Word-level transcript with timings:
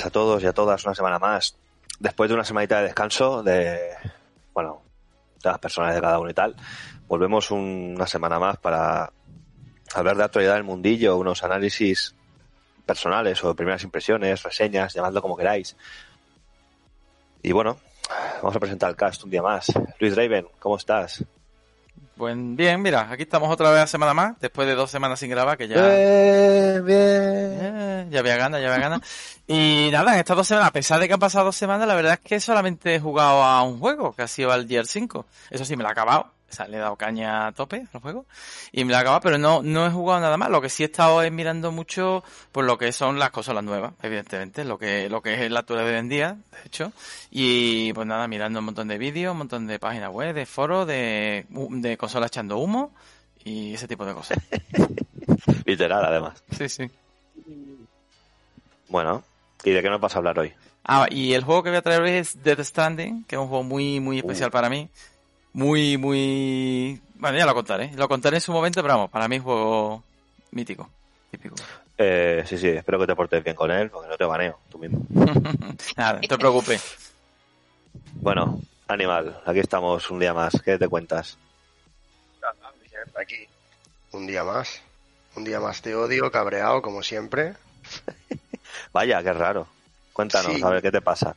A 0.00 0.10
todos 0.10 0.42
y 0.42 0.46
a 0.46 0.52
todas, 0.52 0.84
una 0.84 0.94
semana 0.94 1.18
más. 1.18 1.56
Después 1.98 2.28
de 2.28 2.34
una 2.34 2.44
semanita 2.44 2.78
de 2.78 2.84
descanso, 2.84 3.42
de, 3.42 3.78
bueno, 4.54 4.82
de 5.42 5.50
las 5.50 5.58
personas 5.58 5.94
de 5.94 6.00
cada 6.00 6.18
uno 6.18 6.30
y 6.30 6.34
tal, 6.34 6.56
volvemos 7.06 7.50
un- 7.50 7.92
una 7.96 8.06
semana 8.06 8.38
más 8.38 8.56
para 8.56 9.12
hablar 9.94 10.16
de 10.16 10.24
actualidad 10.24 10.54
del 10.54 10.64
mundillo, 10.64 11.16
unos 11.18 11.42
análisis 11.44 12.14
personales 12.86 13.42
o 13.44 13.54
primeras 13.54 13.84
impresiones, 13.84 14.42
reseñas, 14.42 14.94
llamadlo 14.94 15.20
como 15.22 15.36
queráis. 15.36 15.76
Y 17.42 17.52
bueno, 17.52 17.78
vamos 18.40 18.56
a 18.56 18.60
presentar 18.60 18.90
el 18.90 18.96
cast 18.96 19.22
un 19.24 19.30
día 19.30 19.42
más. 19.42 19.66
Luis 20.00 20.14
Draven, 20.14 20.48
¿cómo 20.58 20.76
estás? 20.76 21.22
Pues 22.22 22.36
bien, 22.36 22.80
mira, 22.80 23.08
aquí 23.10 23.24
estamos 23.24 23.52
otra 23.52 23.68
vez 23.70 23.80
la 23.80 23.86
semana 23.88 24.14
más, 24.14 24.38
después 24.38 24.68
de 24.68 24.76
dos 24.76 24.88
semanas 24.88 25.18
sin 25.18 25.28
grabar, 25.28 25.58
que 25.58 25.66
ya, 25.66 25.74
Bien, 25.74 26.84
bien. 26.84 26.96
eh, 26.96 28.06
ya 28.10 28.20
había 28.20 28.36
ganas, 28.36 28.62
ya 28.62 28.72
había 28.72 28.88
ganas. 28.88 29.00
Y 29.48 29.88
nada, 29.90 30.12
en 30.12 30.20
estas 30.20 30.36
dos 30.36 30.46
semanas, 30.46 30.68
a 30.68 30.72
pesar 30.72 31.00
de 31.00 31.08
que 31.08 31.14
han 31.14 31.18
pasado 31.18 31.46
dos 31.46 31.56
semanas, 31.56 31.88
la 31.88 31.96
verdad 31.96 32.12
es 32.12 32.20
que 32.20 32.38
solamente 32.38 32.94
he 32.94 33.00
jugado 33.00 33.42
a 33.42 33.60
un 33.64 33.80
juego, 33.80 34.14
que 34.14 34.22
ha 34.22 34.28
sido 34.28 34.52
al 34.52 34.68
Gear 34.68 34.86
5. 34.86 35.26
Eso 35.50 35.64
sí, 35.64 35.74
me 35.74 35.82
lo 35.82 35.88
he 35.88 35.90
acabado. 35.90 36.30
O 36.52 36.54
sea, 36.54 36.68
le 36.68 36.76
he 36.76 36.80
dado 36.80 36.96
caña 36.96 37.46
a 37.46 37.52
tope 37.52 37.86
al 37.94 38.00
juego. 38.02 38.26
Y 38.72 38.84
me 38.84 38.92
lo 38.92 38.98
he 38.98 39.00
acabado, 39.00 39.22
pero 39.22 39.38
no, 39.38 39.62
no 39.62 39.86
he 39.86 39.90
jugado 39.90 40.20
nada 40.20 40.36
más. 40.36 40.50
Lo 40.50 40.60
que 40.60 40.68
sí 40.68 40.82
he 40.82 40.86
estado 40.86 41.22
es 41.22 41.32
mirando 41.32 41.72
mucho 41.72 42.22
por 42.52 42.64
lo 42.66 42.76
que 42.76 42.92
son 42.92 43.18
las 43.18 43.30
consolas 43.30 43.64
nuevas, 43.64 43.94
evidentemente. 44.02 44.64
Lo 44.64 44.78
que, 44.78 45.08
lo 45.08 45.22
que 45.22 45.46
es 45.46 45.50
la 45.50 45.60
actualidad 45.60 45.86
de 45.86 45.92
hoy 45.94 45.98
en 46.00 46.08
día, 46.10 46.36
de 46.50 46.58
hecho. 46.66 46.92
Y 47.30 47.94
pues 47.94 48.06
nada, 48.06 48.28
mirando 48.28 48.58
un 48.58 48.66
montón 48.66 48.88
de 48.88 48.98
vídeos, 48.98 49.32
un 49.32 49.38
montón 49.38 49.66
de 49.66 49.78
páginas 49.78 50.10
web, 50.10 50.34
de 50.34 50.44
foros, 50.44 50.86
de, 50.86 51.46
de 51.48 51.96
consolas 51.96 52.28
echando 52.28 52.58
humo 52.58 52.92
y 53.44 53.72
ese 53.72 53.88
tipo 53.88 54.04
de 54.04 54.12
cosas. 54.12 54.38
Literal, 55.64 56.04
además. 56.04 56.42
Sí, 56.50 56.68
sí. 56.68 56.90
Bueno, 58.88 59.22
¿y 59.64 59.70
de 59.70 59.82
qué 59.82 59.88
nos 59.88 60.00
vas 60.00 60.14
a 60.14 60.18
hablar 60.18 60.38
hoy? 60.38 60.52
Ah, 60.84 61.06
y 61.10 61.32
el 61.34 61.44
juego 61.44 61.62
que 61.62 61.70
voy 61.70 61.78
a 61.78 61.82
traer 61.82 62.02
hoy 62.02 62.10
es 62.10 62.42
Death 62.42 62.60
Stranding, 62.60 63.24
que 63.24 63.36
es 63.36 63.40
un 63.40 63.48
juego 63.48 63.62
muy, 63.62 64.00
muy 64.00 64.18
especial 64.18 64.48
Uh. 64.48 64.52
para 64.52 64.68
mí. 64.68 64.88
Muy, 65.54 65.96
muy... 65.98 67.00
Bueno, 67.14 67.38
ya 67.38 67.46
lo 67.46 67.54
contaré. 67.54 67.92
Lo 67.94 68.08
contaré 68.08 68.36
en 68.38 68.40
su 68.40 68.52
momento, 68.52 68.82
pero 68.82 68.94
vamos, 68.94 69.10
para 69.10 69.28
mí 69.28 69.36
es 69.36 69.40
un 69.40 69.44
juego 69.46 70.02
mítico. 70.50 70.88
Típico. 71.30 71.54
Eh, 71.98 72.42
sí, 72.46 72.58
sí, 72.58 72.68
espero 72.68 72.98
que 72.98 73.06
te 73.06 73.14
portes 73.14 73.44
bien 73.44 73.54
con 73.56 73.70
él, 73.70 73.90
porque 73.90 74.08
no 74.08 74.16
te 74.16 74.24
baneo, 74.24 74.58
tú 74.70 74.78
mismo. 74.78 75.00
Nada, 75.96 76.14
no 76.20 76.28
te 76.28 76.38
preocupes. 76.38 77.12
Bueno, 78.14 78.60
Animal, 78.88 79.40
aquí 79.46 79.60
estamos 79.60 80.10
un 80.10 80.18
día 80.18 80.34
más. 80.34 80.60
¿Qué 80.62 80.76
te 80.78 80.88
cuentas? 80.88 81.38
Aquí. 83.20 83.46
Un 84.12 84.26
día 84.26 84.44
más. 84.44 84.82
Un 85.36 85.44
día 85.44 85.60
más 85.60 85.82
de 85.82 85.94
odio, 85.94 86.30
cabreado, 86.30 86.82
como 86.82 87.02
siempre. 87.02 87.54
Vaya, 88.92 89.22
qué 89.22 89.32
raro. 89.32 89.66
Cuéntanos, 90.12 90.52
Sí. 90.54 90.62
a 90.62 90.68
ver 90.68 90.82
qué 90.82 90.90
te 90.90 91.00
pasa. 91.00 91.34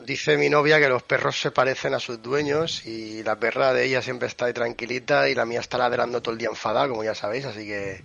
Dice 0.00 0.38
mi 0.38 0.48
novia 0.48 0.78
que 0.80 0.88
los 0.88 1.02
perros 1.02 1.38
se 1.38 1.50
parecen 1.50 1.92
a 1.94 2.00
sus 2.00 2.22
dueños 2.22 2.86
y 2.86 3.22
la 3.22 3.36
perra 3.36 3.72
de 3.74 3.84
ella 3.84 4.00
siempre 4.00 4.28
está 4.28 4.46
ahí 4.46 4.52
tranquilita 4.54 5.28
y 5.28 5.34
la 5.34 5.44
mía 5.44 5.60
está 5.60 5.76
ladrando 5.76 6.22
todo 6.22 6.32
el 6.32 6.38
día 6.38 6.48
enfadada, 6.48 6.88
como 6.88 7.04
ya 7.04 7.14
sabéis, 7.14 7.44
así 7.44 7.66
que 7.66 8.02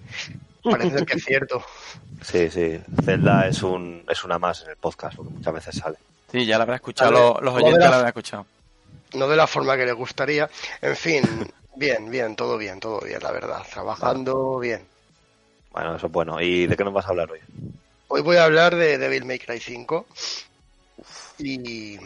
parece 0.63 1.05
que 1.05 1.13
es 1.17 1.23
cierto. 1.23 1.63
Sí, 2.21 2.49
sí, 2.51 2.81
Zelda 3.03 3.47
es 3.47 3.63
un 3.63 4.03
es 4.09 4.23
una 4.25 4.37
más 4.37 4.63
en 4.63 4.71
el 4.71 4.75
podcast, 4.75 5.15
porque 5.15 5.31
muchas 5.33 5.53
veces 5.53 5.75
sale. 5.77 5.97
Sí, 6.31 6.45
ya 6.45 6.57
lo 6.57 6.63
habrá 6.63 6.75
escuchado, 6.75 7.39
los, 7.41 7.53
oyentes 7.53 7.83
a- 7.85 7.89
lo 7.89 7.93
habrán 7.95 8.07
escuchado. 8.09 8.45
No 9.13 9.27
de 9.29 9.37
la 9.37 9.47
forma 9.47 9.77
que 9.77 9.85
le 9.85 9.93
gustaría. 9.93 10.49
En 10.81 10.95
fin, 10.97 11.23
bien, 11.77 12.09
bien, 12.09 12.35
todo 12.35 12.57
bien, 12.57 12.79
todo 12.81 12.99
bien, 12.99 13.19
la 13.23 13.31
verdad. 13.31 13.63
Trabajando 13.71 14.59
bien. 14.59 14.85
Bueno, 15.71 15.95
eso 15.95 16.07
es 16.07 16.11
bueno. 16.11 16.41
¿Y 16.41 16.67
de 16.67 16.75
qué 16.75 16.83
nos 16.83 16.93
vas 16.93 17.05
a 17.05 17.09
hablar 17.09 17.31
hoy? 17.31 17.39
Hoy 18.09 18.21
voy 18.21 18.35
a 18.35 18.43
hablar 18.43 18.75
de 18.75 18.97
Devil 18.97 19.23
May 19.23 19.39
Cry 19.39 19.59
5 19.61 20.05
y 21.37 21.97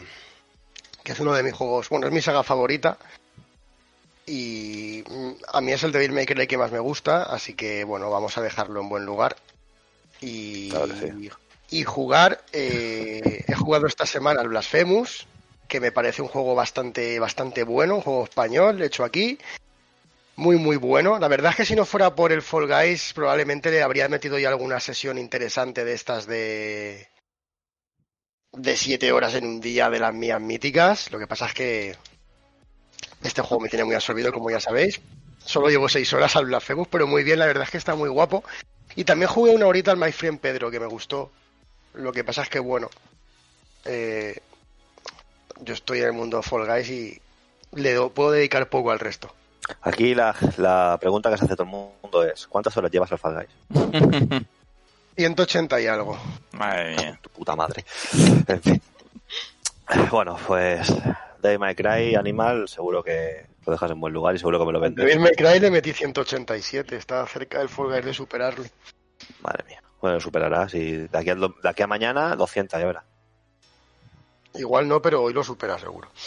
que 1.04 1.12
es 1.12 1.20
uno 1.20 1.32
de 1.32 1.42
mis 1.42 1.54
juegos, 1.54 1.88
bueno, 1.88 2.06
es 2.06 2.12
mi 2.12 2.20
saga 2.20 2.42
favorita 2.42 2.98
y 4.26 5.02
mm, 5.08 5.30
a 5.52 5.60
mí 5.60 5.72
es 5.72 5.82
el 5.82 5.92
Devil 5.92 6.12
May 6.12 6.26
Cry 6.26 6.46
que 6.46 6.58
más 6.58 6.70
me 6.72 6.78
gusta, 6.78 7.22
así 7.24 7.54
que 7.54 7.84
bueno, 7.84 8.10
vamos 8.10 8.36
a 8.38 8.42
dejarlo 8.42 8.80
en 8.80 8.88
buen 8.88 9.04
lugar 9.04 9.36
y, 10.20 10.68
Claro 10.70 10.88
que 10.88 10.94
sí. 11.12 11.30
y 11.70 11.84
jugar. 11.84 12.42
eh, 12.52 13.44
he 13.46 13.54
jugado 13.54 13.86
esta 13.86 14.06
semana 14.06 14.40
al 14.40 14.48
Blasphemous, 14.48 15.26
que 15.66 15.80
me 15.80 15.92
parece 15.92 16.22
un 16.22 16.28
juego 16.28 16.54
bastante, 16.54 17.18
bastante 17.18 17.62
bueno, 17.64 17.96
un 17.96 18.02
juego 18.02 18.24
español 18.24 18.82
hecho 18.82 19.04
aquí. 19.04 19.38
Muy, 20.36 20.56
muy 20.56 20.76
bueno. 20.76 21.18
La 21.18 21.28
verdad 21.28 21.50
es 21.50 21.56
que 21.56 21.64
si 21.66 21.74
no 21.74 21.84
fuera 21.84 22.14
por 22.14 22.32
el 22.32 22.40
Fall 22.42 22.66
Guys, 22.66 23.12
probablemente 23.14 23.70
le 23.70 23.82
habría 23.82 24.08
metido 24.08 24.38
ya 24.38 24.48
alguna 24.48 24.80
sesión 24.80 25.18
interesante 25.18 25.84
de 25.84 25.92
estas 25.92 26.26
de. 26.26 27.08
De 28.52 28.76
siete 28.76 29.12
horas 29.12 29.34
en 29.34 29.46
un 29.46 29.60
día 29.60 29.88
de 29.90 29.98
las 29.98 30.12
mías 30.14 30.40
míticas. 30.40 31.10
Lo 31.12 31.18
que 31.18 31.26
pasa 31.26 31.46
es 31.46 31.54
que. 31.54 31.96
Este 33.22 33.42
juego 33.42 33.60
me 33.62 33.68
tiene 33.68 33.84
muy 33.84 33.94
absorbido, 33.94 34.32
como 34.32 34.50
ya 34.50 34.60
sabéis. 34.60 35.00
Solo 35.44 35.68
llevo 35.68 35.88
seis 35.88 36.12
horas 36.12 36.36
al 36.36 36.46
Blasphemous, 36.46 36.88
pero 36.88 37.06
muy 37.06 37.22
bien, 37.22 37.38
la 37.38 37.46
verdad 37.46 37.64
es 37.64 37.70
que 37.70 37.76
está 37.78 37.94
muy 37.94 38.08
guapo. 38.08 38.42
Y 38.96 39.04
también 39.04 39.28
jugué 39.30 39.54
una 39.54 39.66
horita 39.66 39.90
al 39.90 39.96
My 39.98 40.10
Friend 40.12 40.38
Pedro, 40.40 40.70
que 40.70 40.80
me 40.80 40.86
gustó. 40.86 41.30
Lo 41.94 42.12
que 42.12 42.24
pasa 42.24 42.42
es 42.42 42.48
que, 42.48 42.58
bueno. 42.60 42.88
eh, 43.84 44.38
yo 45.62 45.74
estoy 45.74 45.98
en 46.00 46.06
el 46.06 46.12
mundo 46.14 46.42
Fall 46.42 46.66
Guys 46.66 46.88
y 46.88 47.20
le 47.74 47.92
do- 47.92 48.10
puedo 48.10 48.30
dedicar 48.30 48.68
poco 48.70 48.90
al 48.90 48.98
resto. 48.98 49.34
Aquí 49.82 50.14
la, 50.14 50.34
la 50.56 50.96
pregunta 51.00 51.30
que 51.30 51.36
se 51.36 51.44
hace 51.44 51.54
todo 51.54 51.64
el 51.64 51.68
mundo 51.70 52.24
es 52.24 52.46
¿cuántas 52.46 52.74
horas 52.78 52.90
llevas 52.90 53.12
al 53.12 53.18
Fall 53.18 53.34
Guys? 53.68 54.42
180 55.20 55.80
y 55.80 55.86
algo. 55.86 56.18
Madre 56.52 56.96
mía. 56.96 57.18
Tu 57.20 57.30
puta 57.30 57.54
madre. 57.54 57.84
En 58.48 58.62
fin. 58.62 58.82
Bueno, 60.10 60.38
pues 60.46 60.92
Devil 61.42 61.58
May 61.58 61.74
Cry, 61.74 62.14
Animal, 62.14 62.68
seguro 62.68 63.02
que 63.02 63.46
lo 63.66 63.72
dejas 63.72 63.90
en 63.90 64.00
buen 64.00 64.12
lugar 64.12 64.34
y 64.34 64.38
seguro 64.38 64.58
que 64.58 64.64
me 64.64 64.72
lo 64.72 64.80
vendes. 64.80 65.04
Devil 65.04 65.20
May 65.20 65.32
Cry 65.32 65.60
le 65.60 65.70
metí 65.70 65.92
187, 65.92 66.96
estaba 66.96 67.26
cerca 67.26 67.58
del 67.58 67.68
Fall 67.68 67.88
Guys 67.88 68.04
de 68.04 68.14
superarlo. 68.14 68.64
Madre 69.42 69.64
mía. 69.66 69.82
Bueno, 70.00 70.14
lo 70.14 70.20
superarás 70.20 70.74
y 70.74 71.08
de 71.08 71.18
aquí 71.18 71.30
a, 71.30 71.34
de 71.34 71.68
aquí 71.68 71.82
a 71.82 71.86
mañana 71.86 72.34
200, 72.36 72.80
ya 72.80 72.86
verás. 72.86 73.04
Igual 74.54 74.88
no, 74.88 75.02
pero 75.02 75.22
hoy 75.22 75.32
lo 75.32 75.44
supera 75.44 75.78
seguro. 75.78 76.08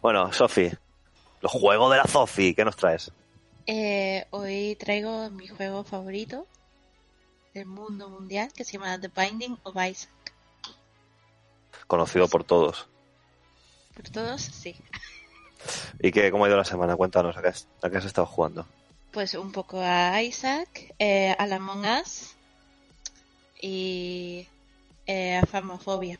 Bueno, 0.00 0.32
Sofi, 0.32 0.70
los 1.40 1.50
juegos 1.52 1.90
de 1.90 1.96
la 1.98 2.04
Sofi, 2.04 2.54
¿qué 2.54 2.64
nos 2.64 2.76
traes? 2.76 3.10
Eh, 3.66 4.24
hoy 4.30 4.76
traigo 4.76 5.28
mi 5.30 5.48
juego 5.48 5.82
favorito 5.82 6.46
del 7.54 7.66
mundo 7.66 8.08
mundial 8.08 8.52
que 8.52 8.64
se 8.64 8.72
llama 8.72 9.00
The 9.00 9.08
Binding 9.08 9.58
of 9.62 9.76
Isaac. 9.76 10.10
Conocido 11.86 12.28
por 12.28 12.44
todos. 12.44 12.88
Por 13.94 14.08
todos, 14.10 14.42
sí. 14.42 14.76
¿Y 16.00 16.12
qué, 16.12 16.30
cómo 16.30 16.44
ha 16.44 16.48
ido 16.48 16.56
la 16.56 16.64
semana? 16.64 16.96
Cuéntanos, 16.96 17.36
¿a 17.36 17.42
qué 17.42 17.48
has, 17.48 17.66
a 17.82 17.90
qué 17.90 17.96
has 17.96 18.04
estado 18.04 18.26
jugando? 18.26 18.66
Pues 19.10 19.34
un 19.34 19.52
poco 19.52 19.80
a 19.80 20.22
Isaac, 20.22 20.94
eh, 20.98 21.34
a 21.38 21.46
la 21.46 21.56
Among 21.56 21.84
Us 22.00 22.34
y 23.60 24.46
eh, 25.06 25.36
a 25.36 25.46
Famofobia. 25.46 26.18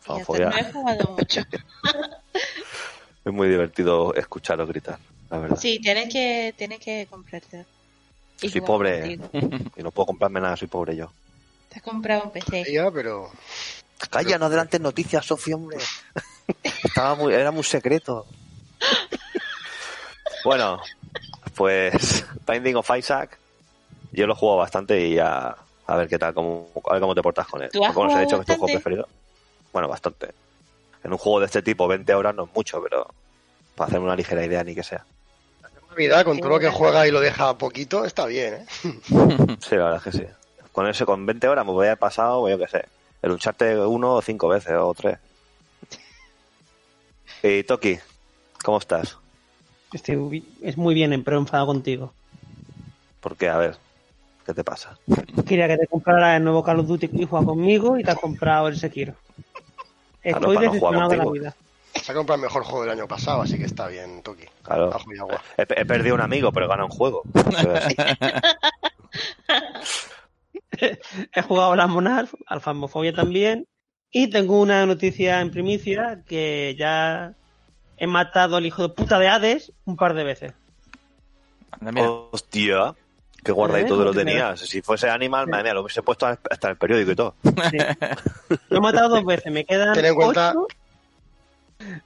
Famofobia. 0.00 0.50
no 0.50 0.56
he 0.56 0.72
jugado 0.72 1.16
mucho. 1.16 1.42
Es 3.24 3.34
muy 3.34 3.48
divertido 3.48 4.14
escucharos 4.14 4.66
gritar, 4.68 4.98
la 5.28 5.36
verdad. 5.36 5.56
Sí, 5.56 5.78
tienes 5.80 6.10
que, 6.10 6.54
tienes 6.56 6.78
que 6.78 7.06
comprarte. 7.10 7.66
Y 8.40 8.48
Soy 8.48 8.60
pobre. 8.60 9.18
Y 9.76 9.82
no 9.82 9.90
puedo 9.90 10.06
comprarme 10.06 10.40
nada, 10.40 10.56
soy 10.56 10.68
pobre 10.68 10.96
yo. 10.96 11.10
Te 11.68 11.76
has 11.76 11.82
comprado 11.82 12.24
un 12.24 12.30
PC. 12.30 12.64
Ya, 12.72 12.90
pero 12.90 13.30
Calla, 14.10 14.38
no 14.38 14.46
adelantes 14.46 14.80
noticias, 14.80 15.26
Sofía, 15.26 15.56
hombre. 15.56 15.78
Estaba 16.84 17.14
muy, 17.16 17.34
era 17.34 17.50
muy 17.50 17.64
secreto. 17.64 18.26
Bueno, 20.44 20.80
pues 21.54 22.24
Binding 22.46 22.76
of 22.76 22.90
Isaac, 22.96 23.38
yo 24.12 24.26
lo 24.26 24.34
he 24.34 24.36
jugado 24.36 24.58
bastante 24.58 25.00
y 25.04 25.14
ya 25.16 25.56
a 25.86 25.96
ver 25.96 26.08
qué 26.08 26.18
tal, 26.18 26.32
cómo, 26.32 26.68
a 26.88 26.92
ver 26.92 27.00
cómo 27.00 27.14
te 27.14 27.22
portas 27.22 27.46
con 27.48 27.62
él. 27.62 27.70
¿Tú 27.72 27.84
has 27.84 27.90
os 27.90 27.96
he 27.96 28.04
jugado 28.04 28.20
dicho 28.20 28.36
que 28.36 28.40
es 28.42 28.46
tu 28.46 28.54
juego 28.54 28.78
preferido. 28.78 29.08
Bueno, 29.72 29.88
bastante. 29.88 30.28
En 31.02 31.12
un 31.12 31.18
juego 31.18 31.40
de 31.40 31.46
este 31.46 31.62
tipo, 31.62 31.88
20 31.88 32.14
horas 32.14 32.34
no 32.34 32.44
es 32.44 32.50
mucho, 32.54 32.80
pero 32.82 33.08
para 33.74 33.88
hacerme 33.88 34.06
una 34.06 34.16
ligera 34.16 34.44
idea 34.44 34.62
ni 34.62 34.74
que 34.74 34.82
sea. 34.82 35.04
Con 36.24 36.36
Qué 36.36 36.40
todo 36.42 36.50
lo 36.52 36.60
que 36.60 36.70
juega 36.70 37.08
y 37.08 37.10
lo 37.10 37.20
deja 37.20 37.58
poquito, 37.58 38.04
está 38.04 38.26
bien, 38.26 38.54
¿eh? 38.54 38.66
Sí, 39.60 39.74
la 39.74 39.84
verdad 39.84 39.96
es 39.96 40.02
que 40.04 40.12
sí. 40.12 40.24
Con 40.70 40.86
ese, 40.86 41.04
con 41.04 41.26
20 41.26 41.48
horas 41.48 41.66
me 41.66 41.72
voy 41.72 41.86
a 41.86 41.90
haber 41.90 41.98
pasado, 41.98 42.42
pues 42.42 42.56
yo 42.56 42.64
qué 42.64 42.70
sé, 42.70 42.84
el 43.20 43.32
Uncharted 43.32 43.84
uno 43.84 44.14
o 44.14 44.22
cinco 44.22 44.46
veces 44.46 44.74
o 44.78 44.94
tres. 44.94 45.18
Y 47.42 47.64
Toki, 47.64 47.98
¿cómo 48.62 48.78
estás? 48.78 49.16
Estoy 49.92 50.16
muy- 50.16 50.44
es 50.62 50.76
muy 50.76 50.94
bien, 50.94 51.22
pero 51.24 51.38
enfadado 51.38 51.66
contigo. 51.66 52.12
Porque, 53.20 53.48
a 53.48 53.56
ver, 53.58 53.76
¿qué 54.46 54.54
te 54.54 54.62
pasa? 54.62 54.96
Quería 55.46 55.66
que 55.66 55.78
te 55.78 55.86
comprara 55.88 56.36
el 56.36 56.44
nuevo 56.44 56.62
Call 56.62 56.78
of 56.78 56.86
Duty 56.86 57.10
y 57.12 57.24
juega 57.24 57.44
conmigo 57.44 57.98
y 57.98 58.04
te 58.04 58.10
has 58.12 58.18
comprado 58.18 58.68
el 58.68 58.78
Sekiro. 58.78 59.14
Claro, 60.22 60.36
Estoy 60.38 60.40
no 60.40 60.60
jugar 60.60 60.72
decepcionado 60.72 61.10
de 61.10 61.16
la 61.16 61.24
vida. 61.30 61.56
Se 62.02 62.12
ha 62.12 62.14
comprado 62.14 62.36
el 62.36 62.42
mejor 62.42 62.64
juego 62.64 62.82
del 62.82 62.90
año 62.92 63.06
pasado, 63.08 63.42
así 63.42 63.58
que 63.58 63.64
está 63.64 63.88
bien, 63.88 64.22
Toki. 64.22 64.44
Claro. 64.62 64.90
He, 65.56 65.62
he 65.62 65.84
perdido 65.84 66.14
un 66.14 66.20
amigo, 66.20 66.52
pero 66.52 66.66
he 66.66 66.68
ganado 66.68 66.86
un 66.86 66.92
juego. 66.92 67.22
He 70.80 71.42
jugado 71.42 71.72
a 71.72 71.76
la 71.76 71.86
Monarch, 71.86 72.30
al 72.46 72.60
Phasmophobia 72.60 73.12
también, 73.12 73.66
y 74.10 74.30
tengo 74.30 74.60
una 74.60 74.86
noticia 74.86 75.40
en 75.40 75.50
primicia 75.50 76.22
que 76.26 76.76
ya 76.78 77.32
he 77.96 78.06
matado 78.06 78.56
al 78.56 78.66
hijo 78.66 78.82
de 78.82 78.88
puta 78.90 79.18
de 79.18 79.28
Hades 79.28 79.72
un 79.84 79.96
par 79.96 80.14
de 80.14 80.24
veces. 80.24 80.52
Anda, 81.72 81.92
mira. 81.92 82.10
Hostia, 82.10 82.94
qué 83.42 83.50
guardadito 83.52 83.94
Eh, 83.94 83.98
te 83.98 84.04
lo 84.04 84.12
tenías. 84.14 84.60
Si 84.60 84.82
fuese 84.82 85.10
Animal, 85.10 85.46
Sí. 85.46 85.50
madre 85.50 85.64
mía, 85.64 85.74
lo 85.74 85.82
hubiese 85.82 86.02
puesto 86.02 86.26
hasta 86.26 86.68
el 86.70 86.76
periódico 86.76 87.10
y 87.10 87.16
todo. 87.16 87.34
Sí. 87.42 87.78
Lo 88.68 88.78
he 88.78 88.80
matado 88.80 89.08
dos 89.08 89.24
veces, 89.24 89.52
me 89.52 89.64
quedan 89.64 89.94
Ten 89.94 90.04
en 90.06 90.14
cuenta- 90.14 90.50
ocho. 90.56 90.66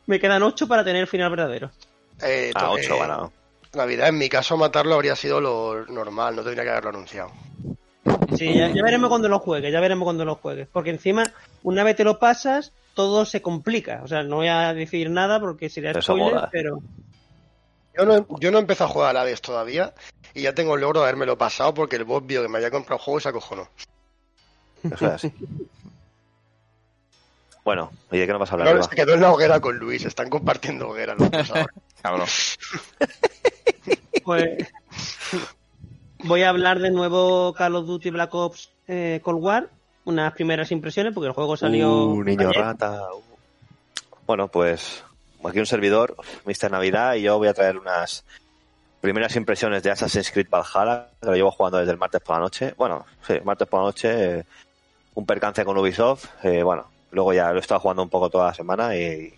Me 0.06 0.20
quedan 0.20 0.42
ocho 0.42 0.66
para 0.68 0.84
tener 0.84 1.02
el 1.02 1.06
final 1.08 1.30
verdadero. 1.30 1.70
Eh, 2.22 2.52
Ah, 2.54 2.60
to- 2.66 2.72
8, 2.72 2.94
eh, 2.94 2.98
bueno. 2.98 3.32
Navidad, 3.74 4.08
en 4.08 4.18
mi 4.18 4.28
caso, 4.28 4.56
matarlo 4.56 4.94
habría 4.94 5.16
sido 5.16 5.40
lo 5.40 5.86
normal, 5.86 6.36
no 6.36 6.42
tendría 6.42 6.64
que 6.64 6.70
haberlo 6.70 6.90
anunciado. 6.90 7.30
Sí, 8.36 8.54
ya, 8.54 8.68
ya 8.68 8.82
veremos 8.82 9.08
cuando 9.08 9.28
lo 9.28 9.38
juegues, 9.38 9.72
ya 9.72 9.80
veremos 9.80 10.04
cuando 10.04 10.24
lo 10.26 10.34
juegues. 10.34 10.68
Porque 10.70 10.90
encima, 10.90 11.24
una 11.62 11.82
vez 11.84 11.96
te 11.96 12.04
lo 12.04 12.18
pasas, 12.18 12.72
todo 12.94 13.24
se 13.24 13.40
complica. 13.40 14.02
O 14.04 14.08
sea, 14.08 14.22
no 14.22 14.36
voy 14.36 14.48
a 14.48 14.74
decir 14.74 15.08
nada 15.08 15.40
porque 15.40 15.70
sería 15.70 15.94
spoiler, 16.00 16.34
mola. 16.34 16.48
pero 16.52 16.80
Yo 17.96 18.04
no, 18.04 18.26
yo 18.40 18.50
no 18.50 18.58
he 18.58 18.60
empezado 18.60 18.90
a 18.90 18.92
jugar 18.92 19.16
a 19.16 19.22
Hades 19.22 19.40
todavía 19.40 19.94
y 20.34 20.42
ya 20.42 20.54
tengo 20.54 20.74
el 20.74 20.82
logro 20.82 21.00
de 21.00 21.06
habérmelo 21.06 21.38
pasado 21.38 21.72
porque 21.72 21.96
el 21.96 22.04
boss 22.04 22.26
vio 22.26 22.42
que 22.42 22.48
me 22.48 22.58
había 22.58 22.70
comprado 22.70 22.98
el 22.98 23.04
juego 23.04 23.18
y 23.18 23.22
se 23.22 23.28
acojonó. 23.30 23.68
Eso 24.84 24.94
es 25.06 25.12
así. 25.12 25.32
Bueno, 27.64 27.92
¿y 28.10 28.18
de 28.18 28.26
qué 28.26 28.32
nos 28.32 28.40
vas 28.40 28.50
a 28.50 28.54
hablar? 28.54 28.68
Claro, 28.68 28.82
se 28.82 28.96
quedó 28.96 29.14
en 29.14 29.20
la 29.20 29.32
hoguera 29.32 29.60
con 29.60 29.76
Luis, 29.78 30.04
están 30.04 30.28
compartiendo 30.28 30.88
hoguera 30.88 31.14
los 31.14 31.30
dos 31.30 31.50
ahora. 31.50 31.66
Cabrón. 32.02 32.26
pues 34.24 34.72
voy 36.24 36.42
a 36.42 36.48
hablar 36.48 36.80
de 36.80 36.90
nuevo 36.90 37.52
Call 37.54 37.76
of 37.76 37.86
Duty 37.86 38.10
Black 38.10 38.34
Ops 38.34 38.70
eh, 38.88 39.20
Cold 39.22 39.42
War. 39.42 39.68
Unas 40.04 40.32
primeras 40.32 40.72
impresiones, 40.72 41.14
porque 41.14 41.28
el 41.28 41.32
juego 41.32 41.56
salió. 41.56 42.06
Uh, 42.06 42.24
niño 42.24 42.48
ayer. 42.48 42.60
rata. 42.60 43.14
uh. 43.14 43.22
Bueno, 44.26 44.48
pues 44.48 45.04
aquí 45.44 45.60
un 45.60 45.66
servidor, 45.66 46.16
Mr. 46.44 46.72
Navidad, 46.72 47.14
y 47.14 47.22
yo 47.22 47.38
voy 47.38 47.46
a 47.46 47.54
traer 47.54 47.78
unas 47.78 48.24
primeras 49.00 49.34
impresiones 49.36 49.82
de 49.82 49.90
Assassin's 49.90 50.30
Creed 50.32 50.48
Valhalla, 50.50 51.08
que 51.20 51.26
lo 51.26 51.34
llevo 51.34 51.50
jugando 51.52 51.78
desde 51.78 51.92
el 51.92 51.98
martes 51.98 52.20
por 52.20 52.36
la 52.36 52.42
noche. 52.42 52.74
Bueno, 52.76 53.04
sí, 53.26 53.34
martes 53.44 53.68
por 53.68 53.80
la 53.80 53.86
noche, 53.86 54.38
eh, 54.38 54.44
un 55.14 55.26
percance 55.26 55.64
con 55.64 55.76
Ubisoft. 55.78 56.26
eh, 56.44 56.62
bueno, 56.64 56.91
luego 57.12 57.32
ya 57.32 57.50
lo 57.52 57.58
he 57.58 57.60
estado 57.60 57.80
jugando 57.80 58.02
un 58.02 58.08
poco 58.08 58.28
toda 58.28 58.48
la 58.48 58.54
semana 58.54 58.96
y, 58.96 59.32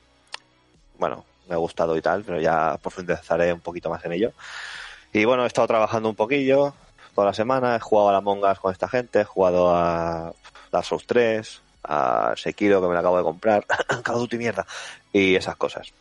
bueno, 0.99 1.25
me 1.49 1.55
ha 1.55 1.59
gustado 1.59 1.97
y 1.97 2.03
tal, 2.03 2.23
pero 2.25 2.41
ya 2.41 2.79
profundizaré 2.83 3.53
un 3.53 3.61
poquito 3.61 3.91
más 3.91 4.05
en 4.05 4.13
ello. 4.13 4.33
Y 5.13 5.25
bueno, 5.25 5.45
he 5.45 5.47
estado 5.47 5.67
trabajando 5.67 6.09
un 6.09 6.15
poquillo 6.15 6.75
toda 7.15 7.29
la 7.29 7.35
semana, 7.35 7.77
he 7.77 7.81
jugado 7.81 8.09
a 8.09 8.13
la 8.13 8.21
Mongas 8.21 8.59
con 8.59 8.73
esta 8.73 8.89
gente, 8.89 9.21
he 9.21 9.25
jugado 9.25 9.75
a 9.75 10.33
Dark 10.73 10.85
Souls 10.85 11.07
3, 11.07 11.63
a 11.85 12.35
Sekiro 12.37 12.81
que 12.81 12.89
me 12.89 12.95
lo 12.95 13.01
acabo 13.01 13.19
de 13.19 13.23
comprar, 13.23 13.65
Call 14.03 14.17
of 14.17 14.23
Duty 14.23 14.39
mierda, 14.39 14.67
y 15.13 15.37
esas 15.37 15.57
cosas. 15.57 15.93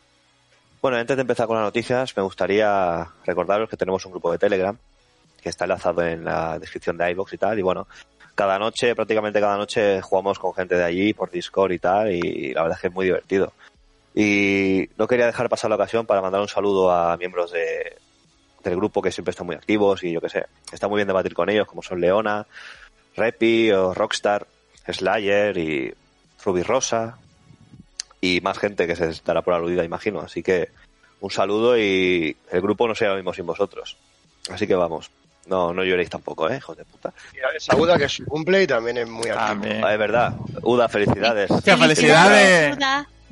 Bueno, 0.80 0.98
antes 0.98 1.16
de 1.16 1.22
empezar 1.22 1.46
con 1.46 1.56
las 1.56 1.64
noticias, 1.64 2.16
me 2.16 2.22
gustaría 2.22 3.08
recordaros 3.24 3.68
que 3.68 3.76
tenemos 3.76 4.04
un 4.04 4.12
grupo 4.12 4.30
de 4.32 4.38
Telegram 4.38 4.76
que 5.40 5.48
está 5.50 5.64
enlazado 5.64 6.02
en 6.02 6.24
la 6.24 6.58
descripción 6.58 6.96
de 6.96 7.10
iBox 7.10 7.34
y 7.34 7.38
tal, 7.38 7.58
y 7.58 7.62
bueno, 7.62 7.86
cada 8.34 8.58
noche, 8.58 8.94
prácticamente 8.94 9.40
cada 9.40 9.56
noche 9.56 10.00
jugamos 10.02 10.38
con 10.38 10.54
gente 10.54 10.76
de 10.76 10.84
allí 10.84 11.14
por 11.14 11.30
Discord 11.30 11.72
y 11.72 11.78
tal, 11.78 12.12
y 12.12 12.52
la 12.52 12.62
verdad 12.62 12.76
es 12.78 12.82
que 12.82 12.88
es 12.88 12.94
muy 12.94 13.06
divertido. 13.06 13.52
Y 14.14 14.88
no 14.96 15.06
quería 15.06 15.26
dejar 15.26 15.48
pasar 15.48 15.70
la 15.70 15.76
ocasión 15.76 16.06
para 16.06 16.22
mandar 16.22 16.40
un 16.40 16.48
saludo 16.48 16.90
a 16.90 17.16
miembros 17.16 17.52
de, 17.52 17.96
del 18.62 18.76
grupo 18.76 19.02
que 19.02 19.12
siempre 19.12 19.30
están 19.30 19.46
muy 19.46 19.56
activos 19.56 20.02
y 20.02 20.12
yo 20.12 20.20
que 20.20 20.28
sé, 20.28 20.46
está 20.72 20.88
muy 20.88 20.98
bien 20.98 21.08
debatir 21.08 21.34
con 21.34 21.50
ellos, 21.50 21.66
como 21.66 21.82
son 21.82 22.00
Leona, 22.00 22.46
Repi 23.16 23.70
o 23.72 23.94
Rockstar, 23.94 24.46
Slayer 24.86 25.56
y 25.58 25.94
Ruby 26.44 26.62
Rosa 26.62 27.18
y 28.20 28.40
más 28.40 28.58
gente 28.58 28.86
que 28.86 28.96
se 28.96 29.08
estará 29.08 29.42
por 29.42 29.54
aludida, 29.54 29.84
imagino. 29.84 30.20
Así 30.20 30.42
que 30.42 30.70
un 31.20 31.30
saludo 31.30 31.78
y 31.78 32.36
el 32.50 32.60
grupo 32.60 32.88
no 32.88 32.94
será 32.94 33.10
lo 33.10 33.16
mismo 33.16 33.34
sin 33.34 33.46
vosotros. 33.46 33.96
Así 34.50 34.66
que 34.66 34.74
vamos, 34.74 35.10
no, 35.46 35.72
no 35.72 35.84
lloréis 35.84 36.10
tampoco, 36.10 36.48
¿eh, 36.50 36.56
hijos 36.56 36.76
de 36.76 36.84
puta. 36.84 37.12
Y 37.34 37.38
a 37.38 37.60
Sauda, 37.60 37.96
que 37.98 38.04
es 38.04 38.12
su 38.12 38.24
cumple 38.24 38.62
y 38.62 38.66
también 38.66 38.98
es 38.98 39.08
muy 39.08 39.28
activo. 39.28 39.46
También. 39.46 39.84
Ah, 39.84 39.92
es 39.92 39.98
verdad, 39.98 40.34
Uda, 40.62 40.88
felicidades. 40.88 41.50
Hostia, 41.50 41.76
felicidades. 41.76 42.76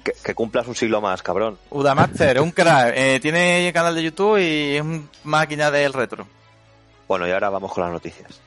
Que, 0.02 0.12
que 0.24 0.34
cumplas 0.34 0.66
un 0.66 0.74
siglo 0.74 1.00
más, 1.00 1.22
cabrón. 1.22 1.58
Udamaster, 1.70 2.40
un 2.40 2.50
crack. 2.50 2.92
Eh, 2.96 3.20
tiene 3.20 3.70
canal 3.72 3.94
de 3.94 4.02
YouTube 4.02 4.38
y 4.38 4.76
es 4.76 4.82
un 4.82 5.08
máquina 5.24 5.70
del 5.70 5.92
retro. 5.92 6.26
Bueno, 7.06 7.26
y 7.28 7.30
ahora 7.30 7.50
vamos 7.50 7.72
con 7.72 7.84
las 7.84 7.92
noticias. 7.92 8.40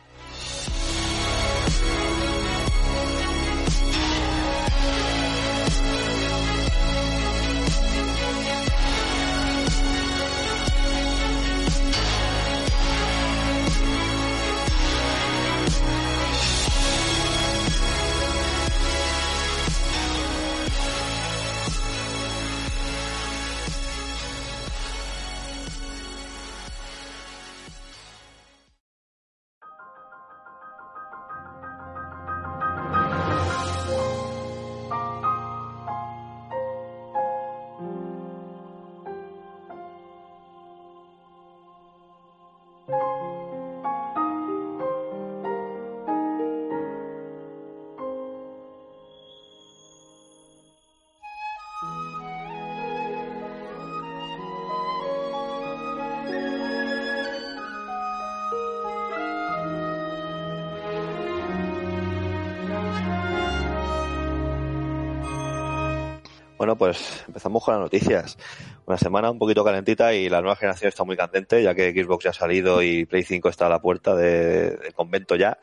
Pues 66.77 67.24
empezamos 67.27 67.63
con 67.63 67.74
las 67.75 67.82
noticias. 67.82 68.38
Una 68.86 68.98
semana 68.98 69.29
un 69.32 69.39
poquito 69.39 69.63
calentita 69.63 70.13
y 70.13 70.29
la 70.29 70.41
nueva 70.41 70.55
generación 70.55 70.89
está 70.89 71.03
muy 71.03 71.15
candente, 71.15 71.62
ya 71.63 71.74
que 71.75 71.91
Xbox 71.91 72.24
ya 72.25 72.29
ha 72.32 72.34
salido 72.34 72.82
y 72.82 73.05
Play 73.05 73.24
5 73.24 73.50
está 73.50 73.67
a 73.67 73.70
la 73.70 73.79
puerta 73.82 74.15
de- 74.15 74.72
del 74.77 74.94
convento 74.94 75.36
ya. 75.36 75.58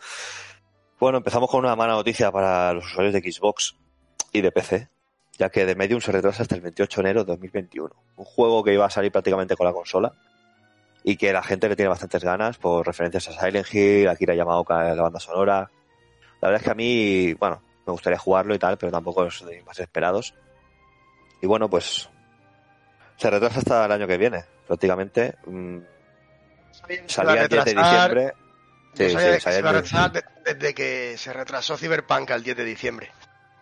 Bueno, 0.99 1.19
empezamos 1.19 1.51
con 1.51 1.65
una 1.65 1.75
mala 1.77 1.95
noticia 1.95 2.31
para 2.31 2.73
los 2.73 2.87
usuarios 2.87 3.13
de 3.13 3.21
Xbox 3.33 3.77
y 4.33 4.41
de 4.41 4.53
PC, 4.53 4.89
ya 5.39 5.51
que 5.51 5.67
The 5.67 5.75
Medium 5.75 6.01
se 6.01 6.13
retrasa 6.13 6.43
hasta 6.43 6.55
el 6.55 6.61
28 6.61 7.03
de 7.03 7.09
enero 7.09 7.25
de 7.25 7.33
2021. 7.33 7.91
Un 8.17 8.25
juego 8.25 8.63
que 8.63 8.73
iba 8.75 8.87
a 8.87 8.91
salir 8.91 9.11
prácticamente 9.11 9.57
con 9.57 9.67
la 9.67 9.73
consola 9.73 10.13
y 11.05 11.17
que 11.17 11.33
la 11.33 11.43
gente 11.43 11.69
le 11.69 11.75
tiene 11.77 11.89
bastantes 11.89 12.23
ganas 12.23 12.59
por 12.59 12.87
referencias 12.87 13.29
a 13.29 13.33
Silent 13.41 13.67
Hill, 13.75 14.09
Akira 14.09 14.35
Yamaoka, 14.35 14.95
la 14.95 15.03
banda 15.03 15.19
sonora. 15.19 15.71
La 16.41 16.49
verdad 16.49 16.61
es 16.61 16.65
que 16.65 16.71
a 16.71 16.75
mí, 16.75 17.35
bueno, 17.35 17.61
me 17.87 17.93
gustaría 17.93 18.19
jugarlo 18.19 18.55
y 18.55 18.59
tal, 18.59 18.79
pero 18.79 18.93
tampoco 18.93 19.25
es 19.27 19.45
de 19.45 19.57
mis 19.57 19.67
más 19.67 19.79
esperados. 19.81 20.35
Y 21.43 21.47
bueno, 21.47 21.69
pues 21.69 22.09
se 23.17 23.29
retrasa 23.31 23.59
hasta 23.59 23.85
el 23.85 23.93
año 23.93 24.07
que 24.07 24.17
viene, 24.17 24.45
prácticamente. 24.67 25.35
Mm, 25.45 25.79
Salía 27.09 27.43
el 27.43 27.49
10 27.49 27.65
de 27.65 27.75
diciembre. 27.75 28.35
Sí, 28.95 29.11
sabía 29.11 29.39
sí, 29.41 29.45
que 29.45 29.91
se 29.91 29.97
a 29.99 30.13
desde 30.45 30.75
que 30.75 31.17
se 31.19 31.33
retrasó 31.33 31.77
Cyberpunk 31.77 32.31
al 32.31 32.43
10 32.43 32.57
de 32.57 32.65
diciembre. 32.65 33.11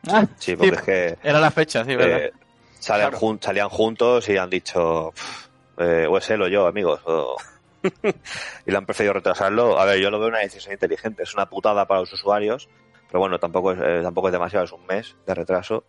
Ah, 0.08 0.25
Sí, 0.38 0.56
porque 0.56 0.75
sí, 0.75 0.80
es 0.80 0.82
que 0.82 1.18
Era 1.28 1.40
la 1.40 1.50
fecha, 1.50 1.84
sí, 1.84 1.94
¿verdad? 1.96 2.18
eh, 2.18 2.32
salen 2.78 3.08
Claro. 3.10 3.18
jun- 3.18 3.40
salían 3.42 3.68
juntos 3.68 4.28
y 4.28 4.37
han 4.37 4.50
dicho, 4.50 5.12
"Pff, 5.14 5.46
eh, 5.78 6.06
o 6.08 6.18
es 6.18 6.30
él 6.30 6.42
o 6.42 6.49
yo, 6.49 6.66
amigos. 6.66 7.00
o- 7.04 7.37
y 8.66 8.70
le 8.70 8.76
han 8.76 8.84
preferido 8.87 9.14
retrasarlo. 9.14 9.78
A 9.80 9.84
ver, 9.87 10.00
yo 10.00 10.10
lo 10.10 10.18
veo 10.18 10.28
una 10.28 10.40
decisión 10.40 10.72
inteligente. 10.75 11.22
Es 11.22 11.32
una 11.34 11.46
putada 11.49 11.87
para 11.87 12.00
los 12.00 12.12
usuarios, 12.12 12.68
pero 13.08 13.20
bueno, 13.20 13.38
tampoco 13.38 13.72
es, 13.72 13.78
eh, 13.82 14.00
tampoco 14.02 14.28
es 14.28 14.32
demasiado, 14.32 14.64
es 14.66 14.72
un 14.72 14.84
mes 14.87 15.16
de 15.26 15.34
retraso. 15.34 15.84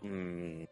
Mm, 0.00 0.64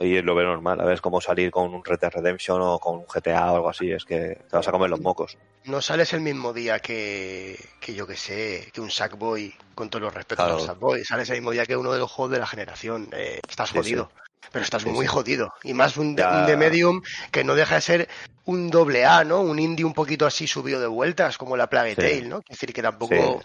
y 0.00 0.20
lo 0.22 0.34
veo 0.34 0.46
normal. 0.46 0.80
A 0.80 0.84
ver, 0.84 0.94
es 0.94 1.00
como 1.00 1.20
salir 1.20 1.50
con 1.50 1.72
un 1.74 1.84
Red 1.84 2.00
Dead 2.00 2.10
Redemption 2.10 2.60
o 2.62 2.78
con 2.78 2.96
un 2.98 3.04
GTA 3.04 3.52
o 3.52 3.56
algo 3.56 3.68
así. 3.70 3.92
Es 3.92 4.04
que 4.04 4.38
te 4.50 4.56
vas 4.56 4.66
a 4.66 4.72
comer 4.72 4.90
los 4.90 5.00
mocos. 5.00 5.36
No 5.64 5.80
sales 5.82 6.12
el 6.14 6.20
mismo 6.20 6.52
día 6.52 6.78
que, 6.80 7.58
que 7.80 7.94
yo 7.94 8.06
que 8.06 8.16
sé, 8.16 8.70
que 8.72 8.80
un 8.80 8.90
Sackboy, 8.90 9.54
con 9.74 9.90
todos 9.90 10.02
los 10.02 10.14
respetos 10.14 10.44
Claro. 10.44 10.60
al 10.60 10.66
Sackboy. 10.66 11.04
Sales 11.04 11.28
el 11.30 11.36
mismo 11.36 11.50
día 11.52 11.66
que 11.66 11.76
uno 11.76 11.92
de 11.92 11.98
los 11.98 12.10
juegos 12.10 12.32
de 12.32 12.38
la 12.40 12.46
generación. 12.46 13.08
Eh, 13.12 13.40
estás 13.48 13.68
Sí, 13.70 13.78
jodido. 13.78 14.10
Pero 14.52 14.64
estás 14.64 14.84
muy 14.86 15.06
jodido. 15.06 15.52
Y 15.62 15.74
más 15.74 15.96
un 15.96 16.16
de, 16.16 16.22
Ya. 16.22 16.40
un 16.40 16.46
de 16.46 16.56
Medium 16.56 17.02
que 17.30 17.44
no 17.44 17.54
deja 17.54 17.76
de 17.76 17.80
ser 17.82 18.08
un 18.46 18.70
doble 18.70 19.04
A, 19.04 19.22
¿no? 19.22 19.42
Un 19.42 19.58
indie 19.58 19.84
un 19.84 19.92
poquito 19.94 20.26
así 20.26 20.46
subido 20.46 20.80
de 20.80 20.86
vueltas, 20.88 21.36
como 21.38 21.56
la 21.56 21.68
Plague 21.68 21.90
Sí. 21.90 21.96
Tale, 22.00 22.22
¿no? 22.22 22.38
Es 22.48 22.58
decir, 22.58 22.72
que 22.72 22.82
tampoco. 22.82 23.42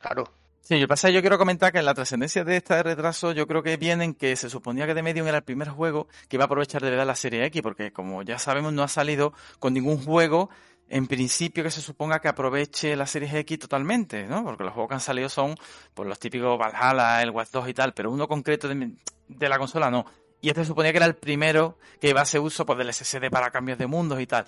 Claro. 0.00 0.28
Sí, 0.66 0.80
yo 0.80 0.88
pasa, 0.88 1.10
yo 1.10 1.20
quiero 1.20 1.36
comentar 1.36 1.72
que 1.72 1.82
la 1.82 1.92
trascendencia 1.92 2.42
de 2.42 2.56
este 2.56 2.82
retraso, 2.82 3.32
yo 3.32 3.46
creo 3.46 3.62
que 3.62 3.76
viene 3.76 4.02
en 4.04 4.14
que 4.14 4.34
se 4.34 4.48
suponía 4.48 4.86
que 4.86 4.94
The 4.94 5.02
Medium 5.02 5.26
era 5.26 5.36
el 5.36 5.44
primer 5.44 5.68
juego 5.68 6.08
que 6.26 6.36
iba 6.36 6.44
a 6.44 6.46
aprovechar 6.46 6.80
de 6.80 6.88
verdad 6.88 7.06
la 7.06 7.16
serie 7.16 7.44
X, 7.44 7.60
porque 7.60 7.92
como 7.92 8.22
ya 8.22 8.38
sabemos, 8.38 8.72
no 8.72 8.82
ha 8.82 8.88
salido 8.88 9.34
con 9.58 9.74
ningún 9.74 10.02
juego 10.02 10.48
en 10.88 11.06
principio 11.06 11.62
que 11.62 11.70
se 11.70 11.82
suponga 11.82 12.20
que 12.20 12.28
aproveche 12.28 12.96
la 12.96 13.06
serie 13.06 13.40
X 13.40 13.58
totalmente, 13.58 14.26
¿no? 14.26 14.42
Porque 14.42 14.64
los 14.64 14.72
juegos 14.72 14.88
que 14.88 14.94
han 14.94 15.00
salido 15.02 15.28
son 15.28 15.54
pues, 15.92 16.08
los 16.08 16.18
típicos 16.18 16.58
Valhalla, 16.58 17.20
el 17.20 17.28
Watch 17.28 17.50
2 17.50 17.68
y 17.68 17.74
tal, 17.74 17.92
pero 17.92 18.10
uno 18.10 18.26
concreto 18.26 18.66
de, 18.66 18.92
de 19.28 19.48
la 19.50 19.58
consola 19.58 19.90
no. 19.90 20.06
Y 20.40 20.48
este 20.48 20.62
se 20.62 20.68
suponía 20.68 20.92
que 20.92 20.96
era 20.96 21.06
el 21.06 21.16
primero 21.16 21.76
que 22.00 22.08
iba 22.08 22.20
a 22.20 22.22
hacer 22.22 22.40
uso 22.40 22.64
pues, 22.64 22.78
del 22.78 22.90
SSD 22.90 23.28
para 23.30 23.50
cambios 23.50 23.76
de 23.76 23.86
mundos 23.86 24.18
y 24.18 24.26
tal. 24.26 24.46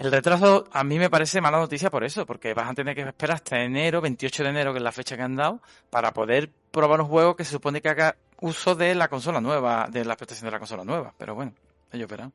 El 0.00 0.10
retraso 0.10 0.66
a 0.72 0.82
mí 0.82 0.98
me 0.98 1.10
parece 1.10 1.42
mala 1.42 1.58
noticia 1.58 1.90
por 1.90 2.04
eso, 2.04 2.24
porque 2.24 2.54
vas 2.54 2.70
a 2.70 2.72
tener 2.72 2.94
que 2.94 3.02
esperar 3.02 3.34
hasta 3.34 3.62
enero, 3.62 4.00
28 4.00 4.44
de 4.44 4.48
enero, 4.48 4.72
que 4.72 4.78
es 4.78 4.82
la 4.82 4.92
fecha 4.92 5.14
que 5.14 5.22
han 5.22 5.36
dado, 5.36 5.60
para 5.90 6.14
poder 6.14 6.48
probar 6.70 7.02
un 7.02 7.06
juego 7.06 7.36
que 7.36 7.44
se 7.44 7.50
supone 7.50 7.82
que 7.82 7.90
haga 7.90 8.16
uso 8.40 8.74
de 8.74 8.94
la 8.94 9.08
consola 9.08 9.42
nueva, 9.42 9.88
de 9.92 10.06
la 10.06 10.16
prestación 10.16 10.46
de 10.46 10.52
la 10.52 10.58
consola 10.58 10.84
nueva. 10.84 11.12
Pero 11.18 11.34
bueno, 11.34 11.52
ellos 11.92 12.08
verán. 12.08 12.32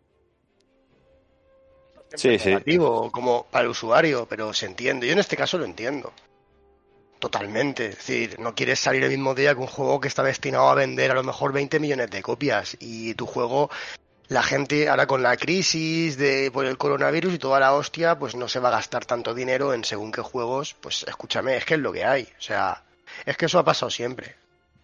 Sí, 2.14 2.38
sí. 2.38 2.50
negativo 2.50 3.12
como 3.12 3.48
para 3.48 3.64
el 3.64 3.72
usuario, 3.72 4.28
pero 4.30 4.54
se 4.54 4.68
entiende. 4.68 5.08
Yo 5.08 5.14
en 5.14 5.20
este 5.20 5.36
caso 5.36 5.58
lo 5.58 5.66
entiendo. 5.66 6.14
Totalmente. 7.18 7.88
Es 7.88 7.98
decir, 7.98 8.40
no 8.40 8.54
quieres 8.54 8.80
salir 8.80 9.04
el 9.04 9.10
mismo 9.10 9.34
día 9.34 9.56
que 9.56 9.62
un 9.62 9.68
juego 9.68 10.00
que 10.00 10.08
está 10.08 10.22
destinado 10.22 10.70
a 10.70 10.76
vender 10.76 11.10
a 11.10 11.16
lo 11.16 11.24
mejor 11.24 11.52
20 11.52 11.80
millones 11.80 12.12
de 12.12 12.22
copias 12.22 12.78
y 12.80 13.16
tu 13.16 13.26
juego, 13.26 13.72
la 14.28 14.42
gente 14.44 14.90
ahora 14.90 15.06
con 15.08 15.22
la 15.24 15.38
crisis 15.38 16.18
de 16.18 16.50
por 16.52 16.66
el 16.66 16.78
coronavirus 16.78 17.34
y 17.36 17.40
toda 17.40 17.60
la 17.60 17.74
hostia, 17.74 18.18
pues 18.18 18.36
no 18.36 18.48
se 18.48 18.60
va 18.60 18.70
a 18.70 18.74
gastar 18.74 19.06
tanto 19.06 19.34
dinero 19.34 19.74
en 19.74 19.84
según 19.84 20.12
qué 20.12 20.22
juegos. 20.22 20.76
Pues 20.82 21.04
escúchame, 21.08 21.58
es 21.58 21.66
que 21.66 21.76
es 21.76 21.80
lo 21.80 21.92
que 21.94 22.04
hay. 22.06 22.24
O 22.24 22.42
sea, 22.42 22.82
es 23.26 23.38
que 23.38 23.46
eso 23.46 23.60
ha 23.60 23.64
pasado 23.64 23.90
siempre. 23.90 24.36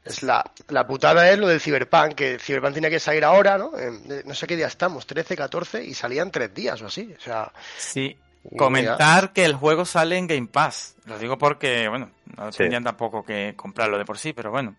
Es 0.04 0.24
la, 0.24 0.44
la 0.70 0.88
putada 0.88 1.30
es 1.32 1.38
lo 1.38 1.48
del 1.48 1.60
Cyberpunk, 1.62 2.14
que 2.16 2.34
el 2.34 2.40
Cyberpunk 2.40 2.74
tenía 2.74 2.90
que 2.90 3.00
salir 3.00 3.24
ahora, 3.24 3.58
¿no? 3.58 3.78
En- 3.78 4.24
no 4.26 4.34
sé 4.34 4.48
qué 4.48 4.56
día 4.56 4.66
estamos, 4.68 5.06
13, 5.06 5.36
14, 5.36 5.84
y 5.84 5.94
salían 5.94 6.32
tres 6.32 6.52
días 6.54 6.82
o 6.82 6.88
así. 6.88 7.14
O 7.18 7.22
sea, 7.22 7.52
Sí, 7.78 8.18
comentar 8.58 9.32
que 9.34 9.46
el 9.46 9.54
juego 9.54 9.86
sale 9.86 10.18
en 10.18 10.26
Game 10.28 10.48
Pass. 10.48 10.96
Lo 11.06 11.20
digo 11.20 11.38
porque, 11.38 11.88
bueno, 11.88 12.10
no 12.38 12.52
Sí. 12.52 12.60
tendrían 12.60 12.84
tampoco 12.84 13.24
que 13.24 13.54
comprarlo 13.56 13.98
de 13.98 14.06
por 14.06 14.18
sí, 14.18 14.34
pero 14.34 14.50
bueno, 14.50 14.76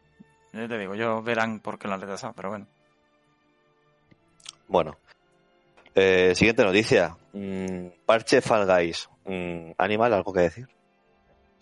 yo 0.53 0.69
te 0.69 0.77
digo, 0.79 0.95
yo 0.97 1.23
verán 1.23 1.61
por 1.61 1.79
qué 1.79 1.87
lo 1.89 1.95
han 1.95 2.01
retrasado, 2.01 2.33
pero 2.35 2.49
bueno. 2.51 2.67
Bueno. 4.69 4.97
Eh, 5.95 6.33
siguiente 6.35 6.65
noticia. 6.65 7.17
Mm, 7.33 7.89
parche 8.07 8.41
Fall 8.41 8.67
Guys. 8.67 9.09
Mm, 9.25 9.73
Animal, 9.79 10.15
¿algo 10.15 10.33
que 10.33 10.41
decir? 10.41 10.69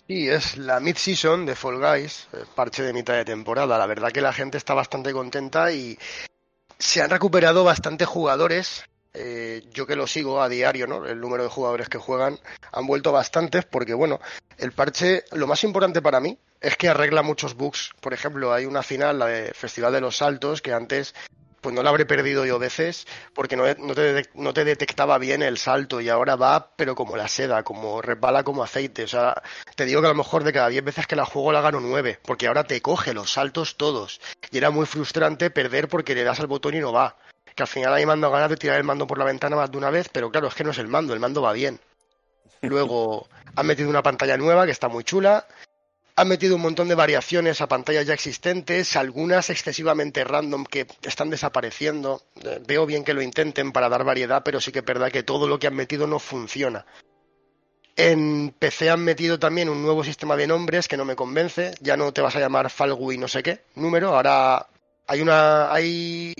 Sí, 0.06 0.28
es 0.28 0.56
la 0.56 0.80
mid-season 0.80 1.46
de 1.46 1.54
Fall 1.54 1.78
Guys, 1.78 2.28
eh, 2.32 2.44
parche 2.54 2.82
de 2.82 2.92
mitad 2.92 3.14
de 3.14 3.24
temporada. 3.24 3.78
La 3.78 3.86
verdad 3.86 4.10
que 4.10 4.20
la 4.20 4.32
gente 4.32 4.58
está 4.58 4.74
bastante 4.74 5.12
contenta 5.12 5.72
y 5.72 5.96
se 6.78 7.02
han 7.02 7.10
recuperado 7.10 7.62
bastantes 7.62 8.08
jugadores. 8.08 8.84
Eh, 9.12 9.62
yo 9.72 9.86
que 9.86 9.96
lo 9.96 10.06
sigo 10.06 10.40
a 10.40 10.48
diario, 10.48 10.86
¿no? 10.86 11.04
El 11.04 11.20
número 11.20 11.42
de 11.42 11.48
jugadores 11.48 11.88
que 11.88 11.98
juegan 11.98 12.38
han 12.72 12.86
vuelto 12.86 13.10
bastantes 13.10 13.64
porque, 13.64 13.94
bueno, 13.94 14.20
el 14.58 14.72
parche, 14.72 15.24
lo 15.32 15.46
más 15.46 15.64
importante 15.64 16.00
para 16.00 16.20
mí 16.20 16.38
es 16.60 16.76
que 16.76 16.88
arregla 16.88 17.22
muchos 17.22 17.54
bugs. 17.54 17.92
Por 18.00 18.12
ejemplo, 18.12 18.52
hay 18.52 18.66
una 18.66 18.82
final, 18.82 19.18
la 19.18 19.26
de 19.26 19.52
Festival 19.54 19.92
de 19.92 20.00
los 20.00 20.16
Saltos, 20.16 20.62
que 20.62 20.72
antes 20.72 21.14
pues 21.60 21.74
no 21.74 21.82
la 21.82 21.90
habré 21.90 22.06
perdido 22.06 22.44
yo 22.46 22.58
veces 22.58 23.06
porque 23.34 23.56
no, 23.56 23.64
te, 23.94 24.28
no 24.34 24.52
te 24.54 24.64
detectaba 24.64 25.18
bien 25.18 25.42
el 25.42 25.58
salto 25.58 26.00
y 26.00 26.08
ahora 26.08 26.36
va 26.36 26.72
pero 26.76 26.94
como 26.94 27.16
la 27.16 27.28
seda, 27.28 27.62
como 27.62 28.00
resbala 28.02 28.42
como 28.42 28.62
aceite. 28.62 29.04
O 29.04 29.08
sea, 29.08 29.42
te 29.76 29.84
digo 29.84 30.00
que 30.00 30.06
a 30.06 30.10
lo 30.10 30.16
mejor 30.16 30.44
de 30.44 30.52
cada 30.52 30.68
10 30.68 30.84
veces 30.84 31.06
que 31.06 31.16
la 31.16 31.24
juego 31.24 31.52
la 31.52 31.60
gano 31.60 31.80
9, 31.80 32.20
porque 32.24 32.46
ahora 32.46 32.64
te 32.64 32.80
coge 32.80 33.14
los 33.14 33.32
saltos 33.32 33.76
todos. 33.76 34.20
Y 34.50 34.58
era 34.58 34.70
muy 34.70 34.86
frustrante 34.86 35.50
perder 35.50 35.88
porque 35.88 36.14
le 36.14 36.24
das 36.24 36.40
al 36.40 36.46
botón 36.46 36.74
y 36.74 36.80
no 36.80 36.92
va. 36.92 37.16
Que 37.54 37.62
al 37.62 37.68
final 37.68 37.94
a 37.94 37.96
mí 37.96 38.06
me 38.06 38.12
han 38.12 38.20
ganas 38.20 38.50
de 38.50 38.56
tirar 38.56 38.78
el 38.78 38.84
mando 38.84 39.06
por 39.06 39.18
la 39.18 39.24
ventana 39.24 39.56
más 39.56 39.70
de 39.70 39.78
una 39.78 39.90
vez, 39.90 40.08
pero 40.10 40.30
claro, 40.30 40.48
es 40.48 40.54
que 40.54 40.64
no 40.64 40.70
es 40.70 40.78
el 40.78 40.88
mando, 40.88 41.12
el 41.12 41.20
mando 41.20 41.42
va 41.42 41.52
bien. 41.52 41.80
Luego 42.62 43.28
han 43.56 43.66
metido 43.66 43.88
una 43.88 44.02
pantalla 44.02 44.36
nueva 44.36 44.66
que 44.66 44.72
está 44.72 44.88
muy 44.88 45.04
chula. 45.04 45.46
Han 46.20 46.28
metido 46.28 46.56
un 46.56 46.60
montón 46.60 46.86
de 46.86 46.94
variaciones 46.94 47.62
a 47.62 47.66
pantallas 47.66 48.04
ya 48.04 48.12
existentes, 48.12 48.94
algunas 48.94 49.48
excesivamente 49.48 50.22
random 50.22 50.66
que 50.66 50.86
están 51.00 51.30
desapareciendo. 51.30 52.20
Eh, 52.44 52.60
Veo 52.66 52.84
bien 52.84 53.04
que 53.04 53.14
lo 53.14 53.22
intenten 53.22 53.72
para 53.72 53.88
dar 53.88 54.04
variedad, 54.04 54.42
pero 54.44 54.60
sí 54.60 54.70
que 54.70 54.80
es 54.80 54.84
verdad 54.84 55.10
que 55.10 55.22
todo 55.22 55.48
lo 55.48 55.58
que 55.58 55.66
han 55.66 55.74
metido 55.74 56.06
no 56.06 56.18
funciona. 56.18 56.84
En 57.96 58.54
PC 58.58 58.90
han 58.90 59.02
metido 59.02 59.38
también 59.38 59.70
un 59.70 59.80
nuevo 59.80 60.04
sistema 60.04 60.36
de 60.36 60.46
nombres 60.46 60.88
que 60.88 60.98
no 60.98 61.06
me 61.06 61.16
convence. 61.16 61.74
Ya 61.80 61.96
no 61.96 62.12
te 62.12 62.20
vas 62.20 62.36
a 62.36 62.40
llamar 62.40 62.68
Falgui 62.68 63.16
no 63.16 63.26
sé 63.26 63.42
qué 63.42 63.62
número. 63.76 64.14
Ahora 64.14 64.66
hay 65.06 65.22
una 65.22 65.72
hay 65.72 66.34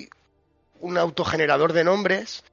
un 0.79 0.95
autogenerador 0.99 1.73
de 1.73 1.83
nombres. 1.83 2.43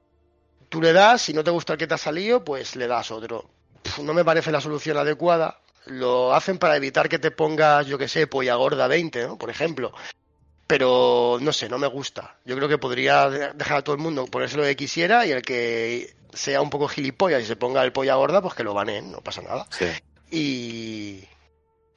Tú 0.67 0.81
le 0.81 0.93
das, 0.93 1.21
si 1.21 1.33
no 1.33 1.43
te 1.43 1.51
gusta 1.51 1.73
el 1.73 1.79
que 1.79 1.85
te 1.85 1.93
ha 1.93 1.99
salido, 1.99 2.43
pues 2.43 2.75
le 2.75 2.87
das 2.87 3.11
otro. 3.11 3.47
No 4.01 4.15
me 4.15 4.25
parece 4.25 4.51
la 4.51 4.61
solución 4.61 4.97
adecuada. 4.97 5.59
Lo 5.85 6.33
hacen 6.33 6.57
para 6.57 6.75
evitar 6.75 7.09
que 7.09 7.19
te 7.19 7.31
pongas, 7.31 7.87
yo 7.87 7.97
que 7.97 8.07
sé, 8.07 8.27
polla 8.27 8.55
gorda 8.55 8.87
20, 8.87 9.27
¿no? 9.27 9.37
Por 9.37 9.49
ejemplo. 9.49 9.91
Pero 10.67 11.37
no 11.41 11.51
sé, 11.51 11.67
no 11.67 11.79
me 11.79 11.87
gusta. 11.87 12.35
Yo 12.45 12.55
creo 12.55 12.67
que 12.69 12.77
podría 12.77 13.29
de- 13.29 13.53
dejar 13.53 13.77
a 13.77 13.83
todo 13.83 13.95
el 13.95 14.01
mundo 14.01 14.25
ponerse 14.27 14.55
lo 14.57 14.63
que 14.63 14.75
quisiera 14.75 15.25
y 15.25 15.31
el 15.31 15.41
que 15.41 16.13
sea 16.33 16.61
un 16.61 16.69
poco 16.69 16.87
gilipollas 16.87 17.41
y 17.41 17.45
se 17.47 17.55
ponga 17.55 17.83
el 17.83 17.91
polla 17.91 18.15
gorda, 18.15 18.41
pues 18.41 18.53
que 18.53 18.63
lo 18.63 18.75
baneen, 18.75 19.11
no 19.11 19.21
pasa 19.21 19.41
nada. 19.41 19.65
Sí. 19.71 19.87
Y, 20.31 21.23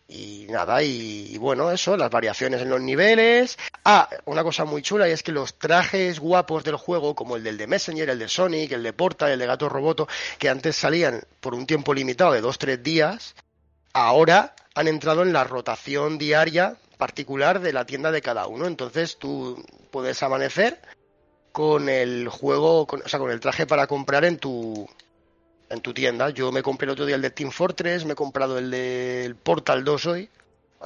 y 0.08 0.46
nada, 0.48 0.82
y, 0.82 1.28
y 1.34 1.36
bueno, 1.36 1.70
eso, 1.70 1.98
las 1.98 2.10
variaciones 2.10 2.62
en 2.62 2.70
los 2.70 2.80
niveles. 2.80 3.58
Ah, 3.84 4.08
una 4.24 4.42
cosa 4.42 4.64
muy 4.64 4.80
chula 4.80 5.06
y 5.06 5.12
es 5.12 5.22
que 5.22 5.32
los 5.32 5.58
trajes 5.58 6.18
guapos 6.18 6.64
del 6.64 6.76
juego, 6.76 7.14
como 7.14 7.36
el 7.36 7.44
del 7.44 7.58
de 7.58 7.66
Messenger, 7.66 8.08
el 8.08 8.18
de 8.18 8.28
Sonic, 8.28 8.72
el 8.72 8.82
de 8.82 8.92
Porta, 8.94 9.30
el 9.30 9.38
de 9.38 9.46
Gato 9.46 9.68
Roboto, 9.68 10.08
que 10.38 10.48
antes 10.48 10.76
salían 10.76 11.22
por 11.40 11.54
un 11.54 11.66
tiempo 11.66 11.92
limitado 11.92 12.32
de 12.32 12.40
2-3 12.42 12.82
días, 12.82 13.34
ahora 13.92 14.54
han 14.74 14.88
entrado 14.88 15.22
en 15.22 15.32
la 15.32 15.44
rotación 15.44 16.18
diaria 16.18 16.76
particular 16.98 17.60
de 17.60 17.72
la 17.72 17.84
tienda 17.84 18.10
de 18.10 18.22
cada 18.22 18.46
uno. 18.46 18.66
Entonces 18.66 19.18
tú 19.18 19.62
puedes 19.90 20.22
amanecer 20.22 20.80
con 21.52 21.88
el 21.88 22.28
juego, 22.28 22.86
con- 22.86 23.02
o 23.02 23.08
sea, 23.08 23.18
con 23.18 23.30
el 23.30 23.40
traje 23.40 23.66
para 23.66 23.86
comprar 23.86 24.24
en 24.24 24.38
tu 24.38 24.88
en 25.68 25.80
tu 25.80 25.94
tienda. 25.94 26.28
Yo 26.30 26.52
me 26.52 26.62
compré 26.62 26.84
el 26.84 26.90
otro 26.90 27.06
día 27.06 27.16
el 27.16 27.22
de 27.22 27.30
Team 27.30 27.50
Fortress, 27.50 28.04
me 28.04 28.12
he 28.12 28.16
comprado 28.16 28.58
el 28.58 28.70
del 28.70 29.36
Portal 29.36 29.84
2 29.84 30.04
hoy. 30.06 30.28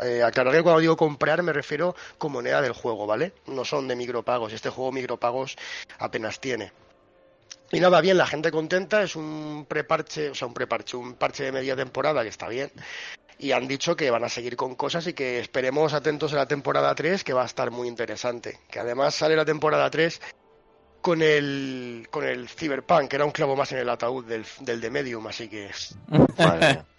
Eh, 0.02 0.22
aclarar 0.22 0.52
que 0.54 0.62
cuando 0.62 0.80
digo 0.80 0.96
comprar 0.96 1.42
me 1.42 1.52
refiero 1.52 1.96
con 2.18 2.30
moneda 2.32 2.60
del 2.62 2.72
juego, 2.72 3.06
¿vale? 3.06 3.32
No 3.46 3.64
son 3.64 3.88
de 3.88 3.96
micropagos. 3.96 4.52
Este 4.52 4.70
juego 4.70 4.92
micropagos 4.92 5.56
apenas 5.98 6.38
tiene. 6.38 6.70
Y 7.72 7.80
nada, 7.80 8.00
bien, 8.00 8.16
la 8.16 8.26
gente 8.26 8.50
contenta, 8.50 9.02
es 9.02 9.16
un 9.16 9.66
preparche, 9.68 10.30
o 10.30 10.34
sea, 10.34 10.46
un 10.46 10.54
preparche, 10.54 10.96
un 10.96 11.14
parche 11.14 11.44
de 11.44 11.52
media 11.52 11.74
temporada 11.74 12.22
que 12.22 12.28
está 12.28 12.48
bien. 12.48 12.70
Y 13.38 13.52
han 13.52 13.66
dicho 13.68 13.96
que 13.96 14.10
van 14.10 14.24
a 14.24 14.28
seguir 14.28 14.56
con 14.56 14.76
cosas 14.76 15.06
y 15.08 15.12
que 15.12 15.40
esperemos 15.40 15.92
atentos 15.92 16.32
a 16.32 16.36
la 16.36 16.46
temporada 16.46 16.94
3, 16.94 17.22
que 17.24 17.32
va 17.32 17.42
a 17.42 17.46
estar 17.46 17.70
muy 17.70 17.88
interesante. 17.88 18.60
Que 18.70 18.78
además 18.80 19.14
sale 19.14 19.36
la 19.36 19.44
temporada 19.44 19.90
3 19.90 20.20
con 21.02 21.20
el, 21.22 22.06
con 22.10 22.24
el 22.24 22.48
Cyberpunk, 22.48 23.08
que 23.08 23.16
era 23.16 23.24
un 23.24 23.32
clavo 23.32 23.54
más 23.56 23.70
en 23.72 23.78
el 23.78 23.88
ataúd 23.90 24.24
del, 24.24 24.44
del 24.60 24.80
de 24.80 24.90
Medium, 24.90 25.26
así 25.26 25.48
que 25.48 25.70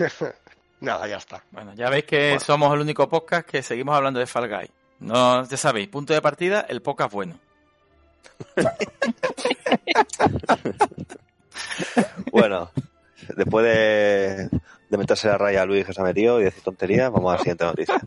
nada, 0.80 1.06
ya 1.08 1.16
está. 1.16 1.44
Bueno, 1.50 1.74
ya 1.74 1.90
veis 1.90 2.04
que 2.04 2.28
Bueno. 2.30 2.40
somos 2.40 2.74
el 2.74 2.80
único 2.80 3.08
podcast 3.08 3.48
que 3.48 3.62
seguimos 3.62 3.94
hablando 3.96 4.20
de 4.20 4.26
Fall 4.26 4.48
Guy. 4.48 4.70
No, 5.00 5.44
ya 5.46 5.56
sabéis, 5.56 5.88
punto 5.88 6.12
de 6.14 6.22
partida, 6.22 6.66
el 6.68 6.82
podcast 6.82 7.12
bueno. 7.12 7.38
Bueno, 12.32 12.70
después 13.36 13.64
de, 13.64 14.48
de 14.88 14.98
meterse 14.98 15.28
la 15.28 15.38
raya 15.38 15.62
a 15.62 15.66
Luis 15.66 15.84
que 15.84 15.92
se 15.92 16.00
ha 16.00 16.04
metido 16.04 16.40
y 16.40 16.44
decir 16.44 16.62
tonterías, 16.62 17.10
vamos 17.10 17.30
a 17.30 17.36
la 17.36 17.40
siguiente 17.40 17.64
noticia. 17.64 18.00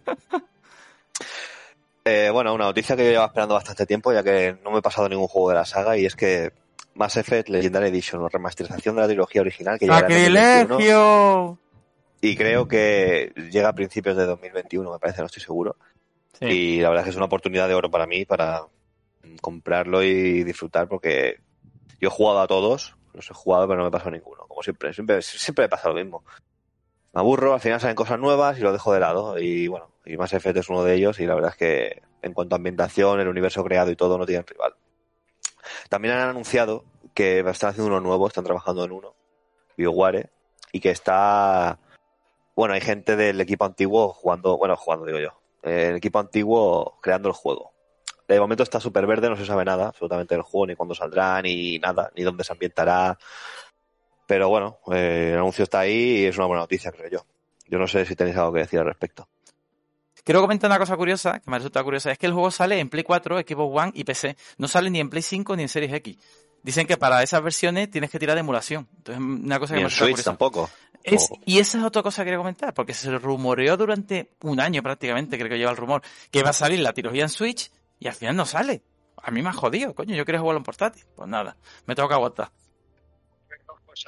Eh, 2.03 2.29
bueno, 2.31 2.53
una 2.53 2.65
noticia 2.65 2.95
que 2.95 3.03
yo 3.03 3.11
llevaba 3.11 3.27
esperando 3.27 3.53
bastante 3.53 3.85
tiempo, 3.85 4.11
ya 4.11 4.23
que 4.23 4.57
no 4.63 4.71
me 4.71 4.79
he 4.79 4.81
pasado 4.81 5.07
ningún 5.07 5.27
juego 5.27 5.49
de 5.49 5.55
la 5.55 5.65
saga, 5.65 5.97
y 5.97 6.05
es 6.05 6.15
que 6.15 6.51
Mass 6.95 7.17
Effect 7.17 7.49
Legendary 7.49 7.89
Edition, 7.89 8.23
o 8.23 8.29
remasterización 8.29 8.95
de 8.95 9.01
la 9.01 9.07
trilogía 9.07 9.41
original, 9.41 9.77
que 9.77 9.85
llegará 9.85 10.07
en 10.07 10.67
2021, 10.67 10.67
¡Sacrilegio! 10.67 11.57
y 12.21 12.35
creo 12.35 12.67
que 12.67 13.33
llega 13.51 13.69
a 13.69 13.73
principios 13.73 14.17
de 14.17 14.25
2021, 14.25 14.91
me 14.91 14.99
parece, 14.99 15.21
no 15.21 15.27
estoy 15.27 15.43
seguro. 15.43 15.75
Sí. 16.39 16.45
Y 16.45 16.79
la 16.79 16.89
verdad 16.89 17.03
es 17.03 17.05
que 17.05 17.09
es 17.11 17.17
una 17.17 17.25
oportunidad 17.25 17.67
de 17.67 17.75
oro 17.75 17.91
para 17.91 18.07
mí 18.07 18.25
para 18.25 18.63
comprarlo 19.41 20.03
y 20.03 20.43
disfrutar 20.43 20.87
porque 20.87 21.39
yo 21.99 22.07
he 22.07 22.11
jugado 22.11 22.41
a 22.41 22.47
todos, 22.47 22.95
los 23.13 23.29
he 23.29 23.33
jugado 23.33 23.67
pero 23.67 23.79
no 23.79 23.85
me 23.85 23.91
pasado 23.91 24.11
ninguno, 24.11 24.45
como 24.47 24.63
siempre, 24.63 24.93
siempre, 24.93 25.21
siempre 25.21 25.65
me 25.65 25.69
pasa 25.69 25.89
lo 25.89 25.95
mismo. 25.95 26.23
Me 27.13 27.19
aburro, 27.19 27.53
al 27.53 27.59
final 27.59 27.79
salen 27.79 27.95
cosas 27.95 28.19
nuevas 28.19 28.57
y 28.57 28.61
lo 28.61 28.71
dejo 28.71 28.93
de 28.93 28.99
lado 28.99 29.37
y 29.37 29.67
bueno, 29.67 29.91
y 30.05 30.17
Mass 30.17 30.33
Effect 30.33 30.57
es 30.57 30.69
uno 30.69 30.83
de 30.83 30.95
ellos 30.95 31.19
y 31.19 31.25
la 31.25 31.35
verdad 31.35 31.51
es 31.51 31.57
que 31.57 32.01
en 32.21 32.33
cuanto 32.33 32.55
a 32.55 32.57
ambientación, 32.57 33.19
el 33.19 33.27
universo 33.27 33.63
creado 33.63 33.91
y 33.91 33.95
todo 33.95 34.17
no 34.17 34.25
tienen 34.25 34.45
rival. 34.47 34.75
También 35.89 36.13
han 36.13 36.29
anunciado 36.29 36.85
que 37.13 37.39
están 37.39 37.71
haciendo 37.71 37.87
uno 37.87 37.99
nuevo, 37.99 38.27
están 38.27 38.43
trabajando 38.43 38.85
en 38.85 38.91
uno, 38.91 39.15
BioWare, 39.77 40.29
y 40.71 40.79
que 40.79 40.91
está 40.91 41.79
bueno, 42.55 42.73
hay 42.73 42.81
gente 42.81 43.15
del 43.15 43.39
equipo 43.41 43.65
antiguo 43.65 44.13
jugando, 44.13 44.57
bueno, 44.57 44.75
jugando 44.75 45.05
digo 45.05 45.19
yo, 45.19 45.41
el 45.63 45.95
equipo 45.95 46.19
antiguo 46.19 46.99
creando 47.01 47.29
el 47.29 47.33
juego. 47.33 47.73
De 48.35 48.39
momento 48.39 48.63
está 48.63 48.79
súper 48.79 49.05
verde, 49.05 49.29
no 49.29 49.35
se 49.35 49.45
sabe 49.45 49.65
nada 49.65 49.87
absolutamente 49.89 50.35
del 50.35 50.41
juego, 50.43 50.67
ni 50.67 50.75
cuándo 50.75 50.95
saldrá, 50.95 51.41
ni 51.41 51.77
nada, 51.79 52.11
ni 52.15 52.23
dónde 52.23 52.43
se 52.43 52.53
ambientará. 52.53 53.17
Pero 54.27 54.49
bueno, 54.49 54.79
eh, 54.93 55.31
el 55.33 55.37
anuncio 55.39 55.63
está 55.63 55.79
ahí 55.81 56.19
y 56.21 56.25
es 56.25 56.37
una 56.37 56.45
buena 56.47 56.61
noticia, 56.61 56.91
creo 56.91 57.09
yo. 57.09 57.25
Yo 57.67 57.77
no 57.79 57.87
sé 57.87 58.05
si 58.05 58.15
tenéis 58.15 58.37
algo 58.37 58.53
que 58.53 58.59
decir 58.59 58.79
al 58.79 58.85
respecto. 58.85 59.27
Quiero 60.23 60.41
comentar 60.41 60.69
una 60.69 60.77
cosa 60.77 60.95
curiosa, 60.95 61.39
que 61.39 61.49
me 61.49 61.57
resulta 61.57 61.83
curiosa, 61.83 62.11
es 62.11 62.17
que 62.17 62.27
el 62.27 62.33
juego 62.33 62.51
sale 62.51 62.79
en 62.79 62.89
Play 62.89 63.03
4, 63.03 63.39
Xbox 63.39 63.81
One 63.83 63.91
y 63.95 64.03
PC. 64.03 64.37
No 64.57 64.67
sale 64.67 64.89
ni 64.89 64.99
en 64.99 65.09
Play 65.09 65.23
5 65.23 65.55
ni 65.55 65.63
en 65.63 65.69
Series 65.69 65.91
X. 65.93 66.17
Dicen 66.63 66.85
que 66.85 66.95
para 66.95 67.23
esas 67.23 67.41
versiones 67.41 67.89
tienes 67.89 68.11
que 68.11 68.19
tirar 68.19 68.35
de 68.35 68.41
emulación. 68.41 68.87
Entonces, 68.97 69.23
una 69.23 69.57
cosa 69.59 69.73
Ni 69.73 69.79
que 69.79 69.83
me 69.85 69.87
en 69.87 69.95
Switch 69.95 70.09
curiosa. 70.11 70.29
tampoco. 70.29 70.69
Es- 71.03 71.27
O- 71.31 71.39
y 71.43 71.57
esa 71.57 71.79
es 71.79 71.83
otra 71.83 72.03
cosa 72.03 72.21
que 72.21 72.25
quería 72.27 72.37
comentar, 72.37 72.73
porque 72.75 72.93
se 72.93 73.09
rumoreó 73.17 73.75
durante 73.77 74.29
un 74.43 74.59
año 74.59 74.83
prácticamente, 74.83 75.37
creo 75.39 75.49
que 75.49 75.57
lleva 75.57 75.71
el 75.71 75.77
rumor, 75.77 76.03
que 76.29 76.43
va 76.43 76.51
a 76.51 76.53
salir 76.53 76.79
la 76.81 76.93
trilogía 76.93 77.23
en 77.23 77.29
Switch 77.29 77.71
y 78.01 78.07
al 78.07 78.15
final 78.15 78.35
no 78.35 78.45
sale. 78.45 78.83
A 79.17 79.29
mí 79.29 79.43
me 79.43 79.49
ha 79.49 79.53
jodido, 79.53 79.93
coño, 79.93 80.15
yo 80.15 80.25
quería 80.25 80.41
jugarlo 80.41 80.57
en 80.57 80.63
portátil. 80.63 81.05
Pues 81.15 81.29
nada, 81.29 81.55
me 81.85 81.93
tengo 81.95 82.09
que 82.09 82.15
aguantar. 82.15 82.51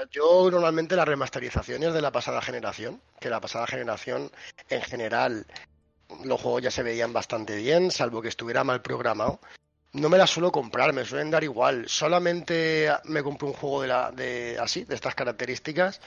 Yo 0.09 0.49
normalmente 0.49 0.95
las 0.95 1.07
remasterizaciones 1.07 1.93
de 1.93 2.01
la 2.01 2.11
pasada 2.11 2.41
generación, 2.41 3.01
que 3.19 3.29
la 3.29 3.39
pasada 3.39 3.67
generación 3.67 4.31
en 4.69 4.81
general 4.81 5.45
los 6.23 6.41
juegos 6.41 6.63
ya 6.63 6.71
se 6.71 6.81
veían 6.81 7.13
bastante 7.13 7.55
bien, 7.57 7.91
salvo 7.91 8.21
que 8.21 8.29
estuviera 8.29 8.63
mal 8.63 8.81
programado. 8.81 9.39
No 9.91 10.09
me 10.09 10.17
las 10.17 10.31
suelo 10.31 10.51
comprar, 10.51 10.91
me 10.91 11.05
suelen 11.05 11.29
dar 11.29 11.43
igual. 11.43 11.87
Solamente 11.87 12.89
me 13.03 13.21
compro 13.21 13.49
un 13.49 13.53
juego 13.53 13.83
de 13.83 13.87
la, 13.89 14.11
de 14.11 14.57
así, 14.59 14.85
de 14.85 14.95
estas 14.95 15.13
características, 15.13 16.01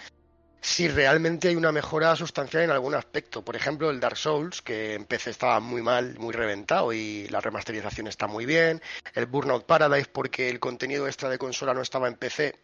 si 0.66 0.88
realmente 0.88 1.46
hay 1.46 1.54
una 1.54 1.70
mejora 1.70 2.16
sustancial 2.16 2.64
en 2.64 2.70
algún 2.73 2.96
aspecto. 2.96 3.44
Por 3.44 3.54
ejemplo, 3.54 3.88
el 3.88 4.00
Dark 4.00 4.16
Souls, 4.16 4.62
que 4.62 4.94
en 4.94 5.04
PC 5.04 5.30
estaba 5.30 5.61
muy 5.61 5.80
mal, 5.80 6.18
muy 6.18 6.35
reventado 6.35 6.92
y 6.92 7.28
la 7.28 7.40
remasterización 7.40 8.08
está 8.08 8.26
muy 8.26 8.46
bien. 8.46 8.82
El 9.14 9.26
Burnout 9.26 9.64
Paradise, 9.64 10.11
porque 10.12 10.49
el 10.49 10.58
contenido 10.58 11.06
extra 11.06 11.28
de 11.28 11.38
consola 11.38 11.73
no 11.73 11.82
estaba 11.82 12.08
en 12.08 12.16
PC 12.16 12.58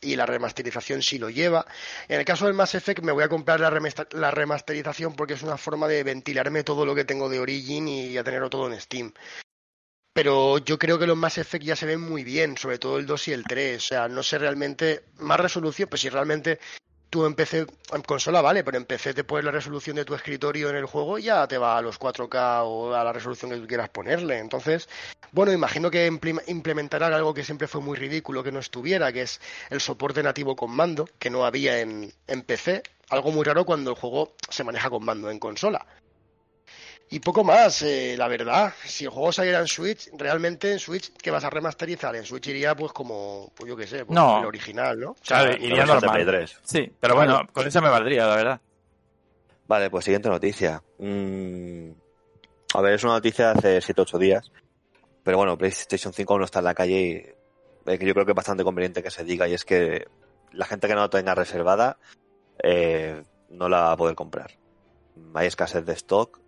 y 0.00 0.14
la 0.14 0.24
remasterización 0.24 1.02
sí 1.02 1.18
lo 1.18 1.30
lleva. 1.30 1.66
En 2.06 2.20
el 2.20 2.24
caso 2.24 2.46
del 2.46 2.54
Mass 2.54 2.76
Effect 2.76 3.02
me 3.02 3.10
voy 3.10 3.24
a 3.24 3.28
comprar 3.28 3.58
la, 3.58 4.30
remasterización 4.30 5.14
porque 5.14 5.34
es 5.34 5.42
una 5.42 5.56
forma 5.56 5.88
de 5.88 6.04
ventilarme 6.04 6.62
todo 6.62 6.86
lo 6.86 6.94
que 6.94 7.04
tengo 7.04 7.28
de 7.28 7.40
Origin 7.40 7.88
y 7.88 8.12
ya 8.12 8.22
tenerlo 8.22 8.50
todo 8.50 8.72
en 8.72 8.80
Steam. 8.80 9.12
Pero 10.12 10.58
yo 10.58 10.78
creo 10.78 10.96
que 11.00 11.08
los 11.08 11.16
Mass 11.16 11.38
Effect 11.38 11.64
ya 11.64 11.74
se 11.74 11.86
ven 11.86 12.00
muy 12.00 12.22
bien, 12.22 12.56
sobre 12.56 12.78
todo 12.78 12.98
el 12.98 13.06
2 13.06 13.28
y 13.28 13.32
el 13.32 13.42
3. 13.42 13.76
O 13.78 13.80
sea, 13.80 14.08
no 14.08 14.22
sé 14.22 14.38
realmente. 14.38 15.06
Más 15.18 15.40
resolución, 15.40 15.88
pues 15.88 16.02
si 16.02 16.08
realmente 16.08 16.60
tú 17.10 17.26
en 17.26 17.34
PC, 17.34 17.66
en 17.92 18.02
consola 18.02 18.40
vale, 18.40 18.64
pero 18.64 18.76
en 18.76 18.84
PC 18.84 19.14
te 19.14 19.24
pones 19.24 19.44
la 19.44 19.50
resolución 19.50 19.96
de 19.96 20.04
tu 20.04 20.14
escritorio 20.14 20.70
en 20.70 20.76
el 20.76 20.86
juego 20.86 21.18
y 21.18 21.24
ya 21.24 21.46
te 21.46 21.58
va 21.58 21.78
a 21.78 21.82
los 21.82 21.98
4K 21.98 22.62
o 22.64 22.94
a 22.94 23.04
la 23.04 23.12
resolución 23.12 23.50
que 23.50 23.58
tú 23.58 23.66
quieras 23.66 23.88
ponerle. 23.88 24.38
Entonces, 24.38 24.88
bueno, 25.32 25.52
imagino 25.52 25.90
que 25.90 26.06
implementarán 26.06 27.12
algo 27.12 27.34
que 27.34 27.44
siempre 27.44 27.68
fue 27.68 27.80
muy 27.80 27.96
ridículo 27.96 28.42
que 28.42 28.52
no 28.52 28.58
estuviera, 28.58 29.12
que 29.12 29.22
es 29.22 29.40
el 29.70 29.80
soporte 29.80 30.22
nativo 30.22 30.56
con 30.56 30.70
mando, 30.70 31.08
que 31.18 31.30
no 31.30 31.44
había 31.44 31.80
en, 31.80 32.12
en 32.26 32.42
PC. 32.42 32.82
Algo 33.10 33.30
muy 33.30 33.44
raro 33.44 33.64
cuando 33.64 33.90
el 33.90 33.96
juego 33.96 34.34
se 34.48 34.64
maneja 34.64 34.90
con 34.90 35.04
mando 35.04 35.30
en 35.30 35.38
consola. 35.38 35.86
Y 37.10 37.20
poco 37.20 37.42
más, 37.42 37.80
eh, 37.82 38.14
la 38.18 38.28
verdad. 38.28 38.72
Si 38.84 39.04
el 39.04 39.10
juego 39.10 39.32
saliera 39.32 39.60
en 39.60 39.66
Switch, 39.66 40.10
realmente 40.18 40.72
en 40.72 40.78
Switch, 40.78 41.10
¿qué 41.16 41.30
vas 41.30 41.42
a 41.44 41.48
remasterizar? 41.50 42.14
En 42.16 42.24
Switch 42.26 42.48
iría 42.48 42.74
pues 42.74 42.92
como, 42.92 43.50
pues 43.54 43.68
yo 43.68 43.76
qué 43.76 43.86
sé, 43.86 44.04
pues 44.04 44.14
No. 44.14 44.40
el 44.40 44.44
original, 44.46 45.00
¿no? 45.00 45.10
O 45.12 45.16
Claro, 45.26 45.52
sea, 45.52 45.56
iría 45.58 45.70
la 45.70 45.94
versión 45.94 46.00
de 46.00 46.06
normal. 46.06 46.24
Play 46.26 46.46
3. 46.46 46.58
Sí, 46.62 46.92
pero 47.00 47.14
bueno, 47.14 47.48
con 47.52 47.66
eso 47.66 47.80
me 47.80 47.88
valdría, 47.88 48.26
la 48.26 48.36
verdad. 48.36 48.60
Vale, 49.66 49.88
pues 49.90 50.04
siguiente 50.04 50.28
noticia. 50.28 50.82
Mm, 50.98 51.90
a 52.74 52.80
ver, 52.82 52.92
es 52.94 53.04
una 53.04 53.14
noticia 53.14 53.54
de 53.54 53.78
hace 53.78 53.94
7-8 53.94 54.18
días. 54.18 54.52
Pero 55.22 55.38
bueno, 55.38 55.56
PlayStation 55.56 56.12
5 56.12 56.32
aún 56.32 56.40
no 56.40 56.44
está 56.44 56.58
en 56.58 56.64
la 56.66 56.74
calle 56.74 57.00
y 57.86 57.90
eh, 57.90 57.98
que 57.98 58.06
yo 58.06 58.12
creo 58.14 58.26
que 58.26 58.32
es 58.32 58.36
bastante 58.36 58.64
conveniente 58.64 59.02
que 59.02 59.10
se 59.10 59.24
diga 59.24 59.48
y 59.48 59.54
es 59.54 59.64
que 59.64 60.06
la 60.52 60.66
gente 60.66 60.88
que 60.88 60.94
no 60.94 61.00
la 61.00 61.10
tenga 61.10 61.34
reservada 61.34 61.98
eh, 62.62 63.22
no 63.50 63.68
la 63.68 63.80
va 63.80 63.92
a 63.92 63.96
poder 63.96 64.14
comprar. 64.14 64.50
Hay 65.34 65.46
escasez 65.46 65.84
de 65.84 65.92
stock, 65.94 66.40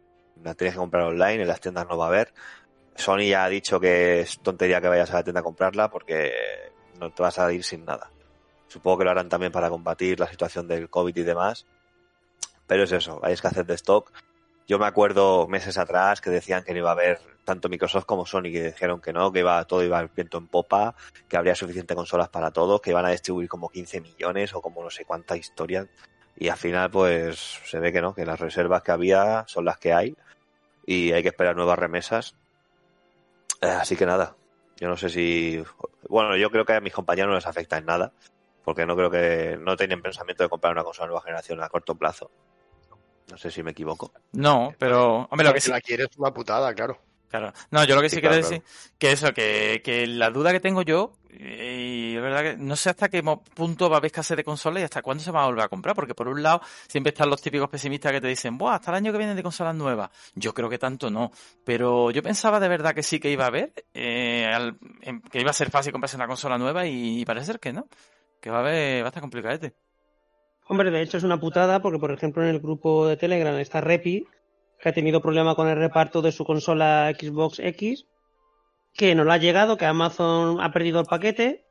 la 0.42 0.54
tienes 0.54 0.74
que 0.74 0.80
comprar 0.80 1.04
online, 1.04 1.42
en 1.42 1.48
las 1.48 1.60
tiendas 1.60 1.86
no 1.88 1.96
va 1.96 2.06
a 2.06 2.08
haber. 2.08 2.32
Sony 2.94 3.28
ya 3.28 3.44
ha 3.44 3.48
dicho 3.48 3.80
que 3.80 4.20
es 4.20 4.38
tontería 4.40 4.80
que 4.80 4.88
vayas 4.88 5.10
a 5.10 5.14
la 5.14 5.24
tienda 5.24 5.40
a 5.40 5.44
comprarla 5.44 5.90
porque 5.90 6.32
no 6.98 7.10
te 7.10 7.22
vas 7.22 7.38
a 7.38 7.52
ir 7.52 7.64
sin 7.64 7.84
nada. 7.84 8.10
Supongo 8.68 8.98
que 8.98 9.04
lo 9.04 9.10
harán 9.10 9.28
también 9.28 9.52
para 9.52 9.70
combatir 9.70 10.20
la 10.20 10.28
situación 10.28 10.68
del 10.68 10.88
COVID 10.88 11.16
y 11.16 11.22
demás. 11.22 11.66
Pero 12.66 12.84
es 12.84 12.92
eso, 12.92 13.18
hay 13.22 13.32
escasez 13.32 13.66
de 13.66 13.74
stock. 13.74 14.12
Yo 14.68 14.78
me 14.78 14.86
acuerdo 14.86 15.48
meses 15.48 15.76
atrás 15.78 16.20
que 16.20 16.30
decían 16.30 16.62
que 16.62 16.72
no 16.72 16.78
iba 16.78 16.90
a 16.90 16.92
haber 16.92 17.18
tanto 17.44 17.68
Microsoft 17.68 18.04
como 18.04 18.26
Sony, 18.26 18.52
que 18.52 18.66
dijeron 18.66 19.00
que 19.00 19.12
no, 19.12 19.32
que 19.32 19.40
iba 19.40 19.64
todo 19.64 19.82
iba 19.82 19.98
al 19.98 20.08
viento 20.14 20.38
en 20.38 20.46
popa, 20.46 20.94
que 21.28 21.36
habría 21.36 21.56
suficiente 21.56 21.96
consolas 21.96 22.28
para 22.28 22.52
todos, 22.52 22.80
que 22.80 22.90
iban 22.90 23.04
a 23.04 23.10
distribuir 23.10 23.48
como 23.48 23.68
15 23.68 24.00
millones 24.00 24.54
o 24.54 24.62
como 24.62 24.84
no 24.84 24.90
sé 24.90 25.04
cuánta 25.04 25.36
historia. 25.36 25.88
Y 26.40 26.48
al 26.48 26.56
final, 26.56 26.90
pues 26.90 27.60
se 27.66 27.78
ve 27.78 27.92
que 27.92 28.00
no, 28.00 28.14
que 28.14 28.24
las 28.24 28.40
reservas 28.40 28.82
que 28.82 28.92
había 28.92 29.44
son 29.46 29.66
las 29.66 29.76
que 29.76 29.92
hay 29.92 30.16
y 30.86 31.12
hay 31.12 31.22
que 31.22 31.28
esperar 31.28 31.54
nuevas 31.54 31.78
remesas. 31.78 32.34
Eh, 33.60 33.66
así 33.66 33.94
que 33.94 34.06
nada, 34.06 34.34
yo 34.78 34.88
no 34.88 34.96
sé 34.96 35.10
si. 35.10 35.62
Bueno, 36.08 36.34
yo 36.38 36.50
creo 36.50 36.64
que 36.64 36.72
a 36.72 36.80
mis 36.80 36.94
compañeros 36.94 37.28
no 37.28 37.34
les 37.34 37.46
afecta 37.46 37.76
en 37.76 37.84
nada, 37.84 38.12
porque 38.64 38.86
no 38.86 38.96
creo 38.96 39.10
que. 39.10 39.58
No 39.60 39.76
tienen 39.76 40.00
pensamiento 40.00 40.42
de 40.42 40.48
comprar 40.48 40.72
una 40.72 40.82
consola 40.82 41.08
de 41.08 41.10
nueva 41.10 41.24
generación 41.24 41.62
a 41.62 41.68
corto 41.68 41.94
plazo. 41.94 42.30
No 43.30 43.36
sé 43.36 43.50
si 43.50 43.62
me 43.62 43.72
equivoco. 43.72 44.10
No, 44.32 44.74
pero, 44.78 45.28
hombre, 45.30 45.46
lo 45.46 45.52
que 45.52 45.60
si 45.60 45.66
sí, 45.66 45.72
la 45.72 45.82
quieres 45.82 46.08
es 46.10 46.16
una 46.16 46.32
putada, 46.32 46.72
claro. 46.74 46.98
Claro. 47.28 47.52
No, 47.70 47.84
yo 47.84 47.94
lo 47.94 48.00
que 48.00 48.08
sí, 48.08 48.16
Sí, 48.16 48.20
quiero 48.22 48.36
claro, 48.36 48.48
decir 48.48 48.62
que 48.98 49.12
eso, 49.12 49.34
que, 49.34 49.82
que 49.84 50.06
la 50.06 50.30
duda 50.30 50.52
que 50.52 50.58
tengo 50.58 50.80
yo, 50.80 51.12
y 51.38 52.16
es 52.16 52.22
verdad 52.22 52.42
que 52.42 52.56
no 52.56 52.74
sé 52.76 52.90
hasta 52.90 53.08
qué 53.08 53.22
punto 53.22 53.88
va 53.88 53.96
a 53.96 53.98
haber 53.98 54.06
escasez 54.06 54.36
de 54.36 54.44
consolas 54.44 54.80
y 54.80 54.84
hasta 54.84 55.02
cuándo 55.02 55.22
se 55.22 55.30
va 55.30 55.44
a 55.44 55.46
volver 55.46 55.64
a 55.64 55.68
comprar, 55.68 55.94
porque 55.94 56.14
por 56.14 56.28
un 56.28 56.42
lado 56.42 56.60
siempre 56.88 57.10
están 57.10 57.30
los 57.30 57.40
típicos 57.40 57.68
pesimistas 57.68 58.12
que 58.12 58.20
te 58.20 58.28
dicen, 58.28 58.58
Buah, 58.58 58.76
hasta 58.76 58.90
el 58.90 58.96
año 58.96 59.12
que 59.12 59.18
viene 59.18 59.34
de 59.34 59.42
consolas 59.42 59.74
nuevas. 59.74 60.10
Yo 60.34 60.52
creo 60.52 60.68
que 60.68 60.78
tanto 60.78 61.10
no, 61.10 61.30
pero 61.64 62.10
yo 62.10 62.22
pensaba 62.22 62.58
de 62.58 62.68
verdad 62.68 62.94
que 62.94 63.02
sí 63.02 63.20
que 63.20 63.30
iba 63.30 63.44
a 63.44 63.48
haber, 63.48 63.72
eh, 63.94 64.72
que 65.30 65.40
iba 65.40 65.50
a 65.50 65.54
ser 65.54 65.70
fácil 65.70 65.92
comprarse 65.92 66.16
una 66.16 66.26
consola 66.26 66.58
nueva 66.58 66.86
y, 66.86 67.24
parece 67.24 67.46
ser 67.46 67.60
que 67.60 67.72
no, 67.72 67.86
que 68.40 68.50
va 68.50 68.58
a 68.58 68.60
haber, 68.60 69.02
va 69.02 69.06
a 69.06 69.08
estar 69.08 69.20
complicadete. 69.20 69.74
Hombre, 70.66 70.90
de 70.90 71.02
hecho 71.02 71.16
es 71.16 71.24
una 71.24 71.40
putada 71.40 71.80
porque, 71.80 71.98
por 71.98 72.12
ejemplo, 72.12 72.42
en 72.42 72.48
el 72.48 72.60
grupo 72.60 73.06
de 73.06 73.16
Telegram 73.16 73.54
está 73.56 73.80
Repi, 73.80 74.26
que 74.80 74.88
ha 74.88 74.92
tenido 74.92 75.20
problema 75.20 75.54
con 75.54 75.68
el 75.68 75.76
reparto 75.76 76.22
de 76.22 76.32
su 76.32 76.44
consola 76.44 77.12
Xbox 77.18 77.58
X, 77.58 78.06
que 78.94 79.14
no 79.14 79.24
le 79.24 79.32
ha 79.32 79.36
llegado, 79.38 79.76
que 79.76 79.86
Amazon 79.86 80.60
ha 80.60 80.72
perdido 80.72 81.00
el 81.00 81.06
paquete 81.06 81.64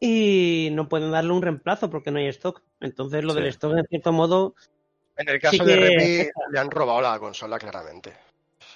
y 0.00 0.68
no 0.72 0.88
pueden 0.88 1.10
darle 1.10 1.32
un 1.32 1.42
reemplazo 1.42 1.90
porque 1.90 2.10
no 2.10 2.18
hay 2.18 2.28
stock. 2.28 2.62
Entonces 2.80 3.24
lo 3.24 3.32
Sí. 3.32 3.40
del 3.40 3.48
stock, 3.48 3.76
en 3.76 3.86
cierto 3.86 4.12
modo, 4.12 4.54
En 5.16 5.28
el 5.28 5.40
caso 5.40 5.56
Sí 5.56 5.64
de 5.64 5.76
Repi, 5.76 6.30
le 6.52 6.58
han 6.58 6.70
robado 6.70 7.00
la 7.00 7.18
consola, 7.18 7.58
claramente. 7.58 8.12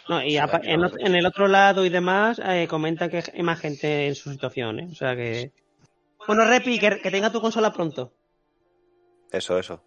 no, 0.08 0.22
y 0.24 0.36
en, 0.36 1.14
el 1.14 1.26
otro 1.26 1.46
lado 1.46 1.84
y 1.84 1.88
demás 1.88 2.40
eh, 2.44 2.66
comentan 2.68 3.08
que 3.10 3.22
hay 3.32 3.42
más 3.42 3.60
gente 3.60 4.08
en 4.08 4.16
su 4.16 4.32
situación, 4.32 4.80
¿eh? 4.80 4.88
O 4.90 4.94
sea 4.94 5.14
que... 5.14 5.52
Bueno, 6.26 6.44
Repi, 6.44 6.80
que, 6.80 7.00
que 7.00 7.10
tenga 7.12 7.30
tu 7.30 7.40
consola 7.40 7.72
pronto. 7.72 8.12
Eso, 9.30 9.58
eso. 9.58 9.82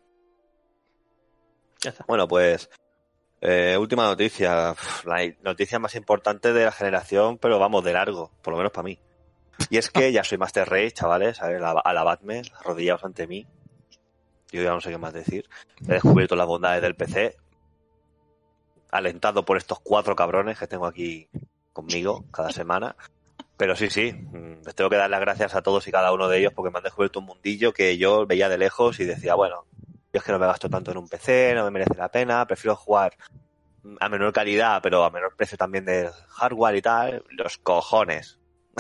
Ya 1.81 1.89
está. 1.91 2.05
Bueno, 2.07 2.27
pues. 2.27 2.69
Eh, 3.47 3.77
última 3.77 4.05
noticia. 4.05 4.75
La 5.05 5.33
noticia 5.43 5.79
más 5.79 5.95
importante 5.95 6.53
de 6.53 6.65
la 6.65 6.71
generación, 6.71 7.37
pero 7.37 7.59
vamos, 7.59 7.83
de 7.83 7.93
largo, 7.93 8.31
por 8.41 8.51
lo 8.53 8.57
menos 8.57 8.71
para 8.71 8.83
mí. 8.85 8.99
Y 9.69 9.77
es 9.77 9.89
que 9.89 10.11
ya 10.11 10.23
soy 10.23 10.37
Master 10.37 10.67
Race, 10.69 10.91
chavales, 10.91 11.41
a 11.41 11.47
ver, 11.47 11.63
ala- 11.63 11.81
alabadme, 11.83 12.41
arrodillaos 12.59 13.03
ante 13.03 13.27
mí. 13.27 13.45
Yo 14.51 14.61
ya 14.63 14.71
no 14.71 14.81
sé 14.81 14.89
qué 14.89 14.97
más 14.97 15.13
decir. 15.13 15.49
He 15.87 15.93
descubierto 15.93 16.35
las 16.35 16.47
bondades 16.47 16.81
del 16.81 16.95
PC. 16.95 17.35
Alentado 18.91 19.43
por 19.43 19.57
estos 19.57 19.79
cuatro 19.79 20.15
cabrones 20.15 20.57
que 20.57 20.67
tengo 20.67 20.85
aquí 20.85 21.27
conmigo 21.73 22.25
cada 22.31 22.51
semana. 22.51 22.95
Pero 23.57 23.75
sí, 23.75 23.89
sí, 23.89 24.11
mm, 24.13 24.65
les 24.65 24.75
tengo 24.75 24.89
que 24.89 24.97
dar 24.97 25.09
las 25.09 25.19
gracias 25.21 25.55
a 25.55 25.61
todos 25.61 25.87
y 25.87 25.91
cada 25.91 26.13
uno 26.13 26.27
de 26.27 26.39
ellos 26.39 26.53
porque 26.53 26.71
me 26.71 26.77
han 26.77 26.83
descubierto 26.83 27.19
un 27.19 27.25
mundillo 27.25 27.73
que 27.73 27.97
yo 27.97 28.25
veía 28.25 28.49
de 28.49 28.57
lejos 28.57 28.99
y 28.99 29.05
decía, 29.05 29.35
bueno, 29.35 29.65
yo 30.15 30.19
es 30.19 30.23
que 30.23 30.31
no 30.31 30.39
me 30.39 30.47
gasto 30.47 30.69
tanto 30.69 30.91
en 30.91 30.97
un 30.97 31.09
PC, 31.09 31.51
no 31.55 31.65
me 31.65 31.71
merece 31.71 31.95
la 31.97 32.07
pena, 32.09 32.45
prefiero 32.47 32.75
jugar 32.77 33.13
a 33.99 34.07
menor 34.09 34.31
calidad, 34.31 34.79
pero 34.81 35.03
a 35.03 35.09
menor 35.11 35.35
precio 35.35 35.57
también 35.57 35.83
de 35.83 36.09
hardware 36.29 36.75
y 36.77 36.81
tal, 36.81 37.23
los 37.31 37.57
cojones. 37.57 38.39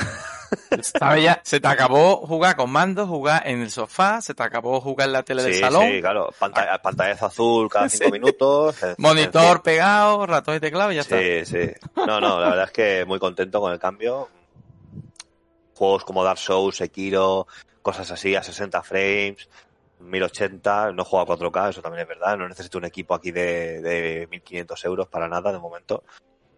¿Sabes 0.97 1.23
ya? 1.23 1.41
Se 1.43 1.59
te 1.59 1.67
acabó 1.67 2.25
jugar 2.25 2.55
con 2.55 2.69
mando, 2.71 3.05
jugar 3.05 3.45
en 3.47 3.61
el 3.61 3.69
sofá, 3.69 4.21
se 4.21 4.33
te 4.33 4.43
acabó 4.43 4.79
jugar 4.79 5.07
en 5.09 5.13
la 5.13 5.23
tele 5.23 5.43
del 5.43 5.53
Sí, 5.55 5.59
salón, 5.59 5.89
sí, 5.89 5.99
claro, 6.01 6.29
pantalla, 6.39 6.81
pantallazo 6.81 7.25
azul 7.25 7.69
cada 7.69 7.89
cinco 7.89 8.05
Sí. 8.07 8.11
minutos. 8.11 8.77
monitor 8.97 9.61
pegado, 9.61 10.25
ratón 10.25 10.55
y 10.55 10.59
teclado 10.61 10.91
y 10.91 10.95
ya 10.95 11.01
está. 11.01 11.19
Sí, 11.19 11.45
sí. 11.45 11.71
No, 11.95 12.21
no, 12.21 12.39
la 12.39 12.49
verdad 12.49 12.65
es 12.65 12.71
que 12.71 13.03
muy 13.05 13.19
contento 13.19 13.59
con 13.59 13.73
el 13.73 13.79
cambio. 13.79 14.29
Juegos 15.75 16.05
como 16.05 16.23
Dark 16.23 16.39
Souls, 16.39 16.77
Sekiro, 16.77 17.47
cosas 17.81 18.09
así 18.11 18.33
a 18.35 18.41
60 18.41 18.81
frames. 18.81 19.49
1080, 20.05 20.91
no 20.93 21.03
juego 21.03 21.33
a 21.33 21.37
4K, 21.37 21.69
eso 21.69 21.81
también 21.81 22.03
es 22.03 22.07
verdad. 22.07 22.37
No 22.37 22.47
necesito 22.47 22.77
un 22.77 22.85
equipo 22.85 23.13
aquí 23.13 23.31
de, 23.31 23.81
de 23.81 24.27
1500 24.29 24.85
euros 24.85 25.07
para 25.07 25.27
nada 25.27 25.51
de 25.51 25.59
momento. 25.59 26.03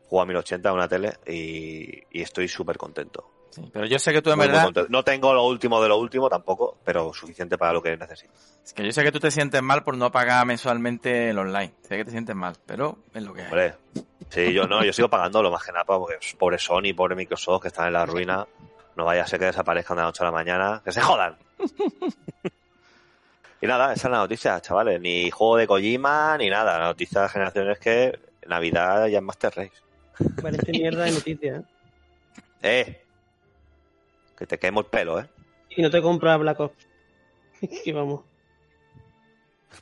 Juego 0.08 0.22
a 0.22 0.26
1080 0.26 0.70
en 0.70 0.76
una 0.76 0.88
tele 0.88 1.14
y, 1.26 2.04
y 2.12 2.22
estoy 2.22 2.48
súper 2.48 2.78
contento. 2.78 3.32
Sí, 3.50 3.62
pero 3.74 3.86
yo 3.86 3.98
sé 3.98 4.14
que 4.14 4.22
tú 4.22 4.30
en 4.30 4.38
Muy, 4.38 4.46
muy 4.46 4.52
verdad, 4.52 4.66
contento. 4.66 4.90
No 4.92 5.04
tengo 5.04 5.34
lo 5.34 5.46
último 5.46 5.82
de 5.82 5.90
lo 5.90 5.98
último 5.98 6.30
tampoco, 6.30 6.78
pero 6.84 7.14
suficiente 7.14 7.58
para 7.58 7.74
lo 7.74 7.82
que 7.82 7.96
necesito. 7.98 8.32
es 8.64 8.74
que 8.74 8.86
yo 8.86 8.92
sé 8.92 9.04
que 9.04 9.12
tú 9.12 9.20
te 9.20 9.32
sientes 9.32 9.62
mal 9.64 9.84
por 9.84 9.98
no 9.98 10.12
pagar 10.12 10.46
mensualmente 10.46 11.30
el 11.30 11.40
online. 11.40 11.74
Sé 11.82 11.98
que 11.98 12.06
te 12.06 12.12
sientes 12.12 12.36
mal, 12.36 12.56
pero 12.66 13.00
es 13.14 13.24
lo 13.24 13.34
que 13.34 13.42
hay. 13.42 13.48
Hombre, 13.48 13.76
sí, 14.30 14.54
yo 14.54 14.68
no, 14.68 14.84
yo 14.84 14.94
sigo 14.94 15.10
pagándolo 15.10 15.50
más 15.50 15.64
que 15.64 15.72
nada, 15.72 15.86
porque 15.86 16.18
pobre 16.38 16.60
Sony, 16.60 16.94
pobre 16.96 17.16
Microsoft, 17.16 17.64
que 17.64 17.68
están 17.70 17.88
en 17.88 17.94
la 17.94 18.06
ruina. 18.06 18.46
No 18.96 19.06
vaya 19.06 19.24
a 19.24 19.28
ser 19.28 19.40
que 19.40 19.46
desaparezcan 19.46 19.96
de 19.98 20.02
la 20.02 20.08
noche 20.08 20.24
a 20.24 20.26
la 20.26 20.32
mañana. 20.32 20.82
¡Que 20.84 20.92
se 20.92 21.02
jodan! 21.02 21.38
Y 23.62 23.68
nada, 23.68 23.94
esa 23.94 24.08
es 24.08 24.12
la 24.12 24.20
noticia, 24.20 24.62
chavales. 24.62 25.02
Ni 25.02 25.32
juego 25.32 25.58
de 25.58 25.68
Kojima, 25.68 26.38
ni 26.38 26.50
nada. 26.50 26.78
La 26.78 26.86
noticia 26.86 27.22
de 27.22 27.26
la 27.28 27.30
generación 27.30 27.72
es 27.72 27.80
que 27.80 28.20
Navidad 28.48 29.08
ya 29.08 29.18
es 29.18 29.24
Master 29.24 29.54
Race. 29.56 29.72
Parece 30.42 30.72
mierda 30.72 31.06
de 31.06 31.12
noticias. 31.12 31.64
¿eh? 31.64 31.66
¡Eh! 32.62 33.02
Que 34.38 34.46
te 34.46 34.60
quemo 34.60 34.82
el 34.82 34.86
pelo, 34.86 35.20
¿eh? 35.20 35.28
Y 35.70 35.82
no 35.82 35.90
te 35.90 36.02
compras 36.02 36.40
Black 36.40 36.60
Ops. 36.60 36.88
y 37.86 37.92
vamos. 37.92 38.22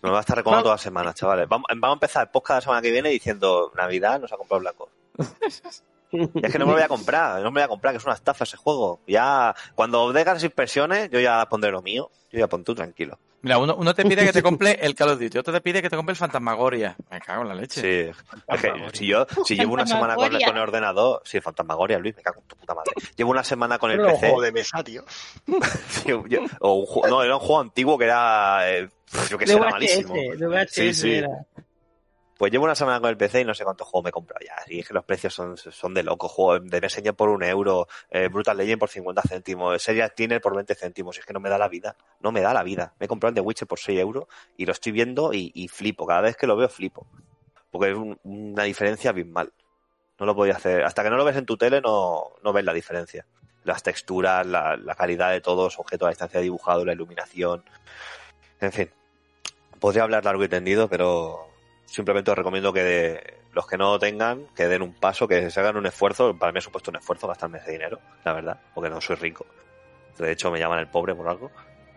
Me 0.01 0.09
va 0.09 0.17
a 0.17 0.21
estar 0.21 0.37
recordando 0.37 0.63
todas 0.63 0.79
las 0.79 0.83
semanas, 0.83 1.15
chavales. 1.15 1.47
Vamos, 1.47 1.65
vamos 1.69 1.89
a 1.89 1.93
empezar 1.93 2.23
el 2.23 2.31
podcast 2.31 2.57
la 2.57 2.61
semana 2.61 2.81
que 2.81 2.91
viene 2.91 3.09
diciendo 3.09 3.71
Navidad 3.75 4.19
nos 4.19 4.31
ha 4.31 4.37
comprado 4.37 4.61
Black 4.61 4.81
Ops. 4.81 5.83
Y 6.11 6.21
es 6.45 6.51
que 6.51 6.59
no 6.59 6.65
me 6.65 6.71
lo 6.71 6.77
voy 6.77 6.83
a 6.83 6.87
comprar, 6.87 7.41
no 7.41 7.43
me 7.43 7.43
lo 7.43 7.51
voy 7.51 7.61
a 7.63 7.67
comprar, 7.67 7.93
que 7.93 7.97
es 7.97 8.05
una 8.05 8.13
estafa 8.13 8.43
ese 8.43 8.57
juego. 8.57 8.99
Ya, 9.07 9.55
cuando 9.73 10.11
dejas 10.13 10.35
las 10.35 10.43
impresiones, 10.43 11.09
yo 11.09 11.19
ya 11.19 11.45
pondré 11.49 11.71
lo 11.71 11.81
mío. 11.81 12.09
Yo 12.31 12.39
ya 12.39 12.47
pon 12.47 12.63
tú 12.63 12.75
tranquilo. 12.75 13.17
Mira, 13.45 13.59
uno, 13.59 13.75
uno 13.75 13.93
te 13.93 14.03
pide 14.03 14.25
que 14.25 14.33
te 14.33 14.41
compre 14.43 14.79
el 14.81 14.95
Call 14.95 15.09
of 15.11 15.19
Duty, 15.19 15.37
otro 15.37 15.53
te 15.53 15.61
pide 15.61 15.79
que 15.79 15.87
te 15.89 15.95
compre 15.95 16.13
el 16.13 16.17
Fantasmagoria. 16.17 16.95
Me 17.11 17.21
cago 17.21 17.43
en 17.43 17.49
la 17.49 17.53
leche. 17.53 17.79
Sí. 18.11 18.19
Es 18.47 18.59
que 18.61 18.73
si 18.93 19.05
yo, 19.05 19.27
si 19.45 19.55
llevo 19.55 19.75
una 19.75 19.85
semana 19.85 20.15
con, 20.15 20.29
con 20.31 20.41
el 20.41 20.57
ordenador, 20.57 21.21
sí, 21.25 21.39
Fantasmagoria, 21.39 21.99
Luis, 21.99 22.15
me 22.15 22.23
cago 22.23 22.39
en 22.41 22.47
tu 22.47 22.55
puta 22.55 22.73
madre. 22.73 22.91
Llevo 23.15 23.29
una 23.29 23.43
semana 23.43 23.77
con 23.77 23.91
el 23.91 23.99
un 23.99 24.07
PC. 24.07 24.17
juego 24.17 24.41
de 24.41 24.51
mesa, 24.51 24.83
tío. 24.83 25.03
Sí, 25.89 26.09
yo- 26.27 26.39
o 26.59 26.73
un 26.73 26.85
juego- 26.87 27.07
no, 27.07 27.21
era 27.23 27.35
un 27.35 27.39
juego 27.39 27.61
antiguo 27.61 27.97
que 27.99 28.05
era, 28.05 28.67
eh, 28.67 28.89
yo 29.29 29.37
que 29.37 29.45
sé, 29.45 29.53
era 29.53 29.69
malísimo. 29.69 30.13
VHS 30.15 30.71
Sí, 30.73 30.93
sí. 30.95 31.13
era. 31.13 31.29
Pues 32.37 32.51
llevo 32.51 32.65
una 32.65 32.75
semana 32.75 32.99
con 32.99 33.09
el 33.09 33.15
PC 33.15 33.41
y 33.41 33.45
no 33.45 33.53
sé 33.53 33.63
cuántos 33.63 33.87
juegos 33.87 34.03
me 34.03 34.09
he 34.09 34.11
comprado 34.11 34.45
ya. 34.45 34.55
Y 34.67 34.79
es 34.81 34.87
que 34.87 34.93
los 34.93 35.05
precios 35.05 35.33
son, 35.33 35.55
son 35.55 35.93
de 35.93 36.03
loco. 36.03 36.27
Juego 36.27 36.59
de 36.59 36.81
Messenger 36.81 37.13
por 37.13 37.29
un 37.29 37.43
euro, 37.43 37.87
eh, 38.09 38.27
Brutal 38.27 38.57
Legend 38.57 38.77
por 38.77 38.89
50 38.89 39.21
céntimos, 39.21 39.81
Serial 39.81 40.11
Cleaner 40.13 40.41
por 40.41 40.53
20 40.53 40.75
céntimos. 40.75 41.15
Y 41.15 41.21
es 41.21 41.25
que 41.25 41.31
no 41.31 41.39
me 41.39 41.49
da 41.49 41.57
la 41.57 41.69
vida. 41.69 41.95
No 42.19 42.33
me 42.33 42.41
da 42.41 42.53
la 42.53 42.63
vida. 42.63 42.93
Me 42.99 43.05
he 43.05 43.07
comprado 43.07 43.29
el 43.29 43.35
de 43.35 43.41
Witcher 43.41 43.67
por 43.69 43.79
6 43.79 43.97
euros 43.99 44.25
y 44.57 44.65
lo 44.65 44.73
estoy 44.73 44.91
viendo 44.91 45.31
y, 45.31 45.67
flipo. 45.69 46.05
Cada 46.05 46.19
vez 46.21 46.35
que 46.35 46.45
lo 46.45 46.57
veo 46.57 46.67
flipo. 46.67 47.07
Porque 47.71 47.91
es 47.91 47.97
un- 47.97 48.19
una 48.25 48.63
diferencia 48.63 49.11
abismal. 49.11 49.53
No 50.19 50.25
lo 50.25 50.35
podía 50.35 50.55
hacer. 50.55 50.83
Hasta 50.83 51.03
que 51.03 51.09
no 51.09 51.15
lo 51.15 51.23
ves 51.23 51.37
en 51.37 51.45
tu 51.45 51.55
tele 51.55 51.79
no, 51.79 52.31
no 52.43 52.51
ves 52.51 52.65
la 52.65 52.73
diferencia. 52.73 53.25
Las 53.63 53.81
texturas, 53.81 54.45
la, 54.45 54.75
la 54.75 54.95
calidad 54.95 55.31
de 55.31 55.39
todos 55.39 55.79
objetos 55.79 56.05
a 56.07 56.09
distancia 56.09 56.41
dibujado, 56.41 56.83
la 56.83 56.91
iluminación. 56.93 57.63
En 58.59 58.73
fin. 58.73 58.89
Podría 59.79 60.03
hablar 60.03 60.25
largo 60.25 60.43
y 60.43 60.49
tendido, 60.49 60.89
pero 60.89 61.47
simplemente 61.95 62.29
os 62.29 62.37
recomiendo 62.37 62.73
que 62.73 62.83
de- 62.83 63.37
los 63.53 63.65
que 63.65 63.77
no 63.77 63.97
tengan, 63.97 64.47
que 64.53 64.67
den 64.67 64.81
un 64.81 64.93
paso, 64.93 65.27
que 65.29 65.49
se 65.49 65.59
hagan 65.61 65.77
un 65.77 65.85
esfuerzo. 65.85 66.37
Para 66.37 66.51
mí 66.51 66.57
ha 66.57 66.61
supuesto 66.61 66.91
un 66.91 66.97
esfuerzo 66.97 67.25
gastarme 67.27 67.59
ese 67.59 67.71
dinero, 67.71 67.99
la 68.25 68.33
verdad, 68.33 68.59
porque 68.73 68.89
no 68.89 68.99
soy 68.99 69.15
rico. 69.15 69.45
De 70.17 70.31
hecho, 70.31 70.51
me 70.51 70.59
llaman 70.59 70.79
el 70.79 70.87
pobre 70.87 71.15
por 71.15 71.27
algo. 71.29 71.51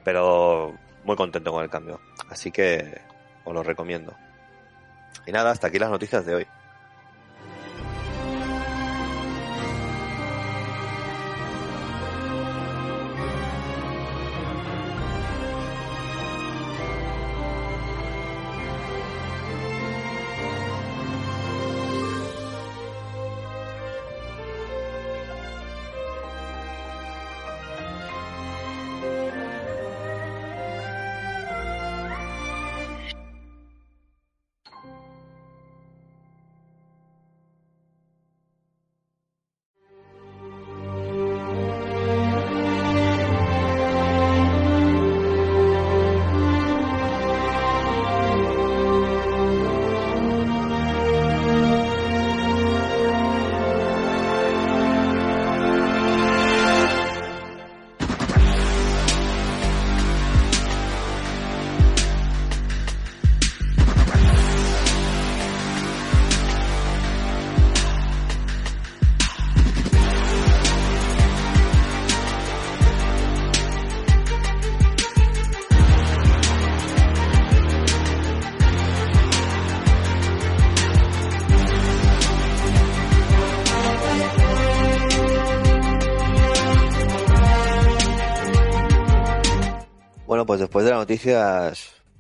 Pero 0.05 0.73
muy 1.05 1.17
contento 1.17 1.51
con 1.51 1.63
el 1.65 1.69
cambio. 1.71 2.01
Así 2.31 2.51
que 2.53 3.01
os 3.45 3.53
lo 3.53 3.63
recomiendo. 3.65 4.15
Y 5.27 5.33
nada, 5.33 5.51
hasta 5.51 5.67
aquí 5.67 5.79
las 5.79 5.91
noticias 5.91 6.25
de 6.25 6.35
hoy. 6.37 6.47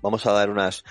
Vamos 0.02 0.26
a 0.26 0.32
dar 0.32 0.50
unas 0.50 0.84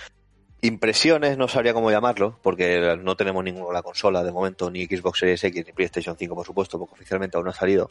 impresiones, 0.61 1.37
no 1.37 1.47
sabría 1.47 1.73
cómo 1.73 1.91
llamarlo, 1.91 2.39
porque 2.41 2.97
no 3.01 3.15
tenemos 3.15 3.43
ninguna 3.43 3.73
la 3.73 3.83
consola 3.83 4.23
de 4.23 4.31
momento, 4.31 4.71
ni 4.71 4.85
Xbox 4.85 5.19
Series 5.19 5.43
X, 5.43 5.65
ni 5.65 5.71
PlayStation 5.71 6.15
5, 6.17 6.35
por 6.35 6.45
supuesto, 6.45 6.79
porque 6.79 6.95
oficialmente 6.95 7.37
aún 7.37 7.45
no 7.45 7.51
ha 7.51 7.55
salido. 7.55 7.89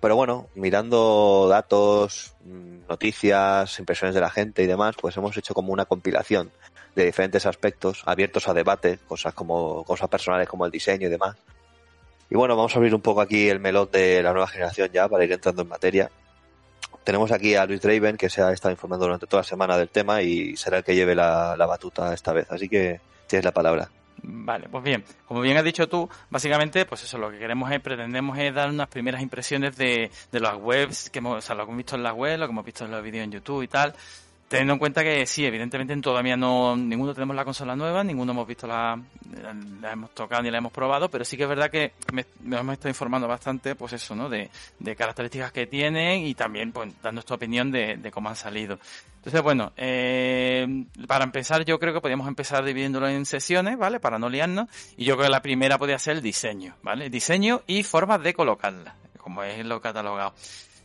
Pero 0.00 0.14
bueno, 0.16 0.48
mirando 0.54 1.46
datos, 1.48 2.34
mm, 2.44 2.88
noticias, 2.88 3.78
impresiones 3.78 4.14
de 4.14 4.20
la 4.20 4.30
gente 4.30 4.62
y 4.62 4.66
demás, 4.66 4.94
pues 5.00 5.16
hemos 5.16 5.36
hecho 5.36 5.54
como 5.54 5.72
una 5.72 5.86
compilación 5.86 6.50
de 6.94 7.04
diferentes 7.04 7.46
aspectos 7.46 8.02
abiertos 8.06 8.48
a 8.48 8.54
debate, 8.54 8.98
cosas 9.06 9.34
como 9.34 9.84
cosas 9.84 10.08
personales 10.08 10.48
como 10.48 10.66
el 10.66 10.72
diseño 10.72 11.06
y 11.06 11.10
demás. 11.10 11.36
Y 12.30 12.34
bueno, 12.34 12.56
vamos 12.56 12.74
a 12.74 12.78
abrir 12.78 12.94
un 12.94 13.00
poco 13.00 13.20
aquí 13.20 13.48
el 13.48 13.60
melón 13.60 13.88
de 13.92 14.22
la 14.22 14.32
nueva 14.32 14.48
generación 14.48 14.90
ya 14.92 15.08
para 15.08 15.24
ir 15.24 15.32
entrando 15.32 15.62
en 15.62 15.68
materia. 15.68 16.10
Tenemos 17.06 17.30
aquí 17.30 17.54
a 17.54 17.64
Luis 17.66 17.80
Draven, 17.80 18.16
que 18.16 18.28
se 18.28 18.42
ha 18.42 18.50
estado 18.50 18.72
informando 18.72 19.06
durante 19.06 19.28
toda 19.28 19.42
la 19.42 19.48
semana 19.48 19.78
del 19.78 19.90
tema 19.90 20.22
y 20.22 20.56
será 20.56 20.78
el 20.78 20.82
que 20.82 20.92
lleve 20.92 21.14
la, 21.14 21.56
la 21.56 21.64
batuta 21.64 22.12
esta 22.12 22.32
vez. 22.32 22.50
Así 22.50 22.68
que 22.68 23.00
tienes 23.28 23.44
la 23.44 23.52
palabra. 23.52 23.88
Vale, 24.24 24.68
pues 24.68 24.82
bien, 24.82 25.04
como 25.24 25.40
bien 25.40 25.56
has 25.56 25.62
dicho 25.62 25.88
tú, 25.88 26.10
básicamente, 26.30 26.84
pues 26.84 27.04
eso, 27.04 27.16
lo 27.16 27.30
que 27.30 27.38
queremos 27.38 27.70
es, 27.70 27.78
pretendemos 27.78 28.36
es 28.38 28.52
dar 28.52 28.70
unas 28.70 28.88
primeras 28.88 29.22
impresiones 29.22 29.76
de, 29.76 30.10
de 30.32 30.40
las 30.40 30.56
webs, 30.56 31.08
que 31.10 31.20
hemos, 31.20 31.38
o 31.38 31.40
sea, 31.40 31.54
lo 31.54 31.64
que 31.64 31.70
hemos 31.70 31.76
visto 31.76 31.94
en 31.94 32.02
las 32.02 32.12
webs, 32.12 32.40
lo 32.40 32.46
que 32.46 32.50
hemos 32.50 32.64
visto 32.64 32.84
en 32.84 32.90
los 32.90 33.02
vídeos 33.04 33.22
en 33.22 33.30
YouTube 33.30 33.62
y 33.62 33.68
tal, 33.68 33.94
teniendo 34.48 34.74
en 34.74 34.78
cuenta 34.78 35.02
que 35.02 35.26
sí, 35.26 35.44
evidentemente 35.44 35.96
todavía 36.00 36.36
no, 36.36 36.76
ninguno 36.76 37.14
tenemos 37.14 37.34
la 37.34 37.44
consola 37.44 37.74
nueva, 37.74 38.04
ninguno 38.04 38.32
hemos 38.32 38.46
visto 38.46 38.66
la, 38.66 39.00
la, 39.80 39.92
hemos 39.92 40.10
tocado 40.10 40.42
ni 40.42 40.50
la 40.50 40.58
hemos 40.58 40.72
probado, 40.72 41.08
pero 41.08 41.24
sí 41.24 41.36
que 41.36 41.44
es 41.44 41.48
verdad 41.48 41.70
que 41.70 41.92
me, 42.12 42.24
me 42.42 42.58
hemos 42.58 42.74
estado 42.74 42.90
informando 42.90 43.26
bastante, 43.26 43.74
pues 43.74 43.92
eso, 43.94 44.14
¿no? 44.14 44.28
De, 44.28 44.50
de 44.78 44.96
características 44.96 45.52
que 45.52 45.66
tienen 45.66 46.26
y 46.26 46.34
también, 46.34 46.72
pues, 46.72 46.92
dando 47.02 47.16
nuestra 47.16 47.36
opinión 47.36 47.70
de, 47.70 47.96
de 47.96 48.10
cómo 48.10 48.28
han 48.28 48.36
salido. 48.36 48.78
Entonces, 49.26 49.42
bueno, 49.42 49.72
eh, 49.76 50.84
para 51.08 51.24
empezar, 51.24 51.64
yo 51.64 51.80
creo 51.80 51.92
que 51.92 52.00
podríamos 52.00 52.28
empezar 52.28 52.64
dividiéndolo 52.64 53.08
en 53.08 53.26
sesiones, 53.26 53.76
¿vale? 53.76 53.98
Para 53.98 54.20
no 54.20 54.28
liarnos. 54.28 54.68
Y 54.96 55.04
yo 55.04 55.16
creo 55.16 55.26
que 55.26 55.32
la 55.32 55.42
primera 55.42 55.78
podría 55.78 55.98
ser 55.98 56.18
el 56.18 56.22
diseño, 56.22 56.76
¿vale? 56.80 57.10
Diseño 57.10 57.62
y 57.66 57.82
formas 57.82 58.22
de 58.22 58.34
colocarla, 58.34 58.94
como 59.18 59.42
es 59.42 59.66
lo 59.66 59.80
catalogado. 59.80 60.32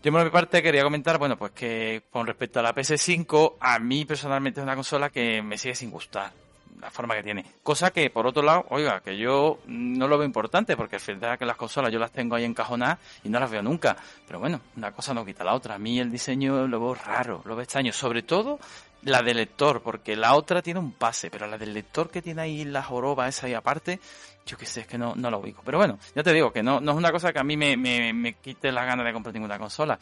Yo 0.03 0.11
por 0.11 0.23
mi 0.23 0.31
parte 0.31 0.63
quería 0.63 0.81
comentar, 0.81 1.19
bueno, 1.19 1.37
pues 1.37 1.51
que 1.51 2.03
con 2.09 2.25
respecto 2.25 2.59
a 2.59 2.63
la 2.63 2.73
PS5, 2.73 3.57
a 3.59 3.77
mí 3.77 4.03
personalmente 4.05 4.59
es 4.59 4.63
una 4.63 4.75
consola 4.75 5.11
que 5.11 5.43
me 5.43 5.59
sigue 5.59 5.75
sin 5.75 5.91
gustar 5.91 6.33
la 6.81 6.89
forma 6.89 7.15
que 7.15 7.21
tiene. 7.21 7.45
Cosa 7.61 7.91
que, 7.91 8.09
por 8.09 8.25
otro 8.25 8.41
lado, 8.41 8.65
oiga, 8.69 9.01
que 9.01 9.15
yo 9.15 9.59
no 9.67 10.07
lo 10.07 10.17
veo 10.17 10.25
importante, 10.25 10.75
porque 10.75 10.95
es 10.95 11.05
verdad 11.05 11.37
que 11.37 11.45
las 11.45 11.55
consolas 11.55 11.91
yo 11.93 11.99
las 11.99 12.11
tengo 12.11 12.35
ahí 12.35 12.43
encajonadas 12.43 12.97
y 13.23 13.29
no 13.29 13.39
las 13.39 13.51
veo 13.51 13.61
nunca. 13.61 13.95
Pero 14.25 14.39
bueno, 14.39 14.61
una 14.75 14.91
cosa 14.91 15.13
no 15.13 15.23
quita 15.23 15.43
la 15.43 15.53
otra. 15.53 15.75
A 15.75 15.77
mí 15.77 15.99
el 15.99 16.11
diseño 16.11 16.67
lo 16.67 16.79
veo 16.79 16.95
raro, 16.95 17.43
lo 17.45 17.55
veo 17.55 17.63
extraño. 17.63 17.93
Sobre 17.93 18.23
todo 18.23 18.59
la 19.03 19.21
del 19.21 19.37
lector, 19.37 19.81
porque 19.81 20.15
la 20.15 20.35
otra 20.35 20.61
tiene 20.61 20.79
un 20.79 20.93
pase, 20.93 21.29
pero 21.29 21.47
la 21.47 21.57
del 21.57 21.73
lector 21.73 22.09
que 22.09 22.21
tiene 22.21 22.41
ahí 22.41 22.65
la 22.65 22.83
joroba 22.83 23.27
esa 23.27 23.47
ahí 23.47 23.53
aparte, 23.53 23.99
yo 24.45 24.57
qué 24.57 24.65
sé, 24.65 24.81
es 24.81 24.87
que 24.87 24.97
no, 24.97 25.13
no 25.15 25.29
lo 25.31 25.39
ubico. 25.39 25.61
Pero 25.63 25.77
bueno, 25.77 25.97
ya 26.15 26.23
te 26.23 26.33
digo 26.33 26.51
que 26.51 26.63
no, 26.63 26.79
no 26.81 26.91
es 26.91 26.97
una 26.97 27.11
cosa 27.11 27.31
que 27.31 27.39
a 27.39 27.43
mí 27.43 27.55
me, 27.57 27.77
me, 27.77 28.11
me 28.13 28.33
quite 28.33 28.71
la 28.71 28.83
gana 28.85 29.03
de 29.03 29.13
comprar 29.13 29.33
ninguna 29.33 29.57
consola. 29.59 29.97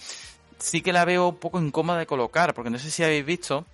Sí 0.57 0.81
que 0.81 0.91
la 0.93 1.05
veo 1.05 1.29
un 1.29 1.37
poco 1.37 1.59
incómoda 1.61 1.99
de 1.99 2.05
colocar, 2.05 2.53
porque 2.53 2.69
no 2.69 2.77
sé 2.79 2.89
si 2.91 3.03
habéis 3.03 3.25
visto, 3.25 3.65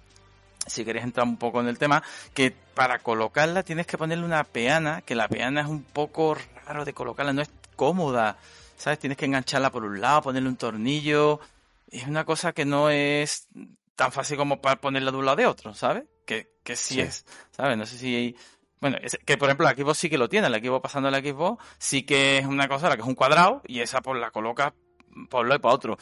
si 0.68 0.84
queréis 0.86 1.06
entrar 1.06 1.26
un 1.28 1.38
poco 1.38 1.62
en 1.62 1.68
el 1.68 1.78
tema, 1.78 2.04
que 2.34 2.52
para 2.52 3.00
colocarla 3.00 3.64
tienes 3.64 3.88
que 3.88 3.98
ponerle 3.98 4.26
una 4.26 4.44
peana, 4.44 5.02
que 5.02 5.16
la 5.16 5.28
peana 5.28 5.62
es 5.62 5.68
un 5.68 5.84
poco 5.84 6.36
raro 6.66 6.86
de 6.86 6.94
colocarla, 6.94 7.34
no 7.34 7.42
es 7.42 7.50
cómoda, 7.76 8.38
¿sabes? 8.78 9.00
Tienes 9.00 9.18
que 9.18 9.26
engancharla 9.26 9.72
por 9.72 9.84
un 9.84 10.00
lado, 10.02 10.22
ponerle 10.24 10.50
un 10.50 10.58
tornillo, 10.58 11.40
es 11.90 12.06
una 12.08 12.26
cosa 12.26 12.52
que 12.54 12.66
no 12.66 12.90
es 12.90 13.48
tan 13.96 14.12
fácil 14.12 14.38
como 14.38 14.60
para 14.62 14.76
ponerla 14.82 15.12
de 15.12 15.18
un 15.18 15.26
lado 15.26 15.38
de 15.38 15.46
otro, 15.48 15.74
¿sabes? 15.74 16.04
Que, 16.26 16.52
que 16.64 16.76
sí, 16.76 16.96
Sí. 16.96 17.02
es, 17.02 17.26
¿sabes? 17.52 17.78
No 17.78 17.86
sé 17.86 17.98
si 17.98 18.16
hay... 18.16 18.36
Bueno, 18.86 19.00
es- 19.02 19.18
que 19.26 19.36
por 19.36 19.50
ejemplo 19.50 19.66
la 19.66 19.74
Xbox 19.74 19.98
sí 19.98 20.12
que 20.12 20.18
lo 20.20 20.30
tiene, 20.30 20.48
la 20.48 20.60
Xbox 20.60 20.80
pasando 20.84 21.08
a 21.08 21.12
la 21.12 21.18
Xbox 21.18 21.64
sí 21.80 22.04
que 22.04 22.38
es 22.38 22.46
una 22.46 22.68
cosa, 22.68 22.88
la 22.88 22.96
que 22.96 23.02
es 23.02 23.08
un 23.08 23.16
cuadrado 23.16 23.64
y 23.66 23.80
esa 23.80 24.00
pues 24.02 24.22
la 24.22 24.30
coloca 24.30 24.76
por 25.28 25.48
lado 25.48 25.58
y 25.58 25.60
para 25.60 25.74
otro. 25.74 25.98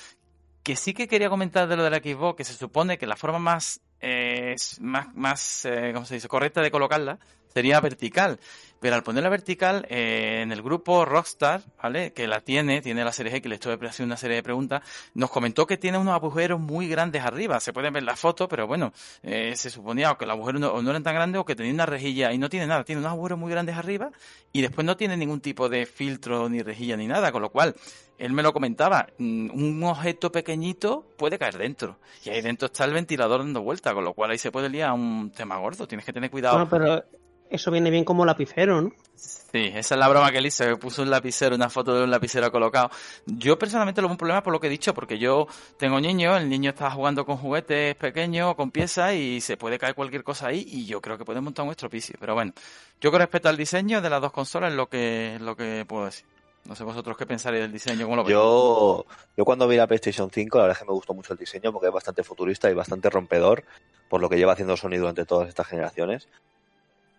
Que 0.63 0.76
sí 0.76 0.93
que 0.93 1.08
quería 1.08 1.30
comentar 1.30 1.69
de 1.69 1.78
lo 1.78 1.84
de 1.86 1.89
la 1.89 2.00
Xbox, 2.00 2.36
que 2.36 2.43
se 2.43 2.52
supone 2.56 2.98
que 2.98 3.08
la 3.08 3.15
forma 3.15 3.39
más, 3.39 3.80
eh, 4.02 4.56
más, 4.82 5.15
más 5.15 5.63
eh, 5.63 5.91
¿cómo 5.93 6.06
se 6.06 6.15
dice?, 6.15 6.28
correcta 6.28 6.60
de 6.62 6.72
colocarla 6.72 7.19
sería 7.54 7.80
vertical. 7.80 8.39
Pero 8.84 8.96
al 8.96 9.04
ponerla 9.04 9.30
vertical, 9.30 9.88
eh, 9.89 10.42
en 10.42 10.52
el 10.52 10.62
grupo 10.62 11.06
Rockstar, 11.06 11.62
¿vale? 11.82 12.12
Que 12.12 12.28
la 12.28 12.42
tiene, 12.42 12.82
tiene 12.82 13.06
la 13.06 13.13
serie 13.13 13.34
X, 13.38 13.48
le 13.48 13.56
estuve 13.56 13.76
haciendo 13.88 14.12
una 14.12 14.18
serie 14.18 14.36
de 14.36 14.44
preguntas, 14.44 14.84
nos 15.13 15.30
comentó 15.30 15.66
que 15.66 15.78
tiene 15.78 15.98
unos 15.98 16.13
agujeros 16.13 16.60
muy 16.60 16.89
grandes 16.89 17.24
arriba. 17.24 17.62
Se 17.62 17.72
pueden 17.72 17.94
ver 17.94 18.04
las 18.04 18.20
fotos, 18.20 18.50
pero 18.50 18.68
bueno, 18.68 18.92
eh, 19.22 19.56
se 19.56 19.70
suponía 19.70 20.13
que 20.20 20.26
los 20.26 20.36
agujeros 20.36 20.60
no, 20.60 20.82
no 20.82 20.89
eran 20.89 21.02
tan 21.02 21.16
grandes 21.16 21.39
o 21.39 21.46
que 21.46 21.56
tenía 21.56 21.74
una 21.74 21.86
rejilla 21.86 22.34
y 22.34 22.38
no 22.38 22.50
tiene 22.50 22.68
nada. 22.68 22.84
Tiene 22.84 23.00
unos 23.00 23.13
agujeros 23.13 23.39
muy 23.39 23.50
grandes 23.50 23.78
arriba 23.78 24.12
y 24.52 24.62
después 24.62 24.86
no 24.86 24.98
tiene 24.98 25.16
ningún 25.16 25.39
tipo 25.39 25.70
de 25.70 25.86
filtro 25.86 26.50
ni 26.50 26.62
rejilla 26.62 26.98
ni 26.98 27.08
nada, 27.08 27.32
con 27.32 27.42
lo 27.42 27.52
cual 27.52 27.74
él 28.18 28.34
me 28.34 28.44
lo 28.44 28.52
comentaba, 28.52 29.08
mm, 29.18 29.50
un 29.52 29.84
objeto 29.86 30.30
pequeñito 30.30 31.06
puede 31.18 31.39
caer 31.39 31.58
dentro. 31.58 32.00
Y 32.26 32.32
ahí 32.32 32.42
dentro 32.42 32.66
está 32.66 32.84
el 32.84 32.92
ventilador 32.92 33.39
dando 33.39 33.62
vuelta, 33.62 33.94
con 33.94 34.04
lo 34.04 34.13
cual 34.13 34.32
ahí 34.32 34.38
se 34.38 34.52
puede 34.52 34.68
liar 34.68 34.92
un 34.92 35.32
tema 35.32 35.58
gordo. 35.58 35.88
Tienes 35.88 36.06
que 36.06 36.12
tener 36.12 36.30
cuidado. 36.30 36.66
Bueno, 36.66 36.70
pero 36.70 37.23
eso 37.54 37.70
viene 37.70 37.92
bien 37.92 38.04
como 38.04 38.26
lapicero, 38.26 38.82
¿no? 38.82 38.92
Sí, 39.16 39.72
esa 39.76 39.94
es 39.94 40.00
la 40.00 40.08
broma 40.08 40.32
que 40.32 40.39
él 40.39 40.48
hizo, 40.48 40.66
que 40.66 40.76
puso 40.78 41.04
un 41.04 41.12
lapicero, 41.12 41.56
una 41.56 41.70
foto 41.70 41.94
de 41.94 42.04
un 42.04 42.10
lapicero 42.10 42.52
colocado. 42.52 42.89
Yo 43.28 43.60
personalmente 43.60 44.02
lo 44.02 44.08
veo 44.08 44.13
un 44.13 44.18
problema 44.18 44.42
por 44.42 44.52
lo 44.52 44.60
que 44.60 44.66
he 44.66 44.70
dicho, 44.72 44.96
porque 44.96 45.20
yo 45.20 45.46
tengo 45.78 46.02
niño, 46.02 46.36
el 46.36 46.50
niño 46.50 46.72
está 46.72 46.89
jugando 46.89 47.24
con 47.24 47.38
juguetes 47.38 47.96
pequeños, 47.96 48.56
con 48.56 48.72
piezas, 48.72 49.13
y 49.13 49.39
se 49.39 49.56
puede 49.56 49.78
caer 49.78 49.94
cualquier 49.94 50.24
cosa 50.24 50.48
ahí, 50.48 50.66
y 50.68 50.88
yo 50.88 51.00
creo 51.00 51.20
que 51.20 51.26
puede 51.26 51.42
montar 51.42 51.63
un 51.63 51.72
estropicio. 51.72 52.16
Pero 52.20 52.34
bueno, 52.34 52.54
yo 53.00 53.12
con 53.12 53.20
respecto 53.20 53.48
al 53.50 53.56
diseño 53.56 54.02
de 54.02 54.10
las 54.10 54.20
dos 54.20 54.32
consolas 54.32 54.72
es 54.72 54.76
lo 54.76 54.89
que, 54.89 55.36
es 55.36 55.42
lo 55.42 55.56
que 55.56 55.86
puedo 55.88 56.06
decir. 56.06 56.26
No 56.66 56.76
sé 56.76 56.84
vosotros 56.84 57.16
qué 57.16 57.28
pensaréis 57.28 57.62
del 57.62 57.72
diseño, 57.72 58.06
cómo 58.06 58.16
lo. 58.16 58.28
Yo, 58.28 59.06
yo 59.38 59.46
cuando 59.46 59.68
vi 59.68 59.76
la 59.76 59.86
PlayStation 59.86 60.32
5, 60.32 60.58
la 60.58 60.63
verdad 60.63 60.78
es 60.78 60.80
que 60.80 60.89
me 60.89 60.96
gustó 60.96 61.13
mucho 61.13 61.34
el 61.34 61.38
diseño 61.38 61.72
porque 61.72 61.89
es 61.89 61.94
bastante 61.94 62.24
futurista 62.24 62.72
y 62.72 62.74
bastante 62.74 63.12
rompedor 63.12 63.63
por 64.10 64.20
lo 64.20 64.30
que 64.30 64.38
lleva 64.38 64.54
haciendo 64.54 64.78
Sony 64.78 64.98
durante 64.98 65.26
todas 65.26 65.50
estas 65.50 65.68
generaciones 65.68 66.28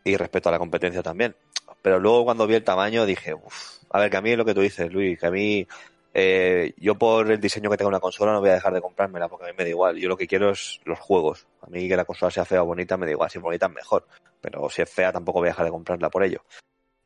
y 0.04 0.16
respecto 0.16 0.50
a 0.50 0.52
la 0.52 0.58
competencia 0.58 1.02
también. 1.02 1.34
Pero 1.82 1.98
luego 1.98 2.24
cuando 2.24 2.46
vi 2.46 2.54
el 2.54 2.64
tamaño 2.64 3.06
dije, 3.06 3.34
uff, 3.34 3.78
a 3.90 3.98
ver, 3.98 4.10
que 4.10 4.16
a 4.16 4.20
mí 4.20 4.30
es 4.30 4.38
lo 4.38 4.44
que 4.44 4.54
tú 4.54 4.60
dices, 4.60 4.92
Luis, 4.92 5.18
que 5.18 5.26
a 5.26 5.30
mí, 5.30 5.66
eh, 6.12 6.74
yo 6.76 6.96
por 6.96 7.30
el 7.30 7.40
diseño 7.40 7.70
que 7.70 7.76
tenga 7.76 7.88
una 7.88 8.00
consola 8.00 8.32
no 8.32 8.40
voy 8.40 8.50
a 8.50 8.54
dejar 8.54 8.74
de 8.74 8.80
comprármela 8.80 9.28
porque 9.28 9.46
a 9.46 9.48
mí 9.48 9.54
me 9.56 9.64
da 9.64 9.70
igual. 9.70 9.96
Yo 9.96 10.08
lo 10.08 10.16
que 10.16 10.26
quiero 10.26 10.50
es 10.50 10.80
los 10.84 10.98
juegos. 10.98 11.46
A 11.62 11.66
mí 11.66 11.88
que 11.88 11.96
la 11.96 12.04
consola 12.04 12.30
sea 12.30 12.44
fea 12.44 12.62
o 12.62 12.66
bonita 12.66 12.96
me 12.96 13.06
da 13.06 13.12
igual, 13.12 13.30
si 13.30 13.38
es 13.38 13.42
bonita 13.42 13.66
es 13.66 13.72
mejor. 13.72 14.06
Pero 14.40 14.68
si 14.70 14.82
es 14.82 14.90
fea 14.90 15.12
tampoco 15.12 15.40
voy 15.40 15.48
a 15.48 15.52
dejar 15.52 15.64
de 15.64 15.72
comprarla 15.72 16.10
por 16.10 16.22
ello. 16.22 16.44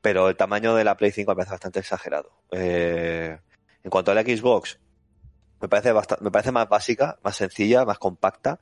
Pero 0.00 0.28
el 0.28 0.36
tamaño 0.36 0.74
de 0.74 0.84
la 0.84 0.96
Play 0.96 1.10
5 1.12 1.30
me 1.30 1.36
parece 1.36 1.52
bastante 1.52 1.80
exagerado. 1.80 2.30
Eh, 2.52 3.38
en 3.82 3.90
cuanto 3.90 4.10
a 4.10 4.14
la 4.14 4.22
Xbox, 4.22 4.78
me 5.60 5.68
parece, 5.68 5.92
bastante, 5.92 6.24
me 6.24 6.30
parece 6.30 6.52
más 6.52 6.68
básica, 6.68 7.18
más 7.22 7.36
sencilla, 7.36 7.84
más 7.84 7.98
compacta. 7.98 8.60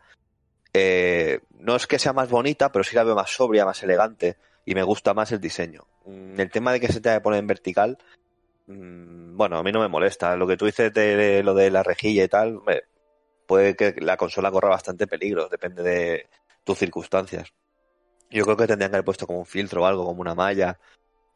Eh, 0.79 1.41
no 1.61 1.75
es 1.75 1.87
que 1.87 1.99
sea 1.99 2.13
más 2.13 2.29
bonita, 2.29 2.71
pero 2.71 2.85
sí 2.85 2.95
la 2.95 3.03
veo 3.03 3.15
más 3.15 3.31
sobria, 3.31 3.65
más 3.65 3.83
elegante 3.83 4.37
y 4.67 4.75
me 4.75 4.83
gusta 4.83 5.15
más 5.15 5.33
el 5.33 5.41
diseño. 5.41 5.87
Mm, 6.05 6.39
El 6.39 6.51
tema 6.51 6.71
de 6.71 6.81
que 6.81 6.89
se 6.89 7.01
tenga 7.01 7.17
que 7.17 7.23
poner 7.23 7.41
en 7.41 7.47
vertical, 7.47 7.97
mm, 8.67 9.37
bueno, 9.39 9.57
a 9.57 9.63
mí 9.63 9.73
no 9.73 9.81
me 9.81 9.89
molesta. 9.89 10.37
Lo 10.37 10.47
que 10.47 10.59
tú 10.59 10.67
dices 10.67 10.93
de 10.93 11.43
lo 11.43 11.55
de 11.55 11.71
la 11.71 11.83
rejilla 11.83 12.25
y 12.25 12.29
tal, 12.29 12.61
puede 13.47 13.75
que 13.75 13.95
la 14.01 14.19
consola 14.19 14.51
corra 14.51 14.69
bastante 14.69 15.07
peligro, 15.07 15.49
depende 15.49 15.83
de 15.83 16.29
tus 16.63 16.79
circunstancias. 16.79 17.55
Yo 18.31 18.45
creo 18.45 18.57
que 18.59 18.67
tendrían 18.67 18.91
que 18.91 18.97
haber 18.97 19.05
puesto 19.07 19.27
como 19.27 19.39
un 19.39 19.47
filtro 19.47 19.83
o 19.83 19.87
algo, 19.87 20.05
como 20.05 20.21
una 20.21 20.35
malla. 20.35 20.79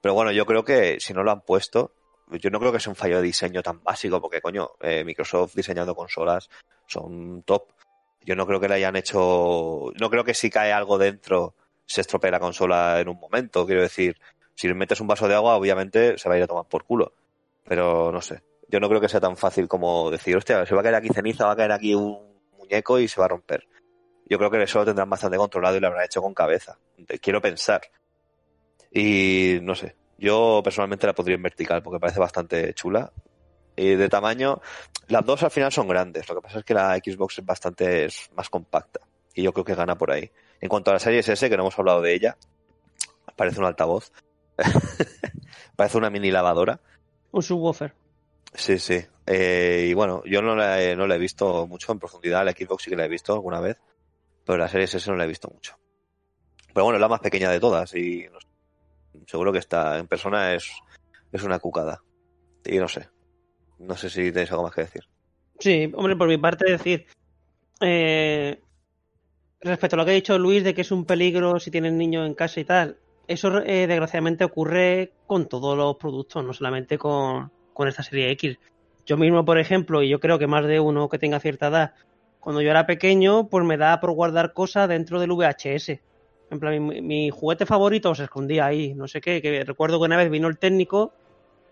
Pero 0.03 0.13
bueno, 0.15 0.33
yo 0.33 0.45
creo 0.45 0.65
que 0.65 1.01
si 1.01 1.15
no 1.15 1.23
lo 1.23 1.31
han 1.31 1.41
puesto, 1.41 1.95
yo 2.33 2.51
no 2.51 2.59
creo 2.61 2.73
que 2.73 2.81
sea 2.81 2.91
un 2.91 2.97
fallo 2.97 3.17
de 3.17 3.23
diseño 3.23 3.63
tan 3.63 3.83
básico, 3.83 4.21
porque 4.21 4.43
coño, 4.43 4.73
eh, 4.81 5.03
Microsoft 5.03 5.55
diseñando 5.55 5.95
consolas 5.95 6.51
son 6.87 7.43
top. 7.45 7.71
Yo 8.23 8.37
no 8.37 8.47
creo 8.47 8.61
que 8.61 8.69
le 8.69 8.75
hayan 8.75 8.97
hecho. 8.97 9.93
No 9.99 10.11
creo 10.11 10.25
que 10.25 10.35
si 10.35 10.51
cae 10.51 10.73
algo 10.73 10.99
dentro 10.99 11.55
se 11.87 12.03
estropee 12.03 12.31
la 12.31 12.39
consola 12.39 13.01
en 13.01 13.09
un 13.09 13.19
momento. 13.19 13.67
Quiero 13.67 13.83
decir, 13.83 14.17
si 14.55 14.69
le 14.69 14.75
metes 14.75 15.01
un 15.01 15.09
vaso 15.09 15.27
de 15.27 15.35
agua, 15.35 15.57
obviamente 15.57 16.17
se 16.19 16.29
va 16.29 16.37
a 16.37 16.39
ir 16.39 16.45
a 16.45 16.47
tomar 16.47 16.67
por 16.67 16.85
culo. 16.85 17.15
Pero 17.65 18.13
no 18.13 18.21
sé. 18.21 18.43
Yo 18.69 18.79
no 18.79 18.89
creo 18.89 19.01
que 19.01 19.09
sea 19.09 19.21
tan 19.21 19.37
fácil 19.37 19.67
como 19.67 20.11
decir, 20.11 20.37
hostia, 20.37 20.65
se 20.65 20.75
va 20.75 20.83
a 20.83 20.85
caer 20.85 20.95
aquí 20.95 21.09
ceniza, 21.09 21.47
va 21.47 21.53
a 21.53 21.57
caer 21.57 21.73
aquí 21.73 21.95
un 21.95 22.41
muñeco 22.57 23.01
y 23.01 23.09
se 23.09 23.19
va 23.19 23.25
a 23.25 23.31
romper. 23.31 23.67
Yo 24.27 24.39
creo 24.39 24.51
que 24.51 24.63
eso 24.63 24.79
lo 24.79 24.85
tendrán 24.85 25.11
bastante 25.11 25.37
controlado 25.37 25.77
y 25.77 25.81
lo 25.81 25.89
habrán 25.89 26.05
hecho 26.05 26.23
con 26.23 26.35
cabeza. 26.35 26.79
Quiero 27.21 27.41
pensar. 27.41 27.81
Y 28.93 29.59
no 29.63 29.75
sé. 29.75 29.97
Yo 30.19 30.61
personalmente 30.63 31.09
la 31.09 31.15
pondría 31.15 31.35
en 31.35 31.43
vertical 31.43 31.83
porque 31.83 31.99
parece 31.99 32.21
bastante 32.21 32.73
chula. 32.75 33.13
Y 33.81 33.97
de 33.97 34.11
tamaño, 34.11 34.61
las 35.09 35.25
dos 35.25 35.43
al 35.43 35.51
final 35.51 35.73
son 35.73 35.89
grandes. 35.89 36.29
Lo 36.29 36.35
que 36.35 36.43
pasa 36.43 36.59
es 36.59 36.65
que 36.67 36.75
la 36.75 36.95
Xbox 36.99 37.39
es 37.39 37.47
bastante 37.47 38.05
es 38.05 38.31
más 38.37 38.51
compacta. 38.51 39.01
Y 39.35 39.43
yo 39.43 39.55
creo 39.55 39.65
que 39.65 39.75
gana 39.75 39.97
por 39.97 40.13
ahí. 40.13 40.31
En 40.61 40.69
cuanto 40.69 40.91
a 40.91 40.95
la 40.95 41.01
serie 41.01 41.21
S, 41.21 41.49
que 41.49 41.57
no 41.57 41.63
hemos 41.63 41.79
hablado 41.79 42.03
de 42.03 42.13
ella, 42.13 42.37
parece 43.37 43.59
un 43.59 43.65
altavoz. 43.65 44.13
parece 45.77 45.97
una 45.97 46.11
mini 46.11 46.31
lavadora. 46.31 46.79
Un 47.31 47.43
subwoofer. 47.43 47.95
Sí, 48.53 48.79
sí. 48.79 49.03
Eh, 49.25 49.87
y 49.89 49.95
bueno, 49.95 50.23
yo 50.27 50.43
no 50.43 50.55
la, 50.55 50.83
he, 50.83 50.95
no 50.95 51.07
la 51.07 51.15
he 51.15 51.19
visto 51.19 51.67
mucho 51.67 51.93
en 51.93 52.01
profundidad. 52.01 52.45
La 52.45 52.53
Xbox 52.53 52.83
sí 52.83 52.91
que 52.91 52.97
la 52.97 53.07
he 53.07 53.09
visto 53.09 53.33
alguna 53.33 53.61
vez. 53.61 53.79
Pero 54.45 54.59
la 54.59 54.69
serie 54.69 54.85
S 54.85 55.11
no 55.11 55.17
la 55.17 55.25
he 55.25 55.29
visto 55.29 55.49
mucho. 55.49 55.79
Pero 56.75 56.85
bueno, 56.85 56.99
es 56.99 57.01
la 57.01 57.09
más 57.09 57.21
pequeña 57.21 57.51
de 57.51 57.61
todas. 57.61 57.95
Y 57.95 58.29
no 58.31 58.41
sé, 58.41 58.49
seguro 59.27 59.55
que 59.55 59.59
está 59.59 59.97
en 59.97 60.07
persona 60.07 60.53
es, 60.53 60.71
es 61.33 61.43
una 61.45 61.59
cucada. 61.59 62.03
Y 62.63 62.77
no 62.77 62.87
sé. 62.87 63.09
No 63.81 63.97
sé 63.97 64.11
si 64.11 64.31
tenéis 64.31 64.51
algo 64.53 64.65
más 64.65 64.75
que 64.75 64.83
decir. 64.83 65.05
Sí, 65.59 65.91
hombre, 65.95 66.15
por 66.15 66.29
mi 66.29 66.37
parte 66.37 66.71
decir, 66.71 67.07
eh, 67.81 68.61
respecto 69.61 69.97
a 69.97 69.99
lo 69.99 70.05
que 70.05 70.11
ha 70.11 70.15
dicho 70.15 70.39
Luis 70.39 70.63
de 70.63 70.75
que 70.75 70.83
es 70.83 70.93
un 70.93 71.07
peligro 71.07 71.59
si 71.59 71.71
tienes 71.71 71.93
niños 71.95 72.27
en 72.27 72.35
casa 72.35 72.61
y 72.61 72.65
tal, 72.65 72.99
eso 73.27 73.63
eh, 73.63 73.87
desgraciadamente 73.87 74.45
ocurre 74.45 75.13
con 75.27 75.49
todos 75.49 75.77
los 75.77 75.97
productos, 75.97 76.45
no 76.45 76.53
solamente 76.53 76.99
con, 76.99 77.51
con 77.73 77.89
esta 77.89 78.03
serie 78.03 78.31
X. 78.33 78.59
Yo 79.07 79.17
mismo, 79.17 79.45
por 79.45 79.59
ejemplo, 79.59 80.03
y 80.03 80.11
yo 80.11 80.21
creo 80.21 80.39
que 80.39 80.47
más 80.47 80.67
de 80.67 80.79
uno 80.79 81.09
que 81.09 81.19
tenga 81.19 81.41
cierta 81.41 81.69
edad, 81.69 81.95
cuando 82.39 82.61
yo 82.61 82.71
era 82.71 82.87
pequeño, 82.87 83.49
pues 83.49 83.65
me 83.65 83.79
da 83.79 83.99
por 84.01 84.13
guardar 84.13 84.53
cosas 84.53 84.89
dentro 84.89 85.21
del 85.21 85.33
VHS. 85.33 86.01
En 86.51 86.61
plan, 86.61 86.87
mi, 86.87 87.01
mi 87.01 87.31
juguete 87.31 87.65
favorito 87.65 88.15
se 88.15 88.25
escondía 88.25 88.67
ahí, 88.67 88.93
no 88.95 89.09
sé 89.09 89.21
qué, 89.23 89.41
que 89.41 89.65
recuerdo 89.65 89.99
que 89.99 90.07
una 90.07 90.17
vez 90.17 90.31
vino 90.31 90.49
el 90.49 90.59
técnico 90.59 91.15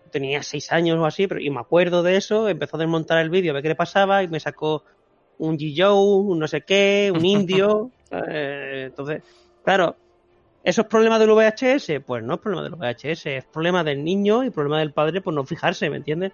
tenía 0.09 0.43
seis 0.43 0.71
años 0.71 0.97
o 0.99 1.05
así, 1.05 1.27
pero 1.27 1.39
y 1.39 1.49
me 1.49 1.59
acuerdo 1.59 2.03
de 2.03 2.17
eso, 2.17 2.49
empezó 2.49 2.77
a 2.77 2.79
desmontar 2.79 3.19
el 3.19 3.29
vídeo, 3.29 3.51
a 3.51 3.53
ver 3.53 3.63
qué 3.63 3.69
le 3.69 3.75
pasaba, 3.75 4.23
y 4.23 4.27
me 4.27 4.39
sacó 4.39 4.83
un 5.39 5.57
G-Joe, 5.57 6.21
un 6.21 6.39
no 6.39 6.47
sé 6.47 6.61
qué, 6.61 7.11
un 7.15 7.25
indio. 7.25 7.91
eh, 8.11 8.85
entonces, 8.87 9.23
claro, 9.63 9.95
¿esos 10.63 10.85
problemas 10.85 11.19
del 11.19 11.31
VHS? 11.31 12.03
Pues 12.05 12.23
no 12.23 12.35
es 12.35 12.39
problema 12.39 12.63
del 12.63 12.75
VHS, 12.75 13.25
es 13.27 13.45
problema 13.45 13.83
del 13.83 14.03
niño 14.03 14.43
y 14.43 14.49
problema 14.49 14.79
del 14.79 14.93
padre 14.93 15.21
por 15.21 15.33
no 15.33 15.45
fijarse, 15.45 15.89
¿me 15.89 15.97
entiendes? 15.97 16.33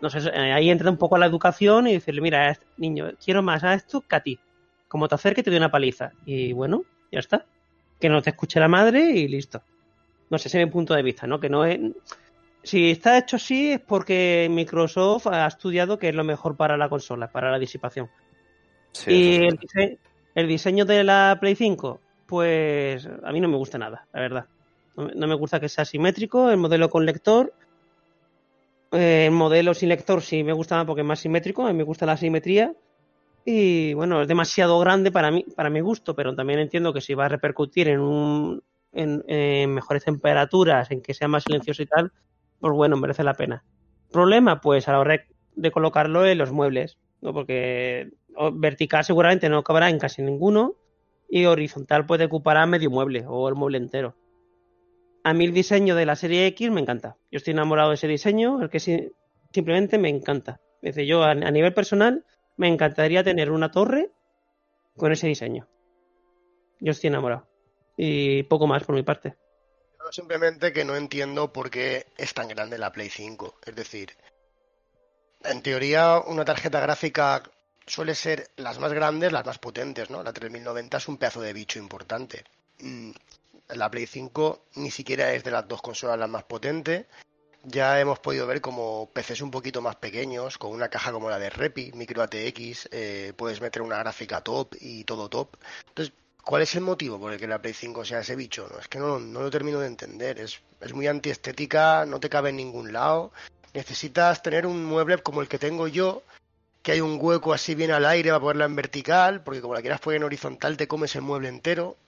No 0.00 0.10
sé, 0.10 0.18
eh, 0.28 0.52
ahí 0.52 0.70
entra 0.70 0.90
un 0.90 0.96
poco 0.96 1.18
la 1.18 1.26
educación 1.26 1.86
y 1.86 1.94
decirle, 1.94 2.20
mira, 2.20 2.56
niño, 2.76 3.10
quiero 3.22 3.42
más 3.42 3.64
a 3.64 3.74
esto 3.74 4.00
que 4.00 4.16
a 4.16 4.20
ti. 4.20 4.38
Como 4.86 5.08
te 5.08 5.16
acerque, 5.16 5.42
te 5.42 5.50
doy 5.50 5.58
una 5.58 5.70
paliza. 5.70 6.12
Y 6.24 6.52
bueno, 6.52 6.84
ya 7.12 7.18
está. 7.18 7.44
Que 8.00 8.08
no 8.08 8.22
te 8.22 8.30
escuche 8.30 8.60
la 8.60 8.68
madre 8.68 9.10
y 9.10 9.28
listo. 9.28 9.60
No 10.30 10.38
sé, 10.38 10.48
ese 10.48 10.60
es 10.60 10.66
mi 10.66 10.70
punto 10.72 10.94
de 10.94 11.02
vista, 11.02 11.26
¿no? 11.26 11.40
Que 11.40 11.48
no 11.48 11.64
es 11.64 11.78
si 12.68 12.90
está 12.90 13.16
hecho 13.16 13.36
así 13.36 13.72
es 13.72 13.80
porque 13.80 14.46
Microsoft 14.50 15.28
ha 15.28 15.46
estudiado 15.46 15.98
que 15.98 16.10
es 16.10 16.14
lo 16.14 16.22
mejor 16.22 16.54
para 16.54 16.76
la 16.76 16.90
consola, 16.90 17.32
para 17.32 17.50
la 17.50 17.58
disipación. 17.58 18.10
Sí, 18.92 19.10
y 19.10 19.34
el, 19.46 19.56
dise 19.56 19.98
el, 20.34 20.48
diseño 20.48 20.84
de 20.84 21.02
la 21.02 21.38
Play 21.40 21.54
5, 21.54 21.98
pues 22.26 23.08
a 23.24 23.32
mí 23.32 23.40
no 23.40 23.48
me 23.48 23.56
gusta 23.56 23.78
nada, 23.78 24.06
la 24.12 24.20
verdad. 24.20 24.46
No, 24.96 25.08
no 25.08 25.26
me 25.26 25.34
gusta 25.34 25.60
que 25.60 25.70
sea 25.70 25.86
simétrico, 25.86 26.50
el 26.50 26.58
modelo 26.58 26.90
con 26.90 27.06
lector. 27.06 27.54
Eh, 28.92 29.24
el 29.26 29.32
modelo 29.32 29.72
sin 29.72 29.88
lector 29.88 30.20
sí 30.20 30.44
me 30.44 30.52
gusta 30.52 30.84
porque 30.84 31.00
es 31.00 31.06
más 31.06 31.20
simétrico, 31.20 31.64
a 31.64 31.72
mí 31.72 31.74
me 31.74 31.84
gusta 31.84 32.04
la 32.04 32.18
simetría. 32.18 32.74
Y 33.46 33.94
bueno, 33.94 34.20
es 34.20 34.28
demasiado 34.28 34.78
grande 34.78 35.10
para 35.10 35.30
mí, 35.30 35.46
para 35.56 35.70
mi 35.70 35.80
gusto, 35.80 36.14
pero 36.14 36.34
también 36.34 36.58
entiendo 36.58 36.92
que 36.92 37.00
si 37.00 37.14
va 37.14 37.24
a 37.24 37.30
repercutir 37.30 37.88
en 37.88 38.00
un 38.00 38.62
en, 38.92 39.24
en 39.26 39.72
mejores 39.72 40.04
temperaturas, 40.04 40.90
en 40.90 41.00
que 41.00 41.14
sea 41.14 41.28
más 41.28 41.44
silencioso 41.44 41.82
y 41.82 41.86
tal, 41.86 42.12
pues 42.60 42.72
bueno, 42.72 42.96
merece 42.96 43.24
la 43.24 43.34
pena. 43.34 43.64
Problema, 44.10 44.60
pues 44.60 44.88
a 44.88 44.92
la 44.92 45.00
hora 45.00 45.24
de 45.54 45.70
colocarlo 45.70 46.26
en 46.26 46.38
los 46.38 46.52
muebles, 46.52 46.98
¿no? 47.20 47.32
Porque 47.32 48.10
vertical 48.54 49.04
seguramente 49.04 49.48
no 49.48 49.62
cabrá 49.64 49.90
en 49.90 49.98
casi 49.98 50.22
ninguno 50.22 50.74
y 51.28 51.44
horizontal 51.44 52.06
puede 52.06 52.26
ocupar 52.26 52.56
a 52.56 52.66
medio 52.66 52.90
mueble 52.90 53.24
o 53.26 53.48
el 53.48 53.54
mueble 53.54 53.78
entero. 53.78 54.16
A 55.24 55.34
mí 55.34 55.44
el 55.44 55.52
diseño 55.52 55.94
de 55.94 56.06
la 56.06 56.16
serie 56.16 56.46
X 56.46 56.70
me 56.70 56.80
encanta. 56.80 57.16
Yo 57.30 57.36
estoy 57.38 57.52
enamorado 57.52 57.90
de 57.90 57.96
ese 57.96 58.08
diseño, 58.08 58.62
el 58.62 58.70
que 58.70 58.80
si- 58.80 59.12
simplemente 59.52 59.98
me 59.98 60.08
encanta. 60.08 60.60
Es 60.80 60.96
yo 60.96 61.24
a 61.24 61.34
nivel 61.34 61.74
personal 61.74 62.24
me 62.56 62.68
encantaría 62.68 63.24
tener 63.24 63.50
una 63.50 63.70
torre 63.70 64.10
con 64.96 65.12
ese 65.12 65.26
diseño. 65.26 65.68
Yo 66.80 66.92
estoy 66.92 67.08
enamorado. 67.08 67.48
Y 67.96 68.44
poco 68.44 68.66
más 68.66 68.84
por 68.84 68.94
mi 68.94 69.02
parte. 69.02 69.36
Yo 70.08 70.12
simplemente 70.12 70.72
que 70.72 70.86
no 70.86 70.96
entiendo 70.96 71.52
por 71.52 71.68
qué 71.68 72.06
es 72.16 72.32
tan 72.32 72.48
grande 72.48 72.78
la 72.78 72.90
Play 72.92 73.10
5. 73.10 73.58
Es 73.66 73.76
decir, 73.76 74.16
en 75.44 75.60
teoría 75.60 76.18
una 76.20 76.46
tarjeta 76.46 76.80
gráfica 76.80 77.42
suele 77.86 78.14
ser 78.14 78.48
las 78.56 78.78
más 78.78 78.94
grandes, 78.94 79.32
las 79.32 79.44
más 79.44 79.58
potentes, 79.58 80.08
¿no? 80.08 80.22
La 80.22 80.32
3090 80.32 80.96
es 80.96 81.08
un 81.08 81.18
pedazo 81.18 81.42
de 81.42 81.52
bicho 81.52 81.78
importante. 81.78 82.44
Mm, 82.78 83.10
La 83.74 83.90
Play 83.90 84.06
5 84.06 84.64
ni 84.76 84.90
siquiera 84.90 85.34
es 85.34 85.44
de 85.44 85.50
las 85.50 85.68
dos 85.68 85.82
consolas 85.82 86.18
la 86.18 86.26
más 86.26 86.44
potente. 86.44 87.06
Ya 87.64 88.00
hemos 88.00 88.18
podido 88.18 88.46
ver 88.46 88.62
como 88.62 89.10
PCs 89.12 89.42
un 89.42 89.50
poquito 89.50 89.82
más 89.82 89.96
pequeños, 89.96 90.56
con 90.56 90.72
una 90.72 90.88
caja 90.88 91.12
como 91.12 91.28
la 91.28 91.38
de 91.38 91.50
Repi, 91.50 91.92
micro 91.92 92.22
ATX, 92.22 92.88
eh, 92.92 93.34
puedes 93.36 93.60
meter 93.60 93.82
una 93.82 93.98
gráfica 93.98 94.40
top 94.40 94.74
y 94.80 95.04
todo 95.04 95.28
top. 95.28 95.58
Entonces, 95.88 96.14
¿Cuál 96.48 96.62
es 96.62 96.74
el 96.76 96.80
motivo 96.80 97.20
por 97.20 97.30
el 97.30 97.38
que 97.38 97.46
la 97.46 97.60
Play 97.60 97.74
5 97.74 98.06
sea 98.06 98.20
ese 98.20 98.34
bicho? 98.34 98.66
No, 98.72 98.78
es 98.78 98.88
que 98.88 98.98
no, 98.98 99.18
no 99.18 99.42
lo 99.42 99.50
termino 99.50 99.80
de 99.80 99.86
entender. 99.86 100.38
Es, 100.38 100.62
es 100.80 100.94
muy 100.94 101.06
antiestética, 101.06 102.06
no 102.06 102.20
te 102.20 102.30
cabe 102.30 102.48
en 102.48 102.56
ningún 102.56 102.90
lado. 102.90 103.32
Necesitas 103.74 104.42
tener 104.42 104.64
un 104.64 104.82
mueble 104.82 105.18
como 105.18 105.42
el 105.42 105.48
que 105.48 105.58
tengo 105.58 105.88
yo, 105.88 106.22
que 106.82 106.92
hay 106.92 107.02
un 107.02 107.18
hueco 107.20 107.52
así 107.52 107.74
bien 107.74 107.90
al 107.90 108.06
aire 108.06 108.30
para 108.30 108.40
ponerla 108.40 108.64
en 108.64 108.76
vertical, 108.76 109.42
porque 109.44 109.60
como 109.60 109.74
la 109.74 109.82
quieras 109.82 110.00
poner 110.00 110.16
en 110.16 110.24
horizontal 110.24 110.78
te 110.78 110.88
comes 110.88 111.14
el 111.16 111.20
mueble 111.20 111.50
entero. 111.50 111.98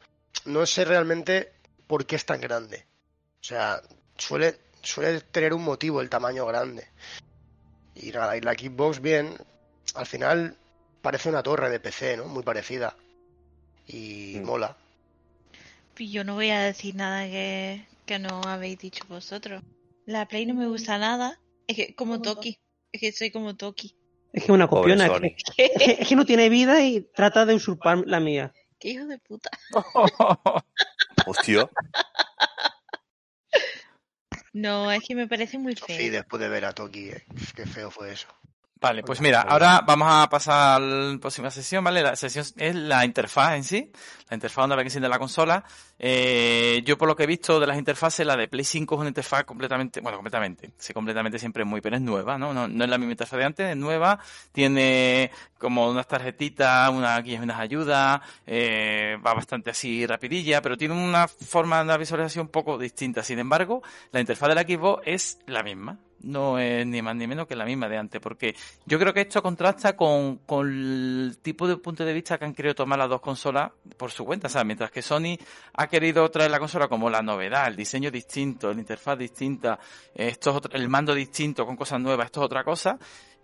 No 0.47 0.65
sé 0.65 0.87
realmente 0.87 1.53
por 1.87 2.07
qué 2.07 2.17
es 2.17 2.25
tan 2.25 2.41
grande. 2.41 2.87
O 3.43 3.45
sea, 3.45 3.83
suele, 4.17 4.59
suele 4.81 5.21
tener 5.21 5.53
un 5.53 5.65
motivo 5.65 6.01
el 6.01 6.09
tamaño 6.09 6.47
grande. 6.47 6.89
Y 7.95 8.11
nada, 8.11 8.39
y 8.39 8.41
la 8.41 8.55
Xbox 8.55 9.03
bien, 9.03 9.37
al 9.97 10.07
final 10.07 10.57
parece 11.03 11.29
una 11.29 11.43
torre 11.43 11.69
de 11.69 11.79
PC, 11.79 12.17
¿no? 12.17 12.25
Muy 12.25 12.43
parecida. 12.43 12.97
Y 13.93 14.39
Mm. 14.39 14.45
mola. 14.45 14.77
Yo 15.99 16.25
no 16.25 16.35
voy 16.35 16.49
a 16.49 16.61
decir 16.61 16.95
nada 16.95 17.25
que, 17.27 17.85
que 18.07 18.19
no 18.19 18.41
habéis 18.45 18.79
dicho 18.79 19.05
vosotros. 19.09 19.63
La 20.07 20.27
Play 20.27 20.47
no 20.47 20.55
me 20.55 20.67
gusta 20.67 20.97
nada. 20.97 21.39
Es 21.67 21.77
que 21.77 21.95
como 21.95 22.23
Toki. 22.23 22.59
Es 22.93 23.01
que 23.01 23.13
soy 23.13 23.31
como 23.31 23.55
Toki. 23.55 23.95
Es 24.33 24.43
que 24.43 24.47
es 24.47 24.51
una 24.51 24.67
copiona. 24.67 25.07
Es 25.07 25.45
que, 25.57 25.71
es 25.99 26.09
que- 26.09 26.17
no 26.17 26.25
tiene 26.25 26.49
vida 26.49 26.83
y 26.83 27.03
trata 27.03 27.45
de 27.45 27.55
usurpar 27.55 28.03
la 28.07 28.19
mía. 28.19 28.53
Qué 28.79 28.91
hijo 28.91 29.05
de 29.07 29.19
puta. 29.19 29.51
Hostia. 31.27 31.69
No, 34.53 34.91
es 34.91 35.05
que 35.07 35.15
me 35.15 35.29
parece 35.29 35.59
muy 35.59 35.75
Sí, 35.77 35.83
feo. 35.87 36.13
después 36.13 36.41
de 36.41 36.49
ver 36.49 36.65
a 36.65 36.73
Toki, 36.73 37.11
eh, 37.11 37.25
qué 37.55 37.67
feo 37.67 37.91
fue 37.91 38.13
eso. 38.13 38.29
Vale, 38.81 39.03
pues 39.03 39.21
mira, 39.21 39.43
ahora 39.43 39.83
vamos 39.87 40.09
a 40.11 40.27
pasar 40.31 40.81
a 40.81 40.85
la 40.85 41.19
próxima 41.19 41.51
sesión, 41.51 41.85
¿vale? 41.85 42.01
La 42.03 42.17
sesión 42.17 42.47
es 42.57 42.75
la 42.75 43.05
interfaz 43.05 43.57
en 43.57 43.63
sí, 43.63 43.93
la 44.31 44.37
interfaz 44.37 44.63
donde 44.63 44.77
la 44.77 44.83
que 44.83 44.87
enciende 44.87 45.07
la 45.07 45.19
consola. 45.19 45.63
Eh, 45.99 46.81
yo 46.87 46.97
por 46.97 47.07
lo 47.07 47.15
que 47.15 47.25
he 47.25 47.27
visto 47.27 47.61
de 47.61 47.67
las 47.67 47.77
interfaces, 47.77 48.25
la 48.25 48.39
de 48.39 48.49
Play 48.49 48.65
5 48.65 48.95
es 48.95 49.01
una 49.01 49.09
interfaz 49.09 49.45
completamente, 49.45 50.01
bueno, 50.01 50.17
completamente, 50.17 50.71
sí, 50.79 50.95
completamente 50.95 51.39
siempre 51.39 51.63
es 51.63 51.69
muy, 51.69 51.83
pero 51.83 51.97
es 51.97 52.01
nueva, 52.01 52.39
¿no? 52.39 52.55
No, 52.55 52.69
no 52.69 52.85
es 52.85 52.89
la 52.89 52.97
misma 52.97 53.13
interfaz 53.13 53.39
de 53.39 53.45
antes, 53.45 53.69
es 53.69 53.77
nueva, 53.77 54.19
tiene 54.51 55.31
como 55.59 55.91
unas 55.91 56.09
tarjetitas, 56.09 56.89
unas 56.89 57.23
guías 57.23 57.43
unas 57.43 57.61
ayudas, 57.61 58.23
eh, 58.47 59.19
va 59.25 59.35
bastante 59.35 59.69
así 59.69 60.07
rapidilla, 60.07 60.63
pero 60.63 60.79
tiene 60.79 60.95
una 60.95 61.29
forma 61.29 61.85
de 61.85 61.99
visualización 61.99 62.47
un 62.47 62.51
poco 62.51 62.79
distinta. 62.79 63.23
Sin 63.23 63.39
embargo, 63.39 63.83
la 64.11 64.21
interfaz 64.21 64.49
de 64.49 64.55
la 64.55 64.63
Xbox 64.63 65.03
es 65.05 65.39
la 65.47 65.63
misma. 65.63 65.99
No 66.23 66.59
es 66.59 66.87
ni 66.87 67.01
más 67.03 67.17
ni 67.17 67.27
menos 67.27 67.47
que 67.47 67.57
la 67.57 67.65
misma 67.65 67.89
de 67.89 67.97
antes, 67.97 68.21
porque 68.21 68.55
yo 68.87 68.99
creo 68.99 69.15
que 69.15 69.23
esto 69.23 69.43
contrasta 69.43 69.97
con, 69.97 70.39
con 70.39 70.69
el 70.69 71.39
tipo 71.43 71.67
de 71.67 71.77
punto 71.77 72.05
de 72.05 72.13
vista 72.13 72.39
que 72.39 72.45
han 72.45 72.55
querido 72.55 72.75
tomar 72.75 72.99
las 72.99 73.09
dos 73.09 73.21
consolas 73.21 73.73
por 73.97 74.11
su 74.11 74.25
cuenta. 74.25 74.49
O 74.49 74.51
sea, 74.51 74.65
mientras 74.65 74.91
que 74.91 75.03
Sony 75.03 75.39
ha 75.75 75.87
querido 75.87 76.31
traer 76.31 76.51
la 76.51 76.59
consola 76.59 76.89
como 76.89 77.09
la 77.09 77.23
novedad, 77.23 77.69
el 77.69 77.77
diseño 77.77 78.11
distinto, 78.11 78.73
la 78.73 78.81
interfaz 78.81 79.19
distinta, 79.19 79.79
esto 80.15 80.61
es 80.71 80.75
el 80.75 80.89
mando 80.89 81.15
distinto 81.15 81.65
con 81.65 81.77
cosas 81.77 82.01
nuevas, 82.01 82.27
esto 82.27 82.41
es 82.41 82.47
otra 82.47 82.65
cosa. 82.65 82.99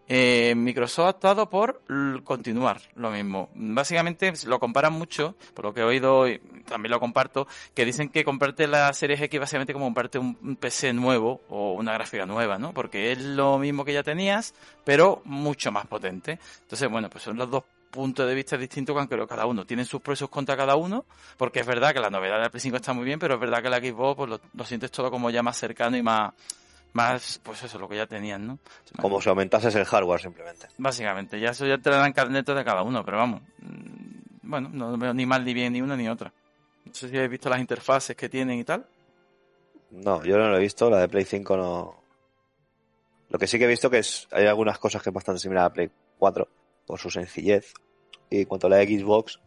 Eh, 0.09 0.55
Microsoft 0.57 1.07
ha 1.07 1.11
optado 1.11 1.51
por 1.51 1.83
continuar 2.25 2.81
lo 2.95 3.11
mismo. 3.11 3.51
Básicamente 3.55 4.33
lo 4.47 4.59
comparan 4.59 4.93
mucho, 4.93 5.35
por 5.55 5.65
lo 5.65 5.75
que 5.75 5.81
he 5.81 5.85
oído 5.85 6.29
y 6.29 6.39
también 6.67 6.93
lo 6.93 7.01
comparto, 7.01 7.47
que 7.75 7.85
dicen 7.85 8.09
que 8.09 8.25
comprarte 8.25 8.67
la 8.67 8.93
Series 8.93 9.21
X 9.21 9.41
básicamente 9.41 9.73
como 9.73 9.87
comprarte 9.87 10.19
un, 10.19 10.57
PC 10.57 10.93
nuevo 10.93 11.43
o 11.49 11.73
una 11.73 11.93
gráfica 11.93 12.25
nueva, 12.27 12.59
¿no? 12.59 12.73
Porque 12.73 13.13
es 13.13 13.21
lo 13.21 13.59
mismo 13.59 13.85
que 13.85 13.93
ya 13.93 14.03
tenías, 14.03 14.55
pero 14.85 15.23
mucho 15.25 15.73
más 15.73 15.87
potente. 15.87 16.39
Entonces, 16.63 16.89
bueno, 16.91 17.11
pues 17.11 17.25
son 17.25 17.37
los 17.37 17.51
dos 17.51 17.65
puntos 17.91 18.29
de 18.29 18.35
vista 18.35 18.57
distintos 18.57 18.95
que 19.09 19.27
cada 19.27 19.47
uno. 19.47 19.65
Tienen 19.65 19.87
sus 19.87 20.01
pros 20.01 20.19
y 20.19 20.21
sus 20.21 20.31
cada 20.31 20.77
uno, 20.77 21.05
porque 21.37 21.61
es 21.61 21.67
verdad 21.67 21.93
que 21.93 22.01
la 22.01 22.11
novedad 22.11 22.41
del 22.41 22.51
Play 22.51 22.61
5 22.61 22.77
está 22.77 22.93
muy 22.93 23.05
bien, 23.05 23.19
pero 23.19 23.35
es 23.35 23.41
verdad 23.41 23.63
que 23.63 23.71
la 23.71 23.79
Xbox 23.79 24.17
pues 24.17 24.31
lo, 24.31 24.41
lo 24.55 24.65
sientes 24.65 24.91
todo 24.91 25.11
como 25.11 25.31
ya 25.31 25.43
más 25.43 25.57
cercano 25.57 25.97
y 25.97 26.03
más, 26.03 26.35
más, 26.97 27.39
pues 27.45 27.63
eso, 27.63 27.79
lo 27.79 27.89
que 27.89 27.97
ya 27.97 28.07
tenían, 28.07 28.47
¿no? 28.47 28.59
Como 29.01 29.21
si 29.21 29.29
aumentases 29.29 29.75
el 29.75 29.85
hardware 29.85 30.21
simplemente. 30.21 30.67
Básicamente, 30.79 31.39
ya 31.39 31.51
eso 31.51 31.67
ya 31.67 31.79
te 31.79 31.91
dan 31.91 32.13
carnetos 32.13 32.57
de 32.57 32.65
cada 32.65 32.83
uno, 32.83 33.05
pero 33.05 33.19
vamos. 33.19 33.43
mm, 33.59 34.41
Bueno, 34.49 34.71
no 34.73 34.97
veo 34.97 35.13
ni 35.13 35.27
mal 35.27 35.45
ni 35.45 35.53
bien 35.55 35.73
ni 35.75 35.83
una 35.83 35.97
ni 35.97 36.09
otra. 36.09 36.33
No 36.85 36.95
sé 36.95 37.09
si 37.09 37.17
habéis 37.17 37.31
visto 37.33 37.49
las 37.51 37.61
interfaces 37.61 38.17
que 38.17 38.29
tienen 38.29 38.59
y 38.59 38.65
tal. 38.65 38.87
No, 39.91 40.25
yo 40.25 40.39
no 40.39 40.49
lo 40.49 40.57
he 40.57 40.61
visto, 40.61 40.89
la 40.91 41.01
de 41.01 41.09
Play 41.09 41.25
5 41.25 41.57
no. 41.57 41.97
Lo 43.29 43.39
que 43.39 43.47
sí 43.47 43.59
que 43.59 43.65
he 43.65 43.69
visto 43.69 43.91
que 43.91 43.99
es 43.99 44.27
hay 44.31 44.47
algunas 44.47 44.79
cosas 44.79 45.03
que 45.03 45.11
es 45.11 45.15
bastante 45.15 45.41
similar 45.41 45.67
a 45.67 45.73
Play 45.73 45.91
4 46.19 46.49
por 46.87 46.99
su 46.99 47.11
sencillez. 47.11 47.75
Y 48.31 48.45
cuanto 48.47 48.67
a 48.69 48.71
la 48.71 48.83
Xbox, 48.83 49.41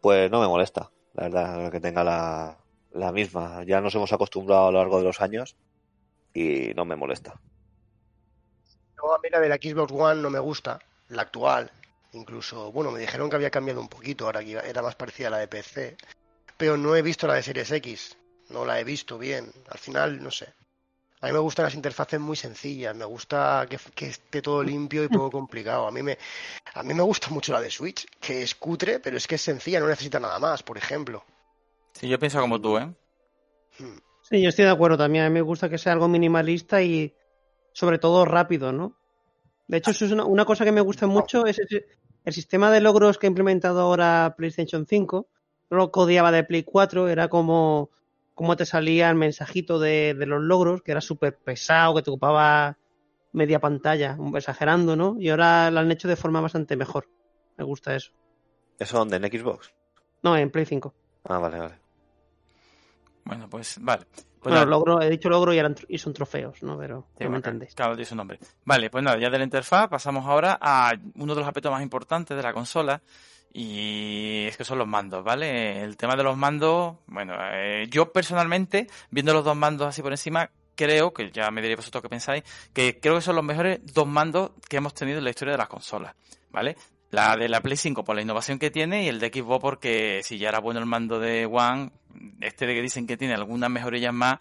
pues 0.00 0.30
no 0.30 0.40
me 0.40 0.48
molesta, 0.48 0.90
la 1.14 1.24
verdad, 1.24 1.70
que 1.70 1.80
tenga 1.80 2.02
la, 2.04 2.56
la 2.92 3.12
misma. 3.12 3.62
Ya 3.64 3.80
nos 3.80 3.94
hemos 3.94 4.12
acostumbrado 4.12 4.68
a 4.68 4.72
lo 4.72 4.78
largo 4.78 4.98
de 4.98 5.04
los 5.04 5.20
años 5.20 5.56
y 6.34 6.72
no 6.74 6.84
me 6.84 6.96
molesta. 6.96 7.40
Luego 8.96 9.14
a 9.14 9.18
mí 9.18 9.28
la 9.30 9.40
de 9.40 9.48
la 9.48 9.56
Xbox 9.56 9.92
One 9.92 10.22
no 10.22 10.30
me 10.30 10.38
gusta, 10.38 10.78
la 11.08 11.22
actual. 11.22 11.70
Incluso, 12.12 12.72
bueno, 12.72 12.90
me 12.90 13.00
dijeron 13.00 13.30
que 13.30 13.36
había 13.36 13.50
cambiado 13.50 13.80
un 13.80 13.88
poquito, 13.88 14.26
ahora 14.26 14.44
que 14.44 14.52
era 14.52 14.82
más 14.82 14.96
parecida 14.96 15.28
a 15.28 15.30
la 15.30 15.38
de 15.38 15.48
PC. 15.48 15.96
Pero 16.56 16.76
no 16.76 16.94
he 16.96 17.02
visto 17.02 17.26
la 17.26 17.34
de 17.34 17.42
Series 17.42 17.70
X, 17.70 18.16
no 18.50 18.64
la 18.64 18.80
he 18.80 18.84
visto 18.84 19.16
bien. 19.16 19.50
Al 19.68 19.78
final, 19.78 20.22
no 20.22 20.30
sé. 20.30 20.52
A 21.22 21.26
mí 21.26 21.32
me 21.32 21.38
gustan 21.38 21.64
las 21.66 21.74
interfaces 21.74 22.18
muy 22.18 22.36
sencillas, 22.36 22.96
me 22.96 23.04
gusta 23.04 23.66
que, 23.68 23.78
que 23.94 24.06
esté 24.08 24.40
todo 24.40 24.62
limpio 24.62 25.04
y 25.04 25.08
poco 25.08 25.30
complicado. 25.38 25.86
A 25.86 25.90
mí 25.90 26.02
me, 26.02 26.18
a 26.74 26.82
mí 26.82 26.94
me 26.94 27.02
gusta 27.02 27.28
mucho 27.28 27.52
la 27.52 27.60
de 27.60 27.70
Switch, 27.70 28.06
que 28.18 28.42
es 28.42 28.54
cutre, 28.54 29.00
pero 29.00 29.16
es 29.16 29.26
que 29.26 29.34
es 29.34 29.42
sencilla, 29.42 29.80
no 29.80 29.86
necesita 29.86 30.18
nada 30.18 30.38
más, 30.38 30.62
por 30.62 30.78
ejemplo. 30.78 31.22
Sí, 31.92 32.08
yo 32.08 32.18
pienso 32.18 32.40
como 32.40 32.60
tú, 32.60 32.78
¿eh? 32.78 32.94
Hmm. 33.78 33.98
Sí, 34.30 34.40
yo 34.40 34.48
estoy 34.48 34.64
de 34.64 34.70
acuerdo 34.70 34.96
también. 34.98 35.24
A 35.24 35.28
mí 35.28 35.34
me 35.34 35.40
gusta 35.42 35.68
que 35.68 35.78
sea 35.78 35.92
algo 35.92 36.08
minimalista 36.08 36.82
y 36.82 37.14
sobre 37.72 37.98
todo 37.98 38.24
rápido, 38.24 38.72
¿no? 38.72 38.96
De 39.66 39.78
hecho, 39.78 39.90
eso 39.92 40.04
es 40.04 40.12
una, 40.12 40.24
una 40.24 40.44
cosa 40.44 40.64
que 40.64 40.72
me 40.72 40.80
gusta 40.80 41.06
mucho, 41.06 41.46
es 41.46 41.58
ese- 41.58 41.86
el 42.24 42.32
sistema 42.32 42.70
de 42.70 42.80
logros 42.80 43.18
que 43.18 43.26
ha 43.26 43.28
implementado 43.28 43.80
ahora 43.80 44.34
PlayStation 44.36 44.86
5. 44.86 45.28
No 45.70 45.76
lo 45.78 45.90
codiaba 45.92 46.32
de 46.32 46.44
Play 46.44 46.64
4, 46.64 47.08
era 47.08 47.28
como, 47.28 47.90
como 48.34 48.56
te 48.56 48.66
salía 48.66 49.08
el 49.10 49.16
mensajito 49.16 49.78
de, 49.78 50.14
de 50.14 50.26
los 50.26 50.42
logros, 50.42 50.82
que 50.82 50.90
era 50.92 51.00
súper 51.00 51.36
pesado, 51.38 51.94
que 51.94 52.02
te 52.02 52.10
ocupaba 52.10 52.76
media 53.32 53.60
pantalla, 53.60 54.16
exagerando, 54.34 54.96
¿no? 54.96 55.16
Y 55.20 55.28
ahora 55.30 55.70
lo 55.70 55.78
han 55.80 55.92
hecho 55.92 56.08
de 56.08 56.16
forma 56.16 56.40
bastante 56.40 56.76
mejor. 56.76 57.08
Me 57.56 57.64
gusta 57.64 57.94
eso. 57.94 58.10
¿Eso 58.78 58.98
dónde? 58.98 59.16
¿En 59.16 59.24
Xbox? 59.24 59.72
No, 60.22 60.36
en 60.36 60.50
Play 60.50 60.66
5. 60.66 60.92
Ah, 61.24 61.38
vale, 61.38 61.58
vale. 61.60 61.74
Bueno, 63.24 63.48
pues 63.48 63.78
vale. 63.80 64.06
Pues 64.40 64.54
Bueno, 64.54 64.64
logro, 64.64 65.02
he 65.02 65.10
dicho 65.10 65.28
logro 65.28 65.52
y, 65.52 65.58
eran, 65.58 65.76
y 65.88 65.98
son 65.98 66.14
trofeos, 66.14 66.62
¿no? 66.62 66.78
Pero 66.78 67.06
Sí, 67.18 67.24
no 67.24 67.30
me 67.30 67.36
entendéis. 67.36 67.74
Claro, 67.74 67.94
tiene 67.94 68.06
su 68.06 68.16
nombre. 68.16 68.38
Vale, 68.64 68.88
pues 68.88 69.04
nada, 69.04 69.18
ya 69.18 69.28
de 69.28 69.38
la 69.38 69.44
interfaz 69.44 69.88
pasamos 69.88 70.24
ahora 70.24 70.58
a 70.60 70.94
uno 71.16 71.34
de 71.34 71.40
los 71.40 71.48
aspectos 71.48 71.70
más 71.70 71.82
importantes 71.82 72.34
de 72.34 72.42
la 72.42 72.54
consola 72.54 73.02
y 73.52 74.46
es 74.46 74.56
que 74.56 74.64
son 74.64 74.78
los 74.78 74.86
mandos, 74.86 75.24
¿vale? 75.24 75.82
El 75.82 75.96
tema 75.96 76.16
de 76.16 76.22
los 76.22 76.36
mandos, 76.36 76.96
bueno, 77.06 77.34
eh, 77.52 77.86
yo 77.90 78.12
personalmente, 78.12 78.86
viendo 79.10 79.32
los 79.32 79.44
dos 79.44 79.56
mandos 79.56 79.88
así 79.88 80.02
por 80.02 80.12
encima, 80.12 80.50
creo, 80.74 81.12
que 81.12 81.30
ya 81.30 81.50
me 81.50 81.60
diréis 81.60 81.78
vosotros 81.78 82.02
qué 82.02 82.08
pensáis, 82.08 82.44
que 82.72 82.98
creo 83.00 83.16
que 83.16 83.20
son 83.20 83.36
los 83.36 83.44
mejores 83.44 83.80
dos 83.92 84.06
mandos 84.06 84.52
que 84.68 84.78
hemos 84.78 84.94
tenido 84.94 85.18
en 85.18 85.24
la 85.24 85.30
historia 85.30 85.52
de 85.52 85.58
las 85.58 85.68
consolas, 85.68 86.14
¿vale? 86.50 86.76
La 87.10 87.36
de 87.36 87.48
la 87.48 87.60
Play 87.60 87.76
5 87.76 88.04
por 88.04 88.14
la 88.14 88.22
innovación 88.22 88.58
que 88.58 88.70
tiene 88.70 89.04
y 89.04 89.08
el 89.08 89.18
de 89.18 89.28
Xbox 89.28 89.60
porque 89.60 90.20
si 90.22 90.38
ya 90.38 90.48
era 90.48 90.60
bueno 90.60 90.80
el 90.80 90.86
mando 90.86 91.18
de 91.18 91.46
One, 91.46 91.90
este 92.40 92.66
de 92.66 92.74
que 92.74 92.82
dicen 92.82 93.06
que 93.06 93.16
tiene 93.16 93.34
algunas 93.34 93.68
mejorillas 93.68 94.14
más, 94.14 94.38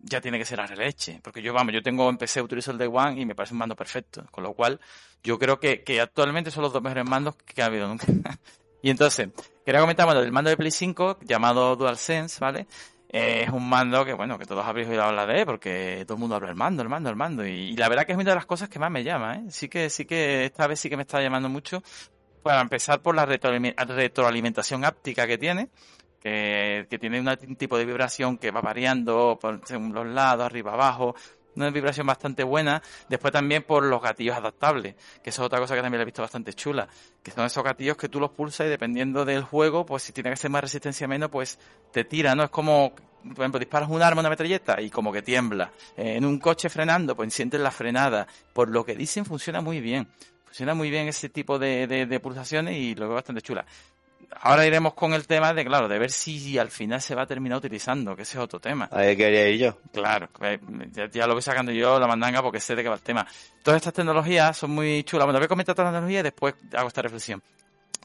ya 0.00 0.20
tiene 0.20 0.38
que 0.38 0.44
ser 0.44 0.60
a 0.60 0.66
leche. 0.66 1.20
Porque 1.22 1.42
yo, 1.42 1.52
vamos, 1.52 1.72
yo 1.72 1.82
tengo, 1.82 2.08
empecé 2.08 2.40
a 2.40 2.42
utilizar 2.42 2.72
el 2.72 2.78
de 2.78 2.86
One 2.86 3.20
y 3.20 3.26
me 3.26 3.34
parece 3.34 3.54
un 3.54 3.58
mando 3.58 3.76
perfecto. 3.76 4.24
Con 4.30 4.44
lo 4.44 4.54
cual, 4.54 4.80
yo 5.22 5.38
creo 5.38 5.58
que, 5.60 5.82
que 5.82 6.00
actualmente 6.00 6.50
son 6.50 6.62
los 6.62 6.72
dos 6.72 6.82
mejores 6.82 7.08
mandos 7.08 7.36
que 7.36 7.62
ha 7.62 7.66
habido 7.66 7.88
nunca. 7.88 8.06
y 8.82 8.90
entonces, 8.90 9.28
quería 9.64 9.80
comentar, 9.80 10.06
bueno, 10.06 10.20
el 10.20 10.32
mando 10.32 10.50
de 10.50 10.56
Play 10.56 10.70
5, 10.70 11.18
llamado 11.22 11.76
DualSense, 11.76 12.40
¿vale? 12.40 12.66
Es 13.08 13.48
un 13.48 13.66
mando 13.68 14.04
que, 14.04 14.12
bueno, 14.12 14.38
que 14.38 14.44
todos 14.44 14.66
habréis 14.66 14.88
oído 14.88 15.02
hablar 15.02 15.26
de 15.28 15.46
porque 15.46 16.04
todo 16.06 16.16
el 16.16 16.20
mundo 16.20 16.36
habla 16.36 16.48
del 16.48 16.56
mando, 16.56 16.82
el 16.82 16.90
mando, 16.90 17.08
el 17.08 17.16
mando. 17.16 17.46
Y, 17.46 17.74
la 17.74 17.88
verdad 17.88 18.04
que 18.04 18.12
es 18.12 18.18
una 18.18 18.30
de 18.30 18.34
las 18.34 18.46
cosas 18.46 18.68
que 18.68 18.78
más 18.78 18.90
me 18.90 19.02
llama, 19.02 19.36
¿eh? 19.36 19.44
Sí 19.48 19.68
que, 19.68 19.88
sí 19.88 20.04
que 20.04 20.44
esta 20.44 20.66
vez 20.66 20.78
sí 20.78 20.90
que 20.90 20.96
me 20.96 21.02
está 21.02 21.22
llamando 21.22 21.48
mucho. 21.48 21.82
Para 22.42 22.60
empezar 22.60 23.00
por 23.00 23.14
la 23.14 23.26
retroalimentación 23.26 24.84
áptica 24.84 25.26
que 25.26 25.38
tiene, 25.38 25.70
que, 26.20 26.86
que 26.88 26.98
tiene 26.98 27.20
un 27.20 27.56
tipo 27.56 27.78
de 27.78 27.84
vibración 27.84 28.38
que 28.38 28.50
va 28.50 28.60
variando 28.60 29.38
por 29.40 29.60
según 29.64 29.92
los 29.92 30.06
lados, 30.06 30.44
arriba, 30.46 30.74
abajo, 30.74 31.14
una 31.58 31.70
vibración 31.70 32.06
bastante 32.06 32.44
buena. 32.44 32.82
Después 33.08 33.32
también 33.32 33.62
por 33.62 33.84
los 33.84 34.02
gatillos 34.02 34.36
adaptables, 34.36 34.94
que 35.22 35.30
eso 35.30 35.42
es 35.42 35.46
otra 35.46 35.58
cosa 35.58 35.74
que 35.74 35.82
también 35.82 35.98
le 35.98 36.02
he 36.02 36.06
visto 36.06 36.22
bastante 36.22 36.52
chula, 36.54 36.88
que 37.22 37.30
son 37.30 37.44
esos 37.44 37.62
gatillos 37.62 37.96
que 37.96 38.08
tú 38.08 38.20
los 38.20 38.30
pulsas 38.30 38.66
y 38.66 38.70
dependiendo 38.70 39.24
del 39.24 39.42
juego, 39.42 39.84
pues 39.84 40.02
si 40.02 40.12
tiene 40.12 40.30
que 40.30 40.36
ser 40.36 40.50
más 40.50 40.62
resistencia 40.62 41.06
o 41.06 41.08
menos, 41.08 41.30
pues 41.30 41.58
te 41.92 42.04
tira, 42.04 42.34
¿no? 42.34 42.44
Es 42.44 42.50
como, 42.50 42.92
por 42.94 43.40
ejemplo, 43.40 43.58
disparas 43.58 43.88
un 43.88 44.02
arma, 44.02 44.20
una 44.20 44.30
metralleta 44.30 44.80
y 44.80 44.90
como 44.90 45.12
que 45.12 45.22
tiembla. 45.22 45.72
Eh, 45.96 46.16
en 46.16 46.24
un 46.24 46.38
coche 46.38 46.68
frenando, 46.68 47.16
pues 47.16 47.32
sientes 47.34 47.60
la 47.60 47.70
frenada. 47.70 48.26
Por 48.52 48.70
lo 48.70 48.84
que 48.84 48.94
dicen, 48.94 49.24
funciona 49.24 49.60
muy 49.60 49.80
bien. 49.80 50.08
Funciona 50.44 50.74
muy 50.74 50.90
bien 50.90 51.08
ese 51.08 51.28
tipo 51.28 51.58
de, 51.58 51.86
de 51.86 52.20
pulsaciones 52.20 52.74
y 52.76 52.94
lo 52.94 53.06
veo 53.06 53.16
bastante 53.16 53.42
chula 53.42 53.66
ahora 54.40 54.66
iremos 54.66 54.94
con 54.94 55.14
el 55.14 55.26
tema 55.26 55.52
de, 55.52 55.64
claro, 55.64 55.88
de 55.88 55.98
ver 55.98 56.10
si 56.10 56.58
al 56.58 56.70
final 56.70 57.00
se 57.00 57.14
va 57.14 57.22
a 57.22 57.26
terminar 57.26 57.58
utilizando, 57.58 58.14
que 58.16 58.22
ese 58.22 58.38
es 58.38 58.44
otro 58.44 58.60
tema. 58.60 58.88
Ahí 58.92 59.16
quería 59.16 59.48
ir 59.48 59.60
yo. 59.60 59.78
Claro, 59.92 60.28
eh, 60.42 60.58
ya, 61.12 61.26
lo 61.26 61.34
voy 61.34 61.42
sacando 61.42 61.72
yo 61.72 61.98
la 61.98 62.06
mandanga 62.06 62.42
porque 62.42 62.60
sé 62.60 62.74
de 62.74 62.82
qué 62.82 62.88
va 62.88 62.96
el 62.96 63.02
tema. 63.02 63.26
Todas 63.62 63.78
estas 63.78 63.94
tecnologías 63.94 64.56
son 64.56 64.70
muy 64.70 65.02
chulas. 65.04 65.26
Bueno, 65.26 65.38
voy 65.38 65.46
a 65.46 65.48
comentar 65.48 65.74
todas 65.74 65.92
las 65.92 65.98
tecnologías 65.98 66.20
y 66.20 66.24
después 66.24 66.54
hago 66.74 66.88
esta 66.88 67.02
reflexión. 67.02 67.42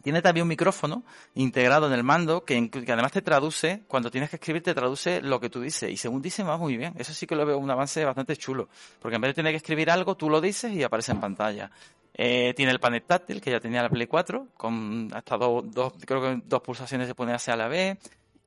Tiene 0.02 0.22
también 0.22 0.42
un 0.42 0.50
micrófono 0.50 1.04
integrado 1.36 1.88
en 1.88 1.94
el 1.94 2.04
mando 2.04 2.44
que, 2.44 2.70
que, 2.70 2.92
además 2.92 3.14
te 3.14 3.22
traduce, 3.22 3.84
cuando 3.88 4.12
tienes 4.12 4.30
que 4.30 4.36
escribir, 4.36 4.62
te 4.62 4.74
traduce 4.74 5.22
lo 5.22 5.40
que 5.40 5.50
tú 5.50 5.62
dices. 5.62 5.90
Y 5.90 5.96
según 5.96 6.22
dice, 6.22 6.44
va 6.44 6.58
muy 6.58 6.76
bien. 6.76 6.94
Eso 6.98 7.14
sí 7.14 7.26
que 7.26 7.36
lo 7.36 7.46
veo 7.46 7.58
un 7.58 7.72
avance 7.72 8.04
bastante 8.04 8.36
chulo. 8.36 8.68
Porque 9.00 9.16
en 9.16 9.22
vez 9.22 9.30
de 9.30 9.36
tener 9.36 9.54
que 9.54 9.58
escribir 9.58 9.90
algo, 9.90 10.16
tú 10.16 10.30
lo 10.30 10.42
dices 10.42 10.74
y 10.74 10.84
aparece 10.84 11.14
en 11.14 11.22
pantalla. 11.22 11.72
Eh, 12.16 12.54
tiene 12.56 12.72
el 12.72 12.80
panel 12.80 13.04
táctil, 13.04 13.42
que 13.42 13.52
ya 13.52 13.60
tenía 13.60 13.82
la 13.82 13.90
Play 13.90 14.08
4, 14.08 14.50
con 14.56 15.10
hasta 15.14 15.38
dos, 15.38 15.64
dos 15.72 15.94
creo 16.06 16.22
que 16.22 16.42
dos 16.46 16.62
pulsaciones 16.62 17.08
se 17.08 17.16
pueden 17.16 17.34
hacer 17.34 17.56
a 17.56 17.58
la 17.58 17.68
vez. 17.68 17.98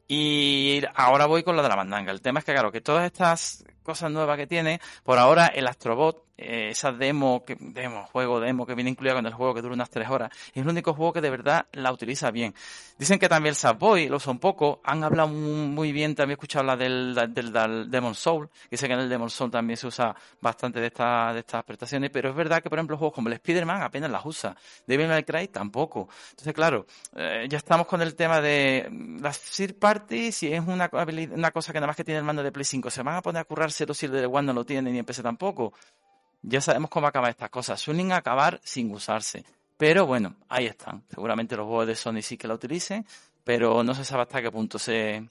Y 0.09 0.83
ahora 0.95 1.27
voy 1.27 1.43
con 1.43 1.57
lo 1.57 1.63
de 1.63 1.69
la 1.69 1.77
mandanga. 1.77 2.13
El 2.13 2.21
tema 2.21 2.39
es 2.39 2.45
que, 2.45 2.53
claro, 2.53 2.71
que 2.71 2.81
todas 2.81 3.05
estas 3.05 3.65
cosas 3.87 4.11
nuevas 4.11 4.37
que 4.37 4.47
tiene, 4.47 4.81
por 5.05 5.19
ahora 5.19 5.47
el 5.47 5.67
Astrobot 5.67 6.27
eh, 6.39 6.69
esa 6.71 6.93
demo, 6.93 7.45
que, 7.47 7.57
demo, 7.59 8.07
juego, 8.13 8.41
demo 8.41 8.67
que 8.67 8.75
viene 8.75 8.91
incluida 8.91 9.15
con 9.15 9.25
el 9.25 9.33
juego 9.33 9.55
que 9.55 9.63
dura 9.63 9.73
unas 9.73 9.89
tres 9.89 10.11
horas, 10.11 10.31
es 10.53 10.63
el 10.63 10.69
único 10.69 10.93
juego 10.93 11.15
que 11.15 11.23
de 11.23 11.31
verdad 11.31 11.67
la 11.73 11.91
utiliza 11.93 12.31
bien. 12.31 12.55
Dicen 12.99 13.19
que 13.19 13.27
también 13.27 13.53
el 13.53 13.57
Subway 13.57 14.09
lo 14.09 14.17
usa 14.17 14.33
un 14.33 14.39
poco, 14.39 14.83
han 14.85 15.03
hablado 15.03 15.29
muy 15.29 15.93
bien, 15.93 16.15
también 16.15 16.33
he 16.33 16.35
escuchado 16.35 16.67
la 16.67 16.77
del, 16.77 17.15
Demon 17.91 18.15
Soul, 18.15 18.51
sé 18.71 18.87
que 18.87 18.93
en 18.93 19.01
el 19.01 19.09
Demon 19.09 19.31
Soul 19.31 19.51
también 19.51 19.79
se 19.79 19.87
usa 19.87 20.15
bastante 20.41 20.79
de, 20.79 20.89
esta, 20.89 21.33
de 21.33 21.41
estas 21.41 21.65
prestaciones, 21.65 22.11
pero 22.11 22.29
es 22.29 22.37
verdad 22.37 22.63
que, 22.63 22.69
por 22.69 22.79
ejemplo, 22.79 22.99
juegos 22.99 23.15
como 23.15 23.29
el 23.29 23.35
Spider-Man 23.35 23.81
apenas 23.81 24.11
las 24.11 24.27
usa, 24.27 24.55
Devil 24.87 25.09
May 25.09 25.25
Cry 25.25 25.49
tampoco. 25.49 26.09
Entonces, 26.31 26.53
claro, 26.53 26.87
eh, 27.15 27.47
ya 27.49 27.57
estamos 27.57 27.87
con 27.87 28.03
el 28.03 28.15
tema 28.15 28.43
de 28.43 28.91
las 29.21 29.41
third 29.41 29.77
party, 29.77 30.33
si 30.33 30.53
es 30.53 30.61
una, 30.61 30.91
una 31.33 31.51
cosa 31.51 31.73
que 31.73 31.79
nada 31.79 31.87
más 31.87 31.97
que 31.97 32.05
tiene 32.05 32.19
el 32.19 32.25
mando 32.25 32.43
de 32.43 32.53
Play 32.53 32.65
5, 32.65 32.91
se 32.91 33.03
van 33.03 33.17
a 33.17 33.23
poner 33.23 33.41
a 33.41 33.45
currarse 33.45 33.76
el 33.85 34.13
de 34.13 34.27
One 34.27 34.47
no 34.47 34.53
lo 34.53 34.65
tiene 34.65 34.91
ni 34.91 34.99
en 34.99 35.05
PC 35.05 35.23
tampoco 35.23 35.73
ya 36.49 36.61
sabemos 36.61 36.91
cómo 36.91 37.07
acaban 37.09 37.31
estas 37.31 37.51
cosas. 37.51 37.81
Suelen 37.81 38.13
acabar 38.13 38.61
sin 38.63 38.93
usarse. 38.93 39.45
Pero 39.77 40.07
bueno, 40.07 40.37
ahí 40.49 40.67
están. 40.67 41.03
Seguramente 41.11 41.57
los 41.57 41.67
juegos 41.67 41.89
de 41.89 41.97
Sony 41.97 42.23
sí 42.23 42.39
que 42.39 42.49
la 42.49 42.55
utilicen, 42.55 43.05
pero 43.45 43.83
no 43.83 43.95
se 43.95 44.05
sabe 44.05 44.23
hasta 44.23 44.41
qué 44.41 44.51
punto 44.51 44.79
se, 44.79 45.29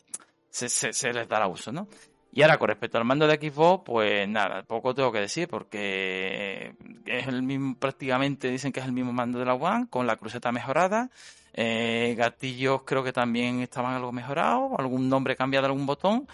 se, 0.49 0.69
se, 0.69 1.13
les 1.13 1.27
dará 1.27 1.47
uso, 1.47 1.71
¿no? 1.71 1.87
Y 2.33 2.41
ahora, 2.41 2.57
con 2.57 2.67
respecto 2.67 2.97
al 2.97 3.05
mando 3.05 3.27
de 3.27 3.37
Xbox, 3.37 3.83
pues 3.85 4.27
nada, 4.27 4.63
poco 4.63 4.93
tengo 4.93 5.11
que 5.11 5.21
decir, 5.21 5.47
porque 5.47 6.75
es 7.05 7.27
el 7.27 7.43
mismo, 7.43 7.77
prácticamente 7.79 8.49
dicen 8.49 8.73
que 8.73 8.81
es 8.81 8.85
el 8.85 8.91
mismo 8.91 9.13
mando 9.13 9.39
de 9.39 9.45
la 9.45 9.53
One, 9.53 9.87
con 9.89 10.05
la 10.05 10.17
cruceta 10.17 10.51
mejorada. 10.51 11.09
Eh, 11.53 12.13
gatillos 12.17 12.81
creo 12.83 13.01
que 13.05 13.13
también 13.13 13.61
estaban 13.61 13.93
algo 13.93 14.11
mejorados, 14.11 14.73
algún 14.77 15.07
nombre 15.07 15.37
cambiado, 15.37 15.67
algún 15.67 15.85
botón, 15.85 16.27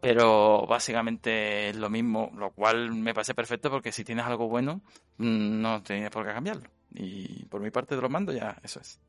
pero 0.00 0.66
básicamente 0.66 1.70
es 1.70 1.76
lo 1.76 1.90
mismo, 1.90 2.30
lo 2.36 2.50
cual 2.50 2.92
me 2.92 3.14
parece 3.14 3.34
perfecto 3.34 3.70
porque 3.70 3.92
si 3.92 4.04
tienes 4.04 4.24
algo 4.24 4.48
bueno, 4.48 4.80
mm, 5.16 5.60
no 5.60 5.82
tienes 5.82 6.10
por 6.10 6.26
qué 6.26 6.32
cambiarlo. 6.32 6.70
Y 6.94 7.44
por 7.46 7.60
mi 7.60 7.70
parte 7.70 7.96
de 7.96 8.02
los 8.02 8.10
mandos 8.10 8.34
ya 8.34 8.56
eso 8.62 8.80
es. 8.80 9.00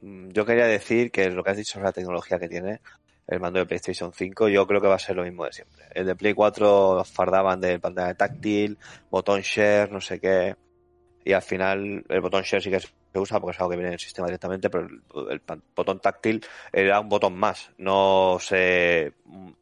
Mm, 0.00 0.30
yo 0.30 0.44
quería 0.44 0.66
decir 0.66 1.10
que 1.10 1.30
lo 1.30 1.42
que 1.42 1.50
has 1.50 1.56
dicho 1.56 1.74
sobre 1.74 1.86
la 1.86 1.92
tecnología 1.92 2.38
que 2.38 2.48
tiene 2.48 2.80
el 3.26 3.40
mando 3.40 3.58
de 3.58 3.66
PlayStation 3.66 4.12
5, 4.12 4.48
yo 4.48 4.66
creo 4.66 4.80
que 4.80 4.88
va 4.88 4.96
a 4.96 4.98
ser 4.98 5.16
lo 5.16 5.24
mismo 5.24 5.44
de 5.44 5.52
siempre. 5.52 5.86
El 5.94 6.06
de 6.06 6.14
Play 6.14 6.34
4 6.34 7.04
fardaban 7.04 7.60
de 7.60 7.78
pantalla 7.78 8.14
táctil, 8.14 8.78
botón 9.10 9.40
share, 9.40 9.90
no 9.90 10.00
sé 10.00 10.20
qué. 10.20 10.56
Y 11.24 11.32
al 11.32 11.42
final 11.42 12.04
el 12.08 12.20
botón 12.20 12.42
share 12.42 12.62
sí 12.62 12.70
que 12.70 12.76
es 12.76 12.92
se 13.14 13.20
usa 13.20 13.40
porque 13.40 13.54
es 13.54 13.60
algo 13.60 13.70
que 13.70 13.76
viene 13.76 13.90
en 13.90 13.94
el 13.94 14.00
sistema 14.00 14.26
directamente, 14.26 14.68
pero 14.68 14.88
el, 15.30 15.42
botón 15.76 16.00
táctil 16.00 16.44
era 16.72 16.98
un 16.98 17.08
botón 17.08 17.36
más. 17.36 17.70
No 17.78 18.38
se 18.40 19.12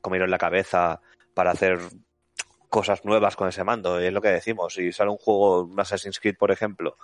comieron 0.00 0.30
la 0.30 0.38
cabeza 0.38 1.02
para 1.34 1.50
hacer 1.50 1.78
cosas 2.70 3.04
nuevas 3.04 3.36
con 3.36 3.48
ese 3.48 3.62
mando. 3.62 4.00
Y 4.00 4.06
es 4.06 4.12
lo 4.12 4.22
que 4.22 4.28
decimos. 4.28 4.72
Si 4.72 4.90
sale 4.92 5.10
un 5.10 5.18
juego, 5.18 5.64
un 5.64 5.78
Assassin's 5.78 6.18
Creed, 6.18 6.36
por 6.38 6.50
ejemplo, 6.50 6.96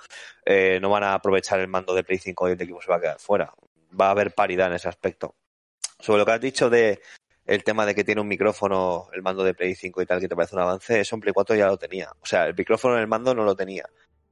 eh, 0.47 0.79
no 0.81 0.89
van 0.89 1.05
a 1.05 1.13
aprovechar 1.13 1.61
el 1.61 1.69
mando 1.69 1.95
de 1.95 2.03
Play 2.03 2.19
5 2.19 2.49
y 2.49 2.53
el 2.53 2.63
equipo 2.63 2.81
se 2.81 2.91
va 2.91 2.97
a 2.97 3.01
quedar 3.01 3.21
fuera. 3.21 3.53
Va 4.01 4.07
a 4.07 4.13
haber 4.13 4.35
paridad 4.35 4.69
en 4.69 4.75
ese 4.75 4.89
aspecto. 4.89 5.35
Sobre 6.01 6.21
lo 6.21 6.25
que 6.25 6.33
has 6.33 6.41
dicho 6.41 6.71
de 6.71 7.03
el 7.45 7.63
tema 7.63 7.85
de 7.85 7.95
que 7.95 8.05
tiene 8.05 8.23
un 8.23 8.29
micrófono 8.29 9.09
el 9.13 9.21
mando 9.21 9.45
de 9.45 9.53
Play 9.53 9.75
5 9.75 10.01
y 10.01 10.07
tal, 10.07 10.21
que 10.21 10.29
te 10.29 10.37
parece 10.37 10.57
un 10.57 10.63
avance, 10.63 11.01
eso 11.01 11.15
en 11.15 11.21
Play 11.21 11.35
4 11.35 11.57
ya 11.57 11.67
lo 11.67 11.77
tenía. 11.77 12.11
O 12.23 12.27
sea, 12.27 12.47
el 12.47 12.55
micrófono 12.55 12.95
en 12.95 13.01
el 13.03 13.07
mando 13.07 13.35
no 13.35 13.45
lo 13.45 13.55
tenía 13.55 13.85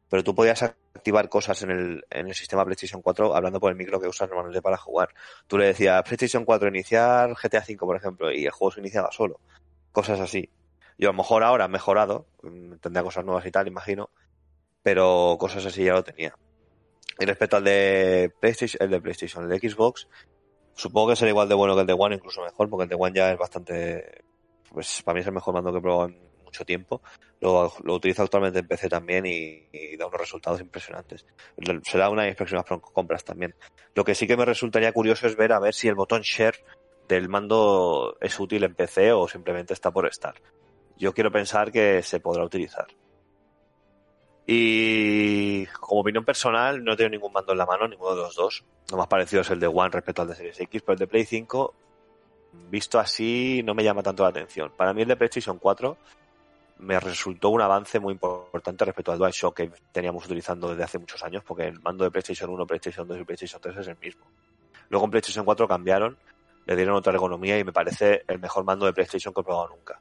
pero 0.09 0.23
tú 0.23 0.35
podías 0.35 0.63
activar 0.63 1.29
cosas 1.29 1.63
en 1.63 1.71
el, 1.71 2.05
en 2.11 2.29
el 2.29 2.35
sistema 2.35 2.65
PlayStation 2.65 3.03
4 3.03 3.35
hablando 3.35 3.61
por 3.61 3.71
el 3.71 3.77
micro 3.77 4.01
que 4.01 4.09
usas 4.09 4.29
normalmente 4.29 4.63
para 4.63 4.77
jugar. 4.77 5.11
Tú 5.47 5.59
le 5.59 5.67
decías 5.67 6.03
PlayStation 6.03 6.45
4 6.45 6.69
iniciar 6.69 7.35
GTA 7.35 7.63
5, 7.63 7.87
por 7.87 7.97
ejemplo, 7.97 8.33
y 8.33 8.45
el 8.45 8.53
juego 8.53 8.73
se 8.73 8.81
iniciaba 8.81 9.11
solo. 9.11 9.41
Cosas 9.93 10.21
así. 10.21 10.49
Yo 10.99 11.11
a 11.11 11.13
lo 11.13 11.19
mejor 11.19 11.43
ahora 11.43 11.65
han 11.65 11.71
mejorado, 11.71 12.27
mm, 12.43 12.77
tendría 12.77 13.03
cosas 13.03 13.25
nuevas 13.25 13.45
y 13.47 13.51
tal, 13.51 13.67
imagino, 13.67 14.11
pero 14.83 15.37
cosas 15.39 15.67
así 15.67 15.85
ya 15.85 15.93
lo 15.93 16.05
tenía. 16.05 16.35
Y 17.19 17.25
respecto 17.25 17.57
al 17.57 17.65
de 17.65 18.33
PlayStation, 18.41 18.83
el 18.83 18.91
de 18.91 19.01
PlayStation, 19.01 19.45
el 19.45 19.51
de 19.51 19.69
Xbox, 19.69 20.09
supongo 20.75 21.09
que 21.09 21.17
será 21.17 21.31
igual 21.31 21.49
de 21.49 21.55
bueno 21.55 21.75
que 21.75 21.81
el 21.81 21.87
de 21.87 21.95
One, 21.99 22.17
incluso 22.17 22.43
mejor, 22.43 22.71
porque 22.71 22.85
el 22.85 22.89
de 22.89 22.97
One 22.99 23.15
ya 23.15 23.33
es 23.33 23.39
bastante, 23.39 24.23
pues 24.71 25.03
para 25.03 25.15
mí 25.15 25.21
es 25.21 25.27
el 25.27 25.33
mejor 25.33 25.55
mando 25.55 25.73
que 25.73 25.79
he 25.79 25.83
probado 25.83 26.09
en 26.09 26.19
mucho 26.45 26.65
tiempo. 26.65 27.03
Lo, 27.41 27.73
lo 27.85 27.95
utilizo 27.95 28.23
actualmente 28.23 28.61
en 28.61 28.67
PC 28.67 28.89
también 28.89 29.27
y, 29.27 29.97
da 29.97 30.07
unos 30.07 30.21
resultados 30.21 30.61
impresionantes. 30.61 31.27
Será 31.83 32.09
una 32.09 32.23
de 32.23 32.29
mis 32.29 32.37
próximas 32.37 32.65
compras 32.65 33.25
también. 33.25 33.55
Lo 33.95 34.05
que 34.05 34.15
sí 34.15 34.27
que 34.27 34.37
me 34.37 34.45
resultaría 34.45 34.93
curioso 34.93 35.27
es 35.27 35.37
ver 35.37 35.53
a 35.53 35.61
ver 35.61 35.75
si 35.75 35.89
el 35.89 35.95
botón 35.95 36.23
Share 36.23 36.65
del 37.09 37.29
mando 37.29 38.17
es 38.21 38.39
útil 38.41 38.65
en 38.65 38.75
PC 38.75 39.13
o 39.13 39.29
simplemente 39.29 39.75
está 39.75 39.91
por 39.91 40.07
estar. 40.07 40.35
Yo 40.97 41.13
quiero 41.13 41.31
pensar 41.31 41.71
que 41.71 42.03
se 42.03 42.21
podrá 42.21 42.45
utilizar. 42.45 42.87
Y 44.47 45.67
como 45.67 46.03
opinión 46.03 46.25
personal, 46.25 46.83
no 46.85 46.97
tengo 46.97 47.11
ningún 47.11 47.33
mando 47.33 47.53
en 47.53 47.59
la 47.59 47.67
mano, 47.67 47.89
ninguno 47.89 48.15
de 48.15 48.23
los 48.23 48.35
dos. 48.37 48.65
Lo 48.91 48.97
más 48.97 49.09
parecido 49.09 49.43
es 49.43 49.51
el 49.51 49.59
de 49.59 49.67
One 49.67 49.91
respecto 49.91 50.23
al 50.23 50.29
de 50.29 50.37
Series 50.37 50.61
X, 50.61 50.83
pero 50.83 50.95
el 50.95 50.99
de 51.01 51.07
Play 51.09 51.25
5, 51.25 51.75
visto 52.71 53.01
así, 53.01 53.63
no 53.65 53.75
me 53.75 53.83
llama 53.83 54.03
tanto 54.03 54.23
la 54.23 54.29
atención. 54.29 54.73
Para 54.77 54.93
mí 54.95 55.03
el 55.03 55.09
de 55.09 55.17
PlayStation 55.17 55.59
4 55.59 55.97
me 56.79 57.01
resultó 57.01 57.51
un 57.51 57.63
avance 57.63 57.99
muy 57.99 58.13
importante 58.13 58.85
respecto 58.85 59.13
al 59.13 59.19
DualShock 59.19 59.57
que 59.57 59.71
teníamos 59.93 60.25
utilizando 60.25 60.69
desde 60.69 60.85
hace 60.85 60.99
muchos 60.99 61.23
años, 61.23 61.43
porque 61.45 61.65
el 61.65 61.81
mando 61.81 62.05
de 62.05 62.11
PlayStation 62.11 62.51
1, 62.51 62.67
PlayStation 62.67 63.09
2 63.09 63.21
y 63.21 63.25
PlayStation 63.25 63.61
3 63.61 63.77
es 63.79 63.89
el 63.89 63.97
mismo. 63.99 64.27
Luego 64.89 65.07
en 65.07 65.11
PlayStation 65.11 65.45
4 65.45 65.67
cambiaron, 65.67 66.19
le 66.67 66.77
dieron 66.77 66.97
otra 66.97 67.13
ergonomía 67.13 67.59
y 67.59 67.65
me 67.65 67.73
parece 67.73 68.25
el 68.29 68.39
mejor 68.39 68.65
mando 68.65 68.87
de 68.87 68.93
PlayStation 68.93 69.33
que 69.33 69.41
he 69.41 69.45
probado 69.45 69.69
nunca. 69.69 70.01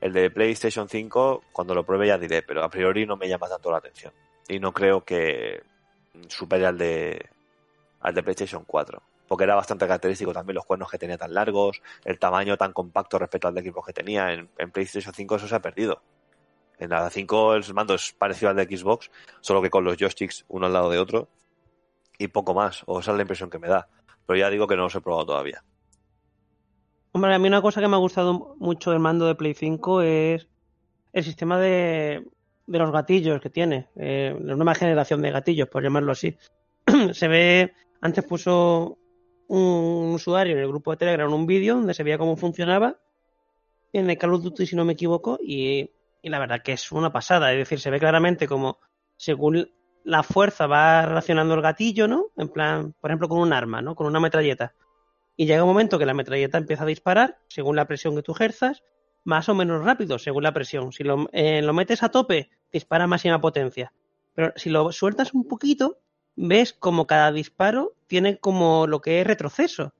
El 0.00 0.12
de 0.12 0.30
PlayStation 0.30 0.88
5, 0.88 1.44
cuando 1.52 1.74
lo 1.74 1.84
pruebe 1.84 2.06
ya 2.06 2.18
diré, 2.18 2.42
pero 2.42 2.62
a 2.62 2.68
priori 2.68 3.06
no 3.06 3.16
me 3.16 3.28
llama 3.28 3.48
tanto 3.48 3.70
la 3.70 3.78
atención. 3.78 4.12
Y 4.48 4.58
no 4.58 4.72
creo 4.72 5.04
que 5.04 5.62
supere 6.28 6.66
al 6.66 6.78
de, 6.78 7.30
al 8.00 8.14
de 8.14 8.22
PlayStation 8.22 8.64
4 8.66 9.02
porque 9.34 9.42
era 9.42 9.56
bastante 9.56 9.84
característico 9.88 10.32
también 10.32 10.54
los 10.54 10.64
cuernos 10.64 10.88
que 10.88 10.96
tenía 10.96 11.18
tan 11.18 11.34
largos, 11.34 11.82
el 12.04 12.20
tamaño 12.20 12.56
tan 12.56 12.72
compacto 12.72 13.18
respecto 13.18 13.48
al 13.48 13.54
de 13.54 13.62
equipo 13.62 13.82
que 13.82 13.92
tenía. 13.92 14.32
En, 14.32 14.70
PlayStation 14.70 15.12
5 15.12 15.34
eso 15.34 15.48
se 15.48 15.56
ha 15.56 15.60
perdido. 15.60 16.04
En 16.78 16.90
la 16.90 17.10
5 17.10 17.56
el 17.56 17.74
mando 17.74 17.94
es 17.94 18.12
parecido 18.12 18.50
al 18.50 18.54
de 18.54 18.64
Xbox, 18.64 19.10
solo 19.40 19.60
que 19.60 19.70
con 19.70 19.82
los 19.82 19.96
joysticks 19.96 20.44
uno 20.46 20.66
al 20.66 20.72
lado 20.72 20.88
de 20.88 21.00
otro 21.00 21.26
y 22.16 22.28
poco 22.28 22.54
más, 22.54 22.84
o 22.86 23.00
esa 23.00 23.10
es 23.10 23.16
la 23.16 23.22
impresión 23.22 23.50
que 23.50 23.58
me 23.58 23.66
da. 23.66 23.88
Pero 24.24 24.38
ya 24.38 24.50
digo 24.50 24.68
que 24.68 24.76
no 24.76 24.84
los 24.84 24.94
he 24.94 25.00
probado 25.00 25.26
todavía. 25.26 25.64
Hombre, 27.10 27.34
a 27.34 27.38
mí 27.40 27.48
una 27.48 27.60
cosa 27.60 27.80
que 27.80 27.88
me 27.88 27.96
ha 27.96 27.98
gustado 27.98 28.54
mucho 28.60 28.92
del 28.92 29.00
mando 29.00 29.26
de 29.26 29.34
Play 29.34 29.54
5 29.54 30.02
es 30.02 30.46
el 31.12 31.24
sistema 31.24 31.58
de, 31.58 32.24
de 32.68 32.78
los 32.78 32.92
gatillos 32.92 33.40
que 33.40 33.50
tiene. 33.50 33.88
Eh, 33.96 34.38
la 34.40 34.54
nueva 34.54 34.76
generación 34.76 35.22
de 35.22 35.32
gatillos, 35.32 35.68
por 35.68 35.82
llamarlo 35.82 36.12
así. 36.12 36.36
se 37.12 37.26
ve, 37.26 37.74
antes 38.00 38.22
puso 38.22 38.98
un 39.48 40.14
usuario 40.14 40.54
en 40.54 40.60
el 40.60 40.68
grupo 40.68 40.90
de 40.90 40.96
Telegram 40.96 41.32
un 41.32 41.46
vídeo 41.46 41.76
donde 41.76 41.94
se 41.94 42.02
veía 42.02 42.18
cómo 42.18 42.36
funcionaba 42.36 42.98
en 43.92 44.10
el 44.10 44.18
Call 44.18 44.34
of 44.34 44.42
Duty, 44.42 44.66
si 44.66 44.76
no 44.76 44.84
me 44.84 44.94
equivoco, 44.94 45.38
y, 45.40 45.90
y 46.20 46.28
la 46.28 46.38
verdad 46.38 46.62
que 46.62 46.72
es 46.72 46.90
una 46.90 47.12
pasada. 47.12 47.52
Es 47.52 47.58
decir, 47.58 47.78
se 47.78 47.90
ve 47.90 48.00
claramente 48.00 48.48
como 48.48 48.78
según 49.16 49.70
la 50.04 50.22
fuerza 50.22 50.66
va 50.66 51.06
relacionando 51.06 51.54
el 51.54 51.62
gatillo, 51.62 52.08
¿no? 52.08 52.26
En 52.36 52.48
plan, 52.48 52.94
por 53.00 53.10
ejemplo, 53.10 53.28
con 53.28 53.38
un 53.38 53.52
arma, 53.52 53.82
¿no? 53.82 53.94
Con 53.94 54.06
una 54.06 54.20
metralleta. 54.20 54.74
Y 55.36 55.46
llega 55.46 55.62
un 55.62 55.68
momento 55.68 55.98
que 55.98 56.06
la 56.06 56.14
metralleta 56.14 56.58
empieza 56.58 56.84
a 56.84 56.86
disparar, 56.86 57.38
según 57.48 57.76
la 57.76 57.86
presión 57.86 58.14
que 58.14 58.22
tú 58.22 58.32
ejerzas, 58.32 58.82
más 59.24 59.48
o 59.48 59.54
menos 59.54 59.84
rápido, 59.84 60.18
según 60.18 60.42
la 60.42 60.52
presión. 60.52 60.92
Si 60.92 61.02
lo, 61.02 61.28
eh, 61.32 61.62
lo 61.62 61.72
metes 61.72 62.02
a 62.02 62.10
tope, 62.10 62.50
dispara 62.70 63.06
máxima 63.06 63.40
potencia. 63.40 63.92
Pero 64.34 64.52
si 64.56 64.70
lo 64.70 64.92
sueltas 64.92 65.32
un 65.32 65.48
poquito, 65.48 65.98
ves 66.36 66.72
como 66.72 67.06
cada 67.06 67.32
disparo 67.32 67.94
tiene 68.06 68.38
como 68.38 68.86
lo 68.86 69.00
que 69.00 69.20
es 69.20 69.26
retroceso. 69.26 69.92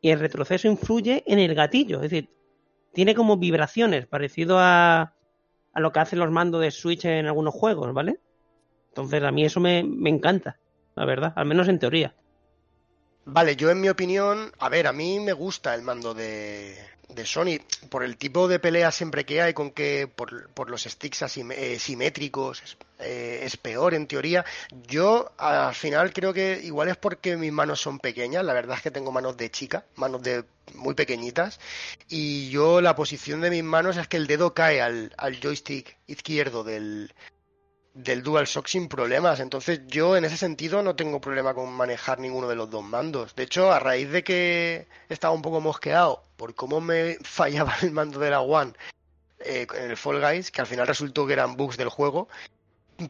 Y 0.00 0.10
el 0.10 0.20
retroceso 0.20 0.68
influye 0.68 1.24
en 1.26 1.38
el 1.38 1.54
gatillo. 1.54 1.96
Es 1.96 2.10
decir, 2.10 2.30
tiene 2.92 3.14
como 3.14 3.38
vibraciones, 3.38 4.06
parecido 4.06 4.58
a, 4.58 5.14
a 5.72 5.80
lo 5.80 5.92
que 5.92 6.00
hacen 6.00 6.18
los 6.18 6.30
mandos 6.30 6.60
de 6.60 6.70
Switch 6.70 7.04
en 7.04 7.26
algunos 7.26 7.54
juegos, 7.54 7.92
¿vale? 7.92 8.20
Entonces 8.88 9.22
a 9.22 9.32
mí 9.32 9.44
eso 9.44 9.60
me, 9.60 9.82
me 9.82 10.10
encanta, 10.10 10.58
la 10.94 11.04
verdad, 11.04 11.32
al 11.36 11.46
menos 11.46 11.68
en 11.68 11.78
teoría. 11.78 12.14
Vale, 13.26 13.56
yo 13.56 13.70
en 13.70 13.80
mi 13.80 13.88
opinión, 13.88 14.52
a 14.58 14.68
ver, 14.68 14.86
a 14.86 14.92
mí 14.92 15.18
me 15.18 15.32
gusta 15.32 15.74
el 15.74 15.80
mando 15.80 16.12
de, 16.12 16.76
de 17.08 17.24
Sony 17.24 17.58
por 17.88 18.04
el 18.04 18.18
tipo 18.18 18.48
de 18.48 18.58
pelea 18.58 18.90
siempre 18.90 19.24
que 19.24 19.40
hay, 19.40 19.54
con 19.54 19.70
que 19.70 20.06
por, 20.14 20.50
por 20.50 20.68
los 20.68 20.82
sticks 20.82 21.22
asim- 21.22 21.52
eh, 21.56 21.78
simétricos 21.78 22.62
es, 22.62 22.76
eh, 22.98 23.40
es 23.44 23.56
peor 23.56 23.94
en 23.94 24.06
teoría. 24.06 24.44
Yo 24.86 25.32
al 25.38 25.74
final 25.74 26.12
creo 26.12 26.34
que 26.34 26.60
igual 26.64 26.88
es 26.90 26.98
porque 26.98 27.36
mis 27.38 27.50
manos 27.52 27.80
son 27.80 27.98
pequeñas, 27.98 28.44
la 28.44 28.52
verdad 28.52 28.76
es 28.76 28.82
que 28.82 28.90
tengo 28.90 29.10
manos 29.10 29.38
de 29.38 29.50
chica, 29.50 29.86
manos 29.96 30.22
de 30.22 30.44
muy 30.74 30.94
pequeñitas, 30.94 31.60
y 32.08 32.50
yo 32.50 32.82
la 32.82 32.94
posición 32.94 33.40
de 33.40 33.48
mis 33.50 33.64
manos 33.64 33.96
es 33.96 34.06
que 34.06 34.18
el 34.18 34.26
dedo 34.26 34.52
cae 34.52 34.82
al, 34.82 35.14
al 35.16 35.40
joystick 35.40 35.96
izquierdo 36.06 36.62
del, 36.62 37.14
del 37.94 38.22
DualShock 38.22 38.66
sin 38.66 38.88
problemas. 38.88 39.40
Entonces 39.40 39.80
yo 39.86 40.16
en 40.16 40.24
ese 40.24 40.36
sentido 40.36 40.82
no 40.82 40.96
tengo 40.96 41.20
problema 41.20 41.54
con 41.54 41.72
manejar 41.72 42.18
ninguno 42.18 42.48
de 42.48 42.56
los 42.56 42.68
dos 42.70 42.84
mandos. 42.84 43.34
De 43.34 43.44
hecho, 43.44 43.72
a 43.72 43.78
raíz 43.78 44.10
de 44.10 44.22
que 44.24 44.86
estaba 45.08 45.32
un 45.34 45.42
poco 45.42 45.60
mosqueado 45.60 46.22
por 46.36 46.54
cómo 46.54 46.80
me 46.80 47.16
fallaba 47.22 47.74
el 47.82 47.92
mando 47.92 48.18
de 48.18 48.30
la 48.30 48.40
One 48.40 48.72
eh, 49.38 49.66
en 49.76 49.90
el 49.90 49.96
Fall 49.96 50.20
Guys, 50.20 50.50
que 50.50 50.60
al 50.60 50.66
final 50.66 50.86
resultó 50.86 51.26
que 51.26 51.32
eran 51.34 51.56
bugs 51.56 51.76
del 51.76 51.88
juego, 51.88 52.28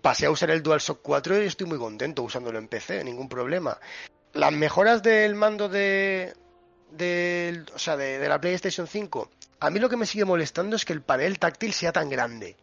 pasé 0.02 0.26
a 0.26 0.30
usar 0.30 0.50
el 0.50 0.62
DualShock 0.62 1.00
4 1.02 1.42
y 1.42 1.46
estoy 1.46 1.66
muy 1.66 1.78
contento 1.78 2.22
usándolo 2.22 2.58
en 2.58 2.68
PC, 2.68 3.02
ningún 3.04 3.28
problema. 3.28 3.78
Las 4.32 4.52
mejoras 4.52 5.02
del 5.02 5.34
mando 5.34 5.68
de, 5.68 6.34
del- 6.90 7.66
o 7.74 7.78
sea, 7.78 7.96
de, 7.96 8.18
de 8.18 8.28
la 8.28 8.40
PlayStation 8.40 8.86
5, 8.86 9.30
a 9.60 9.70
mí 9.70 9.78
lo 9.78 9.88
que 9.88 9.96
me 9.96 10.06
sigue 10.06 10.24
molestando 10.24 10.76
es 10.76 10.84
que 10.84 10.92
el 10.92 11.02
panel 11.02 11.38
táctil 11.38 11.72
sea 11.72 11.92
tan 11.92 12.08
grande. 12.10 12.56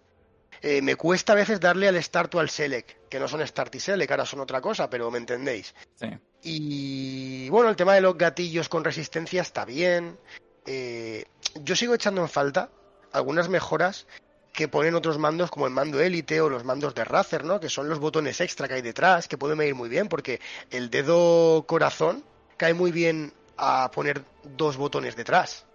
Eh, 0.62 0.82
me 0.82 0.96
cuesta 0.96 1.34
a 1.34 1.36
veces 1.36 1.60
darle 1.60 1.88
al 1.88 2.02
Start 2.02 2.36
o 2.36 2.40
al 2.40 2.50
Select, 2.50 3.10
que 3.10 3.20
no 3.20 3.28
son 3.28 3.46
Start 3.46 3.74
y 3.76 3.80
Select, 3.80 4.12
ahora 4.12 4.26
son 4.26 4.42
otra 4.42 4.62
cosa, 4.62 4.90
pero 4.90 5.10
me 5.10 5.18
entendéis. 5.18 5.74
Sí. 5.96 6.08
Y 6.44 7.50
bueno, 7.50 7.70
el 7.70 7.76
tema 7.76 7.96
de 7.96 8.02
los 8.02 8.18
gatillos 8.18 8.70
con 8.70 8.84
resistencia 8.84 9.42
está 9.42 9.66
bien. 9.66 10.18
Eh, 10.66 11.26
yo 11.64 11.76
sigo 11.76 11.96
echando 11.96 12.22
en 12.22 12.30
falta 12.30 12.70
algunas 13.12 13.50
mejoras 13.50 14.06
que 14.54 14.68
ponen 14.68 14.96
otros 14.96 15.18
mandos 15.18 15.50
como 15.50 15.66
el 15.66 15.74
mando 15.74 16.00
élite 16.00 16.42
o 16.42 16.50
los 16.50 16.64
mandos 16.64 16.94
de 16.94 17.06
Razer, 17.06 17.46
¿no? 17.46 17.60
Que 17.60 17.70
son 17.70 17.90
los 17.90 18.00
botones 18.00 18.42
extra 18.42 18.68
que 18.68 18.76
hay 18.76 18.82
detrás, 18.82 19.28
que 19.28 19.38
pueden 19.38 19.62
ir 19.62 19.76
muy 19.76 19.90
bien 19.90 20.08
porque 20.08 20.40
el 20.70 20.90
dedo 20.90 21.66
corazón 21.66 22.24
cae 22.58 22.74
muy 22.74 22.92
bien 22.92 23.34
a 23.58 23.90
poner 23.92 24.24
dos 24.44 24.78
botones 24.78 25.16
detrás, 25.16 25.66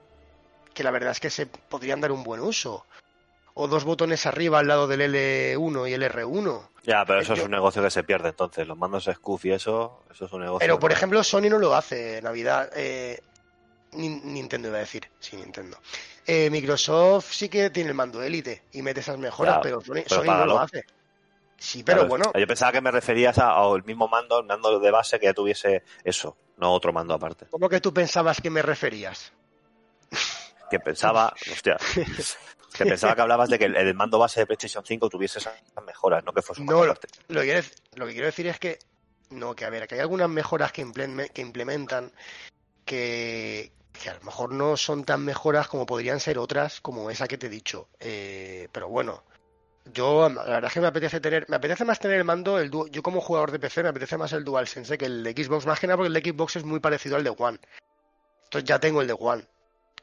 que 0.75 0.85
la 0.85 0.91
verdad 0.91 1.13
es 1.13 1.21
que 1.21 1.31
se 1.31 1.47
podrían 1.47 2.01
dar 2.01 2.13
un 2.13 2.23
buen 2.23 2.41
uso. 2.41 2.85
O 3.59 3.69
dos 3.69 3.85
botones 3.85 4.27
arriba 4.27 4.59
al 4.59 4.67
lado 4.69 4.87
del 4.87 5.01
L1 5.01 5.89
y 5.89 5.95
el 5.95 6.03
R1. 6.03 6.69
Ya, 6.85 7.05
pero 7.07 7.21
eso 7.21 7.35
Yo- 7.35 7.41
es 7.41 7.45
un 7.47 7.53
negocio 7.53 7.83
que 7.83 7.91
se 7.91 8.05
pierde 8.05 8.29
entonces. 8.29 8.69
Los 8.69 8.77
mandos 8.77 9.05
Scoof 9.11 9.47
y 9.47 9.53
eso, 9.53 10.05
eso 10.13 10.27
es 10.27 10.33
un 10.33 10.43
negocio. 10.43 10.59
Pero 10.61 10.79
por 10.79 10.93
ejemplo, 10.93 11.25
Sony 11.25 11.49
no 11.49 11.59
lo 11.59 11.75
hace, 11.75 12.21
Navidad. 12.21 12.71
Eh, 12.77 13.19
Nin- 13.93 14.23
Nintendo 14.25 14.69
iba 14.69 14.77
a 14.77 14.81
decir, 14.81 15.09
sí, 15.19 15.37
Nintendo. 15.37 15.79
Eh, 16.27 16.51
Microsoft 16.51 17.33
sí 17.33 17.49
que 17.49 17.71
tiene 17.71 17.89
el 17.91 17.95
mando 17.95 18.23
élite 18.23 18.65
y 18.73 18.83
mete 18.83 19.01
esas 19.01 19.17
mejoras, 19.17 19.55
Ya, 19.57 19.61
pero 19.63 19.81
Sony, 19.81 20.03
pero 20.07 20.21
Sony 20.23 20.27
no 20.27 20.47
lo 20.47 20.61
hace. 20.61 20.85
Sí, 21.57 21.83
pero 21.83 22.01
Claro, 22.01 22.09
bueno, 22.11 22.33
Yo 22.39 22.47
pensaba 22.47 22.73
que 22.73 22.83
me 22.83 22.91
referías 22.91 23.39
al 23.39 23.83
mismo 23.85 24.07
mando, 24.09 24.41
el 24.41 24.45
mando 24.47 24.79
de 24.79 24.91
base 24.91 25.19
que 25.19 25.25
ya 25.27 25.33
tuviese 25.33 25.83
eso, 26.05 26.37
no 26.59 26.73
otro 26.75 26.93
mando 26.93 27.15
aparte. 27.15 27.47
¿cómo 27.49 27.71
que 27.71 27.81
tú 27.81 27.95
pensabas 27.95 28.39
que 28.43 28.51
me 28.51 28.61
referías? 28.61 29.33
Que 30.71 30.79
pensaba, 30.81 31.33
hostia, 31.51 31.79
que 32.77 32.85
pensaba 32.87 33.15
que 33.15 33.21
hablabas 33.23 33.49
de 33.49 33.59
que 33.59 33.65
el, 33.67 33.77
el 33.77 33.95
mando 33.95 34.19
base 34.19 34.41
de 34.41 34.47
PlayStation 34.47 34.85
5 34.85 35.09
tuviese 35.09 35.39
esas 35.39 35.55
mejoras, 35.85 36.25
no 36.25 36.33
que 36.33 36.43
fuese 36.43 36.61
un 36.63 36.67
No, 36.67 36.85
lo, 36.85 36.95
que 36.95 37.09
quiero, 37.29 37.61
dec- 37.61 37.75
lo 37.95 38.07
que 38.07 38.13
quiero 38.13 38.27
decir 38.27 38.47
es 38.47 38.59
que, 38.59 38.79
no, 39.31 39.55
que 39.55 39.65
a 39.65 39.71
ver, 39.71 39.87
que 39.87 39.95
hay 39.97 40.01
algunas 40.01 40.29
mejoras 40.29 40.73
que, 40.73 40.85
impleme- 40.85 41.31
que 41.31 41.43
implementan 41.43 42.13
que, 42.85 43.73
que 43.93 44.11
a 44.11 44.15
lo 44.15 44.21
mejor 44.23 44.53
no 44.53 44.77
son 44.77 45.05
tan 45.05 45.25
mejoras 45.25 45.69
como 45.69 45.87
podrían 45.87 46.21
ser 46.21 46.39
otras, 46.39 46.81
como 46.81 47.11
esa 47.11 47.27
que 47.29 47.39
te 47.39 47.47
he 47.47 47.51
dicho. 47.51 47.89
Eh, 48.01 48.69
pero 48.73 48.89
bueno, 48.89 49.25
yo 49.93 50.29
la 50.29 50.45
verdad 50.45 50.65
es 50.69 50.73
que 50.73 50.81
me 50.81 50.87
apetece 50.89 51.21
tener, 51.21 51.47
me 51.49 51.57
apetece 51.57 51.85
más 51.85 51.99
tener 51.99 52.19
el 52.19 52.25
mando, 52.25 52.59
el 52.59 52.71
yo 52.91 53.03
como 53.03 53.21
jugador 53.21 53.51
de 53.51 53.59
PC 53.59 53.83
me 53.83 53.89
apetece 53.91 54.17
más 54.17 54.33
el 54.33 54.45
DualSense 54.45 54.99
que 54.99 55.07
el 55.07 55.23
de 55.23 55.33
Xbox, 55.33 55.67
más 55.67 55.81
que 55.81 55.87
nada 55.87 55.97
porque 55.97 56.09
el 56.09 56.15
de 56.15 56.31
Xbox 56.31 56.57
es 56.57 56.65
muy 56.65 56.81
parecido 56.81 57.17
al 57.17 57.25
de 57.25 57.31
One. 57.37 57.59
Entonces 58.45 58.69
ya 58.69 58.79
tengo 58.79 59.01
el 59.01 59.07
de 59.09 59.17
One. 59.19 59.45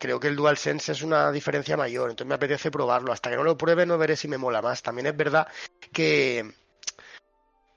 Creo 0.03 0.19
que 0.19 0.27
el 0.27 0.35
DualSense 0.35 0.91
es 0.91 1.01
una 1.01 1.31
diferencia 1.31 1.77
mayor, 1.77 2.09
entonces 2.09 2.27
me 2.27 2.35
apetece 2.35 2.69
probarlo. 2.69 3.13
Hasta 3.13 3.29
que 3.29 3.37
no 3.37 3.43
lo 3.45 3.57
pruebe 3.57 3.85
no 3.85 3.97
veré 3.97 4.17
si 4.17 4.27
me 4.27 4.37
mola 4.37 4.61
más. 4.61 4.81
También 4.83 5.07
es 5.07 5.15
verdad 5.15 5.47
que, 5.93 6.51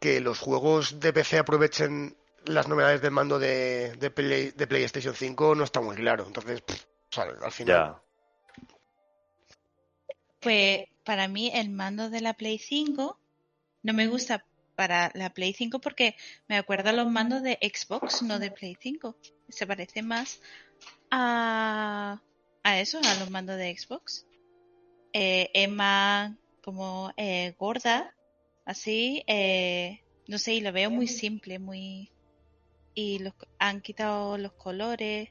que 0.00 0.20
los 0.20 0.40
juegos 0.40 0.98
de 0.98 1.12
PC 1.12 1.38
aprovechen 1.38 2.16
las 2.44 2.66
novedades 2.66 3.00
del 3.00 3.12
mando 3.12 3.38
de, 3.38 3.94
de, 3.94 4.10
Play- 4.10 4.50
de 4.50 4.66
PlayStation 4.66 5.14
5 5.14 5.54
no 5.54 5.62
está 5.62 5.80
muy 5.80 5.94
claro. 5.94 6.24
Entonces, 6.26 6.62
pff, 6.62 6.82
o 6.82 7.14
sea, 7.14 7.26
al 7.40 7.52
final. 7.52 7.76
Ya, 7.76 8.02
Pues 10.40 10.80
para 11.04 11.28
mí 11.28 11.52
el 11.54 11.70
mando 11.70 12.10
de 12.10 12.22
la 12.22 12.34
Play 12.34 12.58
5 12.58 13.20
no 13.84 13.92
me 13.92 14.08
gusta 14.08 14.44
para 14.74 15.12
la 15.14 15.30
Play 15.30 15.52
5 15.52 15.78
porque 15.80 16.16
me 16.48 16.56
acuerda 16.56 16.90
a 16.90 16.92
los 16.92 17.06
mandos 17.08 17.44
de 17.44 17.56
Xbox, 17.62 18.22
no 18.22 18.40
de 18.40 18.50
Play 18.50 18.76
5. 18.80 19.16
Se 19.48 19.64
parece 19.64 20.02
más 20.02 20.40
a, 21.10 22.20
a 22.62 22.80
eso, 22.80 22.98
a 22.98 23.14
los 23.20 23.30
mandos 23.30 23.56
de 23.56 23.76
Xbox. 23.76 24.26
Eh, 25.12 25.50
es 25.54 25.70
más 25.70 26.32
como 26.62 27.12
eh, 27.16 27.54
gorda, 27.58 28.14
así, 28.64 29.22
eh, 29.26 30.02
no 30.26 30.38
sé, 30.38 30.54
y 30.54 30.60
lo 30.60 30.72
veo 30.72 30.90
muy 30.90 31.08
simple, 31.08 31.58
muy... 31.58 32.10
Y 32.94 33.18
los, 33.20 33.34
han 33.58 33.82
quitado 33.82 34.38
los 34.38 34.52
colores 34.52 35.30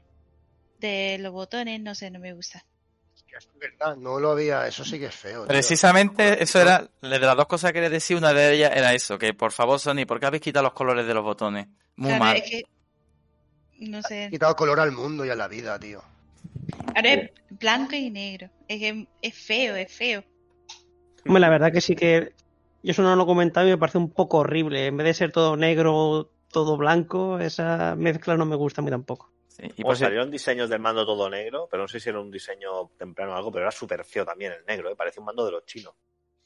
de 0.78 1.18
los 1.18 1.32
botones, 1.32 1.80
no 1.80 1.94
sé, 1.94 2.10
no 2.10 2.18
me 2.20 2.32
gusta. 2.32 2.64
Es 3.36 3.48
verdad, 3.58 3.96
no 3.96 4.18
lo 4.18 4.30
había. 4.30 4.66
Eso 4.66 4.82
sí 4.84 4.98
que 4.98 5.06
es 5.06 5.14
feo. 5.14 5.40
tío. 5.40 5.48
Precisamente 5.48 6.42
eso 6.42 6.60
era, 6.60 6.88
de 7.02 7.18
las 7.18 7.36
dos 7.36 7.46
cosas 7.46 7.72
que 7.72 7.82
les 7.82 7.90
decía, 7.90 8.16
una 8.16 8.32
de 8.32 8.54
ellas 8.54 8.72
era 8.74 8.94
eso, 8.94 9.18
que 9.18 9.34
por 9.34 9.52
favor 9.52 9.78
Sony, 9.78 10.06
¿por 10.06 10.18
qué 10.18 10.26
habéis 10.26 10.42
quitado 10.42 10.62
los 10.64 10.72
colores 10.72 11.06
de 11.06 11.12
los 11.12 11.22
botones? 11.22 11.66
Muy 11.96 12.08
Claro, 12.10 12.24
mal. 12.24 12.36
es 12.36 12.50
que, 12.50 12.62
no 13.78 14.02
sé, 14.02 14.24
Ha 14.24 14.30
quitado 14.30 14.56
color 14.56 14.80
al 14.80 14.92
mundo 14.92 15.24
y 15.24 15.30
a 15.30 15.36
la 15.36 15.48
vida, 15.48 15.78
tío. 15.78 16.02
ahora 16.94 17.12
es 17.12 17.30
blanco 17.50 17.94
y 17.94 18.10
negro. 18.10 18.50
Es 18.68 18.78
que 18.78 19.06
es 19.22 19.34
feo, 19.34 19.76
es 19.76 19.92
feo. 19.92 20.24
Hombre, 21.24 21.40
la 21.40 21.50
verdad 21.50 21.72
que 21.72 21.80
sí 21.80 21.96
que 21.96 22.32
yo 22.82 22.92
eso 22.92 23.02
no 23.02 23.16
lo 23.16 23.24
he 23.24 23.26
comentado 23.26 23.66
y 23.66 23.70
me 23.70 23.78
parece 23.78 23.98
un 23.98 24.10
poco 24.10 24.38
horrible. 24.38 24.86
En 24.86 24.96
vez 24.96 25.06
de 25.06 25.14
ser 25.14 25.32
todo 25.32 25.56
negro, 25.56 26.30
todo 26.52 26.76
blanco, 26.76 27.38
esa 27.38 27.96
mezcla 27.96 28.36
no 28.36 28.46
me 28.46 28.56
gusta 28.56 28.80
a 28.80 28.84
mí 28.84 28.90
tampoco. 28.90 29.32
Sí, 29.48 29.64
y 29.76 29.82
pues 29.82 29.98
salieron 29.98 30.30
diseños 30.30 30.68
del 30.68 30.80
mando 30.80 31.04
todo 31.04 31.28
negro, 31.30 31.66
pero 31.70 31.82
no 31.82 31.88
sé 31.88 31.98
si 31.98 32.10
era 32.10 32.20
un 32.20 32.30
diseño 32.30 32.90
temprano 32.98 33.32
o 33.32 33.34
algo, 33.36 33.50
pero 33.50 33.64
era 33.64 33.72
súper 33.72 34.04
feo 34.04 34.24
también 34.24 34.52
el 34.52 34.64
negro, 34.66 34.90
¿eh? 34.90 34.94
parecía 34.96 35.20
un 35.20 35.26
mando 35.26 35.44
de 35.46 35.52
los 35.52 35.64
chinos. 35.64 35.94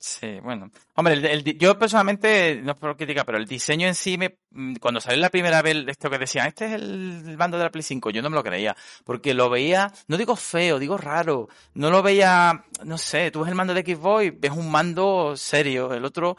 Sí, 0.03 0.41
bueno. 0.43 0.71
Hombre, 0.95 1.13
el- 1.15 1.59
yo 1.59 1.79
personalmente, 1.79 2.59
no 2.63 2.73
es 2.73 2.79
por 2.79 2.97
criticar, 2.97 3.27
pero 3.27 3.37
el 3.37 3.45
diseño 3.47 3.87
en 3.87 3.95
sí, 3.95 4.17
me, 4.17 4.39
mm, 4.51 4.77
cuando 4.77 4.99
salió 4.99 5.21
la 5.21 5.29
primera 5.29 5.61
vez 5.61 5.77
esto 5.89 6.09
que 6.09 6.17
decían, 6.17 6.47
este 6.47 6.65
es 6.65 6.73
el, 6.73 7.23
el 7.29 7.37
mando 7.37 7.59
de 7.59 7.65
la 7.65 7.71
Play 7.71 7.83
5, 7.83 8.09
yo 8.09 8.23
no 8.23 8.31
me 8.31 8.37
lo 8.37 8.43
creía, 8.43 8.75
porque 9.05 9.35
lo 9.35 9.51
veía, 9.51 9.93
no 10.09 10.17
digo 10.17 10.37
feo, 10.37 10.79
digo 10.79 10.97
raro, 10.97 11.49
no 11.75 11.91
lo 11.91 12.03
veía, 12.03 12.65
no 12.85 12.97
sé, 12.97 13.31
tú 13.31 13.41
ves 13.41 13.51
el 13.51 13.55
mando 13.55 13.75
de 13.75 13.83
Xbox 13.83 14.33
ves 14.41 14.53
un 14.53 14.71
mando 14.71 15.37
serio, 15.37 15.93
el 15.93 16.05
otro, 16.05 16.37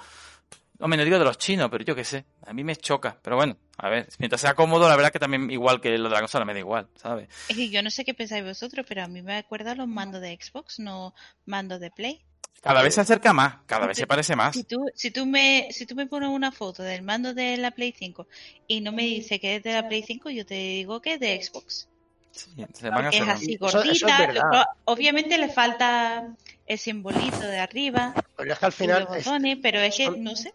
Hombre, 0.83 0.97
no 0.97 1.03
digo 1.05 1.19
de 1.19 1.25
los 1.25 1.37
chinos, 1.37 1.69
pero 1.69 1.83
yo 1.83 1.93
qué 1.95 2.03
sé. 2.03 2.25
A 2.47 2.53
mí 2.53 2.63
me 2.63 2.75
choca. 2.75 3.15
Pero 3.21 3.35
bueno, 3.35 3.55
a 3.77 3.87
ver, 3.87 4.07
mientras 4.17 4.41
sea 4.41 4.55
cómodo, 4.55 4.89
la 4.89 4.95
verdad 4.95 5.11
que 5.11 5.19
también 5.19 5.51
igual 5.51 5.79
que 5.79 5.95
lo 5.95 6.09
de 6.09 6.15
la 6.15 6.21
consola 6.21 6.43
me 6.43 6.53
da 6.53 6.59
igual, 6.59 6.87
¿sabes? 6.95 7.29
Es 7.49 7.55
yo 7.69 7.83
no 7.83 7.91
sé 7.91 8.03
qué 8.03 8.15
pensáis 8.15 8.43
vosotros, 8.43 8.83
pero 8.89 9.03
a 9.03 9.07
mí 9.07 9.21
me 9.21 9.37
acuerda 9.37 9.75
los 9.75 9.87
mandos 9.87 10.21
de 10.21 10.35
Xbox, 10.41 10.79
no 10.79 11.13
mandos 11.45 11.81
de 11.81 11.91
Play. 11.91 12.23
Cada 12.61 12.83
vez 12.83 12.93
se 12.93 13.01
acerca 13.01 13.33
más, 13.33 13.55
cada 13.65 13.87
vez 13.87 13.97
se 13.97 14.05
parece 14.05 14.35
más. 14.35 14.53
Si 14.55 14.63
tú, 14.63 14.85
si 14.93 15.09
tú 15.09 15.25
me, 15.25 15.69
si 15.71 15.85
tú 15.87 15.95
me 15.95 16.05
pones 16.05 16.29
una 16.29 16.51
foto 16.51 16.83
del 16.83 17.01
mando 17.01 17.33
de 17.33 17.57
la 17.57 17.71
Play 17.71 17.93
5 17.97 18.27
y 18.67 18.81
no 18.81 18.91
me 18.91 19.01
dice 19.03 19.39
que 19.39 19.55
es 19.55 19.63
de 19.63 19.73
la 19.73 19.87
Play 19.87 20.03
5, 20.05 20.29
yo 20.29 20.45
te 20.45 20.53
digo 20.53 21.01
que 21.01 21.13
es 21.15 21.19
de 21.19 21.41
Xbox. 21.41 21.87
Sí, 22.31 22.49
se 22.73 22.89
van 22.89 22.99
a 22.99 23.09
Porque 23.09 23.17
es 23.17 23.27
así 23.27 23.53
Eso- 23.55 23.67
eso 23.81 23.91
es 23.91 24.01
gordita. 24.03 24.69
obviamente 24.85 25.37
le 25.37 25.49
falta 25.49 26.27
el 26.67 26.77
simbolito 26.77 27.39
de 27.39 27.59
arriba 27.59 28.13
Pero 28.37 28.53
es 28.53 28.59
que 28.59 28.65
al 28.67 28.71
final 28.71 29.03
los 29.05 29.17
es- 29.17 29.25
botones, 29.25 29.57
pero 29.61 29.79
es 29.79 29.95
que 29.97 30.05
son- 30.05 30.23
no 30.23 30.35
sé. 30.35 30.53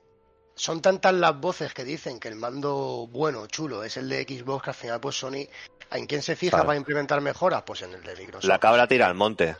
son 0.54 0.80
tantas 0.80 1.12
las 1.12 1.38
voces 1.38 1.74
que 1.74 1.84
dicen 1.84 2.18
que 2.20 2.28
el 2.28 2.36
mando 2.36 3.08
bueno, 3.10 3.46
chulo, 3.48 3.82
es 3.84 3.96
el 3.98 4.08
de 4.08 4.22
Xbox, 4.22 4.62
que 4.64 4.70
al 4.70 4.76
final 4.76 5.00
pues 5.00 5.16
Sony, 5.18 5.48
¿en 5.90 6.06
quién 6.06 6.22
se 6.22 6.34
fija 6.36 6.52
Claro. 6.52 6.66
para 6.66 6.78
implementar 6.78 7.20
mejoras? 7.20 7.62
Pues 7.66 7.82
en 7.82 7.92
el 7.92 8.02
de 8.02 8.14
Microsoft. 8.16 8.48
La 8.48 8.58
cabra 8.60 8.86
tira 8.86 9.06
al 9.06 9.14
monte. 9.14 9.56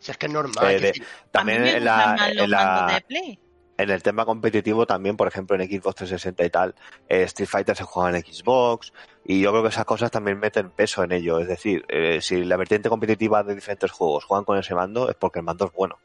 Si 0.00 0.10
es 0.10 0.16
que 0.16 0.26
es 0.26 0.32
normal. 0.32 0.70
Eh, 0.74 0.80
de- 0.80 1.02
También 1.30 1.66
en, 1.66 1.84
la, 1.84 2.16
en, 2.30 2.50
la- 2.50 2.64
mandos 2.64 2.94
de 2.94 3.00
Play. 3.02 3.38
en 3.78 3.90
el 3.90 4.02
tema 4.02 4.24
competitivo 4.24 4.86
también, 4.86 5.16
por 5.16 5.28
ejemplo, 5.28 5.56
en 5.56 5.62
Xbox 5.68 5.96
360 5.96 6.44
y 6.44 6.50
tal, 6.50 6.74
eh, 7.08 7.22
Street 7.22 7.48
Fighter 7.48 7.76
se 7.76 7.84
juega 7.84 8.16
en 8.16 8.24
Xbox 8.24 8.92
y 9.24 9.40
yo 9.40 9.50
creo 9.50 9.62
que 9.62 9.68
esas 9.68 9.84
cosas 9.84 10.10
también 10.10 10.38
meten 10.38 10.70
peso 10.70 11.02
en 11.04 11.12
ello. 11.12 11.38
Es 11.40 11.48
decir, 11.48 11.84
eh, 11.88 12.20
si 12.20 12.44
la 12.44 12.56
vertiente 12.56 12.88
competitiva 12.88 13.42
de 13.42 13.54
diferentes 13.54 13.90
juegos 13.90 14.24
juegan 14.24 14.44
con 14.44 14.58
ese 14.58 14.74
mando 14.74 15.08
es 15.10 15.16
porque 15.16 15.40
el 15.40 15.44
mando 15.44 15.66
es 15.66 15.72
bueno. 15.72 15.98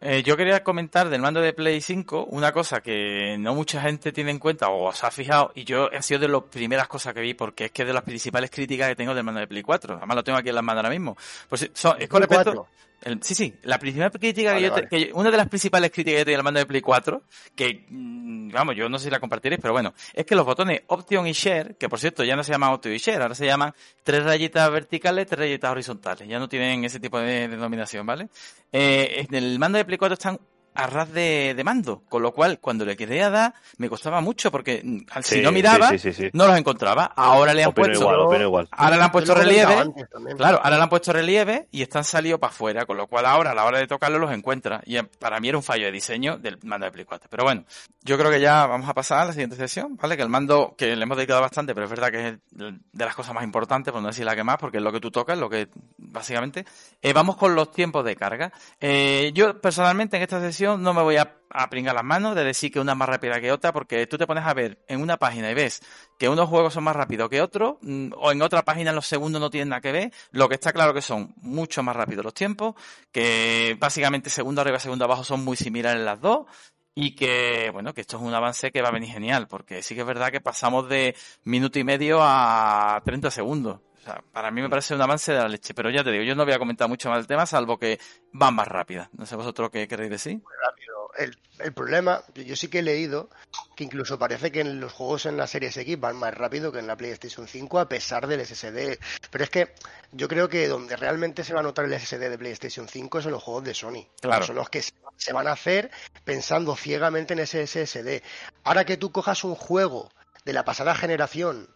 Eh, 0.00 0.22
yo 0.22 0.36
quería 0.36 0.62
comentar 0.62 1.08
del 1.08 1.22
mando 1.22 1.40
de 1.40 1.54
Play 1.54 1.80
5 1.80 2.26
una 2.30 2.52
cosa 2.52 2.82
que 2.82 3.36
no 3.38 3.54
mucha 3.54 3.80
gente 3.80 4.12
tiene 4.12 4.32
en 4.32 4.38
cuenta 4.38 4.68
o 4.68 4.92
se 4.92 5.06
ha 5.06 5.10
fijado 5.10 5.52
y 5.54 5.64
yo 5.64 5.88
ha 5.96 6.02
sido 6.02 6.20
de 6.20 6.28
las 6.28 6.42
primeras 6.42 6.88
cosas 6.88 7.14
que 7.14 7.20
vi 7.22 7.32
porque 7.32 7.66
es 7.66 7.70
que 7.70 7.82
es 7.82 7.88
de 7.88 7.94
las 7.94 8.02
principales 8.02 8.50
críticas 8.50 8.88
que 8.88 8.96
tengo 8.96 9.14
del 9.14 9.24
mando 9.24 9.40
de 9.40 9.46
Play 9.46 9.62
4. 9.62 9.96
Además 9.96 10.16
lo 10.16 10.24
tengo 10.24 10.36
aquí 10.36 10.50
en 10.50 10.56
las 10.56 10.64
manos 10.64 10.80
ahora 10.84 10.90
mismo. 10.90 11.16
Pues 11.48 11.70
son- 11.72 11.96
es 12.02 12.08
con 12.08 12.20
respecto... 12.20 12.52
4. 12.52 12.68
El- 13.04 13.22
sí, 13.22 13.34
sí, 13.34 13.54
la 13.62 13.78
principal 13.78 14.10
crítica 14.10 14.52
Vale, 14.52 14.60
que 14.60 14.66
yo, 14.68 14.74
te- 14.74 14.80
vale. 14.82 14.88
que 14.88 15.08
yo- 15.10 15.14
una 15.16 15.30
de 15.30 15.36
las 15.36 15.48
principales 15.48 15.90
críticas 15.90 16.20
que 16.20 16.24
tengo 16.24 16.36
del 16.36 16.44
mando 16.44 16.60
de 16.60 16.66
Play 16.66 16.80
4, 16.80 17.22
que 17.54 17.86
mm, 17.88 18.50
vamos, 18.52 18.74
yo 18.76 18.88
no 18.88 18.98
sé 18.98 19.04
si 19.06 19.10
la 19.10 19.20
compartiréis, 19.20 19.60
pero 19.60 19.72
bueno, 19.72 19.94
es 20.12 20.24
que 20.26 20.34
los 20.34 20.44
botones 20.46 20.82
Option 20.88 21.26
y 21.26 21.32
Share, 21.32 21.76
que 21.76 21.88
por 21.88 21.98
cierto 21.98 22.24
ya 22.24 22.36
no 22.36 22.42
se 22.44 22.52
llaman 22.52 22.72
Option 22.72 22.94
y 22.94 22.98
Share, 22.98 23.22
ahora 23.22 23.34
se 23.34 23.46
llaman 23.46 23.72
tres 24.02 24.24
rayitas 24.24 24.70
verticales, 24.70 25.26
tres 25.26 25.38
rayitas 25.38 25.70
horizontales, 25.70 26.28
ya 26.28 26.38
no 26.38 26.48
tienen 26.48 26.84
ese 26.84 27.00
tipo 27.00 27.18
de 27.18 27.48
denominación, 27.48 28.06
¿vale? 28.06 28.28
Eh, 28.72 29.26
en 29.28 29.34
el 29.34 29.58
mando 29.58 29.78
de 29.78 29.84
Play 29.84 29.98
4 29.98 30.14
están 30.14 30.38
a 30.74 30.86
ras 30.86 31.12
de, 31.12 31.54
de 31.56 31.64
mando, 31.64 32.02
con 32.08 32.22
lo 32.22 32.32
cual 32.32 32.58
cuando 32.60 32.84
le 32.84 32.96
quería 32.96 33.30
dar 33.30 33.54
me 33.78 33.88
costaba 33.88 34.20
mucho 34.20 34.50
porque 34.50 34.80
mm, 34.84 34.98
si 35.22 35.36
Sí, 35.36 35.40
no 35.42 35.52
miraba 35.52 35.88
sí, 35.90 35.98
sí, 35.98 36.12
sí, 36.12 36.22
sí. 36.24 36.30
no 36.32 36.46
los 36.46 36.56
encontraba. 36.58 37.04
Ahora 37.16 37.54
le 37.54 37.62
han 37.62 37.68
Opino 37.70 37.86
puesto 37.88 38.10
igual, 38.12 38.42
igual. 38.42 38.68
ahora 38.72 38.96
le 38.96 39.02
han 39.02 39.12
puesto 39.12 39.34
relieve, 39.34 39.92
claro, 40.36 40.60
ahora 40.62 40.76
le 40.76 40.82
han 40.82 40.88
puesto 40.88 41.12
relieve 41.12 41.68
y 41.70 41.82
están 41.82 42.04
salidos 42.04 42.40
para 42.40 42.52
afuera, 42.52 42.86
con 42.86 42.96
lo 42.96 43.06
cual 43.06 43.26
ahora 43.26 43.52
a 43.52 43.54
la 43.54 43.64
hora 43.64 43.78
de 43.78 43.86
tocarlo 43.86 44.18
los 44.18 44.32
encuentra 44.32 44.80
y 44.84 44.96
eh, 44.96 45.04
para 45.18 45.40
mí 45.40 45.48
era 45.48 45.58
un 45.58 45.62
fallo 45.64 45.84
de 45.86 45.92
diseño 45.92 46.38
del 46.38 46.58
mando 46.64 46.86
de 46.86 46.92
Play 46.92 47.04
4. 47.04 47.28
Pero 47.30 47.44
bueno, 47.44 47.64
yo 48.02 48.18
creo 48.18 48.30
que 48.30 48.40
ya 48.40 48.66
vamos 48.66 48.88
a 48.88 48.94
pasar 48.94 49.20
a 49.20 49.24
la 49.26 49.32
siguiente 49.32 49.56
sesión, 49.56 49.96
¿vale? 49.96 50.16
Que 50.16 50.22
el 50.22 50.28
mando 50.28 50.74
que 50.76 50.96
le 50.96 51.02
hemos 51.02 51.16
dedicado 51.16 51.40
bastante, 51.40 51.74
pero 51.74 51.84
es 51.84 51.90
verdad 51.90 52.10
que 52.10 52.28
es 52.28 52.34
de 52.50 53.04
las 53.04 53.14
cosas 53.14 53.34
más 53.34 53.44
importantes, 53.44 53.92
por 53.92 54.02
no 54.02 54.08
decir 54.08 54.24
la 54.24 54.34
que 54.34 54.44
más, 54.44 54.56
porque 54.58 54.78
es 54.78 54.82
lo 54.82 54.92
que 54.92 55.00
tú 55.00 55.10
tocas, 55.10 55.38
lo 55.38 55.48
que 55.48 55.68
básicamente. 55.98 56.64
Eh, 57.00 57.12
vamos 57.12 57.36
con 57.36 57.54
los 57.54 57.70
tiempos 57.70 58.04
de 58.04 58.16
carga. 58.16 58.52
Eh, 58.80 59.30
yo 59.34 59.60
personalmente 59.60 60.16
en 60.16 60.22
esta 60.22 60.40
sesión 60.40 60.63
no 60.78 60.94
me 60.94 61.02
voy 61.02 61.16
a, 61.16 61.36
a 61.50 61.70
pringar 61.70 61.94
las 61.94 62.04
manos 62.04 62.34
de 62.34 62.44
decir 62.44 62.72
que 62.72 62.80
una 62.80 62.92
es 62.92 62.98
más 62.98 63.08
rápida 63.08 63.40
que 63.40 63.52
otra, 63.52 63.72
porque 63.72 64.06
tú 64.06 64.18
te 64.18 64.26
pones 64.26 64.44
a 64.44 64.54
ver 64.54 64.84
en 64.88 65.00
una 65.00 65.16
página 65.16 65.50
y 65.50 65.54
ves 65.54 65.82
que 66.18 66.28
unos 66.28 66.48
juegos 66.48 66.74
son 66.74 66.84
más 66.84 66.96
rápidos 66.96 67.28
que 67.28 67.40
otros, 67.40 67.76
mm, 67.82 68.10
o 68.16 68.32
en 68.32 68.42
otra 68.42 68.62
página 68.64 68.92
los 68.92 69.06
segundos 69.06 69.40
no 69.40 69.50
tienen 69.50 69.68
nada 69.68 69.80
que 69.80 69.92
ver, 69.92 70.12
lo 70.32 70.48
que 70.48 70.54
está 70.54 70.72
claro 70.72 70.94
que 70.94 71.02
son 71.02 71.34
mucho 71.36 71.82
más 71.82 71.94
rápidos 71.94 72.24
los 72.24 72.34
tiempos, 72.34 72.74
que 73.12 73.76
básicamente 73.78 74.30
segundo 74.30 74.60
arriba 74.60 74.78
segundo 74.78 75.04
abajo 75.04 75.24
son 75.24 75.44
muy 75.44 75.56
similares 75.56 76.02
las 76.02 76.20
dos, 76.20 76.46
y 76.94 77.16
que, 77.16 77.70
bueno, 77.72 77.92
que 77.92 78.02
esto 78.02 78.16
es 78.16 78.22
un 78.22 78.34
avance 78.34 78.70
que 78.70 78.80
va 78.80 78.88
a 78.88 78.92
venir 78.92 79.10
genial, 79.10 79.48
porque 79.48 79.82
sí 79.82 79.94
que 79.94 80.02
es 80.02 80.06
verdad 80.06 80.30
que 80.30 80.40
pasamos 80.40 80.88
de 80.88 81.16
minuto 81.44 81.78
y 81.78 81.84
medio 81.84 82.18
a 82.20 83.02
30 83.04 83.30
segundos. 83.30 83.80
O 84.04 84.06
sea, 84.06 84.22
para 84.32 84.50
mí 84.50 84.60
me 84.60 84.68
parece 84.68 84.94
un 84.94 85.00
avance 85.00 85.32
de 85.32 85.38
la 85.38 85.48
leche, 85.48 85.72
pero 85.72 85.88
ya 85.90 86.04
te 86.04 86.10
digo, 86.10 86.24
yo 86.24 86.34
no 86.34 86.44
voy 86.44 86.52
a 86.52 86.58
comentar 86.58 86.88
mucho 86.88 87.08
más 87.08 87.18
el 87.20 87.26
tema, 87.26 87.46
salvo 87.46 87.78
que 87.78 87.98
van 88.32 88.54
más 88.54 88.68
rápidas. 88.68 89.08
No 89.12 89.24
sé 89.24 89.34
vosotros 89.34 89.70
qué 89.70 89.88
queréis 89.88 90.10
decir. 90.10 90.42
rápido. 90.62 90.94
El, 91.16 91.38
el 91.60 91.72
problema, 91.72 92.22
yo- 92.34 92.56
sí 92.56 92.66
que 92.68 92.80
he 92.80 92.82
leído 92.82 93.30
que 93.76 93.84
incluso 93.84 94.18
parece 94.18 94.50
que 94.52 94.60
en 94.60 94.80
los 94.80 94.92
juegos 94.92 95.24
en 95.26 95.36
la 95.36 95.46
Series 95.46 95.76
X 95.76 95.98
van 95.98 96.16
más 96.16 96.34
rápido 96.34 96.70
que 96.72 96.80
en 96.80 96.86
la 96.88 96.96
PlayStation 96.96 97.46
5 97.48 97.78
a 97.78 97.88
pesar 97.88 98.26
del 98.26 98.44
SSD. 98.44 98.98
Pero 99.30 99.44
es 99.44 99.48
que 99.50 99.72
yo 100.12 100.26
creo 100.28 100.48
que 100.48 100.66
donde 100.68 100.96
realmente 100.96 101.42
se 101.44 101.54
va 101.54 101.60
a 101.60 101.62
notar 101.62 101.84
el 101.86 101.98
SSD 101.98 102.28
de 102.28 102.36
PlayStation 102.36 102.88
5 102.88 103.20
es 103.20 103.26
en 103.26 103.30
los 103.32 103.42
juegos 103.42 103.64
de 103.64 103.74
Sony. 103.74 104.06
Claro. 104.20 104.44
Son 104.44 104.56
los 104.56 104.68
que 104.68 104.82
se 104.82 105.32
van 105.32 105.46
a 105.46 105.52
hacer 105.52 105.90
pensando 106.24 106.74
ciegamente 106.76 107.32
en 107.34 107.38
ese 107.40 107.64
SSD. 107.66 108.22
Ahora 108.64 108.84
que 108.84 108.96
tú 108.96 109.12
cojas 109.12 109.44
un 109.44 109.54
juego 109.54 110.10
de 110.44 110.52
la 110.52 110.64
pasada 110.64 110.94
generación 110.96 111.68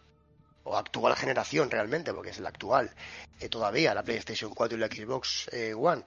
o 0.69 0.77
actual 0.77 1.15
generación 1.15 1.71
realmente, 1.71 2.13
porque 2.13 2.29
es 2.29 2.39
la 2.39 2.49
actual 2.49 2.91
eh, 3.39 3.49
todavía, 3.49 3.93
la 3.95 4.03
PlayStation 4.03 4.53
4 4.53 4.77
y 4.77 4.79
la 4.79 4.87
Xbox 4.87 5.49
eh, 5.51 5.73
One, 5.73 6.03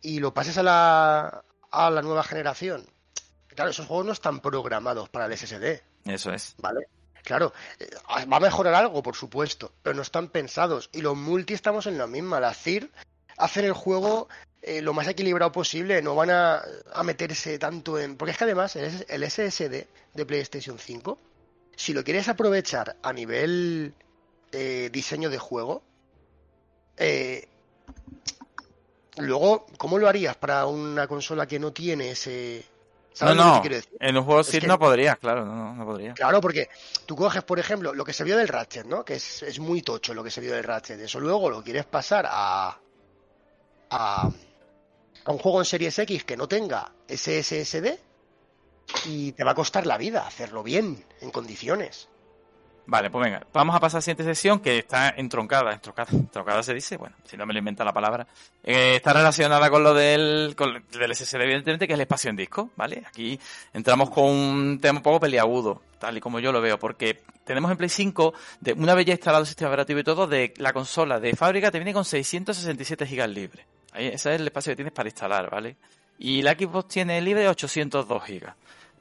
y 0.00 0.20
lo 0.20 0.32
pases 0.32 0.56
a 0.56 0.62
la, 0.62 1.44
a 1.70 1.90
la 1.90 2.00
nueva 2.02 2.22
generación. 2.22 2.86
Claro, 3.48 3.70
esos 3.70 3.86
juegos 3.86 4.06
no 4.06 4.12
están 4.12 4.40
programados 4.40 5.10
para 5.10 5.26
el 5.26 5.36
SSD, 5.36 5.82
Eso 6.06 6.32
es. 6.32 6.54
¿vale? 6.58 6.86
Claro, 7.24 7.52
eh, 7.78 7.90
va 8.32 8.38
a 8.38 8.40
mejorar 8.40 8.74
algo, 8.74 9.02
por 9.02 9.16
supuesto, 9.16 9.72
pero 9.82 9.94
no 9.94 10.02
están 10.02 10.28
pensados. 10.28 10.88
Y 10.92 11.02
los 11.02 11.16
multi 11.16 11.52
estamos 11.52 11.86
en 11.86 11.98
la 11.98 12.06
misma. 12.06 12.40
Las 12.40 12.56
CIR 12.56 12.90
hacen 13.36 13.66
el 13.66 13.72
juego 13.72 14.28
eh, 14.62 14.80
lo 14.80 14.94
más 14.94 15.08
equilibrado 15.08 15.52
posible, 15.52 16.00
no 16.00 16.14
van 16.14 16.30
a, 16.30 16.62
a 16.94 17.02
meterse 17.02 17.58
tanto 17.58 17.98
en... 17.98 18.16
Porque 18.16 18.32
es 18.32 18.38
que 18.38 18.44
además 18.44 18.76
el, 18.76 19.04
el 19.08 19.30
SSD 19.30 19.86
de 20.14 20.26
PlayStation 20.26 20.78
5, 20.78 21.18
si 21.74 21.92
lo 21.92 22.02
quieres 22.02 22.28
aprovechar 22.28 22.96
a 23.02 23.12
nivel 23.12 23.94
eh, 24.56 24.90
diseño 24.90 25.28
de 25.30 25.38
juego, 25.38 25.82
eh, 26.96 27.48
luego, 29.18 29.66
¿cómo 29.78 29.98
lo 29.98 30.08
harías 30.08 30.36
para 30.36 30.66
una 30.66 31.06
consola 31.06 31.46
que 31.46 31.58
no 31.58 31.72
tiene 31.72 32.10
ese... 32.10 32.64
No, 32.64 33.16
¿Sabes 33.18 33.36
lo 33.36 33.42
que 33.62 33.68
no, 33.70 33.74
decir? 33.76 33.96
en 34.00 34.16
un 34.18 34.24
juego 34.24 34.40
Es 34.42 34.50
que- 34.50 34.66
no 34.66 34.78
podrías, 34.78 35.16
claro, 35.18 35.46
no, 35.46 35.54
no, 35.54 35.74
no 35.74 35.84
podría. 35.86 36.12
Claro, 36.12 36.38
porque 36.42 36.68
tú 37.06 37.16
coges, 37.16 37.42
por 37.44 37.58
ejemplo, 37.58 37.94
lo 37.94 38.04
que 38.04 38.12
se 38.12 38.24
vio 38.24 38.36
del 38.36 38.46
Ratchet, 38.48 38.84
¿no? 38.84 39.06
Que 39.06 39.14
es, 39.14 39.42
es 39.42 39.58
muy 39.58 39.80
tocho 39.80 40.12
lo 40.12 40.22
que 40.22 40.30
se 40.30 40.42
vio 40.42 40.52
del 40.52 40.64
Ratchet. 40.64 41.00
Eso 41.00 41.18
luego 41.18 41.48
lo 41.48 41.62
quieres 41.62 41.86
pasar 41.86 42.26
a, 42.28 42.78
a, 43.88 44.30
a 45.24 45.30
un 45.32 45.38
juego 45.38 45.60
en 45.60 45.64
Series 45.64 45.98
X 45.98 46.24
que 46.24 46.36
no 46.36 46.46
tenga 46.46 46.92
ese 47.08 47.42
SSD 47.42 47.98
y 49.06 49.32
te 49.32 49.44
va 49.44 49.52
a 49.52 49.54
costar 49.54 49.86
la 49.86 49.96
vida 49.96 50.26
hacerlo 50.26 50.62
bien, 50.62 51.02
en 51.22 51.30
condiciones. 51.30 52.10
Vale, 52.88 53.10
pues 53.10 53.24
venga, 53.24 53.44
vamos 53.52 53.74
a 53.74 53.80
pasar 53.80 53.96
a 53.96 53.98
la 53.98 54.02
siguiente 54.02 54.22
sesión 54.22 54.60
que 54.60 54.78
está 54.78 55.10
entroncada, 55.16 55.72
entroncada, 55.72 56.08
entroncada 56.12 56.62
se 56.62 56.72
dice, 56.72 56.96
bueno, 56.96 57.16
si 57.24 57.36
no 57.36 57.44
me 57.44 57.52
lo 57.52 57.58
inventa 57.58 57.84
la 57.84 57.92
palabra. 57.92 58.28
Eh, 58.62 58.96
está 58.96 59.12
relacionada 59.12 59.68
con 59.70 59.82
lo 59.82 59.92
del, 59.92 60.54
con, 60.56 60.84
del 60.92 61.14
SSD, 61.14 61.42
evidentemente, 61.42 61.88
que 61.88 61.94
es 61.94 61.96
el 61.96 62.02
espacio 62.02 62.30
en 62.30 62.36
disco, 62.36 62.70
¿vale? 62.76 63.02
Aquí 63.08 63.38
entramos 63.72 64.10
con 64.10 64.26
un 64.26 64.78
tema 64.80 65.00
un 65.00 65.02
poco 65.02 65.18
peliagudo, 65.18 65.82
tal 65.98 66.16
y 66.16 66.20
como 66.20 66.38
yo 66.38 66.52
lo 66.52 66.60
veo, 66.60 66.78
porque 66.78 67.22
tenemos 67.44 67.72
en 67.72 67.76
Play 67.76 67.88
5, 67.88 68.34
de, 68.60 68.72
una 68.74 68.94
vez 68.94 69.06
ya 69.06 69.14
instalado 69.14 69.42
el 69.42 69.48
sistema 69.48 69.70
operativo 69.70 69.98
y 69.98 70.04
todo, 70.04 70.28
de 70.28 70.54
la 70.58 70.72
consola 70.72 71.18
de 71.18 71.34
fábrica 71.34 71.72
te 71.72 71.78
viene 71.78 71.92
con 71.92 72.04
667 72.04 73.04
gigas 73.04 73.28
libres. 73.28 73.66
Ahí, 73.90 74.06
ese 74.06 74.32
es 74.32 74.40
el 74.40 74.46
espacio 74.46 74.72
que 74.72 74.76
tienes 74.76 74.92
para 74.92 75.08
instalar, 75.08 75.50
¿vale? 75.50 75.76
Y 76.18 76.40
la 76.42 76.52
Xbox 76.52 76.86
tiene 76.86 77.20
libre 77.20 77.48
802 77.48 78.22
gigas. 78.24 78.54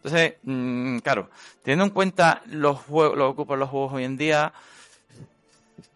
Entonces, 0.05 0.35
mm, 0.43 0.99
claro, 0.99 1.29
teniendo 1.63 1.85
en 1.85 1.89
cuenta 1.89 2.43
los 2.45 2.79
juegos, 2.81 3.17
lo 3.17 3.25
que 3.25 3.31
ocupan 3.31 3.57
los 3.59 3.69
juegos 3.69 3.93
hoy 3.93 4.03
en 4.03 4.17
día, 4.17 4.53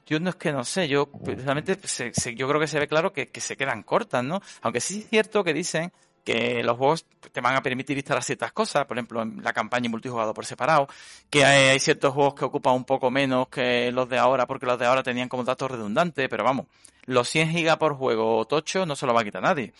yo 0.07 0.19
no 0.19 0.31
es 0.31 0.35
que 0.35 0.51
no 0.51 0.63
sé, 0.63 0.87
yo 0.87 1.05
precisamente 1.05 1.77
se- 1.87 2.11
se- 2.13 2.33
yo 2.33 2.47
creo 2.47 2.59
que 2.59 2.65
se 2.67 2.79
ve 2.79 2.87
claro 2.87 3.13
que, 3.13 3.27
que 3.27 3.39
se 3.41 3.55
quedan 3.55 3.83
cortas, 3.83 4.23
¿no? 4.23 4.41
Aunque 4.63 4.81
sí 4.81 5.01
es 5.01 5.09
cierto 5.09 5.43
que 5.43 5.53
dicen 5.53 5.91
que 6.25 6.63
los 6.63 6.77
juegos 6.77 7.05
te 7.31 7.39
van 7.41 7.55
a 7.55 7.61
permitir 7.61 7.97
instalar 7.97 8.23
ciertas 8.23 8.51
cosas, 8.51 8.85
por 8.85 8.97
ejemplo, 8.97 9.21
en 9.21 9.43
la 9.43 9.53
campaña 9.53 9.85
y 9.85 9.89
multijugador 9.89 10.33
por 10.33 10.45
separado, 10.47 10.87
que 11.29 11.45
hay, 11.45 11.67
hay 11.69 11.79
ciertos 11.79 12.11
juegos 12.13 12.33
que 12.33 12.45
ocupan 12.45 12.73
un 12.73 12.85
poco 12.85 13.11
menos 13.11 13.47
que 13.49 13.91
los 13.91 14.09
de 14.09 14.17
ahora, 14.17 14.47
porque 14.47 14.65
los 14.65 14.79
de 14.79 14.87
ahora 14.87 15.03
tenían 15.03 15.29
como 15.29 15.43
datos 15.43 15.69
redundantes, 15.69 16.27
pero 16.29 16.43
vamos, 16.43 16.65
los 17.05 17.29
100 17.29 17.51
gigas 17.51 17.77
por 17.77 17.93
juego 17.95 18.45
tocho 18.45 18.87
no 18.87 18.95
se 18.95 19.05
lo 19.05 19.13
va 19.13 19.21
a 19.21 19.23
quitar 19.23 19.43
nadie. 19.43 19.71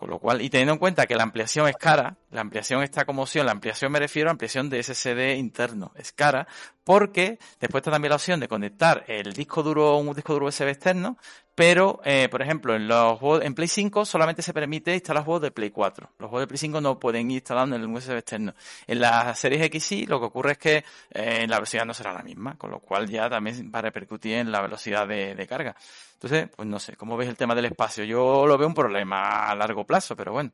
Con 0.00 0.08
lo 0.08 0.18
cual, 0.18 0.40
y 0.40 0.48
teniendo 0.48 0.72
en 0.72 0.78
cuenta 0.78 1.06
que 1.06 1.14
la 1.14 1.24
ampliación 1.24 1.68
es 1.68 1.76
cara, 1.76 2.16
la 2.30 2.40
ampliación 2.40 2.82
está 2.82 3.04
como 3.04 3.20
opción, 3.20 3.44
la 3.44 3.52
ampliación 3.52 3.92
me 3.92 3.98
refiero 3.98 4.30
a 4.30 4.32
ampliación 4.32 4.70
de 4.70 4.82
SSD 4.82 5.36
interno, 5.36 5.92
es 5.94 6.10
cara, 6.10 6.48
porque 6.84 7.38
después 7.60 7.82
está 7.82 7.90
también 7.90 8.08
la 8.08 8.16
opción 8.16 8.40
de 8.40 8.48
conectar 8.48 9.04
el 9.08 9.34
disco 9.34 9.62
duro, 9.62 9.98
un 9.98 10.14
disco 10.14 10.32
duro 10.32 10.46
USB 10.46 10.68
externo, 10.68 11.18
pero, 11.54 12.00
eh, 12.04 12.28
por 12.30 12.42
ejemplo, 12.42 12.74
en 12.74 12.88
los 12.88 13.18
juegos, 13.18 13.44
en 13.44 13.54
Play 13.54 13.68
5 13.68 14.04
solamente 14.04 14.40
se 14.42 14.54
permite 14.54 14.94
instalar 14.94 15.24
juegos 15.24 15.42
de 15.42 15.50
Play 15.50 15.70
4. 15.70 16.10
Los 16.18 16.30
juegos 16.30 16.44
de 16.44 16.46
Play 16.46 16.58
5 16.58 16.80
no 16.80 16.98
pueden 16.98 17.30
ir 17.30 17.38
instalando 17.38 17.76
en 17.76 17.82
el 17.82 17.88
USB 17.88 18.16
externo. 18.16 18.54
En 18.86 19.00
las 19.00 19.38
series 19.38 19.62
X 19.64 19.84
sí, 19.84 20.06
lo 20.06 20.20
que 20.20 20.26
ocurre 20.26 20.52
es 20.52 20.58
que 20.58 20.84
eh, 21.10 21.46
la 21.48 21.56
velocidad 21.56 21.84
no 21.84 21.92
será 21.92 22.12
la 22.12 22.22
misma, 22.22 22.56
con 22.56 22.70
lo 22.70 22.80
cual 22.80 23.08
ya 23.08 23.28
también 23.28 23.70
va 23.74 23.80
a 23.80 23.82
repercutir 23.82 24.34
en 24.36 24.50
la 24.50 24.62
velocidad 24.62 25.06
de, 25.06 25.34
de 25.34 25.46
carga. 25.46 25.76
Entonces, 26.14 26.48
pues 26.54 26.68
no 26.68 26.78
sé, 26.78 26.96
¿cómo 26.96 27.16
ves 27.16 27.28
el 27.28 27.36
tema 27.36 27.54
del 27.54 27.66
espacio? 27.66 28.04
Yo 28.04 28.46
lo 28.46 28.56
veo 28.56 28.68
un 28.68 28.74
problema 28.74 29.50
a 29.50 29.54
largo 29.54 29.84
plazo, 29.84 30.16
pero 30.16 30.32
bueno. 30.32 30.52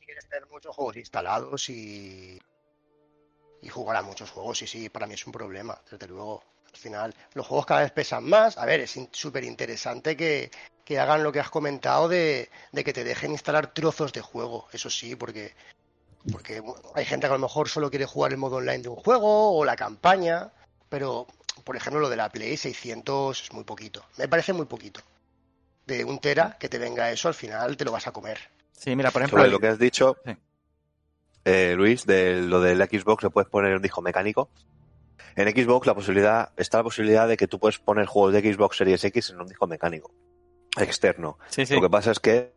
Si 0.00 0.06
quieres 0.06 0.28
tener 0.28 0.46
muchos 0.48 0.74
juegos 0.74 0.96
instalados 0.96 1.68
y, 1.68 2.38
y 3.60 3.68
jugar 3.68 3.96
a 3.96 4.02
muchos 4.02 4.30
juegos, 4.30 4.58
sí, 4.58 4.66
sí, 4.66 4.88
para 4.88 5.06
mí 5.06 5.14
es 5.14 5.26
un 5.26 5.32
problema, 5.32 5.78
desde 5.90 6.06
luego. 6.06 6.53
Al 6.74 6.80
final, 6.80 7.14
los 7.34 7.46
juegos 7.46 7.66
cada 7.66 7.82
vez 7.82 7.92
pesan 7.92 8.24
más. 8.24 8.58
A 8.58 8.66
ver, 8.66 8.80
es 8.80 8.98
súper 9.12 9.44
interesante 9.44 10.16
que, 10.16 10.50
que 10.84 10.98
hagan 10.98 11.22
lo 11.22 11.30
que 11.30 11.38
has 11.38 11.48
comentado 11.48 12.08
de, 12.08 12.50
de 12.72 12.84
que 12.84 12.92
te 12.92 13.04
dejen 13.04 13.30
instalar 13.30 13.72
trozos 13.72 14.12
de 14.12 14.20
juego. 14.20 14.66
Eso 14.72 14.90
sí, 14.90 15.14
porque, 15.14 15.54
porque 16.32 16.62
hay 16.94 17.04
gente 17.04 17.28
que 17.28 17.32
a 17.32 17.36
lo 17.36 17.42
mejor 17.42 17.68
solo 17.68 17.90
quiere 17.90 18.06
jugar 18.06 18.32
el 18.32 18.38
modo 18.38 18.56
online 18.56 18.82
de 18.82 18.88
un 18.88 18.96
juego 18.96 19.56
o 19.56 19.64
la 19.64 19.76
campaña, 19.76 20.50
pero 20.88 21.28
por 21.62 21.76
ejemplo 21.76 22.00
lo 22.00 22.10
de 22.10 22.16
la 22.16 22.28
Play 22.28 22.56
600 22.56 23.40
es 23.40 23.52
muy 23.52 23.62
poquito. 23.62 24.04
Me 24.18 24.26
parece 24.26 24.52
muy 24.52 24.66
poquito. 24.66 25.00
De 25.86 26.04
un 26.04 26.18
tera 26.18 26.56
que 26.58 26.68
te 26.68 26.78
venga 26.78 27.12
eso, 27.12 27.28
al 27.28 27.34
final 27.34 27.76
te 27.76 27.84
lo 27.84 27.92
vas 27.92 28.08
a 28.08 28.12
comer. 28.12 28.40
Sí, 28.72 28.96
mira, 28.96 29.12
por 29.12 29.22
ejemplo, 29.22 29.38
Sobre 29.38 29.50
lo 29.52 29.60
que 29.60 29.68
has 29.68 29.78
dicho, 29.78 30.16
Sí. 30.24 30.32
eh, 31.44 31.74
Luis, 31.76 32.04
de 32.04 32.42
lo 32.42 32.60
del 32.60 32.78
Xbox, 32.78 33.22
le 33.22 33.30
puedes 33.30 33.48
poner 33.48 33.76
un 33.76 33.82
disco 33.82 34.02
mecánico. 34.02 34.50
En 35.36 35.48
Xbox 35.48 35.86
la 35.86 35.94
posibilidad, 35.94 36.52
está 36.56 36.78
la 36.78 36.84
posibilidad 36.84 37.26
de 37.28 37.36
que 37.36 37.48
tú 37.48 37.58
puedes 37.58 37.78
poner 37.78 38.06
juegos 38.06 38.32
de 38.32 38.52
Xbox 38.52 38.76
Series 38.76 39.04
X 39.04 39.30
en 39.30 39.40
un 39.40 39.48
disco 39.48 39.66
mecánico 39.66 40.12
externo. 40.76 41.38
sí, 41.48 41.66
sí. 41.66 41.74
Lo 41.74 41.82
que 41.82 41.90
pasa 41.90 42.10
es 42.10 42.20
que 42.20 42.52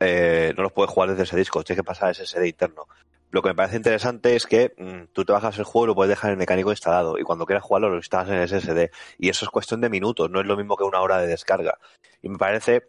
eh, 0.00 0.52
no 0.56 0.64
los 0.64 0.72
puedes 0.72 0.90
jugar 0.90 1.10
desde 1.10 1.22
ese 1.22 1.36
disco, 1.36 1.62
tienes 1.62 1.80
que 1.80 1.84
pasar 1.84 2.10
a 2.10 2.14
SSD 2.14 2.46
interno. 2.46 2.86
Lo 3.30 3.40
que 3.40 3.48
me 3.48 3.54
parece 3.54 3.76
interesante 3.76 4.36
es 4.36 4.46
que 4.46 4.74
mm, 4.76 5.12
tú 5.12 5.24
te 5.24 5.32
bajas 5.32 5.56
el 5.58 5.64
juego 5.64 5.86
y 5.86 5.88
lo 5.88 5.94
puedes 5.94 6.10
dejar 6.10 6.30
en 6.30 6.32
el 6.32 6.38
mecánico 6.38 6.70
instalado 6.70 7.18
y 7.18 7.22
cuando 7.22 7.46
quieras 7.46 7.64
jugarlo 7.64 7.88
lo 7.88 7.96
instalas 7.96 8.28
en 8.28 8.34
el 8.34 8.48
SSD 8.48 8.90
y 9.18 9.30
eso 9.30 9.46
es 9.46 9.50
cuestión 9.50 9.80
de 9.80 9.88
minutos, 9.88 10.28
no 10.28 10.40
es 10.40 10.46
lo 10.46 10.56
mismo 10.56 10.76
que 10.76 10.84
una 10.84 11.00
hora 11.00 11.18
de 11.18 11.28
descarga. 11.28 11.78
Y 12.20 12.28
me 12.28 12.36
parece 12.36 12.88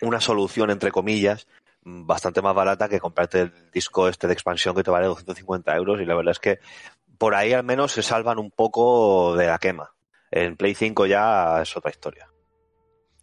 una 0.00 0.20
solución, 0.20 0.70
entre 0.70 0.90
comillas, 0.90 1.46
mm, 1.82 2.06
bastante 2.06 2.42
más 2.42 2.54
barata 2.54 2.88
que 2.88 3.00
comprarte 3.00 3.42
el 3.42 3.70
disco 3.70 4.08
este 4.08 4.26
de 4.26 4.32
expansión 4.32 4.74
que 4.74 4.82
te 4.82 4.90
vale 4.90 5.06
250 5.06 5.76
euros 5.76 6.00
y 6.00 6.04
la 6.04 6.16
verdad 6.16 6.32
es 6.32 6.40
que 6.40 6.58
por 7.18 7.34
ahí 7.34 7.52
al 7.52 7.64
menos 7.64 7.92
se 7.92 8.02
salvan 8.02 8.38
un 8.38 8.50
poco 8.50 9.36
de 9.36 9.46
la 9.46 9.58
quema. 9.58 9.90
En 10.30 10.56
Play 10.56 10.74
5 10.74 11.06
ya 11.06 11.62
es 11.62 11.76
otra 11.76 11.90
historia. 11.90 12.28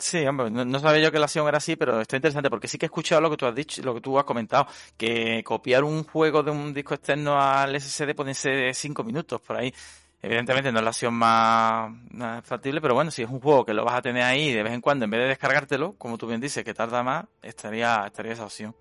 Sí, 0.04 0.26
hombre, 0.26 0.50
no, 0.50 0.80
sabía 0.80 1.04
yo 1.04 1.12
que 1.12 1.20
la 1.20 1.26
acción 1.26 1.48
era 1.48 1.60
así, 1.60 1.76
pero 1.78 2.02
está 2.02 2.18
interesante 2.18 2.50
porque 2.50 2.68
sí 2.68 2.78
que 2.78 2.86
he 2.86 2.88
escuchado 2.88 3.22
lo 3.22 3.30
que 3.30 3.38
tú 3.38 3.46
has 3.46 3.56
dicho, 3.56 3.82
lo 3.84 3.94
que 3.94 4.02
tú 4.02 4.20
has 4.20 4.26
comentado, 4.26 4.68
que 4.98 5.42
copiar 5.46 5.84
un 5.86 6.04
juego 6.04 6.44
de 6.44 6.52
un 6.52 6.74
disco 6.74 6.94
externo 6.94 7.40
al 7.40 7.80
SSD 7.80 8.14
pueden 8.14 8.36
ser 8.36 8.76
cinco 8.76 9.04
minutos 9.04 9.40
por 9.40 9.56
ahí. 9.56 9.74
Evidentemente 10.22 10.72
no 10.72 10.80
es 10.80 10.84
la 10.84 10.90
acción 10.90 11.14
más, 11.14 11.92
más 12.12 12.46
factible, 12.46 12.82
pero 12.82 12.96
bueno, 12.96 13.12
si 13.12 13.24
es 13.24 13.30
un 13.30 13.40
juego 13.40 13.66
que 13.66 13.74
lo 13.74 13.86
vas 13.86 13.96
a 13.96 14.02
tener 14.02 14.24
ahí 14.24 14.52
de 14.52 14.64
vez 14.64 14.74
en 14.74 14.82
cuando, 14.82 15.06
en 15.06 15.12
vez 15.12 15.22
de 15.22 15.28
descargártelo, 15.28 15.94
como 15.98 16.18
tú 16.18 16.28
bien 16.28 16.42
dices, 16.42 16.64
que 16.64 16.74
tarda 16.74 17.04
más, 17.04 17.26
estaría, 17.42 18.04
estaría 18.08 18.34
esa 18.34 18.46
opción. 18.46 18.76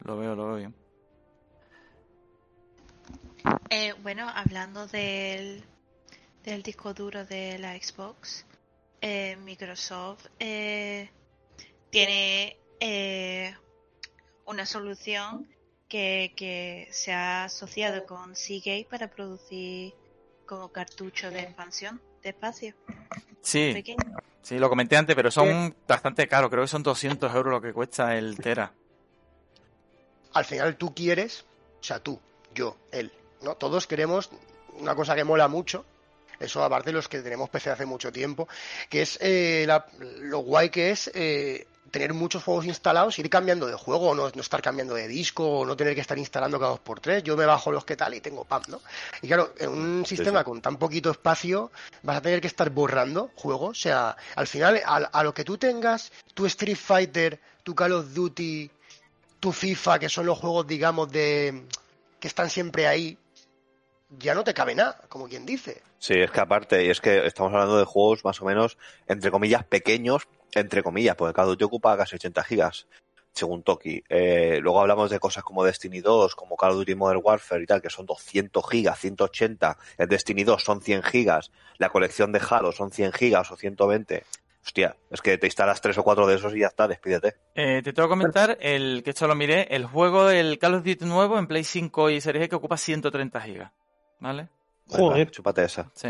Lo 0.00 0.16
veo, 0.16 0.34
lo 0.34 0.46
veo 0.46 0.56
bien. 0.56 0.81
Eh, 3.70 3.94
bueno, 4.02 4.28
hablando 4.34 4.86
del, 4.86 5.64
del 6.44 6.62
disco 6.62 6.94
duro 6.94 7.24
de 7.24 7.58
la 7.58 7.74
Xbox, 7.74 8.44
eh, 9.00 9.36
Microsoft 9.36 10.26
eh, 10.38 11.10
tiene 11.90 12.56
eh, 12.80 13.54
una 14.46 14.66
solución 14.66 15.48
que, 15.88 16.32
que 16.36 16.88
se 16.92 17.12
ha 17.12 17.44
asociado 17.44 18.04
con 18.06 18.36
Seagate 18.36 18.86
para 18.90 19.08
producir 19.08 19.94
como 20.46 20.70
cartucho 20.70 21.30
de 21.30 21.40
expansión 21.40 22.00
de 22.22 22.30
espacio 22.30 22.74
Sí, 23.40 23.70
pequeño. 23.72 23.98
sí, 24.42 24.58
lo 24.58 24.68
comenté 24.68 24.96
antes, 24.96 25.16
pero 25.16 25.30
son 25.30 25.74
bastante 25.88 26.28
caros, 26.28 26.50
creo 26.50 26.62
que 26.62 26.68
son 26.68 26.82
200 26.82 27.34
euros 27.34 27.52
lo 27.52 27.60
que 27.60 27.72
cuesta 27.72 28.16
el 28.16 28.36
Tera. 28.36 28.72
al 30.34 30.44
final 30.44 30.76
tú 30.76 30.94
quieres, 30.94 31.44
o 31.80 31.82
sea, 31.84 31.98
tú, 32.00 32.20
yo, 32.54 32.76
él, 32.92 33.10
¿no? 33.42 33.54
Todos 33.56 33.86
queremos 33.86 34.30
una 34.78 34.94
cosa 34.94 35.14
que 35.14 35.24
mola 35.24 35.48
mucho, 35.48 35.84
eso 36.40 36.64
aparte 36.64 36.90
de 36.90 36.94
los 36.94 37.08
que 37.08 37.20
tenemos 37.20 37.48
PC 37.50 37.70
hace 37.70 37.86
mucho 37.86 38.10
tiempo, 38.12 38.48
que 38.88 39.02
es 39.02 39.18
eh, 39.20 39.64
la- 39.66 39.86
lo 40.20 40.38
guay 40.40 40.70
que 40.70 40.90
es 40.90 41.10
eh, 41.14 41.66
tener 41.90 42.14
muchos 42.14 42.42
juegos 42.42 42.64
instalados, 42.64 43.18
ir 43.18 43.28
cambiando 43.28 43.66
de 43.66 43.74
juego, 43.74 44.14
no, 44.14 44.30
no 44.34 44.40
estar 44.40 44.62
cambiando 44.62 44.94
de 44.94 45.06
disco, 45.08 45.46
o 45.60 45.66
no 45.66 45.76
tener 45.76 45.94
que 45.94 46.00
estar 46.00 46.16
instalando 46.18 46.58
cada 46.58 46.70
dos 46.70 46.80
por 46.80 47.00
tres, 47.00 47.22
yo 47.22 47.36
me 47.36 47.44
bajo 47.44 47.70
los 47.70 47.84
que 47.84 47.96
tal 47.96 48.14
y 48.14 48.20
tengo 48.22 48.44
pam, 48.46 48.62
¿no? 48.68 48.80
Y 49.20 49.26
claro, 49.28 49.52
en 49.58 49.68
un 49.68 50.06
sistema 50.06 50.38
sí. 50.40 50.44
con 50.46 50.62
tan 50.62 50.78
poquito 50.78 51.10
espacio 51.10 51.70
vas 52.02 52.16
a 52.16 52.22
tener 52.22 52.40
que 52.40 52.46
estar 52.46 52.70
borrando 52.70 53.30
juegos, 53.36 53.78
o 53.78 53.80
sea, 53.82 54.16
al 54.36 54.46
final 54.46 54.80
a, 54.86 54.96
a 54.96 55.22
lo 55.22 55.34
que 55.34 55.44
tú 55.44 55.58
tengas, 55.58 56.10
tu 56.32 56.46
Street 56.46 56.78
Fighter, 56.78 57.38
tu 57.62 57.74
Call 57.74 57.92
of 57.92 58.14
Duty, 58.14 58.70
tu 59.38 59.52
FIFA, 59.52 59.98
que 59.98 60.08
son 60.08 60.24
los 60.24 60.38
juegos, 60.38 60.66
digamos, 60.66 61.12
de 61.12 61.62
que 62.18 62.26
están 62.28 62.48
siempre 62.48 62.86
ahí, 62.86 63.18
ya 64.18 64.34
no 64.34 64.44
te 64.44 64.54
cabe 64.54 64.74
nada, 64.74 65.00
como 65.08 65.28
quien 65.28 65.46
dice. 65.46 65.82
Sí, 65.98 66.14
es 66.14 66.30
que 66.30 66.40
aparte, 66.40 66.84
y 66.84 66.90
es 66.90 67.00
que 67.00 67.26
estamos 67.26 67.52
hablando 67.52 67.78
de 67.78 67.84
juegos 67.84 68.24
más 68.24 68.40
o 68.42 68.44
menos, 68.44 68.76
entre 69.06 69.30
comillas, 69.30 69.64
pequeños, 69.64 70.28
entre 70.54 70.82
comillas, 70.82 71.16
porque 71.16 71.34
cada 71.34 71.48
uno 71.48 71.66
ocupa 71.66 71.96
casi 71.96 72.16
80 72.16 72.44
gigas, 72.44 72.86
según 73.32 73.62
Toki. 73.62 74.02
Eh, 74.08 74.58
luego 74.60 74.80
hablamos 74.80 75.10
de 75.10 75.18
cosas 75.18 75.44
como 75.44 75.64
Destiny 75.64 76.00
2, 76.00 76.34
como 76.34 76.56
Call 76.56 76.72
of 76.72 76.78
Duty 76.78 76.94
Modern 76.94 77.20
Warfare 77.22 77.62
y 77.62 77.66
tal, 77.66 77.80
que 77.80 77.90
son 77.90 78.06
200 78.06 78.68
gigas, 78.68 78.98
180. 78.98 79.78
El 79.96 80.08
Destiny 80.08 80.44
2 80.44 80.62
son 80.62 80.82
100 80.82 81.02
gigas. 81.02 81.50
La 81.78 81.88
colección 81.88 82.32
de 82.32 82.40
Halo 82.48 82.72
son 82.72 82.90
100 82.90 83.12
gigas 83.12 83.50
o 83.50 83.56
120. 83.56 84.24
Hostia, 84.64 84.96
es 85.10 85.20
que 85.20 85.38
te 85.38 85.46
instalas 85.46 85.80
tres 85.80 85.98
o 85.98 86.04
cuatro 86.04 86.24
de 86.26 86.36
esos 86.36 86.54
y 86.54 86.60
ya 86.60 86.68
está, 86.68 86.86
despídete. 86.86 87.34
Eh, 87.56 87.80
te 87.82 87.92
tengo 87.92 88.08
que 88.08 88.12
comentar, 88.12 88.58
el 88.60 89.02
que 89.02 89.10
esto 89.10 89.26
lo 89.26 89.34
miré, 89.34 89.66
el 89.74 89.86
juego 89.86 90.26
del 90.26 90.58
Call 90.60 90.74
of 90.74 90.84
Duty 90.84 91.04
nuevo 91.04 91.36
en 91.36 91.48
Play 91.48 91.64
5 91.64 92.10
y 92.10 92.20
Series 92.20 92.44
X 92.44 92.50
que 92.50 92.56
ocupa 92.56 92.76
130 92.76 93.40
gigas. 93.40 93.72
¿Vale? 94.22 94.48
Joder. 94.88 95.30
Chúpate 95.30 95.64
esa. 95.64 95.90
Sí. 95.94 96.08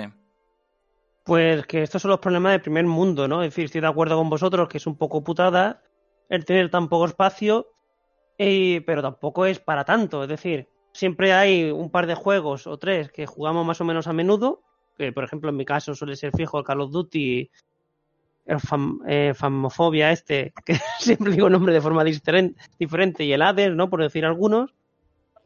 Pues 1.25 1.67
que 1.67 1.83
estos 1.83 2.03
son 2.03 2.11
los 2.11 2.21
problemas 2.21 2.53
del 2.53 2.61
primer 2.63 2.85
mundo, 2.85 3.29
¿no? 3.29 3.43
Es 3.43 3.51
decir, 3.51 3.65
estoy 3.67 3.81
de 3.81 3.87
acuerdo 3.87 4.17
con 4.17 4.29
vosotros 4.29 4.69
que 4.69 4.79
es 4.79 4.87
un 4.87 4.97
poco 4.97 5.23
putada 5.25 5.83
el 6.29 6.45
tener 6.45 6.71
tan 6.71 6.89
poco 6.89 7.07
espacio, 7.07 7.69
eh, 8.39 8.83
pero 8.87 9.03
tampoco 9.03 9.47
es 9.47 9.61
para 9.61 9.85
tanto. 9.85 10.23
Es 10.25 10.29
decir, 10.29 10.69
siempre 10.93 11.33
hay 11.33 11.71
un 11.71 11.91
par 11.91 12.07
de 12.07 12.15
juegos 12.15 12.67
o 12.67 12.77
tres 12.79 13.11
que 13.13 13.27
jugamos 13.27 13.65
más 13.65 13.81
o 13.81 13.85
menos 13.85 14.07
a 14.09 14.13
menudo, 14.13 14.63
que 14.97 15.13
por 15.13 15.25
ejemplo 15.25 15.51
en 15.51 15.57
mi 15.57 15.65
caso 15.65 15.95
suele 15.95 16.17
ser 16.17 16.33
fijo 16.37 16.59
el 16.59 16.65
Call 16.65 16.81
of 16.81 16.91
Duty, 16.91 17.51
el 18.47 18.61
fam, 18.61 19.01
eh, 19.07 19.33
Famofobia 19.35 20.11
este, 20.11 20.53
que 20.67 20.75
siempre 20.99 21.33
digo 21.33 21.49
nombre 21.49 21.73
de 21.73 21.81
forma 21.81 22.03
diferen- 22.05 22.57
diferente, 22.79 23.25
y 23.25 23.33
el 23.33 23.43
Hades, 23.43 23.73
¿no? 23.75 23.89
Por 23.89 24.03
decir 24.03 24.25
algunos. 24.25 24.75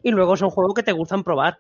Y 0.03 0.11
luego 0.11 0.37
son 0.37 0.51
juegos 0.51 0.75
que 0.75 0.83
te 0.83 0.93
gustan 0.93 1.23
probar. 1.25 1.59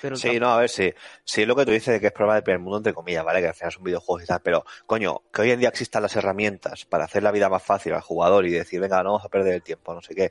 Pero 0.00 0.16
Sí, 0.16 0.38
no, 0.38 0.50
a 0.52 0.58
ver, 0.58 0.68
sí. 0.68 0.92
Sí, 1.24 1.42
es 1.42 1.48
lo 1.48 1.56
que 1.56 1.64
tú 1.64 1.72
dices 1.72 1.94
de 1.94 2.00
que 2.00 2.06
es 2.08 2.12
prueba 2.12 2.34
de 2.34 2.42
primer 2.42 2.60
mundo, 2.60 2.78
entre 2.78 2.94
comillas, 2.94 3.24
¿vale? 3.24 3.40
Que 3.40 3.48
al 3.48 3.54
final 3.54 3.72
son 3.72 3.82
videojuegos 3.84 4.22
y 4.22 4.26
tal, 4.26 4.40
pero, 4.42 4.64
coño, 4.86 5.22
que 5.32 5.42
hoy 5.42 5.50
en 5.50 5.60
día 5.60 5.68
existan 5.68 6.02
las 6.02 6.14
herramientas 6.16 6.84
para 6.84 7.04
hacer 7.04 7.22
la 7.22 7.32
vida 7.32 7.48
más 7.48 7.62
fácil 7.62 7.92
al 7.94 8.00
jugador 8.00 8.46
y 8.46 8.50
decir, 8.50 8.80
venga, 8.80 9.02
no 9.02 9.10
vamos 9.12 9.24
a 9.24 9.28
perder 9.28 9.54
el 9.54 9.62
tiempo, 9.62 9.94
no 9.94 10.00
sé 10.00 10.14
qué. 10.14 10.30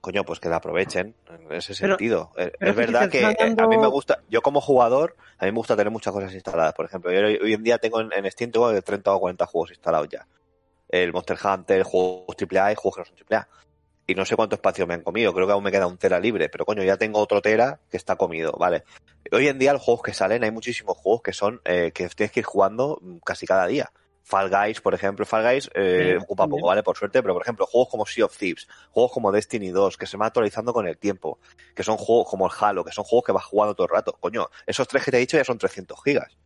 Coño, 0.00 0.24
pues 0.24 0.40
que 0.40 0.48
la 0.48 0.56
aprovechen 0.56 1.14
en 1.30 1.52
ese 1.52 1.74
Pero- 1.80 1.94
sentido. 1.94 2.32
Eh, 2.36 2.52
pero 2.58 2.70
es 2.72 2.76
verdad 2.76 3.08
que 3.08 3.20
eh, 3.22 3.54
a 3.56 3.66
mí 3.68 3.78
me 3.78 3.86
gusta, 3.86 4.20
yo 4.28 4.42
como 4.42 4.60
jugador, 4.60 5.16
a 5.38 5.44
mí 5.46 5.52
me 5.52 5.58
gusta 5.58 5.76
tener 5.76 5.92
muchas 5.92 6.12
cosas 6.12 6.32
instaladas. 6.34 6.74
Por 6.74 6.86
ejemplo, 6.86 7.12
yo 7.12 7.20
hoy 7.44 7.52
en 7.52 7.62
día 7.62 7.78
tengo 7.78 8.00
en, 8.00 8.12
en 8.12 8.28
Steam 8.30 8.50
tengo 8.50 8.68
de 8.70 8.82
30 8.82 9.14
o 9.14 9.20
40 9.20 9.46
juegos 9.46 9.70
instalados 9.70 10.08
ya. 10.08 10.26
El 10.88 11.12
Monster 11.12 11.38
Hunter, 11.42 11.84
juegos 11.84 12.36
AAA 12.36 12.72
y 12.72 12.74
juegos 12.74 12.96
que 12.96 13.00
no 13.12 13.16
son 13.16 13.26
AAA. 13.30 13.48
Y 14.06 14.14
no 14.14 14.24
sé 14.24 14.34
cuánto 14.34 14.56
espacio 14.56 14.86
me 14.86 14.94
han 14.94 15.02
comido, 15.02 15.32
creo 15.32 15.46
que 15.46 15.52
aún 15.52 15.62
me 15.62 15.70
queda 15.70 15.86
un 15.86 15.96
tera 15.96 16.18
libre, 16.18 16.48
pero 16.48 16.64
coño, 16.64 16.82
ya 16.82 16.96
tengo 16.96 17.20
otro 17.20 17.40
tera 17.40 17.80
que 17.90 17.96
está 17.96 18.16
comido, 18.16 18.52
¿vale? 18.58 18.82
Hoy 19.30 19.46
en 19.46 19.58
día 19.58 19.72
los 19.72 19.82
juegos 19.82 20.02
que 20.02 20.12
salen, 20.12 20.42
hay 20.42 20.50
muchísimos 20.50 20.96
juegos 20.96 21.22
que 21.22 21.32
son, 21.32 21.60
eh, 21.64 21.92
que 21.94 22.08
tienes 22.08 22.32
que 22.32 22.40
ir 22.40 22.46
jugando 22.46 23.00
casi 23.24 23.46
cada 23.46 23.66
día. 23.66 23.92
Fall 24.24 24.50
Guys, 24.50 24.80
por 24.80 24.94
ejemplo, 24.94 25.26
Fall 25.26 25.42
Guys 25.42 25.70
eh, 25.74 26.14
Sí, 26.16 26.22
ocupa 26.22 26.46
poco, 26.46 26.68
¿vale? 26.68 26.82
Por 26.82 26.96
suerte, 26.96 27.22
pero 27.22 27.34
por 27.34 27.42
ejemplo, 27.42 27.66
juegos 27.66 27.88
como 27.88 28.06
Sea 28.06 28.26
of 28.26 28.36
Thieves, 28.36 28.68
juegos 28.90 29.12
como 29.12 29.32
Destiny 29.32 29.70
2, 29.70 29.96
que 29.96 30.06
se 30.06 30.16
van 30.16 30.28
actualizando 30.28 30.72
con 30.72 30.86
el 30.86 30.96
tiempo, 30.98 31.38
que 31.74 31.82
son 31.82 31.96
juegos 31.96 32.28
como 32.28 32.46
el 32.46 32.52
Halo, 32.58 32.84
que 32.84 32.92
son 32.92 33.04
juegos 33.04 33.26
que 33.26 33.32
vas 33.32 33.44
jugando 33.44 33.74
todo 33.74 33.86
el 33.86 33.92
rato. 33.92 34.16
Coño, 34.20 34.48
esos 34.66 34.86
tres 34.86 35.04
que 35.04 35.10
te 35.10 35.16
he 35.16 35.20
dicho 35.20 35.36
ya 35.36 35.44
son 35.44 35.58
300 35.58 36.02
gigas. 36.02 36.36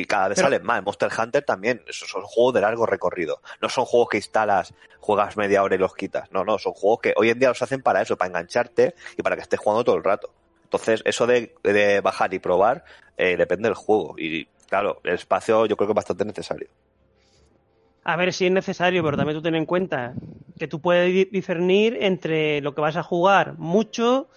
Y 0.00 0.04
cada 0.04 0.28
vez 0.28 0.36
Pero- 0.36 0.46
salen 0.48 0.62
más. 0.66 0.82
Monster 0.84 1.10
Hunter 1.18 1.42
también. 1.44 1.82
Esos 1.88 2.08
son 2.10 2.22
juegos 2.22 2.54
de 2.54 2.60
largo 2.60 2.84
recorrido. 2.86 3.40
No 3.62 3.68
son 3.68 3.84
juegos 3.86 4.08
que 4.10 4.16
instalas, 4.18 4.74
juegas 5.00 5.36
media 5.36 5.62
hora 5.62 5.74
y 5.76 5.78
los 5.78 5.94
quitas. 5.94 6.30
No, 6.32 6.44
no, 6.44 6.58
son 6.58 6.72
juegos 6.74 7.00
que 7.00 7.14
hoy 7.16 7.30
en 7.30 7.38
día 7.38 7.48
los 7.48 7.62
hacen 7.62 7.82
para 7.82 8.02
eso, 8.02 8.16
para 8.16 8.28
engancharte 8.28 8.94
y 9.16 9.22
para 9.22 9.36
que 9.36 9.42
estés 9.42 9.58
jugando 9.58 9.84
todo 9.84 9.96
el 9.96 10.04
rato. 10.04 10.30
Entonces, 10.64 11.00
eso 11.04 11.26
de, 11.26 11.54
de 11.62 12.00
bajar 12.00 12.34
y 12.34 12.38
probar 12.40 12.84
eh, 13.16 13.36
depende 13.36 13.68
del 13.68 13.74
juego. 13.76 14.16
Y 14.18 14.46
claro, 14.68 15.00
el 15.04 15.14
espacio 15.14 15.64
yo 15.66 15.76
creo 15.76 15.86
que 15.88 15.92
es 15.92 15.96
bastante 15.96 16.24
necesario. 16.24 16.68
A 18.04 18.16
ver 18.16 18.32
si 18.32 18.46
es 18.46 18.52
necesario, 18.52 19.02
pero 19.02 19.16
también 19.16 19.36
tú 19.38 19.42
ten 19.42 19.54
en 19.54 19.66
cuenta 19.66 20.14
que 20.58 20.68
tú 20.68 20.80
puedes 20.80 21.30
discernir 21.30 21.96
entre 22.02 22.60
lo 22.60 22.74
que 22.74 22.80
vas 22.80 22.96
a 22.96 23.02
jugar 23.02 23.54
mucho, 23.58 24.28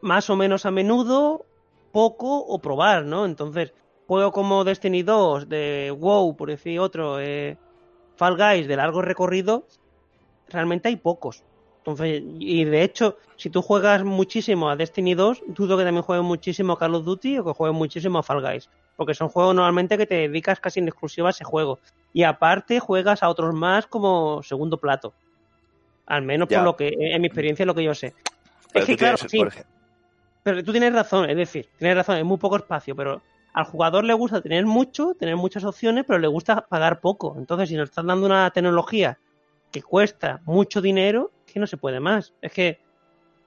más 0.00 0.28
o 0.30 0.36
menos 0.36 0.66
a 0.66 0.70
menudo, 0.70 1.46
poco 1.92 2.38
o 2.40 2.58
probar, 2.60 3.04
¿no? 3.04 3.24
Entonces, 3.24 3.72
juego 4.06 4.32
como 4.32 4.64
Destiny 4.64 5.02
2, 5.02 5.48
de 5.48 5.94
WoW, 5.96 6.36
por 6.36 6.48
decir 6.50 6.78
otro, 6.80 7.20
eh, 7.20 7.56
Fall 8.16 8.36
Guys 8.36 8.68
de 8.68 8.76
largo 8.76 9.02
recorrido, 9.02 9.66
realmente 10.48 10.88
hay 10.88 10.96
pocos. 10.96 11.42
Entonces, 11.78 12.22
y 12.38 12.64
de 12.64 12.82
hecho, 12.82 13.18
si 13.36 13.50
tú 13.50 13.60
juegas 13.60 14.04
muchísimo 14.04 14.70
a 14.70 14.76
Destiny 14.76 15.14
2, 15.14 15.42
dudo 15.48 15.76
que 15.76 15.84
también 15.84 16.02
juegues 16.02 16.24
muchísimo 16.24 16.72
a 16.72 16.78
Call 16.78 16.94
of 16.94 17.04
Duty 17.04 17.38
o 17.38 17.44
que 17.44 17.52
juegues 17.52 17.76
muchísimo 17.76 18.18
a 18.18 18.22
Fall 18.22 18.40
Guys. 18.40 18.70
Porque 18.96 19.12
son 19.12 19.28
juegos 19.28 19.54
normalmente 19.54 19.98
que 19.98 20.06
te 20.06 20.14
dedicas 20.28 20.60
casi 20.60 20.80
en 20.80 20.88
exclusiva 20.88 21.28
a 21.28 21.30
ese 21.30 21.44
juego. 21.44 21.80
Y 22.12 22.22
aparte 22.22 22.80
juegas 22.80 23.22
a 23.22 23.28
otros 23.28 23.52
más 23.54 23.86
como 23.86 24.42
segundo 24.42 24.78
plato. 24.78 25.12
Al 26.06 26.22
menos 26.22 26.48
Ya. 26.48 26.58
por 26.58 26.64
lo 26.64 26.76
que, 26.76 26.94
en 26.98 27.20
mi 27.20 27.26
experiencia, 27.26 27.66
lo 27.66 27.74
que 27.74 27.82
yo 27.84 27.94
sé. 27.94 28.14
Pero 28.72 28.84
es 28.84 28.86
que 28.86 28.96
claro, 28.96 29.18
tienes, 29.18 29.54
sí, 29.54 29.60
pero 30.42 30.62
tú 30.64 30.72
tienes 30.72 30.92
razón, 30.92 31.28
es 31.28 31.36
decir, 31.36 31.68
tienes 31.78 31.96
razón, 31.96 32.16
es 32.18 32.24
muy 32.24 32.38
poco 32.38 32.56
espacio, 32.56 32.94
pero 32.96 33.20
al 33.54 33.64
jugador 33.64 34.04
le 34.04 34.12
gusta 34.14 34.42
tener 34.42 34.66
mucho, 34.66 35.14
tener 35.14 35.36
muchas 35.36 35.64
opciones, 35.64 36.04
pero 36.06 36.18
le 36.18 36.26
gusta 36.26 36.66
pagar 36.66 37.00
poco. 37.00 37.36
Entonces, 37.38 37.68
si 37.68 37.76
nos 37.76 37.88
están 37.88 38.08
dando 38.08 38.26
una 38.26 38.50
tecnología 38.50 39.18
que 39.70 39.80
cuesta 39.80 40.40
mucho 40.44 40.82
dinero, 40.82 41.30
que 41.46 41.60
no 41.60 41.66
se 41.66 41.76
puede 41.76 42.00
más. 42.00 42.34
Es 42.42 42.52
que 42.52 42.80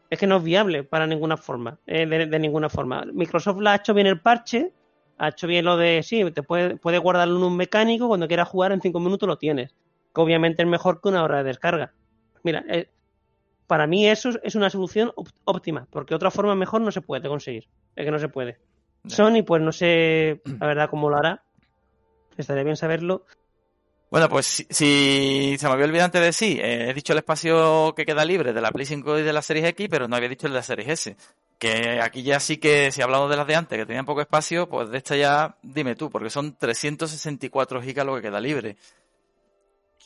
es 0.10 0.18
que 0.18 0.28
no 0.28 0.38
es 0.38 0.44
viable 0.44 0.84
para 0.84 1.06
ninguna 1.06 1.36
forma, 1.36 1.78
eh, 1.86 2.06
de, 2.06 2.26
de 2.28 2.40
ninguna 2.40 2.70
forma. 2.70 3.04
Microsoft 3.12 3.60
la 3.60 3.74
ha 3.74 3.76
hecho 3.76 3.94
bien 3.94 4.08
el 4.08 4.22
parche, 4.22 4.72
ha 5.18 5.30
hecho 5.30 5.48
bien 5.48 5.66
lo 5.66 5.76
de, 5.76 6.02
sí, 6.04 6.24
te 6.32 6.44
puede, 6.44 6.78
puede 6.78 6.98
guardarlo 6.98 7.38
en 7.38 7.44
un 7.44 7.58
mecánico, 7.58 8.08
cuando 8.08 8.28
quieras 8.28 8.48
jugar 8.48 8.72
en 8.72 8.82
cinco 8.82 9.02
minutos 9.02 9.28
lo 9.28 9.38
tienes. 9.38 9.76
Que 10.16 10.22
obviamente 10.22 10.62
es 10.62 10.68
mejor 10.68 11.02
que 11.02 11.10
una 11.10 11.24
hora 11.24 11.40
de 11.40 11.44
descarga. 11.44 11.92
Mira, 12.44 12.64
eh, 12.70 12.90
para 13.68 13.86
mí 13.86 14.08
eso 14.08 14.30
es 14.42 14.56
una 14.56 14.70
solución 14.70 15.12
óptima, 15.44 15.88
porque 15.92 16.16
otra 16.16 16.32
forma 16.32 16.56
mejor 16.56 16.80
no 16.80 16.92
se 16.92 17.02
puede 17.02 17.28
conseguir. 17.28 17.68
Es 17.96 18.06
que 18.06 18.12
no 18.12 18.20
se 18.20 18.30
puede. 18.30 18.58
Sony, 19.08 19.44
pues 19.46 19.62
no 19.62 19.72
sé 19.72 20.42
la 20.60 20.68
verdad 20.68 20.90
cómo 20.90 21.10
lo 21.10 21.18
hará. 21.18 21.44
Estaría 22.38 22.64
bien 22.64 22.78
saberlo. 22.78 23.26
Bueno, 24.10 24.30
pues 24.30 24.46
si, 24.46 24.68
si 24.70 25.58
se 25.60 25.68
me 25.68 25.74
había 25.74 25.86
olvidado 25.86 26.06
antes 26.06 26.22
de 26.22 26.32
sí, 26.32 26.58
eh, 26.62 26.90
he 26.90 26.94
dicho 26.94 27.12
el 27.12 27.20
espacio 27.20 27.94
que 27.94 28.06
queda 28.06 28.24
libre 28.24 28.54
de 28.54 28.62
la 28.62 28.72
Play 28.72 28.86
5 28.86 29.20
y 29.20 29.24
de 29.24 29.34
la 29.34 29.42
Series 29.42 29.66
X, 29.66 29.88
pero 29.90 30.08
no 30.08 30.16
había 30.16 30.30
dicho 30.30 30.48
el 30.48 30.54
de 30.54 30.60
la 30.60 30.64
Series 30.64 30.88
S. 30.88 31.18
Que 31.60 32.00
aquí 32.02 32.24
ya 32.24 32.40
sí 32.40 32.58
que, 32.58 32.92
si 32.92 33.02
hablamos 33.02 33.30
de 33.30 33.36
las 33.36 33.48
de 33.48 33.56
antes, 33.56 33.78
que 33.78 33.86
tenían 33.86 34.06
poco 34.06 34.22
espacio, 34.22 34.70
pues 34.70 34.90
de 34.90 34.98
esta 34.98 35.18
ya 35.18 35.58
dime 35.62 35.96
tú, 35.96 36.10
porque 36.10 36.30
son 36.30 36.56
364 36.56 37.82
gigas 37.82 38.06
lo 38.06 38.16
que 38.16 38.22
queda 38.22 38.40
libre. 38.40 38.78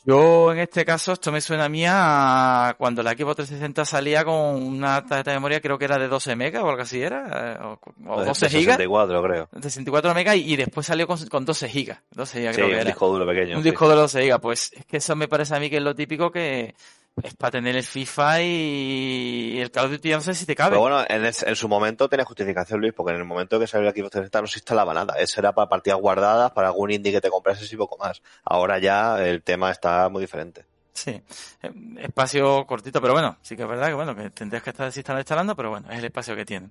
Yo, 0.04 0.52
en 0.52 0.58
este 0.58 0.84
caso, 0.84 1.12
esto 1.12 1.30
me 1.30 1.40
suena 1.40 1.66
a 1.66 1.68
mí 1.68 1.84
a 1.86 2.74
cuando 2.76 3.04
la 3.04 3.12
Xbox 3.12 3.36
360 3.36 3.84
salía 3.84 4.24
con 4.24 4.34
una 4.34 5.06
tarjeta 5.06 5.30
de 5.30 5.36
memoria, 5.36 5.60
creo 5.60 5.78
que 5.78 5.84
era 5.84 5.96
de 5.98 6.08
12 6.08 6.34
megas 6.34 6.62
o 6.64 6.68
algo 6.70 6.82
así 6.82 7.00
era, 7.00 7.54
eh, 7.54 7.64
o, 7.64 7.78
o 8.12 8.20
de 8.20 8.26
12 8.26 8.48
gigas, 8.48 8.76
64, 8.78 9.22
creo. 9.22 9.48
de 9.52 9.62
64 9.62 10.12
megas, 10.14 10.36
y, 10.36 10.52
y 10.52 10.56
después 10.56 10.86
salió 10.86 11.06
con, 11.06 11.24
con 11.28 11.44
12 11.44 11.68
gigas. 11.68 12.00
12 12.10 12.38
gigas 12.40 12.56
Sí, 12.56 12.60
creo 12.62 12.68
que 12.68 12.74
un 12.74 12.80
era. 12.80 12.90
disco 12.90 13.08
duro 13.08 13.26
pequeño. 13.26 13.56
Un 13.58 13.62
sí. 13.62 13.70
disco 13.70 13.88
de 13.88 13.94
12 13.94 14.22
gigas, 14.22 14.40
pues 14.40 14.72
es 14.72 14.86
que 14.86 14.96
eso 14.96 15.14
me 15.14 15.28
parece 15.28 15.54
a 15.54 15.60
mí 15.60 15.70
que 15.70 15.76
es 15.76 15.82
lo 15.82 15.94
típico 15.94 16.32
que 16.32 16.74
es 17.22 17.34
para 17.34 17.50
tener 17.52 17.76
el 17.76 17.82
FIFA 17.82 18.42
y 18.42 19.60
el 19.60 19.70
Call 19.70 19.86
of 19.86 19.92
Duty, 19.92 20.10
no 20.10 20.20
sé 20.20 20.34
si 20.34 20.46
te 20.46 20.54
cabe. 20.54 20.70
Pero 20.70 20.80
bueno, 20.80 21.04
en, 21.08 21.56
su 21.56 21.68
momento 21.68 22.08
tenía 22.08 22.24
justificación, 22.24 22.80
Luis, 22.80 22.94
porque 22.94 23.12
en 23.12 23.18
el 23.18 23.24
momento 23.24 23.60
que 23.60 23.66
salió 23.66 23.88
el 23.88 23.94
Xbox 23.94 24.12
360 24.12 24.40
no 24.40 24.46
se 24.46 24.58
instalaba 24.58 24.94
nada. 24.94 25.14
Eso 25.18 25.40
era 25.40 25.52
para 25.52 25.68
partidas 25.68 26.00
guardadas, 26.00 26.52
para 26.52 26.68
algún 26.68 26.90
indie 26.90 27.12
que 27.12 27.20
te 27.20 27.28
comprases 27.28 27.70
y 27.72 27.76
poco 27.76 27.98
más. 27.98 28.22
Ahora 28.44 28.78
ya 28.78 29.22
el 29.22 29.42
tema 29.42 29.70
está 29.70 30.08
muy 30.08 30.22
diferente. 30.22 30.64
Sí, 30.94 31.22
Eh, 31.62 31.72
espacio 31.98 32.66
cortito, 32.66 33.00
pero 33.00 33.12
bueno, 33.12 33.38
sí 33.42 33.56
que 33.56 33.62
es 33.62 33.68
verdad 33.68 33.88
que 33.88 33.94
bueno, 33.94 34.14
que 34.14 34.30
tendrías 34.30 34.62
que 34.62 34.70
estar 34.70 34.86
desinstalando 34.86 35.20
instalando, 35.20 35.56
pero 35.56 35.70
bueno, 35.70 35.90
es 35.90 35.98
el 35.98 36.04
espacio 36.04 36.36
que 36.36 36.44
tiene. 36.44 36.68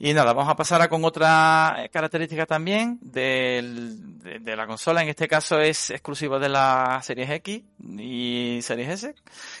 Y 0.00 0.14
nada, 0.14 0.32
vamos 0.32 0.48
a 0.50 0.54
pasar 0.54 0.80
a 0.80 0.88
con 0.88 1.04
otra 1.04 1.74
eh, 1.78 1.88
característica 1.88 2.46
también 2.46 2.98
del- 3.02 4.18
de, 4.20 4.38
de 4.38 4.56
la 4.56 4.66
consola. 4.68 5.02
En 5.02 5.08
este 5.08 5.26
caso 5.26 5.58
es 5.58 5.90
exclusivo 5.90 6.38
de 6.38 6.48
la 6.48 7.00
Series 7.02 7.28
X 7.30 7.62
y 7.98 8.60
Series 8.62 8.88
S, 8.90 9.14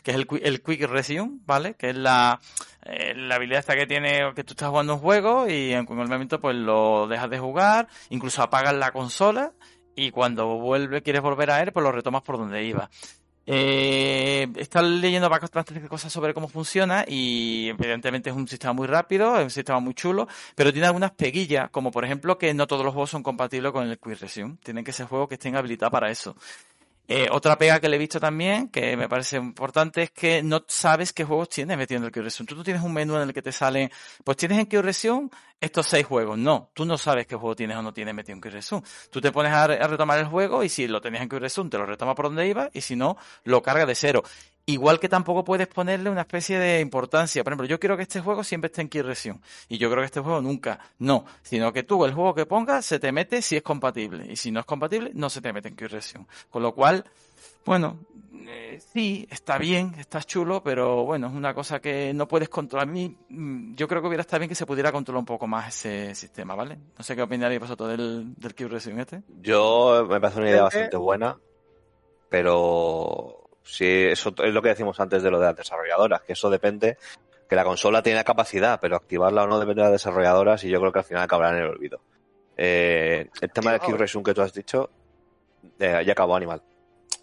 que 0.04 0.12
es 0.12 0.16
el, 0.16 0.28
el 0.42 0.62
Quick 0.62 0.82
Resume, 0.84 1.40
¿vale? 1.44 1.74
Que 1.74 1.90
es 1.90 1.96
la, 1.96 2.38
eh, 2.84 3.14
la 3.16 3.34
habilidad 3.34 3.58
esta 3.60 3.74
que 3.74 3.86
tiene 3.88 4.32
que 4.36 4.44
tú 4.44 4.52
estás 4.52 4.68
jugando 4.68 4.94
un 4.94 5.00
juego 5.00 5.48
y 5.48 5.72
en 5.72 5.84
cualquier 5.86 6.08
momento 6.08 6.40
pues 6.40 6.54
lo 6.54 7.08
dejas 7.08 7.30
de 7.30 7.40
jugar, 7.40 7.88
incluso 8.10 8.40
apagas 8.40 8.74
la 8.74 8.92
consola 8.92 9.52
y 9.96 10.12
cuando 10.12 10.46
vuelve, 10.58 11.02
quieres 11.02 11.22
volver 11.22 11.50
a 11.50 11.60
él, 11.62 11.72
pues 11.72 11.82
lo 11.82 11.90
retomas 11.90 12.22
por 12.22 12.38
donde 12.38 12.62
iba. 12.62 12.88
Eh, 13.50 14.46
estado 14.56 14.86
leyendo 14.86 15.30
bastantes 15.30 15.88
cosas 15.88 16.12
sobre 16.12 16.34
cómo 16.34 16.48
funciona 16.48 17.06
y 17.08 17.70
evidentemente 17.70 18.28
es 18.28 18.36
un 18.36 18.46
sistema 18.46 18.74
muy 18.74 18.86
rápido, 18.86 19.38
es 19.38 19.44
un 19.44 19.50
sistema 19.50 19.80
muy 19.80 19.94
chulo, 19.94 20.28
pero 20.54 20.70
tiene 20.70 20.86
algunas 20.86 21.12
peguillas, 21.12 21.70
como 21.70 21.90
por 21.90 22.04
ejemplo 22.04 22.36
que 22.36 22.52
no 22.52 22.66
todos 22.66 22.84
los 22.84 22.92
juegos 22.92 23.08
son 23.08 23.22
compatibles 23.22 23.72
con 23.72 23.88
el 23.88 23.98
Quick 23.98 24.20
Resume. 24.20 24.58
Tienen 24.62 24.84
que 24.84 24.92
ser 24.92 25.06
juegos 25.06 25.28
que 25.30 25.36
estén 25.36 25.56
habilitados 25.56 25.90
para 25.90 26.10
eso. 26.10 26.36
Eh, 27.10 27.26
otra 27.32 27.56
pega 27.56 27.80
que 27.80 27.88
le 27.88 27.96
he 27.96 27.98
visto 27.98 28.20
también, 28.20 28.68
que 28.68 28.94
me 28.94 29.08
parece 29.08 29.38
importante, 29.38 30.02
es 30.02 30.10
que 30.10 30.42
no 30.42 30.62
sabes 30.68 31.14
qué 31.14 31.24
juegos 31.24 31.48
tienes 31.48 31.78
metido 31.78 31.98
en 32.00 32.04
el 32.04 32.12
QResume. 32.12 32.46
Tú 32.46 32.54
no 32.54 32.62
tienes 32.62 32.82
un 32.82 32.92
menú 32.92 33.16
en 33.16 33.22
el 33.22 33.32
que 33.32 33.40
te 33.40 33.50
sale, 33.50 33.90
pues 34.24 34.36
tienes 34.36 34.58
en 34.58 34.66
QResume 34.66 35.30
estos 35.58 35.86
seis 35.86 36.04
juegos. 36.04 36.36
No, 36.36 36.70
tú 36.74 36.84
no 36.84 36.98
sabes 36.98 37.26
qué 37.26 37.34
juego 37.34 37.56
tienes 37.56 37.78
o 37.78 37.82
no 37.82 37.94
tienes 37.94 38.14
metido 38.14 38.34
en 38.36 38.42
QResume. 38.42 38.82
Tú 39.10 39.22
te 39.22 39.32
pones 39.32 39.52
a, 39.52 39.66
re- 39.66 39.80
a 39.82 39.86
retomar 39.86 40.18
el 40.18 40.26
juego 40.26 40.62
y 40.62 40.68
si 40.68 40.86
lo 40.86 41.00
tenías 41.00 41.22
en 41.22 41.30
QResume 41.30 41.70
te 41.70 41.78
lo 41.78 41.86
retoma 41.86 42.14
por 42.14 42.26
donde 42.26 42.46
iba 42.46 42.68
y 42.74 42.82
si 42.82 42.94
no, 42.94 43.16
lo 43.44 43.62
carga 43.62 43.86
de 43.86 43.94
cero. 43.94 44.22
Igual 44.68 45.00
que 45.00 45.08
tampoco 45.08 45.44
puedes 45.44 45.66
ponerle 45.66 46.10
una 46.10 46.20
especie 46.20 46.58
de 46.58 46.80
importancia. 46.80 47.42
Por 47.42 47.54
ejemplo, 47.54 47.66
yo 47.66 47.80
quiero 47.80 47.96
que 47.96 48.02
este 48.02 48.20
juego 48.20 48.44
siempre 48.44 48.66
esté 48.66 48.82
en 48.82 48.88
QResume. 48.88 49.40
Y 49.66 49.78
yo 49.78 49.88
creo 49.88 50.02
que 50.02 50.06
este 50.06 50.20
juego 50.20 50.42
nunca. 50.42 50.78
No. 50.98 51.24
Sino 51.40 51.72
que 51.72 51.84
tú, 51.84 52.04
el 52.04 52.12
juego 52.12 52.34
que 52.34 52.44
pongas, 52.44 52.84
se 52.84 52.98
te 53.00 53.10
mete 53.10 53.40
si 53.40 53.56
es 53.56 53.62
compatible. 53.62 54.30
Y 54.30 54.36
si 54.36 54.50
no 54.50 54.60
es 54.60 54.66
compatible, 54.66 55.10
no 55.14 55.30
se 55.30 55.40
te 55.40 55.54
mete 55.54 55.68
en 55.68 55.74
QResume. 55.74 56.26
Con 56.50 56.62
lo 56.62 56.74
cual, 56.74 57.02
bueno, 57.64 57.96
eh, 58.46 58.78
sí, 58.92 59.26
está 59.30 59.56
bien, 59.56 59.94
está 59.98 60.22
chulo, 60.22 60.62
pero 60.62 61.02
bueno, 61.06 61.28
es 61.28 61.32
una 61.32 61.54
cosa 61.54 61.80
que 61.80 62.12
no 62.12 62.28
puedes 62.28 62.50
controlar. 62.50 62.86
A 62.86 62.92
mí, 62.92 63.16
mm, 63.30 63.74
yo 63.74 63.88
creo 63.88 64.02
que 64.02 64.08
hubiera 64.08 64.20
estado 64.20 64.40
bien 64.40 64.50
que 64.50 64.54
se 64.54 64.66
pudiera 64.66 64.92
controlar 64.92 65.20
un 65.20 65.24
poco 65.24 65.46
más 65.46 65.68
ese 65.68 66.14
sistema, 66.14 66.54
¿vale? 66.54 66.76
No 66.98 67.02
sé 67.02 67.16
qué 67.16 67.22
opinaréis 67.22 67.58
vosotros 67.62 67.88
del, 67.88 68.34
del 68.34 68.54
QResume 68.54 69.00
este. 69.00 69.22
Yo 69.40 70.06
me 70.10 70.20
parece 70.20 70.40
una 70.40 70.50
idea 70.50 70.64
bastante 70.64 70.98
buena, 70.98 71.38
pero 72.28 73.37
sí, 73.68 73.86
eso 73.86 74.34
es 74.42 74.54
lo 74.54 74.62
que 74.62 74.70
decimos 74.70 74.98
antes 74.98 75.22
de 75.22 75.30
lo 75.30 75.38
de 75.38 75.46
las 75.46 75.56
desarrolladoras, 75.56 76.22
que 76.22 76.32
eso 76.32 76.48
depende, 76.48 76.96
que 77.48 77.54
la 77.54 77.64
consola 77.64 78.02
tiene 78.02 78.18
la 78.18 78.24
capacidad, 78.24 78.80
pero 78.80 78.96
activarla 78.96 79.44
o 79.44 79.46
no 79.46 79.58
depende 79.58 79.82
de 79.82 79.90
las 79.90 79.92
desarrolladoras 79.92 80.64
y 80.64 80.70
yo 80.70 80.80
creo 80.80 80.92
que 80.92 81.00
al 81.00 81.04
final 81.04 81.22
acabará 81.22 81.56
en 81.56 81.64
el 81.64 81.70
olvido. 81.70 82.00
Eh, 82.56 83.28
el 83.40 83.50
tema 83.52 83.72
del. 83.72 83.80
Quick 83.80 83.96
Resume 83.96 84.24
que 84.24 84.34
tú 84.34 84.40
has 84.40 84.52
dicho, 84.52 84.90
eh, 85.78 86.02
ya 86.04 86.12
acabó 86.12 86.34
Animal, 86.34 86.62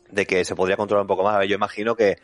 de 0.10 0.26
que 0.26 0.46
se 0.46 0.56
podría 0.56 0.78
controlar 0.78 1.02
un 1.02 1.08
poco 1.08 1.24
más. 1.24 1.48
Yo 1.48 1.56
imagino 1.56 1.96
que 1.96 2.18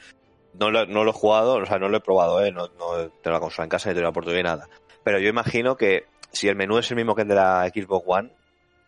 no 0.53 0.69
lo, 0.69 0.85
no 0.85 1.03
lo 1.03 1.09
he 1.09 1.13
jugado, 1.13 1.55
o 1.55 1.65
sea, 1.65 1.79
no 1.79 1.89
lo 1.89 1.97
he 1.97 2.01
probado, 2.01 2.43
¿eh? 2.43 2.51
no, 2.51 2.67
no 2.77 3.09
tengo 3.21 3.33
la 3.33 3.39
consola 3.39 3.65
en 3.65 3.69
casa 3.69 3.89
ni 3.89 3.95
tengo 3.95 4.03
la 4.03 4.09
oportunidad 4.09 4.43
ni 4.43 4.43
nada. 4.43 4.69
Pero 5.03 5.19
yo 5.19 5.29
imagino 5.29 5.75
que 5.75 6.05
si 6.31 6.47
el 6.47 6.55
menú 6.55 6.77
es 6.77 6.89
el 6.91 6.97
mismo 6.97 7.15
que 7.15 7.23
el 7.23 7.27
de 7.27 7.35
la 7.35 7.67
Xbox 7.67 8.05
One 8.07 8.31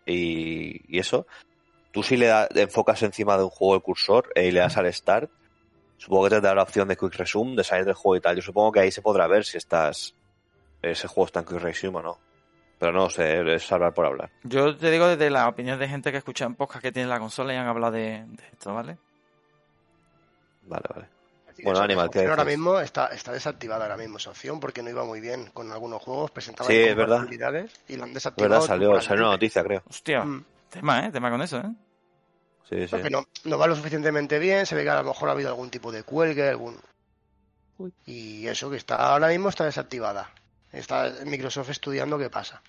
y, 0.06 0.96
y 0.96 1.00
eso, 1.00 1.26
tú 1.94 2.04
si 2.04 2.18
le 2.18 2.26
da- 2.28 2.50
enfocas 2.56 3.02
encima 3.04 3.38
de 3.38 3.44
un 3.46 3.50
juego 3.50 3.76
el 3.76 3.82
cursor 3.82 4.30
eh, 4.36 4.48
y 4.48 4.52
le 4.52 4.60
das 4.60 4.76
al 4.76 4.92
start, 4.94 5.32
supongo 5.98 6.26
que 6.26 6.30
te 6.32 6.42
dará 6.42 6.56
la 6.56 6.64
opción 6.64 6.88
de 6.90 6.98
quick 6.98 7.14
resume, 7.16 7.56
de 7.56 7.64
salir 7.64 7.86
del 7.86 7.94
juego 7.94 8.18
y 8.18 8.20
tal. 8.22 8.36
Yo 8.36 8.42
supongo 8.42 8.74
que 8.74 8.82
ahí 8.82 8.92
se 8.92 9.02
podrá 9.02 9.28
ver 9.28 9.46
si 9.46 9.58
estás 9.58 10.14
ese 10.82 11.08
juego 11.08 11.28
está 11.28 11.40
en 11.40 11.46
quick 11.46 11.60
resume 11.62 12.00
o 12.00 12.02
no. 12.02 12.20
Pero 12.80 12.92
no 12.92 13.10
sé, 13.10 13.54
es 13.56 13.72
hablar 13.72 13.94
por 13.94 14.06
hablar. 14.06 14.30
Yo 14.44 14.76
te 14.76 14.92
digo 14.92 15.08
desde 15.08 15.30
la 15.30 15.48
opinión 15.48 15.80
de 15.80 15.88
gente 15.88 16.12
que 16.12 16.18
escucha 16.18 16.44
en 16.44 16.56
podcast 16.56 16.82
que 16.84 16.92
tiene 16.92 17.08
la 17.08 17.20
consola 17.20 17.54
y 17.54 17.56
han 17.56 17.68
hablado 17.68 17.94
de, 17.94 18.26
de 18.28 18.44
esto, 18.52 18.74
¿vale? 18.74 18.98
Vale, 20.64 20.84
vale. 20.94 21.08
Sí, 21.56 21.62
Bueno, 21.64 21.80
Animal, 21.82 22.10
¿qué 22.10 22.26
ahora 22.28 22.44
mismo 22.44 22.80
está, 22.80 23.08
está 23.08 23.32
desactivada 23.32 23.84
ahora 23.86 23.96
mismo 23.96 24.18
esa 24.18 24.32
opción 24.32 24.60
porque 24.60 24.82
no 24.82 24.90
iba 24.90 25.06
muy 25.06 25.22
bien 25.22 25.52
con 25.54 25.72
algunos 25.72 26.02
juegos, 26.02 26.32
presentaba 26.32 26.68
Sí, 26.70 26.76
es 26.78 26.96
verdad. 26.96 27.28
y 27.30 27.96
la 27.96 28.04
han 28.06 28.10
Es 28.10 28.14
desactivado. 28.16 28.54
verdad, 28.56 28.66
salió, 28.68 29.00
salió 29.02 29.24
una 29.26 29.34
noticia, 29.34 29.64
creo. 29.64 29.84
Hostia, 29.88 30.24
Mm. 30.26 30.46
Tema, 30.74 31.06
¿eh? 31.06 31.12
Tema 31.12 31.30
con 31.30 31.42
eso, 31.42 31.60
¿eh? 31.60 31.74
Sí, 32.70 32.84
sí. 32.84 32.88
Porque 32.90 33.10
no, 33.10 33.26
no 33.46 33.58
va 33.58 33.68
lo 33.68 33.76
suficientemente 33.76 34.40
bien, 34.40 34.66
se 34.66 34.76
ve 34.76 34.84
que 34.84 34.90
a 34.90 35.02
lo 35.02 35.10
mejor 35.10 35.30
ha 35.30 35.34
habido 35.34 35.50
algún 35.50 35.70
tipo 35.70 35.92
de 35.92 36.04
cuelgue, 36.04 36.50
algún... 36.50 36.78
Uy. 37.78 37.94
Y 38.06 38.48
eso 38.48 38.70
que 38.70 38.78
está 38.78 38.96
ahora 38.96 39.28
mismo 39.28 39.50
está 39.50 39.66
desactivada. 39.66 40.32
Está 40.72 41.12
Microsoft 41.26 41.70
estudiando 41.70 42.18
qué 42.18 42.30
pasa. 42.30 42.62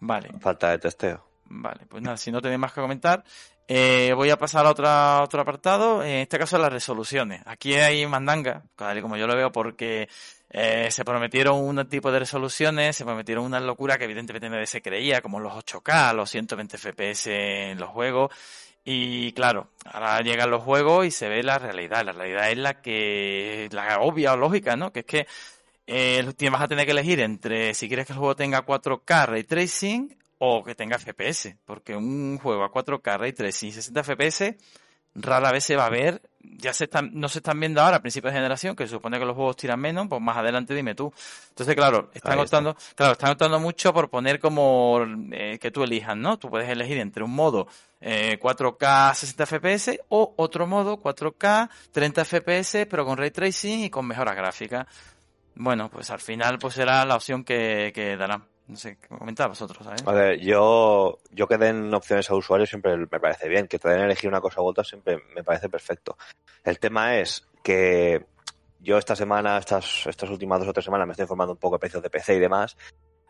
Vale. 0.00 0.30
Falta 0.40 0.70
de 0.70 0.78
testeo. 0.78 1.26
Vale, 1.46 1.86
pues 1.88 2.02
nada, 2.02 2.16
si 2.16 2.32
no 2.32 2.40
tenéis 2.40 2.58
más 2.58 2.72
que 2.72 2.80
comentar, 2.80 3.24
eh, 3.66 4.12
voy 4.14 4.30
a 4.30 4.36
pasar 4.36 4.66
a 4.66 4.70
otra, 4.70 5.22
otro 5.22 5.40
apartado, 5.40 6.02
en 6.02 6.16
este 6.16 6.38
caso 6.38 6.58
las 6.58 6.72
resoluciones. 6.72 7.42
Aquí 7.46 7.74
hay 7.74 8.06
mandanga, 8.06 8.62
tal 8.76 8.98
y 8.98 9.02
como 9.02 9.16
yo 9.16 9.26
lo 9.26 9.34
veo, 9.34 9.52
porque 9.52 10.08
eh, 10.50 10.90
se 10.90 11.04
prometieron 11.04 11.58
un 11.64 11.88
tipo 11.88 12.12
de 12.12 12.18
resoluciones, 12.18 12.96
se 12.96 13.04
prometieron 13.04 13.44
una 13.44 13.60
locura 13.60 13.96
que 13.96 14.04
evidentemente 14.04 14.50
nadie 14.50 14.66
se 14.66 14.82
creía, 14.82 15.22
como 15.22 15.40
los 15.40 15.54
8K, 15.54 16.14
los 16.14 16.30
120 16.30 16.76
FPS 16.76 17.26
en 17.70 17.78
los 17.78 17.88
juegos, 17.90 18.30
Y 18.84 19.32
claro, 19.32 19.68
ahora 19.86 20.20
llegan 20.20 20.50
los 20.50 20.62
juegos 20.62 21.06
y 21.06 21.10
se 21.10 21.28
ve 21.28 21.42
la 21.42 21.58
realidad. 21.58 22.04
La 22.04 22.12
realidad 22.12 22.50
es 22.50 22.58
la 22.58 22.82
que, 22.82 23.68
la 23.72 24.00
obvia 24.00 24.34
o 24.34 24.36
lógica, 24.36 24.76
¿no? 24.76 24.92
Que 24.92 25.00
es 25.00 25.06
que 25.06 25.26
eh, 25.86 26.24
vas 26.50 26.62
a 26.62 26.68
tener 26.68 26.84
que 26.86 26.92
elegir 26.92 27.20
entre 27.20 27.74
si 27.74 27.88
quieres 27.88 28.06
que 28.06 28.12
el 28.12 28.18
juego 28.18 28.36
tenga 28.36 28.64
4K 28.66 29.26
ray 29.26 29.44
tracing 29.44 30.14
o 30.38 30.64
que 30.64 30.74
tenga 30.74 30.98
FPS. 30.98 31.56
Porque 31.64 31.96
un 31.96 32.38
juego 32.38 32.64
a 32.64 32.72
4K 32.72 33.18
ray 33.18 33.32
tracing 33.32 33.68
y 33.68 33.72
60 33.72 34.04
FPS 34.04 34.56
rara 35.14 35.52
vez 35.52 35.64
se 35.64 35.76
va 35.76 35.86
a 35.86 35.90
ver, 35.90 36.22
ya 36.40 36.72
se 36.72 36.84
están, 36.84 37.10
no 37.14 37.28
se 37.28 37.38
están 37.38 37.58
viendo 37.60 37.80
ahora 37.80 37.98
a 37.98 38.00
principios 38.00 38.32
de 38.32 38.38
generación, 38.38 38.74
que 38.74 38.84
se 38.84 38.90
supone 38.90 39.18
que 39.18 39.24
los 39.24 39.36
juegos 39.36 39.56
tiran 39.56 39.80
menos, 39.80 40.08
pues 40.08 40.20
más 40.20 40.36
adelante 40.36 40.74
dime 40.74 40.94
tú. 40.94 41.12
Entonces, 41.50 41.74
claro, 41.74 42.10
están 42.14 42.38
optando, 42.38 42.76
claro, 42.94 43.12
están 43.12 43.30
optando 43.30 43.60
mucho 43.60 43.92
por 43.92 44.10
poner 44.10 44.40
como 44.40 45.00
eh, 45.32 45.58
que 45.60 45.70
tú 45.70 45.84
elijas, 45.84 46.16
¿no? 46.16 46.38
Tú 46.38 46.50
puedes 46.50 46.68
elegir 46.68 46.98
entre 46.98 47.22
un 47.22 47.30
modo 47.30 47.68
eh, 48.00 48.38
4K 48.40 49.14
60 49.14 49.46
FPS 49.46 50.00
o 50.08 50.34
otro 50.36 50.66
modo 50.66 51.00
4K 51.00 51.70
30 51.92 52.24
FPS, 52.24 52.86
pero 52.86 53.04
con 53.04 53.16
ray 53.16 53.30
tracing 53.30 53.84
y 53.84 53.90
con 53.90 54.06
mejoras 54.06 54.34
gráficas. 54.34 54.86
Bueno, 55.54 55.88
pues 55.88 56.10
al 56.10 56.20
final 56.20 56.58
pues 56.58 56.74
será 56.74 57.04
la 57.04 57.14
opción 57.14 57.44
que, 57.44 57.92
que 57.94 58.16
darán. 58.16 58.53
No 58.66 58.76
sé, 58.76 58.96
¿qué 58.96 59.08
comentáis 59.08 59.50
vosotros? 59.50 59.86
A 60.06 60.12
ver, 60.12 60.40
yo, 60.40 61.18
yo 61.30 61.46
que 61.46 61.58
den 61.58 61.92
opciones 61.92 62.30
a 62.30 62.34
usuarios 62.34 62.70
siempre 62.70 62.96
me 62.96 63.06
parece 63.06 63.48
bien. 63.48 63.68
Que 63.68 63.78
te 63.78 63.90
den 63.90 64.00
elegir 64.00 64.28
una 64.28 64.40
cosa 64.40 64.62
u 64.62 64.66
otra 64.66 64.84
siempre 64.84 65.18
me 65.34 65.44
parece 65.44 65.68
perfecto. 65.68 66.16
El 66.62 66.78
tema 66.78 67.18
es 67.18 67.46
que 67.62 68.24
yo 68.80 68.96
esta 68.96 69.16
semana, 69.16 69.58
estas, 69.58 70.06
estas 70.06 70.30
últimas 70.30 70.60
dos 70.60 70.68
o 70.68 70.72
tres 70.72 70.84
semanas, 70.84 71.06
me 71.06 71.12
estoy 71.12 71.24
informando 71.24 71.52
un 71.52 71.58
poco 71.58 71.76
de 71.76 71.80
precios 71.80 72.02
de 72.02 72.10
PC 72.10 72.36
y 72.36 72.40
demás. 72.40 72.76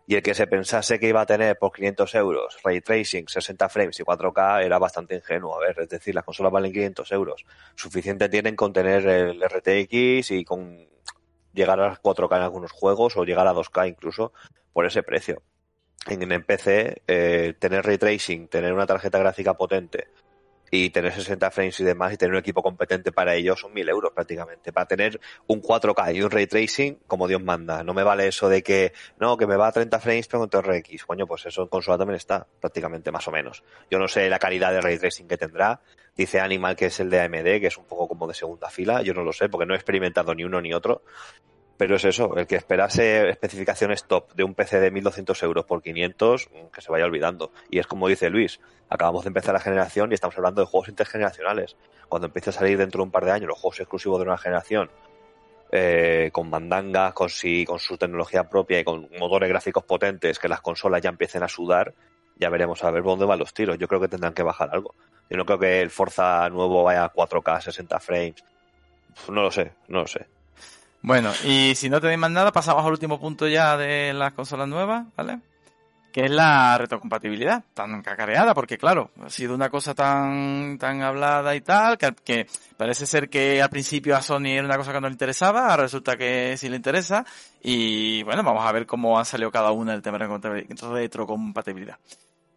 Y 0.07 0.17
el 0.17 0.23
que 0.23 0.35
se 0.35 0.47
pensase 0.47 1.01
que 1.01 1.09
iba 1.09 1.23
a 1.23 1.27
tener 1.27 1.59
por 1.59 1.73
500 1.73 2.15
euros 2.17 2.59
ray 2.63 2.81
tracing, 2.81 3.27
60 3.27 3.69
frames 3.71 3.99
y 3.99 4.03
4K 4.05 4.63
era 4.63 4.79
bastante 4.79 5.17
ingenuo. 5.17 5.57
A 5.57 5.61
ver, 5.61 5.81
es 5.81 5.89
decir, 5.89 6.15
las 6.15 6.25
consolas 6.25 6.53
valen 6.53 6.73
500 6.73 7.11
euros. 7.13 7.47
Suficiente 7.75 8.29
tienen 8.29 8.55
con 8.55 8.73
tener 8.73 9.07
el 9.09 9.43
RTX 9.43 10.31
y 10.31 10.45
con 10.45 10.87
llegar 11.55 11.81
a 11.81 12.01
4K 12.01 12.37
en 12.37 12.43
algunos 12.43 12.73
juegos 12.73 13.17
o 13.17 13.25
llegar 13.25 13.47
a 13.47 13.55
2K 13.55 13.89
incluso 13.89 14.33
por 14.73 14.87
ese 14.87 15.03
precio. 15.03 15.43
En, 16.07 16.31
en 16.31 16.45
PC, 16.45 17.03
eh, 17.07 17.55
tener 17.59 17.85
ray 17.87 17.97
tracing, 17.97 18.49
tener 18.49 18.73
una 18.75 18.87
tarjeta 18.87 19.19
gráfica 19.19 19.55
potente 19.55 20.09
y 20.75 20.91
tener 20.91 21.13
60 21.13 21.51
frames 21.51 21.79
y 21.81 21.85
demás 21.85 22.13
y 22.13 22.17
tener 22.17 22.33
un 22.33 22.39
equipo 22.39 22.63
competente 22.63 23.13
para 23.13 23.35
ello 23.35 23.57
son 23.57 23.73
1000 23.73 23.89
euros 23.89 24.13
prácticamente. 24.13 24.73
Para 24.73 24.87
tener 24.87 25.21
un 25.47 25.63
4K 25.63 26.15
y 26.15 26.23
un 26.23 26.31
ray 26.31 26.47
tracing, 26.47 26.99
como 27.07 27.29
Dios 27.29 27.43
manda. 27.43 27.83
No 27.85 27.95
me 27.95 28.03
vale 28.03 28.27
eso 28.27 28.49
de 28.49 28.63
que, 28.63 28.93
no, 29.19 29.37
que 29.37 29.47
me 29.47 29.57
va 29.57 29.69
a 29.69 29.73
30 29.73 29.99
frames 30.01 30.29
pero 30.29 30.49
con 30.49 30.63
RX. 30.63 31.05
Coño, 31.05 31.27
pues 31.27 31.47
eso 31.47 31.63
en 31.63 31.69
consola 31.69 31.99
también 31.99 32.17
está 32.17 32.47
prácticamente 32.61 33.11
más 33.11 33.27
o 33.29 33.31
menos. 33.31 33.63
Yo 33.91 33.99
no 33.99 34.09
sé 34.09 34.29
la 34.29 34.39
calidad 34.39 34.73
de 34.73 34.81
ray 34.81 34.99
tracing 34.99 35.29
que 35.29 35.37
tendrá. 35.37 35.81
Dice 36.17 36.41
Animal 36.41 36.77
que 36.77 36.87
es 36.87 37.01
el 37.01 37.11
de 37.11 37.21
AMD, 37.21 37.61
que 37.61 37.67
es 37.67 37.77
un 37.77 37.87
poco 37.87 38.09
como 38.09 38.27
de 38.27 38.35
segunda 38.35 38.69
fila. 38.71 39.03
Yo 39.03 39.15
no 39.15 39.23
lo 39.23 39.33
sé 39.33 39.49
porque 39.49 39.67
no 39.67 39.75
he 39.75 39.77
experimentado 39.77 40.35
ni 40.35 40.45
uno 40.45 40.61
ni 40.61 40.73
otro. 40.73 41.03
Pero 41.77 41.97
es 41.97 42.05
eso, 42.05 42.37
el 42.37 42.47
que 42.47 42.55
esperase 42.57 43.29
especificaciones 43.29 44.05
top 44.05 44.33
de 44.35 44.45
un 44.45 44.55
PC 44.55 44.79
de 44.79 44.91
1200 44.91 45.43
euros 45.43 45.65
por 45.65 45.83
500, 45.83 46.49
mm, 46.49 46.67
que 46.73 46.81
se 46.81 46.93
vaya 46.93 47.05
olvidando. 47.05 47.51
Y 47.69 47.81
es 47.81 47.87
como 47.87 48.07
dice 48.07 48.31
Luis, 48.31 48.61
acabamos 48.89 49.25
de 49.25 49.29
empezar 49.29 49.55
la 49.55 49.61
generación 49.61 50.13
y 50.13 50.15
estamos 50.15 50.37
hablando 50.37 50.61
de 50.61 50.67
juegos 50.67 50.89
intergeneracionales. 50.89 51.77
Cuando 52.09 52.27
empiece 52.27 52.51
a 52.51 52.53
salir 52.53 52.79
dentro 52.79 52.99
de 52.99 53.05
un 53.05 53.11
par 53.11 53.25
de 53.25 53.33
años 53.33 53.49
los 53.49 53.59
juegos 53.59 53.81
exclusivos 53.81 54.19
de 54.21 54.27
una 54.27 54.39
generación, 54.39 54.91
eh, 55.73 56.31
con 56.33 56.49
mandangas, 56.49 57.13
con, 57.15 57.29
con 57.67 57.79
su 57.81 57.99
tecnología 57.99 58.49
propia 58.49 58.79
y 58.79 58.85
con 58.85 59.09
motores 59.19 59.49
gráficos 59.49 59.83
potentes, 59.83 60.39
que 60.39 60.49
las 60.49 60.61
consolas 60.61 61.03
ya 61.03 61.11
empiecen 61.11 61.43
a 61.43 61.49
sudar, 61.49 61.93
ya 62.37 62.49
veremos 62.51 62.85
a 62.85 62.91
ver 62.93 63.03
dónde 63.03 63.25
van 63.25 63.41
los 63.41 63.53
tiros. 63.53 63.79
Yo 63.79 63.89
creo 63.89 64.01
que 64.01 64.09
tendrán 64.09 64.35
que 64.35 64.45
bajar 64.45 64.71
algo. 64.73 64.95
Yo 65.29 65.37
no 65.37 65.45
creo 65.45 65.59
que 65.59 65.81
el 65.81 65.91
Forza 65.91 66.49
nuevo 66.51 66.85
vaya 66.85 67.05
a 67.05 67.13
4K, 67.13 67.61
60 67.61 67.99
frames. 67.99 68.45
No 69.29 69.43
lo 69.43 69.51
sé, 69.51 69.73
no 69.89 70.03
lo 70.03 70.07
sé. 70.07 70.27
Bueno, 71.05 71.33
y 71.45 71.75
si 71.75 71.91
no 71.91 72.01
tenéis 72.01 72.19
más 72.19 72.31
nada, 72.31 72.51
pasamos 72.51 72.83
al 72.83 72.93
último 72.93 73.21
punto 73.21 73.47
ya 73.47 73.77
de 73.77 74.15
las 74.15 74.33
consolas 74.33 74.67
nuevas, 74.67 75.05
¿vale? 75.15 75.39
Que 76.11 76.23
es 76.23 76.31
la 76.31 76.79
retrocompatibilidad, 76.79 77.63
tan 77.75 78.01
cacareada, 78.01 78.55
porque 78.55 78.79
claro, 78.79 79.11
ha 79.23 79.29
sido 79.29 79.55
una 79.55 79.69
cosa 79.69 79.93
tan, 79.95 80.79
tan 80.79 81.03
hablada 81.03 81.55
y 81.55 81.61
tal, 81.61 81.99
que, 81.99 82.15
que 82.25 82.47
parece 82.79 83.05
ser 83.05 83.29
que 83.29 83.61
al 83.61 83.69
principio 83.69 84.17
a 84.17 84.23
Sony 84.23 84.53
era 84.53 84.65
una 84.65 84.79
cosa 84.79 84.95
que 84.95 85.01
no 85.03 85.09
le 85.09 85.13
interesaba, 85.13 85.69
ahora 85.69 85.83
resulta 85.83 86.17
que 86.17 86.57
sí 86.57 86.71
le 86.71 86.77
interesa, 86.77 87.27
y 87.63 88.23
bueno, 88.23 88.43
vamos 88.43 88.65
a 88.65 88.73
ver 88.73 88.87
cómo 88.87 89.19
ha 89.19 89.27
salido 89.27 89.51
cada 89.51 89.73
una 89.73 89.93
del 89.93 90.01
tema 90.01 90.17
de 90.17 90.67
retrocompatibilidad. 90.91 91.99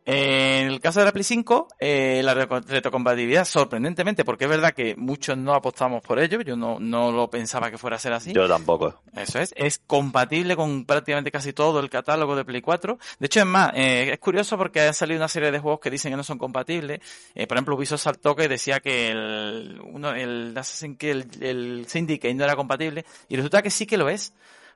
En 0.09 0.67
el 0.69 0.79
caso 0.79 1.01
de 1.01 1.05
la 1.05 1.11
Play 1.11 1.25
5, 1.25 1.67
eh, 1.81 2.21
la 2.23 2.33
retrocompatibilidad, 2.33 3.43
sorprendentemente, 3.43 4.23
porque 4.23 4.45
es 4.45 4.49
verdad 4.49 4.71
que 4.71 4.95
muchos 4.95 5.37
no 5.37 5.53
apostamos 5.53 6.01
por 6.01 6.17
ello, 6.17 6.39
yo 6.39 6.55
no, 6.55 6.79
no 6.79 7.11
lo 7.11 7.29
pensaba 7.29 7.69
que 7.69 7.77
fuera 7.77 7.97
a 7.97 7.99
ser 7.99 8.13
así. 8.13 8.31
Yo 8.31 8.47
tampoco. 8.47 9.01
Eso 9.17 9.39
es, 9.39 9.53
es 9.57 9.81
compatible 9.85 10.55
con 10.55 10.85
prácticamente 10.85 11.29
casi 11.29 11.51
todo 11.51 11.81
el 11.81 11.89
catálogo 11.89 12.37
de 12.37 12.45
Play 12.45 12.61
4. 12.61 12.97
De 13.19 13.25
hecho, 13.25 13.41
es 13.41 13.45
más, 13.45 13.73
eh, 13.75 14.13
es 14.13 14.19
curioso 14.19 14.57
porque 14.57 14.79
han 14.79 14.93
salido 14.93 15.19
una 15.19 15.27
serie 15.27 15.51
de 15.51 15.59
juegos 15.59 15.81
que 15.81 15.89
dicen 15.89 16.13
que 16.13 16.15
no 16.15 16.23
son 16.23 16.37
compatibles. 16.37 17.01
Eh, 17.35 17.45
por 17.45 17.57
ejemplo, 17.57 17.75
Ubisoft 17.75 18.01
saltó 18.01 18.33
que 18.33 18.47
decía 18.47 18.79
que 18.79 19.11
el, 19.11 19.81
uno, 19.91 20.13
el 20.13 20.57
Assassin's 20.57 20.95
Creed, 20.97 21.41
el, 21.41 21.43
el 21.43 21.85
Syndicate 21.89 22.33
no 22.33 22.45
era 22.45 22.55
compatible, 22.55 23.03
y 23.27 23.35
resulta 23.35 23.61
que 23.61 23.69
sí 23.69 23.85
que 23.85 23.97
lo 23.97 24.07
es. 24.07 24.31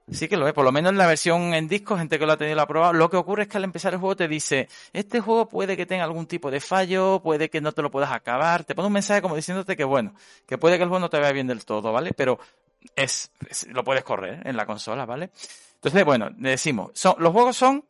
Sí 0.09 0.27
que 0.27 0.35
lo 0.35 0.47
es, 0.47 0.53
por 0.53 0.65
lo 0.65 0.71
menos 0.71 0.91
en 0.91 0.97
la 0.97 1.07
versión 1.07 1.53
en 1.53 1.67
disco, 1.67 1.97
gente 1.97 2.19
que 2.19 2.25
lo 2.25 2.33
ha 2.33 2.37
tenido 2.37 2.55
la 2.55 2.67
prueba, 2.67 2.91
lo 2.91 3.09
que 3.09 3.17
ocurre 3.17 3.43
es 3.43 3.49
que 3.49 3.57
al 3.57 3.63
empezar 3.63 3.93
el 3.93 3.99
juego 3.99 4.15
te 4.15 4.27
dice, 4.27 4.67
este 4.93 5.19
juego 5.21 5.47
puede 5.47 5.77
que 5.77 5.85
tenga 5.85 6.03
algún 6.03 6.25
tipo 6.25 6.51
de 6.51 6.59
fallo, 6.59 7.21
puede 7.21 7.49
que 7.49 7.61
no 7.61 7.71
te 7.71 7.81
lo 7.81 7.91
puedas 7.91 8.11
acabar, 8.11 8.63
te 8.63 8.75
pone 8.75 8.87
un 8.87 8.93
mensaje 8.93 9.21
como 9.21 9.35
diciéndote 9.35 9.77
que 9.77 9.83
bueno, 9.83 10.13
que 10.47 10.57
puede 10.57 10.77
que 10.77 10.83
el 10.83 10.89
juego 10.89 10.99
no 10.99 11.09
te 11.09 11.17
vaya 11.17 11.31
bien 11.31 11.47
del 11.47 11.63
todo, 11.63 11.93
¿vale? 11.93 12.11
Pero 12.13 12.39
es, 12.95 13.31
lo 13.67 13.83
puedes 13.83 14.03
correr 14.03 14.45
en 14.45 14.57
la 14.57 14.65
consola, 14.65 15.05
¿vale? 15.05 15.31
Entonces, 15.75 16.03
bueno, 16.03 16.29
decimos, 16.35 16.91
son, 16.93 17.15
los 17.19 17.31
juegos 17.31 17.55
son 17.55 17.85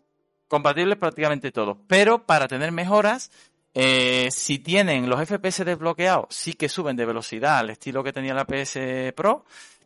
compatibles 0.47 0.97
prácticamente 0.97 1.51
todos, 1.51 1.77
pero 1.87 2.25
para 2.25 2.47
tener 2.47 2.71
mejoras, 2.71 3.31
eh, 3.73 4.27
si 4.31 4.59
tienen 4.59 5.09
los 5.09 5.19
FPS 5.27 5.63
desbloqueados, 5.63 6.27
sí 6.29 6.53
que 6.53 6.69
suben 6.69 6.97
de 6.97 7.05
velocidad 7.05 7.59
al 7.59 7.69
estilo 7.69 8.03
que 8.03 8.13
tenía 8.13 8.33
la 8.33 8.45
PS 8.45 9.13
Pro, 9.15 9.45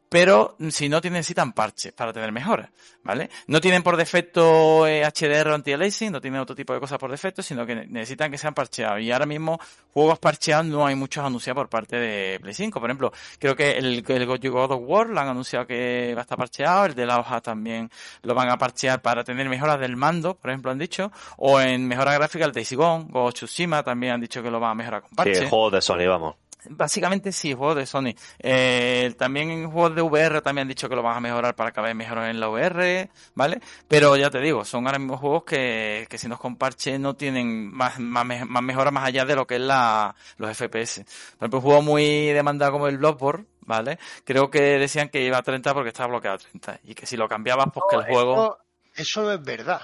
pero 0.10 0.56
si 0.70 0.88
no 0.88 1.00
necesitan 1.02 1.54
parches 1.54 1.94
para 1.94 2.14
tener 2.14 2.32
mejoras, 2.32 2.70
¿vale? 3.04 3.30
No 3.48 3.60
tienen 3.60 3.84
por 3.84 3.98
defecto 3.98 4.86
HDR 4.86 5.50
o 5.50 5.56
anti-aliasing, 5.56 6.12
no 6.12 6.22
tienen 6.22 6.40
otro 6.40 6.56
tipo 6.56 6.74
de 6.74 6.80
cosas 6.80 6.98
por 6.98 7.12
defecto, 7.12 7.42
sino 7.42 7.66
que 7.66 7.76
necesitan 7.76 8.32
que 8.32 8.38
sean 8.38 8.54
parcheados. 8.54 9.02
Y 9.02 9.12
ahora 9.12 9.26
mismo, 9.26 9.60
juegos 9.92 10.20
parcheados 10.20 10.66
no 10.66 10.86
hay 10.86 10.96
muchos 10.96 11.24
anunciados 11.24 11.62
por 11.62 11.70
parte 11.70 11.98
de 11.98 12.40
Play 12.40 12.54
5. 12.54 12.80
Por 12.80 12.90
ejemplo, 12.90 13.12
creo 13.40 13.56
que 13.56 13.72
el, 13.72 14.04
el 14.08 14.26
God 14.26 14.72
of 14.72 14.82
War 14.84 15.08
lo 15.08 15.20
han 15.20 15.28
anunciado 15.28 15.66
que 15.66 16.14
va 16.16 16.22
a 16.22 16.24
estar 16.24 16.38
parcheado, 16.38 16.86
el 16.86 16.96
de 16.96 17.06
la 17.06 17.20
hoja 17.20 17.42
también 17.42 17.90
lo 18.22 18.34
van 18.34 18.50
a 18.50 18.58
parchear 18.58 19.02
para 19.02 19.24
tener 19.24 19.50
mejoras 19.50 19.80
del 19.80 19.96
mando, 19.96 20.36
por 20.36 20.52
ejemplo, 20.52 20.72
han 20.72 20.80
dicho, 20.80 21.12
o 21.38 21.60
en 21.60 21.88
mejora 21.88 22.14
gráfica 22.14 22.46
el 22.46 22.52
Daisy 22.52 22.76
Gone, 22.76 23.08
o 23.14 23.32
Tsushima 23.32 23.84
también 23.84 24.14
han 24.14 24.22
dicho 24.22 24.42
que 24.42 24.52
lo 24.52 24.60
van 24.60 24.72
a 24.72 24.76
mejorar 24.76 25.02
con 25.02 25.12
parches. 25.12 25.38
Sí, 25.38 25.44
el 25.44 25.50
juego 25.50 25.72
de 25.72 25.82
Sony, 25.82 26.08
vamos. 26.08 26.36
Básicamente 26.70 27.32
sí, 27.32 27.54
juegos 27.54 27.78
de 27.78 27.86
Sony. 27.86 28.16
Eh, 28.40 29.14
también 29.18 29.52
en 29.52 29.72
juegos 29.72 29.96
de 29.96 30.02
VR 30.02 30.42
también 30.42 30.64
han 30.64 30.68
dicho 30.68 30.90
que 30.90 30.96
lo 30.96 31.04
van 31.04 31.18
a 31.18 31.20
mejorar 31.20 31.56
para 31.56 31.72
cada 31.72 31.88
vez 31.88 31.96
mejorar 31.96 32.30
en 32.30 32.40
la 32.40 32.50
VR, 32.50 33.10
¿vale? 33.34 33.62
Pero 33.88 34.16
ya 34.16 34.30
te 34.30 34.40
digo, 34.40 34.66
son 34.66 34.86
ahora 34.86 35.00
mismo 35.00 35.18
juegos 35.18 35.44
que, 35.44 36.08
que 36.10 36.18
si 36.18 36.28
nos 36.28 36.40
comparche 36.40 36.98
no 37.00 37.16
tienen 37.16 37.72
más, 37.72 38.00
más, 38.00 38.26
más 38.26 38.64
mejora 38.64 38.92
más 38.92 39.06
allá 39.06 39.26
de 39.26 39.36
lo 39.36 39.46
que 39.48 39.56
es 39.56 39.62
la, 39.62 40.16
los 40.38 40.56
FPS. 40.56 41.04
Por 41.38 41.48
ejemplo, 41.48 41.60
un 41.60 41.64
juego 41.64 41.82
muy 41.82 42.28
demandado 42.28 42.74
como 42.74 42.88
el 42.88 42.98
Bloodborne, 42.98 43.46
¿vale? 43.62 44.00
Creo 44.24 44.50
que 44.50 44.62
decían 44.80 45.10
que 45.10 45.24
iba 45.24 45.38
a 45.38 45.44
30 45.44 45.74
porque 45.74 45.90
estaba 45.90 46.10
bloqueado 46.10 46.36
a 46.36 46.40
30. 46.40 46.80
Y 46.84 46.96
que 46.96 47.06
si 47.06 47.18
lo 47.18 47.28
cambiabas, 47.28 47.68
pues 47.74 47.86
que 47.90 47.96
el 47.98 48.04
juego... 48.06 48.58
eso 48.96 49.32
es 49.32 49.44
verdad. 49.44 49.82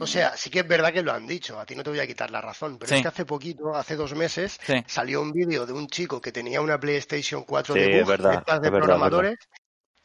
O 0.00 0.06
sea, 0.06 0.36
sí 0.36 0.50
que 0.50 0.60
es 0.60 0.68
verdad 0.68 0.92
que 0.92 1.02
lo 1.02 1.12
han 1.12 1.26
dicho, 1.26 1.58
a 1.58 1.66
ti 1.66 1.74
no 1.74 1.82
te 1.82 1.90
voy 1.90 1.98
a 1.98 2.06
quitar 2.06 2.30
la 2.30 2.40
razón, 2.40 2.78
pero 2.78 2.94
es 2.94 3.02
que 3.02 3.08
hace 3.08 3.24
poquito, 3.24 3.74
hace 3.74 3.96
dos 3.96 4.14
meses, 4.14 4.60
salió 4.86 5.20
un 5.20 5.32
vídeo 5.32 5.66
de 5.66 5.72
un 5.72 5.88
chico 5.88 6.20
que 6.20 6.30
tenía 6.30 6.60
una 6.60 6.78
PlayStation 6.78 7.42
4 7.42 7.74
de, 7.74 8.02
bug, 8.02 8.60
de 8.60 8.70
programadores 8.70 9.38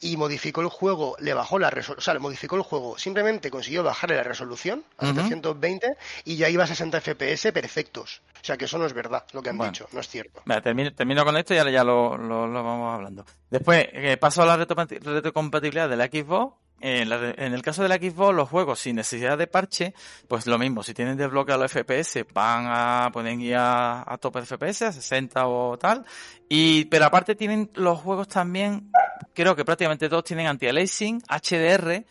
y 0.00 0.16
modificó 0.16 0.62
el 0.62 0.68
juego, 0.68 1.14
le 1.20 1.34
bajó 1.34 1.58
la 1.58 1.70
resolución, 1.70 1.98
o 1.98 2.00
sea, 2.00 2.14
le 2.14 2.20
modificó 2.20 2.56
el 2.56 2.62
juego, 2.62 2.98
simplemente 2.98 3.50
consiguió 3.50 3.82
bajarle 3.82 4.16
la 4.16 4.22
resolución 4.22 4.82
a 4.96 5.06
720 5.06 5.96
y 6.24 6.36
ya 6.36 6.48
iba 6.48 6.64
a 6.64 6.66
60 6.66 7.00
FPS 7.00 7.52
perfectos. 7.52 8.22
O 8.40 8.44
sea, 8.44 8.56
que 8.56 8.64
eso 8.64 8.78
no 8.78 8.86
es 8.86 8.94
verdad, 8.94 9.24
lo 9.32 9.42
que 9.42 9.50
han 9.50 9.58
dicho, 9.58 9.86
no 9.92 10.00
es 10.00 10.08
cierto. 10.08 10.42
termino, 10.62 11.24
con 11.24 11.36
esto 11.36 11.54
y 11.54 11.58
ahora 11.58 11.70
ya 11.70 11.84
lo, 11.84 12.16
vamos 12.16 12.94
hablando. 12.94 13.26
Después, 13.50 13.86
eh, 13.92 14.16
paso 14.16 14.42
a 14.42 14.46
la 14.46 14.56
retrocompatibilidad 14.56 15.88
de 15.90 15.96
la 15.96 16.06
Xbox 16.06 16.54
en, 16.80 17.52
el 17.52 17.62
caso 17.62 17.82
de 17.82 17.88
la 17.88 17.96
Xbox, 17.96 18.34
los 18.34 18.48
juegos 18.48 18.80
sin 18.80 18.96
necesidad 18.96 19.36
de 19.36 19.46
parche, 19.46 19.94
pues 20.28 20.46
lo 20.46 20.58
mismo, 20.58 20.82
si 20.82 20.94
tienen 20.94 21.16
desbloqueado 21.16 21.62
los 21.62 21.72
FPS, 21.72 22.24
van 22.32 22.66
a 22.68 23.10
poner 23.12 23.38
ya 23.38 24.02
a 24.06 24.18
tope 24.18 24.40
de 24.40 24.46
FPS, 24.46 24.82
a 24.82 24.92
60 24.92 25.46
o 25.46 25.78
tal. 25.78 26.04
Y, 26.48 26.86
pero 26.86 27.04
aparte 27.04 27.34
tienen 27.34 27.70
los 27.74 27.98
juegos 28.00 28.28
también, 28.28 28.90
creo 29.34 29.54
que 29.54 29.64
prácticamente 29.64 30.08
todos 30.08 30.24
tienen 30.24 30.46
anti-aliasing, 30.46 31.22
HDR, 31.28 32.04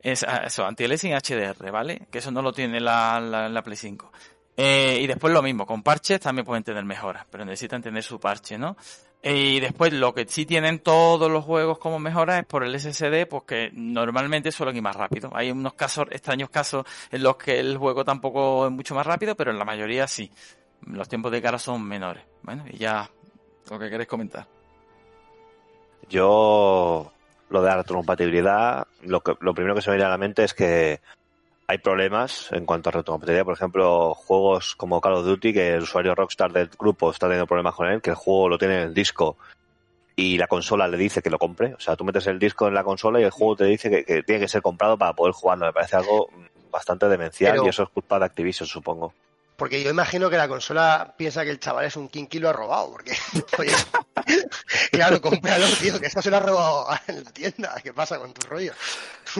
es, 0.00 0.24
ah, 0.24 0.42
eso, 0.46 0.64
anti-aliasing 0.64 1.12
HDR, 1.12 1.70
¿vale? 1.70 2.06
Que 2.10 2.18
eso 2.18 2.30
no 2.30 2.42
lo 2.42 2.52
tiene 2.52 2.80
la, 2.80 3.20
la, 3.20 3.48
la 3.48 3.62
Play 3.62 3.76
5. 3.76 4.12
Eh, 4.56 5.00
y 5.02 5.06
después 5.06 5.32
lo 5.34 5.42
mismo, 5.42 5.66
con 5.66 5.82
parches 5.82 6.20
también 6.20 6.46
pueden 6.46 6.64
tener 6.64 6.84
mejoras, 6.84 7.26
pero 7.30 7.44
necesitan 7.44 7.82
tener 7.82 8.02
su 8.02 8.18
parche, 8.18 8.56
¿no? 8.56 8.76
Y 9.22 9.60
después 9.60 9.92
lo 9.92 10.14
que 10.14 10.26
sí 10.28 10.46
tienen 10.46 10.78
todos 10.78 11.30
los 11.30 11.44
juegos 11.44 11.78
como 11.78 11.98
mejoras 11.98 12.40
es 12.40 12.46
por 12.46 12.62
el 12.62 12.78
SSD, 12.78 13.26
pues 13.28 13.42
que 13.44 13.70
normalmente 13.72 14.52
suelen 14.52 14.76
ir 14.76 14.82
más 14.82 14.94
rápido. 14.94 15.30
Hay 15.34 15.50
unos 15.50 15.74
casos, 15.74 16.06
extraños 16.10 16.50
casos 16.50 16.84
en 17.10 17.22
los 17.22 17.36
que 17.36 17.58
el 17.58 17.76
juego 17.76 18.04
tampoco 18.04 18.66
es 18.66 18.72
mucho 18.72 18.94
más 18.94 19.06
rápido, 19.06 19.34
pero 19.34 19.50
en 19.50 19.58
la 19.58 19.64
mayoría 19.64 20.06
sí. 20.06 20.30
Los 20.86 21.08
tiempos 21.08 21.32
de 21.32 21.42
cara 21.42 21.58
son 21.58 21.82
menores. 21.82 22.22
Bueno, 22.42 22.64
y 22.70 22.78
ya 22.78 23.10
lo 23.70 23.78
que 23.78 23.90
queréis 23.90 24.08
comentar. 24.08 24.46
Yo, 26.08 27.10
lo 27.48 27.62
de 27.62 27.68
la 27.68 27.76
retrocompatibilidad, 27.78 28.86
lo, 29.02 29.20
que, 29.22 29.34
lo 29.40 29.54
primero 29.54 29.74
que 29.74 29.82
se 29.82 29.90
me 29.90 29.96
viene 29.96 30.06
a 30.06 30.10
la 30.10 30.18
mente 30.18 30.44
es 30.44 30.54
que 30.54 31.00
hay 31.68 31.78
problemas 31.78 32.50
en 32.52 32.64
cuanto 32.64 32.88
a 32.90 32.92
retrocompatibilidad. 32.92 33.44
Por 33.44 33.54
ejemplo, 33.54 34.14
juegos 34.14 34.76
como 34.76 35.00
Call 35.00 35.14
of 35.14 35.26
Duty, 35.26 35.52
que 35.52 35.74
el 35.74 35.82
usuario 35.82 36.14
Rockstar 36.14 36.52
del 36.52 36.68
grupo 36.78 37.10
está 37.10 37.26
teniendo 37.26 37.46
problemas 37.46 37.74
con 37.74 37.88
él, 37.88 38.00
que 38.00 38.10
el 38.10 38.16
juego 38.16 38.48
lo 38.48 38.58
tiene 38.58 38.76
en 38.76 38.82
el 38.88 38.94
disco 38.94 39.36
y 40.14 40.38
la 40.38 40.46
consola 40.46 40.86
le 40.88 40.96
dice 40.96 41.22
que 41.22 41.30
lo 41.30 41.38
compre. 41.38 41.74
O 41.74 41.80
sea, 41.80 41.96
tú 41.96 42.04
metes 42.04 42.26
el 42.28 42.38
disco 42.38 42.68
en 42.68 42.74
la 42.74 42.84
consola 42.84 43.20
y 43.20 43.24
el 43.24 43.30
juego 43.30 43.56
te 43.56 43.64
dice 43.64 43.90
que, 43.90 44.04
que 44.04 44.22
tiene 44.22 44.40
que 44.42 44.48
ser 44.48 44.62
comprado 44.62 44.96
para 44.96 45.12
poder 45.12 45.34
jugarlo. 45.34 45.66
Me 45.66 45.72
parece 45.72 45.96
algo 45.96 46.28
bastante 46.70 47.08
demencial 47.08 47.52
Pero- 47.52 47.66
y 47.66 47.68
eso 47.68 47.82
es 47.82 47.88
culpa 47.88 48.18
de 48.18 48.26
Activision, 48.26 48.66
supongo. 48.66 49.12
Porque 49.56 49.82
yo 49.82 49.90
imagino 49.90 50.28
que 50.28 50.36
la 50.36 50.48
consola 50.48 51.14
piensa 51.16 51.44
que 51.44 51.50
el 51.50 51.58
chaval 51.58 51.86
es 51.86 51.96
un 51.96 52.08
kinky 52.08 52.36
y 52.36 52.40
lo 52.40 52.50
ha 52.50 52.52
robado. 52.52 52.92
Porque, 52.92 53.12
oye, 53.58 53.72
claro, 54.92 55.20
cómpralo, 55.20 55.66
tío, 55.80 55.98
que 55.98 56.06
eso 56.06 56.20
se 56.20 56.30
lo 56.30 56.36
ha 56.36 56.40
robado 56.40 56.86
en 57.08 57.24
la 57.24 57.30
tienda. 57.30 57.74
¿Qué 57.82 57.92
pasa 57.92 58.18
con 58.18 58.34
tu 58.34 58.46
rollo? 58.46 58.72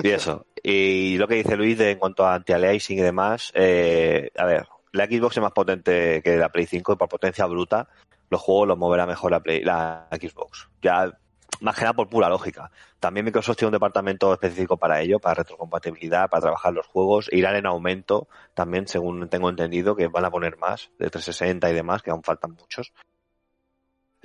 Y 0.02 0.10
eso. 0.10 0.46
Y 0.62 1.18
lo 1.18 1.28
que 1.28 1.36
dice 1.36 1.56
Luis 1.56 1.78
de, 1.78 1.92
en 1.92 1.98
cuanto 1.98 2.26
a 2.26 2.34
anti-aliasing 2.34 2.98
y 2.98 3.02
demás, 3.02 3.52
eh, 3.54 4.30
a 4.36 4.44
ver, 4.46 4.66
la 4.92 5.06
Xbox 5.06 5.36
es 5.36 5.42
más 5.42 5.52
potente 5.52 6.22
que 6.22 6.36
la 6.36 6.48
Play 6.48 6.66
5 6.66 6.94
y 6.94 6.96
por 6.96 7.08
potencia 7.08 7.46
bruta 7.46 7.88
los 8.30 8.40
juegos 8.40 8.68
los 8.68 8.78
moverá 8.78 9.06
mejor 9.06 9.30
la, 9.30 9.40
Play, 9.40 9.62
la 9.62 10.08
Xbox. 10.10 10.68
Ya, 10.82 11.12
más 11.60 11.74
que 11.76 11.82
nada 11.82 11.94
por 11.94 12.08
pura 12.08 12.28
lógica. 12.28 12.70
También 13.00 13.24
Microsoft 13.24 13.56
tiene 13.56 13.68
un 13.68 13.72
departamento 13.72 14.32
específico 14.32 14.76
para 14.76 15.00
ello, 15.00 15.18
para 15.18 15.34
retrocompatibilidad, 15.34 16.28
para 16.28 16.42
trabajar 16.42 16.72
los 16.72 16.86
juegos. 16.86 17.28
Irán 17.32 17.56
en 17.56 17.66
aumento 17.66 18.28
también, 18.54 18.86
según 18.88 19.28
tengo 19.28 19.48
entendido, 19.50 19.96
que 19.96 20.08
van 20.08 20.24
a 20.24 20.30
poner 20.30 20.56
más 20.58 20.90
de 20.98 21.10
360 21.10 21.70
y 21.70 21.74
demás, 21.74 22.02
que 22.02 22.10
aún 22.10 22.22
faltan 22.22 22.52
muchos. 22.52 22.92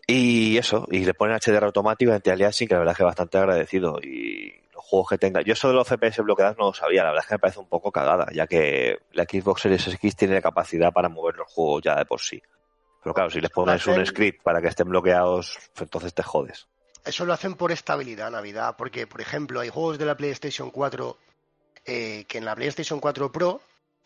Y 0.08 0.58
eso, 0.58 0.88
y 0.92 1.06
le 1.06 1.14
ponen 1.14 1.38
HDR 1.38 1.66
automático 1.66 2.12
y 2.12 2.16
anti-aliasing, 2.16 2.68
que 2.68 2.74
la 2.74 2.80
verdad 2.80 2.94
es 2.94 2.98
que 2.98 3.04
bastante 3.04 3.38
agradecido. 3.38 4.00
Y 4.02 4.54
los 4.74 4.84
juegos 4.84 5.10
que 5.10 5.18
tenga. 5.18 5.42
Yo 5.42 5.54
eso 5.54 5.68
de 5.68 5.76
los 5.76 5.88
FPS 5.88 6.22
bloqueados 6.22 6.58
no 6.58 6.66
lo 6.66 6.74
sabía, 6.74 7.04
la 7.04 7.12
verdad 7.12 7.24
es 7.24 7.30
que 7.30 7.36
me 7.36 7.40
parece 7.40 7.60
un 7.60 7.68
poco 7.68 7.92
cagada, 7.92 8.28
ya 8.34 8.48
que 8.48 9.00
la 9.14 9.24
Xbox 9.24 9.62
Series 9.62 9.88
X 9.88 10.16
tiene 10.16 10.34
la 10.34 10.42
capacidad 10.42 10.92
para 10.92 11.10
mover 11.10 11.36
los 11.36 11.48
juegos 11.52 11.84
ya 11.84 11.96
de 11.96 12.06
por 12.06 12.20
sí. 12.20 12.42
Pero 13.04 13.14
claro, 13.14 13.30
si 13.30 13.42
les 13.42 13.50
pones 13.50 13.86
un 13.88 14.06
script 14.06 14.44
para 14.44 14.62
que 14.62 14.68
estén 14.68 14.90
bloqueados, 14.90 15.58
pues 15.74 15.84
entonces 15.84 16.14
te 16.14 16.24
jodes. 16.24 16.68
Eso 17.06 17.26
lo 17.26 17.34
hacen 17.34 17.56
por 17.56 17.72
estabilidad, 17.72 18.32
Navidad. 18.32 18.76
Porque, 18.78 19.08
por 19.08 19.22
ejemplo, 19.22 19.60
hay 19.60 19.70
juegos 19.70 19.97
de 19.97 20.06
la 20.06 20.16
PlayStation 20.16 20.72
4 20.72 21.18
eh, 21.86 22.26
que 22.28 22.38
en 22.38 22.45
la 22.45 22.56
PlayStation 22.56 22.99
4 22.99 23.32
Pro 23.32 23.62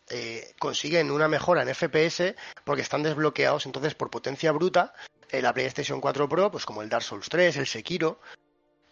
eh, 0.08 0.54
consiguen 0.58 1.10
una 1.10 1.28
mejora 1.28 1.62
en 1.62 1.74
FPS 1.74 2.34
porque 2.64 2.82
están 2.82 3.02
desbloqueados. 3.02 3.66
Entonces, 3.66 3.94
por 3.94 4.10
potencia 4.10 4.52
bruta, 4.52 4.94
eh, 5.30 5.42
la 5.42 5.52
PlayStation 5.52 6.00
4 6.00 6.28
Pro, 6.28 6.50
pues 6.50 6.64
como 6.64 6.82
el 6.82 6.88
Dark 6.88 7.02
Souls 7.02 7.28
3, 7.28 7.56
el 7.56 7.66
Sekiro, 7.66 8.20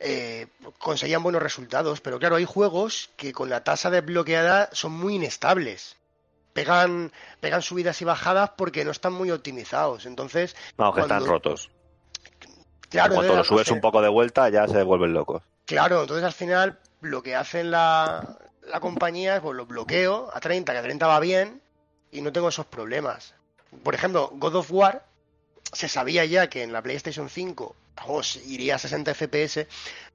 eh, 0.01 0.49
conseguían 0.79 1.23
buenos 1.23 1.43
resultados. 1.43 2.01
Pero 2.01 2.19
claro, 2.19 2.37
hay 2.37 2.45
juegos 2.45 3.11
que 3.17 3.33
con 3.33 3.49
la 3.49 3.63
tasa 3.63 3.91
desbloqueada 3.91 4.69
son 4.73 4.93
muy 4.93 5.15
inestables. 5.15 5.97
Pegan, 6.53 7.13
pegan 7.41 7.63
subidas 7.63 8.01
y 8.01 8.05
bajadas 8.05 8.51
porque 8.57 8.85
no 8.85 8.91
están 8.91 9.13
muy 9.13 9.31
optimizados. 9.31 10.07
Entonces, 10.07 10.57
Vamos, 10.77 10.95
que 10.95 11.01
están 11.03 11.25
rotos. 11.25 11.71
Claro, 12.95 13.15
en 13.15 13.19
cuanto 13.19 13.37
lo 13.37 13.45
subes 13.45 13.71
un 13.71 13.81
poco 13.81 14.01
de 14.03 14.09
vuelta, 14.09 14.49
ya 14.49 14.67
se 14.67 14.83
vuelven 14.83 15.13
locos. 15.13 15.43
Claro, 15.67 16.03
entonces 16.03 16.25
al 16.25 16.33
final 16.33 16.79
lo 17.01 17.23
que 17.23 17.35
hacen 17.35 17.71
la, 17.71 18.39
la 18.67 18.81
compañía 18.81 19.37
es 19.37 19.41
pues 19.43 19.57
lo 19.57 19.67
bloqueo 19.67 20.31
a 20.33 20.41
30, 20.41 20.73
que 20.73 20.79
a 20.79 20.83
30 20.83 21.07
va 21.07 21.21
bien 21.21 21.61
y 22.11 22.21
no 22.21 22.33
tengo 22.33 22.49
esos 22.49 22.67
problemas. 22.67 23.35
Por 23.83 23.95
ejemplo, 23.95 24.31
God 24.35 24.57
of 24.57 24.73
War 24.73 25.05
se 25.73 25.89
sabía 25.89 26.25
ya 26.25 26.49
que 26.49 26.63
en 26.63 26.73
la 26.73 26.83
PlayStation 26.83 27.29
5 27.29 27.77
os 28.07 28.37
iría 28.37 28.77
a 28.77 28.79
60 28.79 29.15
FPS 29.15 29.67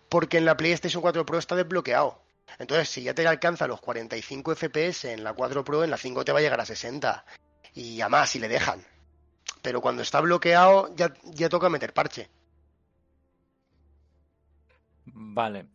porque 0.07 0.37
en 0.37 0.45
la 0.45 0.57
PlayStation 0.57 1.01
4 1.01 1.25
Pro 1.25 1.37
está 1.37 1.55
desbloqueado. 1.55 2.19
Entonces, 2.57 2.89
si 2.89 3.03
ya 3.03 3.13
te 3.13 3.27
alcanza 3.27 3.67
los 3.67 3.79
45 3.79 4.55
FPS 4.55 5.05
en 5.05 5.23
la 5.23 5.33
4 5.33 5.63
Pro, 5.63 5.83
en 5.83 5.91
la 5.91 5.97
5 5.97 6.25
te 6.25 6.31
va 6.31 6.39
a 6.39 6.41
llegar 6.41 6.59
a 6.59 6.65
60 6.65 7.25
y 7.75 8.01
a 8.01 8.09
más 8.09 8.31
si 8.31 8.39
le 8.39 8.47
dejan. 8.47 8.83
Pero 9.61 9.81
cuando 9.81 10.01
está 10.01 10.19
bloqueado 10.21 10.93
ya, 10.95 11.13
ya 11.23 11.49
toca 11.49 11.69
meter 11.69 11.93
parche. 11.93 12.29
Vale. 15.21 15.65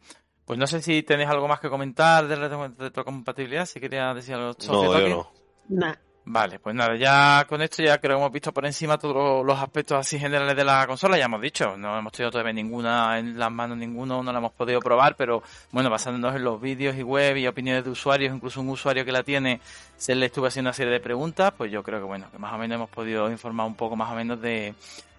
Pues 0.47 0.59
no 0.59 0.67
sé 0.67 0.81
si 0.81 1.03
tenéis 1.03 1.29
algo 1.29 1.47
más 1.49 1.61
que 1.61 1.69
comentar 1.69 2.27
de 2.27 2.37
retro- 2.37 2.75
retrocompatibilidad, 2.79 3.67
si 3.67 3.79
quería 3.81 4.13
decir 4.15 4.35
algo. 4.35 4.55
No, 4.69 4.99
yo 4.99 5.09
no. 5.09 5.31
Nah. 5.69 5.95
Vale, 6.27 6.59
pues 6.59 6.75
nada, 6.75 6.97
ya 6.97 7.45
con 7.47 7.61
esto 7.61 7.83
ya 7.83 7.99
creo 7.99 8.17
que 8.17 8.21
hemos 8.23 8.33
visto 8.33 8.51
por 8.51 8.65
encima 8.65 8.97
todos 8.97 9.45
los 9.45 9.59
aspectos 9.61 9.99
así 9.99 10.19
generales 10.19 10.57
de 10.57 10.65
la 10.65 10.87
consola, 10.87 11.19
ya 11.19 11.27
hemos 11.27 11.43
dicho, 11.43 11.77
no 11.77 11.99
hemos 11.99 12.13
tenido 12.15 12.31
todavía 12.31 12.55
ninguna 12.55 13.19
en 13.19 13.39
las 13.39 13.53
manos, 13.53 13.77
ninguno, 13.77 14.23
no 14.23 14.33
la 14.33 14.39
hemos 14.39 14.53
podido 14.53 14.81
probar, 14.81 15.17
pero 15.17 15.43
bueno, 15.71 15.91
basándonos 15.91 16.35
en 16.35 16.43
los 16.45 16.59
vídeos 16.59 16.97
y 16.97 17.03
web 17.03 17.37
y 17.37 17.47
opiniones 17.47 17.85
de 17.85 17.91
usuarios, 17.91 18.35
incluso 18.35 18.63
un 18.63 18.71
usuario 18.71 19.05
que 19.05 19.13
la 19.13 19.23
tiene, 19.23 19.61
se 19.99 20.15
le 20.15 20.25
estuvo 20.25 20.47
haciendo 20.47 20.69
una 20.69 20.73
serie 20.75 20.95
de 20.95 21.01
preguntas, 21.01 21.53
pues 21.59 21.71
yo 21.71 21.83
creo 21.83 21.99
que 21.99 22.07
bueno, 22.07 22.25
que 22.33 22.39
más 22.39 22.55
o 22.55 22.57
menos 22.57 22.77
hemos 22.77 22.89
podido 22.89 23.31
informar 23.31 23.67
un 23.67 23.75
poco 23.75 23.95
más 23.95 24.11
o 24.11 24.15
menos 24.15 24.41
de, 24.41 24.75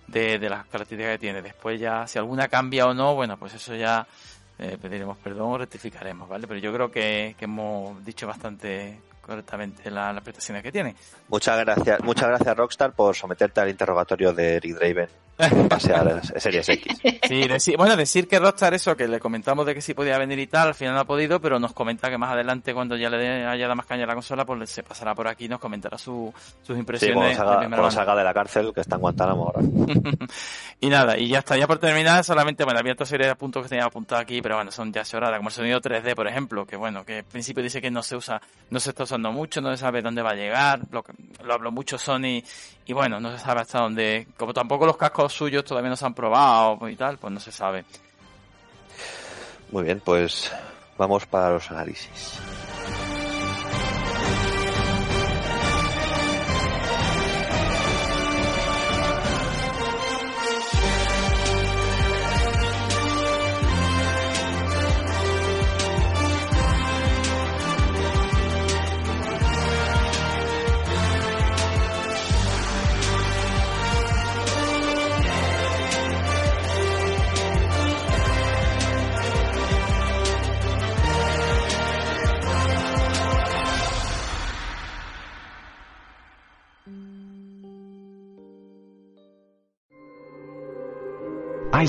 de, 0.08 0.39
de 0.39 0.49
las 0.49 0.66
características 0.68 1.14
que 1.14 1.20
tiene. 1.20 1.41
Después 1.41 1.80
ya, 1.80 2.06
si 2.08 2.18
alguna 2.20 2.47
cambia 2.47 2.86
o 2.88 2.93
no, 2.93 3.16
bueno, 3.16 3.38
pues 3.38 3.54
eso 3.54 3.75
ya 3.75 4.05
eh, 4.59 4.78
pediremos 4.82 5.17
perdón 5.17 5.51
o 5.54 5.58
rectificaremos, 5.58 6.28
¿vale? 6.30 6.47
Pero 6.47 6.59
yo 6.59 6.74
creo 6.74 6.92
que, 6.92 7.36
que 7.38 7.46
hemos 7.46 8.04
dicho 8.05 8.25
bastante 8.28 9.00
correctamente 9.21 9.89
la- 9.89 10.13
las 10.13 10.24
prestaciones 10.24 10.62
que 10.63 10.71
tiene. 10.71 10.96
Muchas 11.30 11.59
gracias, 11.59 12.00
muchas 12.04 12.28
gracias 12.30 12.55
Rockstar 12.55 12.93
por 12.93 13.16
someterte 13.16 13.59
al 13.59 13.70
interrogatorio 13.70 14.32
de 14.34 14.59
Rick 14.59 14.75
Draven 14.78 15.09
a 15.37 16.39
Series 16.39 16.70
X. 16.70 16.97
Sí, 17.28 17.47
decir, 17.47 17.75
bueno, 17.78 17.95
decir 17.95 18.28
que 18.28 18.39
Rockstar 18.39 18.74
eso, 18.74 18.95
que 18.95 19.07
le 19.07 19.20
comentamos 19.20 19.66
de 19.66 19.74
que 19.74 19.82
sí 19.82 19.93
podía 19.93 20.17
venir 20.17 20.39
y 20.39 20.47
tal, 20.47 20.70
al 20.70 20.75
final 20.75 20.93
no 20.95 21.01
ha 21.01 21.05
podido, 21.05 21.39
pero 21.41 21.59
nos 21.59 21.74
comenta 21.74 22.09
que 22.09 22.17
más 22.17 22.32
adelante, 22.32 22.74
cuando 22.74 22.95
ya 22.95 23.09
le 23.09 23.45
haya 23.45 23.63
dado 23.63 23.75
más 23.75 23.86
caña 23.86 24.05
a 24.05 24.07
la 24.07 24.13
consola, 24.13 24.45
pues 24.45 24.70
se 24.70 24.83
pasará 24.83 25.13
por 25.13 25.28
aquí 25.28 25.45
y 25.45 25.49
nos 25.49 25.59
comentará 25.59 25.97
su- 25.97 26.33
sus 26.63 26.75
Sí, 26.75 26.79
impresiones 26.79 27.16
cuando 27.16 27.29
de 27.29 27.36
salga, 27.36 27.59
primera 27.59 27.82
cuando 27.82 27.95
salga 27.95 28.16
de 28.16 28.24
la 28.24 28.33
cárcel, 28.33 28.71
que 28.74 28.82
está 28.82 28.95
en 28.95 29.01
Guantánamo 29.01 29.45
ahora. 29.47 29.59
y 30.79 30.87
nada, 30.89 31.17
y 31.17 31.28
ya 31.29 31.39
está, 31.39 31.57
ya 31.57 31.67
por 31.67 31.79
terminar, 31.79 32.24
solamente, 32.24 32.63
bueno, 32.63 32.79
había 32.79 32.93
otra 32.93 33.05
serie 33.05 33.28
de 33.28 33.36
puntos 33.36 33.63
que 33.63 33.70
tenía 33.70 33.86
apuntado 33.86 34.21
aquí, 34.21 34.41
pero 34.41 34.55
bueno, 34.55 34.71
son 34.71 34.93
ya 34.93 35.03
sobradas, 35.03 35.37
como 35.37 35.49
el 35.49 35.55
sonido 35.55 35.82
3D, 35.82 36.16
por 36.16 36.28
ejemplo, 36.28 36.66
que 36.66 36.75
bueno, 36.75 37.03
que 37.05 37.20
en 37.20 37.25
principio 37.25 37.62
dice 37.63 37.82
que 37.82 37.91
no 37.91 38.03
se 38.03 38.16
usa, 38.16 38.41
no 38.70 38.79
se 38.79 38.91
está 38.91 39.03
usando 39.03 39.32
mucho, 39.32 39.62
no 39.62 39.71
se 39.71 39.78
sabe 39.78 40.01
dónde 40.01 40.21
va 40.21 40.32
a 40.32 40.36
llegar, 40.36 40.79
lo, 40.91 41.03
lo 41.43 41.53
habló 41.53 41.71
mucho 41.71 41.97
Sony, 41.97 42.41
y 42.87 42.93
bueno, 42.93 43.20
no 43.20 43.32
se 43.32 43.39
sabe 43.43 43.62
hasta 43.62 43.79
dónde, 43.79 44.28
como 44.37 44.53
tampoco 44.53 44.86
los 44.86 44.97
cascos 44.97 45.25
suyos 45.34 45.64
todavía 45.66 45.89
no 45.89 45.96
se 45.96 46.06
han 46.06 46.14
probado 46.14 46.88
y 46.89 46.96
tal, 46.96 47.18
pues 47.18 47.34
no 47.34 47.39
se 47.39 47.52
sabe. 47.52 47.86
Muy 49.72 49.84
bien, 49.84 50.02
pues 50.04 50.52
vamos 50.97 51.26
para 51.26 51.52
los 51.52 51.70
análisis. 51.72 52.39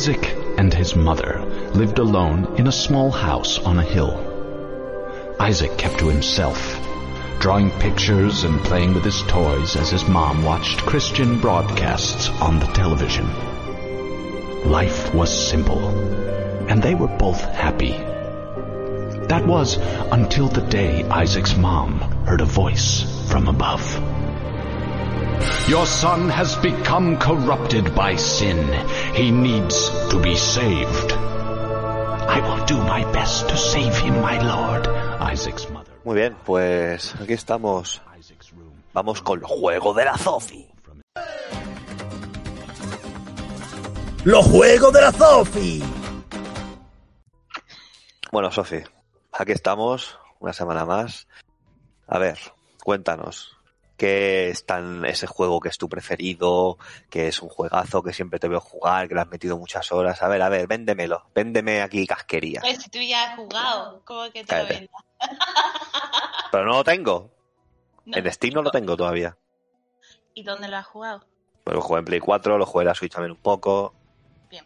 Isaac 0.06 0.36
and 0.56 0.72
his 0.72 0.94
mother 0.94 1.44
lived 1.74 1.98
alone 1.98 2.54
in 2.58 2.68
a 2.68 2.72
small 2.86 3.10
house 3.10 3.58
on 3.58 3.80
a 3.80 3.82
hill. 3.82 4.14
Isaac 5.40 5.76
kept 5.78 5.98
to 5.98 6.06
himself, 6.06 6.78
drawing 7.40 7.72
pictures 7.80 8.44
and 8.44 8.62
playing 8.62 8.94
with 8.94 9.02
his 9.02 9.20
toys 9.22 9.74
as 9.74 9.90
his 9.90 10.06
mom 10.06 10.44
watched 10.44 10.86
Christian 10.86 11.40
broadcasts 11.40 12.28
on 12.40 12.60
the 12.60 12.66
television. 12.66 13.26
Life 14.70 15.12
was 15.12 15.48
simple, 15.48 15.88
and 16.68 16.80
they 16.80 16.94
were 16.94 17.08
both 17.08 17.40
happy. 17.40 17.90
That 19.26 19.44
was 19.44 19.76
until 20.12 20.46
the 20.46 20.60
day 20.60 21.02
Isaac's 21.02 21.56
mom 21.56 21.98
heard 22.26 22.42
a 22.42 22.44
voice 22.44 23.02
from 23.28 23.48
above. 23.48 24.15
Your 25.68 25.86
son 25.86 26.28
has 26.28 26.56
become 26.56 27.16
corrupted 27.18 27.94
by 27.94 28.16
sin. 28.16 28.58
He 29.14 29.30
needs 29.30 29.90
to 30.10 30.20
be 30.20 30.36
saved. 30.36 31.12
I 32.28 32.40
will 32.40 32.64
do 32.66 32.76
my 32.78 33.04
best 33.12 33.48
to 33.48 33.56
save 33.56 33.96
him, 33.98 34.20
my 34.20 34.38
lord. 34.38 34.86
Isaac's 35.32 35.68
mother. 35.70 35.92
Muy 36.04 36.16
bien, 36.16 36.36
pues 36.44 37.14
aquí 37.20 37.32
estamos. 37.32 38.00
Isaac's 38.18 38.52
room. 38.52 38.72
Vamos 38.92 39.20
con 39.22 39.38
el 39.40 39.44
juego 39.44 39.92
de 39.94 40.04
la 40.04 40.16
Zofi. 40.16 40.66
Los 44.24 44.46
juegos 44.46 44.92
de 44.92 45.00
la 45.00 45.12
Zofi. 45.12 45.82
Bueno, 48.32 48.50
Sofi, 48.50 48.82
aquí 49.32 49.52
estamos, 49.52 50.18
una 50.40 50.52
semana 50.52 50.84
más. 50.84 51.26
A 52.08 52.18
ver, 52.18 52.38
cuéntanos, 52.84 53.55
¿qué 53.96 54.50
es 54.50 54.66
tan 54.66 55.04
ese 55.04 55.26
juego 55.26 55.60
que 55.60 55.68
es 55.68 55.78
tu 55.78 55.88
preferido, 55.88 56.78
que 57.10 57.28
es 57.28 57.40
un 57.42 57.48
juegazo, 57.48 58.02
que 58.02 58.12
siempre 58.12 58.38
te 58.38 58.48
veo 58.48 58.60
jugar, 58.60 59.08
que 59.08 59.14
le 59.14 59.20
has 59.22 59.28
metido 59.28 59.56
muchas 59.58 59.90
horas? 59.92 60.22
A 60.22 60.28
ver, 60.28 60.42
a 60.42 60.48
ver, 60.48 60.66
véndemelo, 60.66 61.24
véndeme 61.34 61.82
aquí 61.82 62.06
casquería. 62.06 62.60
Pues 62.60 62.82
si 62.82 62.90
tú 62.90 62.98
ya 63.00 63.24
has 63.32 63.36
jugado, 63.36 64.02
¿cómo 64.04 64.24
que 64.30 64.44
te 64.44 64.56
lo 64.62 64.66
Cállate. 64.66 64.74
vendas? 64.74 65.02
Pero 66.52 66.64
no 66.64 66.72
lo 66.74 66.84
tengo, 66.84 67.30
No. 68.04 68.16
en 68.16 68.32
Steam 68.32 68.54
no 68.54 68.62
lo 68.62 68.70
tengo 68.70 68.96
todavía. 68.96 69.36
¿Y 70.34 70.42
dónde 70.42 70.68
lo 70.68 70.76
has 70.76 70.86
jugado? 70.86 71.24
Pues 71.64 71.74
lo 71.74 71.80
jugué 71.82 71.98
en 72.00 72.04
Play 72.04 72.20
4, 72.20 72.58
lo 72.58 72.66
jugué 72.66 72.82
en 72.82 72.88
la 72.88 72.94
Switch 72.94 73.12
también 73.12 73.32
un 73.32 73.42
poco. 73.42 73.94
Bien. 74.50 74.64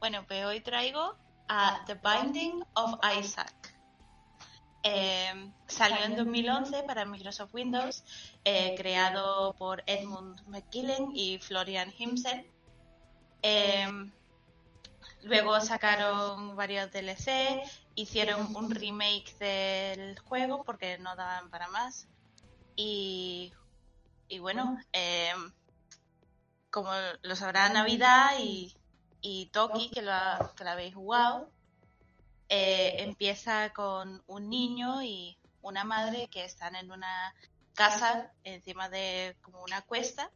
Bueno, 0.00 0.24
pues 0.26 0.44
hoy 0.44 0.60
traigo 0.60 1.14
a 1.48 1.80
The 1.86 1.94
Binding 1.94 2.62
of 2.74 2.94
Isaac. 3.18 3.74
Eh, 4.82 5.52
salió 5.66 6.02
en 6.04 6.16
2011 6.16 6.82
para 6.84 7.04
Microsoft 7.04 7.54
Windows, 7.54 8.02
eh, 8.44 8.74
creado 8.76 9.54
por 9.58 9.82
Edmund 9.86 10.40
McKillen 10.48 11.10
y 11.14 11.38
Florian 11.38 11.92
Himsel. 11.96 12.46
Eh, 13.42 13.86
luego 15.22 15.60
sacaron 15.60 16.56
varios 16.56 16.90
DLC, 16.92 17.62
hicieron 17.94 18.54
un 18.56 18.70
remake 18.70 19.34
del 19.38 20.18
juego 20.20 20.64
porque 20.64 20.98
no 20.98 21.14
daban 21.16 21.50
para 21.50 21.68
más. 21.68 22.08
Y, 22.76 23.52
y 24.28 24.38
bueno, 24.38 24.78
eh, 24.92 25.32
como 26.70 26.90
lo 27.22 27.36
sabrá 27.36 27.68
Navidad 27.68 28.30
y, 28.38 28.74
y 29.20 29.46
Toki, 29.52 29.90
que 29.90 30.02
lo, 30.02 30.12
ha- 30.12 30.52
que 30.56 30.64
lo 30.64 30.70
habéis 30.70 30.94
jugado, 30.94 31.50
eh, 32.52 33.04
empieza 33.04 33.72
con 33.72 34.24
un 34.26 34.50
niño 34.50 35.02
y 35.04 35.38
una 35.62 35.84
madre 35.84 36.28
que 36.28 36.44
están 36.44 36.74
en 36.74 36.90
una 36.90 37.32
casa 37.74 38.32
encima 38.42 38.88
de 38.88 39.36
como 39.40 39.62
una 39.62 39.82
cuesta 39.82 40.30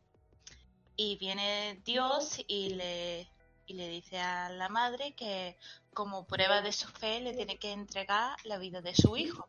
y 0.97 1.17
viene 1.17 1.81
Dios 1.85 2.41
y 2.47 2.71
le, 2.75 3.29
y 3.67 3.75
le 3.75 3.89
dice 3.89 4.21
a 4.21 4.49
la 4.49 4.69
madre 4.69 5.15
que 5.15 5.59
como 5.93 6.25
prueba 6.25 6.63
de 6.63 6.71
su 6.71 6.87
fe 6.87 7.21
le 7.21 7.35
tiene 7.35 7.59
que 7.59 7.73
entregar 7.73 8.37
la 8.45 8.59
vida 8.59 8.81
de 8.81 8.95
su 8.95 9.17
hijo. 9.17 9.49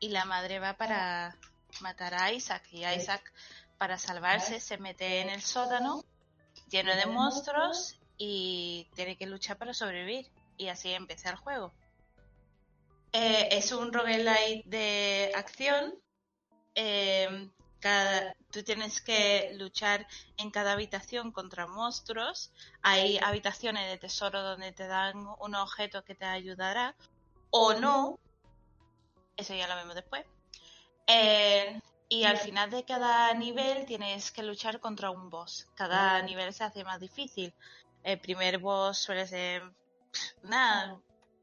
Y 0.00 0.08
la 0.08 0.24
madre 0.24 0.58
va 0.58 0.74
para 0.74 1.36
matar 1.80 2.14
a 2.14 2.32
Isaac 2.32 2.62
y 2.72 2.86
Isaac 2.86 3.30
para 3.76 3.98
salvarse 3.98 4.58
se 4.58 4.78
mete 4.78 5.20
en 5.20 5.28
el 5.28 5.42
sótano 5.42 6.02
lleno 6.70 6.96
de 6.96 7.06
monstruos 7.06 7.98
y 8.16 8.88
tiene 8.94 9.16
que 9.16 9.26
luchar 9.26 9.58
para 9.58 9.74
sobrevivir. 9.74 10.30
Y 10.56 10.68
así 10.68 10.92
empieza 10.92 11.30
el 11.30 11.36
juego. 11.36 11.72
Eh, 13.12 13.48
es 13.52 13.72
un 13.72 13.92
roguelite 13.92 14.62
de 14.66 15.32
acción. 15.34 15.94
Eh, 16.74 17.48
cada- 17.80 18.34
tú 18.50 18.62
tienes 18.62 19.00
que 19.00 19.52
luchar 19.54 20.06
en 20.36 20.50
cada 20.50 20.72
habitación 20.72 21.32
contra 21.32 21.66
monstruos. 21.66 22.52
Hay 22.82 23.18
habitaciones 23.18 23.88
de 23.90 23.98
tesoro 23.98 24.42
donde 24.42 24.72
te 24.72 24.86
dan 24.86 25.26
un 25.38 25.54
objeto 25.54 26.02
que 26.02 26.14
te 26.14 26.24
ayudará. 26.24 26.96
O 27.50 27.74
no. 27.74 28.18
Eso 29.36 29.54
ya 29.54 29.68
lo 29.68 29.76
vemos 29.76 29.94
después. 29.94 30.24
Eh, 31.06 31.80
y 32.08 32.24
al 32.24 32.38
final 32.38 32.70
de 32.70 32.84
cada 32.84 33.32
nivel 33.34 33.86
tienes 33.86 34.30
que 34.32 34.42
luchar 34.42 34.80
contra 34.80 35.10
un 35.10 35.30
boss. 35.30 35.68
Cada 35.74 36.20
nivel 36.22 36.52
se 36.52 36.64
hace 36.64 36.84
más 36.84 36.98
difícil. 37.00 37.52
El 38.02 38.18
primer 38.18 38.58
boss 38.58 38.98
suele 38.98 39.26
ser 39.26 39.62
nada, 40.42 41.00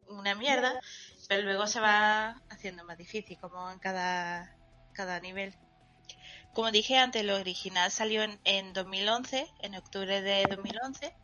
una 0.08 0.36
mierda, 0.36 0.80
pero 1.28 1.44
luego 1.44 1.68
se 1.68 1.80
va 1.80 2.42
haciendo 2.50 2.84
más 2.84 2.98
difícil, 2.98 3.38
como 3.40 3.70
en 3.72 3.80
cada, 3.80 4.56
cada 4.94 5.20
nivel. 5.20 5.56
Como 6.54 6.72
dije 6.72 6.98
antes, 6.98 7.24
lo 7.24 7.38
original 7.38 7.92
salió 7.92 8.24
en, 8.24 8.40
en 8.44 8.74
2011, 8.74 9.48
en 9.62 9.76
octubre 9.76 10.22
de 10.22 10.46
2011, 10.50 11.16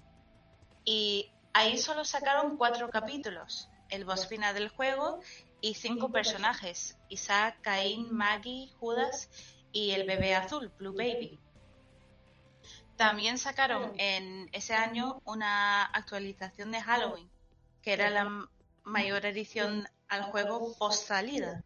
y 0.86 1.32
ahí 1.54 1.78
solo 1.78 2.06
sacaron 2.06 2.58
cuatro 2.58 2.90
capítulos. 2.90 3.70
El 3.90 4.06
boss 4.06 4.28
final 4.28 4.54
del 4.54 4.70
juego 4.70 5.20
y 5.62 5.74
cinco 5.74 6.12
personajes, 6.12 6.98
Isaac, 7.10 7.58
Caín, 7.62 8.08
Maggie, 8.12 8.70
Judas 8.80 9.30
y 9.72 9.92
el 9.92 10.06
bebé 10.06 10.36
azul, 10.36 10.72
Blue 10.78 10.94
Baby. 10.94 11.40
También 12.96 13.38
sacaron 13.38 13.94
en 14.00 14.50
ese 14.54 14.74
año 14.74 15.22
una 15.24 15.84
actualización 15.86 16.72
de 16.72 16.82
Halloween, 16.82 17.30
que 17.88 17.94
era 17.94 18.10
la 18.10 18.50
mayor 18.84 19.26
edición 19.26 19.88
al 20.10 20.24
juego 20.24 20.76
post 20.78 21.08
salida, 21.08 21.64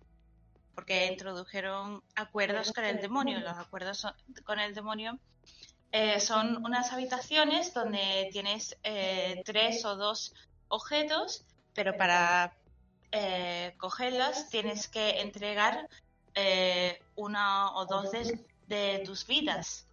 porque 0.76 1.08
introdujeron 1.08 2.04
acuerdos 2.14 2.72
con 2.74 2.86
el 2.86 3.02
demonio. 3.02 3.40
Los 3.40 3.58
acuerdos 3.58 4.06
con 4.44 4.60
el 4.60 4.76
demonio 4.76 5.18
eh, 5.92 6.20
son 6.20 6.64
unas 6.64 6.94
habitaciones 6.94 7.74
donde 7.74 8.30
tienes 8.32 8.78
eh, 8.84 9.42
tres 9.46 9.84
o 9.84 9.96
dos 9.96 10.36
objetos, 10.68 11.44
pero 11.74 11.98
para 11.98 12.54
eh, 13.12 13.76
tienes 14.52 14.88
que 14.90 15.22
entregar 15.22 15.90
eh, 16.36 17.02
una 17.16 17.74
o 17.74 17.88
dos 17.88 18.12
de, 18.12 18.46
de 18.68 19.02
tus 19.04 19.26
vidas. 19.26 19.88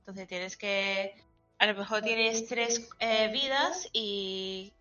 Entonces 0.00 0.26
tienes 0.26 0.56
que, 0.56 1.14
a 1.60 1.66
lo 1.66 1.74
mejor 1.76 2.02
tienes 2.02 2.48
tres 2.48 2.88
vidas 3.30 3.88
y 3.92 4.72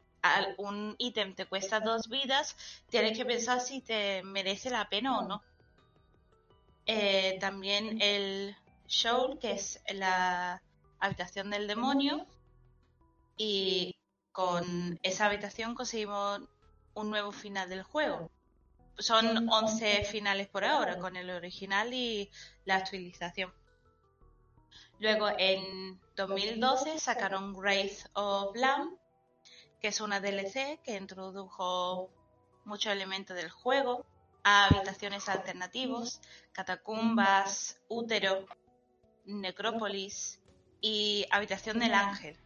un 0.57 0.95
ítem 0.97 1.33
te 1.35 1.45
cuesta 1.45 1.79
dos 1.79 2.09
vidas, 2.09 2.55
tienes 2.89 3.17
que 3.17 3.25
pensar 3.25 3.61
si 3.61 3.81
te 3.81 4.23
merece 4.23 4.69
la 4.69 4.89
pena 4.89 5.19
o 5.19 5.27
no. 5.27 5.43
Eh, 6.85 7.37
también 7.39 8.01
el 8.01 8.55
show, 8.87 9.37
que 9.39 9.51
es 9.51 9.81
la 9.93 10.61
habitación 10.99 11.49
del 11.49 11.67
demonio, 11.67 12.25
y 13.37 13.95
con 14.31 14.99
esa 15.03 15.27
habitación 15.27 15.75
conseguimos 15.75 16.41
un 16.93 17.09
nuevo 17.09 17.31
final 17.31 17.69
del 17.69 17.83
juego. 17.83 18.29
Son 18.97 19.47
11 19.49 20.03
finales 20.03 20.47
por 20.47 20.65
ahora, 20.65 20.97
con 20.99 21.15
el 21.15 21.29
original 21.29 21.93
y 21.93 22.29
la 22.65 22.75
actualización. 22.75 23.53
Luego 24.99 25.29
en 25.37 25.97
2012 26.17 26.99
sacaron 26.99 27.55
Wraith 27.55 28.05
of 28.13 28.53
Lamb, 28.55 28.98
que 29.79 29.89
es 29.89 30.01
una 30.01 30.19
DLC 30.19 30.79
que 30.83 30.97
introdujo 30.97 32.09
muchos 32.65 32.91
elementos 32.91 33.35
del 33.35 33.49
juego, 33.49 34.05
a 34.43 34.65
habitaciones 34.65 35.27
alternativos, 35.29 36.21
catacumbas, 36.53 37.79
útero, 37.87 38.45
necrópolis 39.25 40.39
y 40.81 41.25
habitación 41.31 41.79
del 41.79 41.93
ángel. 41.93 42.37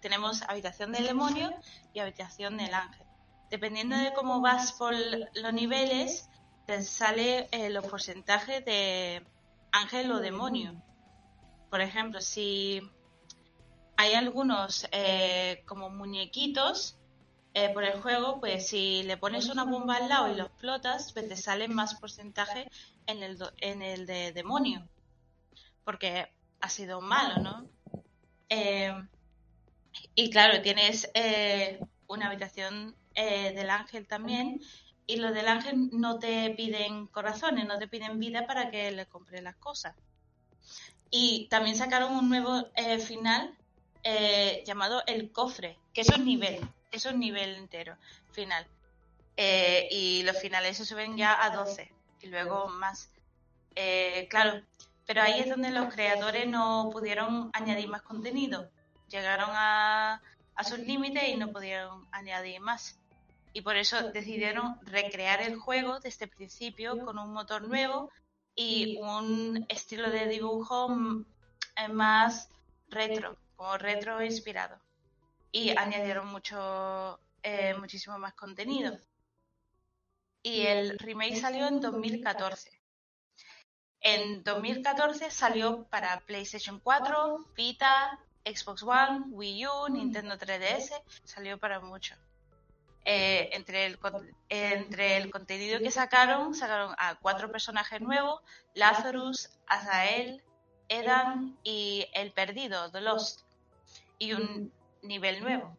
Tenemos 0.00 0.42
habitación 0.42 0.92
del 0.92 1.06
demonio 1.06 1.50
y 1.92 2.00
habitación 2.00 2.56
del 2.58 2.74
ángel. 2.74 3.06
Dependiendo 3.50 3.96
de 3.96 4.12
cómo 4.12 4.40
vas 4.40 4.72
por 4.72 4.94
los 4.94 5.52
niveles, 5.52 6.28
te 6.66 6.82
sale 6.82 7.48
eh, 7.52 7.70
los 7.70 7.86
porcentajes 7.86 8.64
de 8.64 9.24
ángel 9.72 10.10
o 10.12 10.20
demonio. 10.20 10.82
Por 11.70 11.80
ejemplo, 11.80 12.20
si 12.20 12.82
hay 13.96 14.14
algunos 14.14 14.86
eh, 14.92 15.62
como 15.66 15.90
muñequitos 15.90 16.96
eh, 17.54 17.70
por 17.70 17.84
el 17.84 18.00
juego, 18.00 18.40
pues 18.40 18.68
si 18.68 19.02
le 19.04 19.16
pones 19.16 19.48
una 19.48 19.64
bomba 19.64 19.96
al 19.96 20.08
lado 20.08 20.32
y 20.32 20.36
lo 20.36 20.44
explotas, 20.44 21.12
pues 21.12 21.28
te 21.28 21.36
sale 21.36 21.68
más 21.68 21.94
porcentaje 21.94 22.68
en 23.06 23.22
el, 23.22 24.06
de 24.06 24.32
demonio. 24.32 24.88
Porque 25.84 26.28
ha 26.60 26.68
sido 26.68 27.00
malo, 27.00 27.40
¿no? 27.40 27.68
Eh, 28.48 28.92
y 30.14 30.30
claro, 30.30 30.60
tienes 30.62 31.10
una 32.08 32.26
habitación 32.28 32.96
del 33.14 33.70
ángel 33.70 34.06
también. 34.06 34.60
Y 35.06 35.16
los 35.16 35.34
del 35.34 35.48
ángel 35.48 35.90
no 35.92 36.18
te 36.18 36.50
piden 36.50 37.06
corazones, 37.08 37.66
no 37.66 37.78
te 37.78 37.86
piden 37.86 38.18
vida 38.18 38.46
para 38.46 38.70
que 38.70 38.90
le 38.90 39.06
compres 39.06 39.42
las 39.42 39.56
cosas. 39.56 39.94
Y 41.10 41.46
también 41.48 41.76
sacaron 41.76 42.16
un 42.16 42.28
nuevo 42.28 42.64
final 43.06 43.54
eh, 44.04 44.62
llamado 44.66 45.02
el 45.06 45.32
cofre, 45.32 45.78
que 45.92 46.02
eso 46.02 46.12
es 46.12 46.20
nivel, 46.20 46.60
eso 46.92 47.08
es 47.08 47.16
nivel 47.16 47.54
entero, 47.56 47.96
final. 48.32 48.66
Eh, 49.36 49.88
y 49.90 50.22
los 50.22 50.38
finales 50.38 50.76
se 50.76 50.84
suben 50.84 51.16
ya 51.16 51.42
a 51.42 51.50
12 51.50 51.90
y 52.20 52.26
luego 52.26 52.68
más. 52.68 53.10
Eh, 53.74 54.28
claro, 54.30 54.62
pero 55.06 55.22
ahí 55.22 55.40
es 55.40 55.48
donde 55.48 55.70
los 55.70 55.92
creadores 55.92 56.46
no 56.46 56.90
pudieron 56.92 57.50
añadir 57.54 57.88
más 57.88 58.02
contenido. 58.02 58.70
Llegaron 59.08 59.50
a, 59.52 60.22
a 60.54 60.64
sus 60.64 60.78
límites 60.78 61.28
y 61.28 61.36
no 61.36 61.50
pudieron 61.50 62.06
añadir 62.12 62.60
más. 62.60 62.98
Y 63.54 63.62
por 63.62 63.76
eso 63.76 64.10
decidieron 64.10 64.78
recrear 64.82 65.40
el 65.40 65.56
juego 65.56 65.98
desde 66.00 66.26
el 66.26 66.30
principio 66.30 66.98
con 67.04 67.18
un 67.18 67.32
motor 67.32 67.66
nuevo 67.66 68.10
y 68.54 68.98
un 68.98 69.64
estilo 69.68 70.10
de 70.10 70.28
dibujo 70.28 70.88
mm, 70.88 71.24
más 71.90 72.48
retro, 72.88 73.36
retro 73.78 74.22
inspirado. 74.22 74.78
Y 75.50 75.70
añadieron 75.76 76.26
mucho, 76.28 77.20
eh, 77.42 77.74
muchísimo 77.78 78.18
más 78.18 78.34
contenido. 78.34 78.96
Y 80.42 80.66
el 80.66 80.98
remake 80.98 81.36
salió 81.36 81.66
en 81.66 81.80
2014. 81.80 82.70
En 84.00 84.42
2014 84.42 85.30
salió 85.30 85.84
para 85.84 86.20
PlayStation 86.20 86.78
4, 86.80 87.52
Vita, 87.56 88.18
Xbox 88.44 88.82
One, 88.82 89.24
Wii 89.30 89.66
U, 89.66 89.88
Nintendo 89.88 90.36
3DS, 90.36 91.02
salió 91.24 91.58
para 91.58 91.80
mucho. 91.80 92.14
Eh, 93.06 93.50
entre, 93.52 93.86
el, 93.86 93.98
entre 94.48 95.16
el 95.16 95.30
contenido 95.30 95.78
que 95.78 95.90
sacaron, 95.90 96.54
sacaron 96.54 96.94
a 96.98 97.16
cuatro 97.16 97.50
personajes 97.50 98.00
nuevos, 98.00 98.40
Lazarus, 98.74 99.50
Azael, 99.66 100.42
Edan 100.88 101.58
y 101.62 102.06
El 102.14 102.32
Perdido, 102.32 102.90
The 102.90 103.00
Lost, 103.00 103.43
y 104.18 104.32
un 104.32 104.72
nivel 105.02 105.42
nuevo, 105.42 105.76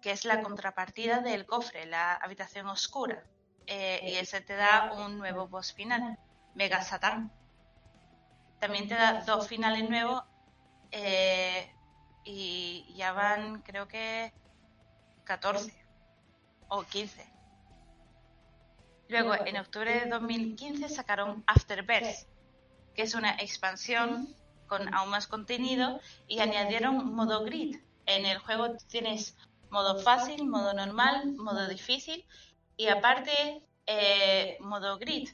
que 0.00 0.10
es 0.10 0.24
la 0.24 0.42
contrapartida 0.42 1.20
del 1.20 1.46
cofre, 1.46 1.86
la 1.86 2.14
habitación 2.14 2.66
oscura, 2.66 3.24
eh, 3.66 4.00
y 4.02 4.14
ese 4.16 4.40
te 4.40 4.54
da 4.54 4.92
un 4.92 5.18
nuevo 5.18 5.46
boss 5.48 5.72
final, 5.72 6.18
Mega 6.54 6.82
Satan. 6.82 7.32
También 8.58 8.88
te 8.88 8.94
da 8.94 9.22
dos 9.24 9.48
finales 9.48 9.88
nuevos 9.88 10.22
eh, 10.90 11.72
y 12.24 12.92
ya 12.96 13.12
van, 13.12 13.62
creo 13.62 13.88
que 13.88 14.32
14 15.24 15.72
o 16.68 16.82
15. 16.84 17.32
Luego, 19.08 19.34
en 19.34 19.56
octubre 19.58 20.00
de 20.00 20.06
2015 20.06 20.88
sacaron 20.88 21.44
Afterbirth, 21.46 22.26
que 22.94 23.02
es 23.02 23.14
una 23.14 23.32
expansión 23.36 24.34
con 24.72 24.94
aún 24.94 25.10
más 25.10 25.26
contenido 25.26 26.00
y 26.26 26.40
añadieron 26.40 27.14
modo 27.14 27.44
grid. 27.44 27.76
En 28.06 28.24
el 28.24 28.38
juego 28.38 28.74
tienes 28.88 29.36
modo 29.68 30.00
fácil, 30.00 30.46
modo 30.46 30.72
normal, 30.72 31.34
modo 31.36 31.68
difícil 31.68 32.24
y 32.78 32.88
aparte 32.88 33.62
eh, 33.86 34.56
modo 34.60 34.98
grid. 34.98 35.28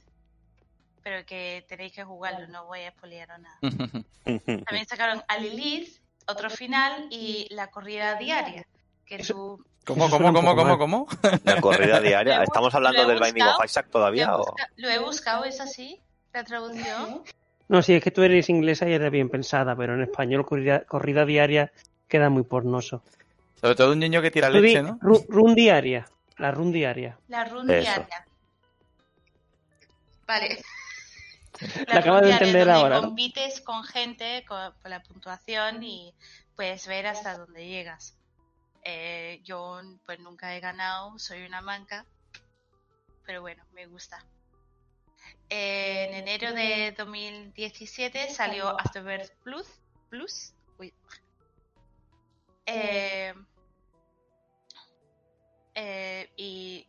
Pero 1.05 1.24
que 1.24 1.65
tenéis 1.69 1.93
que 1.93 2.02
jugarlo, 2.02 2.48
no 2.48 2.65
voy 2.66 2.81
a 2.81 2.89
expoliar 2.89 3.28
nada. 3.39 3.59
También 4.24 4.86
sacaron 4.89 5.23
a 5.28 5.39
Lilith, 5.39 6.01
otro 6.27 6.51
final 6.51 7.06
y 7.10 7.47
la 7.51 7.69
corrida 7.70 8.16
diaria. 8.16 8.66
Que 9.06 9.19
tú 9.20 9.65
¿Cómo, 9.86 10.10
cómo, 10.10 10.32
cómo, 10.35 10.56
cómo, 10.56 10.78
cómo? 10.78 11.06
La 11.44 11.60
corrida 11.60 12.01
diaria. 12.09 12.43
¿Estamos 12.43 12.74
hablando 12.74 13.06
del 13.06 13.20
Binding 13.20 13.44
of 13.44 13.65
Isaac 13.65 13.89
todavía? 13.89 14.27
Lo 14.27 14.32
he, 14.32 14.35
o? 14.35 14.44
busca- 14.44 14.70
lo 14.77 14.89
he 14.90 14.98
buscado, 14.98 15.44
¿es 15.44 15.60
así? 15.60 16.01
La 16.32 16.43
traducción. 16.44 17.23
No, 17.69 17.82
sí, 17.82 17.95
es 17.95 18.03
que 18.03 18.11
tú 18.11 18.23
eres 18.23 18.49
inglesa 18.49 18.89
y 18.89 18.93
eres 18.95 19.11
bien 19.11 19.28
pensada, 19.28 19.77
pero 19.77 19.95
en 19.95 20.03
español 20.03 20.47
corrida, 20.47 20.85
corrida 20.85 21.24
diaria 21.24 21.70
queda 22.09 22.31
muy 22.31 22.43
pornoso. 22.43 23.03
Sobre 23.61 23.74
todo 23.74 23.93
un 23.93 23.99
niño 23.99 24.23
que 24.23 24.31
tira 24.31 24.49
leche, 24.49 24.82
¿no? 24.82 24.99
ru- 25.01 25.27
run 25.28 25.55
diaria, 25.55 26.09
la 26.39 26.51
run 26.51 26.73
diaria. 26.73 27.19
La 27.28 27.45
run 27.45 27.69
Eso. 27.69 27.81
diaria. 27.82 28.27
Vale. 30.27 30.62
La 31.89 31.99
acabas 32.01 32.23
de 32.23 32.28
run 32.28 32.39
diaria, 32.39 32.47
entender 32.47 32.66
donde 32.66 32.81
ahora, 32.81 32.97
¿no? 33.01 33.07
compites 33.09 33.61
con 33.62 33.82
gente 33.85 34.45
con, 34.47 34.73
con 34.81 34.90
la 34.90 35.01
puntuación 35.03 35.82
y 35.82 36.15
puedes 36.55 36.86
ver 36.86 37.07
hasta 37.09 37.36
dónde 37.36 37.66
llegas. 37.66 38.16
Eh, 38.85 39.40
yo 39.45 39.81
pues 40.07 40.20
nunca 40.20 40.55
he 40.57 40.61
ganado, 40.61 41.19
soy 41.19 41.45
una 41.45 41.61
manca, 41.61 42.07
pero 43.27 43.40
bueno, 43.40 43.65
me 43.73 43.86
gusta. 43.86 44.24
Eh, 45.51 46.09
en 46.09 46.15
enero 46.15 46.53
de 46.53 46.95
2017 46.97 48.31
salió 48.31 48.69
Afterbirth 48.79 49.33
Plus. 49.43 49.66
Plus. 50.11 50.53
Uy. 50.79 50.93
Eh, 52.66 53.33
eh, 55.75 56.31
y 56.37 56.87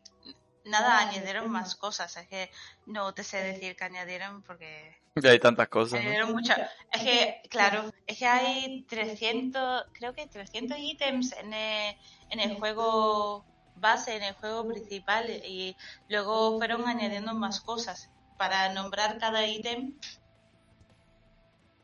nada, 0.65 0.99
añadieron 0.99 1.49
más 1.49 1.76
cosas. 1.76 2.18
Es 2.18 2.27
que 2.27 2.52
no 2.86 3.14
te 3.14 3.23
sé 3.23 3.38
decir 3.38 3.76
que 3.76 3.84
añadieron 3.86 4.41
porque 4.44 4.98
Ya 5.15 5.31
hay 5.31 5.40
tantas 5.40 5.69
cosas. 5.69 6.02
muchas. 6.27 6.60
Es 6.91 7.02
que, 7.02 7.41
claro, 7.49 7.94
es 8.07 8.18
que 8.18 8.26
hay 8.26 8.84
300, 8.90 9.86
creo 9.94 10.14
que 10.14 10.27
300 10.27 10.77
ítems 10.77 11.31
en 11.34 11.53
el, 11.53 11.95
en 12.30 12.40
el 12.40 12.56
juego 12.56 13.45
base, 13.76 14.18
en 14.18 14.23
el 14.23 14.34
juego 14.34 14.68
principal 14.68 15.30
y 15.30 15.77
luego 16.10 16.57
fueron 16.57 16.88
añadiendo 16.88 17.34
más 17.34 17.61
cosas. 17.61 18.10
Para 18.40 18.74
nombrar 18.74 19.18
cada 19.20 19.45
ítem, 19.45 19.99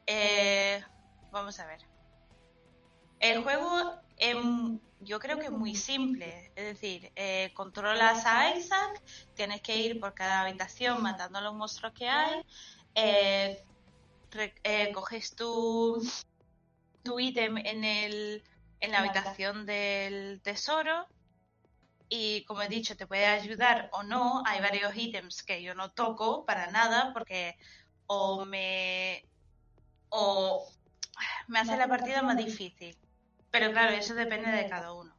eh, 0.08 0.82
vamos 1.30 1.60
a 1.60 1.66
ver. 1.68 1.82
El 3.20 3.44
juego 3.44 4.00
yo 5.02 5.20
creo 5.20 5.38
que 5.38 5.48
es 5.48 5.52
muy 5.52 5.76
simple, 5.76 6.54
es 6.56 6.64
decir, 6.64 7.12
eh, 7.18 7.52
controlas 7.54 8.26
a 8.26 8.56
Isaac, 8.56 9.04
tienes 9.34 9.62
que 9.62 9.76
ir 9.76 10.00
por 10.00 10.14
cada 10.14 10.44
habitación 10.44 11.04
matando 11.04 11.40
a 11.40 11.42
los 11.42 11.54
monstruos 11.54 11.92
que 11.94 12.08
hay, 12.08 12.42
eh, 12.96 13.62
re- 14.32 14.56
eh, 14.64 14.94
coges 14.94 15.36
tu, 15.36 16.02
tu 17.04 17.20
ítem 17.20 17.58
en, 17.58 17.84
el, 17.84 18.44
en 18.80 18.92
la 18.92 19.00
habitación 19.00 19.66
del 19.66 20.42
tesoro 20.42 21.06
y 22.10 22.44
como 22.46 22.62
he 22.62 22.68
dicho, 22.68 22.96
te 22.96 23.08
puede 23.08 23.26
ayudar 23.26 23.90
o 23.92 24.04
no. 24.04 24.44
Hay 24.46 24.62
varios 24.62 24.96
ítems 24.96 25.44
que 25.44 25.62
yo 25.62 25.74
no 25.76 25.92
toco 25.92 26.46
para 26.46 26.72
nada 26.72 27.12
porque 27.14 27.56
o 28.08 28.46
me 28.46 29.24
o 30.10 30.68
me 31.48 31.60
hace 31.60 31.78
la 31.78 31.88
partida 31.88 32.22
más 32.22 32.38
difícil. 32.38 32.98
Pero 33.52 33.72
claro, 33.72 33.94
eso 33.94 34.14
depende 34.14 34.52
de 34.52 34.70
cada 34.70 34.94
uno. 34.94 35.16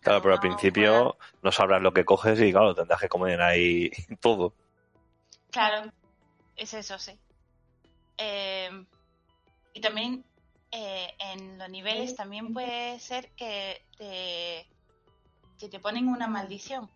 Claro, 0.00 0.22
pero 0.22 0.34
al 0.34 0.40
principio 0.40 1.18
no 1.42 1.52
sabrás 1.52 1.82
lo 1.82 1.92
que 1.92 2.04
coges 2.04 2.40
y 2.40 2.52
claro, 2.52 2.74
tendrás 2.74 3.00
que 3.00 3.08
comer 3.08 3.40
ahí 3.40 3.90
todo. 4.20 4.54
Claro, 5.50 5.90
es 6.54 6.74
eso, 6.74 6.98
sí. 6.98 7.18
Eh, 8.16 8.70
y 9.72 9.80
también 9.80 10.24
eh, 10.70 11.14
en 11.18 11.58
los 11.58 11.68
niveles 11.70 12.14
también 12.14 12.52
puede 12.52 12.98
ser 13.00 13.32
que 13.32 13.86
te, 13.96 14.68
que 15.58 15.68
te 15.68 15.80
ponen 15.80 16.08
una 16.08 16.26
maldición, 16.26 16.88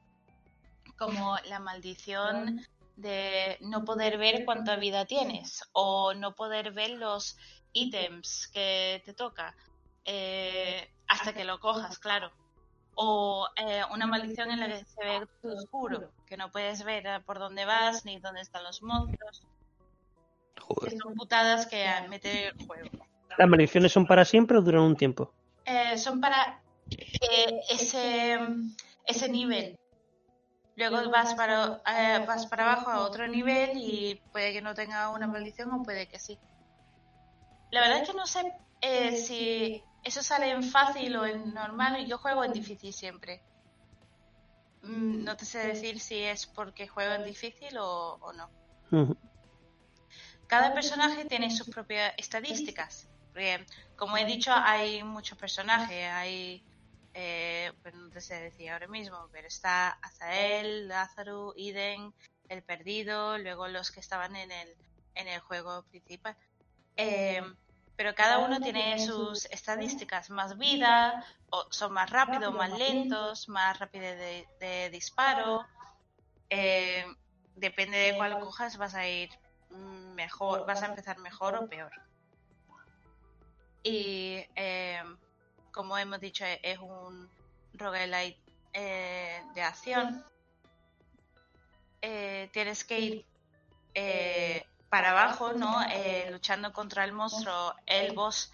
como 0.96 1.36
la 1.46 1.58
maldición 1.58 2.64
de 2.96 3.58
no 3.60 3.84
poder 3.84 4.18
ver 4.18 4.44
cuánta 4.44 4.76
vida 4.76 5.04
tienes 5.06 5.62
o 5.72 6.14
no 6.14 6.34
poder 6.34 6.72
ver 6.72 6.90
los 6.90 7.36
ítems 7.72 8.48
que 8.48 9.02
te 9.04 9.14
toca 9.14 9.54
eh, 10.04 10.88
hasta 11.08 11.32
que 11.32 11.44
lo 11.44 11.60
cojas, 11.60 11.98
claro. 11.98 12.30
O 12.94 13.48
eh, 13.56 13.82
una 13.92 14.06
maldición 14.06 14.50
en 14.50 14.60
la 14.60 14.68
que 14.68 14.84
se 14.84 15.04
ve 15.04 15.26
todo 15.40 15.54
oscuro, 15.54 16.10
que 16.26 16.36
no 16.36 16.50
puedes 16.50 16.84
ver 16.84 17.22
por 17.24 17.38
dónde 17.38 17.64
vas 17.64 18.04
ni 18.04 18.18
dónde 18.18 18.42
están 18.42 18.64
los 18.64 18.82
monstruos. 18.82 19.42
Joder. 20.60 20.98
Son 20.98 21.14
putadas 21.14 21.66
que 21.66 21.86
mete 22.08 22.48
el 22.48 22.66
juego. 22.66 22.90
¿Las 23.38 23.48
maldiciones 23.48 23.92
son 23.92 24.06
para 24.06 24.24
siempre 24.24 24.58
o 24.58 24.60
duran 24.60 24.82
un 24.82 24.96
tiempo? 24.96 25.32
Eh, 25.64 25.96
son 25.96 26.20
para 26.20 26.60
eh, 26.90 27.60
ese, 27.70 28.38
ese 29.06 29.28
nivel. 29.28 29.76
Luego 30.76 31.10
vas 31.10 31.34
para, 31.34 31.82
eh, 31.86 32.24
vas 32.26 32.46
para 32.46 32.64
abajo 32.72 32.90
a 32.90 33.00
otro 33.00 33.28
nivel 33.28 33.72
y 33.76 34.20
puede 34.32 34.52
que 34.52 34.62
no 34.62 34.74
tenga 34.74 35.10
una 35.10 35.26
maldición 35.26 35.70
o 35.72 35.82
puede 35.82 36.06
que 36.06 36.18
sí. 36.18 36.38
La 37.70 37.80
verdad 37.82 38.02
es 38.02 38.08
que 38.08 38.16
no 38.16 38.26
sé 38.26 38.40
eh, 38.80 39.16
si 39.16 39.82
eso 40.04 40.22
sale 40.22 40.50
en 40.50 40.62
fácil 40.62 41.16
o 41.16 41.26
en 41.26 41.52
normal. 41.54 42.06
Yo 42.06 42.18
juego 42.18 42.44
en 42.44 42.52
difícil 42.52 42.92
siempre. 42.92 43.42
Mm, 44.82 45.24
No 45.24 45.36
te 45.36 45.44
sé 45.44 45.58
decir 45.58 46.00
si 46.00 46.22
es 46.22 46.46
porque 46.46 46.88
juego 46.88 47.14
en 47.14 47.24
difícil 47.24 47.76
o, 47.78 48.18
o 48.20 48.32
no. 48.32 48.50
Cada 50.46 50.74
personaje 50.74 51.24
tiene 51.24 51.50
sus 51.50 51.68
propias 51.68 52.12
estadísticas. 52.18 53.08
Porque, 53.32 53.64
como 53.96 54.18
he 54.18 54.24
dicho, 54.26 54.52
hay 54.54 55.02
muchos 55.02 55.38
personajes. 55.38 56.10
Hay, 56.12 56.62
eh, 57.14 57.72
pues 57.82 57.94
no 57.94 58.10
te 58.10 58.20
sé 58.20 58.40
decir 58.40 58.70
ahora 58.70 58.86
mismo, 58.86 59.28
pero 59.32 59.46
está 59.48 59.90
Azael, 60.02 60.88
Lázaro, 60.88 61.52
Iden, 61.56 62.12
El 62.48 62.62
Perdido, 62.62 63.38
luego 63.38 63.68
los 63.68 63.90
que 63.90 64.00
estaban 64.00 64.36
en 64.36 64.50
el, 64.50 64.76
en 65.14 65.28
el 65.28 65.40
juego 65.40 65.82
principal. 65.84 66.36
Eh, 66.96 67.42
pero 67.96 68.14
cada 68.14 68.38
uno 68.38 68.60
tiene 68.60 68.98
sus 68.98 69.44
estadísticas, 69.46 70.30
más 70.30 70.56
vida, 70.56 71.24
o 71.50 71.66
son 71.70 71.92
más 71.92 72.10
rápidos, 72.10 72.52
más 72.54 72.76
lentos, 72.76 73.48
más 73.48 73.78
rapidez 73.78 74.18
de, 74.18 74.66
de 74.66 74.90
disparo. 74.90 75.64
Eh, 76.48 77.04
depende 77.54 77.98
de 77.98 78.16
cuál 78.16 78.40
cojas, 78.40 78.76
vas 78.76 78.94
a 78.94 79.06
ir 79.06 79.30
mejor, 80.14 80.66
vas 80.66 80.82
a 80.82 80.86
empezar 80.86 81.18
mejor 81.18 81.54
o 81.54 81.68
peor. 81.68 81.92
Y 83.82 84.44
eh, 84.54 85.02
como 85.72 85.96
hemos 85.98 86.20
dicho, 86.20 86.44
es 86.62 86.78
un 86.78 87.28
roguelite 87.74 88.38
eh, 88.74 89.42
de 89.54 89.62
acción. 89.62 90.24
Eh, 92.02 92.50
tienes 92.52 92.84
que 92.84 93.00
ir 93.00 93.24
eh, 93.94 94.64
para 94.88 95.10
abajo, 95.10 95.52
¿no? 95.54 95.80
Luchando 96.30 96.72
contra 96.72 97.04
el 97.04 97.12
monstruo, 97.12 97.74
el 97.86 98.12
boss 98.12 98.52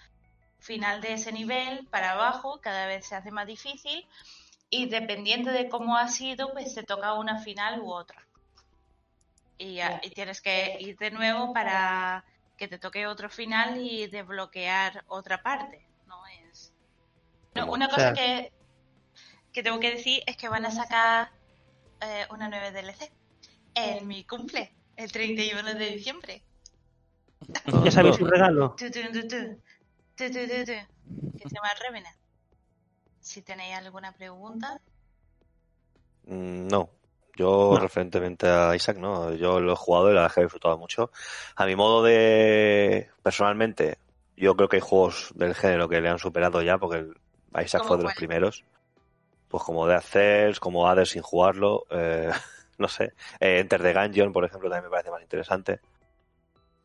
final 0.61 1.01
de 1.01 1.15
ese 1.15 1.33
nivel, 1.33 1.87
para 1.89 2.13
abajo, 2.13 2.61
cada 2.61 2.87
vez 2.87 3.07
se 3.07 3.17
hace 3.17 3.31
más 3.31 3.47
difícil. 3.47 4.07
Y 4.71 4.87
dependiendo 4.87 5.51
de 5.51 5.69
cómo 5.69 5.97
ha 5.97 6.09
sido, 6.09 6.53
pues 6.53 6.75
te 6.75 6.83
toca 6.83 7.15
una 7.15 7.43
final 7.43 7.81
u 7.81 7.91
otra. 7.91 8.23
Y 9.57 9.81
tienes 10.15 10.41
que 10.41 10.77
ir 10.79 10.97
de 10.99 11.11
nuevo 11.11 11.53
para 11.53 12.25
que 12.57 12.69
te 12.69 12.79
toque 12.79 13.07
otro 13.07 13.29
final 13.29 13.81
y 13.81 14.07
desbloquear 14.07 15.05
otra 15.09 15.43
parte. 15.43 15.88
No 17.67 17.73
una 17.73 17.87
O 17.87 17.91
cosa 17.91 18.15
sea- 18.15 18.15
que, 18.15 18.53
que 19.53 19.63
tengo 19.63 19.79
que 19.81 19.91
decir 19.93 20.23
es 20.27 20.37
que 20.37 20.49
van 20.49 20.65
a 20.67 20.71
sacar 20.71 21.31
eh, 22.01 22.27
una 22.31 22.49
nueva 22.49 22.71
DLC 22.71 23.11
en 23.75 24.07
mi 24.07 24.25
cumple, 24.25 24.73
el 24.97 25.11
31 25.13 25.75
de 25.75 25.87
diciembre. 25.91 26.43
Ya 27.85 27.91
sabéis 27.91 28.17
su 28.17 28.27
regalo. 28.27 28.75
Tu, 28.77 28.91
tu, 28.91 29.01
tu. 29.29 29.57
Que 30.17 30.29
se 30.33 30.45
llama 31.55 31.71
Revenant. 31.87 32.17
Si 33.21 33.43
tenéis 33.43 33.77
alguna 33.77 34.13
pregunta. 34.13 34.81
Mm, 36.25 36.67
No, 36.69 36.91
yo 37.37 37.71
No. 37.75 37.79
referentemente 37.79 38.49
a 38.49 38.75
Isaac, 38.75 38.99
no, 38.99 39.33
yo 39.35 39.61
lo 39.61 39.73
he 39.73 39.77
jugado 39.77 40.11
y 40.11 40.15
la 40.15 40.31
he 40.35 40.41
disfrutado 40.43 40.77
mucho. 40.77 41.11
A 41.55 41.67
mi 41.67 41.77
modo 41.77 42.03
de, 42.03 43.09
personalmente, 43.23 43.99
yo 44.37 44.57
creo 44.57 44.69
que 44.69 44.77
hay 44.77 44.83
juegos 44.83 45.31
del 45.37 45.55
género 45.55 45.89
que 45.89 46.01
le 46.01 46.09
han 46.09 46.19
superado 46.19 46.63
ya, 46.63 46.79
porque 46.79 46.99
el 46.99 47.17
Isaac 47.55 47.83
¿Cómo 47.83 47.89
fue 47.89 47.97
de 47.99 48.03
los 48.05 48.15
primeros. 48.15 48.65
Pues 49.49 49.63
como 49.63 49.87
Dead 49.87 50.03
Cells, 50.03 50.61
como 50.61 50.89
Hades 50.89 51.11
sin 51.11 51.23
jugarlo, 51.23 51.85
eh, 51.91 52.31
no 52.79 52.89
sé. 52.89 53.13
Eh, 53.41 53.61
Enter 53.61 53.83
the 53.83 53.95
Gungeon, 53.95 54.33
por 54.33 54.45
ejemplo, 54.45 54.69
también 54.69 54.85
me 54.85 54.91
parece 54.91 55.11
más 55.11 55.23
interesante. 55.23 55.81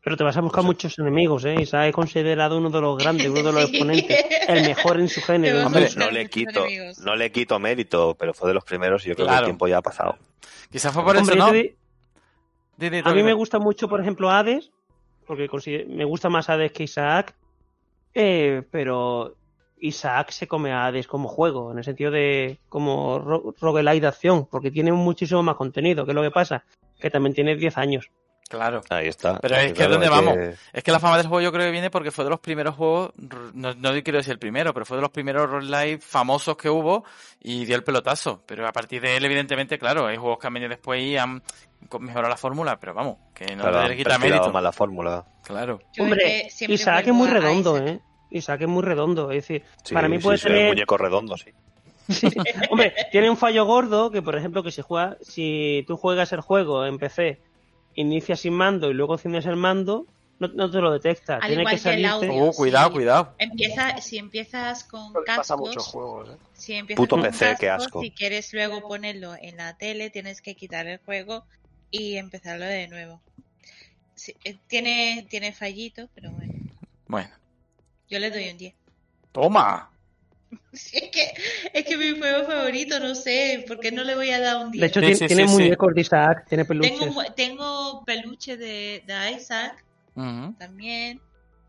Pero 0.02 0.16
te 0.18 0.24
vas 0.24 0.36
a 0.36 0.40
buscar 0.42 0.58
No 0.62 0.68
sé. 0.68 0.74
muchos 0.74 0.98
enemigos, 0.98 1.44
¿eh? 1.46 1.54
Isaac 1.60 1.88
es 1.88 1.94
considerado 1.94 2.58
uno 2.58 2.68
de 2.68 2.80
los 2.80 2.98
grandes, 2.98 3.26
uno 3.28 3.42
de 3.42 3.52
los 3.52 3.64
exponentes, 3.70 4.24
el 4.48 4.62
mejor 4.66 5.00
en 5.00 5.08
su 5.08 5.20
género. 5.22 5.66
Hombre, 5.66 5.88
no 5.96 6.10
le 6.10 6.28
quito, 6.28 6.66
no 7.04 7.16
le 7.16 7.32
quito 7.32 7.58
mérito, 7.58 8.14
pero 8.18 8.34
fue 8.34 8.48
de 8.48 8.54
los 8.54 8.64
primeros 8.64 9.04
y 9.06 9.10
yo 9.10 9.14
creo 9.14 9.28
que 9.28 9.34
el 9.34 9.44
tiempo 9.44 9.66
ya 9.66 9.78
ha 9.78 9.82
pasado. 9.82 10.16
Quizás 10.70 10.92
fue 10.92 11.04
por 11.04 11.16
Hombre, 11.16 11.36
eso, 11.36 11.46
¿no? 11.46 11.52
te 11.52 11.76
a 13.04 13.12
mí 13.14 13.22
me 13.22 13.32
gusta 13.32 13.58
mucho, 13.58 13.88
por 13.88 14.00
ejemplo, 14.00 14.30
Hades, 14.30 14.70
porque 15.26 15.48
me 15.88 16.04
gusta 16.04 16.28
más 16.28 16.50
Hades 16.50 16.72
que 16.72 16.82
Isaac, 16.82 17.34
eh, 18.12 18.62
pero 18.70 19.36
Isaac 19.86 20.30
se 20.30 20.46
come 20.48 20.72
a 20.72 20.86
Hades 20.86 21.06
como 21.06 21.28
juego, 21.28 21.72
en 21.72 21.78
el 21.78 21.84
sentido 21.84 22.10
de 22.10 22.58
como 22.68 23.18
ro 23.18 23.54
roguelite 23.60 24.00
de 24.00 24.06
acción, 24.08 24.46
porque 24.50 24.70
tiene 24.70 24.92
muchísimo 24.92 25.42
más 25.42 25.56
contenido, 25.56 26.04
que 26.04 26.12
es 26.12 26.14
lo 26.14 26.22
que 26.22 26.30
pasa, 26.30 26.64
que 26.98 27.10
también 27.10 27.34
tiene 27.34 27.56
10 27.56 27.76
años. 27.78 28.10
Claro. 28.46 28.82
Ahí 28.90 29.08
está. 29.08 29.38
Pero 29.40 29.56
es 29.56 29.72
que 29.72 29.84
¿dónde 29.88 30.06
hay 30.06 30.10
vamos? 30.12 30.34
que- 30.34 30.54
Es 30.74 30.84
que 30.84 30.92
la 30.92 31.00
fama 31.00 31.16
del 31.16 31.26
juego 31.26 31.40
yo 31.40 31.50
creo 31.50 31.64
que 31.64 31.70
viene 31.72 31.90
porque 31.90 32.10
fue 32.10 32.24
de 32.24 32.30
los 32.30 32.40
primeros 32.40 32.76
juegos, 32.76 33.10
no, 33.54 33.72
no 33.74 33.90
quiero 34.02 34.18
decir 34.18 34.32
el 34.32 34.38
primero, 34.38 34.74
pero 34.74 34.84
fue 34.84 34.98
de 34.98 35.00
los 35.00 35.10
primeros 35.10 35.48
roguelike 35.50 36.00
famosos 36.02 36.54
que 36.56 36.68
hubo 36.68 37.04
y 37.40 37.64
dio 37.64 37.74
el 37.74 37.82
pelotazo. 37.82 38.42
Pero 38.46 38.68
a 38.68 38.72
partir 38.72 39.00
de 39.00 39.16
él, 39.16 39.24
evidentemente, 39.24 39.78
claro, 39.78 40.06
hay 40.06 40.18
juegos 40.18 40.38
que 40.38 40.46
han 40.46 40.54
venido 40.54 40.68
después 40.68 41.02
y 41.02 41.16
han 41.16 41.42
mejorado 42.00 42.28
la 42.28 42.36
fórmula, 42.36 42.78
pero 42.78 42.92
vamos, 42.94 43.16
que 43.34 43.46
no 43.56 43.62
Claro, 43.62 43.88
le 43.88 43.96
quita 43.96 44.10
perfilado 44.10 44.40
mérito. 44.42 44.52
más 44.52 44.62
la 44.62 44.72
fórmula. 44.72 45.24
Claro. 45.42 45.80
Hombre, 45.98 46.46
es 46.46 46.62
Isaac 46.62 47.06
es 47.08 47.14
muy 47.14 47.28
redondo. 47.28 47.78
¿eh? 47.78 47.98
Isaac 48.30 48.62
es 48.62 48.68
muy 48.68 48.82
redondo, 48.82 49.30
es 49.30 49.46
decir, 49.46 49.62
Sí, 49.82 49.94
para 49.94 50.08
mí 50.08 50.18
puede 50.18 50.38
sí, 50.38 50.44
tener... 50.48 50.68
muñeco 50.68 50.96
redondo, 50.96 51.36
sí. 51.36 51.50
Sí. 52.08 52.28
Hombre, 52.70 52.92
tiene 53.12 53.30
un 53.30 53.36
fallo 53.36 53.64
gordo 53.64 54.10
que, 54.10 54.20
por 54.20 54.36
ejemplo, 54.36 54.62
que 54.62 54.70
si 54.70 54.82
juega, 54.82 55.16
si 55.22 55.84
tú 55.86 55.96
juegas 55.96 56.32
el 56.34 56.42
juego 56.42 56.84
en 56.84 56.98
PC, 56.98 57.40
inicias 57.94 58.40
sin 58.40 58.52
mando 58.52 58.90
y 58.90 58.94
luego 58.94 59.14
enciendes 59.14 59.46
el 59.46 59.56
mando, 59.56 60.06
no, 60.38 60.48
no 60.48 60.70
te 60.70 60.80
lo 60.80 60.92
detecta. 60.92 61.36
Al 61.36 61.46
Tiene 61.46 61.62
igual 61.62 61.80
que 61.80 62.06
audio. 62.06 62.34
Uh, 62.34 62.52
cuidado, 62.52 62.88
sí. 62.88 62.94
cuidado. 62.94 63.34
Empieza, 63.38 64.00
si 64.00 64.18
empiezas 64.18 64.84
con 64.84 65.12
le 65.12 65.20
pasa 65.24 65.54
a 65.54 65.56
muchos 65.56 65.76
cascos, 65.76 65.92
juegos, 65.92 66.28
¿eh? 66.30 66.36
si 66.54 66.74
empiezas 66.74 67.00
Puto 67.02 67.16
con 67.16 67.24
PC, 67.24 67.56
qué 67.58 67.66
cascos, 67.66 67.86
asco. 67.86 68.00
si 68.02 68.10
quieres 68.10 68.52
luego 68.52 68.86
ponerlo 68.86 69.34
en 69.40 69.56
la 69.56 69.76
tele, 69.76 70.10
tienes 70.10 70.42
que 70.42 70.54
quitar 70.54 70.86
el 70.86 70.98
juego 70.98 71.44
y 71.90 72.16
empezarlo 72.16 72.64
de 72.64 72.88
nuevo. 72.88 73.20
Sí, 74.14 74.34
eh, 74.44 74.56
tiene, 74.66 75.26
tiene 75.30 75.52
fallito, 75.52 76.08
pero 76.14 76.30
bueno, 76.32 76.52
Bueno. 77.06 77.30
Yo 78.08 78.18
le 78.18 78.30
doy 78.30 78.48
un 78.50 78.58
10. 78.58 78.74
Toma. 79.32 79.90
Sí, 80.72 80.98
es 80.98 81.10
que 81.10 81.34
es 81.72 81.84
que 81.84 81.96
mi 81.96 82.16
juego 82.16 82.46
favorito, 82.46 83.00
no 83.00 83.14
sé, 83.16 83.64
¿por 83.66 83.80
qué 83.80 83.90
no 83.90 84.04
le 84.04 84.14
voy 84.14 84.30
a 84.30 84.38
dar 84.40 84.64
un 84.64 84.70
10? 84.70 84.80
De 84.80 84.86
hecho, 84.86 85.00
Sí, 85.00 85.06
tiene, 85.06 85.16
sí, 85.16 85.26
tiene 85.26 85.42
sí, 85.42 85.48
sí. 85.48 85.54
muñecos 85.62 85.94
de 85.94 86.00
Isaac, 86.00 86.46
tiene 86.48 86.64
peluches. 86.64 86.96
tengo, 87.34 88.04
peluche 88.04 88.56
de, 88.56 89.02
de 89.04 89.32
Isaac 89.32 89.84
también. 90.58 91.20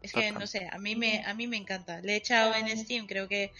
Es 0.03 0.13
que 0.13 0.31
no 0.31 0.45
sé, 0.45 0.69
a 0.71 0.77
mí 0.77 0.95
me 0.95 1.23
a 1.25 1.33
mí 1.33 1.47
me 1.47 1.57
encanta. 1.57 1.99
Le 2.01 2.13
he 2.13 2.15
echado 2.17 2.53
en 2.53 2.67
Steam, 2.77 3.07
creo 3.07 3.27
que 3.27 3.51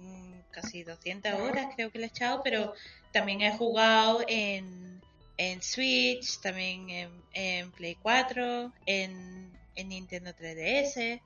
mm, 0.00 0.32
casi 0.50 0.82
200 0.82 1.32
horas 1.34 1.68
creo 1.76 1.90
que 1.92 1.98
le 1.98 2.06
he 2.06 2.08
echado, 2.08 2.42
pero 2.42 2.74
también 3.12 3.42
he 3.42 3.56
jugado 3.56 4.24
en, 4.26 5.00
en 5.36 5.62
Switch, 5.62 6.40
también 6.40 6.90
en, 6.90 7.10
en 7.32 7.70
Play 7.72 7.96
4, 8.02 8.72
en, 8.86 9.52
en 9.76 9.88
Nintendo 9.88 10.32
3DS. 10.32 11.20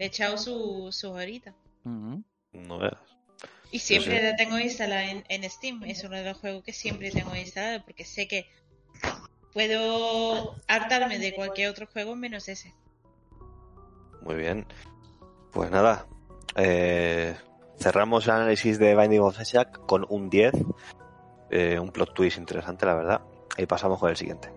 Le 0.00 0.06
he 0.06 0.08
echado 0.08 0.38
su, 0.38 0.88
sus 0.90 1.10
horitas. 1.10 1.54
Ujú. 1.84 2.22
No 2.54 2.78
veas. 2.78 2.96
Y 3.70 3.78
siempre 3.80 4.16
sí. 4.18 4.24
la 4.24 4.34
tengo 4.34 4.58
instalada 4.58 5.04
en, 5.04 5.24
en 5.28 5.48
Steam. 5.48 5.84
Es 5.84 6.02
uno 6.04 6.16
de 6.16 6.24
los 6.24 6.38
juegos 6.38 6.64
que 6.64 6.72
siempre 6.72 7.10
tengo 7.10 7.36
instalado 7.36 7.84
porque 7.84 8.06
sé 8.06 8.26
que 8.26 8.46
puedo 9.52 10.56
hartarme 10.68 11.18
de 11.18 11.34
cualquier 11.34 11.68
otro 11.70 11.86
juego 11.86 12.16
menos 12.16 12.48
ese. 12.48 12.74
Muy 14.22 14.36
bien. 14.36 14.66
Pues 15.52 15.70
nada. 15.70 16.06
eh, 16.56 17.36
cerramos 17.78 18.24
el 18.24 18.30
análisis 18.30 18.78
de 18.78 18.96
Binding 18.96 19.20
of 19.20 19.38
Isaac 19.40 19.80
con 19.86 20.06
un 20.08 20.30
10. 20.30 20.54
eh, 21.50 21.78
un 21.78 21.90
plot 21.90 22.14
twist 22.14 22.38
interesante, 22.38 22.86
la 22.86 22.94
verdad. 22.94 23.20
Y 23.58 23.66
pasamos 23.66 23.98
con 23.98 24.08
el 24.08 24.16
siguiente. 24.16 24.50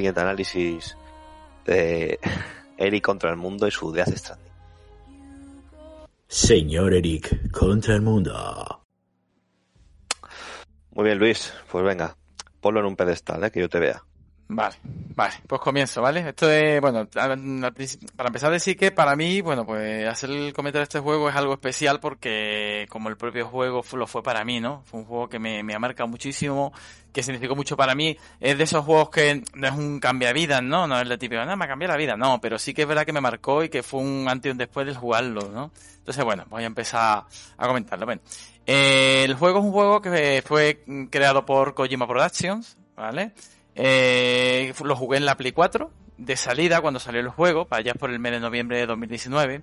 Siguiente 0.00 0.20
análisis 0.20 0.96
de 1.66 2.18
Eric 2.78 3.04
contra 3.04 3.30
el 3.30 3.36
mundo 3.36 3.66
y 3.66 3.70
su 3.70 3.92
Death 3.92 4.16
Stranding. 4.16 4.50
Señor 6.26 6.94
Eric 6.94 7.50
contra 7.50 7.94
el 7.94 8.00
mundo. 8.00 8.82
Muy 10.92 11.04
bien, 11.04 11.18
Luis. 11.18 11.52
Pues 11.70 11.84
venga, 11.84 12.16
ponlo 12.62 12.80
en 12.80 12.86
un 12.86 12.96
pedestal, 12.96 13.44
¿eh? 13.44 13.50
que 13.50 13.60
yo 13.60 13.68
te 13.68 13.78
vea. 13.78 14.02
Vale, 14.48 14.76
vale, 15.20 15.34
pues 15.46 15.60
comienzo, 15.60 16.00
¿vale? 16.00 16.30
Esto 16.30 16.50
es, 16.50 16.80
bueno, 16.80 17.06
para 17.06 17.34
empezar 18.28 18.50
decir 18.50 18.74
que 18.74 18.90
para 18.90 19.16
mí, 19.16 19.42
bueno, 19.42 19.66
pues 19.66 20.08
hacer 20.08 20.30
el 20.30 20.54
comentario 20.54 20.80
de 20.80 20.84
este 20.84 21.00
juego 21.00 21.28
es 21.28 21.36
algo 21.36 21.52
especial 21.52 22.00
porque 22.00 22.86
como 22.88 23.10
el 23.10 23.18
propio 23.18 23.46
juego 23.46 23.82
lo 23.92 24.06
fue 24.06 24.22
para 24.22 24.44
mí, 24.44 24.60
¿no? 24.60 24.82
Fue 24.86 25.00
un 25.00 25.04
juego 25.04 25.28
que 25.28 25.38
me, 25.38 25.60
ha 25.74 25.78
marcado 25.78 26.08
muchísimo, 26.08 26.72
que 27.12 27.22
significó 27.22 27.54
mucho 27.54 27.76
para 27.76 27.94
mí. 27.94 28.16
Es 28.40 28.56
de 28.56 28.64
esos 28.64 28.82
juegos 28.82 29.10
que 29.10 29.42
no 29.52 29.66
es 29.66 29.74
un 29.74 30.00
cambiavidas, 30.00 30.62
¿no? 30.62 30.86
No 30.86 30.98
es 30.98 31.02
el 31.02 31.18
típico, 31.18 31.44
no, 31.44 31.54
me 31.54 31.68
cambió 31.68 31.86
la 31.86 31.98
vida, 31.98 32.16
no, 32.16 32.40
pero 32.40 32.58
sí 32.58 32.72
que 32.72 32.82
es 32.82 32.88
verdad 32.88 33.04
que 33.04 33.12
me 33.12 33.20
marcó 33.20 33.62
y 33.62 33.68
que 33.68 33.82
fue 33.82 34.00
un 34.00 34.26
antes 34.26 34.48
y 34.48 34.52
un 34.52 34.58
después 34.58 34.86
del 34.86 34.96
jugarlo, 34.96 35.50
¿no? 35.50 35.70
Entonces, 35.98 36.24
bueno, 36.24 36.46
voy 36.48 36.62
a 36.62 36.66
empezar 36.66 37.24
a 37.58 37.66
comentarlo. 37.66 38.06
Bueno, 38.06 38.22
eh, 38.64 39.24
el 39.24 39.34
juego 39.34 39.58
es 39.58 39.64
un 39.66 39.72
juego 39.72 40.00
que 40.00 40.42
fue 40.46 40.82
creado 41.10 41.44
por 41.44 41.74
Kojima 41.74 42.06
Productions, 42.06 42.78
¿vale? 42.96 43.34
Eh, 43.74 44.72
lo 44.84 44.96
jugué 44.96 45.18
en 45.18 45.26
la 45.26 45.36
Play 45.36 45.52
4 45.52 45.90
de 46.18 46.36
salida 46.36 46.80
cuando 46.80 47.00
salió 47.00 47.20
el 47.20 47.28
juego, 47.28 47.66
para 47.66 47.80
allá 47.80 47.94
por 47.94 48.10
el 48.10 48.18
mes 48.18 48.32
de 48.32 48.40
noviembre 48.40 48.78
de 48.78 48.86
2019. 48.86 49.62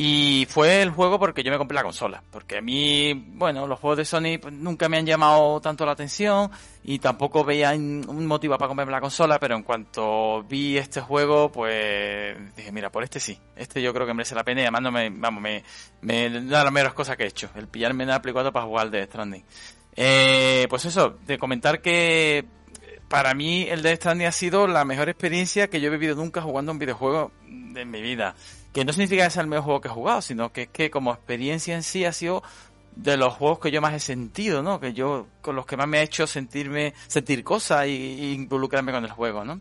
Y 0.00 0.46
fue 0.48 0.80
el 0.80 0.90
juego 0.90 1.18
porque 1.18 1.42
yo 1.42 1.50
me 1.50 1.58
compré 1.58 1.74
la 1.74 1.82
consola. 1.82 2.22
Porque 2.30 2.58
a 2.58 2.60
mí, 2.60 3.12
bueno, 3.14 3.66
los 3.66 3.80
juegos 3.80 3.98
de 3.98 4.04
Sony 4.04 4.38
pues, 4.40 4.54
nunca 4.54 4.88
me 4.88 4.96
han 4.96 5.04
llamado 5.04 5.60
tanto 5.60 5.84
la 5.84 5.90
atención 5.90 6.52
y 6.84 7.00
tampoco 7.00 7.44
veía 7.44 7.72
un 7.72 8.26
motivo 8.26 8.56
para 8.56 8.68
comprarme 8.68 8.92
la 8.92 9.00
consola, 9.00 9.40
pero 9.40 9.56
en 9.56 9.64
cuanto 9.64 10.44
vi 10.44 10.78
este 10.78 11.00
juego, 11.00 11.50
pues 11.50 12.36
dije, 12.56 12.70
mira, 12.70 12.92
por 12.92 13.02
este 13.02 13.18
sí. 13.18 13.40
Este 13.56 13.82
yo 13.82 13.92
creo 13.92 14.06
que 14.06 14.14
merece 14.14 14.36
la 14.36 14.44
pena 14.44 14.60
y 14.60 14.64
además 14.64 14.82
no 14.82 14.92
me, 14.92 15.10
vamos, 15.10 15.42
me, 15.42 15.64
de 16.00 16.30
las 16.42 16.72
mejores 16.72 16.94
cosas 16.94 17.16
que 17.16 17.24
he 17.24 17.28
hecho. 17.28 17.50
El 17.56 17.66
pillarme 17.66 18.04
en 18.04 18.10
la 18.10 18.22
Play 18.22 18.32
4 18.32 18.52
para 18.52 18.66
jugar 18.66 18.90
de 18.90 19.04
Stranding. 19.04 19.44
Eh, 19.96 20.68
pues 20.70 20.84
eso, 20.84 21.18
de 21.26 21.38
comentar 21.38 21.82
que 21.82 22.46
para 23.08 23.34
mí 23.34 23.66
el 23.68 23.82
Death 23.82 24.00
Stranding 24.00 24.26
ha 24.26 24.32
sido 24.32 24.66
la 24.66 24.84
mejor 24.84 25.08
experiencia 25.08 25.68
que 25.68 25.80
yo 25.80 25.88
he 25.88 25.90
vivido 25.90 26.14
nunca 26.14 26.42
jugando 26.42 26.72
un 26.72 26.78
videojuego 26.78 27.32
de 27.46 27.84
mi 27.84 28.02
vida. 28.02 28.34
Que 28.72 28.84
no 28.84 28.92
significa 28.92 29.24
que 29.24 29.30
sea 29.30 29.42
el 29.42 29.48
mejor 29.48 29.64
juego 29.64 29.80
que 29.80 29.88
he 29.88 29.92
jugado, 29.92 30.22
sino 30.22 30.52
que 30.52 30.62
es 30.62 30.68
que 30.68 30.90
como 30.90 31.12
experiencia 31.12 31.74
en 31.74 31.82
sí 31.82 32.04
ha 32.04 32.12
sido 32.12 32.42
de 32.94 33.16
los 33.16 33.34
juegos 33.34 33.60
que 33.60 33.70
yo 33.70 33.80
más 33.80 33.94
he 33.94 34.00
sentido, 34.00 34.62
¿no? 34.62 34.80
Que 34.80 34.92
yo, 34.92 35.26
con 35.40 35.56
los 35.56 35.64
que 35.64 35.76
más 35.76 35.86
me 35.86 35.98
ha 35.98 36.02
hecho 36.02 36.26
sentirme, 36.26 36.94
sentir 37.06 37.44
cosas 37.44 37.86
y, 37.86 37.90
y 37.90 38.32
involucrarme 38.34 38.92
con 38.92 39.04
el 39.04 39.10
juego, 39.10 39.44
¿no? 39.44 39.60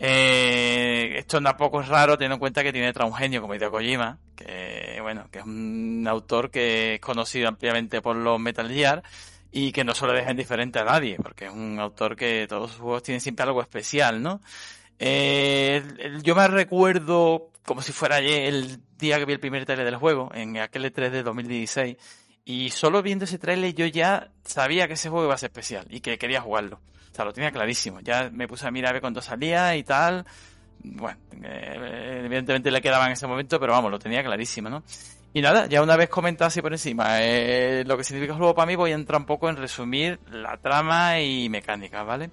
Eh, 0.00 1.14
esto 1.18 1.40
tampoco 1.40 1.80
es 1.80 1.88
raro 1.88 2.16
teniendo 2.16 2.34
en 2.34 2.40
cuenta 2.40 2.62
que 2.62 2.72
tiene 2.72 2.86
detrás 2.86 3.08
un 3.08 3.16
genio 3.16 3.40
como 3.40 3.54
Hideo 3.54 3.70
Kojima, 3.70 4.18
que 4.36 4.98
bueno, 5.02 5.26
que 5.30 5.40
es 5.40 5.44
un 5.44 6.06
autor 6.08 6.50
que 6.50 6.94
es 6.94 7.00
conocido 7.00 7.48
ampliamente 7.48 8.00
por 8.00 8.14
los 8.14 8.38
Metal 8.38 8.70
Gear 8.70 9.02
y 9.50 9.72
que 9.72 9.84
no 9.84 9.94
se 9.94 10.06
lo 10.06 10.12
deja 10.12 10.30
indiferente 10.30 10.78
a 10.78 10.84
nadie, 10.84 11.16
porque 11.22 11.46
es 11.46 11.52
un 11.52 11.78
autor 11.78 12.16
que 12.16 12.46
todos 12.48 12.72
sus 12.72 12.80
juegos 12.80 13.02
tienen 13.02 13.20
siempre 13.20 13.44
algo 13.44 13.62
especial, 13.62 14.22
¿no? 14.22 14.40
Eh, 14.98 15.82
yo 16.22 16.34
me 16.34 16.46
recuerdo 16.48 17.50
como 17.64 17.82
si 17.82 17.92
fuera 17.92 18.16
ayer 18.16 18.46
el 18.46 18.80
día 18.98 19.18
que 19.18 19.26
vi 19.26 19.34
el 19.34 19.40
primer 19.40 19.64
trailer 19.64 19.84
del 19.84 19.96
juego, 19.96 20.30
en 20.34 20.56
aquel 20.58 20.86
E3 20.86 21.10
de 21.10 21.22
2016, 21.22 21.96
y 22.44 22.70
solo 22.70 23.02
viendo 23.02 23.26
ese 23.26 23.38
trailer 23.38 23.74
yo 23.74 23.86
ya 23.86 24.30
sabía 24.42 24.88
que 24.88 24.94
ese 24.94 25.10
juego 25.10 25.26
iba 25.26 25.34
a 25.34 25.38
ser 25.38 25.50
especial 25.50 25.86
y 25.90 26.00
que 26.00 26.16
quería 26.16 26.40
jugarlo. 26.40 26.80
O 27.12 27.14
sea, 27.14 27.26
lo 27.26 27.32
tenía 27.32 27.50
clarísimo. 27.50 28.00
Ya 28.00 28.30
me 28.32 28.48
puse 28.48 28.66
a 28.66 28.70
mirar 28.70 28.90
a 28.90 28.92
ver 28.94 29.00
cuándo 29.02 29.20
salía 29.20 29.76
y 29.76 29.82
tal. 29.82 30.24
Bueno, 30.82 31.18
eh, 31.42 32.22
evidentemente 32.24 32.70
le 32.70 32.80
quedaba 32.80 33.06
en 33.06 33.12
ese 33.12 33.26
momento, 33.26 33.60
pero 33.60 33.72
vamos, 33.72 33.90
lo 33.90 33.98
tenía 33.98 34.22
clarísimo, 34.22 34.70
¿no? 34.70 34.82
Y 35.38 35.40
nada, 35.40 35.66
ya 35.66 35.82
una 35.82 35.94
vez 35.94 36.08
comentado 36.08 36.48
así 36.48 36.60
por 36.60 36.72
encima 36.72 37.22
eh, 37.22 37.84
lo 37.86 37.96
que 37.96 38.02
significa 38.02 38.32
el 38.32 38.38
juego 38.38 38.56
para 38.56 38.66
mí, 38.66 38.74
voy 38.74 38.90
a 38.90 38.96
entrar 38.96 39.20
un 39.20 39.24
poco 39.24 39.48
en 39.48 39.56
resumir 39.56 40.18
la 40.32 40.56
trama 40.56 41.20
y 41.20 41.48
mecánica, 41.48 42.02
¿vale? 42.02 42.28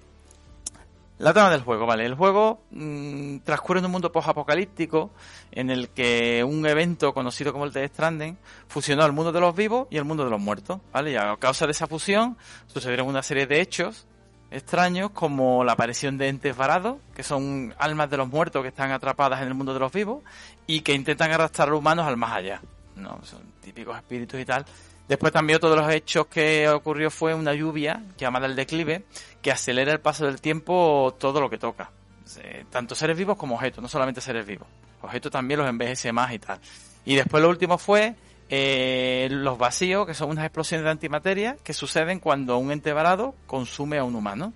La 1.18 1.32
trama 1.32 1.50
del 1.50 1.60
juego, 1.60 1.86
¿vale? 1.86 2.04
El 2.04 2.16
juego 2.16 2.64
mm, 2.72 3.38
transcurre 3.44 3.78
en 3.78 3.84
un 3.84 3.92
mundo 3.92 4.10
post-apocalíptico 4.10 5.12
en 5.52 5.70
el 5.70 5.90
que 5.90 6.42
un 6.42 6.66
evento 6.66 7.14
conocido 7.14 7.52
como 7.52 7.64
el 7.64 7.72
Death 7.72 7.92
Stranding 7.92 8.36
fusionó 8.66 9.06
el 9.06 9.12
mundo 9.12 9.30
de 9.30 9.38
los 9.38 9.54
vivos 9.54 9.86
y 9.88 9.98
el 9.98 10.04
mundo 10.04 10.24
de 10.24 10.30
los 10.30 10.40
muertos, 10.40 10.80
¿vale? 10.92 11.12
Y 11.12 11.16
a 11.16 11.36
causa 11.36 11.64
de 11.66 11.70
esa 11.70 11.86
fusión 11.86 12.36
sucedieron 12.66 13.06
una 13.06 13.22
serie 13.22 13.46
de 13.46 13.60
hechos 13.60 14.08
extraños 14.50 15.10
como 15.10 15.62
la 15.62 15.74
aparición 15.74 16.18
de 16.18 16.26
entes 16.26 16.56
varados, 16.56 16.96
que 17.14 17.22
son 17.22 17.72
almas 17.78 18.10
de 18.10 18.16
los 18.16 18.28
muertos 18.28 18.62
que 18.62 18.68
están 18.68 18.90
atrapadas 18.90 19.42
en 19.42 19.46
el 19.46 19.54
mundo 19.54 19.74
de 19.74 19.78
los 19.78 19.92
vivos 19.92 20.24
y 20.66 20.80
que 20.80 20.92
intentan 20.92 21.30
arrastrar 21.30 21.68
a 21.68 21.70
los 21.70 21.78
humanos 21.78 22.04
al 22.04 22.16
más 22.16 22.32
allá, 22.32 22.62
¿no? 22.96 23.20
Son 23.24 23.40
típicos 23.60 23.96
espíritus 23.96 24.40
y 24.40 24.44
tal. 24.44 24.64
Después 25.08 25.32
también 25.32 25.58
otro 25.58 25.70
de 25.70 25.76
los 25.76 25.88
hechos 25.90 26.26
que 26.26 26.68
ocurrió 26.68 27.10
fue 27.10 27.32
una 27.32 27.54
lluvia 27.54 28.02
llamada 28.18 28.46
el 28.46 28.56
declive, 28.56 29.04
que 29.40 29.52
acelera 29.52 29.92
el 29.92 30.00
paso 30.00 30.26
del 30.26 30.40
tiempo 30.40 31.14
todo 31.18 31.40
lo 31.40 31.48
que 31.48 31.58
toca. 31.58 31.90
Tanto 32.70 32.94
seres 32.96 33.16
vivos 33.16 33.36
como 33.36 33.54
objetos, 33.54 33.80
no 33.80 33.88
solamente 33.88 34.20
seres 34.20 34.44
vivos. 34.44 34.66
Objetos 35.02 35.30
también 35.30 35.60
los 35.60 35.68
envejece 35.68 36.12
más 36.12 36.32
y 36.32 36.40
tal. 36.40 36.58
Y 37.04 37.14
después 37.14 37.40
lo 37.40 37.48
último 37.48 37.78
fue 37.78 38.16
eh, 38.48 39.28
los 39.30 39.58
vacíos, 39.58 40.06
que 40.06 40.14
son 40.14 40.30
unas 40.30 40.44
explosiones 40.44 40.84
de 40.84 40.90
antimateria 40.90 41.56
que 41.62 41.72
suceden 41.72 42.18
cuando 42.18 42.58
un 42.58 42.72
ente 42.72 42.92
varado 42.92 43.34
consume 43.46 43.98
a 43.98 44.04
un 44.04 44.16
humano. 44.16 44.52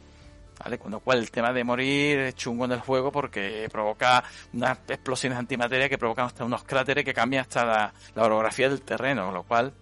¿Vale? 0.62 0.78
Con 0.78 0.92
lo 0.92 1.00
cual 1.00 1.18
el 1.18 1.30
tema 1.30 1.52
de 1.52 1.64
morir 1.64 2.18
es 2.18 2.34
chungo 2.34 2.66
en 2.66 2.72
el 2.72 2.80
juego 2.80 3.10
porque 3.10 3.66
provoca 3.72 4.22
unas 4.52 4.78
explosiones 4.88 5.38
antimateria 5.38 5.88
que 5.88 5.96
provocan 5.96 6.26
hasta 6.26 6.44
unos 6.44 6.64
cráteres 6.64 7.04
que 7.04 7.14
cambian 7.14 7.42
hasta 7.42 7.64
la, 7.64 7.94
la 8.14 8.24
orografía 8.24 8.68
del 8.68 8.82
terreno, 8.82 9.24
con 9.24 9.34
lo 9.34 9.42
cual 9.44 9.72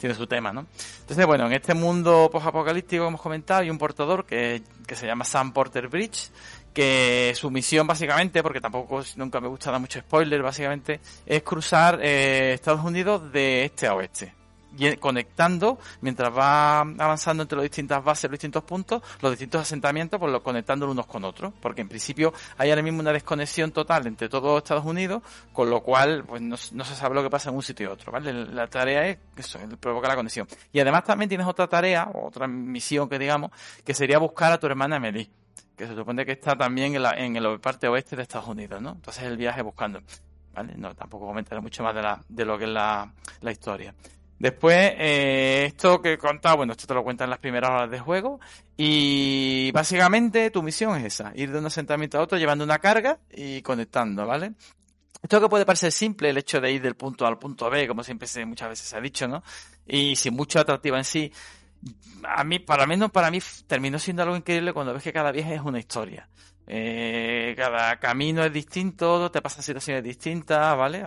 tiene 0.00 0.14
su 0.14 0.26
tema, 0.26 0.52
¿no? 0.52 0.66
Entonces, 1.00 1.26
bueno, 1.26 1.46
en 1.46 1.52
este 1.52 1.74
mundo 1.74 2.30
post-apocalíptico 2.32 3.02
que 3.02 3.08
hemos 3.08 3.20
comentado 3.20 3.60
hay 3.60 3.70
un 3.70 3.76
portador 3.76 4.24
que, 4.24 4.62
que 4.86 4.96
se 4.96 5.06
llama 5.06 5.24
Sam 5.24 5.52
Porter 5.52 5.88
Bridge, 5.88 6.30
que 6.72 7.32
su 7.36 7.50
misión 7.50 7.86
básicamente, 7.86 8.42
porque 8.42 8.60
tampoco 8.60 9.02
nunca 9.16 9.40
me 9.40 9.48
gusta 9.48 9.70
dar 9.70 9.80
mucho 9.80 10.00
spoiler, 10.00 10.42
básicamente, 10.42 11.00
es 11.26 11.42
cruzar 11.42 11.98
eh, 12.02 12.54
Estados 12.54 12.84
Unidos 12.84 13.30
de 13.30 13.64
este 13.64 13.86
a 13.86 13.94
oeste. 13.94 14.39
Conectando, 14.98 15.78
mientras 16.00 16.36
va 16.36 16.80
avanzando 16.80 17.42
entre 17.42 17.56
las 17.56 17.64
distintas 17.64 18.02
bases, 18.02 18.24
los 18.24 18.32
distintos 18.32 18.62
puntos, 18.62 19.02
los 19.20 19.32
distintos 19.32 19.62
asentamientos, 19.62 20.18
pues 20.18 20.32
los 20.32 20.42
conectándolos 20.42 20.92
unos 20.92 21.06
con 21.06 21.24
otros. 21.24 21.52
Porque 21.60 21.80
en 21.80 21.88
principio 21.88 22.32
hay 22.56 22.70
ahora 22.70 22.82
mismo 22.82 23.00
una 23.00 23.12
desconexión 23.12 23.72
total 23.72 24.06
entre 24.06 24.28
todos 24.28 24.58
Estados 24.58 24.84
Unidos, 24.84 25.22
con 25.52 25.68
lo 25.68 25.82
cual 25.82 26.24
pues 26.24 26.40
no, 26.40 26.56
no 26.72 26.84
se 26.84 26.94
sabe 26.94 27.14
lo 27.14 27.22
que 27.22 27.30
pasa 27.30 27.50
en 27.50 27.56
un 27.56 27.62
sitio 27.62 27.88
y 27.88 27.92
otro, 27.92 28.12
¿vale? 28.12 28.32
La 28.32 28.66
tarea 28.68 29.06
es 29.06 29.18
eso, 29.36 29.58
el 29.58 29.76
provocar 29.76 30.10
la 30.10 30.16
conexión. 30.16 30.46
Y 30.72 30.80
además 30.80 31.04
también 31.04 31.28
tienes 31.28 31.46
otra 31.46 31.66
tarea, 31.66 32.10
otra 32.14 32.46
misión 32.46 33.08
que 33.08 33.18
digamos, 33.18 33.50
que 33.84 33.94
sería 33.94 34.18
buscar 34.18 34.52
a 34.52 34.58
tu 34.58 34.66
hermana 34.66 34.96
Emily 34.96 35.30
que 35.80 35.86
se 35.86 35.94
supone 35.94 36.26
que 36.26 36.32
está 36.32 36.54
también 36.54 36.94
en 36.94 37.02
la, 37.02 37.12
en 37.12 37.42
la 37.42 37.56
parte 37.56 37.88
oeste 37.88 38.14
de 38.14 38.20
Estados 38.20 38.46
Unidos, 38.48 38.82
¿no? 38.82 38.90
Entonces 38.90 39.22
el 39.22 39.38
viaje 39.38 39.62
buscando. 39.62 40.02
¿Vale? 40.52 40.74
No, 40.76 40.94
tampoco 40.94 41.26
comentaré 41.26 41.58
mucho 41.62 41.82
más 41.82 41.94
de, 41.94 42.02
la, 42.02 42.22
de 42.28 42.44
lo 42.44 42.58
que 42.58 42.64
es 42.64 42.70
la, 42.70 43.10
la 43.40 43.50
historia. 43.50 43.94
Después, 44.40 44.94
eh, 44.96 45.64
esto 45.66 46.00
que 46.00 46.14
he 46.14 46.18
contado, 46.18 46.56
bueno, 46.56 46.72
esto 46.72 46.86
te 46.86 46.94
lo 46.94 47.04
cuentan 47.04 47.26
en 47.26 47.30
las 47.30 47.40
primeras 47.40 47.70
horas 47.70 47.90
de 47.90 48.00
juego. 48.00 48.40
Y 48.74 49.70
básicamente 49.72 50.50
tu 50.50 50.62
misión 50.62 50.96
es 50.96 51.04
esa, 51.04 51.30
ir 51.34 51.52
de 51.52 51.58
un 51.58 51.66
asentamiento 51.66 52.18
a 52.18 52.22
otro 52.22 52.38
llevando 52.38 52.64
una 52.64 52.78
carga 52.78 53.18
y 53.30 53.60
conectando, 53.60 54.26
¿vale? 54.26 54.52
Esto 55.22 55.42
que 55.42 55.48
puede 55.50 55.66
parecer 55.66 55.92
simple, 55.92 56.30
el 56.30 56.38
hecho 56.38 56.58
de 56.58 56.72
ir 56.72 56.80
del 56.80 56.94
punto 56.94 57.26
A 57.26 57.28
al 57.28 57.38
punto 57.38 57.68
B, 57.68 57.86
como 57.86 58.02
siempre 58.02 58.26
se, 58.26 58.46
muchas 58.46 58.70
veces 58.70 58.88
se 58.88 58.96
ha 58.96 59.00
dicho, 59.02 59.28
¿no? 59.28 59.42
Y 59.86 60.16
sin 60.16 60.32
mucha 60.32 60.60
atractiva 60.60 60.96
en 60.96 61.04
sí, 61.04 61.30
a 62.24 62.42
mí, 62.42 62.60
para 62.60 62.86
menos 62.86 63.10
para 63.10 63.30
mí, 63.30 63.40
terminó 63.66 63.98
siendo 63.98 64.22
algo 64.22 64.36
increíble 64.36 64.72
cuando 64.72 64.94
ves 64.94 65.02
que 65.02 65.12
cada 65.12 65.32
viaje 65.32 65.56
es 65.56 65.60
una 65.60 65.78
historia. 65.78 66.30
Eh, 66.66 67.52
cada 67.58 67.98
camino 68.00 68.42
es 68.42 68.52
distinto, 68.54 69.30
te 69.30 69.42
pasan 69.42 69.62
situaciones 69.62 70.02
distintas, 70.02 70.74
¿vale? 70.78 71.04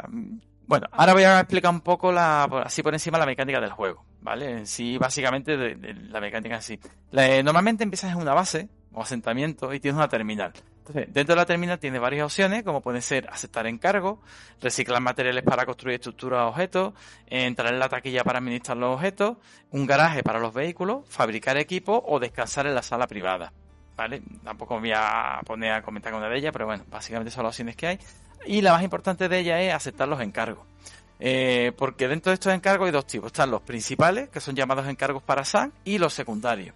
Bueno, 0.66 0.88
ahora 0.92 1.14
voy 1.14 1.24
a 1.24 1.40
explicar 1.40 1.72
un 1.72 1.82
poco 1.82 2.12
la, 2.12 2.44
así 2.44 2.82
por 2.82 2.94
encima 2.94 3.18
la 3.18 3.26
mecánica 3.26 3.60
del 3.60 3.72
juego, 3.72 4.06
¿vale? 4.22 4.50
En 4.50 4.68
sí, 4.68 4.98
básicamente, 4.98 5.58
de, 5.58 5.76
de 5.76 5.94
la 5.94 6.22
mecánica 6.22 6.56
en 6.56 6.62
sí. 6.62 6.80
La, 7.12 7.44
normalmente 7.44 7.84
empiezas 7.84 8.12
en 8.12 8.18
una 8.18 8.34
base 8.34 8.70
o 8.94 9.02
asentamiento 9.02 9.74
y 9.74 9.80
tienes 9.80 9.98
una 9.98 10.08
terminal. 10.08 10.54
Entonces, 10.86 11.14
dentro 11.14 11.36
de 11.36 11.42
la 11.42 11.46
terminal 11.46 11.80
tienes 11.80 12.02
varias 12.02 12.26
opciones, 12.26 12.64
como 12.64 12.82
pueden 12.82 13.02
ser 13.02 13.30
aceptar 13.30 13.68
encargos, 13.68 14.20
reciclar 14.62 15.02
materiales 15.02 15.44
para 15.44 15.66
construir 15.66 15.96
estructuras 15.96 16.42
o 16.42 16.48
objetos, 16.48 16.94
entrar 17.28 17.74
en 17.74 17.80
la 17.80 17.88
taquilla 17.88 18.24
para 18.24 18.40
administrar 18.40 18.78
los 18.78 18.96
objetos, 18.96 19.38
un 19.72 19.86
garaje 19.86 20.24
para 20.24 20.40
los 20.40 20.54
vehículos, 20.54 21.06
fabricar 21.08 21.58
equipos 21.58 22.02
o 22.06 22.20
descansar 22.20 22.68
en 22.68 22.76
la 22.76 22.84
sala 22.84 23.08
privada. 23.08 23.54
¿Vale? 23.96 24.24
Tampoco 24.44 24.76
me 24.76 24.90
voy 24.90 24.94
a 24.98 25.40
poner 25.46 25.72
a 25.72 25.82
comentar 25.84 26.14
una 26.14 26.28
de 26.28 26.38
ellas, 26.38 26.52
pero 26.52 26.66
bueno, 26.66 26.84
básicamente 26.90 27.32
son 27.32 27.44
las 27.44 27.52
opciones 27.52 27.76
que 27.76 27.88
hay. 27.88 28.00
Y 28.46 28.62
la 28.62 28.74
más 28.74 28.84
importante 28.84 29.30
de 29.30 29.40
ellas 29.40 29.60
es 29.62 29.74
aceptar 29.74 30.08
los 30.08 30.22
encargos. 30.22 30.66
Eh, 31.20 31.72
porque 31.78 32.08
dentro 32.08 32.32
de 32.32 32.36
estos 32.36 32.54
encargos 32.54 32.88
hay 32.88 32.92
dos 32.92 33.08
tipos. 33.08 33.28
Están 33.28 33.52
los 33.52 33.62
principales, 33.62 34.30
que 34.30 34.40
son 34.42 34.56
llamados 34.56 34.88
encargos 34.88 35.24
para 35.24 35.46
SAN, 35.46 35.72
y 35.86 35.98
los 35.98 36.14
secundarios. 36.14 36.76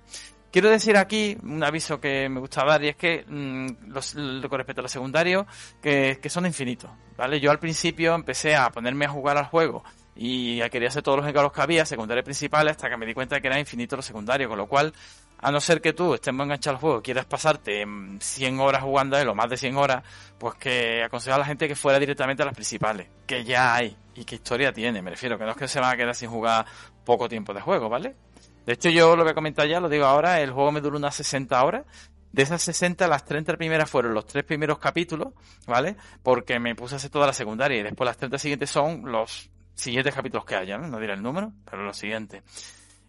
quiero 0.52 0.70
decir 0.70 0.96
aquí 0.98 1.38
un 1.44 1.64
aviso 1.64 2.00
que 2.00 2.30
me 2.30 2.40
gusta 2.40 2.64
dar 2.64 2.82
y 2.84 2.88
es 2.90 2.96
que 2.96 3.26
mm, 3.28 3.90
los, 3.90 4.16
lo- 4.16 4.48
con 4.50 4.58
respecto 4.60 4.82
a 4.82 4.84
los 4.84 4.92
secundarios 4.92 5.46
que, 5.82 6.20
que 6.22 6.30
son 6.30 6.46
infinitos, 6.46 6.90
¿vale? 7.18 7.40
Yo 7.42 7.52
al 7.52 7.60
principio 7.60 8.16
empecé 8.16 8.56
a 8.56 8.70
ponerme 8.70 9.06
a 9.06 9.10
jugar 9.10 9.38
al 9.38 9.46
juego 9.46 9.84
y 10.18 10.60
quería 10.70 10.90
hacer 10.90 11.04
todos 11.04 11.20
los 11.20 11.28
encargos 11.28 11.54
que 11.54 11.62
había, 11.62 11.86
secundarios 11.86 12.26
principales, 12.26 12.72
hasta 12.72 12.90
que 12.90 12.98
me 12.98 13.06
di 13.06 13.14
cuenta 13.14 13.36
de 13.36 13.42
que 13.42 13.48
eran 13.48 13.60
infinitos 13.60 13.98
los 13.98 14.06
secundarios, 14.06 14.50
con 14.50 14.58
lo 14.58 14.68
cual, 14.68 14.92
a 15.40 15.52
no 15.52 15.62
ser 15.62 15.80
que 15.80 15.94
tú 15.94 16.16
estés 16.16 16.34
muy 16.34 16.44
enganchado 16.44 16.76
al 16.76 16.82
juego, 16.82 17.02
quieras 17.02 17.26
pasarte 17.26 17.86
mm, 17.86 18.20
100 18.20 18.60
horas 18.60 18.82
jugando 18.82 19.18
él 19.18 19.28
o 19.30 19.36
más 19.36 19.50
de 19.50 19.58
100 19.58 19.78
horas, 19.78 20.04
pues 20.40 20.56
que 20.56 21.04
aconsejo 21.04 21.36
a 21.36 21.40
la 21.40 21.46
gente 21.46 21.68
que 21.68 21.76
fuera 21.76 22.00
directamente 22.00 22.42
a 22.42 22.46
las 22.46 22.56
principales, 22.56 23.08
que 23.28 23.44
ya 23.44 23.76
hay 23.76 23.96
y 24.16 24.26
qué 24.26 24.36
historia 24.36 24.74
tiene, 24.74 25.02
me 25.02 25.12
refiero, 25.12 25.38
que 25.38 25.44
no 25.44 25.52
es 25.52 25.58
que 25.58 25.68
se 25.68 25.80
van 25.80 25.94
a 25.94 25.98
quedar 25.98 26.16
sin 26.16 26.30
jugar 26.30 26.66
poco 27.06 27.30
tiempo 27.30 27.54
de 27.54 27.62
juego, 27.62 27.88
¿vale? 27.88 28.16
De 28.66 28.74
hecho, 28.74 28.90
yo 28.90 29.16
lo 29.16 29.24
voy 29.24 29.32
a 29.32 29.36
comentar 29.36 29.68
ya, 29.68 29.80
lo 29.80 29.88
digo 29.88 30.06
ahora, 30.06 30.42
el 30.42 30.52
juego 30.52 30.72
me 30.72 30.82
duró 30.82 30.98
unas 30.98 31.16
60 31.16 31.64
horas. 31.64 31.86
De 32.34 32.44
esas 32.44 32.62
60, 32.62 33.08
las 33.08 33.24
30 33.24 33.56
primeras 33.56 33.90
fueron 33.90 34.14
los 34.14 34.26
tres 34.26 34.44
primeros 34.44 34.78
capítulos, 34.78 35.30
¿vale? 35.66 35.96
Porque 36.22 36.60
me 36.60 36.76
puse 36.76 36.96
a 36.96 36.98
hacer 36.98 37.10
toda 37.10 37.26
la 37.26 37.34
secundaria 37.34 37.80
y 37.80 37.84
después 37.84 38.06
las 38.06 38.18
30 38.18 38.38
siguientes 38.38 38.70
son 38.70 39.10
los 39.10 39.50
siguientes 39.78 40.14
capítulos 40.14 40.46
que 40.46 40.56
haya, 40.56 40.78
¿no? 40.78 40.88
No 40.88 41.00
diré 41.00 41.14
el 41.14 41.22
número, 41.22 41.54
pero 41.70 41.84
los 41.84 41.96
siguientes. 41.96 42.44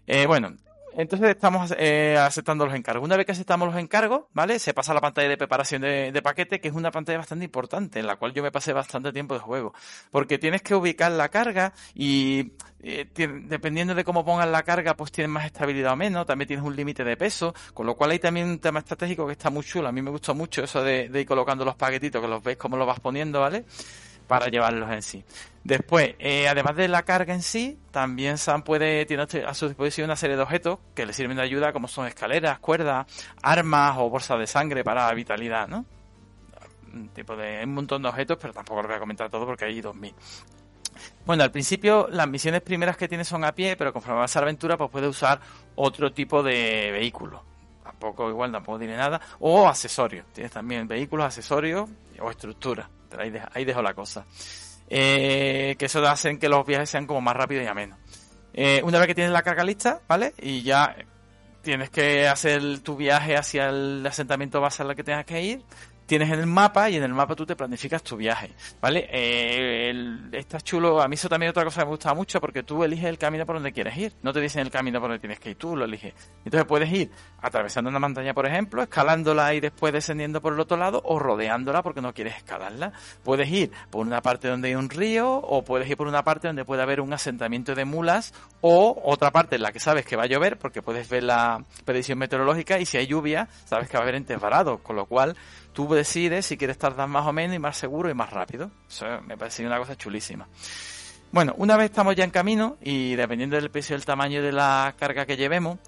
Eh, 0.06 0.26
bueno, 0.26 0.54
entonces 0.96 1.28
estamos 1.30 1.74
eh, 1.78 2.16
aceptando 2.18 2.66
los 2.66 2.74
encargos. 2.74 3.04
Una 3.04 3.16
vez 3.16 3.26
que 3.26 3.32
aceptamos 3.32 3.68
los 3.68 3.76
encargos, 3.76 4.24
¿vale? 4.32 4.58
Se 4.58 4.74
pasa 4.74 4.92
a 4.92 4.94
la 4.94 5.00
pantalla 5.00 5.28
de 5.28 5.36
preparación 5.36 5.82
de, 5.82 6.12
de 6.12 6.22
paquete, 6.22 6.60
que 6.60 6.68
es 6.68 6.74
una 6.74 6.90
pantalla 6.90 7.18
bastante 7.18 7.44
importante, 7.44 8.00
en 8.00 8.06
la 8.06 8.16
cual 8.16 8.32
yo 8.32 8.42
me 8.42 8.50
pasé 8.50 8.72
bastante 8.72 9.12
tiempo 9.12 9.34
de 9.34 9.40
juego. 9.40 9.72
Porque 10.10 10.38
tienes 10.38 10.62
que 10.62 10.74
ubicar 10.74 11.12
la 11.12 11.28
carga 11.28 11.72
y 11.94 12.52
eh, 12.80 13.08
dependiendo 13.14 13.94
de 13.94 14.04
cómo 14.04 14.24
pongas 14.24 14.48
la 14.48 14.62
carga, 14.62 14.94
pues 14.94 15.12
tienes 15.12 15.30
más 15.30 15.46
estabilidad 15.46 15.92
o 15.92 15.96
menos. 15.96 16.26
También 16.26 16.48
tienes 16.48 16.64
un 16.64 16.74
límite 16.74 17.04
de 17.04 17.16
peso, 17.16 17.54
con 17.74 17.86
lo 17.86 17.94
cual 17.94 18.10
hay 18.10 18.18
también 18.18 18.48
un 18.48 18.58
tema 18.58 18.80
estratégico 18.80 19.26
que 19.26 19.32
está 19.32 19.50
muy 19.50 19.62
chulo. 19.62 19.88
A 19.88 19.92
mí 19.92 20.02
me 20.02 20.10
gustó 20.10 20.34
mucho 20.34 20.64
eso 20.64 20.82
de, 20.82 21.08
de 21.08 21.20
ir 21.20 21.26
colocando 21.26 21.64
los 21.64 21.76
paquetitos, 21.76 22.20
que 22.20 22.28
los 22.28 22.42
ves 22.42 22.56
cómo 22.56 22.76
los 22.76 22.86
vas 22.86 23.00
poniendo, 23.00 23.40
¿vale? 23.40 23.64
Para 24.28 24.46
llevarlos 24.46 24.90
en 24.92 25.02
sí. 25.02 25.24
Después, 25.64 26.14
eh, 26.18 26.48
además 26.48 26.76
de 26.76 26.86
la 26.86 27.02
carga 27.02 27.34
en 27.34 27.42
sí, 27.42 27.78
también 27.90 28.38
Sam 28.38 28.62
puede, 28.62 29.04
tiene 29.06 29.24
a 29.24 29.54
su 29.54 29.66
disposición 29.66 30.04
una 30.04 30.16
serie 30.16 30.36
de 30.36 30.42
objetos 30.42 30.78
que 30.94 31.04
le 31.04 31.12
sirven 31.12 31.36
de 31.36 31.42
ayuda, 31.42 31.72
como 31.72 31.88
son 31.88 32.06
escaleras, 32.06 32.58
cuerdas, 32.60 33.06
armas 33.42 33.96
o 33.98 34.08
bolsas 34.08 34.38
de 34.38 34.46
sangre 34.46 34.84
para 34.84 35.12
vitalidad, 35.12 35.66
¿no? 35.66 35.84
Un 36.94 37.08
tipo 37.08 37.36
de, 37.36 37.62
un 37.64 37.74
montón 37.74 38.02
de 38.02 38.08
objetos, 38.08 38.38
pero 38.40 38.54
tampoco 38.54 38.82
lo 38.82 38.88
voy 38.88 38.96
a 38.96 39.00
comentar 39.00 39.28
todo 39.28 39.44
porque 39.44 39.64
hay 39.64 39.80
2000. 39.80 40.14
Bueno, 41.26 41.42
al 41.42 41.50
principio 41.50 42.08
las 42.10 42.28
misiones 42.28 42.62
primeras 42.62 42.96
que 42.96 43.08
tiene 43.08 43.24
son 43.24 43.44
a 43.44 43.54
pie, 43.54 43.76
pero 43.76 43.92
conforme 43.92 44.16
avanza 44.16 44.40
la 44.40 44.44
aventura, 44.44 44.76
pues 44.76 44.90
puede 44.90 45.08
usar 45.08 45.40
otro 45.74 46.12
tipo 46.12 46.42
de 46.42 46.90
vehículo. 46.92 47.42
Tampoco, 47.82 48.30
igual, 48.30 48.52
tampoco 48.52 48.78
tiene 48.78 48.96
nada. 48.96 49.20
O 49.40 49.68
accesorios. 49.68 50.26
Tienes 50.32 50.52
también 50.52 50.88
vehículos, 50.88 51.26
accesorios 51.26 51.88
o 52.20 52.30
estructuras. 52.30 52.88
Ahí, 53.16 53.30
dejo, 53.30 53.46
ahí 53.54 53.64
dejo 53.64 53.82
la 53.82 53.94
cosa. 53.94 54.24
Eh, 54.90 55.76
que 55.78 55.86
eso 55.86 56.06
hacen 56.06 56.38
que 56.38 56.48
los 56.48 56.66
viajes 56.66 56.90
sean 56.90 57.06
como 57.06 57.20
más 57.20 57.36
rápidos 57.36 57.64
y 57.64 57.66
amenos. 57.66 57.98
Eh, 58.54 58.80
una 58.84 58.98
vez 58.98 59.06
que 59.06 59.14
tienes 59.14 59.32
la 59.32 59.42
carga 59.42 59.62
lista, 59.64 60.00
¿vale? 60.08 60.34
Y 60.38 60.62
ya 60.62 60.96
tienes 61.62 61.90
que 61.90 62.26
hacer 62.26 62.80
tu 62.80 62.96
viaje 62.96 63.36
hacia 63.36 63.68
el 63.68 64.04
asentamiento 64.06 64.60
base 64.60 64.82
al 64.82 64.96
que 64.96 65.04
tengas 65.04 65.24
que 65.24 65.42
ir. 65.42 65.62
Tienes 66.08 66.30
en 66.30 66.40
el 66.40 66.46
mapa 66.46 66.88
y 66.88 66.96
en 66.96 67.02
el 67.02 67.12
mapa 67.12 67.36
tú 67.36 67.44
te 67.44 67.54
planificas 67.54 68.02
tu 68.02 68.16
viaje, 68.16 68.50
¿vale? 68.80 69.10
Eh, 69.12 69.92
está 70.32 70.58
chulo. 70.58 71.02
A 71.02 71.06
mí 71.06 71.16
eso 71.16 71.28
también 71.28 71.48
es 71.48 71.50
otra 71.50 71.64
cosa 71.64 71.82
que 71.82 71.84
me 71.84 71.90
gusta 71.90 72.14
mucho 72.14 72.40
porque 72.40 72.62
tú 72.62 72.82
eliges 72.82 73.04
el 73.04 73.18
camino 73.18 73.44
por 73.44 73.56
donde 73.56 73.72
quieres 73.72 73.94
ir. 73.98 74.14
No 74.22 74.32
te 74.32 74.40
dicen 74.40 74.62
el 74.62 74.70
camino 74.70 75.00
por 75.00 75.10
donde 75.10 75.20
tienes 75.20 75.38
que 75.38 75.50
ir, 75.50 75.56
tú 75.56 75.76
lo 75.76 75.84
eliges. 75.84 76.14
Entonces 76.46 76.66
puedes 76.66 76.90
ir 76.90 77.10
atravesando 77.42 77.90
una 77.90 77.98
montaña, 77.98 78.32
por 78.32 78.46
ejemplo, 78.46 78.82
escalándola 78.82 79.52
y 79.52 79.60
después 79.60 79.92
descendiendo 79.92 80.40
por 80.40 80.54
el 80.54 80.60
otro 80.60 80.78
lado 80.78 81.02
o 81.04 81.18
rodeándola 81.18 81.82
porque 81.82 82.00
no 82.00 82.14
quieres 82.14 82.36
escalarla. 82.36 82.94
Puedes 83.22 83.50
ir 83.50 83.70
por 83.90 84.06
una 84.06 84.22
parte 84.22 84.48
donde 84.48 84.68
hay 84.68 84.76
un 84.76 84.88
río 84.88 85.30
o 85.30 85.62
puedes 85.62 85.90
ir 85.90 85.98
por 85.98 86.08
una 86.08 86.24
parte 86.24 86.46
donde 86.46 86.64
puede 86.64 86.80
haber 86.80 87.02
un 87.02 87.12
asentamiento 87.12 87.74
de 87.74 87.84
mulas 87.84 88.32
o 88.62 88.98
otra 89.04 89.30
parte 89.30 89.56
en 89.56 89.62
la 89.62 89.72
que 89.72 89.78
sabes 89.78 90.06
que 90.06 90.16
va 90.16 90.22
a 90.22 90.26
llover 90.26 90.58
porque 90.58 90.80
puedes 90.80 91.06
ver 91.10 91.24
la 91.24 91.62
predicción 91.84 92.18
meteorológica 92.18 92.78
y 92.78 92.86
si 92.86 92.96
hay 92.96 93.06
lluvia 93.06 93.46
sabes 93.66 93.90
que 93.90 93.98
va 93.98 94.00
a 94.00 94.02
haber 94.04 94.14
entes 94.14 94.40
varados, 94.40 94.80
con 94.80 94.96
lo 94.96 95.04
cual 95.04 95.36
tú 95.78 95.86
decides 95.94 96.44
si 96.44 96.56
quieres 96.56 96.76
tardar 96.76 97.06
más 97.06 97.24
o 97.24 97.32
menos 97.32 97.54
y 97.54 97.60
más 97.60 97.76
seguro 97.76 98.10
y 98.10 98.14
más 98.14 98.30
rápido. 98.30 98.68
Eso 98.88 99.06
me 99.24 99.36
parece 99.36 99.64
una 99.64 99.78
cosa 99.78 99.94
chulísima. 99.96 100.48
Bueno, 101.30 101.54
una 101.56 101.76
vez 101.76 101.90
estamos 101.90 102.16
ya 102.16 102.24
en 102.24 102.32
camino 102.32 102.78
y 102.80 103.14
dependiendo 103.14 103.54
del 103.54 103.70
peso 103.70 103.92
y 103.92 103.94
el 103.94 104.04
tamaño 104.04 104.42
de 104.42 104.50
la 104.50 104.96
carga 104.98 105.24
que 105.24 105.36
llevemos, 105.36 105.78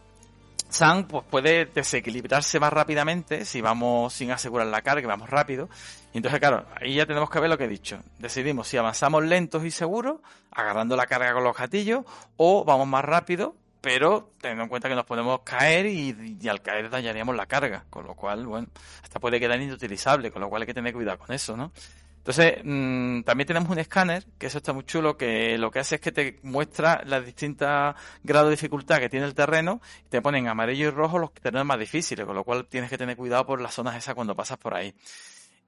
Sam 0.68 1.08
pues, 1.08 1.24
puede 1.28 1.64
desequilibrarse 1.64 2.60
más 2.60 2.72
rápidamente 2.72 3.44
si 3.44 3.60
vamos 3.60 4.12
sin 4.12 4.30
asegurar 4.30 4.68
la 4.68 4.80
carga 4.80 5.02
y 5.02 5.06
vamos 5.06 5.28
rápido. 5.28 5.68
Y 6.14 6.18
entonces, 6.18 6.38
claro, 6.38 6.66
ahí 6.80 6.94
ya 6.94 7.04
tenemos 7.04 7.28
que 7.28 7.40
ver 7.40 7.50
lo 7.50 7.58
que 7.58 7.64
he 7.64 7.68
dicho. 7.68 7.98
Decidimos 8.20 8.68
si 8.68 8.76
avanzamos 8.76 9.24
lentos 9.24 9.64
y 9.64 9.72
seguros, 9.72 10.20
agarrando 10.52 10.94
la 10.94 11.08
carga 11.08 11.32
con 11.32 11.42
los 11.42 11.56
gatillos, 11.56 12.04
o 12.36 12.64
vamos 12.64 12.86
más 12.86 13.04
rápido, 13.04 13.56
pero 13.80 14.32
teniendo 14.40 14.64
en 14.64 14.68
cuenta 14.68 14.88
que 14.88 14.94
nos 14.94 15.06
podemos 15.06 15.40
caer 15.40 15.86
y, 15.86 16.38
y 16.40 16.48
al 16.48 16.62
caer 16.62 16.90
dañaríamos 16.90 17.34
la 17.36 17.46
carga. 17.46 17.84
Con 17.90 18.06
lo 18.06 18.14
cual, 18.14 18.46
bueno, 18.46 18.68
hasta 19.02 19.20
puede 19.20 19.40
quedar 19.40 19.60
inutilizable, 19.60 20.30
con 20.30 20.42
lo 20.42 20.48
cual 20.48 20.62
hay 20.62 20.66
que 20.66 20.74
tener 20.74 20.92
cuidado 20.92 21.18
con 21.18 21.34
eso, 21.34 21.56
¿no? 21.56 21.72
Entonces, 22.20 22.60
mm, 22.62 23.22
también 23.22 23.46
tenemos 23.46 23.70
un 23.70 23.78
escáner, 23.78 24.24
que 24.38 24.48
eso 24.48 24.58
está 24.58 24.74
muy 24.74 24.84
chulo, 24.84 25.16
que 25.16 25.56
lo 25.56 25.70
que 25.70 25.78
hace 25.78 25.94
es 25.94 26.00
que 26.02 26.12
te 26.12 26.38
muestra 26.42 27.02
las 27.06 27.24
distintas 27.24 27.96
grados 28.22 28.50
de 28.50 28.56
dificultad 28.56 28.98
que 28.98 29.08
tiene 29.08 29.24
el 29.24 29.34
terreno, 29.34 29.80
y 30.04 30.10
te 30.10 30.20
ponen 30.20 30.46
amarillo 30.46 30.88
y 30.88 30.90
rojo 30.90 31.18
los 31.18 31.32
terrenos 31.32 31.66
más 31.66 31.78
difíciles, 31.78 32.26
con 32.26 32.36
lo 32.36 32.44
cual 32.44 32.66
tienes 32.66 32.90
que 32.90 32.98
tener 32.98 33.16
cuidado 33.16 33.46
por 33.46 33.60
las 33.62 33.72
zonas 33.72 33.96
esas 33.96 34.14
cuando 34.14 34.36
pasas 34.36 34.58
por 34.58 34.74
ahí. 34.74 34.94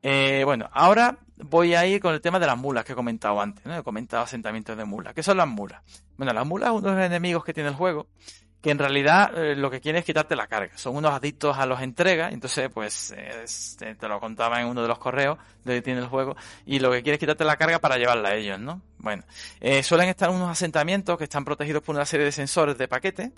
Eh, 0.02 0.42
bueno, 0.44 0.68
ahora 0.72 1.18
voy 1.36 1.74
a 1.74 1.86
ir 1.86 2.00
con 2.00 2.12
el 2.14 2.20
tema 2.20 2.38
de 2.38 2.46
las 2.46 2.58
mulas 2.58 2.84
que 2.84 2.92
he 2.92 2.96
comentado 2.96 3.40
antes, 3.40 3.64
¿no? 3.64 3.76
He 3.76 3.82
comentado 3.82 4.24
asentamientos 4.24 4.76
de 4.76 4.84
mulas. 4.84 5.14
¿Qué 5.14 5.22
son 5.22 5.36
las 5.36 5.48
mulas? 5.48 5.82
Bueno, 6.16 6.32
las 6.32 6.46
mulas 6.46 6.70
es 6.70 6.74
uno 6.80 6.90
de 6.90 6.96
los 6.96 7.04
enemigos 7.06 7.44
que 7.44 7.54
tiene 7.54 7.68
el 7.70 7.74
juego, 7.76 8.08
que 8.60 8.70
en 8.70 8.78
realidad 8.78 9.32
eh, 9.36 9.56
lo 9.56 9.70
que 9.70 9.80
quiere 9.80 9.98
es 10.00 10.04
quitarte 10.04 10.36
la 10.36 10.46
carga. 10.46 10.76
Son 10.76 10.94
unos 10.96 11.12
adictos 11.12 11.56
a 11.58 11.66
los 11.66 11.80
entregas, 11.80 12.32
entonces 12.32 12.68
pues 12.72 13.12
es- 13.12 13.76
te, 13.78 14.08
lo 14.08 14.20
contaba 14.20 14.60
en 14.60 14.68
uno 14.68 14.82
de 14.82 14.88
los 14.88 14.98
correos 14.98 15.38
de 15.64 15.74
que 15.74 15.82
tiene 15.82 16.00
el 16.00 16.06
juego, 16.06 16.36
y 16.66 16.78
lo 16.80 16.90
que 16.92 17.02
quiere 17.02 17.14
es 17.14 17.20
quitarte 17.20 17.44
la 17.44 17.56
carga 17.56 17.78
para 17.80 17.96
llevarla 17.96 18.30
a 18.30 18.34
ellos, 18.34 18.58
¿no? 18.60 18.80
Bueno, 18.98 19.24
eh, 19.60 19.82
suelen 19.82 20.08
estar 20.08 20.30
unos 20.30 20.48
asentamientos 20.50 21.16
que 21.18 21.24
están 21.24 21.44
protegidos 21.44 21.82
por 21.82 21.94
una 21.94 22.04
serie 22.04 22.26
de 22.26 22.32
sensores 22.32 22.78
de 22.78 22.86
paquetes, 22.88 23.30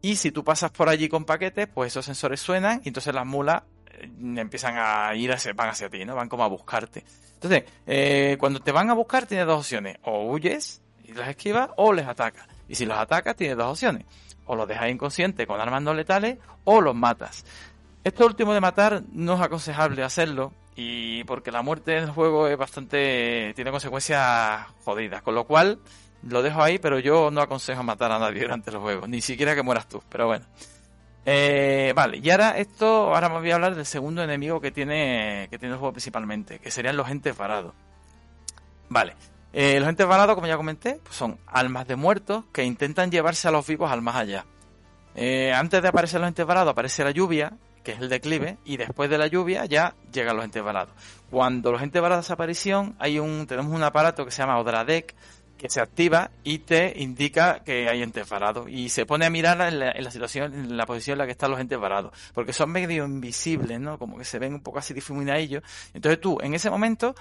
y 0.00 0.16
si 0.16 0.32
tú 0.32 0.42
pasas 0.44 0.70
por 0.72 0.88
allí 0.88 1.08
con 1.08 1.24
paquetes, 1.24 1.68
pues 1.72 1.92
esos 1.92 2.04
sensores 2.04 2.40
suenan, 2.40 2.80
y 2.84 2.88
entonces 2.88 3.14
las 3.14 3.26
mulas 3.26 3.62
eh, 3.62 3.71
empiezan 4.02 4.74
a 4.78 5.14
ir 5.14 5.32
hacia, 5.32 5.52
van 5.52 5.70
hacia 5.70 5.88
ti, 5.88 6.04
¿no? 6.04 6.14
Van 6.14 6.28
como 6.28 6.44
a 6.44 6.48
buscarte. 6.48 7.04
Entonces, 7.34 7.64
eh, 7.86 8.36
cuando 8.38 8.60
te 8.60 8.72
van 8.72 8.90
a 8.90 8.94
buscar 8.94 9.26
tienes 9.26 9.46
dos 9.46 9.60
opciones, 9.60 9.98
o 10.02 10.26
huyes 10.26 10.80
y 11.04 11.12
las 11.12 11.28
esquivas, 11.28 11.70
o 11.76 11.92
les 11.92 12.06
atacas. 12.06 12.46
Y 12.68 12.74
si 12.74 12.86
los 12.86 12.96
atacas 12.96 13.36
tienes 13.36 13.56
dos 13.56 13.72
opciones, 13.72 14.04
o 14.46 14.56
los 14.56 14.68
dejas 14.68 14.90
inconsciente 14.90 15.46
con 15.46 15.60
armas 15.60 15.82
no 15.82 15.94
letales, 15.94 16.38
o 16.64 16.80
los 16.80 16.94
matas. 16.94 17.44
Esto 18.04 18.26
último 18.26 18.52
de 18.54 18.60
matar 18.60 19.02
no 19.12 19.34
es 19.34 19.40
aconsejable 19.40 20.02
hacerlo, 20.02 20.52
y 20.74 21.24
porque 21.24 21.50
la 21.50 21.62
muerte 21.62 21.96
en 21.96 22.04
el 22.04 22.10
juego 22.10 22.48
es 22.48 22.56
bastante, 22.56 23.52
tiene 23.54 23.70
consecuencias 23.70 24.66
jodidas, 24.84 25.22
con 25.22 25.34
lo 25.34 25.44
cual 25.44 25.78
lo 26.22 26.42
dejo 26.42 26.62
ahí, 26.62 26.78
pero 26.78 26.98
yo 26.98 27.30
no 27.30 27.42
aconsejo 27.42 27.82
matar 27.82 28.12
a 28.12 28.18
nadie 28.18 28.40
durante 28.42 28.70
el 28.70 28.78
juego, 28.78 29.06
ni 29.06 29.20
siquiera 29.20 29.54
que 29.54 29.62
mueras 29.62 29.88
tú, 29.88 30.02
pero 30.08 30.26
bueno. 30.26 30.46
Eh, 31.24 31.92
vale, 31.94 32.18
y 32.18 32.30
ahora 32.30 32.58
esto, 32.58 33.14
ahora 33.14 33.28
me 33.28 33.38
voy 33.38 33.50
a 33.50 33.54
hablar 33.54 33.76
del 33.76 33.86
segundo 33.86 34.22
enemigo 34.22 34.60
que 34.60 34.72
tiene, 34.72 35.46
que 35.50 35.58
tiene 35.58 35.74
el 35.74 35.78
juego 35.78 35.92
principalmente, 35.92 36.58
que 36.58 36.70
serían 36.70 36.96
los 36.96 37.08
entes 37.08 37.36
varados. 37.36 37.74
Vale, 38.88 39.14
eh, 39.52 39.78
los 39.78 39.88
entes 39.88 40.06
varados, 40.06 40.34
como 40.34 40.46
ya 40.46 40.56
comenté, 40.56 40.98
pues 41.02 41.14
son 41.14 41.38
almas 41.46 41.86
de 41.86 41.96
muertos 41.96 42.44
que 42.52 42.64
intentan 42.64 43.10
llevarse 43.10 43.46
a 43.46 43.50
los 43.50 43.66
vivos 43.66 43.90
al 43.90 44.02
más 44.02 44.16
allá. 44.16 44.46
Eh, 45.14 45.52
antes 45.52 45.82
de 45.82 45.88
aparecer 45.88 46.20
los 46.20 46.28
entes 46.28 46.46
varados 46.46 46.72
aparece 46.72 47.04
la 47.04 47.10
lluvia, 47.10 47.52
que 47.84 47.92
es 47.92 48.00
el 48.00 48.08
declive, 48.08 48.58
y 48.64 48.76
después 48.76 49.10
de 49.10 49.18
la 49.18 49.26
lluvia 49.26 49.64
ya 49.66 49.94
llegan 50.12 50.36
los 50.36 50.44
entes 50.44 50.62
varados. 50.62 50.94
Cuando 51.30 51.70
los 51.70 51.82
entes 51.82 52.02
varados 52.02 52.30
aparición, 52.30 52.96
hay 52.98 53.18
un, 53.18 53.46
tenemos 53.46 53.72
un 53.72 53.82
aparato 53.82 54.24
que 54.24 54.30
se 54.30 54.42
llama 54.42 54.58
Odradek, 54.58 55.14
que 55.62 55.70
se 55.70 55.80
activa 55.80 56.30
y 56.44 56.58
te 56.58 56.92
indica 56.96 57.62
que 57.64 57.88
hay 57.88 58.02
entes 58.02 58.28
varados. 58.28 58.68
Y 58.68 58.88
se 58.88 59.06
pone 59.06 59.24
a 59.24 59.30
mirar 59.30 59.60
en 59.62 59.78
la, 59.78 59.92
en 59.92 60.04
la 60.04 60.10
situación, 60.10 60.52
en 60.52 60.76
la 60.76 60.84
posición 60.84 61.14
en 61.14 61.18
la 61.18 61.26
que 61.26 61.32
están 61.32 61.50
los 61.50 61.60
entes 61.60 61.78
varados. 61.78 62.12
Porque 62.34 62.52
son 62.52 62.70
medio 62.70 63.04
invisibles, 63.04 63.80
¿no? 63.80 63.98
Como 63.98 64.18
que 64.18 64.24
se 64.24 64.38
ven 64.38 64.54
un 64.54 64.62
poco 64.62 64.80
así 64.80 64.92
difuminadillos. 64.92 65.62
Entonces 65.94 66.20
tú, 66.20 66.38
en 66.42 66.54
ese 66.54 66.68
momento, 66.68 67.14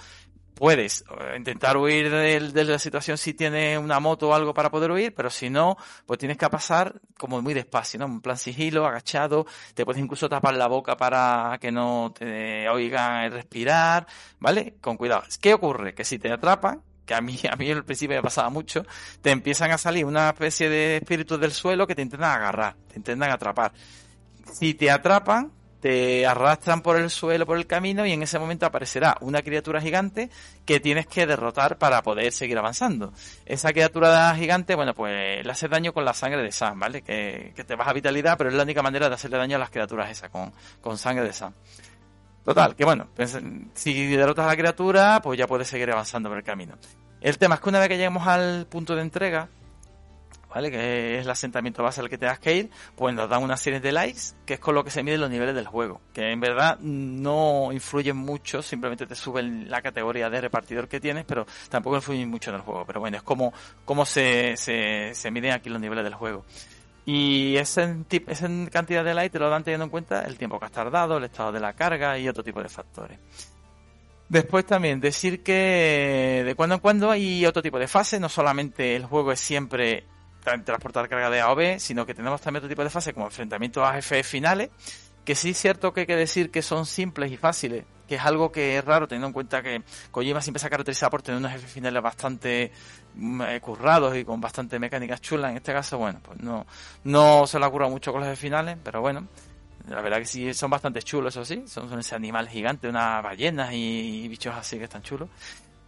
puedes 0.62 1.04
eh, 1.10 1.38
intentar 1.38 1.76
huir 1.78 2.12
de, 2.12 2.66
la 2.66 2.78
situación 2.78 3.18
si 3.18 3.34
tienes 3.34 3.80
una 3.80 4.00
moto 4.00 4.30
o 4.30 4.34
algo 4.34 4.54
para 4.54 4.70
poder 4.70 4.92
huir, 4.92 5.14
pero 5.16 5.30
si 5.30 5.50
no, 5.50 5.78
pues 6.06 6.20
tienes 6.20 6.38
que 6.38 6.48
pasar 6.50 7.02
como 7.18 7.42
muy 7.42 7.54
despacio, 7.54 8.00
¿no? 8.00 8.06
En 8.06 8.22
plan 8.22 8.38
sigilo, 8.38 8.86
agachado, 8.86 9.48
te 9.74 9.86
puedes 9.86 10.02
incluso 10.02 10.30
tapar 10.30 10.56
la 10.56 10.68
boca 10.68 10.98
para 10.98 11.58
que 11.60 11.72
no 11.72 12.14
te 12.18 12.70
oigan 12.70 13.32
respirar, 13.32 14.06
¿vale? 14.40 14.76
Con 14.82 14.98
cuidado. 14.98 15.24
¿Qué 15.42 15.54
ocurre? 15.54 15.94
Que 15.96 16.06
si 16.06 16.20
te 16.20 16.32
atrapan, 16.32 16.82
que 17.12 17.16
a 17.16 17.22
mí, 17.22 17.38
a 17.52 17.56
mí 17.58 17.70
al 17.70 17.84
principio 17.84 18.16
me 18.16 18.24
pasaba 18.24 18.50
mucho, 18.50 18.86
te 19.22 19.32
empiezan 19.32 19.72
a 19.72 19.78
salir 19.78 20.06
una 20.06 20.30
especie 20.30 20.70
de 20.70 20.98
espíritus 20.98 21.38
del 21.42 21.52
suelo 21.52 21.86
que 21.86 21.94
te 21.94 22.02
intentan 22.02 22.32
agarrar, 22.32 22.76
te 22.88 22.98
intentan 22.98 23.30
atrapar. 23.32 23.74
si 24.54 24.74
te 24.76 24.90
atrapan, 24.90 25.52
te 25.82 26.26
arrastran 26.26 26.82
por 26.82 26.96
el 26.96 27.10
suelo, 27.10 27.46
por 27.46 27.58
el 27.58 27.68
camino, 27.68 28.06
y 28.06 28.14
en 28.14 28.24
ese 28.24 28.40
momento 28.40 28.66
aparecerá 28.66 29.18
una 29.20 29.42
criatura 29.42 29.82
gigante 29.82 30.30
que 30.66 30.80
tienes 30.80 31.06
que 31.06 31.26
derrotar 31.26 31.78
para 31.78 32.02
poder 32.02 32.32
seguir 32.32 32.58
avanzando. 32.58 33.12
Esa 33.46 33.74
criatura 33.74 34.34
gigante, 34.36 34.76
bueno, 34.76 34.94
pues 34.94 35.44
le 35.44 35.52
hace 35.52 35.68
daño 35.68 35.92
con 35.92 36.06
la 36.06 36.14
sangre 36.14 36.44
de 36.44 36.52
Sam, 36.54 36.80
¿vale? 36.80 37.02
Que, 37.02 37.52
que 37.56 37.66
te 37.66 37.76
baja 37.76 37.92
vitalidad, 37.92 38.38
pero 38.38 38.50
es 38.52 38.56
la 38.56 38.64
única 38.64 38.82
manera 38.82 39.10
de 39.10 39.16
hacerle 39.16 39.38
daño 39.38 39.58
a 39.58 39.60
las 39.60 39.70
criaturas 39.70 40.10
esas, 40.10 40.30
con, 40.30 40.54
con 40.80 40.98
sangre 40.98 41.26
de 41.26 41.34
Sam. 41.34 41.54
Total, 42.44 42.76
que 42.76 42.86
bueno, 42.86 43.08
pues, 43.16 43.38
si 43.74 44.08
derrotas 44.16 44.46
a 44.46 44.50
la 44.50 44.56
criatura, 44.56 45.20
pues 45.22 45.38
ya 45.38 45.48
puedes 45.48 45.68
seguir 45.68 45.92
avanzando 45.92 46.30
por 46.30 46.38
el 46.38 46.44
camino. 46.44 46.76
El 47.22 47.38
tema 47.38 47.56
es 47.56 47.62
que 47.62 47.70
una 47.70 47.80
vez 47.80 47.88
que 47.88 47.98
lleguemos 47.98 48.28
al 48.28 48.66
punto 48.66 48.96
de 48.96 49.04
entrega, 49.04 49.48
¿vale? 50.54 50.72
Que 50.72 51.18
es 51.18 51.26
el 51.26 51.30
asentamiento 51.30 51.84
base 51.84 52.02
al 52.02 52.10
que 52.10 52.18
tengas 52.18 52.40
que 52.40 52.56
ir, 52.56 52.70
pues 52.96 53.16
nos 53.16 53.30
dan 53.30 53.44
una 53.44 53.58
serie 53.58 53.80
de 53.80 53.92
likes, 53.92 54.34
que 54.46 54.56
es 54.56 54.60
con 54.60 54.76
lo 54.76 54.84
que 54.84 54.90
se 54.90 55.04
miden 55.04 55.22
los 55.22 55.30
niveles 55.30 55.56
del 55.56 55.68
juego, 55.68 56.02
que 56.14 56.32
en 56.32 56.40
verdad 56.40 56.80
no 56.80 57.70
influyen 57.72 58.18
mucho, 58.18 58.62
simplemente 58.62 59.06
te 59.06 59.16
suben 59.16 59.70
la 59.70 59.82
categoría 59.82 60.30
de 60.30 60.42
repartidor 60.42 60.88
que 60.88 61.00
tienes, 61.00 61.26
pero 61.26 61.46
tampoco 61.70 61.96
influyen 61.96 62.30
mucho 62.30 62.50
en 62.50 62.58
el 62.58 62.62
juego. 62.62 62.86
Pero 62.86 63.00
bueno, 63.00 63.18
es 63.18 63.24
como, 63.24 63.54
como 63.86 64.06
se, 64.06 64.56
se, 64.58 65.32
miden 65.32 65.52
aquí 65.52 65.70
los 65.70 65.80
niveles 65.80 66.04
del 66.04 66.16
juego. 66.16 66.46
Y 67.06 67.56
esa, 67.58 67.96
esa 68.28 68.48
cantidad 68.72 69.04
de 69.04 69.14
likes 69.14 69.34
te 69.34 69.40
lo 69.40 69.50
dan 69.50 69.64
teniendo 69.64 69.86
en 69.86 69.92
cuenta 69.92 70.24
el 70.24 70.38
tiempo 70.38 70.60
que 70.60 70.66
has 70.66 70.72
tardado, 70.72 71.18
el 71.18 71.24
estado 71.24 71.52
de 71.52 71.60
la 71.60 71.74
carga 71.74 72.18
y 72.18 72.28
otro 72.28 72.44
tipo 72.44 72.62
de 72.62 72.70
factores. 72.70 73.20
Después 74.32 74.66
también 74.66 75.02
decir 75.02 75.44
que 75.44 76.44
de 76.46 76.56
cuando 76.56 76.76
en 76.76 76.80
cuando 76.80 77.12
hay 77.12 77.46
otro 77.46 77.62
tipo 77.62 77.78
de 77.78 77.90
fase, 77.90 78.18
no 78.18 78.30
solamente 78.30 78.96
el 78.96 79.06
juego 79.06 79.34
es 79.34 79.42
siempre 79.42 80.06
transportar 80.42 81.10
carga 81.10 81.30
de 81.30 81.42
A 81.42 81.52
o 81.52 81.56
B, 81.56 81.82
sino 81.82 82.06
que 82.06 82.14
tenemos 82.14 82.40
también 82.40 82.62
otro 82.62 82.70
tipo 82.70 82.82
de 82.82 82.90
fase 82.90 83.14
como 83.14 83.26
enfrentamientos 83.26 83.86
a 83.86 83.92
jefes 83.92 84.26
finales, 84.26 84.70
que 85.26 85.36
sí 85.36 85.50
es 85.50 85.58
cierto 85.58 85.92
que 85.92 86.02
hay 86.02 86.06
que 86.06 86.16
decir 86.16 86.50
que 86.50 86.62
son 86.62 86.86
simples 86.86 87.30
y 87.30 87.36
fáciles, 87.36 87.84
que 88.08 88.16
es 88.16 88.22
algo 88.22 88.54
que 88.54 88.78
es 88.78 88.86
raro 88.86 89.06
teniendo 89.06 89.28
en 89.28 89.34
cuenta 89.34 89.62
que 89.62 89.84
Kojima 90.12 90.42
siempre 90.42 90.62
se 90.62 90.68
ha 90.68 90.70
caracterizado 90.70 91.10
por 91.10 91.22
tener 91.22 91.38
unos 91.38 91.52
jefes 91.52 91.70
finales 91.70 92.02
bastante 92.02 92.72
mm, 93.16 93.42
eh, 93.42 93.60
currados 93.60 94.16
y 94.16 94.24
con 94.24 94.40
bastante 94.40 94.80
mecánicas 94.80 95.20
chulas. 95.20 95.52
En 95.52 95.58
este 95.58 95.74
caso, 95.74 95.98
bueno, 95.98 96.22
pues 96.24 96.40
no, 96.40 96.66
no 97.04 97.46
se 97.48 97.60
le 97.60 97.66
ha 97.66 97.70
currado 97.70 97.92
mucho 97.92 98.14
con 98.14 98.22
los 98.22 98.30
jefes 98.30 98.40
finales, 98.40 98.78
pero 98.82 99.02
bueno, 99.02 99.28
la 99.88 100.02
verdad 100.02 100.20
que 100.20 100.26
sí 100.26 100.54
son 100.54 100.70
bastante 100.70 101.02
chulos, 101.02 101.36
eso 101.36 101.46
sí, 101.46 101.64
son, 101.68 101.90
son 101.90 102.00
ese 102.00 102.16
animal 102.16 102.48
gigante, 102.48 102.88
unas 102.88 103.24
ballenas 103.24 103.72
y, 103.74 104.28
bichos 104.28 104.56
así 104.56 104.78
que 104.78 104.86
están 104.86 105.02
chulos. 105.02 105.30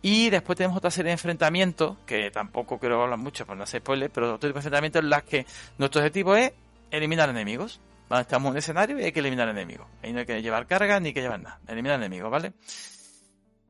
Y 0.01 0.29
después 0.29 0.57
tenemos 0.57 0.77
otra 0.77 0.91
serie 0.91 1.09
de 1.09 1.13
enfrentamientos, 1.13 1.97
que 2.05 2.29
tampoco 2.29 2.77
quiero 2.77 3.01
hablar 3.01 3.17
mucho 3.17 3.45
por 3.45 3.55
no 3.55 3.63
hacer 3.63 3.81
spoilers, 3.81 4.11
pero 4.13 4.35
otro 4.35 4.49
tipo 4.49 4.53
de 4.53 4.59
enfrentamientos 4.59 5.01
en 5.01 5.09
las 5.09 5.23
que 5.23 5.45
nuestro 5.77 6.01
objetivo 6.01 6.35
es 6.35 6.51
eliminar 6.91 7.29
enemigos. 7.29 7.79
¿vale? 8.09 8.23
Estamos 8.23 8.47
en 8.47 8.51
un 8.51 8.57
escenario 8.57 8.99
y 8.99 9.03
hay 9.03 9.11
que 9.13 9.21
eliminar 9.21 9.47
enemigos. 9.47 9.87
Ahí 10.01 10.11
no 10.11 10.19
hay 10.19 10.25
que 10.25 10.41
llevar 10.41 10.67
carga 10.67 10.99
ni 10.99 11.13
que 11.13 11.21
llevar 11.21 11.41
nada. 11.41 11.59
Eliminar 11.67 11.99
enemigos, 11.99 12.29
¿vale? 12.29 12.51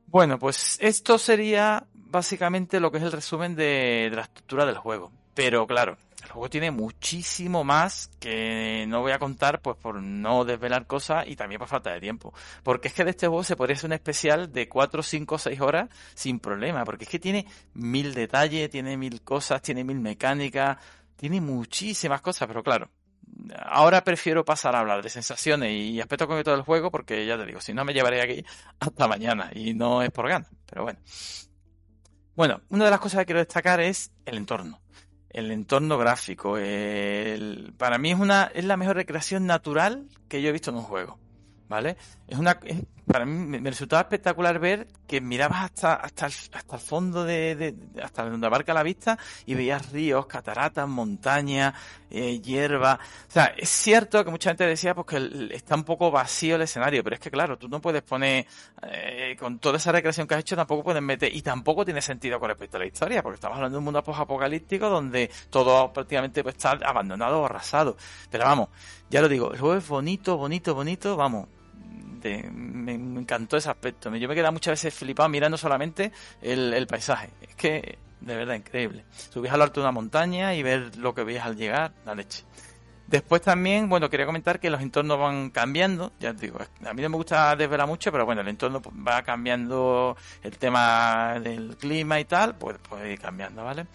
Bueno, 0.06 0.38
pues 0.38 0.76
esto 0.80 1.18
sería 1.18 1.86
básicamente 1.94 2.80
lo 2.80 2.90
que 2.90 2.98
es 2.98 3.04
el 3.04 3.12
resumen 3.12 3.54
de 3.54 4.10
la 4.12 4.22
estructura 4.22 4.66
del 4.66 4.76
juego. 4.76 5.12
Pero 5.34 5.66
claro, 5.66 5.96
el 6.24 6.30
juego 6.30 6.48
tiene 6.48 6.70
muchísimo 6.70 7.64
más 7.64 8.10
que 8.18 8.86
no 8.88 9.02
voy 9.02 9.12
a 9.12 9.18
contar 9.18 9.60
pues 9.60 9.76
por 9.76 10.02
no 10.02 10.44
desvelar 10.44 10.86
cosas 10.86 11.26
y 11.28 11.36
también 11.36 11.58
por 11.58 11.68
falta 11.68 11.92
de 11.92 12.00
tiempo. 12.00 12.32
Porque 12.62 12.88
es 12.88 12.94
que 12.94 13.04
de 13.04 13.10
este 13.10 13.26
juego 13.26 13.44
se 13.44 13.56
podría 13.56 13.76
hacer 13.76 13.88
un 13.88 13.92
especial 13.92 14.52
de 14.52 14.68
4, 14.68 15.02
5, 15.02 15.38
6 15.38 15.60
horas 15.60 15.88
sin 16.14 16.40
problema. 16.40 16.84
Porque 16.84 17.04
es 17.04 17.10
que 17.10 17.18
tiene 17.18 17.46
mil 17.74 18.14
detalles, 18.14 18.70
tiene 18.70 18.96
mil 18.96 19.22
cosas, 19.22 19.60
tiene 19.60 19.84
mil 19.84 20.00
mecánicas, 20.00 20.78
tiene 21.16 21.40
muchísimas 21.40 22.22
cosas, 22.22 22.48
pero 22.48 22.62
claro. 22.62 22.90
Ahora 23.66 24.02
prefiero 24.04 24.44
pasar 24.44 24.74
a 24.76 24.80
hablar 24.80 25.02
de 25.02 25.10
sensaciones 25.10 25.72
y 25.72 26.00
aspectos 26.00 26.28
concretos 26.28 26.54
del 26.54 26.64
juego 26.64 26.90
porque 26.90 27.26
ya 27.26 27.36
te 27.36 27.44
digo, 27.44 27.60
si 27.60 27.74
no 27.74 27.84
me 27.84 27.92
llevaré 27.92 28.22
aquí 28.22 28.44
hasta 28.80 29.08
mañana 29.08 29.50
y 29.54 29.74
no 29.74 30.02
es 30.02 30.10
por 30.10 30.28
ganas, 30.28 30.48
pero 30.66 30.84
bueno. 30.84 30.98
Bueno, 32.36 32.62
una 32.70 32.86
de 32.86 32.90
las 32.90 33.00
cosas 33.00 33.20
que 33.20 33.26
quiero 33.26 33.40
destacar 33.40 33.80
es 33.80 34.12
el 34.24 34.36
entorno 34.36 34.80
el 35.34 35.50
entorno 35.50 35.98
gráfico. 35.98 36.56
El, 36.56 37.74
para 37.76 37.98
mí 37.98 38.12
es 38.12 38.18
una 38.18 38.44
es 38.54 38.64
la 38.64 38.78
mejor 38.78 38.96
recreación 38.96 39.46
natural 39.46 40.06
que 40.28 40.40
yo 40.40 40.48
he 40.48 40.52
visto 40.52 40.70
en 40.70 40.76
un 40.76 40.82
juego. 40.82 41.18
¿Vale? 41.68 41.96
Es 42.28 42.38
una 42.38 42.58
para 43.06 43.26
mí 43.26 43.58
me, 43.60 43.70
resultaba 43.70 44.02
espectacular 44.02 44.58
ver 44.58 44.86
que 45.06 45.20
mirabas 45.20 45.64
hasta 45.64 45.94
hasta 45.94 46.26
el, 46.26 46.32
hasta 46.52 46.76
el 46.76 46.82
fondo 46.82 47.24
de, 47.24 47.54
de, 47.54 47.74
hasta 48.02 48.28
donde 48.28 48.46
abarca 48.46 48.72
la 48.72 48.82
vista 48.82 49.18
y 49.44 49.54
veías 49.54 49.92
ríos, 49.92 50.26
cataratas, 50.26 50.88
montañas, 50.88 51.74
eh, 52.10 52.40
hierba. 52.40 52.98
O 53.28 53.30
sea, 53.30 53.54
es 53.56 53.68
cierto 53.68 54.24
que 54.24 54.30
mucha 54.30 54.50
gente 54.50 54.66
decía 54.66 54.94
pues 54.94 55.06
que 55.06 55.54
está 55.54 55.74
un 55.74 55.84
poco 55.84 56.10
vacío 56.10 56.56
el 56.56 56.62
escenario, 56.62 57.04
pero 57.04 57.14
es 57.14 57.20
que 57.20 57.30
claro, 57.30 57.58
tú 57.58 57.68
no 57.68 57.80
puedes 57.80 58.02
poner 58.02 58.46
eh, 58.82 59.36
con 59.38 59.58
toda 59.58 59.76
esa 59.76 59.92
recreación 59.92 60.26
que 60.26 60.34
has 60.34 60.40
hecho 60.40 60.56
tampoco 60.56 60.82
puedes 60.82 61.02
meter 61.02 61.34
y 61.34 61.42
tampoco 61.42 61.84
tiene 61.84 62.00
sentido 62.00 62.40
con 62.40 62.48
respecto 62.48 62.78
a 62.78 62.80
la 62.80 62.86
historia, 62.86 63.22
porque 63.22 63.34
estamos 63.34 63.56
hablando 63.56 63.76
de 63.76 63.78
un 63.80 63.84
mundo 63.84 63.98
apocalíptico 63.98 64.88
donde 64.88 65.30
todo 65.50 65.92
prácticamente 65.92 66.42
pues, 66.42 66.54
está 66.56 66.70
abandonado 66.84 67.42
o 67.42 67.44
arrasado. 67.44 67.96
Pero 68.30 68.44
vamos, 68.44 68.70
ya 69.10 69.20
lo 69.20 69.28
digo, 69.28 69.52
el 69.52 69.60
juego 69.60 69.76
es 69.76 69.86
bonito, 69.86 70.36
bonito, 70.36 70.74
bonito, 70.74 71.16
vamos, 71.16 71.48
me, 72.52 72.92
encantó 72.94 73.56
ese 73.56 73.70
aspecto. 73.70 74.14
Yo 74.14 74.28
me 74.28 74.34
quedaba 74.34 74.52
muchas 74.52 74.72
veces 74.72 74.94
flipado 74.94 75.28
mirando 75.28 75.56
solamente 75.56 76.12
el, 76.42 76.86
paisaje. 76.86 77.30
Es 77.40 77.54
que, 77.54 77.98
de 78.20 78.36
verdad, 78.36 78.54
increíble. 78.54 79.04
Subís 79.30 79.52
a 79.52 79.56
lo 79.56 79.64
alto 79.64 79.80
de 79.80 79.86
una 79.86 79.92
montaña 79.92 80.54
y 80.54 80.62
ver 80.62 80.96
lo 80.96 81.14
que 81.14 81.24
veías 81.24 81.46
al 81.46 81.56
llegar, 81.56 81.92
la 82.04 82.14
leche. 82.14 82.44
Después 83.06 83.42
también, 83.42 83.88
bueno, 83.88 84.08
quería 84.08 84.24
comentar 84.24 84.58
que 84.58 84.70
los 84.70 84.80
entornos 84.80 85.18
van 85.18 85.50
cambiando. 85.50 86.12
Ya 86.18 86.32
digo, 86.32 86.58
a 86.58 86.94
mí 86.94 87.02
no 87.02 87.10
me 87.10 87.16
gusta 87.16 87.54
desvelar 87.54 87.86
mucho, 87.86 88.10
pero 88.10 88.24
bueno, 88.24 88.40
el 88.40 88.48
entorno 88.48 88.80
va 89.06 89.22
cambiando 89.22 90.16
el 90.42 90.56
tema 90.56 91.38
del 91.38 91.76
clima 91.76 92.18
y 92.18 92.24
tal, 92.24 92.56
pues 92.56 92.78
puede 92.78 93.12
ir 93.12 93.20
cambiando, 93.20 93.62
¿vale? 93.62 93.86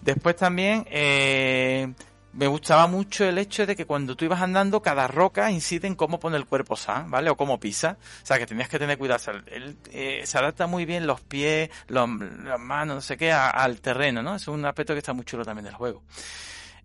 Después 0.00 0.36
también, 0.36 0.86
eh, 0.90 1.92
me 2.36 2.46
gustaba 2.46 2.86
mucho 2.86 3.24
el 3.24 3.38
hecho 3.38 3.66
de 3.66 3.76
que 3.76 3.86
cuando 3.86 4.16
tú 4.16 4.24
ibas 4.24 4.42
andando, 4.42 4.82
cada 4.82 5.06
roca 5.06 5.50
incide 5.50 5.86
en 5.86 5.94
cómo 5.94 6.18
pone 6.18 6.36
el 6.36 6.46
cuerpo 6.46 6.76
Sam, 6.76 7.10
¿vale? 7.10 7.30
O 7.30 7.36
cómo 7.36 7.60
pisa. 7.60 7.96
O 8.22 8.26
sea, 8.26 8.38
que 8.38 8.46
tenías 8.46 8.68
que 8.68 8.78
tener 8.78 8.98
cuidado. 8.98 9.32
Él, 9.46 9.76
eh, 9.92 10.22
se 10.24 10.38
adapta 10.38 10.66
muy 10.66 10.84
bien 10.84 11.06
los 11.06 11.20
pies, 11.20 11.70
los, 11.86 12.08
las 12.44 12.58
manos, 12.58 12.96
no 12.96 13.00
sé 13.00 13.16
qué, 13.16 13.32
al 13.32 13.80
terreno, 13.80 14.22
¿no? 14.22 14.34
Es 14.34 14.48
un 14.48 14.64
aspecto 14.64 14.94
que 14.94 14.98
está 14.98 15.12
muy 15.12 15.24
chulo 15.24 15.44
también 15.44 15.64
del 15.64 15.74
juego. 15.74 16.02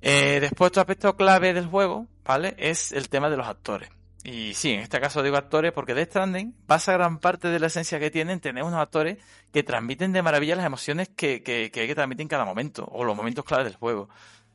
Eh, 0.02 0.40
después, 0.40 0.70
otro 0.70 0.82
aspecto 0.82 1.16
clave 1.16 1.54
del 1.54 1.66
juego, 1.66 2.08
¿vale? 2.24 2.56
Es 2.58 2.92
el 2.92 3.10
tema 3.10 3.30
de 3.30 3.38
los 3.38 3.48
actores. 3.48 3.90
Y 4.24 4.54
sí, 4.54 4.74
en 4.74 4.82
este 4.82 5.00
caso 5.00 5.24
digo 5.24 5.38
actores 5.38 5.72
porque 5.72 5.94
de 5.94 6.04
Stranding 6.04 6.54
pasa 6.68 6.92
gran 6.94 7.20
parte 7.20 7.48
de 7.48 7.60
la 7.60 7.68
esencia 7.68 8.00
que 8.00 8.12
tienen 8.12 8.42
tener 8.42 8.64
unos 8.64 8.80
actores 8.80 9.18
que 9.54 9.64
transmiten 9.64 10.12
de 10.12 10.22
maravilla 10.22 10.58
las 10.58 10.66
emociones 10.66 11.10
que, 11.10 11.42
que, 11.42 11.72
que 11.72 11.82
hay 11.82 11.88
que 11.88 11.96
transmitir 11.96 12.24
en 12.24 12.28
cada 12.28 12.46
momento, 12.46 12.86
o 12.92 13.06
los 13.06 13.16
momentos 13.16 13.46
claves 13.46 13.66
del 13.66 13.76
juego. 13.76 14.10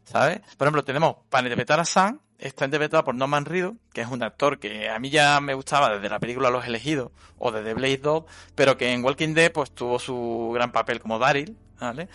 ¿Sabes? 0.04 0.40
Por 0.56 0.66
ejemplo, 0.66 0.84
tenemos 0.84 1.16
para 1.28 1.46
interpretar 1.46 1.80
a 1.80 1.84
Sam, 1.84 2.20
está 2.38 2.64
interpretado 2.64 3.04
por 3.04 3.14
Norman 3.14 3.44
Reedus, 3.44 3.74
que 3.92 4.02
es 4.02 4.08
un 4.08 4.22
actor 4.22 4.58
que 4.58 4.88
a 4.88 4.98
mí 4.98 5.10
ya 5.10 5.40
me 5.40 5.54
gustaba 5.54 5.94
desde 5.94 6.08
la 6.08 6.18
película 6.18 6.50
Los 6.50 6.66
Elegidos 6.66 7.10
o 7.38 7.50
desde 7.50 7.74
Blade 7.74 7.98
2, 7.98 8.24
pero 8.54 8.76
que 8.76 8.92
en 8.92 9.04
Walking 9.04 9.34
Dead 9.34 9.52
pues 9.52 9.70
tuvo 9.72 9.98
su 9.98 10.50
gran 10.54 10.72
papel 10.72 11.00
como 11.00 11.18
Daryl, 11.18 11.56
¿vale? 11.80 12.08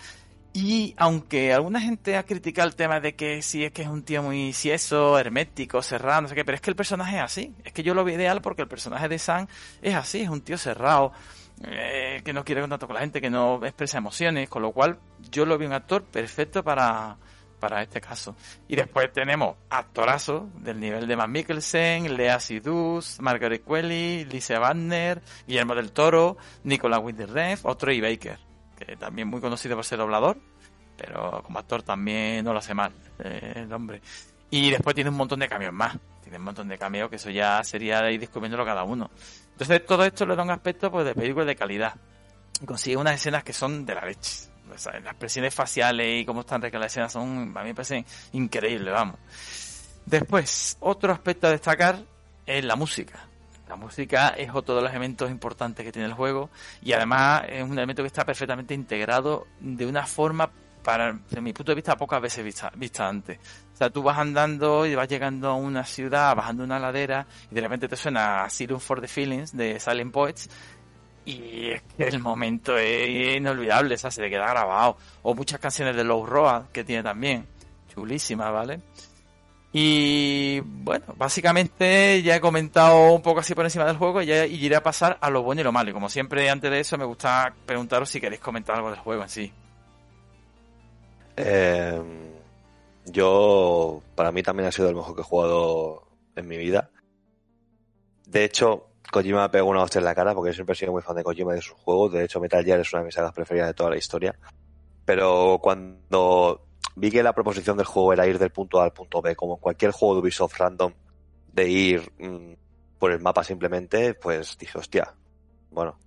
Y 0.52 0.94
aunque 0.96 1.52
alguna 1.52 1.80
gente 1.80 2.16
ha 2.16 2.24
criticado 2.24 2.66
el 2.66 2.74
tema 2.74 2.98
de 2.98 3.14
que 3.14 3.40
sí 3.40 3.64
es 3.64 3.70
que 3.70 3.82
es 3.82 3.88
un 3.88 4.02
tío 4.02 4.22
muy 4.22 4.52
cieso, 4.52 5.16
hermético, 5.16 5.80
cerrado, 5.80 6.22
no 6.22 6.28
sé 6.28 6.34
qué, 6.34 6.44
pero 6.44 6.56
es 6.56 6.60
que 6.60 6.70
el 6.70 6.76
personaje 6.76 7.18
es 7.18 7.22
así. 7.22 7.54
Es 7.64 7.72
que 7.72 7.84
yo 7.84 7.94
lo 7.94 8.02
veo 8.02 8.16
ideal 8.16 8.42
porque 8.42 8.62
el 8.62 8.68
personaje 8.68 9.08
de 9.08 9.18
Sam 9.20 9.46
es 9.80 9.94
así, 9.94 10.22
es 10.22 10.28
un 10.28 10.40
tío 10.40 10.58
cerrado, 10.58 11.12
eh, 11.62 12.20
que 12.24 12.32
no 12.32 12.44
quiere 12.44 12.62
contacto 12.62 12.88
con 12.88 12.94
la 12.94 13.00
gente, 13.00 13.20
que 13.20 13.30
no 13.30 13.64
expresa 13.64 13.98
emociones, 13.98 14.48
con 14.48 14.62
lo 14.62 14.72
cual 14.72 14.98
yo 15.30 15.44
lo 15.46 15.56
veo 15.56 15.68
un 15.68 15.74
actor 15.74 16.02
perfecto 16.02 16.64
para, 16.64 17.16
para 17.60 17.82
este 17.82 18.00
caso. 18.00 18.34
Y 18.66 18.74
después 18.74 19.12
tenemos 19.12 19.56
actorazos 19.68 20.44
del 20.64 20.80
nivel 20.80 21.06
de 21.06 21.16
Matt 21.16 21.28
Mikkelsen, 21.28 22.16
Lea 22.16 22.40
Sidus, 22.40 23.20
Margaret 23.20 23.62
Qualley, 23.62 24.24
Lisa 24.24 24.58
Wagner, 24.58 25.22
Guillermo 25.46 25.74
del 25.74 25.92
Toro, 25.92 26.36
Nicolas 26.64 27.00
Winterreff 27.00 27.64
o 27.64 27.76
Troy 27.76 28.00
Baker, 28.00 28.38
que 28.76 28.96
también 28.96 29.28
muy 29.28 29.40
conocido 29.40 29.76
por 29.76 29.84
ser 29.84 29.98
doblador, 29.98 30.38
pero 30.96 31.42
como 31.44 31.58
actor 31.58 31.82
también 31.82 32.44
no 32.44 32.52
lo 32.52 32.58
hace 32.58 32.74
mal 32.74 32.92
eh, 33.18 33.52
el 33.56 33.72
hombre. 33.72 34.00
Y 34.50 34.70
después 34.70 34.94
tiene 34.94 35.10
un 35.10 35.16
montón 35.16 35.38
de 35.38 35.48
cambios 35.48 35.72
más. 35.72 35.96
Tiene 36.22 36.38
un 36.38 36.44
montón 36.44 36.66
de 36.66 36.76
cambios 36.76 37.08
que 37.08 37.16
eso 37.16 37.30
ya 37.30 37.62
sería 37.62 38.10
ir 38.10 38.18
descubriéndolo 38.18 38.64
cada 38.64 38.82
uno. 38.82 39.10
Entonces 39.52 39.84
todo 39.86 40.04
esto 40.04 40.26
le 40.26 40.34
da 40.34 40.42
un 40.42 40.50
aspecto 40.50 40.90
pues, 40.90 41.04
de 41.04 41.14
película 41.14 41.44
de 41.44 41.54
calidad. 41.54 41.94
Consigue 42.66 42.96
unas 42.96 43.14
escenas 43.14 43.44
que 43.44 43.52
son 43.52 43.86
de 43.86 43.94
la 43.94 44.04
leche 44.04 44.49
las 44.70 44.86
expresiones 44.86 45.54
faciales 45.54 46.22
y 46.22 46.24
cómo 46.24 46.40
están 46.40 46.64
escenas 46.64 47.12
son, 47.12 47.52
a 47.56 47.60
mí 47.62 47.68
me 47.68 47.74
parecen 47.74 48.04
increíbles, 48.32 48.92
vamos. 48.92 49.16
Después, 50.06 50.76
otro 50.80 51.12
aspecto 51.12 51.46
a 51.46 51.50
destacar 51.50 52.00
es 52.46 52.64
la 52.64 52.76
música. 52.76 53.26
La 53.68 53.76
música 53.76 54.30
es 54.30 54.50
otro 54.52 54.74
de 54.74 54.82
los 54.82 54.90
elementos 54.90 55.30
importantes 55.30 55.84
que 55.84 55.92
tiene 55.92 56.08
el 56.08 56.14
juego 56.14 56.50
y 56.82 56.92
además 56.92 57.42
es 57.48 57.62
un 57.62 57.72
elemento 57.72 58.02
que 58.02 58.08
está 58.08 58.24
perfectamente 58.24 58.74
integrado 58.74 59.46
de 59.60 59.86
una 59.86 60.06
forma, 60.06 60.50
para, 60.82 61.12
desde 61.12 61.40
mi 61.40 61.52
punto 61.52 61.72
de 61.72 61.76
vista, 61.76 61.96
pocas 61.96 62.20
veces 62.20 62.44
vista, 62.44 62.72
vista 62.74 63.06
antes. 63.06 63.38
sea, 63.80 63.90
tú 63.90 64.02
vas 64.02 64.18
andando 64.18 64.86
y 64.86 64.94
vas 64.94 65.08
llegando 65.08 65.48
a 65.48 65.54
una 65.54 65.84
ciudad, 65.84 66.34
bajando 66.36 66.64
una 66.64 66.78
ladera, 66.78 67.26
y 67.50 67.54
de 67.54 67.60
repente 67.60 67.88
te 67.88 67.96
suena 67.96 68.44
Asylum 68.44 68.80
for 68.80 69.00
the 69.00 69.08
Feelings 69.08 69.56
de 69.56 69.78
Silent 69.78 70.12
Poets, 70.12 70.50
y 71.24 71.70
es 71.70 71.82
que 71.96 72.04
el 72.04 72.20
momento 72.20 72.76
es 72.76 73.36
inolvidable, 73.36 73.94
o 73.94 73.98
sea, 73.98 74.10
se 74.10 74.22
te 74.22 74.30
queda 74.30 74.48
grabado. 74.50 74.96
O 75.22 75.34
muchas 75.34 75.60
canciones 75.60 75.96
de 75.96 76.04
Low 76.04 76.26
Road 76.26 76.64
que 76.72 76.84
tiene 76.84 77.02
también, 77.02 77.46
chulísimas, 77.88 78.52
¿vale? 78.52 78.80
Y 79.72 80.60
bueno, 80.60 81.06
básicamente 81.16 82.22
ya 82.22 82.36
he 82.36 82.40
comentado 82.40 83.12
un 83.12 83.22
poco 83.22 83.40
así 83.40 83.54
por 83.54 83.64
encima 83.64 83.84
del 83.84 83.96
juego 83.96 84.20
y 84.20 84.26
ya 84.26 84.44
iré 84.44 84.74
a 84.74 84.82
pasar 84.82 85.16
a 85.20 85.30
lo 85.30 85.42
bueno 85.42 85.60
y 85.60 85.64
lo 85.64 85.72
malo. 85.72 85.90
Y 85.90 85.92
como 85.92 86.08
siempre, 86.08 86.50
antes 86.50 86.70
de 86.70 86.80
eso, 86.80 86.98
me 86.98 87.04
gusta 87.04 87.54
preguntaros 87.66 88.08
si 88.10 88.20
queréis 88.20 88.40
comentar 88.40 88.76
algo 88.76 88.90
del 88.90 88.98
juego 88.98 89.22
en 89.22 89.28
sí. 89.28 89.52
Eh, 91.36 92.02
yo, 93.06 94.02
para 94.16 94.32
mí 94.32 94.42
también 94.42 94.68
ha 94.68 94.72
sido 94.72 94.88
el 94.88 94.96
mejor 94.96 95.14
que 95.14 95.20
he 95.20 95.24
jugado 95.24 96.02
en 96.34 96.48
mi 96.48 96.56
vida. 96.56 96.90
De 98.26 98.44
hecho, 98.44 98.89
Kojima 99.10 99.50
pegó 99.50 99.68
una 99.68 99.82
hostia 99.82 99.98
en 99.98 100.04
la 100.04 100.14
cara 100.14 100.34
porque 100.34 100.52
siempre 100.52 100.74
he 100.74 100.76
sido 100.76 100.92
muy 100.92 101.02
fan 101.02 101.16
de 101.16 101.24
Kojima 101.24 101.52
y 101.52 101.56
de 101.56 101.62
sus 101.62 101.74
juegos. 101.74 102.12
De 102.12 102.24
hecho, 102.24 102.40
Metal 102.40 102.64
Gear 102.64 102.80
es 102.80 102.92
una 102.92 103.00
de 103.00 103.06
mis 103.06 103.14
sagas 103.14 103.32
preferidas 103.32 103.68
de 103.68 103.74
toda 103.74 103.90
la 103.90 103.96
historia. 103.96 104.38
Pero 105.04 105.58
cuando 105.60 106.68
vi 106.96 107.10
que 107.10 107.22
la 107.22 107.32
proposición 107.32 107.76
del 107.76 107.86
juego 107.86 108.12
era 108.12 108.26
ir 108.26 108.38
del 108.38 108.50
punto 108.50 108.80
A 108.80 108.84
al 108.84 108.92
punto 108.92 109.20
B, 109.20 109.34
como 109.34 109.54
en 109.54 109.60
cualquier 109.60 109.90
juego 109.90 110.14
de 110.14 110.20
Ubisoft 110.20 110.58
random, 110.58 110.92
de 111.52 111.68
ir 111.68 112.12
mmm, 112.18 112.52
por 112.98 113.10
el 113.10 113.20
mapa 113.20 113.42
simplemente, 113.42 114.14
pues 114.14 114.56
dije, 114.58 114.78
hostia, 114.78 115.14
bueno, 115.70 115.98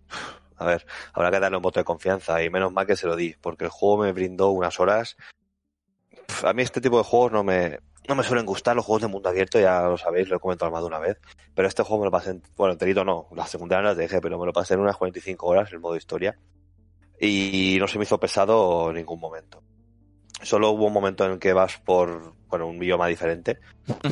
a 0.57 0.65
ver, 0.65 0.85
habrá 1.13 1.31
que 1.31 1.39
darle 1.39 1.57
un 1.57 1.63
voto 1.63 1.79
de 1.79 1.83
confianza 1.83 2.41
y 2.43 2.49
menos 2.49 2.71
mal 2.71 2.85
que 2.85 2.95
se 2.95 3.07
lo 3.07 3.15
di, 3.15 3.35
porque 3.41 3.65
el 3.65 3.71
juego 3.71 4.03
me 4.03 4.13
brindó 4.13 4.51
unas 4.51 4.79
horas. 4.79 5.17
A 6.43 6.53
mí 6.53 6.61
este 6.61 6.79
tipo 6.79 6.97
de 6.97 7.03
juegos 7.03 7.31
no 7.31 7.43
me, 7.43 7.79
no 8.07 8.15
me 8.15 8.23
suelen 8.23 8.45
gustar 8.45 8.75
los 8.75 8.85
juegos 8.85 9.03
de 9.03 9.07
mundo 9.07 9.29
abierto, 9.29 9.59
ya 9.59 9.83
lo 9.83 9.97
sabéis, 9.97 10.27
lo 10.29 10.37
he 10.37 10.39
comentado 10.39 10.71
más 10.71 10.81
de 10.81 10.87
una 10.87 10.99
vez. 10.99 11.19
Pero 11.55 11.67
este 11.67 11.83
juego 11.83 12.01
me 12.01 12.05
lo 12.07 12.11
pasé, 12.11 12.31
en, 12.31 12.43
bueno, 12.55 12.73
enterito 12.73 13.03
no, 13.05 13.27
las 13.35 13.49
secundarias 13.49 13.91
las 13.91 13.97
dejé, 13.97 14.21
pero 14.21 14.37
me 14.37 14.45
lo 14.45 14.53
pasé 14.53 14.73
en 14.73 14.81
unas 14.81 14.97
45 14.97 15.45
horas, 15.45 15.71
el 15.71 15.79
modo 15.79 15.95
historia. 15.95 16.37
Y 17.19 17.77
no 17.79 17.87
se 17.87 17.97
me 17.97 18.03
hizo 18.03 18.19
pesado 18.19 18.89
en 18.89 18.97
ningún 18.97 19.19
momento. 19.19 19.61
Solo 20.41 20.71
hubo 20.71 20.87
un 20.87 20.93
momento 20.93 21.25
en 21.25 21.33
el 21.33 21.39
que 21.39 21.53
vas 21.53 21.77
por, 21.77 22.33
bueno, 22.49 22.67
un 22.67 22.77
bioma 22.77 23.07
diferente 23.07 23.59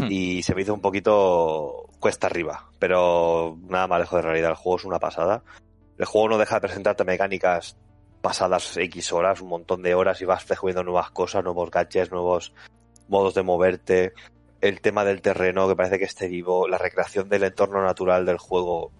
y 0.09 0.41
se 0.43 0.55
me 0.55 0.61
hizo 0.61 0.73
un 0.73 0.79
poquito 0.79 1.89
cuesta 1.99 2.27
arriba, 2.27 2.69
pero 2.79 3.57
nada 3.67 3.87
más 3.87 3.99
lejos 3.99 4.17
de 4.17 4.21
realidad. 4.21 4.51
El 4.51 4.55
juego 4.55 4.77
es 4.77 4.85
una 4.85 4.99
pasada. 4.99 5.43
El 5.97 6.05
juego 6.05 6.29
no 6.29 6.37
deja 6.37 6.55
de 6.55 6.61
presentarte 6.61 7.03
mecánicas 7.03 7.75
pasadas 8.21 8.77
X 8.77 9.11
horas, 9.11 9.41
un 9.41 9.49
montón 9.49 9.81
de 9.81 9.93
horas 9.93 10.21
y 10.21 10.25
vas 10.25 10.47
descubriendo 10.47 10.83
nuevas 10.83 11.11
cosas, 11.11 11.43
nuevos 11.43 11.69
gadgets, 11.69 12.11
nuevos 12.11 12.53
modos 13.11 13.35
de 13.35 13.43
moverte, 13.43 14.13
el 14.61 14.81
tema 14.81 15.03
del 15.03 15.21
terreno 15.21 15.67
que 15.67 15.75
parece 15.75 15.99
que 15.99 16.05
esté 16.05 16.27
vivo, 16.27 16.67
la 16.67 16.77
recreación 16.77 17.29
del 17.29 17.43
entorno 17.43 17.83
natural 17.83 18.25
del 18.25 18.37
juego 18.37 18.91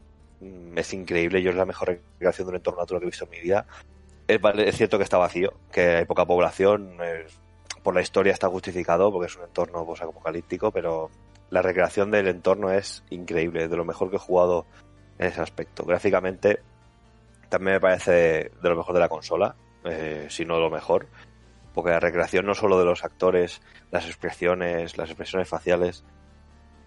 mmm, 0.42 0.78
es 0.78 0.94
increíble. 0.94 1.42
Yo 1.42 1.52
es 1.52 1.56
la 1.56 1.66
mejor 1.66 1.88
recreación 1.88 2.48
de 2.48 2.50
un 2.50 2.56
entorno 2.58 2.82
natural 2.82 3.00
que 3.00 3.06
he 3.06 3.10
visto 3.10 3.26
en 3.26 3.32
mi 3.32 3.40
vida. 3.40 3.66
Es, 4.28 4.78
cierto 4.78 4.98
que 4.98 5.04
está 5.04 5.18
vacío, 5.18 5.54
que 5.72 5.98
hay 5.98 6.06
poca 6.06 6.26
población, 6.26 6.98
es, 7.02 7.40
por 7.84 7.96
la 7.96 8.02
historia 8.02 8.34
está 8.34 8.48
justificado 8.48 9.12
porque 9.12 9.28
es 9.28 9.36
un 9.36 9.44
entorno 9.44 9.86
pues, 9.86 10.02
apocalíptico, 10.02 10.72
pero 10.72 11.10
la 11.50 11.62
recreación 11.62 12.12
del 12.12 12.28
entorno 12.28 12.72
es 12.72 13.04
increíble, 13.10 13.68
de 13.68 13.76
lo 13.76 13.84
mejor 13.84 14.10
que 14.10 14.16
he 14.18 14.20
jugado 14.20 14.66
en 15.20 15.28
ese 15.28 15.42
aspecto. 15.42 15.84
Gráficamente 15.84 16.60
también 17.50 17.76
me 17.76 17.82
parece 17.82 18.52
de 18.62 18.70
lo 18.70 18.78
mejor 18.78 18.94
de 18.94 19.02
la 19.02 19.10
consola, 19.10 19.56
eh, 19.84 20.28
si 20.30 20.46
no 20.46 20.60
lo 20.60 20.70
mejor 20.70 21.08
porque 21.74 21.92
la 21.92 22.00
recreación 22.00 22.46
no 22.46 22.56
solo 22.56 22.78
de 22.80 22.86
los 22.86 23.04
actores, 23.04 23.62
las 23.92 24.06
expresiones, 24.06 24.98
las 24.98 25.10
expresiones 25.10 25.48
faciales 25.48 26.04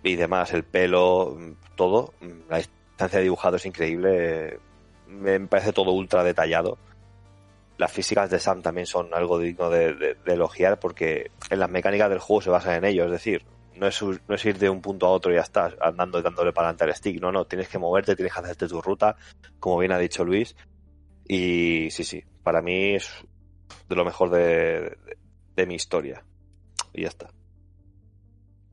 y 0.02 0.16
demás, 0.16 0.52
el 0.52 0.64
pelo, 0.64 1.38
todo, 1.76 2.12
la 2.48 2.58
distancia 2.58 3.18
de 3.18 3.24
dibujado 3.24 3.56
es 3.56 3.66
increíble, 3.66 4.58
me 5.06 5.40
parece 5.40 5.72
todo 5.72 5.92
ultra 5.92 6.22
detallado. 6.22 6.78
Las 7.78 7.90
físicas 7.90 8.30
de 8.30 8.38
Sam 8.38 8.62
también 8.62 8.86
son 8.86 9.12
algo 9.14 9.38
digno 9.38 9.68
de 9.68 10.16
elogiar 10.26 10.78
porque 10.78 11.30
en 11.50 11.58
las 11.58 11.70
mecánicas 11.70 12.08
del 12.08 12.20
juego 12.20 12.42
se 12.42 12.50
basan 12.50 12.74
en 12.74 12.84
ello, 12.84 13.04
es 13.06 13.10
decir, 13.10 13.44
no 13.76 13.86
es, 13.86 14.02
no 14.02 14.34
es 14.34 14.44
ir 14.44 14.58
de 14.58 14.70
un 14.70 14.80
punto 14.80 15.06
a 15.06 15.10
otro 15.10 15.32
y 15.32 15.36
ya 15.36 15.42
estás 15.42 15.74
andando 15.80 16.18
y 16.18 16.22
dándole 16.22 16.52
para 16.52 16.68
adelante 16.68 16.84
al 16.84 16.94
stick, 16.94 17.20
no, 17.20 17.32
no, 17.32 17.44
tienes 17.46 17.68
que 17.68 17.78
moverte, 17.78 18.16
tienes 18.16 18.32
que 18.32 18.40
hacerte 18.40 18.68
tu 18.68 18.80
ruta, 18.80 19.16
como 19.58 19.78
bien 19.78 19.92
ha 19.92 19.98
dicho 19.98 20.24
Luis, 20.24 20.54
y 21.26 21.88
sí, 21.90 22.04
sí, 22.04 22.22
para 22.42 22.62
mí 22.62 22.94
es 22.94 23.24
de 23.88 23.96
lo 23.96 24.04
mejor 24.04 24.30
de, 24.30 24.80
de, 24.80 25.18
de 25.56 25.66
mi 25.66 25.74
historia. 25.74 26.24
Y 26.92 27.02
ya 27.02 27.08
está. 27.08 27.30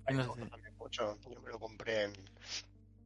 No 0.10 0.36
sé. 0.36 0.41
Mucho. 0.78 1.18
Yo 1.30 1.41
me 1.41 1.52
lo 1.52 1.60
compré 1.60 2.06
en, 2.06 2.14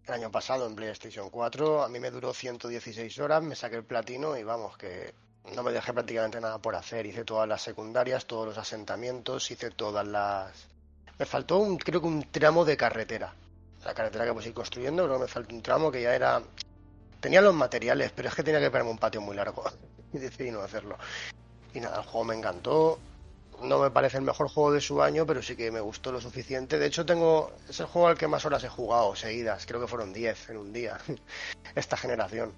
el 0.08 0.14
año 0.14 0.32
pasado 0.32 0.68
en 0.68 0.76
PlayStation 0.76 1.30
4. 1.30 1.84
A 1.84 1.90
mí 1.90 2.00
me 2.00 2.12
duró 2.12 2.34
116 2.34 3.20
horas, 3.20 3.44
me 3.44 3.56
saqué 3.56 3.78
el 3.78 3.84
platino 3.84 4.38
y 4.38 4.44
vamos, 4.44 4.78
que 4.78 5.14
no 5.54 5.64
me 5.64 5.72
dejé 5.72 5.94
prácticamente 5.94 6.40
nada 6.40 6.60
por 6.60 6.76
hacer. 6.76 7.06
Hice 7.06 7.24
todas 7.24 7.48
las 7.48 7.62
secundarias, 7.62 8.26
todos 8.26 8.48
los 8.48 8.58
asentamientos, 8.58 9.50
hice 9.52 9.72
todas 9.72 10.08
las. 10.08 10.68
Me 11.18 11.26
faltó 11.26 11.58
un, 11.58 11.78
creo 11.78 12.02
que 12.02 12.08
un 12.08 12.24
tramo 12.32 12.66
de 12.66 12.78
carretera. 12.78 13.34
La 13.84 13.94
carretera 13.94 14.26
que 14.26 14.34
pues 14.34 14.48
ir 14.48 14.54
construyendo, 14.54 15.04
creo 15.04 15.18
que 15.18 15.24
me 15.24 15.28
faltó 15.28 15.56
un 15.56 15.62
tramo 15.62 15.92
que 15.92 16.02
ya 16.02 16.16
era. 16.16 16.42
Tenía 17.20 17.42
los 17.42 17.56
materiales, 17.56 18.12
pero 18.16 18.30
es 18.30 18.36
que 18.36 18.44
tenía 18.44 18.60
que 18.60 18.70
ponerme 18.70 18.92
un 18.92 18.98
patio 18.98 19.22
muy 19.22 19.36
largo. 19.36 19.64
y 20.14 20.18
decidí 20.18 20.52
no 20.52 20.62
hacerlo. 20.62 20.98
Y 21.76 21.82
nada, 21.82 21.98
el 21.98 22.04
juego 22.04 22.24
me 22.24 22.36
encantó. 22.36 22.98
No 23.62 23.80
me 23.80 23.92
parece 23.92 24.18
el 24.18 24.24
mejor 24.24 24.48
juego 24.50 24.72
de 24.72 24.82
su 24.82 25.02
año, 25.02 25.26
pero 25.26 25.42
sí 25.42 25.56
que 25.56 25.72
me 25.72 25.82
gustó 25.82 26.12
lo 26.12 26.22
suficiente. 26.22 26.80
De 26.80 26.88
hecho, 26.88 27.06
tengo 27.06 27.52
es 27.70 27.80
el 27.82 27.86
juego 27.86 28.08
al 28.08 28.18
que 28.18 28.28
más 28.28 28.46
horas 28.46 28.64
he 28.64 28.70
jugado 28.70 29.16
seguidas. 29.16 29.66
Creo 29.66 29.82
que 29.82 29.88
fueron 29.88 30.14
10 30.14 30.50
en 30.50 30.58
un 30.58 30.74
día. 30.74 30.98
Esta 31.76 31.98
generación. 31.98 32.54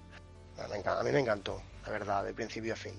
A 0.58 1.02
mí 1.02 1.10
me 1.12 1.20
encantó, 1.20 1.60
la 1.84 1.92
verdad, 1.92 2.24
de 2.24 2.32
principio 2.32 2.72
a 2.72 2.76
fin. 2.76 2.94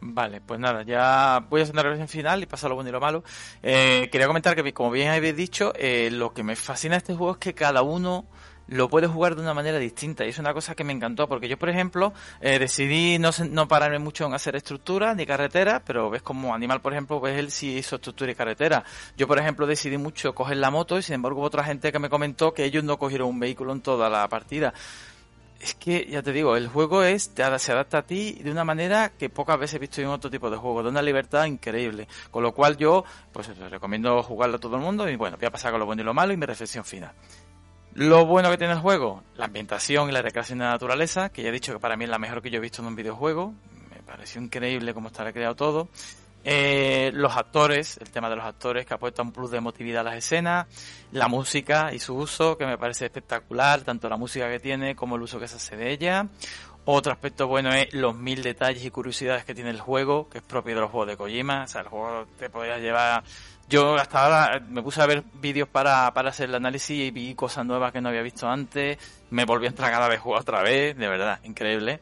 Vale, 0.00 0.40
pues 0.40 0.60
nada, 0.60 0.82
ya 0.82 1.44
voy 1.48 1.60
a 1.60 1.62
hacer 1.64 1.74
una 1.74 1.82
revisión 1.82 2.08
final 2.08 2.42
y 2.42 2.46
pasar 2.46 2.70
lo 2.70 2.76
bueno 2.76 2.90
y 2.90 2.92
lo 2.92 3.00
malo. 3.00 3.24
Eh, 3.62 4.08
quería 4.12 4.28
comentar 4.28 4.54
que, 4.54 4.72
como 4.72 4.90
bien 4.90 5.08
habéis 5.08 5.36
dicho, 5.36 5.72
eh, 5.74 6.10
lo 6.12 6.32
que 6.32 6.42
me 6.42 6.54
fascina 6.54 6.94
de 6.94 6.98
este 6.98 7.14
juego 7.14 7.32
es 7.32 7.38
que 7.38 7.54
cada 7.54 7.82
uno 7.82 8.26
lo 8.68 8.88
puedes 8.88 9.10
jugar 9.10 9.34
de 9.34 9.42
una 9.42 9.54
manera 9.54 9.78
distinta 9.78 10.24
y 10.24 10.30
es 10.30 10.38
una 10.38 10.52
cosa 10.52 10.74
que 10.74 10.84
me 10.84 10.92
encantó 10.92 11.28
porque 11.28 11.48
yo 11.48 11.58
por 11.58 11.68
ejemplo 11.68 12.12
eh, 12.40 12.58
decidí 12.58 13.18
no, 13.18 13.30
no 13.50 13.68
pararme 13.68 13.98
mucho 13.98 14.26
en 14.26 14.34
hacer 14.34 14.56
estructura 14.56 15.14
ni 15.14 15.26
carretera 15.26 15.82
pero 15.84 16.10
ves 16.10 16.22
como 16.22 16.54
animal 16.54 16.80
por 16.80 16.92
ejemplo 16.92 17.20
ves 17.20 17.38
él 17.38 17.50
sí 17.50 17.76
hizo 17.76 17.96
estructura 17.96 18.32
y 18.32 18.34
carretera 18.34 18.84
yo 19.16 19.26
por 19.26 19.38
ejemplo 19.38 19.66
decidí 19.66 19.98
mucho 19.98 20.34
coger 20.34 20.56
la 20.56 20.70
moto 20.70 20.98
y 20.98 21.02
sin 21.02 21.14
embargo 21.14 21.38
hubo 21.40 21.46
otra 21.46 21.64
gente 21.64 21.92
que 21.92 21.98
me 21.98 22.08
comentó 22.08 22.52
que 22.52 22.64
ellos 22.64 22.84
no 22.84 22.98
cogieron 22.98 23.28
un 23.28 23.40
vehículo 23.40 23.72
en 23.72 23.80
toda 23.80 24.10
la 24.10 24.28
partida 24.28 24.74
es 25.60 25.74
que, 25.74 26.06
ya 26.06 26.22
te 26.22 26.32
digo, 26.32 26.56
el 26.56 26.68
juego 26.68 27.02
es, 27.02 27.30
te, 27.30 27.58
se 27.58 27.72
adapta 27.72 27.98
a 27.98 28.02
ti 28.02 28.38
de 28.42 28.50
una 28.50 28.64
manera 28.64 29.10
que 29.18 29.30
pocas 29.30 29.58
veces 29.58 29.76
he 29.76 29.78
visto 29.78 30.00
en 30.00 30.08
otro 30.08 30.30
tipo 30.30 30.50
de 30.50 30.56
juego, 30.56 30.82
de 30.82 30.90
una 30.90 31.02
libertad 31.02 31.46
increíble. 31.46 32.08
Con 32.30 32.42
lo 32.42 32.52
cual 32.52 32.76
yo, 32.76 33.04
pues 33.32 33.48
recomiendo 33.70 34.22
jugarlo 34.22 34.56
a 34.56 34.60
todo 34.60 34.76
el 34.76 34.82
mundo 34.82 35.08
y 35.08 35.16
bueno, 35.16 35.36
voy 35.38 35.46
a 35.46 35.50
pasar 35.50 35.70
con 35.70 35.80
lo 35.80 35.86
bueno 35.86 36.02
y 36.02 36.04
lo 36.04 36.14
malo 36.14 36.32
y 36.32 36.36
mi 36.36 36.46
reflexión 36.46 36.84
final. 36.84 37.12
Lo 37.96 38.26
bueno 38.26 38.50
que 38.50 38.58
tiene 38.58 38.74
el 38.74 38.80
juego, 38.80 39.22
la 39.36 39.46
ambientación 39.46 40.10
y 40.10 40.12
la 40.12 40.20
recreación 40.20 40.58
de 40.58 40.66
la 40.66 40.72
naturaleza, 40.72 41.30
que 41.30 41.42
ya 41.42 41.48
he 41.48 41.52
dicho 41.52 41.72
que 41.72 41.78
para 41.78 41.96
mí 41.96 42.04
es 42.04 42.10
la 42.10 42.18
mejor 42.18 42.42
que 42.42 42.50
yo 42.50 42.58
he 42.58 42.60
visto 42.60 42.82
en 42.82 42.88
un 42.88 42.94
videojuego. 42.94 43.54
Me 43.90 44.02
pareció 44.02 44.38
increíble 44.38 44.92
cómo 44.92 45.08
está 45.08 45.24
recreado 45.24 45.54
todo. 45.54 45.88
Eh, 46.44 47.10
los 47.14 47.34
actores, 47.34 47.96
el 47.96 48.10
tema 48.10 48.28
de 48.28 48.36
los 48.36 48.44
actores 48.44 48.84
que 48.84 48.92
apuesta 48.92 49.22
un 49.22 49.32
plus 49.32 49.50
de 49.50 49.56
emotividad 49.56 50.02
a 50.02 50.10
las 50.10 50.16
escenas, 50.16 50.66
la 51.10 51.28
música 51.28 51.94
y 51.94 51.98
su 51.98 52.14
uso, 52.14 52.58
que 52.58 52.66
me 52.66 52.76
parece 52.76 53.06
espectacular, 53.06 53.80
tanto 53.80 54.10
la 54.10 54.18
música 54.18 54.46
que 54.50 54.60
tiene 54.60 54.94
como 54.94 55.16
el 55.16 55.22
uso 55.22 55.40
que 55.40 55.48
se 55.48 55.56
hace 55.56 55.78
de 55.78 55.90
ella. 55.90 56.28
Otro 56.84 57.12
aspecto 57.12 57.48
bueno 57.48 57.72
es 57.72 57.94
los 57.94 58.14
mil 58.14 58.42
detalles 58.42 58.84
y 58.84 58.90
curiosidades 58.90 59.46
que 59.46 59.54
tiene 59.54 59.70
el 59.70 59.80
juego, 59.80 60.28
que 60.28 60.38
es 60.38 60.44
propio 60.44 60.74
de 60.74 60.82
los 60.82 60.90
juegos 60.90 61.08
de 61.08 61.16
Kojima. 61.16 61.64
O 61.64 61.66
sea, 61.66 61.80
el 61.80 61.88
juego 61.88 62.26
te 62.38 62.50
podrías 62.50 62.78
llevar 62.78 63.24
yo 63.68 63.96
hasta 63.96 64.24
ahora 64.24 64.60
me 64.68 64.82
puse 64.82 65.02
a 65.02 65.06
ver 65.06 65.24
vídeos 65.34 65.68
para, 65.68 66.12
para 66.14 66.30
hacer 66.30 66.48
el 66.48 66.54
análisis 66.54 66.98
y 66.98 67.10
vi 67.10 67.34
cosas 67.34 67.66
nuevas 67.66 67.92
que 67.92 68.00
no 68.00 68.08
había 68.08 68.22
visto 68.22 68.48
antes. 68.48 68.98
Me 69.30 69.44
volví 69.44 69.66
a 69.66 69.70
entrar 69.70 69.90
cada 69.90 70.08
vez 70.08 70.20
jugar 70.20 70.40
otra 70.42 70.62
vez, 70.62 70.96
de 70.96 71.08
verdad, 71.08 71.40
increíble. 71.44 72.00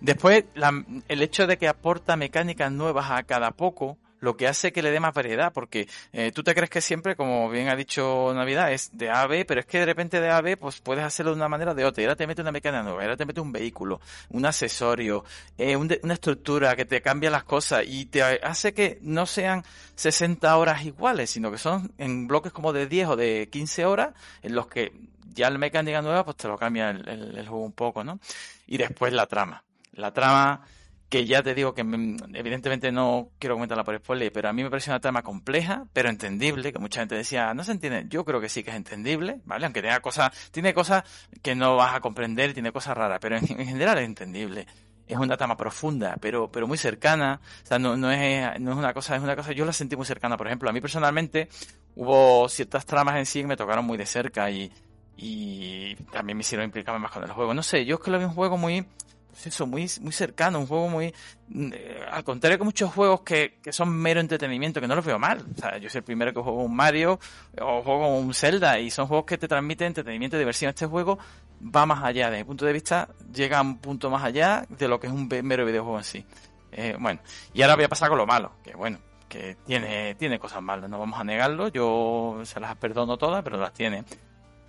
Después, 0.00 0.44
la, 0.54 0.72
el 1.08 1.22
hecho 1.22 1.46
de 1.46 1.58
que 1.58 1.68
aporta 1.68 2.16
mecánicas 2.16 2.72
nuevas 2.72 3.10
a 3.10 3.22
cada 3.24 3.50
poco, 3.50 3.98
lo 4.20 4.36
que 4.36 4.46
hace 4.46 4.72
que 4.72 4.82
le 4.82 4.90
dé 4.90 5.00
más 5.00 5.14
variedad, 5.14 5.52
porque 5.52 5.88
eh, 6.12 6.30
tú 6.32 6.42
te 6.42 6.54
crees 6.54 6.70
que 6.70 6.80
siempre, 6.80 7.16
como 7.16 7.50
bien 7.50 7.68
ha 7.68 7.76
dicho 7.76 8.32
Navidad, 8.34 8.72
es 8.72 8.90
de 8.92 9.10
A 9.10 9.22
a 9.22 9.26
B, 9.26 9.44
pero 9.44 9.60
es 9.60 9.66
que 9.66 9.78
de 9.78 9.86
repente 9.86 10.20
de 10.20 10.28
A 10.28 10.36
a 10.38 10.40
B 10.42 10.56
pues 10.56 10.80
puedes 10.80 11.04
hacerlo 11.04 11.32
de 11.32 11.36
una 11.36 11.48
manera 11.48 11.72
o 11.72 11.74
de 11.74 11.84
otra. 11.84 12.02
Y 12.02 12.06
ahora 12.06 12.16
te 12.16 12.26
mete 12.26 12.42
una 12.42 12.52
mecánica 12.52 12.82
nueva, 12.82 13.02
ahora 13.02 13.16
te 13.16 13.26
mete 13.26 13.40
un 13.40 13.52
vehículo, 13.52 14.00
un 14.30 14.46
accesorio, 14.46 15.24
eh, 15.58 15.76
un 15.76 15.88
de, 15.88 16.00
una 16.02 16.14
estructura 16.14 16.76
que 16.76 16.84
te 16.84 17.00
cambia 17.00 17.30
las 17.30 17.44
cosas 17.44 17.84
y 17.86 18.06
te 18.06 18.22
hace 18.22 18.74
que 18.74 18.98
no 19.02 19.26
sean 19.26 19.64
60 19.96 20.56
horas 20.56 20.84
iguales, 20.84 21.30
sino 21.30 21.50
que 21.50 21.58
son 21.58 21.92
en 21.98 22.28
bloques 22.28 22.52
como 22.52 22.72
de 22.72 22.86
10 22.86 23.08
o 23.08 23.16
de 23.16 23.48
15 23.50 23.86
horas 23.86 24.14
en 24.42 24.54
los 24.54 24.66
que 24.66 24.92
ya 25.32 25.48
la 25.50 25.58
mecánica 25.58 26.02
nueva 26.02 26.24
pues 26.24 26.36
te 26.36 26.48
lo 26.48 26.58
cambia 26.58 26.90
el, 26.90 27.08
el, 27.08 27.38
el 27.38 27.48
juego 27.48 27.64
un 27.64 27.72
poco, 27.72 28.04
¿no? 28.04 28.20
Y 28.66 28.76
después 28.76 29.12
la 29.12 29.26
trama. 29.26 29.64
La 29.92 30.12
trama 30.12 30.64
que 31.10 31.26
ya 31.26 31.42
te 31.42 31.54
digo 31.54 31.74
que 31.74 31.84
mm, 31.84 32.34
evidentemente 32.34 32.92
no 32.92 33.30
quiero 33.38 33.56
comentarla 33.56 33.84
por 33.84 33.98
spoiler, 33.98 34.32
pero 34.32 34.48
a 34.48 34.52
mí 34.52 34.62
me 34.62 34.70
parece 34.70 34.90
una 34.90 35.00
trama 35.00 35.22
compleja, 35.22 35.84
pero 35.92 36.08
entendible, 36.08 36.72
que 36.72 36.78
mucha 36.78 37.00
gente 37.00 37.16
decía, 37.16 37.52
no 37.52 37.64
se 37.64 37.72
entiende, 37.72 38.06
yo 38.08 38.24
creo 38.24 38.40
que 38.40 38.48
sí 38.48 38.62
que 38.62 38.70
es 38.70 38.76
entendible, 38.76 39.40
¿vale? 39.44 39.66
Aunque 39.66 39.82
tenga 39.82 40.00
cosas, 40.00 40.30
tiene 40.52 40.72
cosas 40.72 41.02
que 41.42 41.54
no 41.54 41.76
vas 41.76 41.94
a 41.94 42.00
comprender, 42.00 42.54
tiene 42.54 42.72
cosas 42.72 42.96
raras, 42.96 43.18
pero 43.20 43.36
en, 43.36 43.44
en 43.60 43.66
general 43.66 43.98
es 43.98 44.06
entendible 44.06 44.66
es 45.10 45.18
una 45.18 45.36
trama 45.36 45.56
profunda, 45.56 46.16
pero, 46.20 46.50
pero 46.50 46.68
muy 46.68 46.78
cercana. 46.78 47.40
O 47.64 47.66
sea, 47.66 47.78
no, 47.78 47.96
no, 47.96 48.10
es, 48.12 48.60
no 48.60 48.70
es 48.72 48.78
una 48.78 48.94
cosa, 48.94 49.16
es 49.16 49.22
una 49.22 49.34
cosa, 49.34 49.52
yo 49.52 49.64
la 49.64 49.72
sentí 49.72 49.96
muy 49.96 50.06
cercana. 50.06 50.36
Por 50.36 50.46
ejemplo, 50.46 50.70
a 50.70 50.72
mí 50.72 50.80
personalmente 50.80 51.48
hubo 51.96 52.48
ciertas 52.48 52.86
tramas 52.86 53.16
en 53.16 53.26
sí 53.26 53.40
que 53.40 53.48
me 53.48 53.56
tocaron 53.56 53.84
muy 53.84 53.98
de 53.98 54.06
cerca 54.06 54.48
y, 54.50 54.70
y 55.16 55.96
también 56.12 56.36
me 56.36 56.42
hicieron 56.42 56.64
implicarme 56.64 57.00
más 57.00 57.10
con 57.10 57.24
el 57.24 57.32
juego. 57.32 57.54
No 57.54 57.62
sé, 57.62 57.84
yo 57.84 57.96
es 57.96 58.00
que 58.00 58.10
lo 58.10 58.18
vi 58.18 58.24
un 58.24 58.34
juego 58.34 58.56
muy, 58.56 58.86
pues 59.30 59.46
eso, 59.46 59.66
muy, 59.66 59.90
muy 60.00 60.12
cercano, 60.12 60.60
un 60.60 60.66
juego 60.66 60.88
muy... 60.88 61.14
eh, 61.54 62.00
al 62.10 62.24
contrario 62.24 62.58
que 62.58 62.64
muchos 62.64 62.92
juegos 62.92 63.22
que, 63.22 63.58
que 63.62 63.72
son 63.72 63.90
mero 63.90 64.20
entretenimiento, 64.20 64.80
que 64.80 64.88
no 64.88 64.94
los 64.94 65.04
veo 65.04 65.18
mal. 65.18 65.44
O 65.56 65.60
sea, 65.60 65.78
yo 65.78 65.88
soy 65.88 66.00
el 66.00 66.04
primero 66.04 66.32
que 66.32 66.40
juego 66.40 66.62
un 66.62 66.74
Mario 66.74 67.18
o 67.60 67.82
juego 67.82 68.18
un 68.18 68.34
Zelda 68.34 68.78
y 68.78 68.90
son 68.90 69.06
juegos 69.06 69.26
que 69.26 69.38
te 69.38 69.48
transmiten 69.48 69.88
entretenimiento 69.88 70.36
y 70.36 70.40
diversión. 70.40 70.70
Este 70.70 70.86
juego 70.86 71.18
va 71.62 71.86
más 71.86 72.02
allá, 72.02 72.30
desde 72.30 72.42
mi 72.42 72.46
punto 72.46 72.64
de 72.64 72.72
vista, 72.72 73.08
llega 73.32 73.58
a 73.58 73.62
un 73.62 73.78
punto 73.78 74.10
más 74.10 74.24
allá 74.24 74.66
de 74.68 74.88
lo 74.88 74.98
que 74.98 75.06
es 75.06 75.12
un 75.12 75.28
mero 75.42 75.64
videojuego 75.64 75.98
en 75.98 76.04
sí. 76.04 76.24
Eh, 76.72 76.96
bueno, 76.98 77.20
y 77.52 77.62
ahora 77.62 77.74
voy 77.74 77.84
a 77.84 77.88
pasar 77.88 78.08
con 78.08 78.18
lo 78.18 78.26
malo, 78.26 78.52
que 78.62 78.74
bueno, 78.74 78.98
que 79.28 79.56
tiene, 79.66 80.14
tiene 80.14 80.38
cosas 80.38 80.62
malas, 80.62 80.88
no 80.88 80.98
vamos 80.98 81.18
a 81.18 81.24
negarlo, 81.24 81.68
yo 81.68 82.40
se 82.44 82.60
las 82.60 82.76
perdono 82.76 83.16
todas, 83.16 83.42
pero 83.42 83.58
las 83.58 83.72
tiene. 83.72 84.04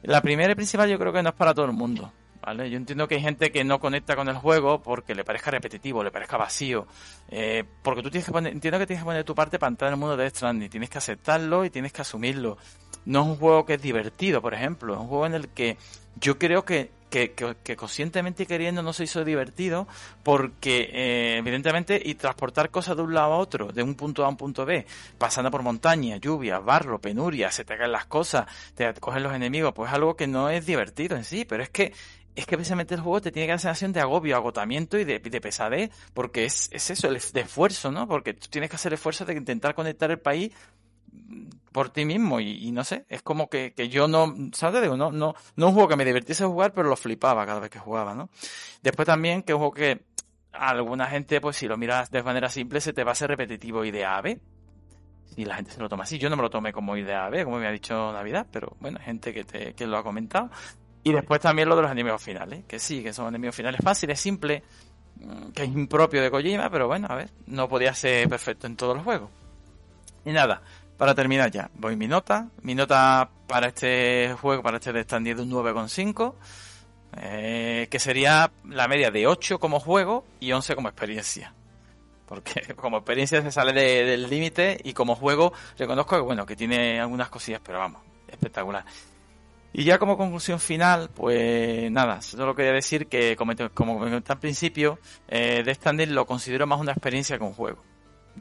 La 0.04 0.22
primera 0.22 0.52
y 0.52 0.56
principal 0.56 0.90
yo 0.90 0.98
creo 0.98 1.14
que 1.14 1.22
no 1.22 1.30
es 1.30 1.36
para 1.36 1.54
todo 1.54 1.66
el 1.66 1.74
mundo, 1.74 2.12
¿vale? 2.42 2.70
Yo 2.70 2.78
entiendo 2.78 3.08
que 3.08 3.16
hay 3.16 3.22
gente 3.22 3.52
que 3.52 3.64
no 3.64 3.80
conecta 3.80 4.16
con 4.16 4.28
el 4.28 4.36
juego 4.36 4.82
porque 4.82 5.16
le 5.16 5.24
parezca 5.24 5.52
repetitivo, 5.52 6.04
le 6.04 6.12
parezca 6.12 6.38
vacío, 6.38 6.88
eh, 7.30 7.64
porque 7.82 8.02
tú 8.02 8.10
tienes 8.10 8.26
que 8.26 8.32
poner, 8.32 8.54
entiendo 8.54 8.80
que 8.80 8.88
tienes 8.88 9.04
que 9.04 9.06
poner 9.06 9.24
tu 9.24 9.36
parte 9.36 9.60
para 9.60 9.70
entrar 9.70 9.90
en 9.90 9.94
el 9.94 10.00
mundo 10.00 10.18
de 10.18 10.24
Death 10.24 10.36
Stranding, 10.36 10.70
tienes 10.70 10.90
que 10.90 10.98
aceptarlo 10.98 11.66
y 11.66 11.70
tienes 11.70 11.94
que 11.94 12.02
asumirlo. 12.02 12.58
No 13.06 13.22
es 13.22 13.28
un 13.28 13.36
juego 13.38 13.66
que 13.66 13.76
es 13.76 13.82
divertido, 13.82 14.42
por 14.42 14.54
ejemplo, 14.54 14.94
es 14.94 15.00
un 15.00 15.08
juego 15.08 15.26
en 15.26 15.34
el 15.34 15.50
que 15.50 15.78
yo 16.20 16.38
creo 16.38 16.66
que 16.66 16.92
que, 17.12 17.34
que, 17.34 17.76
conscientemente 17.76 18.44
y 18.44 18.46
queriendo 18.46 18.82
no 18.82 18.94
se 18.94 19.04
hizo 19.04 19.24
divertido 19.26 19.86
porque 20.24 20.90
eh, 20.94 21.38
evidentemente 21.38 22.02
y 22.04 22.16
transportar 22.16 22.72
cosas 22.72 22.96
de 22.96 23.04
un 23.04 23.14
lado 23.14 23.34
a 23.34 23.38
otro, 23.38 23.68
de 23.68 23.84
un 23.84 23.96
punto 23.96 24.24
A 24.24 24.28
a 24.28 24.30
un 24.30 24.38
punto 24.38 24.66
B, 24.66 24.86
pasando 25.18 25.52
por 25.52 25.62
montaña, 25.62 26.16
lluvia, 26.18 26.60
barro, 26.60 27.00
penuria, 27.00 27.52
se 27.52 27.66
te 27.66 27.78
caen 27.78 27.92
las 27.92 28.06
cosas, 28.06 28.48
te 28.76 28.94
cogen 28.94 29.24
los 29.24 29.34
enemigos, 29.34 29.74
pues 29.74 29.90
es 29.90 29.96
algo 29.96 30.16
que 30.16 30.26
no 30.26 30.50
es 30.50 30.66
divertido 30.66 31.18
en 31.18 31.26
sí, 31.26 31.44
pero 31.44 31.64
es 31.64 31.70
que 31.70 31.94
es 32.36 32.46
que 32.46 32.56
precisamente 32.56 32.96
el 32.96 33.02
juego 33.02 33.22
te 33.22 33.32
tiene 33.32 33.48
que 33.48 33.52
dar 33.52 33.60
sensación 33.60 33.92
de 33.94 34.00
agobio, 34.00 34.36
agotamiento 34.36 34.98
y 34.98 35.04
de, 35.04 35.20
de 35.20 35.42
pesadez, 35.42 35.92
porque 36.14 36.46
es, 36.46 36.70
es 36.72 36.90
eso, 36.90 37.08
el 37.08 37.20
de 37.20 37.42
esfuerzo, 37.42 37.92
¿no? 37.92 38.08
Porque 38.08 38.34
tú 38.34 38.48
tienes 38.50 38.70
que 38.70 38.78
hacer 38.78 38.92
el 38.92 38.96
esfuerzo 38.96 39.26
de 39.26 39.34
intentar 39.34 39.76
conectar 39.76 40.12
el 40.12 40.20
país 40.20 40.52
por 41.72 41.90
ti 41.90 42.06
mismo 42.06 42.40
y, 42.40 42.68
y 42.68 42.72
no 42.72 42.84
sé, 42.84 43.06
es 43.10 43.22
como 43.22 43.50
que, 43.50 43.74
que 43.74 43.90
yo 43.90 44.08
no, 44.08 44.34
¿sabes? 44.54 44.76
Te 44.76 44.82
Digo, 44.82 44.98
no, 44.98 45.12
no, 45.12 45.36
no 45.56 45.68
un 45.68 45.74
juego 45.74 45.90
que 45.90 45.96
me 45.96 46.06
divirtiese 46.06 46.46
jugar, 46.46 46.74
pero 46.74 46.90
lo 46.90 46.96
flipaba 46.96 47.46
cada 47.46 47.60
vez 47.60 47.70
que 47.70 47.80
jugaba, 47.80 48.14
¿no? 48.14 48.30
Después 48.82 49.06
también 49.06 49.44
que 49.44 49.54
un 49.54 49.60
juego 49.60 49.74
que 49.74 50.06
alguna 50.52 51.08
gente, 51.08 51.40
pues 51.40 51.58
si 51.58 51.68
lo 51.68 51.78
miras 51.78 52.12
de 52.12 52.24
manera 52.24 52.50
simple, 52.50 52.82
se 52.82 52.94
te 52.94 53.04
va 53.04 53.12
a 53.12 53.14
hacer 53.14 53.30
repetitivo 53.30 53.86
idea 53.86 54.18
A, 54.18 54.22
B. 54.22 54.40
Y 55.38 55.46
la 55.46 55.56
gente 55.56 55.72
se 55.72 55.80
lo 55.80 55.88
toma 55.88 56.04
así. 56.04 56.18
Yo 56.18 56.30
no 56.30 56.36
me 56.36 56.42
lo 56.42 56.50
tomé 56.50 56.74
como 56.74 56.98
idea 56.98 57.30
B, 57.30 57.46
como 57.46 57.58
me 57.58 57.68
ha 57.68 57.72
dicho 57.72 58.12
Navidad, 58.12 58.48
pero 58.52 58.76
bueno, 58.82 59.00
gente 59.00 59.34
que, 59.34 59.46
te, 59.46 59.74
que 59.74 59.88
lo 59.88 59.98
ha 59.98 60.04
comentado. 60.04 60.50
Y 61.04 61.14
después 61.14 61.42
también 61.42 61.68
lo 61.70 61.76
de 61.76 61.82
los 61.84 61.92
enemigos 61.92 62.22
finales, 62.22 62.64
que 62.68 62.78
sí, 62.80 63.02
que 63.02 63.12
son 63.14 63.28
enemigos 63.28 63.56
finales 63.56 63.82
fáciles, 63.84 64.20
simples, 64.20 64.62
mm, 65.16 65.52
que 65.52 65.64
es 65.64 65.70
impropio 65.70 66.22
de 66.22 66.30
Kojima, 66.30 66.70
pero 66.70 66.88
bueno, 66.88 67.08
a 67.10 67.16
ver, 67.16 67.30
no 67.48 67.68
podía 67.68 67.94
ser 67.96 68.30
perfecto 68.30 68.68
en 68.68 68.76
todos 68.76 68.96
los 68.96 69.04
juegos. 69.04 69.30
Y 70.26 70.32
nada, 70.32 70.62
para 70.98 71.16
terminar 71.16 71.50
ya, 71.50 71.72
voy 71.76 71.96
mi 71.96 72.08
nota. 72.08 72.50
Mi 72.62 72.76
nota 72.76 73.30
para 73.48 73.68
este 73.70 74.36
juego, 74.40 74.62
para 74.62 74.78
este 74.78 74.94
de 74.94 75.04
Stranding 75.04 75.34
es 75.34 75.40
un 75.40 75.50
9,5. 75.52 76.36
Eh, 77.18 77.88
que 77.92 78.00
sería 78.00 78.52
la 78.70 78.88
media 78.88 79.12
de 79.12 79.28
8 79.28 79.60
como 79.60 79.80
juego 79.82 80.24
y 80.40 80.52
11 80.54 80.76
como 80.76 80.88
experiencia. 80.88 81.54
Porque 82.26 82.74
como 82.78 82.98
experiencia 82.98 83.42
se 83.42 83.52
sale 83.52 83.74
de- 83.74 84.06
del 84.06 84.30
límite 84.30 84.80
y 84.84 84.94
como 84.94 85.16
juego 85.16 85.52
reconozco 85.78 86.16
que 86.16 86.22
bueno, 86.22 86.46
que 86.46 86.56
tiene 86.56 87.02
algunas 87.02 87.30
cosillas, 87.30 87.60
pero 87.64 87.80
vamos, 87.80 88.02
espectacular. 88.30 88.86
Y 89.74 89.84
ya 89.86 90.00
como 90.00 90.18
conclusión 90.18 90.60
final, 90.60 91.10
pues 91.14 91.90
nada, 91.92 92.22
solo 92.22 92.56
quería 92.56 92.74
decir 92.74 93.08
que 93.08 93.36
como, 93.36 93.56
comenté 93.76 94.34
al 94.34 94.40
principio, 94.40 95.00
eh, 95.28 95.64
Death 95.64 96.10
lo 96.10 96.26
considero 96.26 96.68
más 96.68 96.80
una 96.80 96.92
experiencia 96.92 97.38
que 97.38 97.44
un 97.44 97.54
juego 97.54 97.82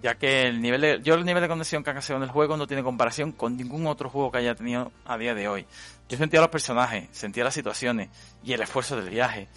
ya 0.02 0.15
que 0.16 0.47
el 0.47 0.61
nivel 0.61 0.81
de, 0.81 1.01
yo 1.02 1.15
el 1.15 1.24
nivel 1.24 1.43
de 1.43 1.48
conexión 1.48 1.82
que 1.82 1.90
ha 1.90 1.94
conseguido 1.94 2.19
en 2.19 2.28
el 2.28 2.31
juego 2.31 2.57
no 2.57 2.66
tiene 2.66 2.82
comparación 2.82 3.32
con 3.32 3.57
ningún 3.57 3.86
otro 3.86 4.09
juego 4.09 4.31
que 4.31 4.39
haya 4.39 4.55
tenido 4.55 4.93
a 5.05 5.19
día 5.19 5.35
de 5.35 5.48
hoy. 5.48 5.66
Yo 6.09 6.16
sentía 6.16 6.40
los 6.40 6.48
personajes, 6.48 7.09
sentía 7.12 7.44
las 7.44 7.55
situaciones 7.55 8.09
y 8.43 8.52
el 8.52 8.62
esfuerzo 8.62 8.97
del 8.97 9.11
viaje. 9.11 9.48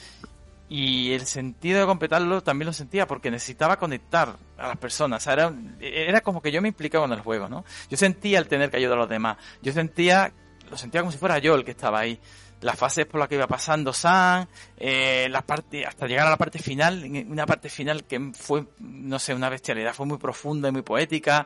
Y 0.70 1.12
el 1.14 1.26
sentido 1.26 1.82
de 1.82 1.86
completarlo 1.86 2.42
también 2.42 2.68
lo 2.68 2.74
sentía 2.74 3.06
porque 3.06 3.30
necesitaba 3.30 3.78
conectar 3.78 4.38
a 4.58 4.70
las 4.70 4.78
personas. 4.78 5.22
O 5.22 5.24
sea, 5.24 5.34
era, 5.34 5.54
era 5.80 6.22
como 6.22 6.42
que 6.42 6.52
yo 6.52 6.62
me 6.62 6.70
implicaba 6.70 7.06
en 7.06 7.12
el 7.12 7.20
juego, 7.20 7.48
¿no? 7.48 7.64
Yo 7.90 7.98
sentía 7.98 8.40
el 8.40 8.48
tener 8.48 8.72
que 8.72 8.78
ayudar 8.78 8.98
a 8.98 9.02
los 9.02 9.10
demás. 9.10 9.38
Yo 9.62 9.72
sentía, 9.72 10.34
lo 10.74 10.78
sentía 10.78 11.02
como 11.02 11.12
si 11.12 11.20
fuera 11.20 11.38
yo 11.38 11.54
el 11.56 11.64
que 11.64 11.72
estaba 11.72 12.00
ahí 12.00 12.20
las 12.62 12.78
fases 12.78 13.06
por 13.06 13.20
las 13.20 13.30
que 13.30 13.36
iba 13.36 13.46
pasando 13.48 13.94
San, 13.94 14.48
eh, 14.78 15.28
la 15.30 15.42
parte, 15.42 15.86
hasta 15.86 16.08
llegar 16.08 16.28
a 16.28 16.32
la 16.32 16.38
parte 16.38 16.60
final, 16.60 17.04
una 17.28 17.46
parte 17.46 17.70
final 17.70 18.06
que 18.06 18.32
fue, 18.34 18.66
no 18.80 19.20
sé, 19.20 19.34
una 19.34 19.50
bestialidad, 19.50 19.94
fue 19.94 20.06
muy 20.06 20.18
profunda 20.18 20.70
y 20.70 20.72
muy 20.72 20.82
poética. 20.82 21.46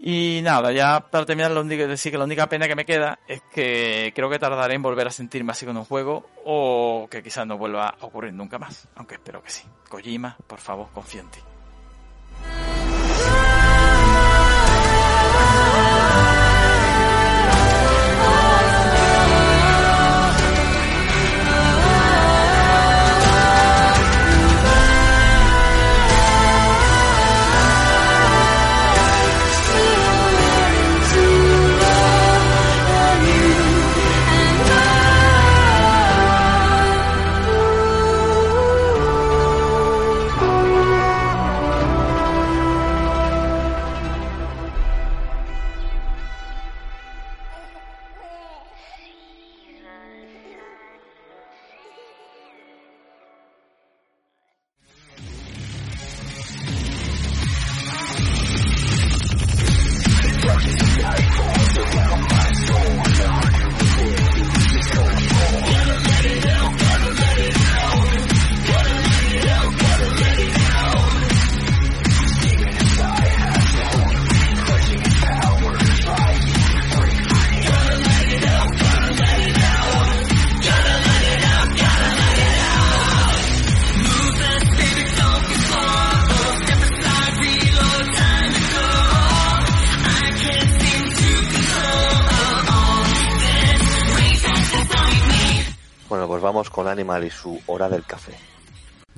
Y 0.00 0.40
nada, 0.44 0.70
ya 0.70 1.00
para 1.00 1.26
terminar, 1.26 1.50
lo 1.50 1.60
único, 1.60 1.84
decir 1.86 2.12
que 2.12 2.18
la 2.18 2.24
única 2.24 2.48
pena 2.48 2.68
que 2.68 2.76
me 2.76 2.84
queda 2.84 3.18
es 3.26 3.42
que 3.52 4.12
creo 4.14 4.30
que 4.30 4.38
tardaré 4.38 4.74
en 4.74 4.82
volver 4.82 5.08
a 5.08 5.10
sentirme 5.10 5.50
así 5.50 5.66
con 5.66 5.76
un 5.76 5.84
juego 5.84 6.30
o 6.44 7.08
que 7.10 7.20
quizás 7.20 7.46
no 7.46 7.58
vuelva 7.58 7.88
a 7.88 8.06
ocurrir 8.06 8.32
nunca 8.32 8.58
más, 8.58 8.86
aunque 8.94 9.16
espero 9.16 9.42
que 9.42 9.50
sí. 9.50 9.64
Kojima, 9.88 10.36
por 10.46 10.60
favor, 10.60 10.88
confío 10.94 11.22
en 11.22 11.30
ti. 11.30 11.40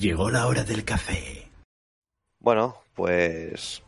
Llegó 0.01 0.31
la 0.31 0.47
hora 0.47 0.65
del 0.65 0.83
café. 0.83 1.47
Bueno, 2.39 2.85
pues. 2.95 3.83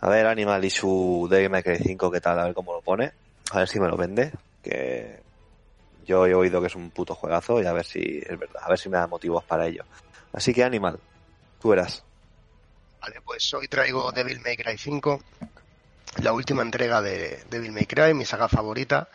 A 0.00 0.08
ver, 0.08 0.26
Animal 0.26 0.64
y 0.64 0.70
su 0.70 1.28
Devil 1.30 1.48
May 1.48 1.62
Cry 1.62 1.78
5, 1.78 2.10
¿qué 2.10 2.20
tal? 2.20 2.40
A 2.40 2.46
ver 2.46 2.54
cómo 2.54 2.72
lo 2.72 2.80
pone. 2.80 3.12
A 3.52 3.58
ver 3.58 3.68
si 3.68 3.78
me 3.78 3.86
lo 3.86 3.96
vende. 3.96 4.32
Que 4.64 5.20
yo 6.04 6.26
he 6.26 6.34
oído 6.34 6.60
que 6.60 6.66
es 6.66 6.74
un 6.74 6.90
puto 6.90 7.14
juegazo 7.14 7.62
y 7.62 7.66
a 7.66 7.72
ver 7.72 7.84
si 7.84 8.18
es 8.18 8.36
verdad. 8.36 8.60
A 8.64 8.68
ver 8.68 8.80
si 8.80 8.88
me 8.88 8.96
da 8.96 9.06
motivos 9.06 9.44
para 9.44 9.68
ello. 9.68 9.84
Así 10.32 10.52
que, 10.52 10.64
Animal, 10.64 10.98
Tú 11.60 11.72
eras. 11.72 12.02
Vale, 13.00 13.20
pues 13.24 13.54
hoy 13.54 13.68
traigo 13.68 14.10
Devil 14.10 14.40
May 14.40 14.56
Cry 14.56 14.76
5, 14.76 15.22
la 16.22 16.32
última 16.32 16.62
entrega 16.62 17.00
de 17.00 17.44
Devil 17.48 17.70
May 17.70 17.86
Cry, 17.86 18.12
mi 18.12 18.24
saga 18.24 18.48
favorita. 18.48 19.08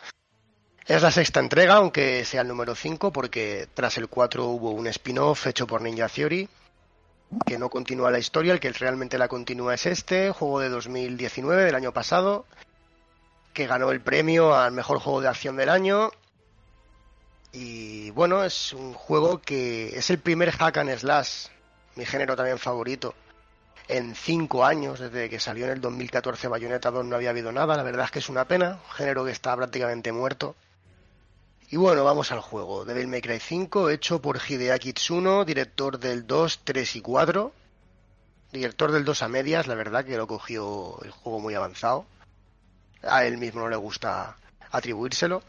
Es 0.86 1.00
la 1.00 1.12
sexta 1.12 1.38
entrega, 1.38 1.74
aunque 1.74 2.24
sea 2.24 2.40
el 2.40 2.48
número 2.48 2.74
5, 2.74 3.12
porque 3.12 3.68
tras 3.72 3.98
el 3.98 4.08
4 4.08 4.44
hubo 4.46 4.72
un 4.72 4.88
spin-off 4.88 5.46
hecho 5.46 5.64
por 5.64 5.80
Ninja 5.80 6.08
Theory, 6.08 6.48
que 7.46 7.56
no 7.56 7.70
continúa 7.70 8.10
la 8.10 8.18
historia, 8.18 8.52
el 8.52 8.58
que 8.58 8.72
realmente 8.72 9.16
la 9.16 9.28
continúa 9.28 9.74
es 9.74 9.86
este, 9.86 10.32
juego 10.32 10.58
de 10.58 10.70
2019, 10.70 11.64
del 11.64 11.76
año 11.76 11.92
pasado, 11.92 12.46
que 13.52 13.68
ganó 13.68 13.92
el 13.92 14.00
premio 14.00 14.56
al 14.56 14.72
mejor 14.72 14.98
juego 14.98 15.20
de 15.20 15.28
acción 15.28 15.56
del 15.56 15.68
año. 15.68 16.10
Y 17.52 18.10
bueno, 18.10 18.42
es 18.42 18.72
un 18.72 18.92
juego 18.92 19.40
que 19.40 19.96
es 19.96 20.10
el 20.10 20.18
primer 20.18 20.50
hack 20.50 20.78
and 20.78 20.98
slash, 20.98 21.46
mi 21.94 22.04
género 22.06 22.34
también 22.34 22.58
favorito, 22.58 23.14
en 23.86 24.16
cinco 24.16 24.64
años, 24.64 24.98
desde 24.98 25.30
que 25.30 25.38
salió 25.38 25.66
en 25.66 25.72
el 25.72 25.80
2014 25.80 26.48
Bayonetta 26.48 26.90
2 26.90 27.04
no 27.04 27.14
había 27.14 27.30
habido 27.30 27.52
nada, 27.52 27.76
la 27.76 27.82
verdad 27.84 28.06
es 28.06 28.10
que 28.10 28.18
es 28.18 28.28
una 28.28 28.46
pena, 28.46 28.80
un 28.84 28.94
género 28.94 29.24
que 29.24 29.30
está 29.30 29.54
prácticamente 29.54 30.10
muerto. 30.10 30.56
Y 31.72 31.78
bueno, 31.78 32.04
vamos 32.04 32.30
al 32.32 32.40
juego. 32.40 32.84
Devil 32.84 33.08
May 33.08 33.22
Cry 33.22 33.40
5, 33.40 33.88
hecho 33.88 34.20
por 34.20 34.38
Hideaki 34.46 34.92
Tsuno, 34.92 35.42
director 35.46 35.98
del 35.98 36.26
2, 36.26 36.60
3 36.64 36.96
y 36.96 37.00
4. 37.00 37.50
Director 38.52 38.92
del 38.92 39.06
2 39.06 39.22
a 39.22 39.28
medias, 39.28 39.66
la 39.66 39.74
verdad 39.74 40.04
que 40.04 40.18
lo 40.18 40.26
cogió 40.26 41.00
el 41.02 41.10
juego 41.10 41.40
muy 41.40 41.54
avanzado. 41.54 42.04
A 43.00 43.24
él 43.24 43.38
mismo 43.38 43.62
no 43.62 43.70
le 43.70 43.76
gusta 43.76 44.36
atribuírselo. 44.70 45.42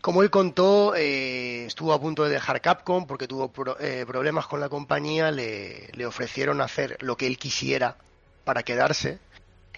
Como 0.00 0.22
él 0.22 0.30
contó, 0.30 0.94
eh, 0.94 1.66
estuvo 1.66 1.92
a 1.92 2.00
punto 2.00 2.22
de 2.22 2.30
dejar 2.30 2.60
Capcom 2.60 3.08
porque 3.08 3.26
tuvo 3.26 3.50
eh, 3.80 4.04
problemas 4.06 4.46
con 4.46 4.60
la 4.60 4.68
compañía, 4.68 5.32
le 5.32 6.06
ofrecieron 6.06 6.60
hacer 6.60 6.96
lo 7.00 7.16
que 7.16 7.26
él 7.26 7.38
quisiera 7.38 7.96
para 8.44 8.62
quedarse 8.62 9.18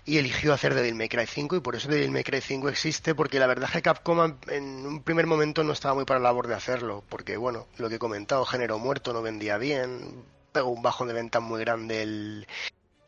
y 0.07 0.19
eligió 0.19 0.53
hacer 0.53 0.75
Devil 0.75 0.95
May 0.95 1.09
Cry 1.09 1.27
5 1.27 1.57
y 1.57 1.61
por 1.61 1.77
eso 1.77 1.89
Devil 1.89 2.11
May 2.11 2.25
Cry 2.25 2.41
5 2.41 2.69
existe 2.69 3.15
porque 3.15 3.39
la 3.39 3.47
verdad 3.47 3.69
es 3.69 3.73
que 3.73 3.83
Capcom 3.83 4.37
en 4.49 4.87
un 4.87 5.03
primer 5.03 5.27
momento 5.27 5.65
no 5.65 5.73
estaba 5.73 5.95
muy 5.95 6.05
para 6.05 6.21
la 6.21 6.29
labor 6.29 6.47
de 6.47 6.55
hacerlo 6.55 7.05
porque 7.09 7.37
bueno, 7.37 7.67
lo 7.79 7.89
que 7.89 7.97
he 7.97 7.99
comentado, 7.99 8.45
género 8.45 8.79
muerto, 8.79 9.13
no 9.13 9.23
vendía 9.23 9.57
bien, 9.57 10.25
pegó 10.53 10.71
un 10.71 10.83
bajo 10.83 11.07
de 11.07 11.15
ventas 11.15 11.43
muy 11.43 11.61
grande 11.61 12.03
el, 12.03 12.47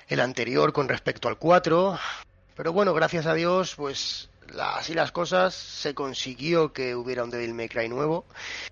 el 0.08 0.20
anterior 0.20 0.72
con 0.72 0.88
respecto 0.88 1.28
al 1.28 1.38
4, 1.38 1.98
pero 2.56 2.72
bueno, 2.72 2.94
gracias 2.94 3.26
a 3.26 3.34
Dios, 3.34 3.74
pues 3.76 4.30
así 4.58 4.94
las 4.94 5.12
cosas, 5.12 5.54
se 5.54 5.94
consiguió 5.94 6.72
que 6.72 6.94
hubiera 6.94 7.24
un 7.24 7.30
Devil 7.30 7.54
May 7.54 7.68
Cry 7.68 7.88
nuevo. 7.88 8.24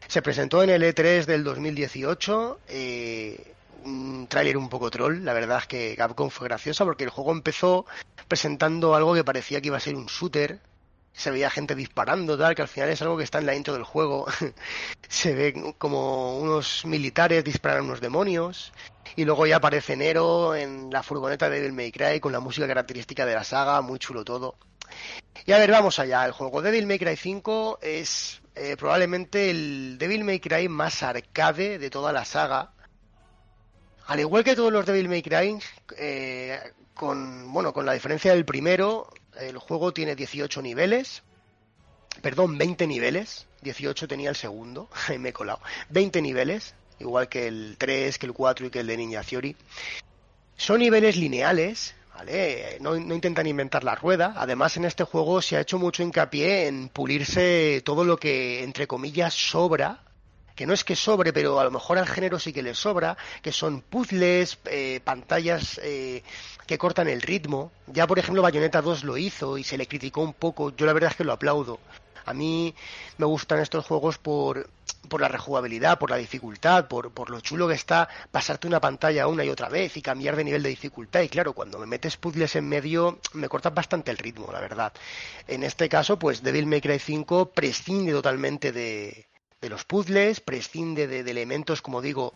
Se 0.07 0.23
presentó 0.23 0.63
en 0.63 0.71
el 0.71 0.83
E3 0.83 1.25
del 1.25 1.45
2018, 1.45 2.61
eh, 2.69 3.55
un 3.85 4.27
tráiler 4.29 4.57
un 4.57 4.69
poco 4.69 4.91
troll, 4.91 5.25
la 5.25 5.35
verdad 5.35 5.59
es 5.59 5.67
que 5.67 5.95
Capcom 5.97 6.31
fue 6.31 6.49
graciosa 6.49 6.85
porque 6.85 7.05
el 7.05 7.11
juego 7.11 7.33
empezó 7.33 7.87
presentando 8.29 8.95
algo 8.95 9.15
que 9.15 9.25
parecía 9.25 9.61
que 9.61 9.69
iba 9.69 9.77
a 9.77 9.81
ser 9.81 9.95
un 9.95 10.07
shooter, 10.07 10.61
se 11.15 11.31
veía 11.31 11.49
gente 11.49 11.75
disparando, 11.75 12.37
tal, 12.37 12.55
que 12.55 12.63
al 12.63 12.69
final 12.69 12.89
es 12.89 13.01
algo 13.01 13.17
que 13.17 13.25
está 13.25 13.39
en 13.39 13.47
la 13.47 13.55
intro 13.55 13.73
del 13.73 13.85
juego. 13.85 14.27
se 15.09 15.35
ve 15.35 15.75
como 15.79 16.39
unos 16.39 16.85
militares 16.87 17.45
disparan 17.45 17.81
a 17.81 17.83
unos 17.83 18.01
demonios. 18.01 18.73
Y 19.17 19.25
luego 19.25 19.47
ya 19.47 19.57
aparece 19.57 19.97
Nero 19.97 20.57
en 20.57 20.91
la 20.91 21.05
furgoneta 21.05 21.49
de 21.49 21.61
Devil 21.61 21.73
May 21.73 21.93
Cry 21.93 22.19
con 22.19 22.33
la 22.33 22.41
música 22.41 22.67
característica 22.67 23.25
de 23.25 23.35
la 23.35 23.45
saga, 23.45 23.81
muy 23.81 24.01
chulo 24.01 24.25
todo. 24.25 24.57
Y 25.47 25.53
a 25.53 25.59
ver, 25.59 25.71
vamos 25.71 26.01
allá. 26.01 26.25
El 26.25 26.33
juego 26.33 26.63
Devil 26.63 26.87
May 26.87 26.99
Cry 26.99 27.17
5 27.17 27.79
es 27.81 28.43
eh, 28.57 28.77
probablemente 28.77 29.51
el 29.51 29.99
Devil 29.99 30.25
May 30.25 30.41
Cry 30.41 30.69
más 30.69 31.03
arcade 31.05 31.79
de 31.79 31.91
toda 31.91 32.13
la 32.13 32.25
saga. 32.25 32.73
Al 34.07 34.21
igual 34.21 34.43
que 34.43 34.57
todos 34.57 34.73
los 34.73 34.85
Devil 34.85 35.09
May 35.09 35.23
Cry, 35.23 35.59
eh, 35.97 36.61
con, 36.95 37.53
bueno, 37.53 37.73
con 37.73 37.85
la 37.85 37.93
diferencia 37.93 38.33
del 38.33 38.45
primero, 38.45 39.09
el 39.39 39.59
juego 39.59 39.93
tiene 39.93 40.15
18 40.15 40.63
niveles. 40.63 41.23
Perdón, 42.23 42.57
20 42.57 42.87
niveles. 42.87 43.47
18 43.63 44.07
tenía 44.07 44.31
el 44.31 44.37
segundo, 44.37 44.89
me 45.19 45.31
he 45.31 45.33
colado. 45.33 45.61
20 45.91 46.23
niveles, 46.23 46.75
igual 47.01 47.29
que 47.29 47.49
el 47.49 47.77
3, 47.79 48.19
que 48.19 48.27
el 48.27 48.33
4 48.33 48.67
y 48.67 48.71
que 48.71 48.81
el 48.81 48.87
de 48.87 48.97
Ninja 48.97 49.23
Theory. 49.23 49.57
Son 50.57 50.79
niveles 50.79 51.17
lineales, 51.17 51.95
¿vale? 52.15 52.79
No, 52.81 52.95
no 52.97 53.15
intentan 53.15 53.47
inventar 53.47 53.83
la 53.83 53.97
rueda. 53.97 54.35
Además, 54.37 54.77
en 54.77 54.85
este 54.85 55.03
juego 55.03 55.43
se 55.43 55.57
ha 55.57 55.61
hecho 55.61 55.79
mucho 55.79 56.03
hincapié 56.03 56.69
en 56.69 56.89
pulirse 56.89 57.83
todo 57.85 58.05
lo 58.05 58.19
que, 58.19 58.63
entre 58.63 58.87
comillas, 58.87 59.35
sobra. 59.35 60.01
Que 60.55 60.67
no 60.67 60.73
es 60.73 60.85
que 60.85 60.95
sobre, 60.95 61.33
pero 61.33 61.59
a 61.59 61.65
lo 61.65 61.71
mejor 61.71 61.99
al 61.99 62.07
género 62.07 62.39
sí 62.39 62.53
que 62.53 62.63
le 62.63 62.75
sobra, 62.75 63.17
que 63.43 63.53
son 63.53 63.81
puzzles, 63.81 64.59
eh, 64.67 65.01
pantallas 65.03 65.81
eh, 65.83 66.23
que 66.67 66.79
cortan 66.79 67.09
el 67.09 67.23
ritmo. 67.23 67.73
Ya, 67.87 68.07
por 68.07 68.19
ejemplo, 68.19 68.43
Bayonetta 68.43 68.81
2 68.81 69.05
lo 69.05 69.17
hizo 69.17 69.59
y 69.59 69.65
se 69.65 69.77
le 69.77 69.87
criticó 69.87 70.21
un 70.21 70.35
poco. 70.35 70.71
Yo 70.77 70.87
la 70.87 70.93
verdad 70.93 71.11
es 71.11 71.17
que 71.17 71.25
lo 71.25 71.33
aplaudo. 71.33 71.81
A 72.27 72.33
mí 72.33 72.75
me 73.19 73.27
gustan 73.27 73.61
estos 73.61 73.85
juegos 73.85 74.17
por, 74.19 74.71
por 75.09 75.21
la 75.21 75.29
rejugabilidad, 75.29 75.99
por 75.99 76.11
la 76.11 76.17
dificultad, 76.17 76.89
por, 76.89 77.11
por 77.11 77.31
lo 77.31 77.41
chulo 77.41 77.69
que 77.69 77.75
está 77.75 78.09
pasarte 78.31 78.67
una 78.67 78.81
pantalla 78.81 79.27
una 79.27 79.45
y 79.45 79.51
otra 79.51 79.69
vez 79.69 79.97
y 79.97 80.03
cambiar 80.03 80.37
de 80.37 80.45
nivel 80.45 80.63
de 80.63 80.71
dificultad. 80.71 81.21
Y 81.21 81.29
claro, 81.29 81.53
cuando 81.53 81.79
me 81.79 81.87
metes 81.87 82.17
puzzles 82.17 82.57
en 82.57 82.69
medio, 82.69 83.19
me 83.35 83.49
cortas 83.49 83.75
bastante 83.75 84.11
el 84.11 84.19
ritmo, 84.19 84.51
la 84.53 84.61
verdad. 84.61 84.93
En 85.47 85.65
este 85.65 85.89
caso, 85.89 86.19
pues 86.19 86.43
Devil 86.43 86.67
May 86.67 86.81
Cry 86.81 86.99
5 86.99 87.51
prescinde 87.51 88.13
totalmente 88.13 88.73
de, 88.73 89.27
de 89.65 89.71
los 89.71 89.87
puzzles, 89.87 90.41
prescinde 90.41 91.07
de, 91.07 91.21
elementos, 91.21 91.81
como 91.81 92.03
digo, 92.03 92.35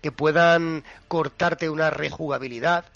que 0.00 0.10
puedan 0.10 0.82
cortarte 1.08 1.68
una 1.68 1.90
rejugabilidad 1.90 2.86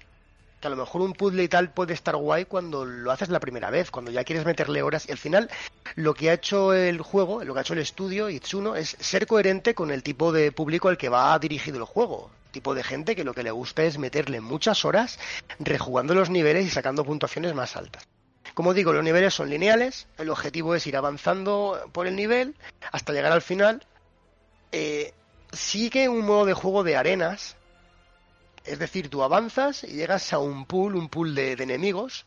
que 0.59 0.67
a 0.67 0.71
lo 0.71 0.77
mejor 0.77 1.03
un 1.03 1.13
puzzle 1.13 1.45
y 1.45 1.49
tal 1.49 1.71
puede 1.71 1.93
estar 1.93 2.17
guay 2.17 2.47
cuando 2.47 2.87
lo 2.87 3.13
haces 3.13 3.29
la 3.29 3.41
primera 3.41 3.71
vez, 3.71 3.91
cuando 3.91 4.11
ya 4.11 4.25
quieres 4.25 4.47
meterle 4.47 4.83
horas. 4.83 5.07
Y 5.07 5.13
al 5.13 5.19
final, 5.19 5.51
lo 5.97 6.15
que 6.15 6.31
ha 6.31 6.33
hecho 6.33 6.73
el 6.73 7.03
juego, 7.03 7.45
lo 7.45 7.53
que 7.53 7.61
ha 7.61 7.63
hecho 7.63 7.75
el 7.75 7.81
estudio, 7.81 8.31
Itsuno, 8.31 8.75
es 8.75 8.97
ser 8.99 9.27
coherente 9.27 9.75
con 9.75 9.91
el 9.91 10.03
tipo 10.03 10.33
de 10.33 10.51
público 10.51 10.89
al 10.89 10.97
que 10.97 11.11
va 11.11 11.39
dirigido 11.39 11.77
el 11.77 11.85
juego. 11.85 12.31
Tipo 12.53 12.75
de 12.75 12.83
gente 12.83 13.15
que 13.15 13.23
lo 13.23 13.35
que 13.35 13.43
le 13.43 13.51
gusta 13.51 13.85
es 13.85 13.99
meterle 13.99 14.41
muchas 14.41 14.87
horas 14.87 15.21
rejugando 15.61 16.15
los 16.15 16.31
niveles 16.31 16.67
y 16.67 16.71
sacando 16.71 17.05
puntuaciones 17.05 17.55
más 17.55 17.77
altas. 17.77 18.09
Como 18.59 18.75
digo, 18.75 18.93
los 18.93 19.05
niveles 19.05 19.35
son 19.35 19.51
lineales, 19.51 20.09
el 20.19 20.31
objetivo 20.31 20.75
es 20.75 20.85
ir 20.89 20.97
avanzando 20.97 21.81
por 21.93 22.09
el 22.09 22.17
nivel 22.17 22.57
hasta 22.91 23.13
llegar 23.13 23.31
al 23.31 23.41
final. 23.41 23.87
Eh, 24.73 25.15
sigue 25.53 26.09
un 26.09 26.27
modo 26.27 26.45
de 26.45 26.55
juego 26.55 26.83
de 26.83 26.97
arenas, 26.97 27.55
es 28.65 28.81
decir, 28.81 29.11
tú 29.11 29.23
avanzas 29.23 29.85
y 29.85 29.93
llegas 29.93 30.33
a 30.33 30.41
un 30.41 30.67
pool, 30.67 30.97
un 30.97 31.09
pool 31.09 31.37
de, 31.37 31.55
de 31.55 31.63
enemigos, 31.63 32.27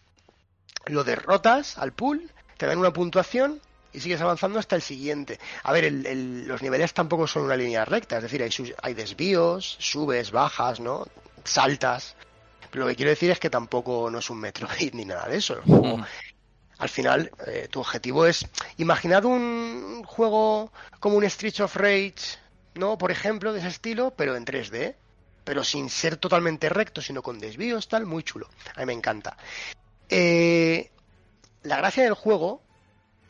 lo 0.86 1.04
derrotas 1.04 1.78
al 1.78 1.92
pool, 1.92 2.32
te 2.56 2.66
dan 2.66 2.78
una 2.80 2.94
puntuación 2.94 3.60
y 3.92 4.00
sigues 4.00 4.22
avanzando 4.22 4.58
hasta 4.58 4.78
el 4.78 4.82
siguiente. 4.82 5.38
A 5.64 5.74
ver, 5.74 5.84
el- 5.84 6.06
el- 6.06 6.48
los 6.48 6.62
niveles 6.62 6.94
tampoco 6.94 7.28
son 7.28 7.44
una 7.44 7.58
línea 7.58 7.84
recta, 7.84 8.16
es 8.16 8.24
decir, 8.24 8.42
hay, 8.42 8.74
hay 8.82 8.94
desvíos, 8.94 9.76
subes, 9.82 10.32
bajas, 10.32 10.80
¿no? 10.80 11.06
Saltas. 11.44 12.16
Pero 12.72 12.86
lo 12.86 12.90
que 12.90 12.96
quiero 12.96 13.12
decir 13.12 13.30
es 13.30 13.40
que 13.40 13.50
tampoco 13.50 14.10
no 14.10 14.20
es 14.20 14.30
un 14.30 14.40
Metroid 14.40 14.94
ni 14.94 15.06
nada 15.06 15.28
de 15.28 15.38
eso. 15.38 15.56
El 15.56 15.62
juego, 15.62 15.98
Mm. 15.98 16.06
al 16.80 16.90
final, 16.90 17.32
eh, 17.46 17.68
tu 17.70 17.80
objetivo 17.82 18.26
es. 18.26 18.48
Imaginad 18.78 19.26
un 19.26 20.04
juego 20.06 20.72
como 21.00 21.18
un 21.18 21.24
Street 21.26 21.60
of 21.62 21.76
Rage, 21.76 22.38
¿no? 22.76 22.98
Por 22.98 23.12
ejemplo, 23.12 23.54
de 23.54 23.60
ese 23.60 23.68
estilo, 23.68 24.14
pero 24.16 24.36
en 24.36 24.46
3D. 24.46 24.96
Pero 25.44 25.64
sin 25.64 25.90
ser 25.90 26.18
totalmente 26.18 26.70
recto, 26.70 27.02
sino 27.02 27.22
con 27.22 27.40
desvíos, 27.40 27.88
tal, 27.88 28.06
muy 28.06 28.24
chulo. 28.24 28.48
A 28.76 28.80
mí 28.82 28.86
me 28.86 28.94
encanta. 28.94 29.36
Eh, 30.10 30.90
la 31.64 31.78
gracia 31.78 32.04
del 32.04 32.14
juego 32.14 32.62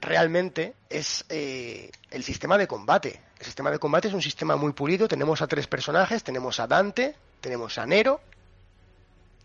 realmente 0.01 0.73
es 0.89 1.25
eh, 1.29 1.89
el 2.09 2.23
sistema 2.23 2.57
de 2.57 2.67
combate. 2.67 3.21
El 3.39 3.45
sistema 3.45 3.71
de 3.71 3.79
combate 3.79 4.07
es 4.09 4.13
un 4.13 4.21
sistema 4.21 4.55
muy 4.55 4.73
pulido. 4.73 5.07
Tenemos 5.07 5.41
a 5.41 5.47
tres 5.47 5.67
personajes. 5.67 6.23
Tenemos 6.23 6.59
a 6.59 6.67
Dante, 6.67 7.15
tenemos 7.39 7.77
a 7.77 7.85
Nero, 7.85 8.19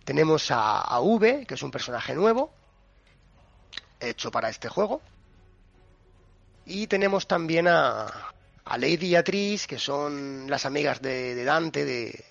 tenemos 0.06 0.52
a, 0.52 1.00
V, 1.00 1.44
que 1.46 1.54
es 1.54 1.62
un 1.64 1.72
personaje 1.72 2.14
nuevo, 2.14 2.52
hecho 3.98 4.30
para 4.30 4.48
este 4.48 4.68
juego. 4.68 5.02
Y 6.64 6.86
tenemos 6.86 7.26
también 7.26 7.66
a, 7.66 8.06
a 8.64 8.78
Lady 8.78 9.08
y 9.08 9.16
a 9.16 9.24
que 9.24 9.78
son 9.78 10.48
las 10.48 10.64
amigas 10.64 11.02
de, 11.02 11.34
de 11.34 11.44
Dante 11.44 11.84
de, 11.84 12.24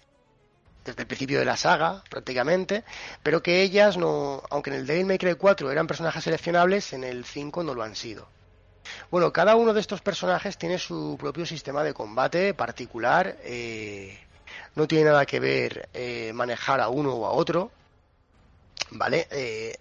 desde 0.86 1.02
el 1.02 1.08
principio 1.08 1.38
de 1.38 1.46
la 1.46 1.58
saga, 1.58 2.02
prácticamente, 2.10 2.86
pero 3.22 3.44
que 3.44 3.62
ellas 3.62 3.98
no, 3.98 4.42
aunque 4.50 4.70
en 4.70 4.78
el 4.78 4.88
Devil 4.88 5.08
May 5.08 5.18
Cry 5.18 5.36
4 5.36 5.70
eran 5.70 5.86
personajes 5.86 6.24
seleccionables, 6.24 6.94
en 6.94 7.04
el 7.04 7.26
5 7.26 7.62
no 7.62 7.74
lo 7.74 7.84
han 7.84 7.98
sido. 7.98 8.26
Bueno, 9.12 9.34
cada 9.34 9.58
uno 9.58 9.74
de 9.74 9.82
estos 9.82 10.02
personajes 10.02 10.58
tiene 10.58 10.80
su 10.80 11.18
propio 11.20 11.46
sistema 11.46 11.84
de 11.84 11.94
combate 11.94 12.54
particular. 12.54 13.36
eh, 13.44 14.25
no 14.76 14.88
tiene 14.88 15.06
nada 15.06 15.26
que 15.26 15.40
ver 15.40 15.90
eh, 15.94 16.32
manejar 16.34 16.82
a 16.82 16.90
uno 16.90 17.14
o 17.14 17.26
a 17.26 17.32
otro. 17.32 17.72
¿Vale? 18.92 19.28
Eh, 19.32 19.76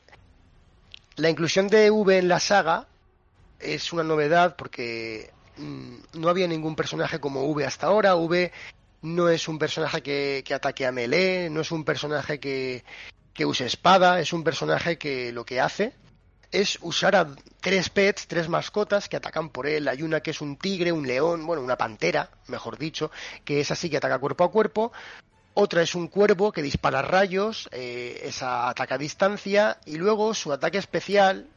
la 1.17 1.31
inclusión 1.31 1.69
de 1.69 1.91
V 1.91 2.19
en 2.19 2.29
la 2.29 2.41
saga 2.41 2.87
es 3.61 3.93
una 3.93 4.03
novedad 4.03 4.57
porque 4.57 5.31
mm, 5.57 5.95
no 6.15 6.29
había 6.29 6.49
ningún 6.49 6.77
personaje 6.77 7.21
como 7.21 7.45
V 7.45 7.65
hasta 7.65 7.87
ahora. 7.87 8.17
V 8.17 8.53
no 9.03 9.29
es 9.29 9.49
un 9.49 9.59
personaje 9.59 10.03
que, 10.03 10.43
que 10.45 10.55
ataque 10.55 10.87
a 10.87 10.93
melee, 10.93 11.51
no 11.51 11.61
es 11.61 11.71
un 11.71 11.85
personaje 11.85 12.41
que, 12.41 12.85
que 13.35 13.45
use 13.45 13.67
espada, 13.67 14.21
es 14.21 14.33
un 14.33 14.45
personaje 14.45 14.97
que 14.97 15.33
lo 15.33 15.45
que 15.45 15.61
hace 15.61 15.93
es 16.55 16.79
usar 16.83 17.17
a 17.17 17.27
tres 17.61 17.91
pets, 17.91 18.29
tres 18.29 18.49
mascotas 18.49 19.09
que 19.09 19.17
atacan 19.17 19.51
por 19.51 19.67
él. 19.67 19.89
Hay 19.89 20.03
una 20.03 20.21
que 20.21 20.31
es 20.31 20.41
un 20.41 20.57
tigre, 20.57 20.93
un 20.93 21.07
león, 21.07 21.45
bueno, 21.45 21.63
una 21.63 21.77
pantera, 21.77 22.31
mejor 22.47 22.79
dicho, 22.79 23.11
que 23.45 23.61
es 23.61 23.73
así 23.73 23.91
que 23.91 23.97
ataca 23.97 24.21
cuerpo 24.21 24.45
a 24.45 24.53
cuerpo. 24.53 24.93
Otra 25.55 25.83
es 25.83 25.97
un 25.97 26.07
cuervo 26.07 26.53
que 26.53 26.63
dispara 26.63 27.03
rayos, 27.03 27.69
eh, 27.73 28.21
esa 28.23 28.69
ataca 28.69 28.95
a 28.95 28.99
distancia. 28.99 29.79
Y 29.85 29.97
luego 29.97 30.33
su 30.33 30.53
ataque 30.53 30.79
especial, 30.79 31.49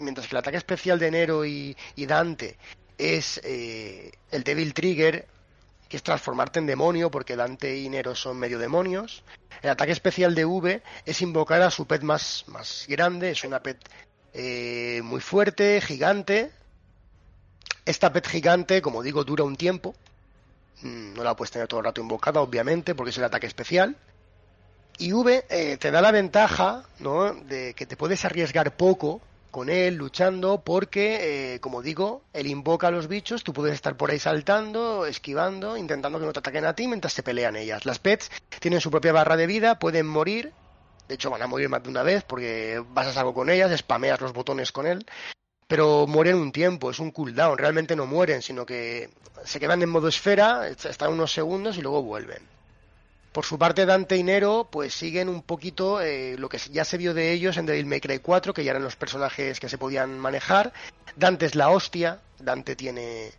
mientras 0.00 0.26
que 0.26 0.34
el 0.34 0.40
ataque 0.40 0.58
especial 0.58 0.98
de 0.98 1.10
Nero 1.10 1.46
y, 1.46 1.74
y 1.96 2.04
Dante 2.04 2.58
es 2.98 3.40
eh, 3.44 4.12
el 4.30 4.44
Devil 4.44 4.74
Trigger, 4.74 5.26
que 5.88 5.96
es 5.96 6.02
transformarte 6.02 6.58
en 6.58 6.66
demonio, 6.66 7.10
porque 7.10 7.36
Dante 7.36 7.78
y 7.78 7.88
Nero 7.88 8.14
son 8.14 8.38
medio 8.38 8.58
demonios. 8.58 9.22
El 9.62 9.70
ataque 9.70 9.92
especial 9.92 10.34
de 10.34 10.44
V 10.44 10.82
es 11.06 11.22
invocar 11.22 11.62
a 11.62 11.70
su 11.70 11.86
pet 11.86 12.02
más, 12.02 12.44
más 12.48 12.84
grande, 12.86 13.30
es 13.30 13.44
una 13.44 13.62
pet 13.62 13.78
eh, 14.32 15.00
muy 15.04 15.20
fuerte, 15.20 15.80
gigante. 15.80 16.50
Esta 17.84 18.12
pet 18.12 18.26
gigante, 18.26 18.80
como 18.80 19.02
digo, 19.02 19.24
dura 19.24 19.44
un 19.44 19.56
tiempo. 19.56 19.94
Mm, 20.82 21.14
No 21.14 21.24
la 21.24 21.34
puedes 21.36 21.50
tener 21.50 21.68
todo 21.68 21.80
el 21.80 21.86
rato 21.86 22.00
invocada, 22.00 22.40
obviamente, 22.40 22.94
porque 22.94 23.10
es 23.10 23.18
el 23.18 23.24
ataque 23.24 23.46
especial. 23.46 23.96
Y 24.98 25.12
V 25.12 25.44
eh, 25.48 25.76
te 25.78 25.90
da 25.90 26.00
la 26.00 26.12
ventaja, 26.12 26.84
¿no? 27.00 27.34
De 27.34 27.74
que 27.74 27.86
te 27.86 27.96
puedes 27.96 28.24
arriesgar 28.24 28.76
poco 28.76 29.20
con 29.50 29.68
él 29.68 29.96
luchando, 29.96 30.62
porque, 30.64 31.54
eh, 31.54 31.60
como 31.60 31.82
digo, 31.82 32.22
él 32.32 32.46
invoca 32.46 32.88
a 32.88 32.90
los 32.90 33.06
bichos, 33.06 33.44
tú 33.44 33.52
puedes 33.52 33.74
estar 33.74 33.96
por 33.96 34.10
ahí 34.10 34.18
saltando, 34.18 35.04
esquivando, 35.04 35.76
intentando 35.76 36.18
que 36.18 36.24
no 36.24 36.32
te 36.32 36.38
ataquen 36.38 36.64
a 36.64 36.74
ti 36.74 36.88
mientras 36.88 37.12
se 37.12 37.22
pelean 37.22 37.56
ellas. 37.56 37.84
Las 37.84 37.98
pets 37.98 38.30
tienen 38.60 38.80
su 38.80 38.90
propia 38.90 39.12
barra 39.12 39.36
de 39.36 39.46
vida, 39.46 39.78
pueden 39.78 40.06
morir, 40.06 40.52
de 41.08 41.14
hecho 41.14 41.30
van 41.30 41.42
a 41.42 41.46
morir 41.46 41.68
más 41.68 41.82
de 41.82 41.88
una 41.88 42.02
vez 42.02 42.24
porque 42.24 42.82
vas 42.90 43.16
a 43.16 43.20
algo 43.20 43.34
con 43.34 43.50
ellas, 43.50 43.76
spameas 43.78 44.20
los 44.20 44.32
botones 44.32 44.72
con 44.72 44.86
él, 44.86 45.06
pero 45.66 46.06
mueren 46.06 46.36
un 46.36 46.52
tiempo, 46.52 46.90
es 46.90 46.98
un 46.98 47.10
cooldown, 47.10 47.58
realmente 47.58 47.96
no 47.96 48.06
mueren, 48.06 48.42
sino 48.42 48.66
que 48.66 49.10
se 49.44 49.58
quedan 49.60 49.82
en 49.82 49.88
modo 49.88 50.08
esfera, 50.08 50.68
están 50.68 51.12
unos 51.12 51.32
segundos 51.32 51.76
y 51.78 51.82
luego 51.82 52.02
vuelven. 52.02 52.42
Por 53.32 53.46
su 53.46 53.58
parte, 53.58 53.86
Dante 53.86 54.18
y 54.18 54.22
Nero, 54.22 54.68
pues 54.70 54.92
siguen 54.92 55.30
un 55.30 55.40
poquito 55.40 56.02
eh, 56.02 56.36
lo 56.36 56.50
que 56.50 56.58
ya 56.58 56.84
se 56.84 56.98
vio 56.98 57.14
de 57.14 57.32
ellos 57.32 57.56
en 57.56 57.64
Devil 57.64 57.86
May 57.86 58.00
Cry 58.00 58.18
4, 58.18 58.52
que 58.52 58.62
ya 58.62 58.72
eran 58.72 58.82
los 58.82 58.96
personajes 58.96 59.58
que 59.58 59.70
se 59.70 59.78
podían 59.78 60.18
manejar. 60.18 60.74
Dante 61.16 61.46
es 61.46 61.54
la 61.54 61.70
hostia, 61.70 62.20
Dante 62.38 62.76
tiene, 62.76 63.32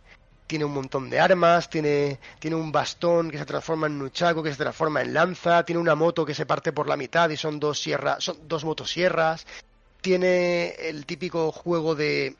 tiene 0.46 0.64
un 0.64 0.72
montón 0.72 1.08
de 1.08 1.20
armas, 1.20 1.70
tiene, 1.70 2.18
tiene 2.38 2.56
un 2.56 2.70
bastón 2.70 3.30
que 3.30 3.38
se 3.38 3.46
transforma 3.46 3.86
en 3.86 3.98
nuchaco, 3.98 4.42
que 4.42 4.50
se 4.50 4.56
transforma 4.56 5.00
en 5.02 5.14
lanza, 5.14 5.64
tiene 5.64 5.80
una 5.80 5.94
moto 5.94 6.24
que 6.24 6.34
se 6.34 6.46
parte 6.46 6.72
por 6.72 6.88
la 6.88 6.96
mitad 6.96 7.30
y 7.30 7.36
son 7.36 7.58
dos 7.58 7.80
sierras, 7.80 8.22
son 8.22 8.36
dos 8.46 8.64
motosierras, 8.64 9.46
tiene 10.00 10.74
el 10.78 11.06
típico 11.06 11.50
juego 11.50 11.94
de, 11.94 12.36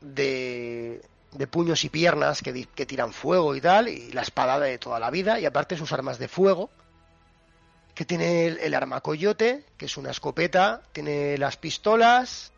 de, 0.00 1.00
de 1.32 1.46
puños 1.46 1.84
y 1.84 1.88
piernas 1.88 2.42
que, 2.42 2.66
que 2.66 2.86
tiran 2.86 3.12
fuego 3.12 3.54
y 3.54 3.60
tal, 3.60 3.88
y 3.88 4.12
la 4.12 4.22
espada 4.22 4.60
de 4.60 4.78
toda 4.78 5.00
la 5.00 5.10
vida, 5.10 5.40
y 5.40 5.46
aparte 5.46 5.76
sus 5.76 5.92
armas 5.92 6.18
de 6.18 6.28
fuego, 6.28 6.70
que 7.94 8.04
tiene 8.04 8.46
el, 8.46 8.58
el 8.58 8.74
arma 8.74 9.00
coyote, 9.00 9.64
que 9.78 9.86
es 9.86 9.96
una 9.96 10.10
escopeta, 10.10 10.82
tiene 10.92 11.38
las 11.38 11.56
pistolas, 11.56 12.52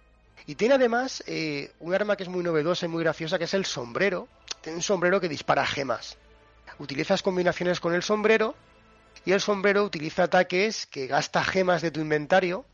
y 0.47 0.55
tiene 0.55 0.75
además 0.75 1.25
eh, 1.27 1.73
un 1.81 1.95
arma 1.95 2.17
que 2.17 2.23
es 2.23 2.29
muy 2.29 2.43
novedosa 2.43 2.87
y 2.87 2.89
muy 2.89 3.03
graciosa, 3.03 3.39
que 3.39 3.45
es 3.45 3.55
el 3.55 3.65
sombrero. 3.65 4.29
Un 4.67 4.83
sombrero 4.83 5.21
que 5.21 5.29
dispara 5.29 5.67
gemas. 5.67 6.17
Utilizas 6.79 7.23
combinaciones 7.23 7.81
con 7.81 7.95
el 7.95 8.03
sombrero, 8.03 8.55
y 9.25 9.33
el 9.33 9.41
sombrero 9.41 9.85
utiliza 9.85 10.25
ataques 10.25 10.87
que 10.87 11.07
gasta 11.07 11.43
gemas 11.45 11.83
de 11.83 11.91
tu 11.91 12.01
inventario, 12.01 12.65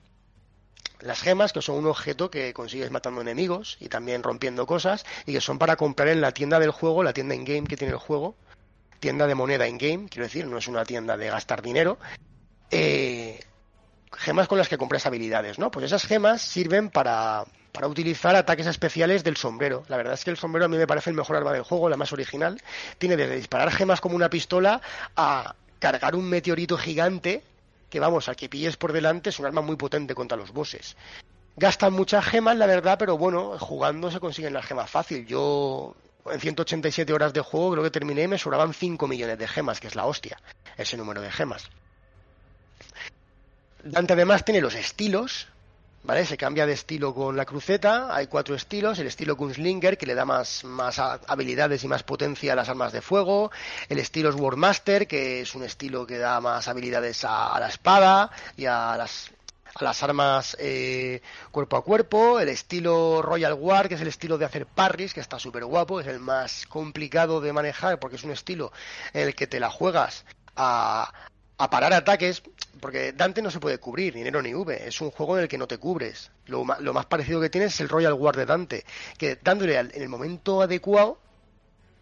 las 1.00 1.20
gemas, 1.20 1.52
que 1.52 1.62
son 1.62 1.76
un 1.76 1.86
objeto 1.86 2.30
que 2.30 2.52
consigues 2.52 2.90
matando 2.90 3.20
enemigos 3.20 3.76
y 3.80 3.88
también 3.88 4.22
rompiendo 4.22 4.66
cosas, 4.66 5.04
y 5.26 5.32
que 5.32 5.40
son 5.40 5.58
para 5.58 5.76
comprar 5.76 6.08
en 6.08 6.20
la 6.20 6.32
tienda 6.32 6.58
del 6.58 6.70
juego, 6.70 7.02
la 7.02 7.12
tienda 7.12 7.34
in-game 7.34 7.66
que 7.66 7.76
tiene 7.76 7.92
el 7.92 7.98
juego, 7.98 8.36
tienda 9.00 9.26
de 9.26 9.34
moneda 9.34 9.66
in-game, 9.66 10.08
quiero 10.08 10.24
decir, 10.24 10.46
no 10.46 10.58
es 10.58 10.68
una 10.68 10.84
tienda 10.84 11.16
de 11.16 11.28
gastar 11.28 11.62
dinero, 11.62 11.98
eh, 12.70 13.40
gemas 14.12 14.46
con 14.46 14.58
las 14.58 14.68
que 14.68 14.78
compras 14.78 15.06
habilidades, 15.06 15.58
¿no? 15.58 15.70
Pues 15.70 15.86
esas 15.86 16.04
gemas 16.04 16.42
sirven 16.42 16.90
para, 16.90 17.44
para 17.72 17.88
utilizar 17.88 18.36
ataques 18.36 18.66
especiales 18.66 19.24
del 19.24 19.36
sombrero. 19.36 19.84
La 19.88 19.96
verdad 19.96 20.14
es 20.14 20.24
que 20.24 20.30
el 20.30 20.36
sombrero 20.36 20.66
a 20.66 20.68
mí 20.68 20.76
me 20.76 20.86
parece 20.86 21.10
el 21.10 21.16
mejor 21.16 21.36
arma 21.36 21.52
del 21.52 21.62
juego, 21.62 21.88
la 21.88 21.96
más 21.96 22.12
original. 22.12 22.60
Tiene 22.98 23.16
desde 23.16 23.36
disparar 23.36 23.70
gemas 23.70 24.00
como 24.00 24.14
una 24.14 24.28
pistola 24.28 24.82
a 25.16 25.54
cargar 25.78 26.14
un 26.14 26.28
meteorito 26.28 26.76
gigante 26.76 27.42
que 27.88 28.00
vamos, 28.00 28.28
al 28.28 28.36
que 28.36 28.48
pilles 28.48 28.76
por 28.76 28.92
delante 28.92 29.30
es 29.30 29.38
un 29.38 29.46
arma 29.46 29.62
muy 29.62 29.76
potente 29.76 30.14
contra 30.14 30.36
los 30.36 30.52
bosses. 30.52 30.96
Gastan 31.56 31.92
muchas 31.92 32.24
gemas, 32.24 32.56
la 32.56 32.66
verdad, 32.66 32.96
pero 32.98 33.18
bueno, 33.18 33.58
jugando 33.58 34.10
se 34.10 34.20
consiguen 34.20 34.54
las 34.54 34.64
gemas 34.64 34.90
fácil. 34.90 35.26
Yo 35.26 35.94
en 36.30 36.40
187 36.40 37.12
horas 37.12 37.32
de 37.32 37.40
juego 37.40 37.72
creo 37.72 37.84
que 37.84 37.90
terminé 37.90 38.28
me 38.28 38.38
sobraban 38.38 38.72
5 38.72 39.06
millones 39.08 39.38
de 39.38 39.48
gemas, 39.48 39.80
que 39.80 39.88
es 39.88 39.94
la 39.94 40.06
hostia, 40.06 40.38
ese 40.76 40.96
número 40.96 41.20
de 41.20 41.30
gemas. 41.30 41.68
Dante 43.82 44.12
además 44.12 44.44
tiene 44.44 44.60
los 44.60 44.74
estilos, 44.74 45.48
¿vale? 46.04 46.26
Se 46.26 46.36
cambia 46.36 46.66
de 46.66 46.72
estilo 46.72 47.14
con 47.14 47.36
la 47.36 47.44
cruceta, 47.44 48.14
hay 48.14 48.26
cuatro 48.26 48.54
estilos, 48.54 48.98
el 48.98 49.06
estilo 49.06 49.36
Gunslinger, 49.36 49.96
que 49.96 50.06
le 50.06 50.14
da 50.14 50.24
más, 50.24 50.64
más 50.64 50.98
habilidades 50.98 51.84
y 51.84 51.88
más 51.88 52.02
potencia 52.02 52.52
a 52.52 52.56
las 52.56 52.68
armas 52.68 52.92
de 52.92 53.02
fuego, 53.02 53.50
el 53.88 53.98
estilo 53.98 54.32
Swordmaster, 54.32 55.06
que 55.06 55.40
es 55.42 55.54
un 55.54 55.62
estilo 55.62 56.06
que 56.06 56.18
da 56.18 56.40
más 56.40 56.68
habilidades 56.68 57.24
a, 57.24 57.54
a 57.54 57.60
la 57.60 57.68
espada 57.68 58.30
y 58.56 58.66
a 58.66 58.96
las, 58.96 59.30
a 59.74 59.84
las 59.84 60.02
armas 60.02 60.56
eh, 60.60 61.22
cuerpo 61.50 61.76
a 61.76 61.84
cuerpo, 61.84 62.40
el 62.40 62.48
estilo 62.48 63.22
Royal 63.22 63.54
War, 63.54 63.88
que 63.88 63.94
es 63.94 64.00
el 64.00 64.08
estilo 64.08 64.38
de 64.38 64.44
hacer 64.44 64.66
parries, 64.66 65.14
que 65.14 65.20
está 65.20 65.38
súper 65.38 65.64
guapo, 65.64 66.00
es 66.00 66.06
el 66.06 66.18
más 66.18 66.66
complicado 66.66 67.40
de 67.40 67.52
manejar 67.52 67.98
porque 67.98 68.16
es 68.16 68.24
un 68.24 68.32
estilo 68.32 68.72
en 69.12 69.28
el 69.28 69.34
que 69.34 69.46
te 69.46 69.60
la 69.60 69.70
juegas 69.70 70.24
a, 70.56 71.12
a 71.64 71.70
parar 71.70 71.92
ataques, 71.92 72.42
porque 72.80 73.12
Dante 73.12 73.40
no 73.42 73.50
se 73.50 73.60
puede 73.60 73.78
cubrir, 73.78 74.14
ni 74.16 74.22
Nero 74.22 74.42
ni 74.42 74.52
V, 74.54 74.88
es 74.88 75.00
un 75.00 75.10
juego 75.10 75.36
en 75.36 75.44
el 75.44 75.48
que 75.48 75.58
no 75.58 75.66
te 75.68 75.78
cubres. 75.78 76.30
Lo, 76.46 76.64
lo 76.80 76.92
más 76.92 77.06
parecido 77.06 77.40
que 77.40 77.50
tienes 77.50 77.74
es 77.74 77.80
el 77.80 77.88
Royal 77.88 78.14
War 78.14 78.34
de 78.36 78.46
Dante, 78.46 78.84
que 79.18 79.38
dándole 79.42 79.78
al- 79.78 79.92
en 79.94 80.02
el 80.02 80.08
momento 80.08 80.62
adecuado 80.62 81.18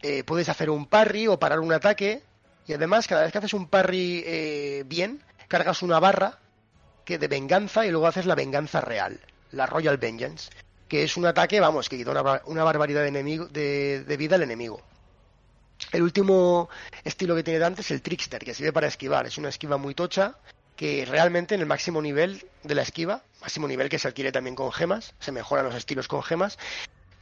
eh, 0.03 0.25
puedes 0.25 0.49
hacer 0.49 0.71
un 0.71 0.87
parry 0.87 1.27
o 1.29 1.39
parar 1.39 1.61
un 1.61 1.73
ataque, 1.73 2.23
y 2.67 2.73
además 2.73 3.07
cada 3.07 3.23
vez 3.23 3.33
que 3.33 3.39
haces 3.39 3.53
un 3.53 3.69
parry 3.69 4.23
eh, 4.25 4.85
bien, 4.87 5.23
cargas 5.49 5.83
una 5.83 6.01
barra 6.01 6.39
que 7.05 7.19
de 7.19 7.29
venganza 7.29 7.85
y 7.85 7.91
luego 7.91 8.07
haces 8.07 8.25
la 8.25 8.35
venganza 8.35 8.81
real, 8.81 9.21
la 9.53 9.67
Royal 9.67 9.99
Vengeance, 9.99 10.51
que 10.89 11.03
es 11.03 11.17
un 11.19 11.27
ataque, 11.27 11.61
vamos, 11.61 11.89
que 11.89 11.99
quita 11.99 12.13
una, 12.13 12.41
una 12.47 12.65
barbaridad 12.65 13.03
de, 13.03 13.09
enemigo, 13.09 13.47
de 13.47 14.17
vida 14.19 14.37
al 14.37 14.43
enemigo. 14.43 14.81
El 15.93 16.03
último 16.03 16.69
estilo 17.05 17.35
que 17.35 17.43
tiene 17.43 17.59
Dante 17.59 17.81
es 17.81 17.91
el 17.91 18.03
Trickster, 18.03 18.45
que 18.45 18.55
sirve 18.55 18.73
para 18.73 18.87
esquivar. 18.87 19.27
Es 19.27 19.39
una 19.39 19.49
esquiva 19.49 19.77
muy 19.77 19.95
tocha, 19.95 20.37
que 20.77 21.05
realmente 21.05 21.55
en 21.55 21.61
el 21.61 21.67
máximo 21.67 22.01
nivel 22.01 22.47
de 22.63 22.75
la 22.75 22.83
esquiva, 22.83 23.23
máximo 23.41 23.69
nivel 23.69 23.89
que 23.89 23.99
se 23.99 24.09
adquiere 24.09 24.33
también 24.33 24.57
con 24.57 24.73
gemas, 24.73 25.15
se 25.19 25.33
mejoran 25.33 25.67
los 25.67 25.75
estilos 25.75 26.09
con 26.09 26.23
gemas, 26.23 26.59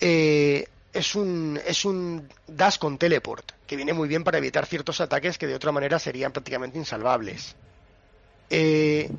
eh, 0.00 0.68
es 0.92 1.14
un, 1.14 1.60
es 1.66 1.84
un 1.84 2.28
dash 2.46 2.78
con 2.78 2.98
teleport, 2.98 3.52
que 3.66 3.76
viene 3.76 3.92
muy 3.92 4.08
bien 4.08 4.24
para 4.24 4.38
evitar 4.38 4.66
ciertos 4.66 5.00
ataques 5.00 5.38
que 5.38 5.46
de 5.46 5.54
otra 5.54 5.72
manera 5.72 5.98
serían 5.98 6.32
prácticamente 6.32 6.78
insalvables. 6.78 7.56
Eh, 8.50 9.10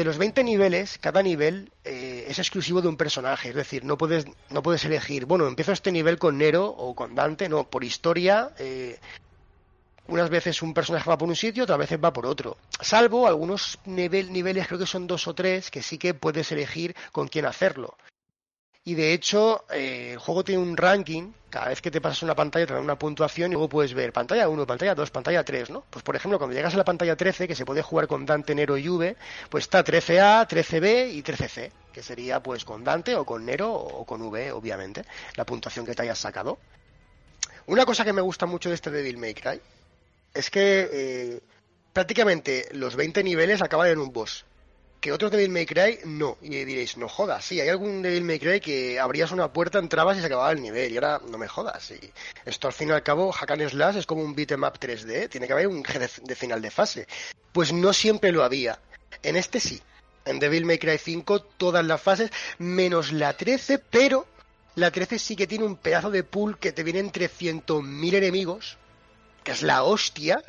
de 0.00 0.04
los 0.04 0.16
20 0.16 0.44
niveles, 0.44 0.96
cada 0.96 1.22
nivel 1.22 1.70
eh, 1.84 2.24
es 2.26 2.38
exclusivo 2.38 2.80
de 2.80 2.88
un 2.88 2.96
personaje, 2.96 3.50
es 3.50 3.54
decir, 3.54 3.84
no 3.84 3.98
puedes, 3.98 4.24
no 4.48 4.62
puedes 4.62 4.82
elegir, 4.86 5.26
bueno, 5.26 5.46
empiezo 5.46 5.72
este 5.72 5.92
nivel 5.92 6.18
con 6.18 6.38
Nero 6.38 6.64
o 6.64 6.94
con 6.94 7.14
Dante, 7.14 7.50
no, 7.50 7.64
por 7.64 7.84
historia, 7.84 8.50
eh, 8.58 8.98
unas 10.08 10.30
veces 10.30 10.62
un 10.62 10.72
personaje 10.72 11.10
va 11.10 11.18
por 11.18 11.28
un 11.28 11.36
sitio, 11.36 11.64
otras 11.64 11.78
veces 11.78 11.98
va 12.02 12.14
por 12.14 12.24
otro. 12.24 12.56
Salvo 12.80 13.26
algunos 13.26 13.78
nivel, 13.84 14.32
niveles, 14.32 14.66
creo 14.68 14.78
que 14.78 14.86
son 14.86 15.06
dos 15.06 15.28
o 15.28 15.34
tres, 15.34 15.70
que 15.70 15.82
sí 15.82 15.98
que 15.98 16.14
puedes 16.14 16.50
elegir 16.50 16.96
con 17.12 17.28
quién 17.28 17.44
hacerlo. 17.44 17.98
Y 18.82 18.94
de 18.94 19.12
hecho, 19.12 19.64
eh, 19.70 20.12
el 20.12 20.18
juego 20.18 20.42
tiene 20.42 20.62
un 20.62 20.76
ranking, 20.76 21.32
cada 21.50 21.68
vez 21.68 21.82
que 21.82 21.90
te 21.90 22.00
pasas 22.00 22.22
una 22.22 22.34
pantalla 22.34 22.66
te 22.66 22.72
da 22.72 22.80
una 22.80 22.98
puntuación 22.98 23.50
y 23.50 23.52
luego 23.52 23.68
puedes 23.68 23.92
ver 23.92 24.12
pantalla 24.12 24.48
1, 24.48 24.66
pantalla 24.66 24.94
2, 24.94 25.10
pantalla 25.10 25.44
3, 25.44 25.68
¿no? 25.68 25.84
Pues 25.90 26.02
por 26.02 26.16
ejemplo, 26.16 26.38
cuando 26.38 26.56
llegas 26.56 26.72
a 26.72 26.78
la 26.78 26.84
pantalla 26.84 27.14
13, 27.14 27.46
que 27.46 27.54
se 27.54 27.66
puede 27.66 27.82
jugar 27.82 28.06
con 28.06 28.24
Dante, 28.24 28.54
Nero 28.54 28.78
y 28.78 28.88
V, 28.88 29.16
pues 29.50 29.64
está 29.64 29.84
13A, 29.84 30.48
13B 30.48 31.12
y 31.12 31.22
13C, 31.22 31.70
que 31.92 32.02
sería 32.02 32.42
pues 32.42 32.64
con 32.64 32.82
Dante 32.82 33.16
o 33.16 33.26
con 33.26 33.44
Nero 33.44 33.70
o 33.70 34.06
con 34.06 34.22
V, 34.22 34.52
obviamente, 34.52 35.04
la 35.34 35.44
puntuación 35.44 35.84
que 35.84 35.94
te 35.94 36.02
hayas 36.02 36.18
sacado. 36.18 36.58
Una 37.66 37.84
cosa 37.84 38.04
que 38.04 38.14
me 38.14 38.22
gusta 38.22 38.46
mucho 38.46 38.70
de 38.70 38.76
este 38.76 38.90
Devil 38.90 39.18
May 39.18 39.34
Cry 39.34 39.60
es 40.32 40.50
que 40.50 40.88
eh, 40.90 41.40
prácticamente 41.92 42.68
los 42.72 42.96
20 42.96 43.22
niveles 43.22 43.60
acaban 43.60 43.88
en 43.88 43.98
un 43.98 44.12
boss. 44.12 44.46
Que 45.00 45.12
otros 45.12 45.30
Devil 45.30 45.50
May 45.50 45.66
Cry 45.66 46.00
no. 46.04 46.36
Y 46.42 46.64
diréis, 46.64 46.96
no 46.96 47.08
jodas, 47.08 47.44
sí, 47.44 47.60
hay 47.60 47.68
algún 47.68 48.02
Devil 48.02 48.24
May 48.24 48.38
Cry 48.38 48.60
que 48.60 49.00
abrías 49.00 49.32
una 49.32 49.52
puerta, 49.52 49.78
entrabas 49.78 50.18
y 50.18 50.20
se 50.20 50.26
acababa 50.26 50.52
el 50.52 50.60
nivel. 50.60 50.92
Y 50.92 50.96
ahora 50.96 51.20
no 51.28 51.38
me 51.38 51.48
jodas. 51.48 51.90
Y 51.90 52.12
esto 52.44 52.68
al 52.68 52.74
fin 52.74 52.88
y 52.88 52.92
al 52.92 53.02
cabo, 53.02 53.32
Hack 53.32 53.50
and 53.52 53.68
Slash 53.68 53.96
es 53.96 54.06
como 54.06 54.22
un 54.22 54.34
beat'em 54.34 54.62
up 54.62 54.78
3D, 54.78 55.28
tiene 55.28 55.46
que 55.46 55.52
haber 55.52 55.68
un 55.68 55.82
eje 55.84 55.98
de, 55.98 56.10
de 56.22 56.34
final 56.34 56.60
de 56.60 56.70
fase. 56.70 57.06
Pues 57.52 57.72
no 57.72 57.92
siempre 57.92 58.32
lo 58.32 58.44
había. 58.44 58.78
En 59.22 59.36
este 59.36 59.60
sí. 59.60 59.80
En 60.26 60.38
Devil 60.38 60.66
May 60.66 60.78
Cry 60.78 60.98
5 60.98 61.40
todas 61.40 61.84
las 61.84 62.00
fases, 62.00 62.30
menos 62.58 63.12
la 63.12 63.32
13, 63.32 63.78
pero 63.78 64.26
la 64.74 64.90
13 64.90 65.18
sí 65.18 65.34
que 65.34 65.46
tiene 65.46 65.64
un 65.64 65.76
pedazo 65.76 66.10
de 66.10 66.24
pool 66.24 66.58
que 66.58 66.72
te 66.72 66.82
vienen 66.82 67.10
300.000 67.10 68.14
enemigos, 68.14 68.76
que 69.42 69.52
es 69.52 69.62
la 69.62 69.82
hostia, 69.82 70.44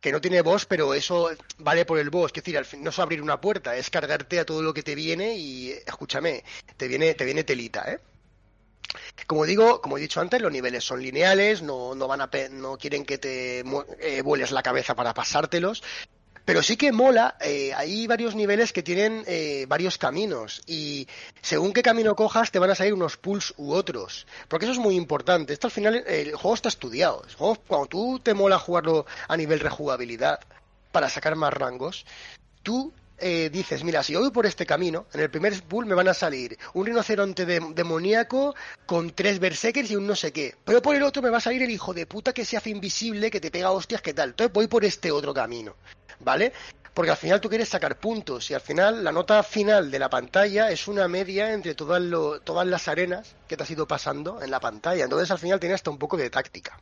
que 0.00 0.12
no 0.12 0.20
tiene 0.20 0.40
boss, 0.40 0.66
pero 0.66 0.94
eso 0.94 1.30
vale 1.58 1.84
por 1.84 1.98
el 1.98 2.10
boss. 2.10 2.32
Es 2.34 2.42
decir, 2.42 2.78
no 2.78 2.90
es 2.90 2.98
abrir 2.98 3.22
una 3.22 3.40
puerta, 3.40 3.76
es 3.76 3.90
cargarte 3.90 4.40
a 4.40 4.46
todo 4.46 4.62
lo 4.62 4.72
que 4.72 4.82
te 4.82 4.94
viene 4.94 5.36
y, 5.36 5.70
escúchame, 5.70 6.42
te 6.76 6.88
viene, 6.88 7.14
te 7.14 7.24
viene 7.24 7.44
telita, 7.44 7.90
¿eh? 7.90 8.00
Como 9.26 9.44
digo, 9.44 9.80
como 9.80 9.98
he 9.98 10.00
dicho 10.00 10.20
antes, 10.20 10.40
los 10.40 10.50
niveles 10.50 10.82
son 10.82 11.00
lineales, 11.00 11.62
no, 11.62 11.94
no 11.94 12.08
van 12.08 12.22
a 12.22 12.30
no 12.50 12.76
quieren 12.76 13.04
que 13.04 13.18
te 13.18 13.60
eh, 13.60 14.22
vueles 14.22 14.50
la 14.50 14.64
cabeza 14.64 14.96
para 14.96 15.14
pasártelos. 15.14 15.82
Pero 16.44 16.62
sí 16.62 16.76
que 16.76 16.90
mola, 16.90 17.36
eh, 17.40 17.72
hay 17.74 18.06
varios 18.06 18.34
niveles 18.34 18.72
que 18.72 18.82
tienen 18.82 19.22
eh, 19.26 19.66
varios 19.68 19.98
caminos 19.98 20.62
y 20.66 21.06
según 21.42 21.72
qué 21.72 21.82
camino 21.82 22.16
cojas 22.16 22.50
te 22.50 22.58
van 22.58 22.70
a 22.70 22.74
salir 22.74 22.94
unos 22.94 23.16
pools 23.16 23.54
u 23.56 23.72
otros. 23.72 24.26
Porque 24.48 24.66
eso 24.66 24.72
es 24.72 24.78
muy 24.78 24.96
importante. 24.96 25.52
Esto 25.52 25.68
al 25.68 25.72
final 25.72 26.02
el 26.06 26.34
juego 26.34 26.54
está 26.54 26.68
estudiado. 26.68 27.22
Cuando 27.66 27.86
tú 27.86 28.18
te 28.20 28.34
mola 28.34 28.58
jugarlo 28.58 29.06
a 29.28 29.36
nivel 29.36 29.60
rejugabilidad 29.60 30.40
para 30.90 31.08
sacar 31.08 31.36
más 31.36 31.52
rangos, 31.52 32.04
tú 32.62 32.92
eh, 33.22 33.50
dices, 33.52 33.84
mira, 33.84 34.02
si 34.02 34.14
yo 34.14 34.20
voy 34.20 34.30
por 34.30 34.46
este 34.46 34.64
camino, 34.64 35.04
en 35.12 35.20
el 35.20 35.30
primer 35.30 35.62
pool 35.64 35.84
me 35.84 35.94
van 35.94 36.08
a 36.08 36.14
salir 36.14 36.58
un 36.72 36.86
rinoceronte 36.86 37.44
de- 37.44 37.60
demoníaco 37.74 38.54
con 38.86 39.10
tres 39.10 39.38
berserkers 39.38 39.90
y 39.90 39.96
un 39.96 40.06
no 40.06 40.16
sé 40.16 40.32
qué. 40.32 40.56
Pero 40.64 40.80
por 40.80 40.96
el 40.96 41.02
otro 41.02 41.20
me 41.20 41.28
va 41.28 41.36
a 41.36 41.42
salir 41.42 41.62
el 41.62 41.70
hijo 41.70 41.92
de 41.92 42.06
puta 42.06 42.32
que 42.32 42.46
se 42.46 42.56
hace 42.56 42.70
invisible, 42.70 43.30
que 43.30 43.38
te 43.40 43.50
pega 43.50 43.70
hostias, 43.72 44.00
que 44.00 44.14
tal. 44.14 44.30
Entonces 44.30 44.52
voy 44.54 44.68
por 44.68 44.86
este 44.86 45.12
otro 45.12 45.34
camino, 45.34 45.76
¿vale? 46.20 46.52
Porque 46.94 47.10
al 47.12 47.16
final 47.16 47.40
tú 47.40 47.48
quieres 47.48 47.68
sacar 47.68 47.98
puntos 47.98 48.50
y 48.50 48.54
al 48.54 48.60
final 48.60 49.04
la 49.04 49.12
nota 49.12 49.42
final 49.42 49.90
de 49.90 49.98
la 49.98 50.10
pantalla 50.10 50.70
es 50.70 50.88
una 50.88 51.06
media 51.08 51.52
entre 51.52 51.74
todas, 51.74 52.02
lo- 52.02 52.40
todas 52.40 52.66
las 52.66 52.88
arenas 52.88 53.36
que 53.48 53.56
te 53.56 53.62
has 53.62 53.70
ido 53.70 53.86
pasando 53.86 54.42
en 54.42 54.50
la 54.50 54.60
pantalla. 54.60 55.04
Entonces 55.04 55.30
al 55.30 55.38
final 55.38 55.60
tiene 55.60 55.74
hasta 55.76 55.90
un 55.90 55.98
poco 55.98 56.16
de 56.16 56.28
táctica. 56.30 56.78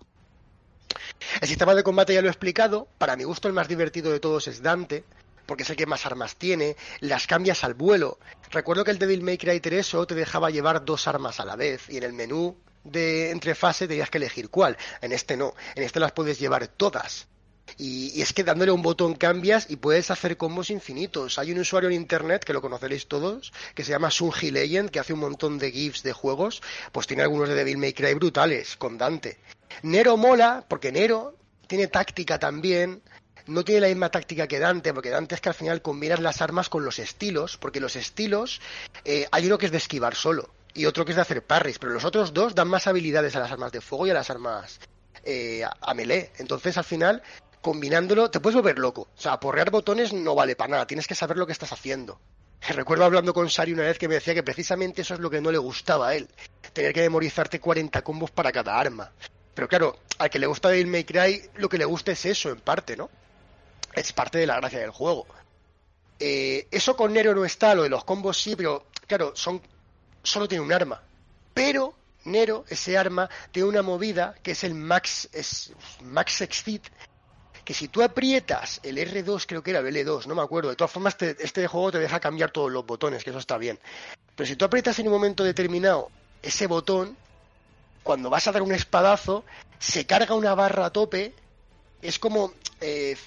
El 1.41 1.49
sistema 1.49 1.75
de 1.75 1.83
combate 1.83 2.15
ya 2.15 2.23
lo 2.23 2.29
he 2.29 2.31
explicado. 2.31 2.89
Para 2.99 3.17
mi 3.17 3.25
gusto 3.25 3.49
el 3.49 3.55
más 3.55 3.69
divertido 3.69 4.11
de 4.11 4.19
todos 4.21 4.49
es 4.49 4.63
Dante, 4.63 5.05
porque 5.47 5.63
es 5.63 5.71
el 5.71 5.77
que 5.77 5.87
más 5.87 6.07
armas 6.07 6.37
tiene. 6.37 6.77
Las 7.01 7.27
cambias 7.27 7.63
al 7.63 7.75
vuelo. 7.75 8.19
Recuerdo 8.51 8.85
que 8.85 8.91
el 8.91 8.99
Devil 8.99 9.23
May 9.23 9.37
Cry 9.39 9.61
3 9.61 9.87
solo 9.87 10.07
te 10.07 10.15
dejaba 10.15 10.51
llevar 10.51 10.85
dos 10.85 11.07
armas 11.07 11.39
a 11.39 11.45
la 11.45 11.55
vez 11.57 11.89
y 11.91 11.99
en 11.99 12.03
el 12.05 12.13
menú 12.15 12.57
de 12.85 13.31
entre 13.31 13.55
fase 13.55 13.87
tenías 13.87 14.09
que 14.11 14.19
elegir 14.19 14.49
cuál. 14.49 14.77
En 15.03 15.13
este 15.13 15.37
no. 15.37 15.55
En 15.75 15.83
este 15.83 16.01
las 16.01 16.13
puedes 16.13 16.39
llevar 16.39 16.67
todas. 16.69 17.29
Y, 17.77 18.21
es 18.21 18.33
que 18.33 18.45
dándole 18.45 18.73
un 18.73 18.83
botón 18.83 19.15
cambias 19.15 19.67
y 19.69 19.77
puedes 19.77 20.11
hacer 20.11 20.37
combos 20.37 20.71
infinitos. 20.71 21.39
Hay 21.39 21.53
un 21.53 21.59
usuario 21.59 21.91
en 21.91 21.97
internet, 21.97 22.45
que 22.45 22.53
lo 22.53 22.63
conoceréis 22.63 23.07
todos, 23.07 23.53
que 23.75 23.85
se 23.85 23.93
llama 23.93 24.11
Sunji 24.11 24.51
Legend, 24.51 24.91
que 24.91 25.01
hace 25.01 25.13
un 25.13 25.21
montón 25.21 25.59
de 25.59 25.71
GIFs 25.71 26.03
de 26.03 26.13
juegos, 26.13 26.63
pues 26.93 27.07
tiene 27.07 27.23
algunos 27.23 27.49
de 27.49 27.55
Devil 27.55 27.79
May 27.79 27.93
Cry 27.93 28.15
brutales, 28.15 28.77
con 28.77 28.97
Dante. 28.99 29.39
Nero 29.83 30.17
mola, 30.17 30.65
porque 30.67 30.93
Nero 30.93 31.37
tiene 31.67 31.89
táctica 31.89 32.39
también, 32.39 33.03
no 33.47 33.65
tiene 33.65 33.83
la 33.83 33.89
misma 33.89 34.11
táctica 34.11 34.47
que 34.47 34.59
Dante, 34.59 34.93
porque 34.93 35.11
Dante 35.11 35.35
es 35.35 35.41
que 35.41 35.49
al 35.49 35.55
final 35.55 35.83
combinas 35.83 36.21
las 36.21 36.43
armas 36.43 36.69
con 36.69 36.85
los 36.85 36.99
estilos, 36.99 37.57
porque 37.57 37.81
los 37.81 37.97
estilos, 37.97 38.61
eh, 39.05 39.27
hay 39.31 39.47
uno 39.47 39.59
que 39.59 39.67
es 39.67 39.73
de 39.73 39.79
esquivar 39.79 40.15
solo 40.15 40.51
y 40.75 40.87
otro 40.87 41.05
que 41.05 41.13
es 41.13 41.17
de 41.17 41.23
hacer 41.23 41.43
parries, 41.43 41.79
pero 41.79 41.93
los 41.93 42.05
otros 42.05 42.33
dos 42.33 42.55
dan 42.55 42.69
más 42.69 42.87
habilidades 42.87 43.35
a 43.37 43.41
las 43.41 43.51
armas 43.51 43.73
de 43.73 43.81
fuego 43.81 44.07
y 44.07 44.11
a 44.11 44.15
las 44.15 44.31
armas 44.31 44.79
eh, 45.25 45.63
a 45.65 45.95
melee. 45.95 46.31
Entonces 46.39 46.77
al 46.77 46.85
final, 46.85 47.23
combinándolo, 47.61 48.31
te 48.31 48.41
puedes 48.41 48.57
volver 48.57 48.79
loco. 48.79 49.09
O 49.17 49.21
sea, 49.21 49.33
aporrear 49.33 49.71
botones 49.71 50.13
no 50.13 50.35
vale 50.35 50.57
para 50.57 50.71
nada, 50.71 50.87
tienes 50.87 51.07
que 51.07 51.15
saber 51.15 51.37
lo 51.37 51.47
que 51.47 51.53
estás 51.53 51.73
haciendo. 51.73 52.21
Recuerdo 52.69 53.05
hablando 53.05 53.33
con 53.33 53.49
Sari 53.49 53.73
una 53.73 53.85
vez 53.85 53.99
que 53.99 54.09
me 54.09 54.15
decía 54.15 54.35
que 54.35 54.43
precisamente 54.43 55.03
eso 55.03 55.15
es 55.15 55.21
lo 55.21 55.31
que 55.31 55.41
no 55.41 55.51
le 55.51 55.59
gustaba 55.59 56.09
a 56.09 56.15
él, 56.15 56.29
tener 56.73 56.93
que 56.93 57.03
memorizarte 57.03 57.61
40 57.61 58.03
combos 58.03 58.31
para 58.31 58.53
cada 58.53 58.79
arma. 58.79 59.13
Pero 59.55 59.69
claro, 59.69 59.99
al 60.19 60.31
que 60.31 60.39
le 60.39 60.47
gusta 60.47 60.69
Devil 60.69 60.87
May 60.87 61.05
Cry, 61.05 61.51
lo 61.57 61.69
que 61.69 61.79
le 61.79 61.85
gusta 61.85 62.13
es 62.13 62.25
eso, 62.27 62.51
en 62.51 62.61
parte, 62.61 62.97
¿no? 62.97 63.11
Es 63.93 64.13
parte 64.13 64.39
de 64.39 64.47
la 64.47 64.57
gracia 64.57 64.79
del 64.79 64.91
juego. 64.91 65.27
Eh, 66.21 66.67
eso 66.71 66.97
con 66.97 67.13
Nero 67.13 67.35
no 67.35 67.45
está, 67.45 67.75
lo 67.75 67.83
de 67.83 67.89
los 67.89 68.05
combos 68.05 68.41
sí, 68.41 68.55
pero 68.57 68.87
claro, 69.07 69.33
son 69.35 69.61
solo 70.23 70.47
tiene 70.47 70.65
un 70.65 70.73
arma. 70.73 71.03
Pero 71.55 71.95
Nero, 72.25 72.65
ese 72.69 72.99
arma, 72.99 73.29
tiene 73.51 73.69
una 73.69 73.83
movida 73.83 74.35
que 74.43 74.53
es 74.53 74.65
el 74.65 74.75
Max, 74.75 75.29
es 75.33 75.73
Max 76.03 76.41
Exceed, 76.41 76.83
que 77.69 77.75
si 77.75 77.89
tú 77.89 78.03
aprietas 78.03 78.81
el 78.83 78.97
R2, 78.97 79.45
creo 79.47 79.63
que 79.63 79.73
era 79.73 79.81
el 79.81 79.95
L2, 79.95 80.25
no 80.25 80.35
me 80.35 80.41
acuerdo. 80.41 80.71
De 80.71 80.77
todas 80.77 80.91
formas, 80.91 81.19
te- 81.19 81.37
este 81.39 81.67
juego 81.67 81.93
te 81.93 81.99
deja 81.99 82.19
cambiar 82.19 82.51
todos 82.51 82.73
los 82.73 82.87
botones, 82.87 83.23
que 83.23 83.29
eso 83.29 83.39
está 83.39 83.59
bien. 83.59 83.79
Pero 84.35 84.47
si 84.49 84.57
tú 84.57 84.65
aprietas 84.65 84.99
en 85.01 85.07
un 85.07 85.13
momento 85.13 85.45
determinado 85.45 86.09
ese 86.41 86.67
botón, 86.67 87.15
cuando 88.03 88.31
vas 88.31 88.49
a 88.49 88.53
dar 88.53 88.63
un 88.63 88.73
espadazo, 88.73 89.45
se 89.79 90.07
carga 90.07 90.35
una 90.35 90.55
barra 90.55 90.87
a 90.87 90.91
tope. 90.95 91.35
Es 92.01 92.19
como 92.19 92.55
eh, 92.81 93.19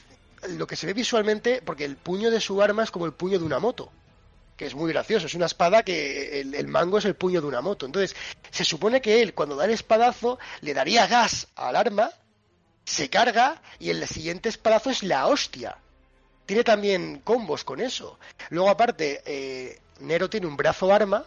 lo 0.58 0.66
que 0.66 0.76
se 0.76 0.88
ve 0.88 0.94
visualmente, 0.94 1.62
porque 1.64 1.86
el 1.86 1.96
puño 1.96 2.32
de 2.32 2.42
su 2.42 2.64
arma 2.64 2.84
es 2.84 2.90
como 2.90 3.06
el 3.06 3.14
puño 3.14 3.38
de 3.38 3.46
una 3.46 3.60
moto. 3.60 3.92
Que 4.58 4.66
es 4.66 4.74
muy 4.74 4.92
gracioso. 4.92 5.28
Es 5.28 5.36
una 5.36 5.46
espada 5.46 5.84
que 5.84 6.42
el, 6.42 6.56
el 6.56 6.68
mango 6.68 6.98
es 6.98 7.06
el 7.06 7.14
puño 7.14 7.42
de 7.42 7.48
una 7.48 7.62
moto. 7.62 7.86
Entonces, 7.86 8.16
se 8.50 8.64
supone 8.66 9.02
que 9.02 9.22
él, 9.22 9.36
cuando 9.36 9.56
da 9.56 9.66
el 9.66 9.72
espadazo, 9.72 10.40
le 10.62 10.74
daría 10.74 11.06
gas 11.06 11.48
al 11.56 11.76
arma, 11.76 12.10
se 12.92 13.10
carga 13.10 13.62
y 13.80 13.90
el 13.90 14.06
siguiente 14.08 14.50
espadazo 14.50 14.90
es 14.90 15.02
la 15.04 15.28
hostia. 15.28 15.78
Tiene 16.46 16.64
también 16.64 17.22
combos 17.24 17.64
con 17.64 17.80
eso. 17.80 18.20
Luego, 18.50 18.70
aparte, 18.70 19.22
eh, 19.26 19.80
Nero 20.02 20.30
tiene 20.30 20.48
un 20.48 20.58
brazo 20.58 20.94
arma 20.94 21.26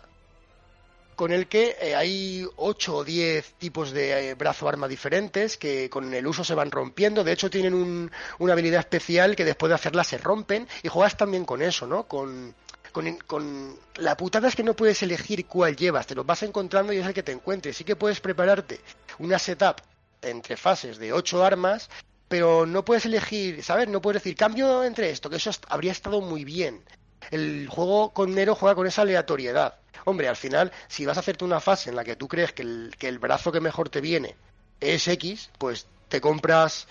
con 1.17 1.33
el 1.33 1.47
que 1.47 1.77
eh, 1.81 1.95
hay 1.95 2.45
8 2.57 2.97
o 2.97 3.05
10 3.05 3.55
tipos 3.55 3.93
de 3.93 4.31
eh, 4.31 4.35
brazo 4.35 4.69
arma 4.69 4.89
diferentes 4.89 5.57
que 5.57 5.89
con 5.89 6.13
el 6.13 6.27
uso 6.27 6.43
se 6.45 6.55
van 6.55 6.71
rompiendo. 6.73 7.23
De 7.23 7.33
hecho, 7.33 7.49
tienen 7.49 7.73
un- 7.73 8.11
una 8.41 8.53
habilidad 8.53 8.81
especial 8.81 9.37
que 9.37 9.45
después 9.45 9.69
de 9.69 9.77
hacerla 9.77 10.03
se 10.05 10.19
rompen 10.19 10.67
y 10.83 10.89
juegas 10.89 11.17
también 11.17 11.45
con 11.45 11.63
eso, 11.63 11.87
¿no? 11.87 12.09
Con, 12.09 12.55
con, 12.93 13.17
con- 13.27 13.79
la 13.97 14.17
putada 14.17 14.49
es 14.49 14.57
que 14.57 14.65
no 14.65 14.75
puedes 14.75 15.03
elegir 15.05 15.47
cuál 15.47 15.77
llevas, 15.77 16.07
te 16.09 16.17
los 16.17 16.27
vas 16.27 16.43
encontrando 16.43 16.93
y 16.93 16.99
es 16.99 17.07
el 17.07 17.15
que 17.15 17.23
te 17.23 17.33
encuentres. 17.33 17.77
Sí 17.77 17.85
que 17.85 17.95
puedes 17.97 18.21
prepararte 18.21 18.81
una 19.21 19.39
setup 19.39 19.77
entre 20.25 20.57
fases 20.57 20.99
de 20.99 21.13
8 21.13 21.45
armas, 21.45 21.91
pero 22.29 22.67
no 22.67 22.85
puedes 22.85 23.07
elegir, 23.07 23.63
¿sabes? 23.63 23.89
No 23.89 24.01
puedes 24.01 24.23
decir 24.23 24.37
cambio 24.37 24.85
entre 24.85 25.11
esto, 25.11 25.31
que 25.31 25.37
eso 25.37 25.51
habría 25.69 25.93
estado 25.93 26.21
muy 26.21 26.45
bien. 26.45 26.83
El 27.31 27.69
juego 27.69 28.13
con 28.13 28.35
Nero 28.35 28.55
juega 28.55 28.75
con 28.75 28.87
esa 28.87 29.03
aleatoriedad. 29.03 29.79
Hombre, 30.05 30.29
al 30.29 30.37
final, 30.37 30.73
si 30.89 31.07
vas 31.07 31.17
a 31.17 31.21
hacerte 31.21 31.45
una 31.45 31.61
fase 31.61 31.91
en 31.91 31.97
la 31.97 32.05
que 32.05 32.17
tú 32.17 32.29
crees 32.29 32.53
que 32.53 32.63
el, 32.63 32.95
que 32.99 33.09
el 33.09 33.19
brazo 33.19 33.53
que 33.53 33.61
mejor 33.61 33.89
te 33.89 34.01
viene 34.01 34.37
es 34.81 35.09
X, 35.09 35.51
pues 35.59 35.87
te 36.09 36.21
compras 36.21 36.87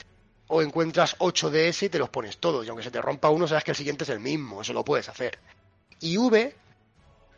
o 0.48 0.62
encuentras 0.62 1.16
8 1.20 1.50
de 1.50 1.70
ese 1.70 1.86
y 1.86 1.90
te 1.90 2.00
los 2.00 2.10
pones 2.10 2.38
todos. 2.38 2.66
Y 2.66 2.70
aunque 2.70 2.84
se 2.84 2.92
te 2.92 3.02
rompa 3.02 3.30
uno, 3.30 3.48
sabes 3.48 3.64
que 3.64 3.72
el 3.72 3.78
siguiente 3.78 4.04
es 4.04 4.10
el 4.10 4.20
mismo. 4.20 4.62
Eso 4.62 4.74
lo 4.74 4.84
puedes 4.84 5.10
hacer. 5.10 5.40
Y 6.00 6.18
V, 6.18 6.56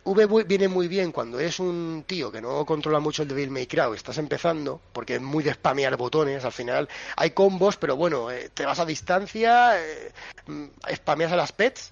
V 0.05 0.43
viene 0.43 0.67
muy 0.67 0.87
bien 0.87 1.11
cuando 1.11 1.39
es 1.39 1.59
un 1.59 2.03
tío 2.05 2.31
que 2.31 2.39
no 2.39 2.63
controla 2.63 2.99
mucho 2.99 3.23
el 3.23 3.27
Devil 3.27 3.49
May 3.49 3.65
Cry, 3.65 3.95
estás 3.95 4.19
empezando, 4.19 4.79
porque 4.93 5.15
es 5.15 5.21
muy 5.21 5.43
de 5.43 5.53
spamear 5.53 5.97
botones, 5.97 6.45
al 6.45 6.51
final 6.51 6.87
hay 7.15 7.31
combos, 7.31 7.75
pero 7.77 7.95
bueno, 7.95 8.29
eh, 8.29 8.51
te 8.53 8.67
vas 8.67 8.77
a 8.77 8.85
distancia, 8.85 9.81
eh, 9.83 10.11
mm, 10.45 10.65
spameas 10.93 11.31
a 11.31 11.35
las 11.35 11.51
pets 11.51 11.91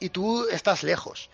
y 0.00 0.08
tú 0.08 0.48
estás 0.48 0.82
lejos. 0.82 1.30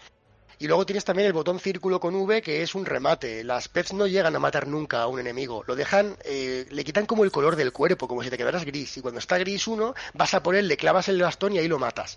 Y 0.58 0.68
luego 0.68 0.84
tienes 0.84 1.04
también 1.04 1.26
el 1.26 1.32
botón 1.32 1.58
círculo 1.58 1.98
con 1.98 2.14
V, 2.14 2.42
que 2.42 2.62
es 2.62 2.76
un 2.76 2.84
remate. 2.84 3.42
Las 3.42 3.66
pets 3.66 3.94
no 3.94 4.06
llegan 4.06 4.36
a 4.36 4.38
matar 4.38 4.68
nunca 4.68 5.02
a 5.02 5.08
un 5.08 5.18
enemigo. 5.18 5.64
Lo 5.66 5.74
dejan, 5.74 6.16
eh, 6.24 6.66
le 6.70 6.84
quitan 6.84 7.04
como 7.04 7.24
el 7.24 7.32
color 7.32 7.56
del 7.56 7.72
cuerpo, 7.72 8.06
como 8.06 8.22
si 8.22 8.30
te 8.30 8.38
quedaras 8.38 8.64
gris. 8.64 8.96
Y 8.96 9.00
cuando 9.00 9.18
está 9.18 9.38
gris 9.38 9.66
uno, 9.66 9.94
vas 10.14 10.34
a 10.34 10.42
por 10.44 10.54
él, 10.54 10.68
le 10.68 10.76
clavas 10.76 11.08
el 11.08 11.20
bastón 11.20 11.54
y 11.54 11.58
ahí 11.58 11.66
lo 11.66 11.80
matas. 11.80 12.16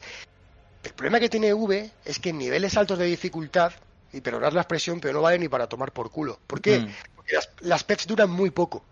El 0.85 0.93
problema 0.93 1.19
que 1.19 1.29
tiene 1.29 1.53
V 1.53 1.91
es 2.05 2.19
que 2.19 2.29
en 2.29 2.37
niveles 2.37 2.77
altos 2.77 2.97
de 2.97 3.05
dificultad, 3.05 3.73
y 4.13 4.21
perdonar 4.21 4.53
la 4.53 4.61
expresión, 4.61 5.01
pero 5.01 5.13
no 5.13 5.21
vale 5.21 5.37
ni 5.37 5.49
para 5.49 5.67
tomar 5.67 5.91
por 5.91 6.09
culo. 6.09 6.39
¿Por 6.47 6.61
qué? 6.61 6.79
Mm. 6.79 6.89
Porque 7.15 7.33
las, 7.33 7.49
las 7.59 7.83
pets 7.83 8.07
duran 8.07 8.29
muy 8.29 8.49
poco. 8.49 8.83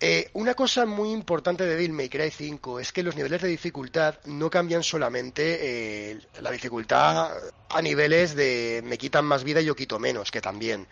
Eh, 0.00 0.28
una 0.34 0.54
cosa 0.54 0.84
muy 0.84 1.12
importante 1.12 1.64
de 1.64 1.70
Devil 1.70 1.92
May 1.92 2.10
Cry 2.10 2.30
5 2.30 2.80
es 2.80 2.92
que 2.92 3.02
los 3.02 3.16
niveles 3.16 3.40
de 3.40 3.48
dificultad 3.48 4.16
no 4.26 4.50
cambian 4.50 4.82
solamente 4.82 6.10
eh, 6.10 6.18
la 6.42 6.50
dificultad 6.50 7.32
a 7.70 7.80
niveles 7.80 8.34
de 8.34 8.82
me 8.84 8.98
quitan 8.98 9.24
más 9.24 9.44
vida 9.44 9.62
y 9.62 9.64
yo 9.64 9.74
quito 9.74 9.98
menos, 9.98 10.30
que 10.30 10.42
también. 10.42 10.86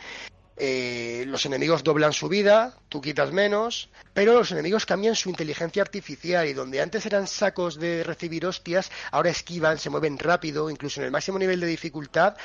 Eh, 0.57 1.25
los 1.27 1.47
enemigos 1.47 1.83
doblan 1.83 2.13
su 2.13 2.29
vida, 2.29 2.77
tú 2.89 3.01
quitas 3.01 3.33
menos, 3.33 3.89
pero 4.13 4.35
los 4.35 4.53
enemigos 4.53 4.87
cambian 4.87 5.17
su 5.17 5.31
inteligencia 5.31 5.83
artificial 5.83 6.47
y 6.47 6.53
donde 6.53 6.81
antes 6.81 7.07
eran 7.07 7.27
sacos 7.27 7.79
de 7.79 8.05
recibir 8.05 8.47
hostias, 8.47 8.91
ahora 9.11 9.31
esquivan, 9.31 9.79
se 9.79 9.91
mueven 9.91 10.19
rápido, 10.19 10.71
incluso 10.71 11.01
en 11.01 11.07
el 11.07 11.13
máximo 11.13 11.39
nivel 11.39 11.61
de 11.61 11.67
dificultad 11.67 12.37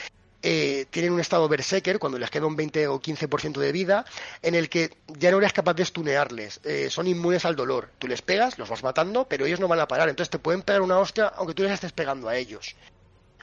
eh, 0.44 0.86
tienen 0.92 1.12
un 1.14 1.20
estado 1.20 1.50
berserker 1.50 1.98
cuando 1.98 2.20
les 2.20 2.30
queda 2.30 2.46
un 2.46 2.56
20 2.56 2.88
o 2.88 3.02
15% 3.02 3.60
de 3.60 3.72
vida, 3.72 4.06
en 4.42 4.56
el 4.56 4.70
que 4.70 4.96
ya 5.08 5.32
no 5.32 5.40
eres 5.40 5.52
capaz 5.52 5.74
de 5.74 5.84
stunearles, 5.84 6.62
eh, 6.64 6.90
son 6.90 7.08
inmunes 7.08 7.44
al 7.46 7.56
dolor. 7.56 7.90
Tú 7.98 8.08
les 8.08 8.22
pegas, 8.22 8.58
los 8.58 8.70
vas 8.70 8.84
matando, 8.84 9.28
pero 9.28 9.46
ellos 9.46 9.60
no 9.60 9.68
van 9.68 9.80
a 9.80 9.88
parar, 9.88 10.10
entonces 10.10 10.30
te 10.30 10.40
pueden 10.40 10.62
pegar 10.62 10.82
una 10.82 11.00
hostia 11.00 11.28
aunque 11.36 11.54
tú 11.54 11.64
les 11.64 11.72
estés 11.72 11.92
pegando 11.92 12.30
a 12.30 12.38
ellos. 12.38 12.76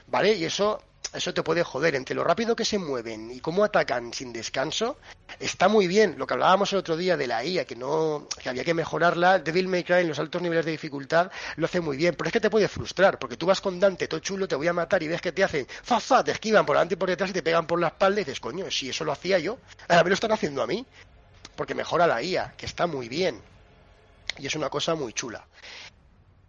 ¿Vale? 0.07 0.33
Y 0.33 0.45
eso 0.45 0.81
eso 1.15 1.33
te 1.33 1.43
puede 1.43 1.63
joder. 1.63 1.95
Entre 1.95 2.15
lo 2.15 2.23
rápido 2.23 2.55
que 2.55 2.65
se 2.65 2.77
mueven 2.77 3.31
y 3.31 3.39
cómo 3.39 3.63
atacan 3.63 4.13
sin 4.13 4.33
descanso, 4.33 4.97
está 5.39 5.67
muy 5.67 5.87
bien. 5.87 6.15
Lo 6.17 6.27
que 6.27 6.33
hablábamos 6.33 6.71
el 6.73 6.79
otro 6.79 6.97
día 6.97 7.17
de 7.17 7.27
la 7.27 7.43
IA, 7.43 7.65
que 7.65 7.75
no, 7.75 8.27
que 8.41 8.49
había 8.49 8.63
que 8.63 8.73
mejorarla, 8.73 9.39
Devil 9.39 9.67
May 9.67 9.83
Cry 9.83 10.01
en 10.01 10.09
los 10.09 10.19
altos 10.19 10.41
niveles 10.41 10.65
de 10.65 10.71
dificultad 10.71 11.31
lo 11.57 11.65
hace 11.65 11.79
muy 11.81 11.97
bien, 11.97 12.15
pero 12.15 12.27
es 12.27 12.33
que 12.33 12.39
te 12.39 12.49
puede 12.49 12.67
frustrar, 12.67 13.17
porque 13.19 13.37
tú 13.37 13.45
vas 13.45 13.61
con 13.61 13.79
Dante, 13.79 14.07
todo 14.07 14.19
chulo, 14.19 14.47
te 14.47 14.55
voy 14.55 14.67
a 14.67 14.73
matar 14.73 15.01
y 15.03 15.07
ves 15.07 15.21
que 15.21 15.31
te 15.31 15.43
hacen 15.43 15.67
fa 15.67 15.99
fa, 15.99 16.23
te 16.23 16.31
esquivan 16.31 16.65
por 16.65 16.75
delante 16.75 16.95
y 16.95 16.97
por 16.97 17.09
detrás 17.09 17.29
y 17.29 17.33
te 17.33 17.43
pegan 17.43 17.67
por 17.67 17.79
la 17.79 17.87
espalda 17.87 18.21
y 18.21 18.23
dices, 18.23 18.39
coño, 18.39 18.69
si 18.69 18.89
eso 18.89 19.03
lo 19.03 19.11
hacía 19.11 19.39
yo, 19.39 19.57
ahora 19.87 20.03
me 20.03 20.09
lo 20.09 20.13
están 20.13 20.31
haciendo 20.31 20.61
a 20.61 20.67
mí, 20.67 20.85
porque 21.55 21.75
mejora 21.75 22.07
la 22.07 22.21
IA, 22.21 22.53
que 22.57 22.65
está 22.65 22.87
muy 22.87 23.09
bien. 23.09 23.41
Y 24.37 24.47
es 24.47 24.55
una 24.55 24.69
cosa 24.69 24.95
muy 24.95 25.13
chula. 25.13 25.45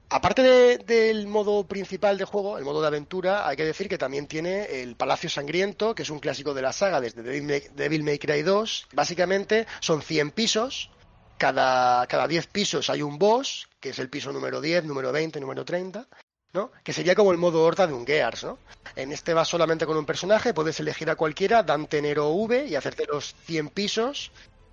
Aparte 0.09 0.79
del 0.79 1.27
modo 1.27 1.65
principal 1.65 2.17
de 2.17 2.25
juego, 2.25 2.59
el 2.59 2.65
modo 2.65 2.81
de 2.81 2.87
aventura, 2.87 3.49
hay 3.49 3.57
que 3.57 3.65
decir 3.65 3.89
que 3.89 3.99
también 3.99 4.29
tiene 4.29 4.83
el 4.83 4.95
Palacio 4.95 5.29
Sangriento, 5.29 5.97
que 5.97 6.05
es 6.05 6.11
un 6.11 6.21
clásico 6.21 6.55
de 6.55 6.63
la 6.63 6.73
saga 6.73 7.01
desde 7.01 7.23
Devil 7.23 8.05
May, 8.05 8.19
Cry 8.19 8.43
2. 8.43 8.89
Básicamente 8.93 9.67
son 9.81 10.03
100 10.03 10.31
pisos, 10.31 10.91
cada, 11.39 12.07
cada 12.07 12.29
10 12.29 12.47
pisos 12.47 12.89
hay 12.89 13.03
un 13.03 13.19
boss, 13.19 13.69
que 13.81 13.89
es 13.89 13.99
el 13.99 14.09
piso 14.09 14.33
número 14.33 14.61
10, 14.61 14.85
número 14.85 15.11
20, 15.11 15.41
número 15.41 15.65
30, 15.65 16.07
¿no? 16.53 16.71
Que 16.85 16.93
sería 16.93 17.17
como 17.17 17.33
el 17.33 17.39
modo 17.39 17.65
horda 17.65 17.89
de 17.89 17.93
un 17.93 18.07
Gears, 18.07 18.45
¿no? 18.45 18.59
En 18.95 19.11
este 19.11 19.35
vas 19.35 19.49
solamente 19.49 19.87
con 19.87 19.97
un 19.97 20.07
personaje, 20.07 20.55
puedes 20.55 20.79
elegir 20.79 21.11
a 21.11 21.17
cualquiera, 21.17 21.65
Dante 21.65 22.01
Nero 22.01 22.31
V 22.31 22.67
y 22.67 22.77
hacerte 22.77 23.07
los 23.07 23.35
100 23.47 23.71
pisos 23.71 24.31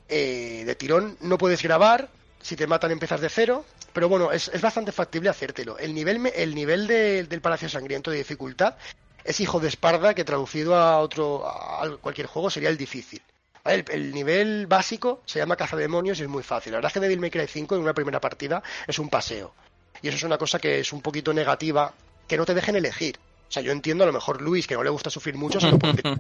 eh, 0.08 0.62
de 0.64 0.76
tirón. 0.76 1.18
No 1.22 1.40
puedes 1.40 1.64
grabar, 1.64 2.10
si 2.40 2.56
te 2.56 2.68
matan 2.68 2.92
empiezas 2.92 3.20
de 3.20 3.30
cero, 3.30 3.66
pero 3.94 4.10
bueno, 4.10 4.32
es, 4.32 4.50
bastante 4.60 4.92
factible 4.92 5.30
hacértelo. 5.30 5.78
El 5.78 5.94
nivel, 5.94 6.32
el 6.36 6.56
nivel 6.56 6.88
del 6.88 7.42
Palacio 7.42 7.70
Sangriento 7.70 8.12
de 8.12 8.18
dificultad 8.18 8.76
es 9.24 9.40
hijo 9.40 9.60
de 9.60 9.70
Esparda, 9.70 10.14
que 10.14 10.26
traducido 10.26 10.76
a 10.76 11.00
otro 11.00 11.48
a 11.48 11.98
cualquier 12.02 12.28
juego 12.28 12.50
sería 12.50 12.70
el 12.70 12.78
difícil. 12.78 13.22
El, 13.64 14.12
nivel 14.12 14.68
básico 14.68 15.22
se 15.26 15.40
llama 15.40 15.56
Caza 15.56 15.78
Demonios 15.78 16.20
y 16.20 16.24
es 16.24 16.28
muy 16.28 16.44
fácil. 16.44 16.74
La 16.74 16.80
verdad 16.80 16.90
es 16.90 16.94
que 16.94 17.00
Devil 17.00 17.22
May 17.22 17.32
Cry 17.32 17.48
5 17.48 17.76
en 17.76 17.82
una 17.82 17.94
primera 17.94 18.20
partida 18.20 18.62
es 18.86 19.00
un 19.00 19.10
paseo. 19.10 19.54
Y 20.02 20.10
eso 20.10 20.18
es 20.18 20.24
una 20.24 20.38
cosa 20.38 20.60
que 20.60 20.82
es 20.82 20.92
un 20.92 21.02
poquito 21.02 21.34
negativa, 21.34 21.94
que 22.28 22.36
no 22.36 22.46
te 22.46 22.54
dejen 22.54 22.76
elegir. 22.76 23.18
O 23.48 23.52
sea, 23.52 23.64
yo 23.64 23.72
entiendo 23.72 24.04
a 24.04 24.08
lo 24.08 24.14
mejor 24.14 24.42
Luis, 24.42 24.68
que 24.68 24.74
no 24.74 24.84
le 24.84 24.90
gusta 24.90 25.10
sufrir 25.10 25.36
mucho, 25.36 25.62
se 25.62 25.72
lo 25.72 25.80
pondría. 25.80 26.18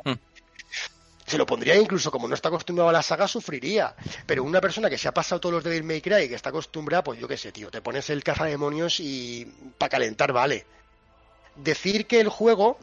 Se 1.33 1.37
lo 1.39 1.47
pondría 1.47 1.75
incluso 1.75 2.11
como 2.11 2.27
no 2.27 2.35
está 2.35 2.49
acostumbrado 2.49 2.89
a 2.89 2.93
la 2.93 3.01
saga, 3.01 3.27
sufriría. 3.27 3.95
Pero 4.27 4.43
una 4.43 4.61
persona 4.61 4.87
que 4.87 4.99
se 4.99 5.07
ha 5.07 5.13
pasado 5.15 5.41
todos 5.41 5.55
los 5.55 5.63
Devil 5.63 5.83
May 5.83 5.99
Cry 5.99 6.25
y 6.25 6.29
que 6.29 6.35
está 6.35 6.49
acostumbrada, 6.49 7.03
pues 7.03 7.19
yo 7.19 7.27
qué 7.27 7.37
sé, 7.37 7.51
tío, 7.51 7.71
te 7.71 7.81
pones 7.81 8.07
el 8.11 8.23
caza 8.23 8.45
demonios 8.45 8.99
y 8.99 9.51
para 9.79 9.89
calentar 9.89 10.31
vale. 10.31 10.67
Decir 11.55 12.05
que 12.05 12.19
el 12.19 12.29
juego 12.29 12.77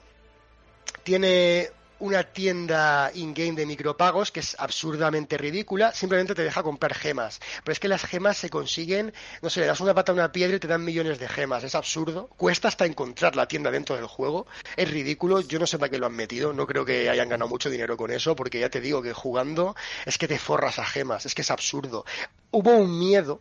tiene 1.05 1.71
una 2.01 2.25
tienda 2.25 3.11
in-game 3.15 3.53
de 3.53 3.67
micropagos 3.67 4.33
que 4.33 4.41
es 4.41 4.57
absurdamente 4.59 5.39
ridícula, 5.39 5.93
simplemente 5.95 6.35
te 6.35 6.43
deja 6.43 6.63
comprar 6.63 6.95
gemas. 6.95 7.41
Pero 7.63 7.73
es 7.73 7.81
que 7.81 7.89
las 7.89 8.05
gemas 8.05 8.39
se 8.39 8.51
consiguen, 8.51 9.13
no 9.43 9.51
sé, 9.51 9.61
le 9.61 9.67
das 9.67 9.81
una 9.81 9.95
pata 9.95 10.13
a 10.13 10.15
una 10.15 10.33
piedra 10.33 10.57
y 10.57 10.61
te 10.61 10.69
dan 10.69 10.85
millones 10.85 11.19
de 11.19 11.29
gemas. 11.29 11.65
Es 11.65 11.75
absurdo. 11.75 12.29
Cuesta 12.37 12.69
hasta 12.69 12.87
encontrar 12.87 13.37
la 13.37 13.47
tienda 13.47 13.71
dentro 13.71 13.97
del 13.97 14.07
juego. 14.07 14.47
Es 14.77 14.91
ridículo. 14.91 15.41
Yo 15.41 15.59
no 15.59 15.67
sé 15.67 15.79
para 15.79 15.91
qué 15.91 15.99
lo 15.99 16.07
han 16.07 16.17
metido. 16.17 16.53
No 16.53 16.67
creo 16.67 16.85
que 16.85 17.09
hayan 17.11 17.29
ganado 17.29 17.49
mucho 17.49 17.71
dinero 17.71 17.97
con 17.97 18.11
eso, 18.11 18.35
porque 18.35 18.61
ya 18.61 18.71
te 18.71 18.81
digo 18.81 19.03
que 19.03 19.13
jugando 19.13 19.77
es 20.07 20.19
que 20.19 20.29
te 20.29 20.39
forras 20.39 20.79
a 20.79 20.85
gemas. 20.85 21.27
Es 21.27 21.35
que 21.35 21.43
es 21.43 21.51
absurdo. 21.51 22.05
Hubo 22.51 22.71
un 22.71 22.99
miedo 22.99 23.41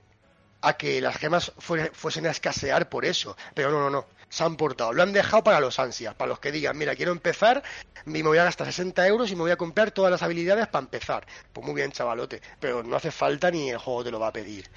a 0.61 0.73
que 0.77 0.99
las 1.01 1.17
gemas 1.17 1.53
fuesen 1.57 2.27
a 2.27 2.31
escasear 2.31 2.89
por 2.89 3.05
eso. 3.05 3.37
Pero 3.53 3.71
no, 3.71 3.79
no, 3.79 3.89
no. 3.89 4.05
Se 4.29 4.43
han 4.43 4.55
portado. 4.55 4.93
Lo 4.93 5.03
han 5.03 5.11
dejado 5.11 5.43
para 5.43 5.59
los 5.59 5.79
ansias, 5.79 6.13
para 6.13 6.29
los 6.29 6.39
que 6.39 6.51
digan, 6.51 6.77
mira, 6.77 6.95
quiero 6.95 7.11
empezar, 7.11 7.63
me 8.05 8.21
voy 8.23 8.37
a 8.37 8.43
gastar 8.43 8.67
60 8.67 9.07
euros 9.07 9.31
y 9.31 9.35
me 9.35 9.41
voy 9.41 9.51
a 9.51 9.57
comprar 9.57 9.91
todas 9.91 10.11
las 10.11 10.21
habilidades 10.21 10.67
para 10.67 10.83
empezar. 10.83 11.25
Pues 11.51 11.65
muy 11.65 11.75
bien, 11.75 11.91
chavalote. 11.91 12.41
Pero 12.59 12.83
no 12.83 12.95
hace 12.95 13.11
falta 13.11 13.49
ni 13.51 13.69
el 13.69 13.77
juego 13.77 14.03
te 14.03 14.11
lo 14.11 14.19
va 14.19 14.27
a 14.27 14.33
pedir. 14.33 14.69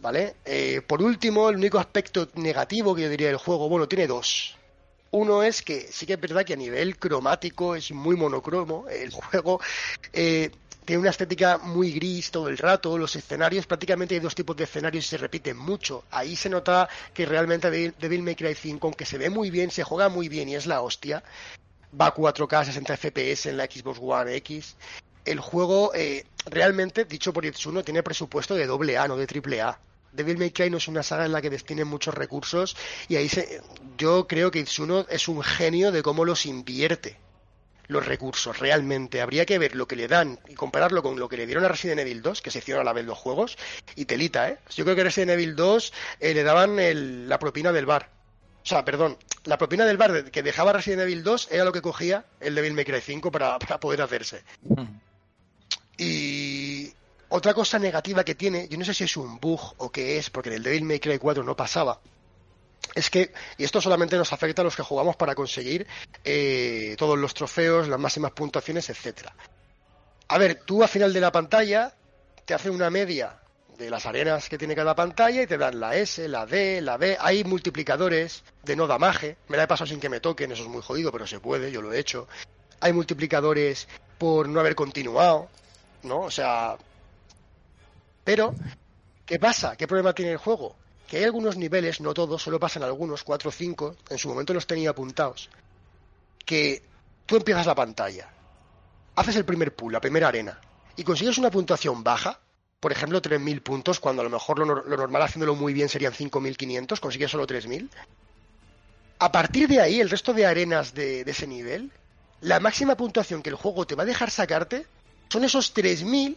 ¿Vale? 0.00 0.36
Eh, 0.44 0.80
por 0.86 1.02
último, 1.02 1.48
el 1.50 1.56
único 1.56 1.78
aspecto 1.78 2.28
negativo 2.34 2.94
que 2.94 3.02
yo 3.02 3.08
diría 3.08 3.28
del 3.28 3.36
juego, 3.36 3.68
bueno, 3.68 3.86
tiene 3.86 4.06
dos. 4.06 4.56
Uno 5.12 5.42
es 5.42 5.60
que 5.60 5.80
sí 5.92 6.06
que 6.06 6.14
es 6.14 6.20
verdad 6.20 6.44
que 6.44 6.54
a 6.54 6.56
nivel 6.56 6.96
cromático 6.96 7.76
es 7.76 7.92
muy 7.92 8.16
monocromo 8.16 8.88
el 8.88 9.10
juego. 9.12 9.60
Eh, 10.12 10.50
tiene 10.84 11.00
una 11.00 11.10
estética 11.10 11.58
muy 11.58 11.92
gris 11.92 12.30
todo 12.30 12.48
el 12.48 12.58
rato, 12.58 12.98
los 12.98 13.14
escenarios, 13.14 13.66
prácticamente 13.66 14.14
hay 14.14 14.20
dos 14.20 14.34
tipos 14.34 14.56
de 14.56 14.64
escenarios 14.64 15.04
y 15.04 15.08
se 15.08 15.16
repiten 15.16 15.56
mucho. 15.56 16.04
Ahí 16.10 16.34
se 16.34 16.48
nota 16.48 16.88
que 17.14 17.24
realmente 17.24 17.70
Devil 17.70 18.22
May 18.22 18.34
Cry 18.34 18.54
5, 18.54 18.86
aunque 18.86 19.06
se 19.06 19.18
ve 19.18 19.30
muy 19.30 19.50
bien, 19.50 19.70
se 19.70 19.84
juega 19.84 20.08
muy 20.08 20.28
bien 20.28 20.48
y 20.48 20.56
es 20.56 20.66
la 20.66 20.80
hostia, 20.80 21.22
va 21.98 22.06
a 22.06 22.14
4K 22.14 22.64
60 22.64 22.96
FPS 22.96 23.46
en 23.46 23.56
la 23.56 23.64
Xbox 23.66 23.98
One 24.02 24.34
X. 24.36 24.76
El 25.24 25.38
juego 25.38 25.92
eh, 25.94 26.26
realmente, 26.46 27.04
dicho 27.04 27.32
por 27.32 27.44
Itsuno, 27.44 27.84
tiene 27.84 28.02
presupuesto 28.02 28.56
de 28.56 28.66
doble 28.66 28.98
A, 28.98 29.06
no 29.06 29.16
de 29.16 29.26
triple 29.26 29.60
A. 29.60 29.78
Devil 30.12 30.36
May 30.36 30.50
Cry 30.50 30.68
no 30.68 30.78
es 30.78 30.88
una 30.88 31.02
saga 31.02 31.24
en 31.24 31.32
la 31.32 31.40
que 31.40 31.48
destinen 31.48 31.86
muchos 31.86 32.12
recursos 32.12 32.76
y 33.08 33.16
ahí 33.16 33.28
se, 33.28 33.62
yo 33.96 34.26
creo 34.26 34.50
que 34.50 34.58
Itsuno 34.58 35.06
es 35.08 35.28
un 35.28 35.42
genio 35.42 35.90
de 35.90 36.02
cómo 36.02 36.24
los 36.24 36.44
invierte 36.44 37.16
los 37.88 38.06
recursos 38.06 38.58
realmente. 38.58 39.20
Habría 39.20 39.46
que 39.46 39.58
ver 39.58 39.74
lo 39.74 39.86
que 39.86 39.96
le 39.96 40.08
dan 40.08 40.38
y 40.48 40.54
compararlo 40.54 41.02
con 41.02 41.18
lo 41.18 41.28
que 41.28 41.36
le 41.36 41.46
dieron 41.46 41.64
a 41.64 41.68
Resident 41.68 42.00
Evil 42.00 42.22
2, 42.22 42.42
que 42.42 42.50
se 42.50 42.58
hicieron 42.58 42.82
a 42.82 42.84
la 42.84 42.92
vez 42.92 43.04
los 43.04 43.18
juegos, 43.18 43.56
y 43.96 44.04
telita, 44.04 44.48
¿eh? 44.48 44.58
Yo 44.74 44.84
creo 44.84 44.96
que 44.96 45.04
Resident 45.04 45.32
Evil 45.32 45.56
2 45.56 45.92
eh, 46.20 46.34
le 46.34 46.42
daban 46.42 47.28
la 47.28 47.38
propina 47.38 47.72
del 47.72 47.86
bar. 47.86 48.08
O 48.62 48.66
sea, 48.66 48.84
perdón, 48.84 49.18
la 49.44 49.58
propina 49.58 49.84
del 49.84 49.96
bar 49.96 50.30
que 50.30 50.42
dejaba 50.42 50.72
Resident 50.72 51.02
Evil 51.02 51.24
2 51.24 51.48
era 51.50 51.64
lo 51.64 51.72
que 51.72 51.82
cogía 51.82 52.24
el 52.40 52.54
Devil 52.54 52.74
May 52.74 52.84
Cry 52.84 53.00
5 53.00 53.32
para, 53.32 53.58
para 53.58 53.80
poder 53.80 54.02
hacerse. 54.02 54.44
Y 55.96 56.92
otra 57.28 57.54
cosa 57.54 57.78
negativa 57.78 58.24
que 58.24 58.34
tiene, 58.34 58.68
yo 58.68 58.78
no 58.78 58.84
sé 58.84 58.94
si 58.94 59.04
es 59.04 59.16
un 59.16 59.40
bug 59.40 59.74
o 59.78 59.90
qué 59.90 60.18
es, 60.18 60.30
porque 60.30 60.50
en 60.50 60.56
el 60.56 60.62
Devil 60.62 60.84
May 60.84 61.00
Cry 61.00 61.18
4 61.18 61.42
no 61.42 61.56
pasaba, 61.56 62.00
es 62.94 63.10
que, 63.10 63.32
y 63.56 63.64
esto 63.64 63.80
solamente 63.80 64.16
nos 64.16 64.32
afecta 64.32 64.62
a 64.62 64.64
los 64.64 64.76
que 64.76 64.82
jugamos 64.82 65.16
para 65.16 65.34
conseguir 65.34 65.86
eh, 66.24 66.94
todos 66.98 67.18
los 67.18 67.34
trofeos, 67.34 67.88
las 67.88 67.98
máximas 67.98 68.32
puntuaciones, 68.32 68.90
etcétera. 68.90 69.34
A 70.28 70.38
ver, 70.38 70.62
tú 70.64 70.82
al 70.82 70.88
final 70.88 71.12
de 71.12 71.20
la 71.20 71.32
pantalla 71.32 71.94
te 72.44 72.54
hace 72.54 72.70
una 72.70 72.90
media 72.90 73.38
de 73.78 73.90
las 73.90 74.06
arenas 74.06 74.48
que 74.48 74.58
tiene 74.58 74.74
cada 74.74 74.94
pantalla 74.94 75.42
y 75.42 75.46
te 75.46 75.58
dan 75.58 75.80
la 75.80 75.96
S, 75.96 76.28
la 76.28 76.46
D, 76.46 76.80
la 76.80 76.96
B. 76.96 77.16
Hay 77.18 77.44
multiplicadores 77.44 78.42
de 78.62 78.76
no 78.76 78.86
damaje. 78.86 79.36
Me 79.48 79.56
la 79.56 79.64
he 79.64 79.66
pasado 79.66 79.88
sin 79.88 80.00
que 80.00 80.08
me 80.08 80.20
toquen, 80.20 80.52
eso 80.52 80.62
es 80.62 80.68
muy 80.68 80.82
jodido, 80.82 81.10
pero 81.10 81.26
se 81.26 81.40
puede, 81.40 81.72
yo 81.72 81.82
lo 81.82 81.92
he 81.92 81.98
hecho. 81.98 82.28
Hay 82.80 82.92
multiplicadores 82.92 83.88
por 84.18 84.48
no 84.48 84.60
haber 84.60 84.74
continuado, 84.74 85.48
¿no? 86.02 86.20
O 86.20 86.30
sea. 86.30 86.76
Pero, 88.24 88.54
¿qué 89.26 89.38
pasa? 89.38 89.76
¿Qué 89.76 89.88
problema 89.88 90.12
tiene 90.12 90.32
el 90.32 90.38
juego? 90.38 90.76
Que 91.12 91.18
hay 91.18 91.24
algunos 91.24 91.58
niveles, 91.58 92.00
no 92.00 92.14
todos, 92.14 92.42
solo 92.42 92.58
pasan 92.58 92.84
algunos, 92.84 93.22
cuatro 93.22 93.50
o 93.50 93.52
cinco, 93.52 93.96
en 94.08 94.16
su 94.16 94.30
momento 94.30 94.54
los 94.54 94.66
tenía 94.66 94.88
apuntados, 94.88 95.50
que 96.42 96.82
tú 97.26 97.36
empiezas 97.36 97.66
la 97.66 97.74
pantalla, 97.74 98.32
haces 99.16 99.36
el 99.36 99.44
primer 99.44 99.76
pool, 99.76 99.92
la 99.92 100.00
primera 100.00 100.28
arena, 100.28 100.58
y 100.96 101.04
consigues 101.04 101.36
una 101.36 101.50
puntuación 101.50 102.02
baja, 102.02 102.40
por 102.80 102.92
ejemplo 102.92 103.20
3.000 103.20 103.62
puntos, 103.62 104.00
cuando 104.00 104.22
a 104.22 104.24
lo 104.24 104.30
mejor 104.30 104.60
lo, 104.60 104.96
normal 104.96 105.20
haciéndolo 105.20 105.54
muy 105.54 105.74
bien 105.74 105.90
serían 105.90 106.14
5.500, 106.14 106.98
consigues 106.98 107.30
solo 107.30 107.46
3.000. 107.46 107.90
A 109.18 109.30
partir 109.30 109.68
de 109.68 109.82
ahí, 109.82 110.00
el 110.00 110.08
resto 110.08 110.32
de 110.32 110.46
arenas 110.46 110.94
de, 110.94 111.24
de 111.24 111.30
ese 111.30 111.46
nivel, 111.46 111.92
la 112.40 112.58
máxima 112.58 112.96
puntuación 112.96 113.42
que 113.42 113.50
el 113.50 113.56
juego 113.56 113.86
te 113.86 113.96
va 113.96 114.04
a 114.04 114.06
dejar 114.06 114.30
sacarte 114.30 114.86
son 115.28 115.44
esos 115.44 115.74
3.000 115.74 116.36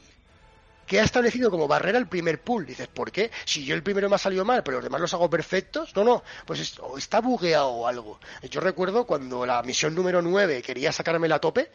que 0.85 0.99
ha 0.99 1.03
establecido 1.03 1.49
como 1.49 1.67
barrera 1.67 1.97
el 1.97 2.07
primer 2.07 2.41
pool. 2.41 2.65
Dices, 2.65 2.87
¿por 2.87 3.11
qué? 3.11 3.31
Si 3.45 3.65
yo 3.65 3.75
el 3.75 3.83
primero 3.83 4.09
me 4.09 4.15
ha 4.15 4.19
salido 4.19 4.45
mal, 4.45 4.63
pero 4.63 4.77
los 4.77 4.83
demás 4.83 5.01
los 5.01 5.13
hago 5.13 5.29
perfectos. 5.29 5.95
No, 5.95 6.03
no, 6.03 6.23
pues 6.45 6.77
está 6.97 7.21
bugueado 7.21 7.69
o 7.69 7.87
algo. 7.87 8.19
Yo 8.49 8.61
recuerdo 8.61 9.05
cuando 9.05 9.45
la 9.45 9.61
misión 9.63 9.95
número 9.95 10.21
9 10.21 10.61
quería 10.61 10.91
sacarme 10.91 11.27
la 11.27 11.39
tope, 11.39 11.71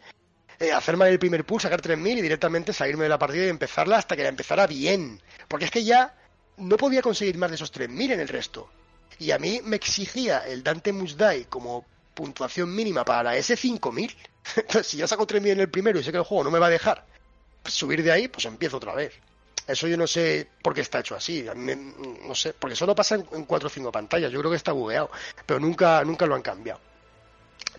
eh, 0.59 0.71
hacerme 0.71 1.09
el 1.09 1.19
primer 1.19 1.45
pool, 1.45 1.61
sacar 1.61 1.81
3000 1.81 2.19
y 2.19 2.21
directamente 2.21 2.73
salirme 2.73 3.03
de 3.03 3.09
la 3.09 3.19
partida 3.19 3.45
y 3.45 3.49
empezarla 3.49 3.97
hasta 3.97 4.15
que 4.15 4.23
la 4.23 4.29
empezara 4.29 4.67
bien. 4.67 5.21
Porque 5.47 5.65
es 5.65 5.71
que 5.71 5.83
ya 5.83 6.15
no 6.57 6.77
podía 6.77 7.01
conseguir 7.01 7.37
más 7.37 7.49
de 7.49 7.55
esos 7.55 7.71
3000 7.71 8.13
en 8.13 8.19
el 8.19 8.27
resto. 8.27 8.69
Y 9.19 9.31
a 9.31 9.39
mí 9.39 9.61
me 9.63 9.75
exigía 9.75 10.39
el 10.39 10.63
Dante 10.63 10.93
Musdai 10.93 11.45
como 11.45 11.85
puntuación 12.13 12.73
mínima 12.73 13.03
para 13.03 13.35
ese 13.35 13.57
5000. 13.57 14.15
Entonces, 14.55 14.87
si 14.87 14.97
ya 14.97 15.07
saco 15.07 15.27
3000 15.27 15.51
en 15.51 15.59
el 15.59 15.69
primero 15.69 15.99
y 15.99 16.03
sé 16.03 16.11
que 16.11 16.17
el 16.17 16.23
juego 16.23 16.45
no 16.45 16.51
me 16.51 16.59
va 16.59 16.67
a 16.67 16.71
dejar 16.71 17.05
subir 17.65 18.03
de 18.03 18.11
ahí, 18.11 18.27
pues 18.27 18.45
empiezo 18.45 18.77
otra 18.77 18.93
vez. 18.93 19.13
Eso 19.67 19.87
yo 19.87 19.95
no 19.95 20.07
sé 20.07 20.49
por 20.61 20.73
qué 20.73 20.81
está 20.81 20.99
hecho 20.99 21.15
así. 21.15 21.45
No 21.55 22.35
sé, 22.35 22.53
porque 22.53 22.75
solo 22.75 22.95
pasa 22.95 23.15
en, 23.15 23.25
en 23.31 23.45
cuatro 23.45 23.67
o 23.67 23.69
cinco 23.69 23.91
pantallas. 23.91 24.31
Yo 24.31 24.39
creo 24.39 24.51
que 24.51 24.57
está 24.57 24.71
bugueado, 24.71 25.11
pero 25.45 25.59
nunca, 25.59 26.03
nunca 26.03 26.25
lo 26.25 26.35
han 26.35 26.41
cambiado. 26.41 26.79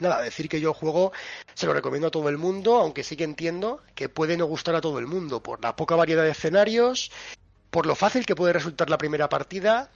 Nada, 0.00 0.22
decir 0.22 0.48
que 0.48 0.60
yo 0.60 0.72
juego 0.72 1.12
se 1.54 1.66
lo 1.66 1.74
recomiendo 1.74 2.09
a 2.09 2.10
todo 2.10 2.28
el 2.28 2.38
mundo, 2.38 2.76
aunque 2.76 3.04
sí 3.04 3.16
que 3.16 3.24
entiendo 3.24 3.82
que 3.94 4.09
puede 4.09 4.36
no 4.36 4.46
gustar 4.46 4.74
a 4.74 4.80
todo 4.80 4.98
el 4.98 5.06
mundo 5.06 5.42
por 5.42 5.62
la 5.62 5.76
poca 5.76 5.94
variedad 5.96 6.24
de 6.24 6.30
escenarios, 6.30 7.10
por 7.70 7.86
lo 7.86 7.94
fácil 7.94 8.26
que 8.26 8.34
puede 8.34 8.52
resultar 8.52 8.88
la 8.88 8.98
primera 8.98 9.28
partida 9.28 9.90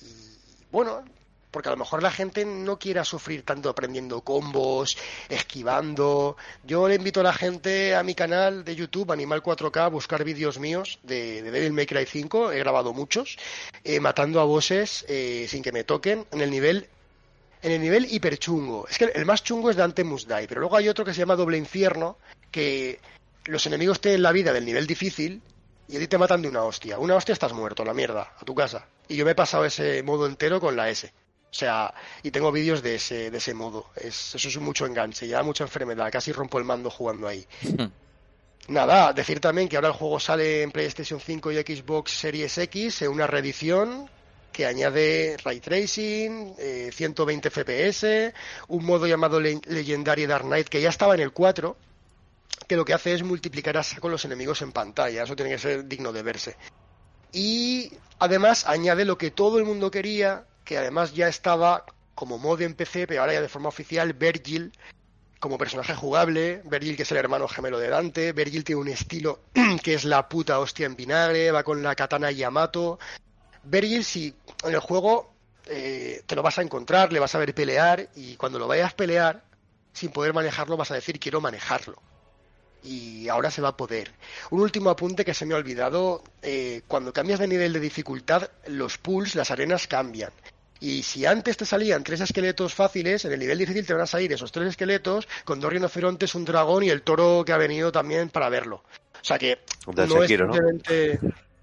y 0.00 0.66
bueno, 0.70 1.04
porque 1.50 1.68
a 1.68 1.72
lo 1.72 1.78
mejor 1.78 2.02
la 2.02 2.10
gente 2.10 2.44
no 2.44 2.78
quiera 2.78 3.04
sufrir 3.04 3.42
tanto 3.42 3.68
aprendiendo 3.68 4.20
combos, 4.20 4.96
esquivando. 5.28 6.36
Yo 6.64 6.88
le 6.88 6.96
invito 6.96 7.20
a 7.20 7.24
la 7.24 7.32
gente 7.32 7.94
a 7.94 8.02
mi 8.02 8.14
canal 8.14 8.64
de 8.64 8.76
YouTube, 8.76 9.12
Animal 9.12 9.42
4K, 9.42 9.78
a 9.78 9.88
buscar 9.88 10.24
vídeos 10.24 10.58
míos 10.58 10.98
de, 11.02 11.42
de 11.42 11.50
Devil 11.50 11.72
May 11.72 11.86
Cry 11.86 12.06
5, 12.06 12.52
he 12.52 12.58
grabado 12.58 12.92
muchos, 12.92 13.38
eh, 13.84 14.00
matando 14.00 14.40
a 14.40 14.44
bosses 14.44 15.04
eh, 15.08 15.46
sin 15.48 15.62
que 15.62 15.72
me 15.72 15.84
toquen 15.84 16.26
en 16.30 16.40
el 16.40 16.50
nivel 16.50 16.88
en 17.60 17.72
el 17.72 17.80
nivel 17.80 18.06
hiper 18.12 18.38
chungo. 18.38 18.86
Es 18.88 18.98
que 18.98 19.06
el 19.06 19.26
más 19.26 19.42
chungo 19.42 19.70
es 19.70 19.76
Dante 19.76 20.04
Must 20.04 20.28
Die, 20.28 20.46
pero 20.46 20.60
luego 20.60 20.76
hay 20.76 20.88
otro 20.88 21.04
que 21.04 21.12
se 21.12 21.20
llama 21.20 21.34
Doble 21.34 21.58
Infierno, 21.58 22.16
que 22.52 23.00
los 23.46 23.66
enemigos 23.66 24.00
tienen 24.00 24.22
la 24.22 24.30
vida 24.30 24.52
del 24.52 24.64
nivel 24.64 24.86
difícil 24.86 25.42
y 25.88 25.96
a 25.96 25.98
ti 25.98 26.06
te 26.06 26.18
matan 26.18 26.42
de 26.42 26.48
una 26.48 26.62
hostia. 26.62 26.98
Una 26.98 27.16
hostia 27.16 27.32
estás 27.32 27.52
muerto, 27.52 27.84
la 27.84 27.94
mierda, 27.94 28.32
a 28.38 28.44
tu 28.44 28.54
casa. 28.54 28.86
Y 29.08 29.16
yo 29.16 29.24
me 29.24 29.32
he 29.32 29.34
pasado 29.34 29.64
ese 29.64 30.02
modo 30.02 30.26
entero 30.26 30.60
con 30.60 30.76
la 30.76 30.90
S. 30.90 31.12
O 31.50 31.54
sea, 31.54 31.94
y 32.22 32.30
tengo 32.30 32.52
vídeos 32.52 32.82
de 32.82 32.96
ese, 32.96 33.30
de 33.30 33.38
ese 33.38 33.54
modo. 33.54 33.86
Es, 33.96 34.34
eso 34.34 34.48
es 34.48 34.58
mucho 34.58 34.84
enganche, 34.86 35.26
ya 35.26 35.42
mucha 35.42 35.64
enfermedad. 35.64 36.10
Casi 36.12 36.30
rompo 36.32 36.58
el 36.58 36.64
mando 36.64 36.90
jugando 36.90 37.26
ahí. 37.26 37.46
Nada, 38.68 39.14
decir 39.14 39.40
también 39.40 39.66
que 39.68 39.76
ahora 39.76 39.88
el 39.88 39.94
juego 39.94 40.20
sale 40.20 40.62
en 40.62 40.70
PlayStation 40.70 41.18
5 41.20 41.52
y 41.52 41.56
Xbox 41.56 42.10
Series 42.12 42.58
X 42.58 43.00
en 43.02 43.10
una 43.10 43.26
reedición 43.26 44.10
que 44.52 44.66
añade 44.66 45.36
ray 45.42 45.60
tracing, 45.60 46.54
eh, 46.58 46.90
120 46.92 47.48
FPS, 47.50 48.34
un 48.68 48.84
modo 48.84 49.06
llamado 49.06 49.40
Le- 49.40 49.60
Legendary 49.66 50.26
Dark 50.26 50.44
Knight 50.44 50.68
que 50.68 50.82
ya 50.82 50.90
estaba 50.90 51.14
en 51.14 51.20
el 51.20 51.32
4, 51.32 51.76
que 52.66 52.76
lo 52.76 52.84
que 52.84 52.92
hace 52.92 53.14
es 53.14 53.22
multiplicar 53.22 53.78
a 53.78 53.82
saco 53.82 54.10
los 54.10 54.24
enemigos 54.26 54.60
en 54.60 54.72
pantalla. 54.72 55.22
Eso 55.22 55.34
tiene 55.36 55.52
que 55.52 55.58
ser 55.58 55.86
digno 55.86 56.12
de 56.12 56.22
verse. 56.22 56.56
Y 57.32 57.90
además 58.18 58.66
añade 58.66 59.04
lo 59.06 59.16
que 59.16 59.30
todo 59.30 59.58
el 59.58 59.64
mundo 59.64 59.90
quería, 59.90 60.44
que 60.68 60.76
además 60.76 61.14
ya 61.14 61.28
estaba 61.28 61.86
como 62.14 62.36
mod 62.36 62.60
en 62.60 62.74
PC, 62.74 63.06
pero 63.06 63.22
ahora 63.22 63.32
ya 63.32 63.40
de 63.40 63.48
forma 63.48 63.70
oficial, 63.70 64.12
Virgil 64.12 64.70
como 65.40 65.56
personaje 65.56 65.94
jugable, 65.94 66.60
Virgil 66.66 66.94
que 66.94 67.04
es 67.04 67.10
el 67.10 67.16
hermano 67.16 67.48
gemelo 67.48 67.78
de 67.78 67.88
Dante, 67.88 68.32
Virgil 68.32 68.64
tiene 68.64 68.82
un 68.82 68.88
estilo 68.88 69.40
que 69.82 69.94
es 69.94 70.04
la 70.04 70.28
puta 70.28 70.58
hostia 70.58 70.84
en 70.84 70.94
vinagre, 70.94 71.52
va 71.52 71.62
con 71.62 71.82
la 71.82 71.94
katana 71.94 72.30
Yamato. 72.30 72.98
Virgil 73.62 74.04
si 74.04 74.34
en 74.62 74.74
el 74.74 74.80
juego 74.80 75.32
eh, 75.64 76.22
te 76.26 76.36
lo 76.36 76.42
vas 76.42 76.58
a 76.58 76.62
encontrar, 76.62 77.14
le 77.14 77.20
vas 77.20 77.34
a 77.34 77.38
ver 77.38 77.54
pelear 77.54 78.10
y 78.14 78.36
cuando 78.36 78.58
lo 78.58 78.68
vayas 78.68 78.92
a 78.92 78.96
pelear, 78.96 79.44
sin 79.94 80.10
poder 80.10 80.34
manejarlo, 80.34 80.76
vas 80.76 80.90
a 80.90 80.96
decir 80.96 81.18
quiero 81.18 81.40
manejarlo. 81.40 82.02
Y 82.82 83.26
ahora 83.28 83.50
se 83.50 83.62
va 83.62 83.68
a 83.68 83.76
poder. 83.78 84.12
Un 84.50 84.60
último 84.60 84.90
apunte 84.90 85.24
que 85.24 85.32
se 85.32 85.46
me 85.46 85.54
ha 85.54 85.56
olvidado, 85.56 86.22
eh, 86.42 86.82
cuando 86.88 87.14
cambias 87.14 87.38
de 87.38 87.48
nivel 87.48 87.72
de 87.72 87.80
dificultad, 87.80 88.50
los 88.66 88.98
pools, 88.98 89.34
las 89.34 89.50
arenas 89.50 89.86
cambian. 89.86 90.30
Y 90.80 91.02
si 91.02 91.26
antes 91.26 91.56
te 91.56 91.64
salían 91.66 92.04
tres 92.04 92.20
esqueletos 92.20 92.72
fáciles, 92.74 93.24
en 93.24 93.32
el 93.32 93.38
nivel 93.40 93.58
difícil 93.58 93.84
te 93.86 93.92
van 93.94 94.02
a 94.02 94.06
salir 94.06 94.32
esos 94.32 94.52
tres 94.52 94.68
esqueletos 94.68 95.26
con 95.44 95.58
dos 95.60 95.72
rinocerontes, 95.72 96.34
un 96.34 96.44
dragón 96.44 96.84
y 96.84 96.90
el 96.90 97.02
toro 97.02 97.44
que 97.44 97.52
ha 97.52 97.56
venido 97.56 97.90
también 97.90 98.30
para 98.30 98.48
verlo. 98.48 98.76
O 99.20 99.24
sea 99.24 99.38
que 99.38 99.58
del 99.94 100.08
no 100.08 100.22
es 100.22 100.28
simplemente... 100.52 101.20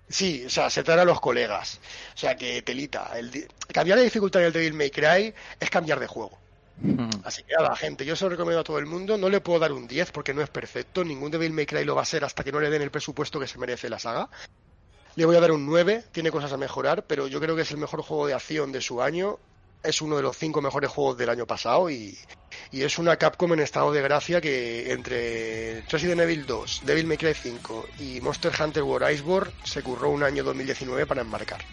Sí, 0.07 0.43
o 0.45 0.49
sea, 0.51 0.69
setar 0.69 0.99
a 0.99 1.05
los 1.05 1.19
colegas. 1.19 1.79
O 2.13 2.17
sea 2.17 2.35
que 2.35 2.61
telita. 2.61 3.11
El 3.17 3.31
di- 3.31 3.45
Cambiar 3.73 3.97
de 3.97 4.03
dificultad 4.03 4.41
en 4.41 4.47
el 4.47 4.53
Devil 4.53 4.73
May 4.73 4.91
Cry 4.91 5.33
es 5.59 5.69
cambiar 5.71 5.99
de 5.99 6.05
juego. 6.05 6.37
Así 7.23 7.41
que 7.41 7.53
nada, 7.57 7.75
gente, 7.75 8.05
yo 8.05 8.15
se 8.15 8.25
lo 8.25 8.29
recomiendo 8.29 8.59
a 8.59 8.63
todo 8.63 8.77
el 8.77 8.85
mundo. 8.85 9.17
No 9.17 9.29
le 9.29 9.39
puedo 9.41 9.57
dar 9.59 9.71
un 9.71 9.87
10 9.87 10.11
porque 10.11 10.33
no 10.33 10.43
es 10.43 10.49
perfecto. 10.49 11.03
Ningún 11.03 11.31
Devil 11.31 11.53
May 11.53 11.65
Cry 11.65 11.85
lo 11.85 11.95
va 11.95 12.03
a 12.03 12.05
ser 12.05 12.23
hasta 12.23 12.43
que 12.43 12.51
no 12.51 12.59
le 12.59 12.69
den 12.69 12.81
el 12.83 12.91
presupuesto 12.91 13.39
que 13.39 13.47
se 13.47 13.57
merece 13.57 13.89
la 13.89 13.97
saga. 13.97 14.29
Le 15.15 15.25
voy 15.25 15.37
a 15.37 15.39
dar 15.39 15.51
un 15.51 15.65
9, 15.65 16.03
tiene 16.11 16.29
cosas 16.29 16.51
a 16.51 16.57
mejorar, 16.57 17.05
pero 17.07 17.27
yo 17.27 17.39
creo 17.39 17.55
que 17.55 17.61
es 17.61 17.71
el 17.71 17.77
mejor 17.77 18.01
juego 18.01 18.27
de 18.27 18.33
acción 18.33 18.73
de 18.73 18.81
su 18.81 19.01
año. 19.01 19.39
Es 19.81 20.01
uno 20.01 20.17
de 20.17 20.21
los 20.21 20.35
cinco 20.35 20.61
mejores 20.61 20.89
juegos 20.89 21.17
del 21.17 21.29
año 21.29 21.45
pasado 21.45 21.89
y, 21.89 22.17
es 22.71 22.97
una 22.97 23.15
Capcom 23.15 23.53
en 23.53 23.61
estado 23.61 23.93
de 23.93 24.01
gracia 24.01 24.41
que 24.41 24.91
entre 24.91 25.81
Resident 25.89 26.19
Evil 26.19 26.45
2, 26.45 26.81
Devil 26.85 27.07
May 27.07 27.17
Cry 27.17 27.33
5 27.33 27.85
y 27.99 28.19
Monster 28.19 28.51
Hunter 28.59 28.83
World 28.83 29.09
Iceborne 29.13 29.53
se 29.63 29.81
curró 29.83 30.09
un 30.09 30.23
año 30.23 30.43
2019 30.43 31.05
para 31.05 31.21
enmarcar. 31.21 31.63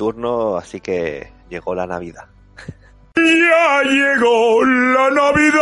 Turno, 0.00 0.56
así 0.56 0.80
que 0.80 1.30
llegó 1.50 1.74
la 1.74 1.86
Navidad. 1.86 2.24
¡Ya 3.16 3.82
llegó 3.82 4.64
la 4.64 5.10
Navidad! 5.10 5.60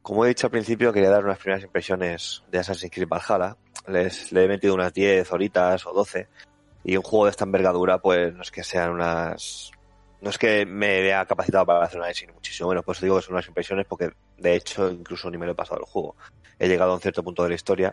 Como 0.00 0.24
he 0.24 0.28
dicho 0.28 0.46
al 0.46 0.52
principio, 0.52 0.92
quería 0.92 1.10
dar 1.10 1.24
unas 1.24 1.38
primeras 1.38 1.64
impresiones 1.64 2.44
de 2.52 2.60
Assassin's 2.60 2.92
Creed 2.94 3.08
Valhalla. 3.08 3.56
Les, 3.88 4.30
le 4.30 4.44
he 4.44 4.48
metido 4.48 4.74
unas 4.74 4.94
10 4.94 5.32
horitas 5.32 5.84
o 5.88 5.92
12. 5.92 6.28
Y 6.84 6.96
un 6.96 7.02
juego 7.02 7.24
de 7.24 7.32
esta 7.32 7.42
envergadura, 7.42 7.98
pues 7.98 8.32
no 8.32 8.42
es 8.42 8.52
que 8.52 8.62
sean 8.62 8.90
unas... 8.90 9.72
No 10.20 10.30
es 10.30 10.38
que 10.38 10.64
me 10.64 11.00
vea 11.00 11.26
capacitado 11.26 11.66
para 11.66 11.82
hacer 11.82 11.96
una 11.96 12.04
análisis, 12.04 12.32
muchísimo 12.32 12.68
menos. 12.68 12.84
Pues 12.84 13.00
digo 13.00 13.16
que 13.16 13.22
son 13.22 13.34
unas 13.34 13.48
impresiones 13.48 13.86
porque, 13.88 14.12
de 14.38 14.54
hecho, 14.54 14.88
incluso 14.88 15.28
ni 15.32 15.36
me 15.36 15.46
lo 15.46 15.52
he 15.52 15.56
pasado 15.56 15.80
el 15.80 15.86
juego. 15.86 16.14
He 16.60 16.68
llegado 16.68 16.92
a 16.92 16.94
un 16.94 17.00
cierto 17.00 17.24
punto 17.24 17.42
de 17.42 17.48
la 17.48 17.56
historia 17.56 17.92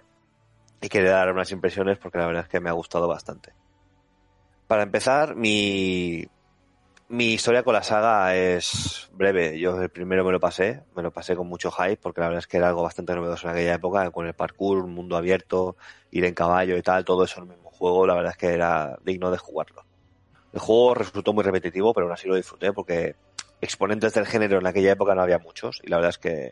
y 0.81 0.89
quería 0.89 1.11
dar 1.11 1.31
unas 1.31 1.51
impresiones 1.51 1.97
porque 1.99 2.17
la 2.17 2.25
verdad 2.25 2.43
es 2.43 2.49
que 2.49 2.59
me 2.59 2.69
ha 2.69 2.73
gustado 2.73 3.07
bastante. 3.07 3.53
Para 4.67 4.83
empezar, 4.83 5.35
mi, 5.35 6.25
mi 7.09 7.33
historia 7.33 7.63
con 7.63 7.73
la 7.73 7.83
saga 7.83 8.35
es 8.35 9.09
breve. 9.11 9.59
Yo 9.59 9.79
el 9.81 9.89
primero 9.89 10.23
me 10.23 10.31
lo 10.31 10.39
pasé, 10.39 10.81
me 10.95 11.03
lo 11.03 11.11
pasé 11.11 11.35
con 11.35 11.47
mucho 11.47 11.69
hype 11.69 11.97
porque 11.97 12.21
la 12.21 12.27
verdad 12.27 12.39
es 12.39 12.47
que 12.47 12.57
era 12.57 12.69
algo 12.69 12.83
bastante 12.83 13.13
novedoso 13.13 13.47
en 13.47 13.53
aquella 13.53 13.75
época, 13.75 14.09
con 14.11 14.27
el 14.27 14.33
parkour, 14.33 14.77
un 14.79 14.93
mundo 14.93 15.17
abierto, 15.17 15.75
ir 16.09 16.25
en 16.25 16.33
caballo 16.33 16.77
y 16.77 16.81
tal, 16.81 17.05
todo 17.05 17.25
eso 17.25 17.41
en 17.41 17.49
el 17.49 17.55
mismo 17.55 17.69
juego, 17.69 18.07
la 18.07 18.15
verdad 18.15 18.31
es 18.31 18.37
que 18.37 18.53
era 18.53 18.97
digno 19.03 19.29
de 19.29 19.37
jugarlo. 19.37 19.83
El 20.53 20.59
juego 20.59 20.95
resultó 20.95 21.33
muy 21.33 21.43
repetitivo, 21.43 21.93
pero 21.93 22.07
aún 22.07 22.13
así 22.13 22.27
lo 22.27 22.35
disfruté 22.35 22.73
porque 22.73 23.15
exponentes 23.61 24.13
del 24.13 24.25
género 24.25 24.59
en 24.59 24.67
aquella 24.67 24.93
época 24.93 25.13
no 25.13 25.21
había 25.21 25.37
muchos 25.37 25.81
y 25.83 25.89
la 25.89 25.97
verdad 25.97 26.09
es 26.09 26.17
que 26.17 26.51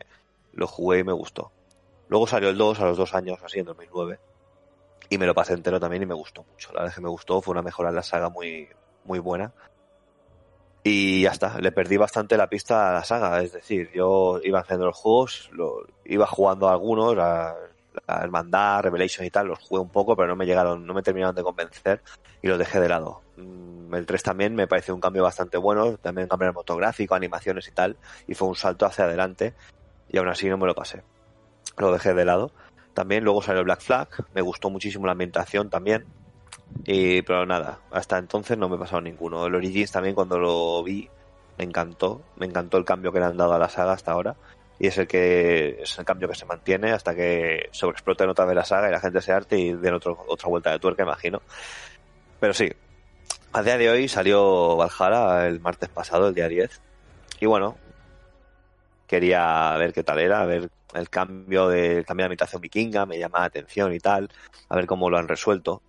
lo 0.52 0.66
jugué 0.66 1.00
y 1.00 1.04
me 1.04 1.12
gustó. 1.12 1.52
Luego 2.10 2.26
salió 2.26 2.50
el 2.50 2.58
2 2.58 2.80
a 2.80 2.86
los 2.86 2.98
dos 2.98 3.14
años, 3.14 3.38
así 3.42 3.60
en 3.60 3.66
2009, 3.66 4.18
y 5.08 5.16
me 5.16 5.26
lo 5.26 5.34
pasé 5.34 5.54
entero 5.54 5.78
también 5.78 6.02
y 6.02 6.06
me 6.06 6.14
gustó 6.14 6.44
mucho. 6.44 6.70
La 6.72 6.80
verdad 6.80 6.88
es 6.88 6.94
que 6.96 7.00
me 7.00 7.08
gustó, 7.08 7.40
fue 7.40 7.52
una 7.52 7.62
mejora 7.62 7.90
en 7.90 7.94
la 7.94 8.02
saga 8.02 8.28
muy, 8.28 8.68
muy 9.04 9.20
buena. 9.20 9.52
Y 10.82 11.22
ya 11.22 11.30
está, 11.30 11.58
le 11.60 11.70
perdí 11.70 11.96
bastante 11.96 12.36
la 12.36 12.48
pista 12.48 12.90
a 12.90 12.94
la 12.94 13.04
saga. 13.04 13.40
Es 13.42 13.52
decir, 13.52 13.90
yo 13.94 14.40
iba 14.42 14.58
haciendo 14.58 14.86
los 14.86 14.96
juegos, 14.96 15.50
iba 16.04 16.26
jugando 16.26 16.68
a 16.68 16.72
algunos, 16.72 17.16
a, 17.16 17.54
a 18.06 18.22
Hermandad, 18.24 18.82
Revelation 18.82 19.24
y 19.24 19.30
tal, 19.30 19.46
los 19.46 19.60
jugué 19.60 19.80
un 19.80 19.90
poco, 19.90 20.16
pero 20.16 20.26
no 20.26 20.36
me 20.36 20.46
llegaron, 20.46 20.84
no 20.84 20.94
me 20.94 21.02
terminaron 21.02 21.36
de 21.36 21.44
convencer 21.44 22.02
y 22.42 22.48
los 22.48 22.58
dejé 22.58 22.80
de 22.80 22.88
lado. 22.88 23.20
Mm, 23.36 23.94
El 23.94 24.06
3 24.06 24.22
también 24.22 24.54
me 24.56 24.66
pareció 24.66 24.94
un 24.94 25.00
cambio 25.00 25.22
bastante 25.22 25.58
bueno, 25.58 25.96
también 25.98 26.26
cambio 26.26 26.48
el 26.48 26.54
motográfico, 26.54 27.14
animaciones 27.14 27.68
y 27.68 27.72
tal, 27.72 27.96
y 28.26 28.34
fue 28.34 28.48
un 28.48 28.56
salto 28.56 28.86
hacia 28.86 29.04
adelante, 29.04 29.54
y 30.08 30.18
aún 30.18 30.28
así 30.28 30.48
no 30.48 30.58
me 30.58 30.66
lo 30.66 30.74
pasé. 30.74 31.02
Lo 31.80 31.92
dejé 31.92 32.14
de 32.14 32.24
lado. 32.24 32.52
También 32.94 33.24
luego 33.24 33.42
salió 33.42 33.64
Black 33.64 33.80
Flag, 33.80 34.08
me 34.34 34.42
gustó 34.42 34.68
muchísimo 34.68 35.06
la 35.06 35.12
ambientación 35.12 35.70
también, 35.70 36.04
y, 36.84 37.22
pero 37.22 37.46
nada, 37.46 37.78
hasta 37.90 38.18
entonces 38.18 38.58
no 38.58 38.68
me 38.68 38.76
he 38.76 38.78
pasado 38.78 39.00
ninguno. 39.00 39.46
El 39.46 39.54
Origins 39.54 39.92
también 39.92 40.14
cuando 40.14 40.38
lo 40.38 40.82
vi 40.82 41.08
me 41.56 41.64
encantó, 41.64 42.22
me 42.36 42.46
encantó 42.46 42.78
el 42.78 42.84
cambio 42.84 43.12
que 43.12 43.20
le 43.20 43.26
han 43.26 43.36
dado 43.36 43.54
a 43.54 43.58
la 43.58 43.68
saga 43.68 43.92
hasta 43.92 44.12
ahora 44.12 44.36
y 44.78 44.86
es 44.86 44.96
el 44.96 45.06
que 45.06 45.82
es 45.82 45.98
el 45.98 46.04
cambio 46.04 46.26
que 46.28 46.34
se 46.34 46.46
mantiene 46.46 46.92
hasta 46.92 47.14
que 47.14 47.68
sobreexploten 47.70 48.30
otra 48.30 48.46
vez 48.46 48.56
la 48.56 48.64
saga 48.64 48.88
y 48.88 48.92
la 48.92 49.00
gente 49.00 49.20
se 49.20 49.30
arte 49.30 49.58
y 49.58 49.74
den 49.74 49.94
otro, 49.94 50.24
otra 50.26 50.48
vuelta 50.48 50.72
de 50.72 50.78
tuerca, 50.78 51.02
imagino. 51.02 51.42
Pero 52.40 52.54
sí, 52.54 52.70
a 53.52 53.62
día 53.62 53.76
de 53.76 53.90
hoy 53.90 54.08
salió 54.08 54.76
Valhalla 54.76 55.46
el 55.46 55.60
martes 55.60 55.90
pasado, 55.90 56.28
el 56.28 56.34
día 56.34 56.48
10. 56.48 56.80
Y 57.40 57.46
bueno, 57.46 57.76
quería 59.06 59.76
ver 59.76 59.92
qué 59.92 60.02
tal 60.02 60.18
era, 60.18 60.40
a 60.40 60.46
ver 60.46 60.70
el 60.94 61.08
cambio 61.10 61.68
de, 61.68 61.98
el 61.98 62.06
cambio 62.06 62.24
de 62.24 62.26
ambientación 62.26 62.60
vikinga, 62.60 63.06
me 63.06 63.18
llama 63.18 63.40
la 63.40 63.46
atención 63.46 63.92
y 63.92 64.00
tal, 64.00 64.30
a 64.68 64.76
ver 64.76 64.86
cómo 64.86 65.10
lo 65.10 65.18
han 65.18 65.28
resuelto. 65.28 65.82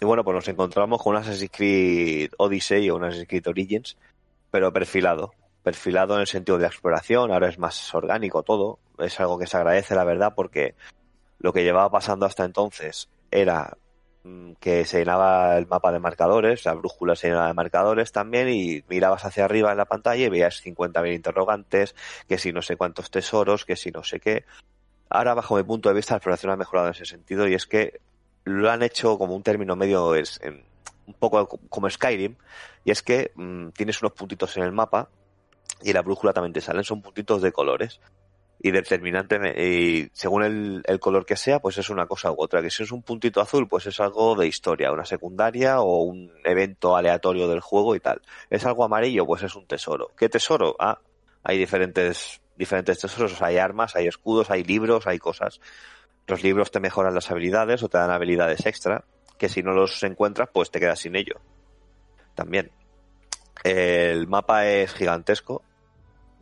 Y 0.00 0.04
bueno, 0.04 0.24
pues 0.24 0.34
nos 0.34 0.48
encontramos 0.48 1.02
con 1.02 1.14
un 1.14 1.20
Assassin's 1.20 1.50
Creed 1.52 2.30
Odyssey 2.38 2.88
o 2.90 2.96
un 2.96 3.04
Assassin's 3.04 3.28
Creed 3.28 3.46
Origins, 3.48 3.96
pero 4.50 4.72
perfilado. 4.72 5.32
Perfilado 5.62 6.14
en 6.14 6.22
el 6.22 6.26
sentido 6.26 6.56
de 6.56 6.66
exploración, 6.66 7.30
ahora 7.30 7.48
es 7.48 7.58
más 7.58 7.94
orgánico 7.94 8.42
todo. 8.42 8.78
Es 8.98 9.20
algo 9.20 9.38
que 9.38 9.46
se 9.46 9.58
agradece, 9.58 9.94
la 9.94 10.04
verdad, 10.04 10.32
porque 10.34 10.74
lo 11.38 11.52
que 11.52 11.64
llevaba 11.64 11.90
pasando 11.90 12.24
hasta 12.24 12.44
entonces 12.44 13.10
era 13.30 13.76
que 14.60 14.84
se 14.84 14.98
llenaba 14.98 15.56
el 15.56 15.66
mapa 15.66 15.92
de 15.92 15.98
marcadores, 15.98 16.64
la 16.64 16.74
brújula 16.74 17.16
se 17.16 17.28
llenaba 17.28 17.48
de 17.48 17.54
marcadores 17.54 18.12
también 18.12 18.48
y 18.50 18.84
mirabas 18.88 19.24
hacia 19.24 19.44
arriba 19.44 19.70
en 19.70 19.78
la 19.78 19.86
pantalla 19.86 20.26
y 20.26 20.28
veías 20.28 20.62
50.000 20.62 21.14
interrogantes, 21.14 21.94
que 22.28 22.38
si 22.38 22.52
no 22.52 22.60
sé 22.60 22.76
cuántos 22.76 23.10
tesoros, 23.10 23.64
que 23.64 23.76
si 23.76 23.90
no 23.90 24.02
sé 24.04 24.20
qué. 24.20 24.44
Ahora, 25.08 25.34
bajo 25.34 25.56
mi 25.56 25.62
punto 25.62 25.88
de 25.88 25.94
vista, 25.94 26.14
la 26.14 26.18
exploración 26.18 26.52
ha 26.52 26.56
mejorado 26.56 26.88
en 26.88 26.94
ese 26.94 27.06
sentido 27.06 27.48
y 27.48 27.54
es 27.54 27.66
que 27.66 28.00
lo 28.44 28.70
han 28.70 28.82
hecho 28.82 29.18
como 29.18 29.34
un 29.34 29.42
término 29.42 29.74
medio, 29.76 30.14
es 30.14 30.40
un 31.06 31.14
poco 31.14 31.46
como 31.68 31.88
Skyrim, 31.88 32.36
y 32.84 32.90
es 32.90 33.02
que 33.02 33.32
mm, 33.34 33.68
tienes 33.70 34.00
unos 34.02 34.12
puntitos 34.12 34.56
en 34.56 34.64
el 34.64 34.72
mapa 34.72 35.08
y 35.82 35.92
la 35.92 36.02
brújula 36.02 36.32
también 36.32 36.52
te 36.52 36.60
salen, 36.60 36.84
son 36.84 37.02
puntitos 37.02 37.42
de 37.42 37.52
colores. 37.52 38.00
Y 38.62 38.72
determinante, 38.72 39.38
y 39.56 40.10
según 40.12 40.42
el, 40.42 40.82
el 40.84 41.00
color 41.00 41.24
que 41.24 41.36
sea, 41.36 41.60
pues 41.60 41.78
es 41.78 41.88
una 41.88 42.06
cosa 42.06 42.30
u 42.30 42.34
otra. 42.36 42.60
Que 42.60 42.70
si 42.70 42.82
es 42.82 42.92
un 42.92 43.02
puntito 43.02 43.40
azul, 43.40 43.66
pues 43.66 43.86
es 43.86 43.98
algo 44.00 44.34
de 44.34 44.46
historia, 44.46 44.92
una 44.92 45.06
secundaria 45.06 45.80
o 45.80 46.02
un 46.02 46.30
evento 46.44 46.94
aleatorio 46.94 47.48
del 47.48 47.60
juego 47.60 47.96
y 47.96 48.00
tal. 48.00 48.20
Es 48.50 48.66
algo 48.66 48.84
amarillo, 48.84 49.24
pues 49.24 49.42
es 49.44 49.54
un 49.54 49.66
tesoro. 49.66 50.10
¿Qué 50.14 50.28
tesoro? 50.28 50.76
Ah, 50.78 50.98
hay 51.42 51.56
diferentes, 51.56 52.42
diferentes 52.56 52.98
tesoros, 52.98 53.40
hay 53.40 53.56
armas, 53.56 53.96
hay 53.96 54.06
escudos, 54.06 54.50
hay 54.50 54.62
libros, 54.62 55.06
hay 55.06 55.18
cosas. 55.18 55.60
Los 56.26 56.42
libros 56.42 56.70
te 56.70 56.80
mejoran 56.80 57.14
las 57.14 57.30
habilidades 57.30 57.82
o 57.82 57.88
te 57.88 57.96
dan 57.96 58.10
habilidades 58.10 58.66
extra, 58.66 59.04
que 59.38 59.48
si 59.48 59.62
no 59.62 59.72
los 59.72 60.02
encuentras, 60.02 60.50
pues 60.52 60.70
te 60.70 60.80
quedas 60.80 60.98
sin 60.98 61.16
ello. 61.16 61.40
También. 62.34 62.70
El 63.64 64.26
mapa 64.28 64.66
es 64.66 64.92
gigantesco. 64.92 65.62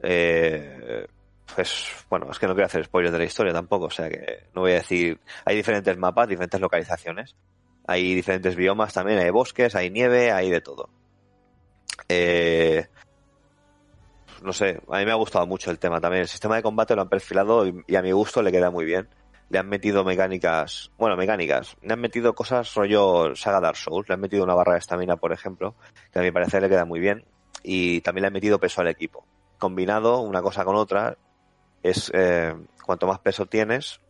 Eh, 0.02 1.06
pues 1.54 1.86
bueno, 2.08 2.30
es 2.30 2.38
que 2.38 2.46
no 2.46 2.54
quiero 2.54 2.66
hacer 2.66 2.84
spoilers 2.84 3.12
de 3.12 3.18
la 3.18 3.24
historia 3.24 3.52
tampoco, 3.52 3.86
o 3.86 3.90
sea 3.90 4.08
que 4.08 4.44
no 4.54 4.62
voy 4.62 4.72
a 4.72 4.76
decir. 4.76 5.20
Hay 5.44 5.56
diferentes 5.56 5.96
mapas, 5.96 6.28
diferentes 6.28 6.60
localizaciones. 6.60 7.36
Hay 7.86 8.14
diferentes 8.14 8.54
biomas 8.54 8.92
también, 8.92 9.18
hay 9.18 9.30
bosques, 9.30 9.74
hay 9.74 9.90
nieve, 9.90 10.30
hay 10.30 10.50
de 10.50 10.60
todo. 10.60 10.90
Eh, 12.08 12.86
no 14.42 14.52
sé, 14.52 14.80
a 14.88 14.98
mí 14.98 15.04
me 15.06 15.10
ha 15.10 15.16
gustado 15.16 15.46
mucho 15.46 15.70
el 15.70 15.78
tema 15.78 16.00
también. 16.00 16.22
El 16.22 16.28
sistema 16.28 16.56
de 16.56 16.62
combate 16.62 16.94
lo 16.94 17.02
han 17.02 17.08
perfilado 17.08 17.66
y, 17.66 17.82
y 17.86 17.96
a 17.96 18.02
mi 18.02 18.12
gusto 18.12 18.42
le 18.42 18.52
queda 18.52 18.70
muy 18.70 18.84
bien. 18.84 19.08
Le 19.50 19.58
han 19.58 19.68
metido 19.68 20.04
mecánicas, 20.04 20.90
bueno, 20.98 21.16
mecánicas, 21.16 21.78
le 21.80 21.94
han 21.94 22.00
metido 22.00 22.34
cosas 22.34 22.74
rollo 22.74 23.34
saga 23.34 23.60
Dark 23.60 23.78
Souls, 23.78 24.06
le 24.06 24.14
han 24.14 24.20
metido 24.20 24.44
una 24.44 24.54
barra 24.54 24.74
de 24.74 24.80
estamina, 24.80 25.16
por 25.16 25.32
ejemplo, 25.32 25.74
que 26.12 26.18
a 26.18 26.22
mi 26.22 26.30
parecer 26.30 26.60
le 26.60 26.68
queda 26.68 26.84
muy 26.84 27.00
bien. 27.00 27.24
Y 27.62 28.02
también 28.02 28.22
le 28.22 28.26
han 28.26 28.34
metido 28.34 28.60
peso 28.60 28.82
al 28.82 28.88
equipo. 28.88 29.24
Combinado 29.58 30.20
una 30.20 30.42
cosa 30.42 30.64
con 30.66 30.76
otra, 30.76 31.16
es 31.82 32.10
eh, 32.14 32.54
cuanto 32.84 33.06
más 33.06 33.18
peso 33.20 33.46
tienes, 33.46 34.00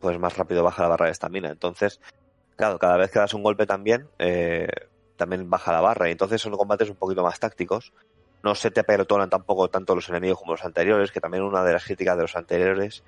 pues 0.00 0.18
más 0.18 0.36
rápido 0.36 0.62
baja 0.62 0.82
la 0.82 0.88
barra 0.88 1.06
de 1.06 1.12
estamina. 1.12 1.50
Entonces, 1.50 2.00
claro, 2.56 2.78
cada 2.78 2.96
vez 2.96 3.10
que 3.10 3.18
das 3.18 3.34
un 3.34 3.42
golpe 3.42 3.66
también, 3.66 4.08
eh, 4.18 4.68
también 5.16 5.48
baja 5.50 5.72
la 5.72 5.80
barra. 5.80 6.08
Y 6.08 6.12
entonces 6.12 6.40
son 6.40 6.52
combates 6.56 6.90
un 6.90 6.96
poquito 6.96 7.22
más 7.22 7.38
tácticos. 7.38 7.92
No 8.42 8.54
se 8.54 8.70
te 8.70 8.80
apelotonan 8.80 9.30
tampoco 9.30 9.68
tanto 9.68 9.94
los 9.94 10.08
enemigos 10.08 10.38
como 10.38 10.52
los 10.52 10.64
anteriores, 10.64 11.10
que 11.10 11.20
también 11.20 11.42
una 11.42 11.64
de 11.64 11.72
las 11.72 11.84
críticas 11.84 12.16
de 12.16 12.22
los 12.22 12.36
anteriores 12.36 13.02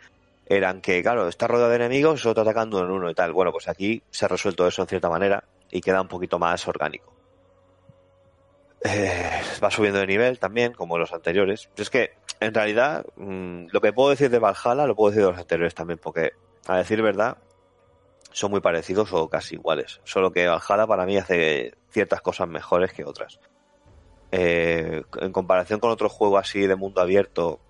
eran 0.47 0.81
que, 0.81 1.01
claro, 1.01 1.29
está 1.29 1.47
rodeado 1.47 1.71
de 1.71 1.77
enemigos 1.77 2.21
solo 2.21 2.35
te 2.35 2.41
atacando 2.41 2.79
uno 2.79 2.87
en 2.87 2.93
uno 2.93 3.11
y 3.11 3.15
tal. 3.15 3.33
Bueno, 3.33 3.53
pues 3.53 3.69
aquí 3.69 4.03
se 4.11 4.25
ha 4.25 4.29
resuelto 4.29 4.67
eso 4.67 4.83
en 4.83 4.89
cierta 4.89 5.09
manera 5.09 5.45
y 5.71 5.81
queda 5.81 6.01
un 6.01 6.09
poquito 6.09 6.41
más 6.41 6.67
orgánico. 6.67 7.15
Eh, 8.83 9.43
va 9.63 9.71
subiendo 9.71 10.01
de 10.01 10.07
nivel 10.07 10.39
también, 10.39 10.73
como 10.73 10.99
los 10.99 11.13
anteriores. 11.13 11.71
Es 11.77 11.91
que, 11.91 12.15
en 12.41 12.55
realidad, 12.55 13.05
mmm, 13.17 13.67
lo 13.71 13.81
que 13.81 13.93
puedo 13.93 14.11
decir 14.11 14.31
de 14.31 14.39
Valhalla 14.39 14.87
lo 14.87 14.97
puedo 14.97 15.11
decir 15.11 15.25
de 15.25 15.31
los 15.31 15.39
anteriores 15.39 15.75
también, 15.75 15.99
porque, 15.99 16.33
a 16.67 16.79
decir 16.79 17.03
verdad, 17.03 17.37
son 18.33 18.51
muy 18.51 18.61
parecidos 18.61 19.13
o 19.13 19.29
casi 19.29 19.57
iguales. 19.57 20.01
Solo 20.05 20.33
que 20.33 20.49
Valhalla 20.49 20.87
para 20.87 21.05
mí 21.05 21.17
hace 21.19 21.75
ciertas 21.91 22.23
cosas 22.23 22.49
mejores 22.49 22.93
que 22.93 23.05
otras. 23.05 23.41
Eh, 24.33 25.03
en 25.21 25.33
comparación 25.33 25.81
con 25.81 25.91
otro 25.91 26.09
juego 26.09 26.39
así 26.39 26.67
de 26.67 26.77
mundo 26.77 27.01
abierto, 27.01 27.61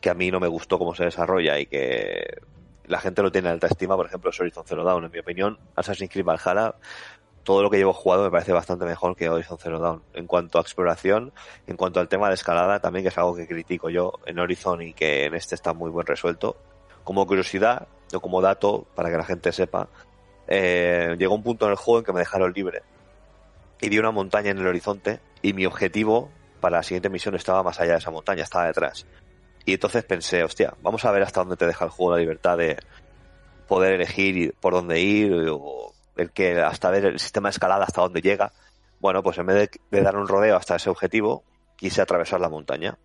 que 0.00 0.10
a 0.10 0.14
mí 0.14 0.30
no 0.30 0.38
me 0.38 0.48
gustó 0.48 0.78
cómo 0.78 0.94
se 0.94 1.04
desarrolla 1.04 1.58
y 1.58 1.66
que 1.66 2.38
la 2.86 3.00
gente 3.00 3.22
lo 3.22 3.32
tiene 3.32 3.48
en 3.48 3.54
alta 3.54 3.66
estima, 3.66 3.96
por 3.96 4.06
ejemplo, 4.06 4.30
es 4.30 4.40
Horizon 4.40 4.64
Zero 4.66 4.84
Dawn. 4.84 5.04
En 5.04 5.10
mi 5.10 5.18
opinión, 5.18 5.58
Assassin's 5.74 6.10
Creed 6.10 6.24
Valhalla 6.24 6.74
todo 7.44 7.62
lo 7.62 7.70
que 7.70 7.78
llevo 7.78 7.92
jugado 7.92 8.24
me 8.24 8.30
parece 8.30 8.52
bastante 8.52 8.84
mejor 8.84 9.16
que 9.16 9.28
Horizon 9.28 9.58
Zero 9.58 9.80
Dawn. 9.80 10.02
En 10.14 10.26
cuanto 10.26 10.58
a 10.58 10.60
exploración, 10.60 11.32
en 11.66 11.76
cuanto 11.76 12.00
al 12.00 12.08
tema 12.08 12.28
de 12.28 12.34
escalada, 12.34 12.80
también 12.80 13.04
que 13.04 13.08
es 13.08 13.18
algo 13.18 13.34
que 13.34 13.46
critico 13.46 13.90
yo 13.90 14.12
en 14.26 14.38
Horizon 14.38 14.82
y 14.82 14.92
que 14.92 15.24
en 15.24 15.34
este 15.34 15.54
está 15.54 15.72
muy 15.72 15.90
buen 15.90 16.06
resuelto. 16.06 16.56
Como 17.04 17.26
curiosidad, 17.26 17.88
o 18.14 18.20
como 18.20 18.40
dato, 18.40 18.86
para 18.94 19.10
que 19.10 19.16
la 19.16 19.24
gente 19.24 19.52
sepa, 19.52 19.88
eh, 20.46 21.16
llegó 21.18 21.34
un 21.34 21.42
punto 21.42 21.66
en 21.66 21.72
el 21.72 21.76
juego 21.76 22.00
en 22.00 22.04
que 22.04 22.12
me 22.12 22.20
dejaron 22.20 22.52
libre. 22.52 22.82
Y 23.80 23.88
vi 23.88 23.98
una 23.98 24.10
montaña 24.10 24.50
en 24.50 24.58
el 24.58 24.66
horizonte 24.66 25.20
y 25.40 25.54
mi 25.54 25.64
objetivo 25.64 26.30
para 26.60 26.78
la 26.78 26.82
siguiente 26.82 27.08
misión 27.08 27.34
estaba 27.34 27.62
más 27.62 27.80
allá 27.80 27.92
de 27.92 27.98
esa 27.98 28.10
montaña, 28.10 28.42
estaba 28.42 28.66
detrás. 28.66 29.06
Y 29.64 29.74
entonces 29.74 30.04
pensé, 30.04 30.44
hostia, 30.44 30.74
vamos 30.82 31.04
a 31.04 31.10
ver 31.10 31.22
hasta 31.22 31.40
dónde 31.40 31.56
te 31.56 31.66
deja 31.66 31.86
el 31.86 31.90
juego 31.90 32.12
la 32.12 32.18
libertad 32.18 32.58
de 32.58 32.76
poder 33.66 33.92
elegir 33.92 34.54
por 34.60 34.74
dónde 34.74 35.00
ir 35.00 35.48
o 35.50 35.92
el 36.16 36.30
que 36.32 36.60
hasta 36.60 36.90
ver 36.90 37.04
el 37.06 37.18
sistema 37.18 37.48
de 37.48 37.52
escalada 37.52 37.84
hasta 37.84 38.02
dónde 38.02 38.20
llega. 38.20 38.52
Bueno, 39.00 39.22
pues 39.22 39.38
en 39.38 39.46
vez 39.46 39.70
de, 39.90 40.02
dar 40.02 40.16
un 40.16 40.28
rodeo 40.28 40.56
hasta 40.56 40.76
ese 40.76 40.90
objetivo, 40.90 41.44
quise 41.76 42.02
atravesar 42.02 42.40
la 42.40 42.48
montaña. 42.48 42.98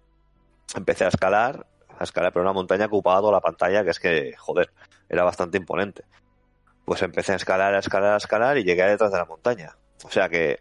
Empecé 0.75 1.05
a 1.05 1.09
escalar, 1.09 1.65
a 1.97 2.03
escalar, 2.03 2.33
pero 2.33 2.43
una 2.43 2.53
montaña 2.53 2.85
ocupaba 2.85 3.19
toda 3.21 3.33
la 3.33 3.41
pantalla, 3.41 3.83
que 3.83 3.91
es 3.91 3.99
que, 3.99 4.35
joder, 4.37 4.71
era 5.07 5.23
bastante 5.23 5.57
imponente. 5.57 6.03
Pues 6.83 7.01
empecé 7.01 7.33
a 7.33 7.37
escalar, 7.37 7.73
a 7.73 7.79
escalar, 7.79 8.13
a 8.13 8.17
escalar 8.17 8.57
y 8.57 8.63
llegué 8.63 8.83
detrás 8.83 9.11
de 9.11 9.17
la 9.17 9.25
montaña. 9.25 9.77
O 10.03 10.11
sea 10.11 10.27
que 10.27 10.59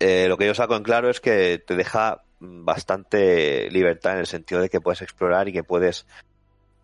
eh, 0.00 0.26
lo 0.28 0.36
que 0.36 0.46
yo 0.46 0.54
saco 0.54 0.76
en 0.76 0.82
claro 0.82 1.10
es 1.10 1.20
que 1.20 1.62
te 1.64 1.76
deja 1.76 2.22
bastante 2.40 3.70
libertad 3.70 4.14
en 4.14 4.20
el 4.20 4.26
sentido 4.26 4.60
de 4.60 4.68
que 4.68 4.80
puedes 4.80 5.02
explorar 5.02 5.48
y 5.48 5.52
que 5.52 5.64
puedes 5.64 6.06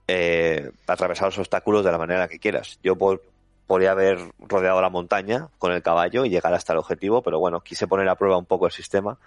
eh, 0.08 0.70
atravesar 0.86 1.28
los 1.28 1.38
obstáculos 1.38 1.84
de 1.84 1.92
la 1.92 1.98
manera 1.98 2.28
que 2.28 2.38
quieras. 2.38 2.78
Yo 2.82 2.96
por, 2.96 3.22
podría 3.66 3.92
haber 3.92 4.18
rodeado 4.38 4.80
la 4.80 4.90
montaña 4.90 5.48
con 5.58 5.72
el 5.72 5.82
caballo 5.82 6.24
y 6.24 6.30
llegar 6.30 6.52
hasta 6.54 6.72
el 6.72 6.78
objetivo, 6.78 7.22
pero 7.22 7.38
bueno, 7.38 7.60
quise 7.60 7.86
poner 7.86 8.08
a 8.08 8.16
prueba 8.16 8.36
un 8.36 8.46
poco 8.46 8.66
el 8.66 8.72
sistema 8.72 9.18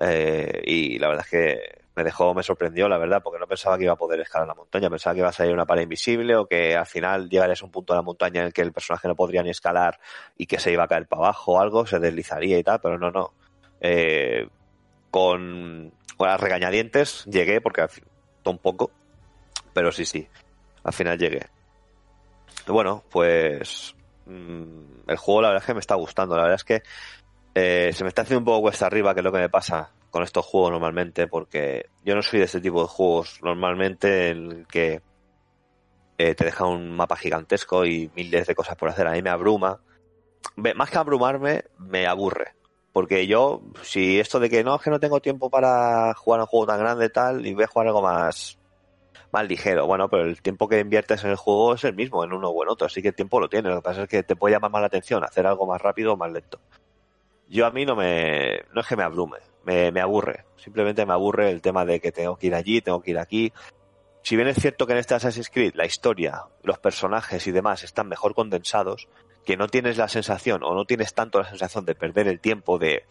eh, 0.00 0.62
y 0.64 0.98
la 0.98 1.08
verdad 1.08 1.24
es 1.26 1.30
que 1.30 1.80
me 1.94 2.04
dejó, 2.04 2.32
me 2.34 2.42
sorprendió, 2.42 2.88
la 2.88 2.98
verdad, 2.98 3.20
porque 3.22 3.38
no 3.38 3.46
pensaba 3.46 3.76
que 3.76 3.84
iba 3.84 3.92
a 3.92 3.96
poder 3.96 4.20
escalar 4.20 4.48
la 4.48 4.54
montaña, 4.54 4.88
pensaba 4.88 5.12
que 5.14 5.20
iba 5.20 5.28
a 5.28 5.32
salir 5.32 5.52
una 5.52 5.66
pared 5.66 5.82
invisible 5.82 6.36
o 6.36 6.46
que 6.46 6.76
al 6.76 6.86
final 6.86 7.28
llegarías 7.28 7.60
a 7.62 7.66
un 7.66 7.70
punto 7.70 7.92
de 7.92 7.98
la 7.98 8.02
montaña 8.02 8.40
en 8.40 8.46
el 8.46 8.52
que 8.52 8.62
el 8.62 8.72
personaje 8.72 9.08
no 9.08 9.16
podría 9.16 9.42
ni 9.42 9.50
escalar 9.50 9.98
y 10.38 10.46
que 10.46 10.58
se 10.58 10.72
iba 10.72 10.84
a 10.84 10.88
caer 10.88 11.06
para 11.06 11.24
abajo 11.24 11.52
o 11.52 11.60
algo, 11.60 11.86
se 11.86 11.98
deslizaría 11.98 12.58
y 12.58 12.62
tal, 12.62 12.80
pero 12.80 12.98
no, 12.98 13.10
no. 13.10 13.32
Eh, 13.80 14.48
con, 15.10 15.92
con 16.16 16.28
las 16.28 16.40
regañadientes 16.40 17.24
llegué 17.26 17.60
porque 17.60 17.86
un 18.44 18.58
poco, 18.58 18.90
pero 19.74 19.92
sí, 19.92 20.06
sí, 20.06 20.26
al 20.84 20.92
final 20.92 21.18
llegué. 21.18 21.46
Bueno, 22.70 23.04
pues 23.10 23.94
mmm, 24.26 25.08
el 25.08 25.16
juego 25.16 25.42
la 25.42 25.48
verdad 25.48 25.62
es 25.62 25.66
que 25.66 25.74
me 25.74 25.80
está 25.80 25.94
gustando, 25.96 26.36
la 26.36 26.42
verdad 26.42 26.56
es 26.56 26.64
que 26.64 26.82
Eh, 27.52 27.90
se 27.92 28.04
me 28.04 28.08
está 28.08 28.22
haciendo 28.22 28.38
un 28.38 28.44
poco 28.44 28.62
cuesta 28.62 28.86
arriba, 28.86 29.12
que 29.12 29.20
es 29.20 29.24
lo 29.24 29.32
que 29.32 29.40
me 29.40 29.48
pasa 29.48 29.90
con 30.08 30.22
estos 30.22 30.46
juegos 30.46 30.70
normalmente, 30.70 31.26
porque 31.26 31.86
yo 32.04 32.14
no 32.14 32.22
soy 32.22 32.38
de 32.38 32.44
este 32.44 32.60
tipo 32.60 32.80
de 32.80 32.86
juegos 32.86 33.40
normalmente 33.42 34.28
en 34.28 34.52
el 34.52 34.66
que 34.68 35.02
eh, 36.16 36.34
te 36.36 36.44
deja 36.44 36.64
un 36.64 36.94
mapa 36.94 37.16
gigantesco 37.16 37.84
y 37.84 38.08
miles 38.14 38.46
de 38.46 38.54
cosas 38.54 38.76
por 38.76 38.88
hacer. 38.88 39.08
A 39.08 39.12
mí 39.12 39.20
me 39.20 39.30
abruma. 39.30 39.80
Más 40.76 40.90
que 40.90 40.98
abrumarme, 40.98 41.64
me 41.76 42.06
aburre. 42.06 42.54
Porque 42.92 43.26
yo, 43.26 43.62
si 43.82 44.20
esto 44.20 44.38
de 44.38 44.48
que 44.48 44.62
no, 44.62 44.76
es 44.76 44.82
que 44.82 44.90
no 44.90 45.00
tengo 45.00 45.18
tiempo 45.18 45.50
para 45.50 46.14
jugar 46.14 46.40
un 46.42 46.46
juego 46.46 46.66
tan 46.66 46.78
grande 46.78 47.10
tal, 47.10 47.44
y 47.44 47.52
voy 47.52 47.64
a 47.64 47.66
jugar 47.66 47.88
algo 47.88 48.02
más, 48.02 48.59
más 49.32 49.46
ligero. 49.46 49.86
Bueno, 49.86 50.08
pero 50.08 50.24
el 50.24 50.40
tiempo 50.42 50.68
que 50.68 50.80
inviertes 50.80 51.24
en 51.24 51.30
el 51.30 51.36
juego 51.36 51.74
es 51.74 51.84
el 51.84 51.94
mismo, 51.94 52.24
en 52.24 52.32
uno 52.32 52.48
o 52.48 52.62
en 52.62 52.68
otro, 52.68 52.86
así 52.86 53.02
que 53.02 53.08
el 53.08 53.14
tiempo 53.14 53.40
lo 53.40 53.48
tiene. 53.48 53.68
Lo 53.68 53.76
que 53.76 53.82
pasa 53.82 54.02
es 54.02 54.08
que 54.08 54.22
te 54.22 54.36
puede 54.36 54.54
llamar 54.54 54.70
más 54.70 54.80
la 54.80 54.86
atención 54.86 55.24
hacer 55.24 55.46
algo 55.46 55.66
más 55.66 55.80
rápido 55.80 56.12
o 56.12 56.16
más 56.16 56.32
lento. 56.32 56.60
Yo 57.48 57.66
a 57.66 57.70
mí 57.70 57.84
no 57.84 57.96
me, 57.96 58.62
no 58.72 58.80
es 58.80 58.86
que 58.86 58.96
me 58.96 59.02
abrume, 59.02 59.38
me, 59.64 59.90
me 59.90 60.00
aburre. 60.00 60.44
Simplemente 60.56 61.04
me 61.04 61.12
aburre 61.12 61.50
el 61.50 61.62
tema 61.62 61.84
de 61.84 62.00
que 62.00 62.12
tengo 62.12 62.36
que 62.36 62.48
ir 62.48 62.54
allí, 62.54 62.80
tengo 62.80 63.02
que 63.02 63.10
ir 63.10 63.18
aquí. 63.18 63.52
Si 64.22 64.36
bien 64.36 64.48
es 64.48 64.58
cierto 64.58 64.86
que 64.86 64.92
en 64.92 64.98
este 64.98 65.14
Assassin's 65.14 65.50
Creed 65.50 65.74
la 65.74 65.86
historia, 65.86 66.44
los 66.62 66.78
personajes 66.78 67.46
y 67.46 67.52
demás 67.52 67.82
están 67.82 68.08
mejor 68.08 68.34
condensados, 68.34 69.08
que 69.44 69.56
no 69.56 69.66
tienes 69.68 69.96
la 69.96 70.08
sensación 70.08 70.62
o 70.62 70.74
no 70.74 70.84
tienes 70.84 71.14
tanto 71.14 71.38
la 71.38 71.48
sensación 71.48 71.86
de 71.86 71.94
perder 71.94 72.28
el 72.28 72.40
tiempo 72.40 72.78
de 72.78 73.04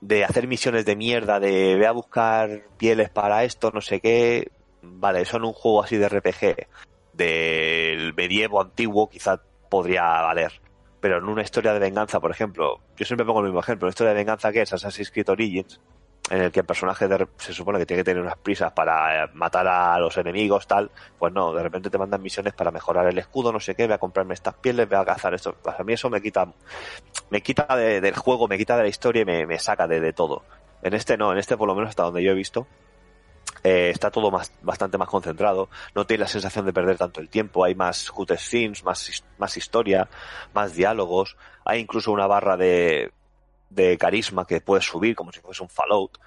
de 0.00 0.24
hacer 0.24 0.46
misiones 0.46 0.84
de 0.84 0.96
mierda, 0.96 1.40
de 1.40 1.76
ve 1.76 1.86
a 1.86 1.92
buscar 1.92 2.66
pieles 2.76 3.10
para 3.10 3.44
esto, 3.44 3.70
no 3.72 3.80
sé 3.80 4.00
qué. 4.00 4.50
Vale, 4.82 5.22
eso 5.22 5.36
en 5.38 5.44
un 5.44 5.52
juego 5.52 5.82
así 5.82 5.96
de 5.96 6.08
RPG 6.08 6.66
del 7.12 8.14
medievo 8.14 8.60
antiguo 8.60 9.08
quizá 9.08 9.40
podría 9.70 10.02
valer. 10.02 10.52
Pero 11.00 11.18
en 11.18 11.24
una 11.24 11.42
historia 11.42 11.72
de 11.72 11.78
venganza, 11.78 12.20
por 12.20 12.30
ejemplo, 12.30 12.80
yo 12.96 13.04
siempre 13.04 13.24
pongo 13.26 13.40
el 13.40 13.46
mismo 13.46 13.60
ejemplo, 13.60 13.86
una 13.86 13.90
historia 13.90 14.12
de 14.12 14.18
venganza 14.18 14.52
que 14.52 14.62
es 14.62 14.72
Assassin's 14.72 15.10
Creed 15.10 15.28
Origins, 15.28 15.80
en 16.30 16.42
el 16.42 16.50
que 16.50 16.60
el 16.60 16.66
personaje 16.66 17.06
de- 17.06 17.28
se 17.36 17.52
supone 17.52 17.78
que 17.78 17.86
tiene 17.86 18.00
que 18.00 18.04
tener 18.04 18.22
unas 18.22 18.36
prisas 18.38 18.72
para 18.72 19.24
eh, 19.24 19.28
matar 19.34 19.66
a 19.68 19.98
los 20.00 20.16
enemigos, 20.16 20.66
tal, 20.66 20.90
pues 21.18 21.32
no, 21.32 21.52
de 21.52 21.62
repente 21.62 21.88
te 21.90 21.98
mandan 21.98 22.20
misiones 22.22 22.52
para 22.54 22.70
mejorar 22.72 23.06
el 23.06 23.18
escudo, 23.18 23.52
no 23.52 23.60
sé 23.60 23.74
qué, 23.76 23.84
voy 23.86 23.94
a 23.94 23.98
comprarme 23.98 24.34
estas 24.34 24.54
pieles, 24.54 24.88
voy 24.88 24.98
a 24.98 25.04
cazar 25.04 25.34
esto. 25.34 25.54
A 25.78 25.82
mí 25.84 25.92
eso 25.92 26.10
me 26.10 26.20
quita, 26.20 26.52
me 27.30 27.40
quita 27.42 27.76
de- 27.76 28.00
del 28.00 28.16
juego, 28.16 28.48
me 28.48 28.58
quita 28.58 28.76
de 28.76 28.82
la 28.84 28.88
historia 28.88 29.22
y 29.22 29.24
me, 29.24 29.46
me 29.46 29.58
saca 29.58 29.86
de, 29.86 30.00
de 30.00 30.12
todo. 30.12 30.42
En 30.82 30.94
este 30.94 31.16
no, 31.16 31.30
en 31.32 31.38
este 31.38 31.56
por 31.56 31.68
lo 31.68 31.74
menos 31.74 31.90
hasta 31.90 32.02
donde 32.02 32.22
yo 32.24 32.32
he 32.32 32.34
visto, 32.34 32.66
eh, 33.64 33.90
está 33.90 34.10
todo 34.10 34.30
más, 34.30 34.52
bastante 34.62 34.98
más 34.98 35.08
concentrado, 35.08 35.68
no 35.94 36.06
tiene 36.06 36.22
la 36.22 36.28
sensación 36.28 36.64
de 36.66 36.72
perder 36.72 36.98
tanto 36.98 37.20
el 37.20 37.28
tiempo, 37.28 37.64
hay 37.64 37.74
más 37.74 38.10
cutscenes, 38.10 38.84
más, 38.84 39.08
his- 39.08 39.24
más 39.38 39.56
historia, 39.56 40.08
más 40.54 40.74
diálogos, 40.74 41.36
hay 41.64 41.80
incluso 41.80 42.12
una 42.12 42.26
barra 42.26 42.56
de, 42.56 43.12
de 43.70 43.98
carisma 43.98 44.46
que 44.46 44.60
puedes 44.60 44.84
subir 44.84 45.14
como 45.16 45.32
si 45.32 45.40
fuese 45.40 45.62
un 45.62 45.68
Fallout, 45.68 46.18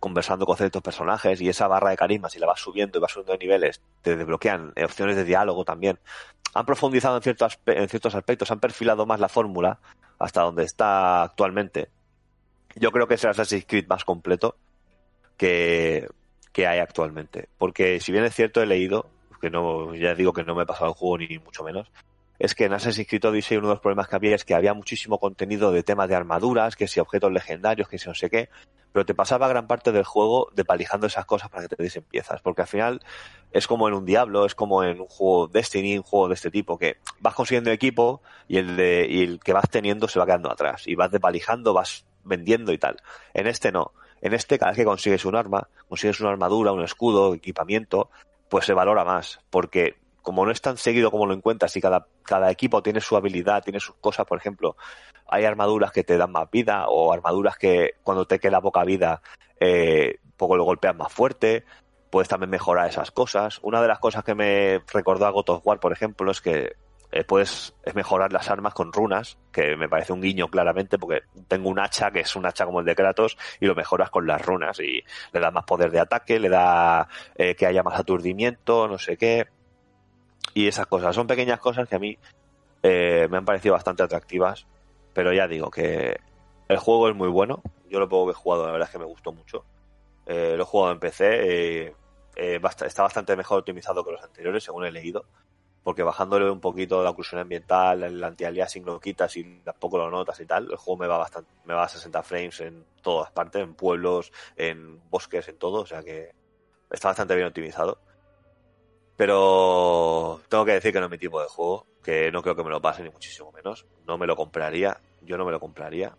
conversando 0.00 0.46
con 0.46 0.56
ciertos 0.56 0.82
personajes 0.82 1.40
y 1.40 1.48
esa 1.48 1.66
barra 1.66 1.90
de 1.90 1.96
carisma, 1.96 2.28
si 2.30 2.38
la 2.38 2.46
vas 2.46 2.60
subiendo 2.60 2.98
y 2.98 3.00
vas 3.00 3.10
subiendo 3.12 3.32
de 3.32 3.38
niveles, 3.38 3.80
te 4.02 4.16
desbloquean 4.16 4.72
eh, 4.76 4.84
opciones 4.84 5.16
de 5.16 5.24
diálogo 5.24 5.64
también. 5.64 5.98
Han 6.54 6.64
profundizado 6.64 7.16
en 7.16 7.22
ciertos, 7.22 7.58
en 7.66 7.88
ciertos 7.88 8.14
aspectos, 8.14 8.50
han 8.50 8.60
perfilado 8.60 9.06
más 9.06 9.18
la 9.20 9.28
fórmula 9.28 9.78
hasta 10.18 10.42
donde 10.42 10.64
está 10.64 11.22
actualmente. 11.24 11.88
Yo 12.76 12.92
creo 12.92 13.08
que 13.08 13.14
es 13.14 13.24
el 13.24 13.30
Assassin's 13.30 13.64
Creed 13.66 13.86
más 13.88 14.04
completo 14.04 14.56
que, 15.36 16.08
que 16.52 16.66
hay 16.66 16.78
actualmente. 16.78 17.48
Porque 17.58 18.00
si 18.00 18.12
bien 18.12 18.24
es 18.24 18.34
cierto, 18.34 18.62
he 18.62 18.66
leído, 18.66 19.06
que 19.40 19.50
no, 19.50 19.94
ya 19.94 20.14
digo 20.14 20.32
que 20.32 20.44
no 20.44 20.54
me 20.54 20.64
he 20.64 20.66
pasado 20.66 20.90
el 20.90 20.96
juego 20.96 21.18
ni 21.18 21.38
mucho 21.38 21.64
menos, 21.64 21.90
es 22.38 22.54
que 22.54 22.64
en 22.64 22.72
Assassin's 22.72 23.08
Creed 23.08 23.24
Odyssey 23.24 23.56
uno 23.56 23.68
de 23.68 23.74
los 23.74 23.80
problemas 23.80 24.06
que 24.06 24.16
había 24.16 24.34
es 24.34 24.44
que 24.44 24.54
había 24.54 24.72
muchísimo 24.72 25.18
contenido 25.18 25.72
de 25.72 25.82
temas 25.82 26.08
de 26.08 26.14
armaduras, 26.14 26.76
que 26.76 26.86
si 26.86 27.00
objetos 27.00 27.32
legendarios, 27.32 27.88
que 27.88 27.98
si 27.98 28.08
no 28.08 28.14
sé 28.14 28.30
qué, 28.30 28.48
pero 28.92 29.04
te 29.04 29.14
pasaba 29.14 29.48
gran 29.48 29.66
parte 29.66 29.92
del 29.92 30.04
juego 30.04 30.48
depalijando 30.54 31.08
esas 31.08 31.26
cosas 31.26 31.50
para 31.50 31.66
que 31.66 31.76
te 31.76 31.82
diesen 31.82 32.04
piezas, 32.04 32.40
porque 32.40 32.62
al 32.62 32.68
final 32.68 33.00
es 33.50 33.66
como 33.66 33.88
en 33.88 33.94
un 33.94 34.04
Diablo, 34.04 34.46
es 34.46 34.54
como 34.54 34.84
en 34.84 35.00
un 35.00 35.08
juego 35.08 35.48
Destiny, 35.48 35.98
un 35.98 36.04
juego 36.04 36.28
de 36.28 36.34
este 36.34 36.50
tipo, 36.50 36.78
que 36.78 36.98
vas 37.18 37.34
consiguiendo 37.34 37.70
equipo 37.70 38.22
y 38.46 38.58
el, 38.58 38.76
de, 38.76 39.06
y 39.08 39.24
el 39.24 39.40
que 39.40 39.52
vas 39.52 39.68
teniendo 39.68 40.06
se 40.06 40.18
va 40.18 40.26
quedando 40.26 40.50
atrás, 40.50 40.86
y 40.86 40.94
vas 40.94 41.10
depalijando, 41.10 41.74
vas 41.74 42.04
vendiendo 42.24 42.72
y 42.72 42.78
tal. 42.78 43.00
En 43.34 43.46
este 43.46 43.72
no. 43.72 43.92
En 44.20 44.34
este, 44.34 44.58
cada 44.58 44.72
vez 44.72 44.78
que 44.78 44.84
consigues 44.84 45.24
un 45.24 45.36
arma, 45.36 45.68
consigues 45.88 46.20
una 46.20 46.30
armadura, 46.30 46.72
un 46.72 46.82
escudo, 46.82 47.34
equipamiento, 47.34 48.10
pues 48.48 48.64
se 48.66 48.74
valora 48.74 49.04
más, 49.04 49.40
porque 49.50 49.96
como 50.22 50.44
no 50.44 50.50
es 50.50 50.60
tan 50.60 50.76
seguido 50.76 51.10
como 51.10 51.26
lo 51.26 51.34
encuentras 51.34 51.74
y 51.76 51.80
cada, 51.80 52.06
cada 52.22 52.50
equipo 52.50 52.82
tiene 52.82 53.00
su 53.00 53.16
habilidad, 53.16 53.62
tiene 53.62 53.80
sus 53.80 53.94
cosas, 53.96 54.26
por 54.26 54.38
ejemplo, 54.38 54.76
hay 55.26 55.44
armaduras 55.44 55.92
que 55.92 56.04
te 56.04 56.16
dan 56.16 56.32
más 56.32 56.50
vida 56.50 56.86
o 56.88 57.12
armaduras 57.12 57.56
que 57.56 57.92
cuando 58.02 58.26
te 58.26 58.38
queda 58.38 58.60
poca 58.60 58.84
vida, 58.84 59.22
eh, 59.60 60.18
poco 60.36 60.56
lo 60.56 60.64
golpeas 60.64 60.96
más 60.96 61.12
fuerte, 61.12 61.64
puedes 62.10 62.28
también 62.28 62.50
mejorar 62.50 62.88
esas 62.88 63.10
cosas. 63.10 63.58
Una 63.62 63.80
de 63.80 63.88
las 63.88 63.98
cosas 63.98 64.24
que 64.24 64.34
me 64.34 64.82
recordó 64.92 65.26
a 65.26 65.30
God 65.30 65.48
of 65.50 65.66
War, 65.66 65.80
por 65.80 65.92
ejemplo, 65.92 66.30
es 66.30 66.40
que 66.40 66.76
eh, 67.10 67.24
puedes 67.24 67.74
es 67.84 67.94
mejorar 67.94 68.32
las 68.32 68.50
armas 68.50 68.74
con 68.74 68.92
runas, 68.92 69.38
que 69.50 69.76
me 69.76 69.88
parece 69.88 70.12
un 70.12 70.20
guiño 70.20 70.48
claramente, 70.48 70.98
porque 70.98 71.22
tengo 71.48 71.70
un 71.70 71.78
hacha 71.78 72.10
que 72.10 72.20
es 72.20 72.36
un 72.36 72.44
hacha 72.44 72.66
como 72.66 72.80
el 72.80 72.86
de 72.86 72.94
Kratos 72.94 73.38
y 73.60 73.66
lo 73.66 73.74
mejoras 73.74 74.10
con 74.10 74.26
las 74.26 74.44
runas 74.44 74.78
y 74.80 75.02
le 75.32 75.40
da 75.40 75.50
más 75.50 75.64
poder 75.64 75.90
de 75.90 76.00
ataque, 76.00 76.38
le 76.38 76.50
da 76.50 77.08
eh, 77.36 77.54
que 77.54 77.66
haya 77.66 77.82
más 77.82 77.98
aturdimiento, 77.98 78.88
no 78.88 78.98
sé 78.98 79.16
qué. 79.16 79.48
Y 80.54 80.66
esas 80.66 80.86
cosas, 80.86 81.14
son 81.14 81.26
pequeñas 81.26 81.60
cosas 81.60 81.88
que 81.88 81.96
a 81.96 81.98
mí 81.98 82.18
eh, 82.82 83.26
me 83.30 83.38
han 83.38 83.44
parecido 83.44 83.74
bastante 83.74 84.02
atractivas, 84.02 84.66
pero 85.14 85.32
ya 85.32 85.48
digo 85.48 85.70
que 85.70 86.20
el 86.68 86.76
juego 86.76 87.08
es 87.08 87.16
muy 87.16 87.28
bueno, 87.28 87.62
yo 87.88 88.00
lo 88.00 88.08
poco 88.08 88.26
que 88.26 88.32
he 88.32 88.42
jugado 88.42 88.66
la 88.66 88.72
verdad 88.72 88.88
es 88.88 88.92
que 88.92 88.98
me 88.98 89.04
gustó 89.06 89.32
mucho. 89.32 89.64
Eh, 90.26 90.54
lo 90.56 90.64
he 90.64 90.66
jugado 90.66 90.92
en 90.92 91.00
PC, 91.00 91.86
eh, 92.36 92.60
está 92.84 93.02
bastante 93.02 93.34
mejor 93.34 93.60
optimizado 93.60 94.04
que 94.04 94.12
los 94.12 94.22
anteriores, 94.22 94.62
según 94.62 94.84
he 94.84 94.90
leído 94.90 95.24
porque 95.82 96.02
bajándole 96.02 96.50
un 96.50 96.60
poquito 96.60 97.02
la 97.02 97.10
oclusión 97.10 97.40
ambiental, 97.40 98.02
el 98.02 98.22
anti-aliasing 98.22 98.84
lo 98.84 99.00
quitas 99.00 99.36
y 99.36 99.60
tampoco 99.64 99.98
lo 99.98 100.10
notas 100.10 100.38
y 100.40 100.46
tal, 100.46 100.70
el 100.70 100.76
juego 100.76 100.98
me 100.98 101.06
va 101.06 101.18
bastante, 101.18 101.50
me 101.64 101.74
va 101.74 101.84
a 101.84 101.88
60 101.88 102.22
frames 102.22 102.60
en 102.60 102.84
todas 103.02 103.30
partes, 103.30 103.62
en 103.62 103.74
pueblos, 103.74 104.32
en 104.56 105.00
bosques, 105.08 105.48
en 105.48 105.56
todo, 105.56 105.82
o 105.82 105.86
sea 105.86 106.02
que 106.02 106.32
está 106.90 107.08
bastante 107.08 107.34
bien 107.34 107.46
optimizado. 107.46 107.98
Pero 109.16 110.40
tengo 110.48 110.64
que 110.64 110.72
decir 110.72 110.92
que 110.92 111.00
no 111.00 111.06
es 111.06 111.10
mi 111.10 111.18
tipo 111.18 111.40
de 111.40 111.48
juego, 111.48 111.86
que 112.02 112.30
no 112.30 112.42
creo 112.42 112.54
que 112.54 112.62
me 112.62 112.70
lo 112.70 112.80
pase 112.80 113.02
ni 113.02 113.10
muchísimo 113.10 113.50
menos, 113.50 113.86
no 114.06 114.16
me 114.16 114.26
lo 114.26 114.36
compraría, 114.36 115.00
yo 115.22 115.36
no 115.36 115.44
me 115.44 115.52
lo 115.52 115.58
compraría. 115.58 116.16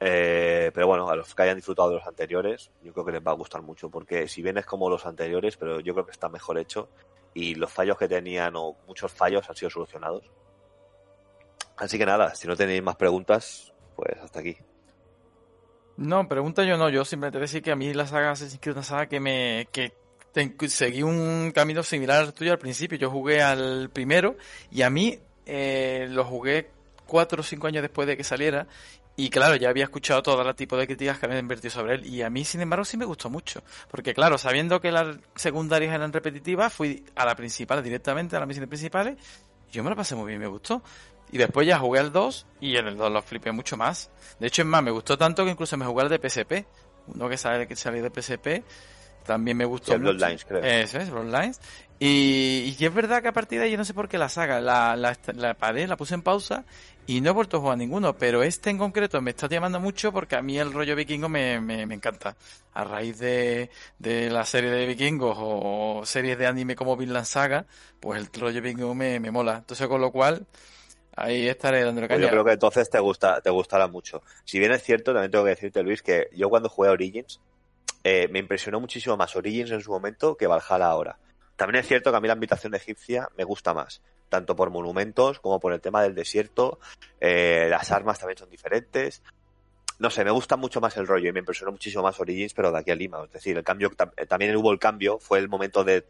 Eh, 0.00 0.70
pero 0.72 0.86
bueno, 0.86 1.08
a 1.08 1.16
los 1.16 1.34
que 1.34 1.42
hayan 1.42 1.56
disfrutado 1.56 1.90
de 1.90 1.96
los 1.96 2.06
anteriores, 2.06 2.70
yo 2.82 2.92
creo 2.92 3.04
que 3.04 3.12
les 3.12 3.26
va 3.26 3.32
a 3.32 3.34
gustar 3.34 3.62
mucho, 3.62 3.90
porque 3.90 4.28
si 4.28 4.42
bien 4.42 4.58
es 4.58 4.66
como 4.66 4.88
los 4.88 5.06
anteriores, 5.06 5.56
pero 5.56 5.80
yo 5.80 5.92
creo 5.92 6.06
que 6.06 6.12
está 6.12 6.28
mejor 6.28 6.58
hecho 6.58 6.88
y 7.34 7.54
los 7.54 7.72
fallos 7.72 7.98
que 7.98 8.08
tenían 8.08 8.54
o 8.56 8.76
muchos 8.86 9.12
fallos 9.12 9.48
han 9.48 9.56
sido 9.56 9.70
solucionados. 9.70 10.24
Así 11.76 11.98
que 11.98 12.06
nada, 12.06 12.34
si 12.34 12.48
no 12.48 12.56
tenéis 12.56 12.82
más 12.82 12.96
preguntas, 12.96 13.72
pues 13.94 14.16
hasta 14.22 14.40
aquí. 14.40 14.56
No, 15.96 16.28
pregunta 16.28 16.64
yo 16.64 16.76
no, 16.76 16.88
yo 16.88 17.04
simplemente 17.04 17.38
decir 17.38 17.62
que 17.62 17.72
a 17.72 17.76
mí 17.76 17.92
la 17.92 18.06
saga 18.06 18.32
es 18.32 18.58
una 18.66 18.82
saga 18.82 19.06
que 19.06 19.20
me 19.20 19.68
que 19.72 19.92
seguí 20.68 21.02
un 21.02 21.50
camino 21.52 21.82
similar 21.82 22.20
al 22.20 22.34
tuyo 22.34 22.52
al 22.52 22.58
principio. 22.58 22.98
Yo 22.98 23.10
jugué 23.10 23.42
al 23.42 23.90
primero 23.90 24.36
y 24.70 24.82
a 24.82 24.90
mí 24.90 25.18
eh, 25.46 26.06
lo 26.10 26.24
jugué 26.24 26.70
cuatro 27.06 27.40
o 27.40 27.44
cinco 27.44 27.66
años 27.66 27.82
después 27.82 28.06
de 28.06 28.16
que 28.16 28.24
saliera 28.24 28.66
y 29.18 29.30
claro, 29.30 29.56
ya 29.56 29.68
había 29.68 29.82
escuchado 29.82 30.22
todo 30.22 30.40
el 30.48 30.54
tipo 30.54 30.76
de 30.76 30.86
críticas 30.86 31.18
que 31.18 31.26
habían 31.26 31.40
invertido 31.40 31.72
sobre 31.72 31.96
él 31.96 32.06
y 32.06 32.22
a 32.22 32.30
mí, 32.30 32.44
sin 32.44 32.60
embargo, 32.60 32.84
sí 32.84 32.96
me 32.96 33.04
gustó 33.04 33.28
mucho. 33.28 33.64
Porque 33.90 34.14
claro, 34.14 34.38
sabiendo 34.38 34.80
que 34.80 34.92
las 34.92 35.16
secundarias 35.34 35.92
eran 35.92 36.12
repetitivas, 36.12 36.72
fui 36.72 37.04
a 37.16 37.24
la 37.26 37.34
principal 37.34 37.82
directamente, 37.82 38.36
a 38.36 38.38
las 38.38 38.46
misiones 38.46 38.68
principales, 38.68 39.16
y 39.68 39.72
yo 39.72 39.82
me 39.82 39.90
la 39.90 39.96
pasé 39.96 40.14
muy 40.14 40.28
bien, 40.28 40.38
me 40.40 40.46
gustó. 40.46 40.82
Y 41.32 41.36
después 41.38 41.66
ya 41.66 41.80
jugué 41.80 41.98
al 41.98 42.12
2 42.12 42.46
y 42.60 42.76
en 42.76 42.86
el 42.86 42.96
2 42.96 43.10
lo 43.10 43.20
flipé 43.20 43.50
mucho 43.50 43.76
más. 43.76 44.08
De 44.38 44.46
hecho, 44.46 44.62
es 44.62 44.68
más, 44.68 44.84
me 44.84 44.92
gustó 44.92 45.18
tanto 45.18 45.44
que 45.44 45.50
incluso 45.50 45.76
me 45.76 45.84
jugué 45.84 46.04
al 46.04 46.08
de 46.08 46.18
PSP. 46.28 46.64
Uno 47.08 47.28
que 47.28 47.36
sale 47.36 47.66
que 47.66 47.74
salió 47.74 48.02
de 48.02 48.10
PSP. 48.22 48.62
También 49.26 49.56
me 49.56 49.64
gustó 49.64 49.92
Sí, 49.92 49.98
mucho. 49.98 50.12
Bloodlines, 50.14 50.44
creo. 50.44 50.62
Eso 50.62 50.98
es, 50.98 51.10
Bloodlines. 51.10 51.60
Y, 51.98 52.76
y 52.78 52.84
es 52.84 52.94
verdad 52.94 53.20
que 53.20 53.28
a 53.28 53.32
partir 53.32 53.58
de 53.58 53.64
ahí 53.66 53.72
yo 53.72 53.76
no 53.76 53.84
sé 53.84 53.92
por 53.92 54.08
qué 54.08 54.16
la 54.16 54.28
saga, 54.28 54.60
la, 54.60 54.94
la, 54.96 55.16
la 55.34 55.54
paré, 55.54 55.86
la 55.88 55.96
puse 55.96 56.14
en 56.14 56.22
pausa 56.22 56.64
y 57.08 57.22
no 57.22 57.30
he 57.30 57.32
vuelto 57.32 57.56
a 57.56 57.60
jugar 57.60 57.78
ninguno, 57.78 58.16
pero 58.18 58.42
este 58.42 58.68
en 58.70 58.76
concreto 58.78 59.20
me 59.22 59.30
está 59.30 59.48
llamando 59.48 59.80
mucho 59.80 60.12
porque 60.12 60.36
a 60.36 60.42
mí 60.42 60.58
el 60.58 60.72
rollo 60.74 60.94
vikingo 60.94 61.28
me, 61.28 61.58
me, 61.60 61.86
me 61.86 61.94
encanta. 61.94 62.36
A 62.74 62.84
raíz 62.84 63.18
de, 63.18 63.70
de 63.98 64.28
la 64.30 64.44
serie 64.44 64.70
de 64.70 64.86
vikingos 64.86 65.36
o 65.40 66.02
series 66.04 66.38
de 66.38 66.46
anime 66.46 66.76
como 66.76 66.96
Vinland 66.98 67.24
Saga, 67.26 67.66
pues 67.98 68.20
el 68.20 68.28
rollo 68.40 68.60
vikingo 68.60 68.94
me, 68.94 69.20
me 69.20 69.30
mola. 69.30 69.56
Entonces, 69.58 69.86
con 69.88 70.00
lo 70.02 70.12
cual, 70.12 70.46
ahí 71.16 71.48
estaré 71.48 71.82
dándole 71.84 72.08
Pues 72.08 72.18
caña. 72.18 72.26
yo 72.26 72.30
creo 72.30 72.44
que 72.44 72.52
entonces 72.52 72.90
te 72.90 72.98
gusta, 73.00 73.40
te 73.40 73.50
gustará 73.50 73.86
mucho. 73.88 74.22
Si 74.44 74.58
bien 74.58 74.72
es 74.72 74.82
cierto, 74.82 75.12
también 75.12 75.30
tengo 75.30 75.44
que 75.44 75.50
decirte, 75.50 75.82
Luis, 75.82 76.02
que 76.02 76.28
yo 76.34 76.50
cuando 76.50 76.68
jugué 76.68 76.88
a 76.88 76.92
Origins, 76.92 77.40
eh, 78.04 78.28
me 78.30 78.38
impresionó 78.38 78.80
muchísimo 78.80 79.16
más 79.16 79.36
Origins 79.36 79.70
en 79.70 79.80
su 79.80 79.90
momento 79.90 80.36
que 80.36 80.46
Valhalla 80.46 80.86
ahora. 80.86 81.18
También 81.56 81.80
es 81.80 81.88
cierto 81.88 82.10
que 82.10 82.16
a 82.16 82.20
mí 82.20 82.26
la 82.28 82.34
ambientación 82.34 82.74
egipcia 82.74 83.28
me 83.36 83.44
gusta 83.44 83.74
más, 83.74 84.02
tanto 84.28 84.56
por 84.56 84.70
monumentos 84.70 85.40
como 85.40 85.60
por 85.60 85.72
el 85.72 85.80
tema 85.80 86.02
del 86.02 86.14
desierto. 86.14 86.78
Eh, 87.20 87.66
las 87.70 87.90
armas 87.90 88.18
también 88.18 88.38
son 88.38 88.50
diferentes. 88.50 89.22
no 89.98 90.10
sé, 90.10 90.24
me 90.24 90.30
gusta 90.30 90.56
mucho 90.56 90.80
más 90.80 90.96
el 90.96 91.06
rollo 91.06 91.28
y 91.28 91.32
me 91.32 91.40
impresionó 91.40 91.72
muchísimo 91.72 92.02
más 92.02 92.20
Origins, 92.20 92.54
pero 92.54 92.70
de 92.70 92.78
aquí 92.78 92.90
a 92.90 92.94
Lima. 92.94 93.24
Es 93.24 93.32
decir, 93.32 93.56
el 93.56 93.64
cambio, 93.64 93.90
eh, 94.16 94.26
también 94.26 94.54
hubo 94.56 94.72
el 94.72 94.78
cambio, 94.78 95.18
fue 95.18 95.38
el 95.38 95.48
momento 95.48 95.84
de, 95.84 96.04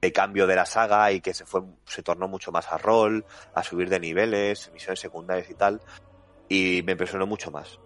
de 0.00 0.12
cambio 0.12 0.46
de 0.46 0.56
la 0.56 0.66
saga 0.66 1.12
y 1.12 1.20
que 1.20 1.34
se 1.34 1.44
fue, 1.44 1.62
se 1.84 2.02
tornó 2.02 2.28
mucho 2.28 2.52
más 2.52 2.70
a 2.72 2.78
rol, 2.78 3.24
a 3.54 3.62
subir 3.62 3.88
de 3.88 4.00
niveles, 4.00 4.70
misiones 4.72 5.00
secundarias 5.00 5.50
y 5.50 5.54
tal. 5.54 5.80
Y 6.48 6.82
me 6.84 6.92
impresionó 6.92 7.26
mucho 7.26 7.50
más. 7.50 7.78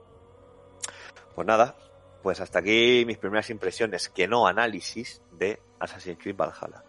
Pues 1.35 1.47
nada, 1.47 1.77
pues 2.23 2.41
hasta 2.41 2.61
aquí 2.61 3.05
mis 3.07 3.19
primeras 3.19 3.51
impresiones, 3.51 4.09
que 4.09 4.28
no 4.28 4.47
análisis 4.47 5.23
de 5.33 5.61
Assassin's 5.81 6.19
Creed 6.19 6.36
Valhalla. 6.36 6.85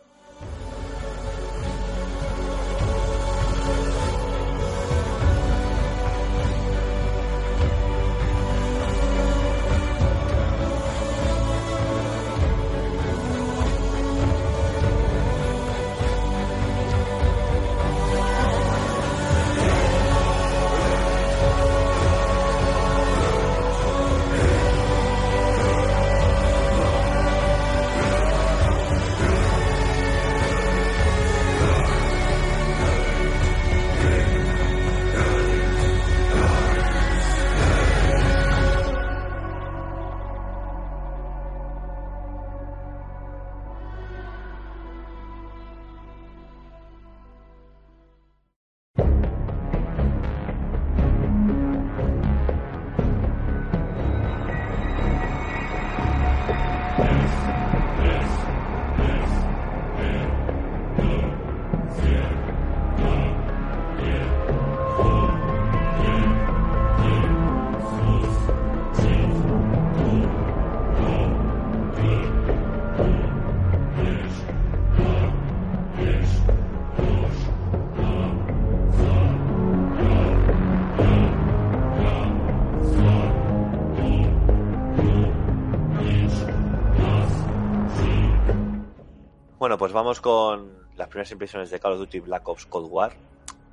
Vamos 89.94 90.22
con 90.22 90.90
las 90.96 91.08
primeras 91.08 91.32
impresiones 91.34 91.70
de 91.70 91.80
Call 91.80 91.94
of 91.94 92.00
Duty 92.00 92.22
Black 92.22 92.48
Ops 92.48 92.66
Cold 92.66 92.88
War, 92.90 93.14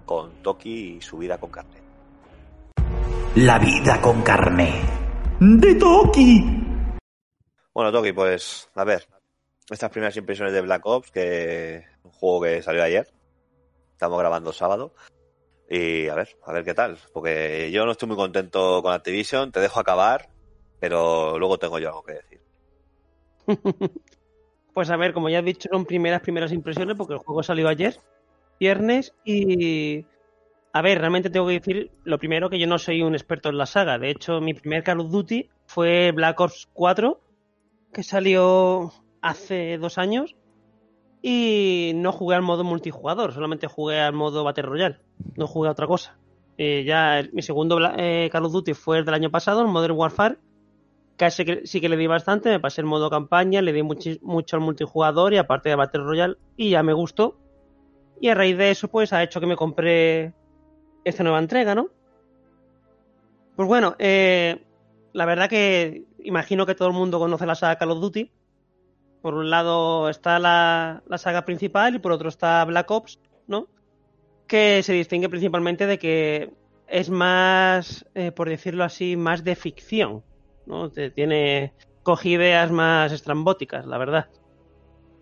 con 0.05 0.43
Toki 0.43 0.97
y 0.97 1.01
su 1.01 1.17
vida 1.17 1.39
con 1.39 1.51
carne. 1.51 1.81
La 3.37 3.59
vida 3.59 3.99
con 4.03 4.21
carne. 4.21 4.83
De 5.41 5.75
Toki. 5.77 6.45
Bueno, 7.73 7.91
Toki, 7.91 8.13
pues 8.13 8.69
a 8.75 8.85
ver, 8.85 9.09
estas 9.71 9.91
primeras 9.91 10.15
impresiones 10.19 10.53
de 10.53 10.61
Black 10.61 10.85
Ops, 10.85 11.11
que 11.11 11.77
es 11.77 11.85
un 12.03 12.11
juego 12.13 12.43
que 12.43 12.63
salió 12.63 12.83
ayer, 12.83 13.11
estamos 13.93 14.19
grabando 14.19 14.53
sábado, 14.53 14.93
y 15.71 16.07
a 16.09 16.15
ver, 16.17 16.37
a 16.45 16.53
ver 16.53 16.65
qué 16.65 16.75
tal, 16.75 16.99
porque 17.15 17.71
yo 17.73 17.87
no 17.87 17.93
estoy 17.93 18.09
muy 18.09 18.19
contento 18.19 18.83
con 18.83 18.93
Activision, 18.93 19.53
te 19.53 19.61
dejo 19.61 19.81
acabar, 19.81 20.29
pero 20.81 21.39
luego 21.39 21.59
tengo 21.59 21.79
yo 21.79 21.89
algo 21.89 22.03
que 22.03 22.13
decir. 22.13 22.41
Pues 24.75 24.91
a 24.91 24.97
ver, 24.97 25.13
como 25.13 25.29
ya 25.29 25.41
he 25.41 25.43
dicho, 25.43 25.69
son 25.71 25.85
primeras, 25.85 26.21
primeras 26.21 26.53
impresiones, 26.53 26.97
porque 26.97 27.15
el 27.15 27.19
juego 27.19 27.43
salió 27.43 27.69
ayer, 27.69 27.97
viernes, 28.59 29.15
y... 29.25 30.07
A 30.73 30.83
ver, 30.83 31.01
realmente 31.01 31.31
tengo 31.31 31.49
que 31.49 31.55
decir, 31.55 31.91
lo 32.05 32.19
primero, 32.19 32.49
que 32.49 32.59
yo 32.61 32.69
no 32.69 32.79
soy 32.79 33.03
un 33.03 33.15
experto 33.15 33.49
en 33.49 33.59
la 33.59 33.67
saga. 33.67 33.99
De 33.99 34.09
hecho, 34.09 34.41
mi 34.41 34.55
primer 34.55 34.85
Call 34.85 35.01
of 35.01 35.11
Duty 35.11 35.51
fue 35.67 36.13
Black 36.13 36.39
Ops 36.39 36.69
4, 36.75 37.21
que 37.93 38.05
salió 38.05 38.93
hace 39.21 39.79
dos 39.79 39.99
años, 39.99 40.37
y 41.23 41.93
no 41.97 42.13
jugué 42.13 42.37
al 42.37 42.43
modo 42.43 42.65
multijugador, 42.65 43.33
solamente 43.33 43.67
jugué 43.67 44.01
al 44.01 44.15
modo 44.15 44.45
Battle 44.45 44.65
Royale, 44.65 45.01
no 45.37 45.47
jugué 45.47 45.69
a 45.69 45.73
otra 45.73 45.87
cosa. 45.87 46.17
Eh, 46.57 46.85
ya 46.85 47.23
mi 47.33 47.43
segundo 47.43 47.79
eh, 47.97 48.29
Call 48.31 48.45
of 48.45 48.53
Duty 48.53 48.75
fue 48.75 48.99
el 48.99 49.05
del 49.05 49.15
año 49.15 49.31
pasado, 49.31 49.61
el 49.63 49.69
Modern 49.69 49.97
Warfare, 49.97 50.39
casi 51.21 51.45
sí 51.65 51.83
que 51.83 51.91
le 51.91 51.99
di 51.99 52.07
bastante, 52.07 52.49
me 52.49 52.61
pasé 52.61 52.81
el 52.81 52.87
modo 52.87 53.11
campaña, 53.11 53.61
le 53.61 53.75
di 53.75 53.83
muchi- 53.83 54.19
mucho 54.23 54.57
al 54.57 54.63
multijugador 54.63 55.35
y 55.35 55.37
aparte 55.37 55.69
de 55.69 55.75
Battle 55.75 56.03
Royale 56.03 56.37
y 56.57 56.71
ya 56.71 56.83
me 56.83 56.95
gustó. 56.95 57.37
Y 58.23 58.29
a 58.29 58.35
raíz 58.35 58.57
de 58.57 58.71
eso 58.71 58.89
pues 58.89 59.13
ha 59.13 59.23
hecho 59.23 59.39
que 59.39 59.47
me 59.47 59.55
compré 59.55 60.33
esta 61.05 61.23
nueva 61.23 61.39
entrega, 61.39 61.75
¿no? 61.75 61.89
Pues 63.55 63.69
bueno, 63.69 63.97
eh, 63.99 64.65
la 65.13 65.27
verdad 65.27 65.51
que 65.51 66.05
imagino 66.25 66.65
que 66.65 66.75
todo 66.75 66.89
el 66.89 66.95
mundo 66.95 67.19
conoce 67.19 67.45
la 67.45 67.55
saga 67.55 67.77
Call 67.77 67.91
of 67.91 68.01
Duty. 68.01 68.31
Por 69.21 69.35
un 69.35 69.51
lado 69.51 70.09
está 70.09 70.39
la, 70.39 71.03
la 71.07 71.19
saga 71.19 71.45
principal 71.45 71.95
y 71.95 71.99
por 71.99 72.13
otro 72.13 72.31
está 72.31 72.65
Black 72.65 72.91
Ops, 72.91 73.21
¿no? 73.47 73.69
Que 74.47 74.83
se 74.83 74.95
distingue 74.95 75.29
principalmente 75.29 75.87
de 75.87 75.99
que 75.99 76.55
es 76.89 77.11
más, 77.11 78.07
eh, 78.15 78.33
por 78.33 78.49
decirlo 78.49 78.85
así, 78.85 79.17
más 79.17 79.45
de 79.45 79.55
ficción. 79.57 80.23
¿No? 80.71 80.91
Te- 80.91 81.11
Tiene 81.11 81.75
coge 82.03 82.31
ideas 82.31 82.71
más 82.71 83.13
estrambóticas, 83.13 83.87
la 83.87 83.99
verdad. 83.99 84.29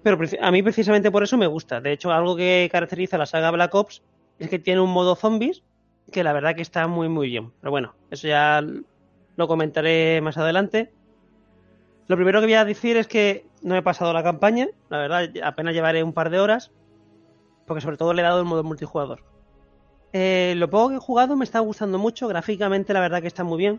Pero 0.02 0.18
a 0.40 0.50
mí 0.52 0.62
precisamente 0.62 1.10
por 1.10 1.24
eso 1.24 1.36
me 1.36 1.46
gusta. 1.48 1.80
De 1.80 1.92
hecho, 1.92 2.12
algo 2.12 2.36
que 2.36 2.68
caracteriza 2.70 3.16
a 3.16 3.18
la 3.18 3.26
saga 3.26 3.50
Black 3.50 3.74
Ops 3.74 4.02
es 4.38 4.48
que 4.48 4.58
tiene 4.60 4.80
un 4.80 4.90
modo 4.92 5.16
zombies 5.16 5.64
que 6.12 6.22
la 6.22 6.32
verdad 6.32 6.54
que 6.54 6.62
está 6.62 6.86
muy 6.86 7.08
muy 7.08 7.28
bien. 7.28 7.52
Pero 7.60 7.70
bueno, 7.72 7.94
eso 8.10 8.28
ya 8.28 8.64
lo 9.36 9.48
comentaré 9.48 10.20
más 10.20 10.38
adelante. 10.38 10.92
Lo 12.06 12.16
primero 12.16 12.40
que 12.40 12.46
voy 12.46 12.54
a 12.54 12.64
decir 12.64 12.96
es 12.96 13.06
que 13.06 13.44
no 13.60 13.76
he 13.76 13.82
pasado 13.82 14.12
la 14.12 14.22
campaña, 14.22 14.68
la 14.88 14.98
verdad 14.98 15.28
apenas 15.42 15.74
llevaré 15.74 16.02
un 16.02 16.12
par 16.14 16.30
de 16.30 16.40
horas, 16.40 16.70
porque 17.66 17.82
sobre 17.82 17.96
todo 17.98 18.14
le 18.14 18.22
he 18.22 18.24
dado 18.24 18.40
el 18.40 18.46
modo 18.46 18.64
multijugador. 18.64 19.22
Eh, 20.14 20.54
lo 20.56 20.70
poco 20.70 20.88
que 20.88 20.94
he 20.94 21.00
jugado 21.00 21.36
me 21.36 21.44
está 21.44 21.58
gustando 21.58 21.98
mucho, 21.98 22.28
gráficamente 22.28 22.94
la 22.94 23.00
verdad 23.00 23.20
que 23.20 23.26
está 23.26 23.44
muy 23.44 23.58
bien, 23.58 23.78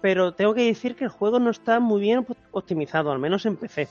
pero 0.00 0.32
tengo 0.34 0.54
que 0.54 0.64
decir 0.64 0.96
que 0.96 1.04
el 1.04 1.10
juego 1.10 1.38
no 1.38 1.50
está 1.50 1.80
muy 1.80 2.00
bien 2.00 2.18
op- 2.20 2.36
optimizado, 2.52 3.12
al 3.12 3.18
menos 3.18 3.44
en 3.46 3.56
PC. 3.56 3.88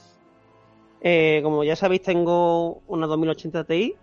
Eh, 1.01 1.39
como 1.43 1.63
ya 1.63 1.75
sabéis, 1.75 2.01
tengo 2.01 2.81
una 2.88 3.07
2080 3.07 3.63
Ti, 3.63 3.95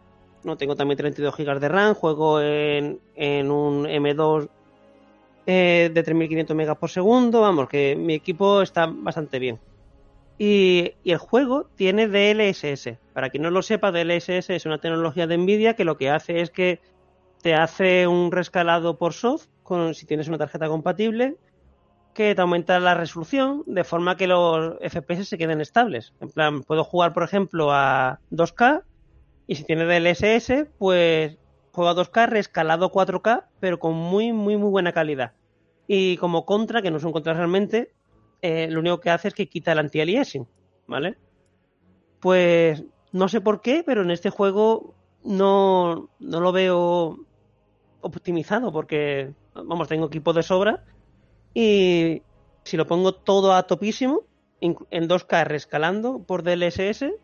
no 0.45 0.57
tengo 0.57 0.77
también 0.77 0.97
32 0.97 1.35
GB 1.37 1.61
de 1.61 1.69
RAM, 1.69 1.95
juego 1.95 2.41
en, 2.41 3.01
en 3.15 3.51
un 3.51 3.87
M2 3.87 4.49
eh, 5.47 5.91
de 5.93 6.03
3500 6.03 6.57
megas 6.57 6.79
por 6.79 6.91
segundo, 6.91 7.41
vamos, 7.41 7.69
que 7.69 7.97
mi 7.97 8.15
equipo 8.15 8.63
está 8.63 8.87
bastante 8.87 9.39
bien. 9.39 9.61
Y, 10.39 10.93
el 11.05 11.19
juego 11.19 11.69
tiene 11.77 12.09
DLSS. 12.09 12.99
Para 13.15 13.31
quien 13.31 13.43
no 13.43 13.51
lo 13.51 13.63
sepa, 13.63 13.93
DLSS 13.93 14.55
es 14.55 14.67
una 14.67 14.79
tecnología 14.79 15.27
de 15.27 15.39
Nvidia 15.39 15.75
que 15.75 15.85
lo 15.85 15.97
que 15.97 16.11
hace 16.11 16.41
es 16.41 16.51
que 16.51 16.81
te 17.43 17.55
hace 17.55 18.07
un 18.07 18.33
rescalado 18.33 18.99
por 18.99 19.13
soft, 19.13 19.47
si 19.95 20.07
tienes 20.07 20.29
una 20.29 20.39
tarjeta 20.39 20.69
compatible, 20.69 21.37
que 22.17 22.35
te 22.35 22.41
aumenta 22.41 22.81
la 22.81 22.95
resolución 22.95 23.63
de 23.67 23.85
forma 23.85 24.17
que 24.17 24.27
los 24.27 24.77
FPS 24.81 25.29
se 25.29 25.37
queden 25.37 25.61
estables. 25.61 26.15
En 26.21 26.31
plan, 26.31 26.63
puedo 26.63 26.83
jugar, 26.83 27.13
por 27.13 27.23
ejemplo, 27.23 27.73
a 27.73 28.21
2K 28.33 28.85
y 29.47 29.57
si 29.57 29.65
tiene 29.65 29.85
DLSS, 29.85 30.67
pues 30.79 31.37
juego 31.73 31.91
a 31.91 31.95
2K 31.95 32.27
rescalado 32.27 32.91
4K, 32.91 33.45
pero 33.61 33.79
con 33.79 33.93
muy, 33.93 34.33
muy, 34.33 34.57
muy 34.57 34.71
buena 34.71 34.93
calidad. 34.93 35.35
Y 35.87 36.17
como 36.17 36.47
contra, 36.47 36.81
que 36.81 36.91
no 36.91 36.97
es 36.97 37.05
un 37.05 37.13
contra 37.13 37.35
realmente, 37.35 37.93
eh, 38.41 38.67
lo 38.71 38.81
único 38.81 38.99
que 38.99 39.11
hace 39.11 39.29
es 39.29 39.35
que 39.35 39.51
quita 39.51 39.73
el 39.73 39.79
anti-aliasing, 39.81 40.49
¿vale? 40.87 41.19
Pues 42.21 42.83
no 43.13 43.29
sé 43.29 43.43
por 43.43 43.61
qué, 43.61 43.83
pero 43.85 44.01
en 44.01 44.11
este 44.11 44.31
juego 44.31 44.95
no, 45.23 46.09
no 46.19 46.41
lo 46.41 46.51
veo 46.51 47.19
optimizado 48.01 48.73
porque, 48.73 49.35
vamos, 49.55 49.87
tengo 49.87 50.07
equipo 50.07 50.33
de 50.33 50.43
sobra 50.43 50.83
y 51.59 52.23
si 52.65 52.77
lo 52.77 52.87
pongo 52.87 53.15
todo 53.15 53.55
a 53.55 53.67
topísimo, 53.67 54.25
en 54.61 55.09
2K 55.09 55.47
rescalando 55.47 56.19
por 56.19 56.43
DLSS, 56.43 57.15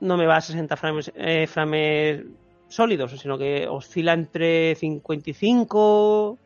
no 0.00 0.18
me 0.18 0.26
va 0.26 0.36
a 0.36 0.40
60 0.42 0.76
frames, 0.76 1.10
eh, 1.14 1.46
frames 1.46 2.26
sólidos, 2.68 3.18
sino 3.18 3.38
que 3.38 3.66
oscila 3.66 4.12
entre 4.12 4.74
55, 4.74 6.38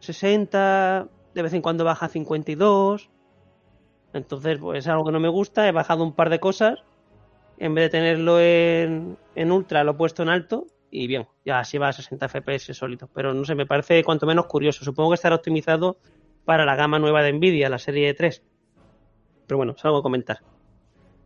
60, 0.00 1.08
de 1.34 1.42
vez 1.42 1.54
en 1.54 1.62
cuando 1.62 1.86
baja 1.86 2.04
a 2.04 2.10
52. 2.10 3.08
Entonces, 4.12 4.58
pues 4.58 4.80
es 4.80 4.88
algo 4.88 5.06
que 5.06 5.12
no 5.12 5.20
me 5.20 5.30
gusta. 5.30 5.66
He 5.66 5.72
bajado 5.72 6.04
un 6.04 6.12
par 6.12 6.28
de 6.28 6.38
cosas. 6.38 6.80
En 7.56 7.74
vez 7.74 7.84
de 7.84 7.98
tenerlo 7.98 8.38
en, 8.40 9.16
en 9.36 9.52
ultra, 9.52 9.84
lo 9.84 9.92
he 9.92 9.94
puesto 9.94 10.22
en 10.22 10.28
alto. 10.28 10.66
Y 10.96 11.08
bien, 11.08 11.26
ya 11.44 11.58
así 11.58 11.76
va 11.76 11.88
a 11.88 11.92
60 11.92 12.28
FPS 12.28 12.72
sólido. 12.72 13.08
Pero 13.12 13.34
no 13.34 13.44
sé, 13.44 13.56
me 13.56 13.66
parece 13.66 14.04
cuanto 14.04 14.26
menos 14.26 14.46
curioso. 14.46 14.84
Supongo 14.84 15.10
que 15.10 15.16
estará 15.16 15.34
optimizado 15.34 15.96
para 16.44 16.64
la 16.64 16.76
gama 16.76 17.00
nueva 17.00 17.20
de 17.24 17.32
Nvidia, 17.32 17.68
la 17.68 17.80
serie 17.80 18.14
3. 18.14 18.44
Pero 19.48 19.56
bueno, 19.56 19.74
es 19.76 19.84
algo 19.84 19.98
a 19.98 20.02
comentar. 20.02 20.38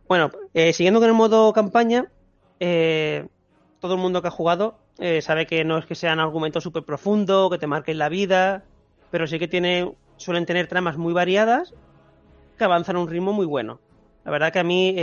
Bueno, 0.07 0.31
eh, 0.55 0.73
siguiendo 0.73 0.99
con 0.99 1.07
el 1.07 1.13
modo 1.13 1.53
campaña, 1.53 2.11
eh, 2.59 3.27
todo 3.79 3.93
el 3.93 3.99
mundo 3.99 4.23
que 4.23 4.29
ha 4.29 4.31
jugado 4.31 4.79
eh, 4.97 5.21
sabe 5.21 5.45
que 5.45 5.63
no 5.63 5.77
es 5.77 5.85
que 5.85 5.93
sean 5.93 6.19
argumentos 6.19 6.63
súper 6.63 6.83
profundos, 6.83 7.51
que 7.51 7.59
te 7.59 7.67
marquen 7.67 7.99
la 7.99 8.09
vida, 8.09 8.63
pero 9.11 9.27
sí 9.27 9.37
que 9.37 9.47
tiene, 9.47 9.93
suelen 10.17 10.47
tener 10.47 10.65
tramas 10.65 10.97
muy 10.97 11.13
variadas 11.13 11.75
que 12.57 12.63
avanzan 12.63 12.95
a 12.95 13.01
un 13.01 13.07
ritmo 13.07 13.33
muy 13.33 13.45
bueno. 13.45 13.79
La 14.25 14.31
verdad 14.31 14.51
que 14.51 14.59
a 14.59 14.63
mí 14.63 14.95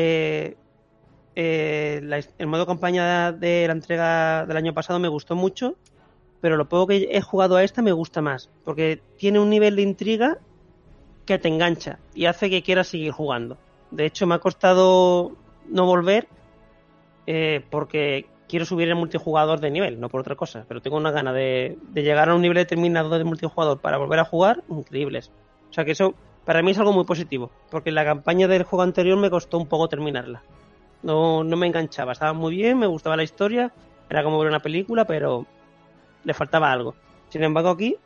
eh, 1.36 2.00
la- 2.02 2.20
el 2.38 2.46
modo 2.46 2.66
campaña 2.66 3.30
de 3.30 3.66
la 3.66 3.72
entrega 3.72 4.46
del 4.46 4.56
año 4.56 4.74
pasado 4.74 4.98
me 4.98 5.08
gustó 5.08 5.36
mucho, 5.36 5.76
pero 6.40 6.56
lo 6.56 6.68
poco 6.68 6.88
que 6.88 7.08
he 7.12 7.20
jugado 7.20 7.56
a 7.56 7.62
esta 7.62 7.82
me 7.82 7.92
gusta 7.92 8.22
más, 8.22 8.50
porque 8.64 9.00
tiene 9.18 9.38
un 9.38 9.50
nivel 9.50 9.76
de 9.76 9.82
intriga 9.82 10.38
que 11.26 11.38
te 11.38 11.48
engancha 11.48 11.98
y 12.14 12.26
hace 12.26 12.50
que 12.50 12.62
quieras 12.62 12.88
seguir 12.88 13.12
jugando. 13.12 13.58
De 13.90 14.06
hecho, 14.06 14.26
me 14.26 14.34
ha 14.34 14.38
costado 14.38 15.32
no 15.68 15.86
volver 15.86 16.28
eh, 17.26 17.64
porque 17.70 18.26
quiero 18.48 18.64
subir 18.64 18.88
el 18.88 18.94
multijugador 18.94 19.60
de 19.60 19.70
nivel, 19.70 20.00
no 20.00 20.08
por 20.08 20.20
otra 20.20 20.36
cosa, 20.36 20.64
pero 20.68 20.80
tengo 20.80 20.96
una 20.96 21.10
gana 21.10 21.32
de, 21.32 21.76
llegar 21.94 22.28
a 22.28 22.34
un 22.34 22.42
nivel 22.42 22.56
determinado 22.56 23.10
de 23.18 23.24
multijugador 23.24 23.80
para 23.80 23.98
volver 23.98 24.20
a 24.20 24.24
jugar, 24.24 24.62
increíbles. 24.68 25.32
O 25.70 25.72
sea 25.72 25.84
que 25.84 25.92
eso 25.92 26.14
para 26.44 26.62
mí 26.62 26.70
es 26.70 26.78
algo 26.78 26.92
muy 26.92 27.04
positivo, 27.04 27.50
porque 27.70 27.90
la 27.90 28.04
campaña 28.04 28.46
del 28.46 28.62
juego 28.62 28.84
anterior 28.84 29.18
me 29.18 29.30
costó 29.30 29.58
un 29.58 29.66
poco 29.66 29.88
terminarla. 29.88 30.42
No, 31.06 31.44
no 31.44 31.56
me 31.56 31.68
enganchaba, 31.68 32.10
estaba 32.10 32.32
muy 32.32 32.56
bien, 32.56 32.80
me 32.80 32.88
gustaba 32.88 33.16
la 33.16 33.22
historia, 33.22 33.72
era 34.10 34.24
como 34.24 34.40
ver 34.40 34.48
una 34.48 34.58
película, 34.58 35.04
pero 35.04 35.46
le 36.24 36.34
faltaba 36.34 36.72
algo. 36.72 36.96
Sin 37.28 37.44
embargo, 37.44 37.70
aquí 37.70 37.96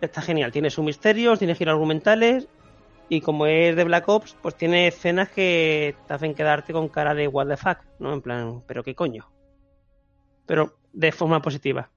está 0.00 0.22
genial, 0.22 0.50
tiene 0.50 0.70
sus 0.70 0.86
misterios, 0.86 1.38
tiene 1.38 1.54
giros 1.54 1.74
argumentales, 1.74 2.48
y 3.10 3.20
como 3.20 3.44
es 3.44 3.76
de 3.76 3.84
Black 3.84 4.08
Ops, 4.08 4.38
pues 4.40 4.54
tiene 4.54 4.86
escenas 4.86 5.28
que 5.28 5.96
te 6.08 6.14
hacen 6.14 6.34
quedarte 6.34 6.72
con 6.72 6.88
cara 6.88 7.12
de 7.12 7.28
what 7.28 7.46
the 7.46 7.58
fuck, 7.58 7.80
¿no? 7.98 8.14
En 8.14 8.22
plan, 8.22 8.62
¿pero 8.66 8.82
qué 8.82 8.94
coño? 8.94 9.30
Pero 10.46 10.78
de 10.94 11.12
forma 11.12 11.42
positiva. 11.42 11.90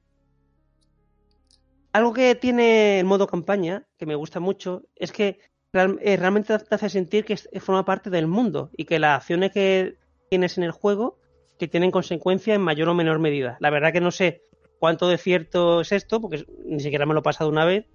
Algo 1.94 2.12
que 2.12 2.36
tiene 2.36 3.00
el 3.00 3.06
modo 3.06 3.28
campaña, 3.28 3.88
que 3.98 4.06
me 4.06 4.16
gusta 4.16 4.42
mucho, 4.42 4.84
es 4.94 5.14
que 5.14 5.40
eh, 5.72 6.18
realmente 6.18 6.60
te 6.60 6.76
hace 6.76 6.90
sentir 6.90 7.24
que 7.24 7.38
forma 7.62 7.86
parte 7.86 8.10
del 8.10 8.28
mundo 8.28 8.72
y 8.76 8.84
que 8.84 9.00
las 9.00 9.22
acciones 9.22 9.54
que 9.54 9.96
tienes 10.30 10.58
en 10.58 10.64
el 10.64 10.72
juego 10.72 11.18
que 11.58 11.68
tienen 11.68 11.92
consecuencias 11.92 12.56
en 12.56 12.62
mayor 12.62 12.90
o 12.90 12.94
menor 12.94 13.20
medida. 13.20 13.58
La 13.60 13.70
verdad 13.70 13.92
que 13.92 14.02
no 14.02 14.12
sé 14.12 14.44
cuánto 14.80 15.08
de 15.08 15.18
cierto 15.18 15.82
es 15.82 15.92
esto, 15.92 16.22
porque 16.22 16.46
ni 16.66 16.80
siquiera 16.80 17.06
me 17.06 17.14
lo 17.14 17.22
he 17.22 17.24
pasado 17.24 17.50
una 17.50 17.66
vez, 17.66 17.86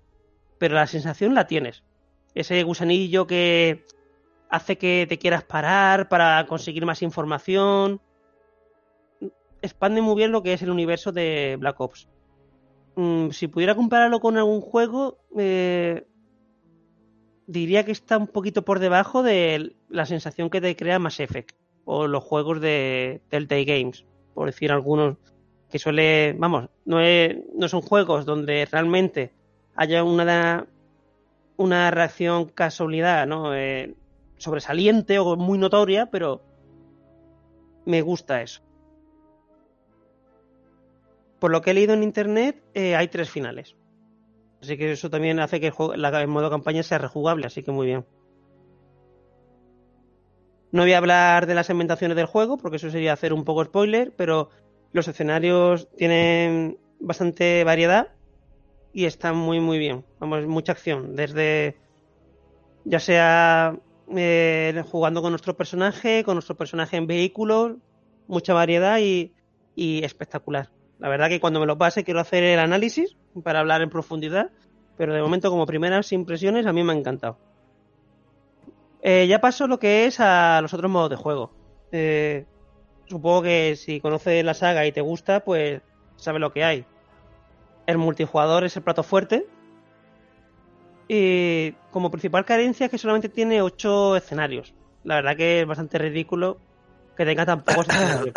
pero 0.58 0.74
la 0.74 0.86
sensación 0.86 1.34
la 1.34 1.46
tienes. 1.46 1.84
Ese 2.34 2.62
gusanillo 2.62 3.26
que 3.26 3.84
hace 4.48 4.78
que 4.78 5.06
te 5.08 5.18
quieras 5.18 5.44
parar 5.44 6.08
para 6.08 6.44
conseguir 6.46 6.84
más 6.84 7.02
información. 7.02 8.00
Expande 9.60 10.02
muy 10.02 10.16
bien 10.16 10.32
lo 10.32 10.42
que 10.42 10.54
es 10.54 10.62
el 10.62 10.70
universo 10.70 11.12
de 11.12 11.56
Black 11.58 11.80
Ops. 11.80 12.08
Mm, 12.96 13.30
si 13.30 13.48
pudiera 13.48 13.74
compararlo 13.74 14.20
con 14.20 14.36
algún 14.36 14.60
juego, 14.60 15.18
eh, 15.38 16.06
diría 17.46 17.84
que 17.84 17.92
está 17.92 18.18
un 18.18 18.26
poquito 18.26 18.64
por 18.64 18.80
debajo 18.80 19.22
de 19.22 19.76
la 19.88 20.04
sensación 20.04 20.50
que 20.50 20.60
te 20.60 20.74
crea 20.74 20.98
Mass 20.98 21.20
Effect 21.20 21.61
o 21.84 22.06
los 22.06 22.22
juegos 22.22 22.60
de 22.60 23.20
Telltale 23.28 23.64
Games, 23.64 24.04
por 24.34 24.46
decir 24.46 24.70
algunos 24.72 25.16
que 25.70 25.78
suele, 25.78 26.34
vamos, 26.38 26.68
no, 26.84 27.00
es- 27.00 27.36
no 27.54 27.68
son 27.68 27.80
juegos 27.82 28.24
donde 28.26 28.66
realmente 28.70 29.32
haya 29.74 30.04
una 30.04 30.66
una 31.58 31.90
reacción 31.90 32.46
casualidad, 32.46 33.26
¿no? 33.26 33.54
Eh, 33.54 33.94
sobresaliente 34.38 35.18
o 35.18 35.36
muy 35.36 35.58
notoria, 35.58 36.06
pero 36.06 36.42
me 37.84 38.00
gusta 38.02 38.42
eso. 38.42 38.62
Por 41.38 41.50
lo 41.50 41.60
que 41.60 41.70
he 41.70 41.74
leído 41.74 41.94
en 41.94 42.02
internet, 42.02 42.62
eh, 42.74 42.96
hay 42.96 43.08
tres 43.08 43.30
finales. 43.30 43.76
Así 44.60 44.76
que 44.76 44.92
eso 44.92 45.10
también 45.10 45.40
hace 45.40 45.60
que 45.60 45.66
el, 45.66 45.72
juego- 45.72 45.94
el 45.94 46.28
modo 46.28 46.50
campaña 46.50 46.82
sea 46.82 46.98
rejugable, 46.98 47.46
así 47.46 47.62
que 47.62 47.70
muy 47.72 47.86
bien. 47.86 48.04
No 50.72 50.82
voy 50.82 50.94
a 50.94 50.98
hablar 50.98 51.46
de 51.46 51.54
las 51.54 51.68
ambientaciones 51.68 52.16
del 52.16 52.26
juego, 52.26 52.56
porque 52.56 52.76
eso 52.76 52.90
sería 52.90 53.12
hacer 53.12 53.34
un 53.34 53.44
poco 53.44 53.64
spoiler, 53.64 54.12
pero 54.16 54.48
los 54.92 55.06
escenarios 55.06 55.88
tienen 55.96 56.78
bastante 56.98 57.62
variedad 57.64 58.08
y 58.92 59.04
están 59.04 59.36
muy 59.36 59.60
muy 59.60 59.78
bien. 59.78 60.04
Vamos, 60.18 60.46
mucha 60.46 60.72
acción, 60.72 61.14
desde 61.14 61.76
ya 62.84 63.00
sea 63.00 63.76
eh, 64.16 64.82
jugando 64.90 65.20
con 65.20 65.32
nuestro 65.32 65.56
personaje, 65.56 66.24
con 66.24 66.36
nuestro 66.36 66.56
personaje 66.56 66.96
en 66.96 67.06
vehículos, 67.06 67.76
mucha 68.26 68.54
variedad 68.54 68.98
y, 68.98 69.34
y 69.74 70.02
espectacular. 70.04 70.70
La 70.98 71.10
verdad 71.10 71.28
que 71.28 71.40
cuando 71.40 71.60
me 71.60 71.66
lo 71.66 71.76
pase 71.76 72.02
quiero 72.02 72.20
hacer 72.20 72.44
el 72.44 72.58
análisis 72.58 73.16
para 73.42 73.60
hablar 73.60 73.82
en 73.82 73.90
profundidad, 73.90 74.50
pero 74.96 75.12
de 75.12 75.20
momento 75.20 75.50
como 75.50 75.66
primeras 75.66 76.12
impresiones 76.12 76.64
a 76.64 76.72
mí 76.72 76.82
me 76.82 76.92
ha 76.92 76.96
encantado. 76.96 77.38
Eh, 79.02 79.26
ya 79.26 79.40
paso 79.40 79.66
lo 79.66 79.78
que 79.78 80.06
es 80.06 80.20
a 80.20 80.60
los 80.62 80.72
otros 80.72 80.90
modos 80.90 81.10
de 81.10 81.16
juego. 81.16 81.52
Eh, 81.90 82.46
supongo 83.06 83.42
que 83.42 83.74
si 83.76 84.00
conoces 84.00 84.44
la 84.44 84.54
saga 84.54 84.86
y 84.86 84.92
te 84.92 85.00
gusta, 85.00 85.40
pues 85.40 85.82
sabes 86.16 86.40
lo 86.40 86.52
que 86.52 86.64
hay. 86.64 86.86
El 87.86 87.98
multijugador 87.98 88.64
es 88.64 88.76
el 88.76 88.82
plato 88.82 89.02
fuerte. 89.02 89.46
Y 91.08 91.72
como 91.90 92.10
principal 92.10 92.44
carencia 92.44 92.86
es 92.86 92.90
que 92.90 92.98
solamente 92.98 93.28
tiene 93.28 93.60
8 93.60 94.16
escenarios. 94.16 94.72
La 95.02 95.16
verdad 95.16 95.36
que 95.36 95.60
es 95.60 95.66
bastante 95.66 95.98
ridículo 95.98 96.58
que 97.16 97.26
tenga 97.26 97.44
tan 97.44 97.62
pocos 97.62 97.88
escenarios. 97.88 98.34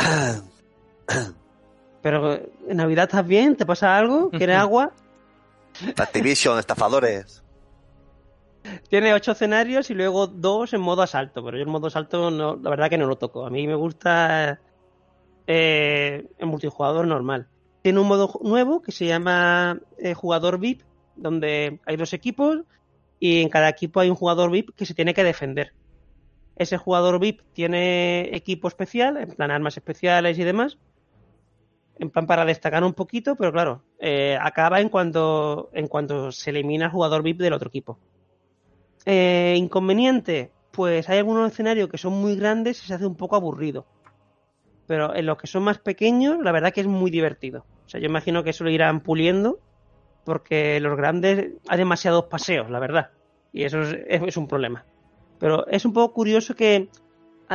Pero 2.02 2.34
en 2.34 2.78
Navidad 2.78 3.06
estás 3.06 3.26
bien, 3.26 3.56
te 3.56 3.68
pasa 3.68 3.96
algo, 3.96 4.32
quieres 4.32 4.58
agua. 4.60 4.92
Activision, 5.96 6.58
estafadores. 6.58 7.45
Tiene 8.90 9.14
8 9.14 9.34
escenarios 9.34 9.90
y 9.90 9.94
luego 9.94 10.28
dos 10.28 10.74
en 10.74 10.82
modo 10.82 11.02
asalto. 11.02 11.44
Pero 11.44 11.58
yo 11.58 11.64
el 11.64 11.70
modo 11.70 11.88
asalto 11.88 12.32
no, 12.32 12.56
la 12.56 12.70
verdad 12.70 12.90
que 12.90 12.98
no 12.98 13.08
lo 13.08 13.18
toco. 13.18 13.46
A 13.46 13.50
mí 13.50 13.68
me 13.68 13.76
gusta 13.76 14.60
eh, 15.48 16.28
el 16.38 16.48
multijugador 16.48 17.08
normal. 17.08 17.48
Tiene 17.82 18.00
un 18.00 18.08
modo 18.08 18.40
nuevo 18.42 18.82
que 18.82 18.92
se 18.92 19.06
llama 19.06 19.80
eh, 19.98 20.14
jugador 20.14 20.60
VIP, 20.60 20.82
donde 21.16 21.80
hay 21.86 21.98
dos 21.98 22.14
equipos 22.14 22.62
y 23.20 23.42
en 23.42 23.50
cada 23.50 23.70
equipo 23.70 24.00
hay 24.00 24.10
un 24.10 24.16
jugador 24.16 24.50
VIP 24.52 24.76
que 24.76 24.86
se 24.86 24.94
tiene 24.94 25.14
que 25.14 25.24
defender. 25.24 25.74
Ese 26.56 26.78
jugador 26.78 27.20
VIP 27.20 27.42
tiene 27.54 28.36
equipo 28.36 28.68
especial, 28.68 29.18
en 29.18 29.30
plan 29.30 29.52
armas 29.52 29.78
especiales 29.78 30.40
y 30.40 30.44
demás, 30.44 30.78
en 32.00 32.10
plan 32.10 32.26
para 32.26 32.46
destacar 32.46 32.84
un 32.84 32.94
poquito, 32.94 33.36
pero 33.36 33.52
claro, 33.52 33.84
eh, 34.00 34.38
acaba 34.42 34.80
en 34.82 34.90
cuanto, 34.90 35.70
en 35.74 35.88
cuanto 35.88 36.32
se 36.32 36.50
elimina 36.50 36.86
el 36.86 36.92
jugador 36.92 37.24
VIP 37.24 37.40
del 37.40 37.54
otro 37.54 37.70
equipo. 37.70 38.00
Eh, 39.06 39.56
inconveniente, 39.58 40.52
pues 40.72 41.10
hay 41.10 41.20
algunos 41.20 41.52
escenarios 41.52 41.90
que 41.90 41.98
son 41.98 42.14
muy 42.14 42.36
grandes 42.36 42.84
y 42.84 42.88
se 42.88 42.94
hace 42.94 43.06
un 43.06 43.16
poco 43.16 43.36
aburrido. 43.36 43.86
Pero 44.88 45.16
en 45.16 45.26
los 45.26 45.38
que 45.38 45.48
son 45.48 45.64
más 45.64 45.80
pequeños, 45.80 46.38
la 46.42 46.52
verdad 46.52 46.74
que 46.74 46.82
es 46.82 46.88
muy 46.88 47.12
divertido. 47.12 47.66
O 47.86 47.90
sea, 47.90 48.00
yo 48.00 48.08
imagino 48.08 48.44
que 48.44 48.52
eso 48.52 48.64
lo 48.64 48.70
irán 48.70 49.02
puliendo 49.02 49.60
porque 50.24 50.80
los 50.80 50.98
grandes 50.98 51.52
hay 51.68 51.78
demasiados 51.78 52.26
paseos, 52.26 52.70
la 52.70 52.80
verdad. 52.80 53.12
Y 53.54 53.64
eso 53.64 53.82
es, 53.82 53.96
es 54.08 54.38
un 54.38 54.48
problema. 54.48 54.86
Pero 55.40 55.68
es 55.68 55.86
un 55.86 55.94
poco 55.94 56.14
curioso 56.14 56.56
que 56.56 56.90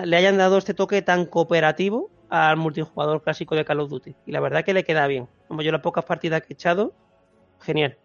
le 0.04 0.16
hayan 0.16 0.38
dado 0.38 0.58
este 0.58 0.74
toque 0.74 1.02
tan 1.02 1.26
cooperativo 1.26 2.10
al 2.28 2.56
multijugador 2.56 3.22
clásico 3.22 3.56
de 3.56 3.64
Call 3.64 3.80
of 3.80 3.90
Duty. 3.90 4.14
Y 4.26 4.32
la 4.32 4.40
verdad 4.40 4.64
que 4.64 4.72
le 4.72 4.84
queda 4.84 5.06
bien. 5.06 5.28
Como 5.48 5.62
yo 5.62 5.72
las 5.72 5.80
pocas 5.80 6.04
partidas 6.04 6.42
que 6.42 6.52
he 6.52 6.54
echado, 6.54 6.94
genial. 7.60 7.98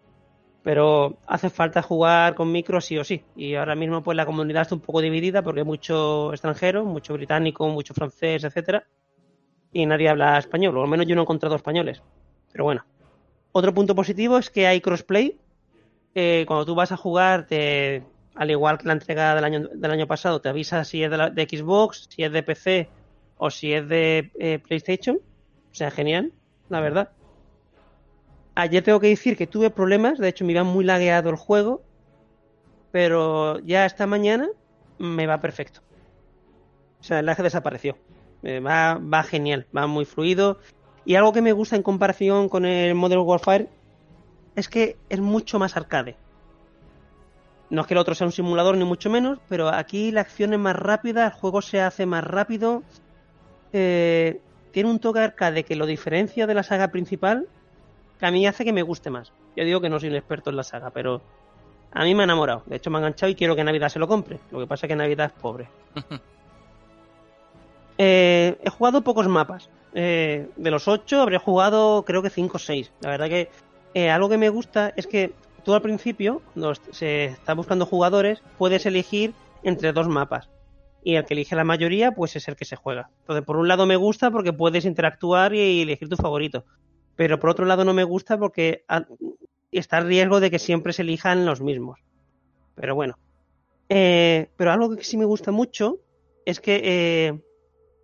Pero 0.66 1.18
hace 1.28 1.48
falta 1.48 1.80
jugar 1.80 2.34
con 2.34 2.50
micro 2.50 2.80
sí 2.80 2.98
o 2.98 3.04
sí. 3.04 3.22
Y 3.36 3.54
ahora 3.54 3.76
mismo 3.76 4.02
pues 4.02 4.16
la 4.16 4.26
comunidad 4.26 4.62
está 4.62 4.74
un 4.74 4.80
poco 4.80 5.00
dividida 5.00 5.40
porque 5.42 5.60
hay 5.60 5.64
mucho 5.66 6.32
extranjero, 6.32 6.84
mucho 6.84 7.14
británico, 7.14 7.68
mucho 7.68 7.94
francés, 7.94 8.42
etcétera. 8.42 8.84
Y 9.72 9.86
nadie 9.86 10.08
habla 10.08 10.36
español, 10.38 10.76
o 10.76 10.82
al 10.82 10.88
menos 10.88 11.06
yo 11.06 11.14
no 11.14 11.20
he 11.20 11.24
encontrado 11.24 11.54
españoles. 11.54 12.02
Pero 12.50 12.64
bueno. 12.64 12.84
Otro 13.52 13.72
punto 13.72 13.94
positivo 13.94 14.38
es 14.38 14.50
que 14.50 14.66
hay 14.66 14.80
crossplay. 14.80 15.38
Cuando 16.46 16.66
tú 16.66 16.74
vas 16.74 16.90
a 16.90 16.96
jugar, 16.96 17.46
te, 17.46 18.02
al 18.34 18.50
igual 18.50 18.78
que 18.78 18.86
la 18.88 18.94
entrega 18.94 19.36
del 19.36 19.44
año, 19.44 19.68
del 19.72 19.90
año 19.92 20.08
pasado, 20.08 20.40
te 20.40 20.48
avisa 20.48 20.82
si 20.82 21.04
es 21.04 21.10
de, 21.12 21.16
la- 21.16 21.30
de 21.30 21.44
Xbox, 21.44 22.08
si 22.10 22.24
es 22.24 22.32
de 22.32 22.42
PC 22.42 22.88
o 23.38 23.50
si 23.50 23.72
es 23.72 23.88
de 23.88 24.32
eh, 24.40 24.58
PlayStation. 24.58 25.16
O 25.70 25.74
sea, 25.74 25.92
genial, 25.92 26.32
la 26.70 26.80
verdad. 26.80 27.10
Ayer 28.56 28.82
tengo 28.82 28.98
que 28.98 29.08
decir 29.08 29.36
que 29.36 29.46
tuve 29.46 29.70
problemas, 29.70 30.18
de 30.18 30.28
hecho 30.28 30.44
me 30.44 30.52
iba 30.52 30.64
muy 30.64 30.84
lagueado 30.84 31.30
el 31.30 31.36
juego 31.36 31.82
pero 32.96 33.58
ya 33.58 33.84
esta 33.84 34.06
mañana 34.06 34.48
me 34.98 35.26
va 35.26 35.38
perfecto. 35.38 35.80
O 36.98 37.04
sea, 37.04 37.18
el 37.18 37.26
lag 37.26 37.36
desapareció. 37.42 37.98
Eh, 38.42 38.58
va, 38.60 38.94
va 38.94 39.22
genial, 39.22 39.66
va 39.76 39.86
muy 39.86 40.06
fluido. 40.06 40.60
Y 41.04 41.14
algo 41.16 41.34
que 41.34 41.42
me 41.42 41.52
gusta 41.52 41.76
en 41.76 41.82
comparación 41.82 42.48
con 42.48 42.64
el 42.64 42.94
Modern 42.94 43.20
Warfare 43.20 43.68
es 44.54 44.70
que 44.70 44.96
es 45.10 45.20
mucho 45.20 45.58
más 45.58 45.76
arcade. 45.76 46.16
No 47.68 47.82
es 47.82 47.86
que 47.86 47.92
el 47.92 47.98
otro 47.98 48.14
sea 48.14 48.26
un 48.26 48.32
simulador 48.32 48.78
ni 48.78 48.84
mucho 48.84 49.10
menos, 49.10 49.40
pero 49.46 49.68
aquí 49.68 50.10
la 50.10 50.22
acción 50.22 50.54
es 50.54 50.58
más 50.58 50.76
rápida, 50.76 51.26
el 51.26 51.32
juego 51.32 51.60
se 51.60 51.82
hace 51.82 52.06
más 52.06 52.24
rápido. 52.24 52.82
Eh, 53.74 54.40
tiene 54.70 54.88
un 54.88 55.00
toque 55.00 55.20
arcade 55.20 55.64
que 55.64 55.76
lo 55.76 55.84
diferencia 55.84 56.46
de 56.46 56.54
la 56.54 56.62
saga 56.62 56.88
principal, 56.88 57.46
que 58.18 58.26
a 58.26 58.30
mí 58.30 58.46
hace 58.46 58.64
que 58.64 58.72
me 58.72 58.82
guste 58.82 59.10
más. 59.10 59.32
Yo 59.56 59.64
digo 59.64 59.80
que 59.80 59.88
no 59.88 60.00
soy 60.00 60.08
un 60.08 60.16
experto 60.16 60.50
en 60.50 60.56
la 60.56 60.62
saga, 60.62 60.90
pero 60.90 61.22
a 61.92 62.04
mí 62.04 62.14
me 62.14 62.22
ha 62.22 62.24
enamorado. 62.24 62.62
De 62.66 62.76
hecho, 62.76 62.90
me 62.90 62.98
ha 62.98 63.00
enganchado 63.00 63.30
y 63.30 63.34
quiero 63.34 63.56
que 63.56 63.64
Navidad 63.64 63.88
se 63.88 63.98
lo 63.98 64.08
compre. 64.08 64.38
Lo 64.50 64.58
que 64.58 64.66
pasa 64.66 64.86
es 64.86 64.88
que 64.88 64.96
Navidad 64.96 65.32
es 65.34 65.40
pobre. 65.40 65.68
Eh, 67.98 68.58
he 68.62 68.68
jugado 68.68 69.00
pocos 69.00 69.26
mapas. 69.26 69.70
Eh, 69.94 70.50
de 70.56 70.70
los 70.70 70.86
ocho 70.86 71.22
habría 71.22 71.38
jugado 71.38 72.04
creo 72.04 72.20
que 72.20 72.28
cinco 72.28 72.58
o 72.58 72.60
seis. 72.60 72.92
La 73.00 73.08
verdad 73.08 73.28
que 73.28 73.48
eh, 73.94 74.10
algo 74.10 74.28
que 74.28 74.36
me 74.36 74.50
gusta 74.50 74.92
es 74.96 75.06
que 75.06 75.32
tú 75.64 75.72
al 75.72 75.80
principio, 75.80 76.42
cuando 76.52 76.74
se 76.74 77.24
está 77.24 77.54
buscando 77.54 77.86
jugadores, 77.86 78.42
puedes 78.58 78.84
elegir 78.84 79.32
entre 79.62 79.94
dos 79.94 80.08
mapas. 80.08 80.50
Y 81.02 81.14
el 81.14 81.24
que 81.24 81.32
elige 81.32 81.56
la 81.56 81.64
mayoría, 81.64 82.12
pues 82.12 82.36
es 82.36 82.48
el 82.48 82.56
que 82.56 82.66
se 82.66 82.76
juega. 82.76 83.08
Entonces, 83.20 83.46
por 83.46 83.56
un 83.56 83.68
lado 83.68 83.86
me 83.86 83.96
gusta 83.96 84.30
porque 84.30 84.52
puedes 84.52 84.84
interactuar 84.84 85.54
y 85.54 85.80
elegir 85.80 86.08
tu 86.08 86.16
favorito. 86.16 86.66
Pero 87.16 87.38
por 87.40 87.50
otro 87.50 87.64
lado 87.64 87.84
no 87.84 87.94
me 87.94 88.04
gusta 88.04 88.38
porque 88.38 88.84
está 89.72 89.98
el 89.98 90.06
riesgo 90.06 90.40
de 90.40 90.50
que 90.50 90.58
siempre 90.58 90.92
se 90.92 91.02
elijan 91.02 91.46
los 91.46 91.60
mismos. 91.60 91.98
Pero 92.74 92.94
bueno. 92.94 93.18
Eh, 93.88 94.50
pero 94.56 94.72
algo 94.72 94.96
que 94.96 95.04
sí 95.04 95.16
me 95.16 95.24
gusta 95.24 95.52
mucho 95.52 95.98
es 96.44 96.60
que 96.60 96.80
eh, 96.84 97.40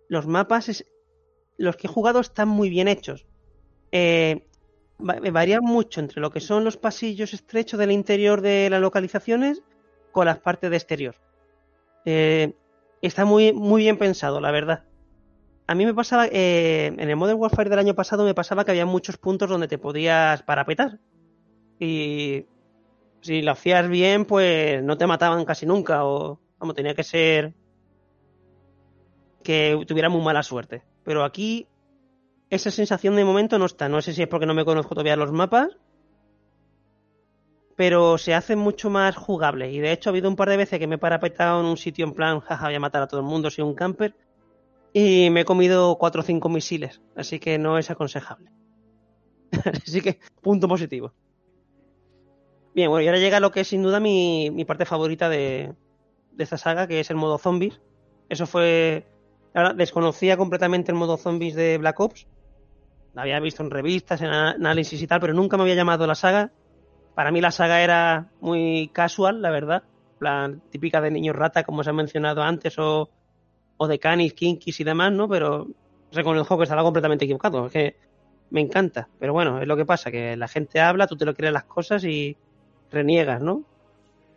los 0.07 0.27
mapas, 0.27 0.69
es- 0.69 0.85
los 1.57 1.75
que 1.75 1.87
he 1.87 1.89
jugado 1.89 2.19
están 2.19 2.47
muy 2.47 2.69
bien 2.69 2.87
hechos. 2.87 3.25
Eh, 3.91 4.47
va- 4.99 5.19
varían 5.31 5.63
mucho 5.63 5.99
entre 5.99 6.21
lo 6.21 6.31
que 6.31 6.39
son 6.39 6.63
los 6.63 6.77
pasillos 6.77 7.33
estrechos 7.33 7.79
del 7.79 7.91
interior 7.91 8.41
de 8.41 8.69
las 8.69 8.81
localizaciones 8.81 9.61
con 10.11 10.25
las 10.25 10.39
partes 10.39 10.69
de 10.71 10.77
exterior. 10.77 11.15
Eh, 12.05 12.53
está 13.01 13.25
muy, 13.25 13.53
muy 13.53 13.83
bien 13.83 13.97
pensado, 13.97 14.41
la 14.41 14.51
verdad. 14.51 14.85
A 15.73 15.75
mí 15.75 15.87
me 15.87 15.95
pasaba, 15.95 16.27
eh, 16.27 16.85
en 16.85 17.09
el 17.09 17.15
Modern 17.15 17.39
Warfare 17.39 17.67
del 17.67 17.79
año 17.79 17.95
pasado 17.95 18.23
me 18.23 18.35
pasaba 18.35 18.63
que 18.63 18.69
había 18.69 18.85
muchos 18.85 19.17
puntos 19.17 19.49
donde 19.49 19.67
te 19.67 19.79
podías 19.79 20.43
parapetar. 20.43 20.99
Y 21.79 22.45
si 23.21 23.41
lo 23.41 23.53
hacías 23.53 23.89
bien, 23.89 24.25
pues 24.25 24.83
no 24.83 24.99
te 24.99 25.07
mataban 25.07 25.45
casi 25.45 25.65
nunca. 25.65 26.05
O, 26.05 26.39
vamos, 26.59 26.75
tenía 26.75 26.93
que 26.93 27.01
ser 27.01 27.55
que 29.43 29.83
tuviera 29.87 30.09
muy 30.09 30.21
mala 30.21 30.43
suerte. 30.43 30.83
Pero 31.03 31.23
aquí 31.23 31.67
esa 32.51 32.69
sensación 32.69 33.15
de 33.15 33.25
momento 33.25 33.57
no 33.57 33.65
está. 33.65 33.89
No 33.89 33.99
sé 33.99 34.13
si 34.13 34.21
es 34.21 34.27
porque 34.27 34.45
no 34.45 34.53
me 34.53 34.65
conozco 34.65 34.93
todavía 34.93 35.15
los 35.15 35.31
mapas. 35.31 35.69
Pero 37.75 38.19
se 38.19 38.35
hace 38.35 38.55
mucho 38.55 38.91
más 38.91 39.15
jugable. 39.15 39.71
Y 39.71 39.79
de 39.79 39.91
hecho 39.91 40.11
ha 40.11 40.11
habido 40.11 40.29
un 40.29 40.35
par 40.35 40.49
de 40.49 40.57
veces 40.57 40.77
que 40.77 40.85
me 40.85 40.95
he 40.95 40.99
parapetado 40.99 41.61
en 41.61 41.65
un 41.65 41.77
sitio 41.77 42.05
en 42.05 42.13
plan, 42.13 42.41
jaja, 42.41 42.67
voy 42.67 42.75
a 42.75 42.79
matar 42.79 43.01
a 43.01 43.07
todo 43.07 43.21
el 43.21 43.25
mundo, 43.25 43.49
soy 43.49 43.63
un 43.63 43.73
camper. 43.73 44.15
Y 44.93 45.31
me 45.31 45.41
he 45.41 45.45
comido 45.45 45.97
4 45.97 46.21
o 46.21 46.23
5 46.23 46.49
misiles. 46.49 47.01
Así 47.15 47.39
que 47.39 47.57
no 47.57 47.79
es 47.79 47.89
aconsejable. 47.89 48.51
así 49.83 50.01
que, 50.01 50.19
punto 50.41 50.67
positivo. 50.67 51.13
Bien, 52.75 52.89
bueno, 52.89 53.03
y 53.03 53.07
ahora 53.07 53.19
llega 53.19 53.39
lo 53.39 53.51
que 53.51 53.61
es 53.61 53.67
sin 53.67 53.83
duda 53.83 53.99
mi, 53.99 54.65
parte 54.65 54.85
favorita 54.85 55.29
de, 55.29 55.73
esta 56.37 56.57
saga, 56.57 56.87
que 56.87 56.99
es 56.99 57.09
el 57.09 57.17
modo 57.17 57.37
zombies. 57.37 57.81
Eso 58.29 58.45
fue. 58.45 59.07
Ahora 59.53 59.73
desconocía 59.73 60.37
completamente 60.37 60.91
el 60.91 60.97
modo 60.97 61.17
zombies 61.17 61.55
de 61.55 61.77
Black 61.77 61.99
Ops. 61.99 62.27
Lo 63.13 63.21
había 63.21 63.39
visto 63.39 63.61
en 63.61 63.69
revistas, 63.69 64.21
en 64.21 64.29
análisis 64.29 64.99
y 65.01 65.05
tal, 65.05 65.19
pero 65.19 65.33
nunca 65.33 65.57
me 65.57 65.63
había 65.63 65.75
llamado 65.75 66.07
la 66.07 66.15
saga. 66.15 66.51
Para 67.13 67.31
mí 67.31 67.41
la 67.41 67.51
saga 67.51 67.81
era 67.81 68.31
muy 68.41 68.89
casual, 68.91 69.43
la 69.43 69.51
verdad. 69.51 69.83
Plan, 70.17 70.63
típica 70.71 70.99
de 70.99 71.11
niños 71.11 71.35
rata, 71.35 71.63
como 71.63 71.83
se 71.83 71.91
ha 71.91 71.93
mencionado 71.93 72.41
antes, 72.41 72.79
o, 72.79 73.09
de 73.89 73.99
canis, 73.99 74.33
kinkis 74.33 74.79
y 74.79 74.83
demás, 74.83 75.11
¿no? 75.11 75.27
Pero 75.27 75.67
reconozco 76.11 76.57
que 76.57 76.63
estaba 76.63 76.83
completamente 76.83 77.25
equivocado. 77.25 77.67
Es 77.67 77.73
que 77.73 77.95
me 78.49 78.61
encanta. 78.61 79.09
Pero 79.19 79.33
bueno, 79.33 79.61
es 79.61 79.67
lo 79.67 79.75
que 79.75 79.85
pasa, 79.85 80.11
que 80.11 80.37
la 80.37 80.47
gente 80.47 80.79
habla, 80.79 81.07
tú 81.07 81.15
te 81.15 81.25
lo 81.25 81.33
crees 81.33 81.53
las 81.53 81.63
cosas 81.63 82.03
y 82.03 82.37
reniegas, 82.91 83.41
¿no? 83.41 83.63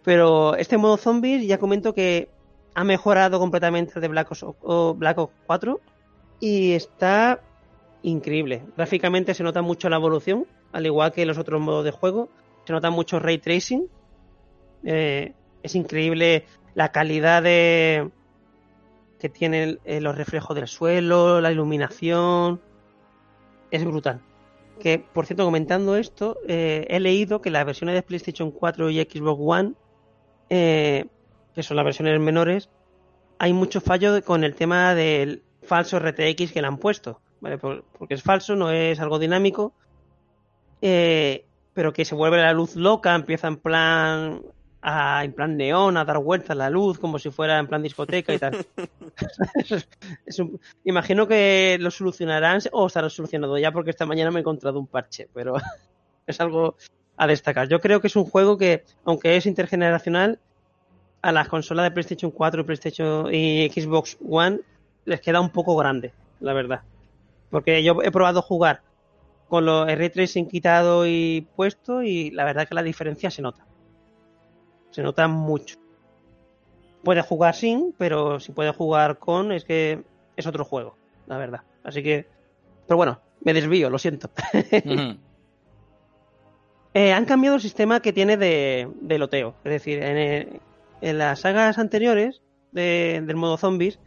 Pero 0.02 0.56
este 0.56 0.78
modo 0.78 0.96
zombies 0.96 1.46
ya 1.46 1.58
comento 1.58 1.92
que 1.92 2.28
ha 2.74 2.84
mejorado 2.84 3.38
completamente 3.38 3.92
el 3.96 4.02
de 4.02 4.08
Black 4.08 4.30
Ops, 4.30 4.44
o 4.62 4.94
Black 4.94 5.18
Ops 5.18 5.32
4 5.46 5.80
y 6.40 6.72
está 6.72 7.40
increíble. 8.02 8.62
Gráficamente 8.76 9.34
se 9.34 9.42
nota 9.42 9.62
mucho 9.62 9.88
la 9.88 9.96
evolución, 9.96 10.46
al 10.72 10.86
igual 10.86 11.12
que 11.12 11.26
los 11.26 11.38
otros 11.38 11.60
modos 11.60 11.84
de 11.84 11.90
juego. 11.90 12.28
Se 12.64 12.72
nota 12.72 12.90
mucho 12.90 13.18
ray 13.18 13.38
tracing. 13.38 13.88
Eh, 14.84 15.32
es 15.62 15.74
increíble 15.74 16.44
la 16.74 16.92
calidad 16.92 17.42
de 17.42 18.10
que 19.26 19.30
tienen 19.30 19.80
eh, 19.84 20.00
los 20.00 20.16
reflejos 20.16 20.54
del 20.54 20.68
suelo, 20.68 21.40
la 21.40 21.50
iluminación. 21.50 22.60
Es 23.72 23.84
brutal. 23.84 24.20
Que, 24.78 25.00
por 25.00 25.26
cierto, 25.26 25.44
comentando 25.44 25.96
esto, 25.96 26.38
eh, 26.46 26.86
he 26.88 27.00
leído 27.00 27.40
que 27.40 27.50
las 27.50 27.66
versiones 27.66 27.96
de 27.96 28.02
PlayStation 28.02 28.52
4 28.52 28.90
y 28.90 29.00
Xbox 29.00 29.42
One, 29.44 29.72
eh, 30.48 31.06
que 31.56 31.62
son 31.64 31.76
las 31.76 31.84
versiones 31.84 32.20
menores, 32.20 32.70
hay 33.40 33.52
mucho 33.52 33.80
fallo 33.80 34.22
con 34.22 34.44
el 34.44 34.54
tema 34.54 34.94
del 34.94 35.42
falso 35.62 35.98
RTX 35.98 36.52
que 36.52 36.60
le 36.60 36.68
han 36.68 36.78
puesto. 36.78 37.20
Porque 37.98 38.14
es 38.14 38.22
falso, 38.22 38.54
no 38.54 38.70
es 38.70 39.00
algo 39.00 39.18
dinámico. 39.18 39.74
eh, 40.82 41.46
pero 41.74 41.92
que 41.92 42.04
se 42.04 42.14
vuelve 42.14 42.38
la 42.38 42.52
luz 42.52 42.76
loca, 42.76 43.14
empieza 43.14 43.48
en 43.48 43.56
plan 43.56 44.42
a, 44.88 45.24
en 45.24 45.32
plan 45.32 45.56
neón, 45.56 45.96
a 45.96 46.04
dar 46.04 46.18
vueltas 46.18 46.56
la 46.56 46.70
luz, 46.70 46.98
como 47.00 47.18
si 47.18 47.30
fuera 47.30 47.58
en 47.58 47.66
plan 47.66 47.82
discoteca 47.82 48.32
y 48.32 48.38
tal. 48.38 48.64
Es 50.26 50.38
un- 50.38 50.60
imagino 50.84 51.26
que 51.26 51.76
lo 51.80 51.90
solucionarán 51.90 52.60
o 52.72 52.86
estará 52.86 53.10
solucionado 53.10 53.58
ya 53.58 53.72
porque 53.72 53.90
esta 53.90 54.06
mañana 54.06 54.30
me 54.30 54.38
he 54.38 54.42
encontrado 54.42 54.78
un 54.78 54.86
parche, 54.86 55.28
pero 55.34 55.54
es 56.26 56.40
algo 56.40 56.76
a 57.16 57.26
destacar. 57.26 57.68
Yo 57.68 57.80
creo 57.80 58.00
que 58.00 58.06
es 58.06 58.16
un 58.16 58.26
juego 58.26 58.56
que, 58.56 58.84
aunque 59.04 59.36
es 59.36 59.46
intergeneracional, 59.46 60.38
a 61.22 61.32
las 61.32 61.48
consolas 61.48 61.84
de 61.84 61.90
PlayStation 61.90 62.30
4 62.30 62.60
y 62.60 62.64
PlayStation 62.64 63.34
y 63.34 63.68
Xbox 63.68 64.16
One 64.28 64.60
les 65.04 65.20
queda 65.20 65.40
un 65.40 65.50
poco 65.50 65.76
grande, 65.76 66.12
la 66.38 66.52
verdad. 66.52 66.82
Porque 67.50 67.82
yo 67.82 68.00
he 68.02 68.12
probado 68.12 68.40
jugar 68.40 68.82
con 69.48 69.66
los 69.66 69.86
ray 69.86 70.10
tracing 70.10 70.46
quitado 70.48 71.06
y 71.06 71.48
puesto 71.56 72.02
y 72.02 72.30
la 72.30 72.44
verdad 72.44 72.68
que 72.68 72.76
la 72.76 72.84
diferencia 72.84 73.30
se 73.30 73.42
nota. 73.42 73.65
Se 74.96 75.02
nota 75.02 75.28
mucho. 75.28 75.76
Puede 77.04 77.20
jugar 77.20 77.54
sin, 77.54 77.94
pero 77.98 78.40
si 78.40 78.52
puede 78.52 78.72
jugar 78.72 79.18
con, 79.18 79.52
es 79.52 79.62
que 79.62 80.02
es 80.36 80.46
otro 80.46 80.64
juego, 80.64 80.96
la 81.26 81.36
verdad. 81.36 81.60
Así 81.84 82.02
que, 82.02 82.26
pero 82.86 82.96
bueno, 82.96 83.20
me 83.42 83.52
desvío, 83.52 83.90
lo 83.90 83.98
siento. 83.98 84.30
Eh, 86.94 87.12
han 87.12 87.26
cambiado 87.26 87.56
el 87.56 87.60
sistema 87.60 88.00
que 88.00 88.14
tiene 88.14 88.38
de, 88.38 88.88
de 89.02 89.18
loteo. 89.18 89.54
Es 89.64 89.70
decir, 89.70 90.02
en, 90.02 90.16
eh, 90.16 90.60
en 91.02 91.18
las 91.18 91.40
sagas 91.40 91.76
anteriores 91.76 92.40
de- 92.72 93.22
del 93.22 93.36
modo 93.36 93.58
zombies, 93.58 93.98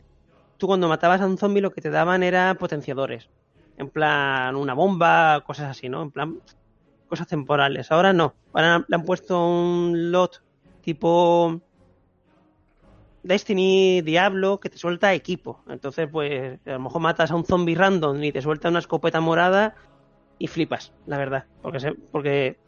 tú 0.58 0.66
cuando 0.66 0.88
matabas 0.88 1.22
a 1.22 1.28
un 1.28 1.38
zombie 1.38 1.62
lo 1.62 1.70
que 1.70 1.82
te 1.82 1.92
daban 1.92 2.24
era 2.24 2.56
potenciadores. 2.56 3.30
En 3.78 3.92
plan, 3.92 4.56
una 4.56 4.74
bomba, 4.74 5.44
cosas 5.46 5.70
así, 5.70 5.88
¿no? 5.88 6.02
En 6.02 6.10
plan, 6.10 6.40
cosas 7.08 7.28
temporales. 7.28 7.92
Ahora 7.92 8.12
no. 8.12 8.34
Ahora 8.54 8.84
le 8.88 8.96
han 8.96 9.06
puesto 9.06 9.40
un 9.48 10.12
lot 10.12 10.42
tipo 10.82 11.62
Destiny, 13.22 14.02
Diablo, 14.02 14.60
que 14.60 14.70
te 14.70 14.78
suelta 14.78 15.14
equipo. 15.14 15.64
Entonces, 15.68 16.08
pues, 16.12 16.60
a 16.66 16.72
lo 16.72 16.80
mejor 16.80 17.02
matas 17.02 17.32
a 17.32 17.36
un 17.36 17.46
zombie 17.46 17.76
random 17.76 18.24
y 18.24 18.32
te 18.32 18.42
suelta 18.42 18.70
una 18.70 18.80
escopeta 18.80 19.20
morada 19.22 19.76
y 20.38 20.48
flipas, 20.48 20.94
la 21.06 21.18
verdad. 21.18 21.48
Porque, 21.62 21.80
se- 21.80 21.94
porque 22.12 22.60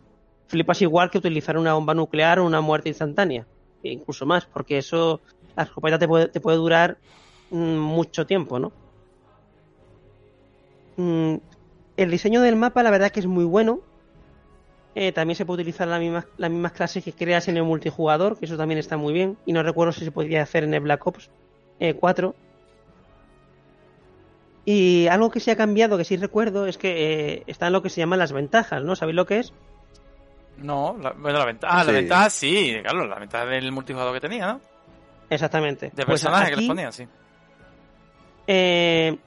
flipas 0.48 0.82
igual 0.82 1.12
que 1.12 1.20
utilizar 1.20 1.58
una 1.58 1.74
bomba 1.76 1.94
nuclear 1.96 2.40
o 2.40 2.46
una 2.46 2.62
muerte 2.62 2.90
instantánea. 2.90 3.48
E 3.84 3.92
incluso 3.94 4.26
más, 4.26 4.48
porque 4.54 4.78
eso, 4.80 5.24
la 5.56 5.64
escopeta 5.64 6.00
te 6.00 6.08
puede, 6.10 6.30
te 6.30 6.42
puede 6.42 6.58
durar 6.58 7.00
mm, 7.50 7.78
mucho 7.80 8.26
tiempo, 8.28 8.60
¿no? 8.60 8.76
Mm, 10.98 11.38
el 11.98 12.12
diseño 12.12 12.42
del 12.42 12.56
mapa, 12.56 12.84
la 12.84 12.92
verdad 12.92 13.12
que 13.12 13.20
es 13.22 13.28
muy 13.28 13.46
bueno. 13.46 13.84
Eh, 14.94 15.12
también 15.14 15.36
se 15.36 15.46
puede 15.46 15.62
utilizar 15.62 15.88
las 15.88 16.00
mismas, 16.00 16.26
las 16.38 16.52
mismas 16.52 16.74
clases 16.74 17.04
que 17.04 17.14
creas 17.14 17.48
en 17.48 17.56
el 17.58 17.64
multijugador, 17.64 18.38
que 18.38 18.46
eso 18.46 18.58
también 18.58 18.78
está 18.78 18.98
muy 18.98 19.14
bien. 19.14 19.38
Y 19.46 19.54
no 19.54 19.64
recuerdo 19.64 19.94
si 19.94 20.04
se 20.04 20.12
podía 20.12 20.42
hacer 20.44 20.64
en 20.66 20.74
el 20.74 20.82
Black 20.82 21.06
Ops 21.08 21.30
eh, 21.80 21.94
4. 21.94 22.36
Y 24.66 25.08
algo 25.08 25.32
que 25.32 25.40
se 25.40 25.52
ha 25.52 25.56
cambiado, 25.56 25.98
que 25.98 26.04
sí 26.04 26.18
recuerdo, 26.18 26.68
es 26.68 26.78
que 26.78 27.34
eh, 27.38 27.44
están 27.48 27.74
lo 27.74 27.82
que 27.82 27.90
se 27.90 28.00
llaman 28.02 28.20
las 28.20 28.32
ventajas, 28.32 28.84
¿no? 28.84 28.96
¿Sabéis 28.96 29.16
lo 29.16 29.26
que 29.26 29.40
es? 29.40 29.54
No, 30.58 30.96
la, 31.02 31.12
bueno, 31.14 31.40
la 31.40 31.46
ventaja, 31.46 31.80
ah, 31.80 31.84
la 31.84 31.92
ventaja 31.92 32.30
sí, 32.30 32.78
claro, 32.84 33.08
la 33.08 33.18
ventaja 33.18 33.46
del 33.46 33.72
multijugador 33.72 34.14
que 34.14 34.20
tenía, 34.20 34.46
¿no? 34.54 34.62
Exactamente. 35.30 35.88
De 35.88 36.06
Pues 36.06 36.22
personajes 36.22 36.50
que 36.50 36.54
aquí, 36.54 36.62
les 36.62 36.68
ponían, 36.70 36.94
sí. 36.94 37.08
eh, 38.46 39.18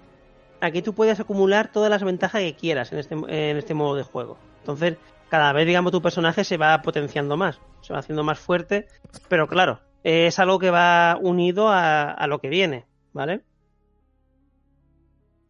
aquí 0.60 0.82
tú 0.82 0.94
puedes 0.94 1.18
acumular 1.18 1.72
todas 1.72 1.90
las 1.90 2.04
ventajas 2.04 2.42
que 2.42 2.54
quieras 2.54 2.92
en 2.92 2.98
este, 3.00 3.14
en 3.14 3.56
este 3.56 3.74
modo 3.74 3.96
de 3.96 4.04
juego. 4.04 4.38
Entonces, 4.60 4.96
cada 5.34 5.52
vez, 5.52 5.66
digamos, 5.66 5.90
tu 5.90 6.00
personaje 6.00 6.44
se 6.44 6.56
va 6.56 6.80
potenciando 6.80 7.36
más, 7.36 7.60
se 7.80 7.92
va 7.92 7.98
haciendo 7.98 8.22
más 8.22 8.38
fuerte, 8.38 8.86
pero 9.28 9.48
claro, 9.48 9.80
es 10.04 10.38
algo 10.38 10.60
que 10.60 10.70
va 10.70 11.18
unido 11.20 11.70
a, 11.70 12.08
a 12.12 12.28
lo 12.28 12.38
que 12.38 12.48
viene, 12.48 12.86
¿vale? 13.12 13.42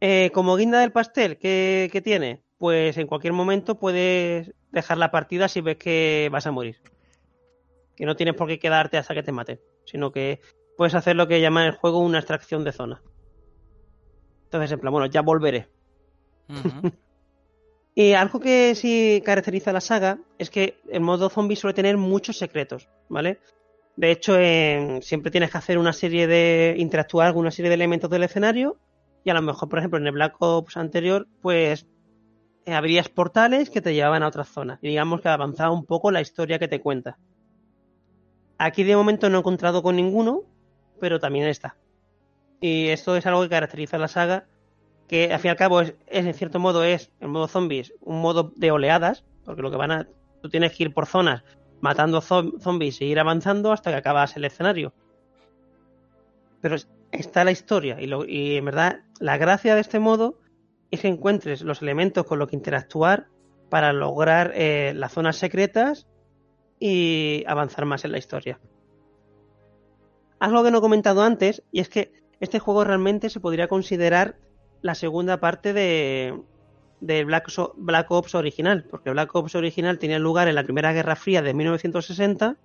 Eh, 0.00 0.30
como 0.32 0.56
guinda 0.56 0.80
del 0.80 0.90
pastel, 0.90 1.36
¿qué, 1.36 1.90
qué 1.92 2.00
tiene? 2.00 2.42
Pues 2.56 2.96
en 2.96 3.06
cualquier 3.06 3.34
momento 3.34 3.78
puedes 3.78 4.54
dejar 4.72 4.96
la 4.96 5.10
partida 5.10 5.48
si 5.48 5.60
ves 5.60 5.76
que 5.76 6.30
vas 6.32 6.46
a 6.46 6.50
morir. 6.50 6.80
Que 7.94 8.06
no 8.06 8.16
tienes 8.16 8.36
por 8.36 8.48
qué 8.48 8.58
quedarte 8.58 8.96
hasta 8.96 9.12
que 9.12 9.22
te 9.22 9.32
maten, 9.32 9.60
sino 9.84 10.12
que 10.12 10.40
puedes 10.78 10.94
hacer 10.94 11.14
lo 11.14 11.28
que 11.28 11.42
llama 11.42 11.66
el 11.66 11.72
juego 11.72 11.98
una 11.98 12.20
extracción 12.20 12.64
de 12.64 12.72
zona. 12.72 13.02
Entonces, 14.44 14.72
en 14.72 14.80
plan, 14.80 14.94
bueno, 14.94 15.08
ya 15.08 15.20
volveré. 15.20 15.68
Ujú. 16.48 16.90
Y 17.94 18.12
algo 18.14 18.40
que 18.40 18.74
sí 18.74 19.23
caracteriza 19.24 19.70
a 19.70 19.74
la 19.74 19.81
saga 19.81 20.18
es 20.39 20.50
que 20.50 20.81
el 20.90 21.00
modo 21.00 21.31
zombie 21.31 21.56
suele 21.56 21.74
tener 21.74 21.97
muchos 21.97 22.36
secretos, 22.36 22.89
¿vale? 23.08 23.39
De 23.97 24.10
hecho, 24.10 24.34
siempre 25.02 25.31
tienes 25.31 25.50
que 25.50 25.58
hacer 25.58 25.78
una 25.78 25.92
serie 25.92 26.26
de. 26.26 26.74
interactuar 26.78 27.32
con 27.32 27.42
una 27.42 27.52
serie 27.52 27.68
de 27.68 27.76
elementos 27.76 28.10
del 28.10 28.24
escenario. 28.24 28.76
Y 29.23 29.31
a 29.31 29.34
lo 29.34 29.42
mejor, 29.42 29.68
por 29.68 29.78
ejemplo, 29.78 29.98
en 29.98 30.06
el 30.06 30.12
Black 30.12 30.34
Ops 30.40 30.76
anterior, 30.76 31.28
pues 31.40 31.86
eh, 32.66 32.74
abrías 32.74 33.08
portales 33.08 33.70
que 33.70 33.81
te 33.81 33.94
llevaban 33.94 34.24
a 34.24 34.28
otras 34.28 34.48
zonas. 34.48 34.81
Y 34.82 34.89
digamos 34.89 35.20
que 35.20 35.28
avanzaba 35.28 35.73
un 35.73 35.86
poco 35.86 36.10
la 36.10 36.20
historia 36.20 36.58
que 36.58 36.68
te 36.68 36.81
cuenta. 36.81 37.16
Aquí 38.58 38.82
de 38.82 38.97
momento 38.97 39.31
no 39.31 39.39
he 39.39 39.40
encontrado 39.40 39.82
con 39.82 39.94
ninguno, 39.97 40.42
pero 41.00 41.20
también 41.20 41.47
está. 41.47 41.76
Y 42.60 42.89
esto 42.89 43.16
es 43.16 43.24
algo 43.26 43.42
que 43.42 43.48
caracteriza 43.48 43.97
a 43.97 44.00
la 44.00 44.08
saga 44.08 44.47
que 45.08 45.33
al 45.33 45.39
fin 45.41 45.49
y 45.49 45.50
al 45.50 45.57
cabo 45.57 45.81
es, 45.81 45.94
en 46.07 46.33
cierto 46.34 46.58
modo 46.58 46.83
es 46.84 47.10
el 47.20 47.28
modo 47.28 47.47
zombies 47.49 47.92
un 48.00 48.20
modo 48.20 48.52
de 48.57 48.70
oleadas 48.70 49.24
porque 49.44 49.62
lo 49.62 49.70
que 49.70 49.76
van 49.76 49.91
a 49.92 50.08
tú 50.42 50.49
tienes 50.49 50.73
que 50.76 50.84
ir 50.84 50.94
por 50.94 51.07
zonas 51.07 51.42
matando 51.81 52.20
zom- 52.23 52.58
zombies 52.60 53.00
e 53.00 53.05
ir 53.05 53.18
avanzando 53.20 53.73
hasta 53.73 53.91
que 53.91 53.97
acabas 53.97 54.36
el 54.36 54.44
escenario. 54.47 54.92
Pero 56.62 56.76
es- 56.76 56.89
está 57.12 57.44
la 57.44 57.50
historia 57.52 57.99
y 58.00 58.57
en 58.57 58.65
verdad 58.65 59.00
la 59.20 59.36
gracia 59.36 59.74
de 59.74 59.83
este 59.83 59.99
modo 59.99 60.39
es 60.91 61.00
que 61.00 61.08
encuentres 61.08 61.60
los 61.62 61.83
elementos 61.83 62.24
con 62.24 62.39
los 62.39 62.49
que 62.49 62.57
interactuar 62.57 63.26
para 63.68 63.92
lograr 63.92 64.52
eh, 64.55 64.92
las 64.94 65.12
zonas 65.12 65.36
secretas 65.36 66.07
y 66.81 67.44
avanzar 67.47 67.84
más 67.84 68.05
en 68.05 68.12
la 68.12 68.18
historia. 68.18 68.58
Algo 70.39 70.62
que 70.62 70.70
no 70.70 70.78
he 70.78 70.83
comentado 70.83 71.23
antes 71.23 71.62
y 71.73 71.81
es 71.81 71.89
que 71.89 72.12
este 72.41 72.58
juego 72.58 72.84
realmente 72.84 73.31
se 73.31 73.41
podría 73.41 73.68
considerar 73.68 74.36
la 74.84 74.94
segunda 74.94 75.40
parte 75.40 75.72
de, 75.72 76.38
de 77.00 77.24
Black, 77.24 78.10
Ops 78.10 78.34
original, 78.34 78.84
porque 78.90 79.08
Black 79.08 79.34
Ops 79.34 79.54
original 79.54 79.98
tenía 79.98 80.18
lugar 80.18 80.46
en 80.46 80.56
la 80.56 80.62
Primera 80.62 80.92
Guerra 80.92 81.16
Fría 81.16 81.40
de 81.40 81.54
1960 81.54 82.58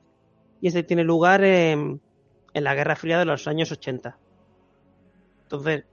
y 0.59 0.67
este 0.67 0.83
tiene 0.83 1.05
lugar 1.05 1.45
en, 1.45 2.01
en 2.53 2.63
la 2.65 2.75
Guerra 2.75 2.97
Fría 2.97 3.19
de 3.19 3.23
los 3.23 3.47
años 3.47 3.71
80. 3.71 4.17
Entonces, 5.43 5.85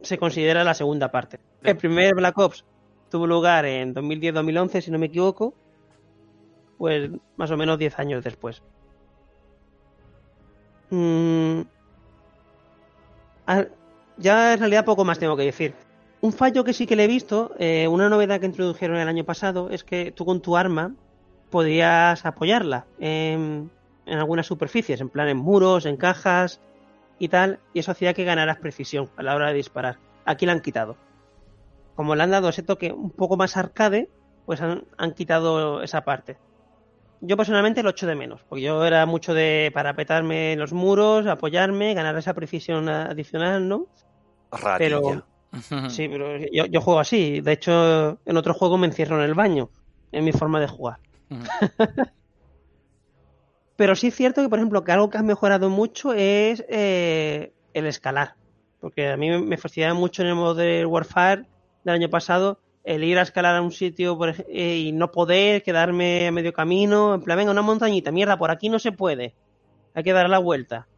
se 0.00 0.18
considera 0.18 0.64
la 0.64 0.74
segunda 0.74 1.12
parte. 1.12 1.38
El 1.62 1.76
primer 1.76 2.16
Black 2.16 2.36
Ops 2.38 2.64
tuvo 3.08 3.28
lugar 3.28 3.64
en 3.64 3.94
2010-2011, 3.94 4.80
si 4.80 4.90
no 4.90 4.98
me 4.98 5.06
equivoco, 5.06 5.54
pues 6.76 7.08
más 7.36 7.52
o 7.52 7.56
menos 7.56 7.78
10 7.78 8.00
años 8.00 8.24
después. 8.24 8.64
Mm, 10.90 11.60
ah, 13.46 13.64
ya 14.16 14.54
en 14.54 14.58
realidad 14.58 14.84
poco 14.84 15.04
más 15.04 15.18
tengo 15.18 15.36
que 15.36 15.44
decir. 15.44 15.74
Un 16.20 16.32
fallo 16.32 16.64
que 16.64 16.72
sí 16.72 16.86
que 16.86 16.96
le 16.96 17.04
he 17.04 17.08
visto, 17.08 17.52
eh, 17.58 17.88
una 17.88 18.08
novedad 18.08 18.38
que 18.40 18.46
introdujeron 18.46 18.96
el 18.96 19.08
año 19.08 19.24
pasado, 19.24 19.70
es 19.70 19.82
que 19.82 20.12
tú 20.12 20.24
con 20.24 20.40
tu 20.40 20.56
arma 20.56 20.94
podías 21.50 22.24
apoyarla 22.24 22.86
en, 22.98 23.70
en 24.06 24.18
algunas 24.18 24.46
superficies, 24.46 25.00
en 25.00 25.08
plan 25.08 25.28
en 25.28 25.36
muros, 25.36 25.84
en 25.84 25.96
cajas 25.96 26.60
y 27.18 27.28
tal, 27.28 27.58
y 27.74 27.80
eso 27.80 27.90
hacía 27.92 28.14
que 28.14 28.24
ganaras 28.24 28.58
precisión 28.58 29.10
a 29.16 29.22
la 29.22 29.34
hora 29.34 29.48
de 29.48 29.54
disparar. 29.54 29.98
Aquí 30.24 30.46
la 30.46 30.52
han 30.52 30.60
quitado. 30.60 30.96
Como 31.96 32.14
le 32.14 32.22
han 32.22 32.30
dado 32.30 32.48
ese 32.48 32.62
toque 32.62 32.92
un 32.92 33.10
poco 33.10 33.36
más 33.36 33.56
arcade, 33.56 34.08
pues 34.46 34.60
han, 34.60 34.84
han 34.96 35.12
quitado 35.12 35.82
esa 35.82 36.02
parte. 36.02 36.38
Yo 37.24 37.36
personalmente 37.36 37.84
lo 37.84 37.90
echo 37.90 38.08
de 38.08 38.16
menos, 38.16 38.42
porque 38.48 38.62
yo 38.62 38.84
era 38.84 39.06
mucho 39.06 39.32
de 39.32 39.70
parapetarme 39.72 40.54
en 40.54 40.58
los 40.58 40.72
muros, 40.72 41.24
apoyarme, 41.28 41.94
ganar 41.94 42.18
esa 42.18 42.34
precisión 42.34 42.88
adicional, 42.88 43.68
¿no? 43.68 43.86
Ratilla. 44.50 44.78
Pero 44.78 45.88
sí, 45.88 46.08
pero 46.08 46.36
yo, 46.52 46.66
yo 46.66 46.80
juego 46.80 46.98
así. 46.98 47.40
De 47.40 47.52
hecho, 47.52 48.18
en 48.24 48.36
otro 48.36 48.54
juego 48.54 48.76
me 48.76 48.88
encierro 48.88 49.22
en 49.22 49.28
el 49.28 49.34
baño, 49.34 49.70
en 50.10 50.24
mi 50.24 50.32
forma 50.32 50.58
de 50.60 50.66
jugar. 50.66 50.98
Pero 53.76 53.96
sí 53.96 54.08
es 54.08 54.14
cierto 54.14 54.42
que, 54.42 54.48
por 54.48 54.58
ejemplo, 54.58 54.84
que 54.84 54.92
algo 54.92 55.10
que 55.10 55.18
ha 55.18 55.22
mejorado 55.22 55.70
mucho 55.70 56.12
es 56.12 56.64
eh, 56.68 57.52
el 57.72 57.86
escalar. 57.86 58.34
Porque 58.80 59.10
a 59.10 59.16
mí 59.16 59.30
me 59.40 59.56
fastidiaba 59.56 59.94
mucho 59.94 60.22
en 60.22 60.28
el 60.28 60.34
modo 60.34 60.54
de 60.54 60.84
Warfare 60.84 61.46
del 61.84 61.94
año 61.94 62.10
pasado 62.10 62.60
el 62.84 63.04
ir 63.04 63.18
a 63.18 63.22
escalar 63.22 63.56
a 63.56 63.62
un 63.62 63.72
sitio 63.72 64.18
eh, 64.48 64.76
y 64.78 64.92
no 64.92 65.10
poder 65.12 65.62
quedarme 65.62 66.26
a 66.26 66.32
medio 66.32 66.52
camino. 66.52 67.14
En 67.14 67.22
plan, 67.22 67.36
venga, 67.38 67.52
una 67.52 67.62
montañita, 67.62 68.10
mierda, 68.10 68.38
por 68.38 68.50
aquí 68.50 68.68
no 68.68 68.78
se 68.78 68.92
puede. 68.92 69.34
Hay 69.94 70.02
que 70.02 70.12
dar 70.12 70.28
la 70.28 70.38
vuelta. 70.38 70.88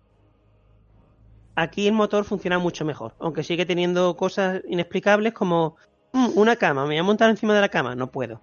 Aquí 1.56 1.86
el 1.86 1.92
motor 1.92 2.24
funciona 2.24 2.58
mucho 2.58 2.84
mejor, 2.84 3.14
aunque 3.20 3.44
sigue 3.44 3.64
teniendo 3.64 4.16
cosas 4.16 4.62
inexplicables 4.68 5.32
como 5.32 5.76
"Mm, 6.12 6.30
una 6.36 6.56
cama, 6.56 6.82
me 6.82 6.88
voy 6.94 6.98
a 6.98 7.02
montar 7.04 7.30
encima 7.30 7.54
de 7.54 7.60
la 7.60 7.68
cama, 7.68 7.94
no 7.94 8.10
puedo. 8.10 8.40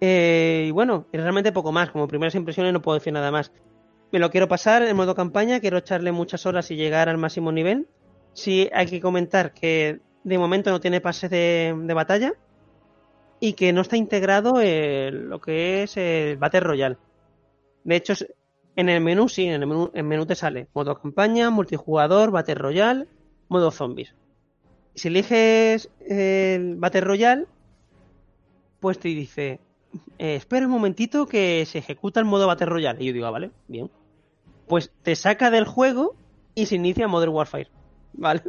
Eh, 0.00 0.66
y 0.68 0.70
bueno, 0.70 1.06
y 1.12 1.18
realmente 1.18 1.52
poco 1.52 1.72
más, 1.72 1.90
como 1.90 2.08
primeras 2.08 2.34
impresiones 2.34 2.72
no 2.72 2.82
puedo 2.82 2.98
decir 2.98 3.12
nada 3.12 3.30
más. 3.30 3.52
Me 4.12 4.18
lo 4.18 4.30
quiero 4.30 4.48
pasar 4.48 4.82
en 4.82 4.96
modo 4.96 5.14
campaña, 5.14 5.60
quiero 5.60 5.78
echarle 5.78 6.12
muchas 6.12 6.46
horas 6.46 6.70
y 6.70 6.76
llegar 6.76 7.08
al 7.08 7.18
máximo 7.18 7.52
nivel. 7.52 7.88
Sí 8.32 8.70
hay 8.72 8.86
que 8.86 9.00
comentar 9.00 9.52
que 9.52 10.00
de 10.26 10.38
momento 10.38 10.72
no 10.72 10.80
tiene 10.80 11.00
pases 11.00 11.30
de, 11.30 11.92
batalla 11.94 12.32
y 13.38 13.52
que 13.52 13.72
no 13.72 13.82
está 13.82 13.96
integrado 13.96 14.60
en 14.60 15.28
lo 15.28 15.40
que 15.40 15.84
es 15.84 15.96
el 15.96 16.36
Battle 16.36 16.60
Royale. 16.60 16.96
De 17.84 17.94
hecho, 17.94 18.14
en 18.74 18.88
el 18.88 19.00
menú 19.00 19.28
sí, 19.28 19.46
en 19.46 19.62
el 19.62 20.04
menú, 20.04 20.26
te 20.26 20.34
sale 20.34 20.66
modo 20.74 21.00
campaña, 21.00 21.50
multijugador, 21.50 22.32
Battle 22.32 22.56
Royale, 22.56 23.06
modo 23.48 23.70
zombies. 23.70 24.16
Si 24.96 25.06
eliges 25.06 25.90
el 26.00 26.74
Battle 26.74 27.02
Royale, 27.02 27.46
pues 28.80 28.98
te 28.98 29.08
dice, 29.08 29.60
eh, 30.18 30.34
espera 30.34 30.66
un 30.66 30.72
momentito 30.72 31.26
que 31.26 31.64
se 31.66 31.78
ejecuta 31.78 32.18
el 32.18 32.26
modo 32.26 32.48
Battle 32.48 32.66
Royale. 32.66 33.00
Y 33.00 33.06
yo 33.06 33.12
digo, 33.12 33.26
ah, 33.26 33.30
vale, 33.30 33.52
bien. 33.68 33.92
Pues 34.66 34.90
te 35.04 35.14
saca 35.14 35.52
del 35.52 35.66
juego 35.66 36.16
y 36.56 36.66
se 36.66 36.74
inicia 36.74 37.06
Modern 37.06 37.32
Warfare. 37.32 37.68
¿Vale? 38.12 38.42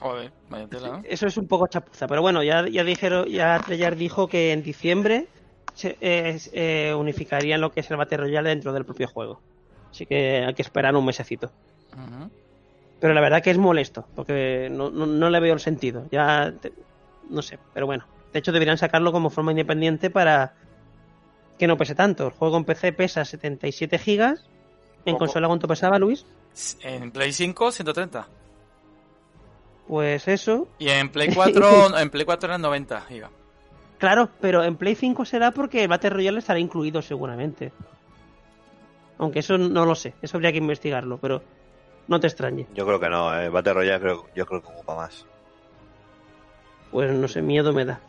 Joder, 0.00 0.32
vaya 0.50 0.66
tela, 0.68 0.88
¿no? 0.88 1.02
Eso 1.04 1.26
es 1.26 1.36
un 1.36 1.46
poco 1.46 1.66
chapuza. 1.66 2.06
Pero 2.06 2.20
bueno, 2.22 2.42
ya, 2.42 2.66
ya 2.68 2.84
dijeron, 2.84 3.26
ya 3.26 3.58
Treyarch 3.64 3.96
dijo 3.96 4.28
que 4.28 4.52
en 4.52 4.62
diciembre 4.62 5.26
se, 5.74 5.96
eh, 6.00 6.38
eh, 6.52 6.94
unificarían 6.94 7.60
lo 7.60 7.72
que 7.72 7.80
es 7.80 7.90
el 7.90 7.96
Battle 7.96 8.18
Royale 8.18 8.50
dentro 8.50 8.72
del 8.72 8.84
propio 8.84 9.08
juego. 9.08 9.40
Así 9.90 10.06
que 10.06 10.44
hay 10.46 10.54
que 10.54 10.62
esperar 10.62 10.94
un 10.96 11.04
mesecito. 11.06 11.50
Pero 13.00 13.14
la 13.14 13.20
verdad 13.20 13.42
que 13.42 13.50
es 13.50 13.58
molesto, 13.58 14.06
porque 14.14 14.68
no, 14.70 14.90
no, 14.90 15.06
no 15.06 15.30
le 15.30 15.40
veo 15.40 15.54
el 15.54 15.60
sentido. 15.60 16.06
Ya, 16.10 16.52
te- 16.60 16.72
no 17.30 17.42
sé, 17.42 17.58
pero 17.72 17.86
bueno. 17.86 18.04
De 18.32 18.38
hecho, 18.40 18.50
deberían 18.52 18.78
sacarlo 18.78 19.12
como 19.12 19.30
forma 19.30 19.52
independiente 19.52 20.10
para 20.10 20.54
que 21.58 21.66
no 21.66 21.76
pese 21.76 21.94
tanto. 21.94 22.26
El 22.26 22.32
juego 22.32 22.56
en 22.56 22.64
PC 22.64 22.92
pesa 22.92 23.24
77 23.24 23.98
gigas. 23.98 24.44
¿En 25.04 25.14
Poco. 25.14 25.26
consola 25.26 25.46
cuánto 25.48 25.68
pesaba, 25.68 25.98
Luis? 25.98 26.24
En 26.82 27.10
Play 27.12 27.32
5, 27.32 27.70
130. 27.70 28.26
Pues 29.86 30.28
eso. 30.28 30.68
Y 30.78 30.88
en 30.88 31.10
Play 31.10 31.30
4, 31.34 31.98
en 31.98 32.10
Play 32.10 32.24
4 32.24 32.48
eran 32.48 32.62
90 32.62 33.00
gigas. 33.02 33.30
Claro, 33.98 34.28
pero 34.40 34.64
en 34.64 34.76
Play 34.76 34.94
5 34.94 35.24
será 35.24 35.50
porque 35.52 35.82
el 35.82 35.88
Battle 35.88 36.10
Royale 36.10 36.38
estará 36.38 36.58
incluido 36.58 37.00
seguramente. 37.02 37.72
Aunque 39.18 39.38
eso 39.38 39.56
no 39.56 39.84
lo 39.84 39.94
sé, 39.94 40.14
eso 40.22 40.36
habría 40.36 40.52
que 40.52 40.58
investigarlo, 40.58 41.18
pero 41.18 41.42
no 42.08 42.20
te 42.20 42.26
extrañe. 42.26 42.66
Yo 42.74 42.84
creo 42.84 42.98
que 42.98 43.08
no, 43.08 43.38
eh. 43.40 43.48
Battle 43.48 43.74
Royale 43.74 44.00
creo, 44.00 44.26
yo 44.34 44.46
creo 44.46 44.60
que 44.60 44.68
ocupa 44.68 44.96
más. 44.96 45.26
Pues 46.90 47.12
no 47.12 47.28
sé, 47.28 47.40
miedo 47.40 47.72
me 47.72 47.84
da. 47.84 48.00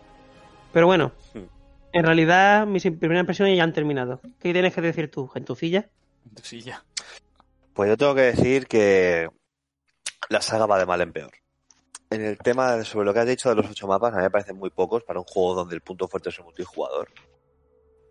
Pero 0.74 0.88
bueno, 0.88 1.12
en 1.94 2.04
realidad 2.04 2.66
mis 2.66 2.84
primeras 2.84 3.22
impresiones 3.22 3.56
ya 3.56 3.64
han 3.64 3.74
terminado. 3.74 4.20
¿Qué 4.40 4.52
tienes 4.52 4.74
que 4.74 4.82
decir 4.82 5.12
tú, 5.12 5.28
gentucilla? 5.28 5.88
Sí, 6.42 6.62
ya. 6.62 6.84
Pues 7.74 7.90
yo 7.90 7.98
tengo 7.98 8.16
que 8.16 8.22
decir 8.22 8.68
que 8.68 9.30
la 10.30 10.42
saga 10.42 10.66
va 10.66 10.80
de 10.80 10.86
mal 10.86 11.02
en 11.02 11.14
peor. 11.14 11.32
En 12.10 12.22
el 12.22 12.38
tema 12.38 12.84
sobre 12.84 13.06
lo 13.06 13.14
que 13.14 13.20
has 13.20 13.28
dicho 13.28 13.50
de 13.50 13.56
los 13.56 13.70
ocho 13.70 13.88
mapas, 13.88 14.14
a 14.14 14.18
mí 14.18 14.24
me 14.24 14.30
parecen 14.30 14.58
muy 14.58 14.70
pocos 14.70 15.04
para 15.04 15.20
un 15.20 15.26
juego 15.26 15.56
donde 15.56 15.76
el 15.76 15.82
punto 15.82 16.08
fuerte 16.08 16.30
es 16.30 16.38
el 16.38 16.46
multijugador. 16.46 17.10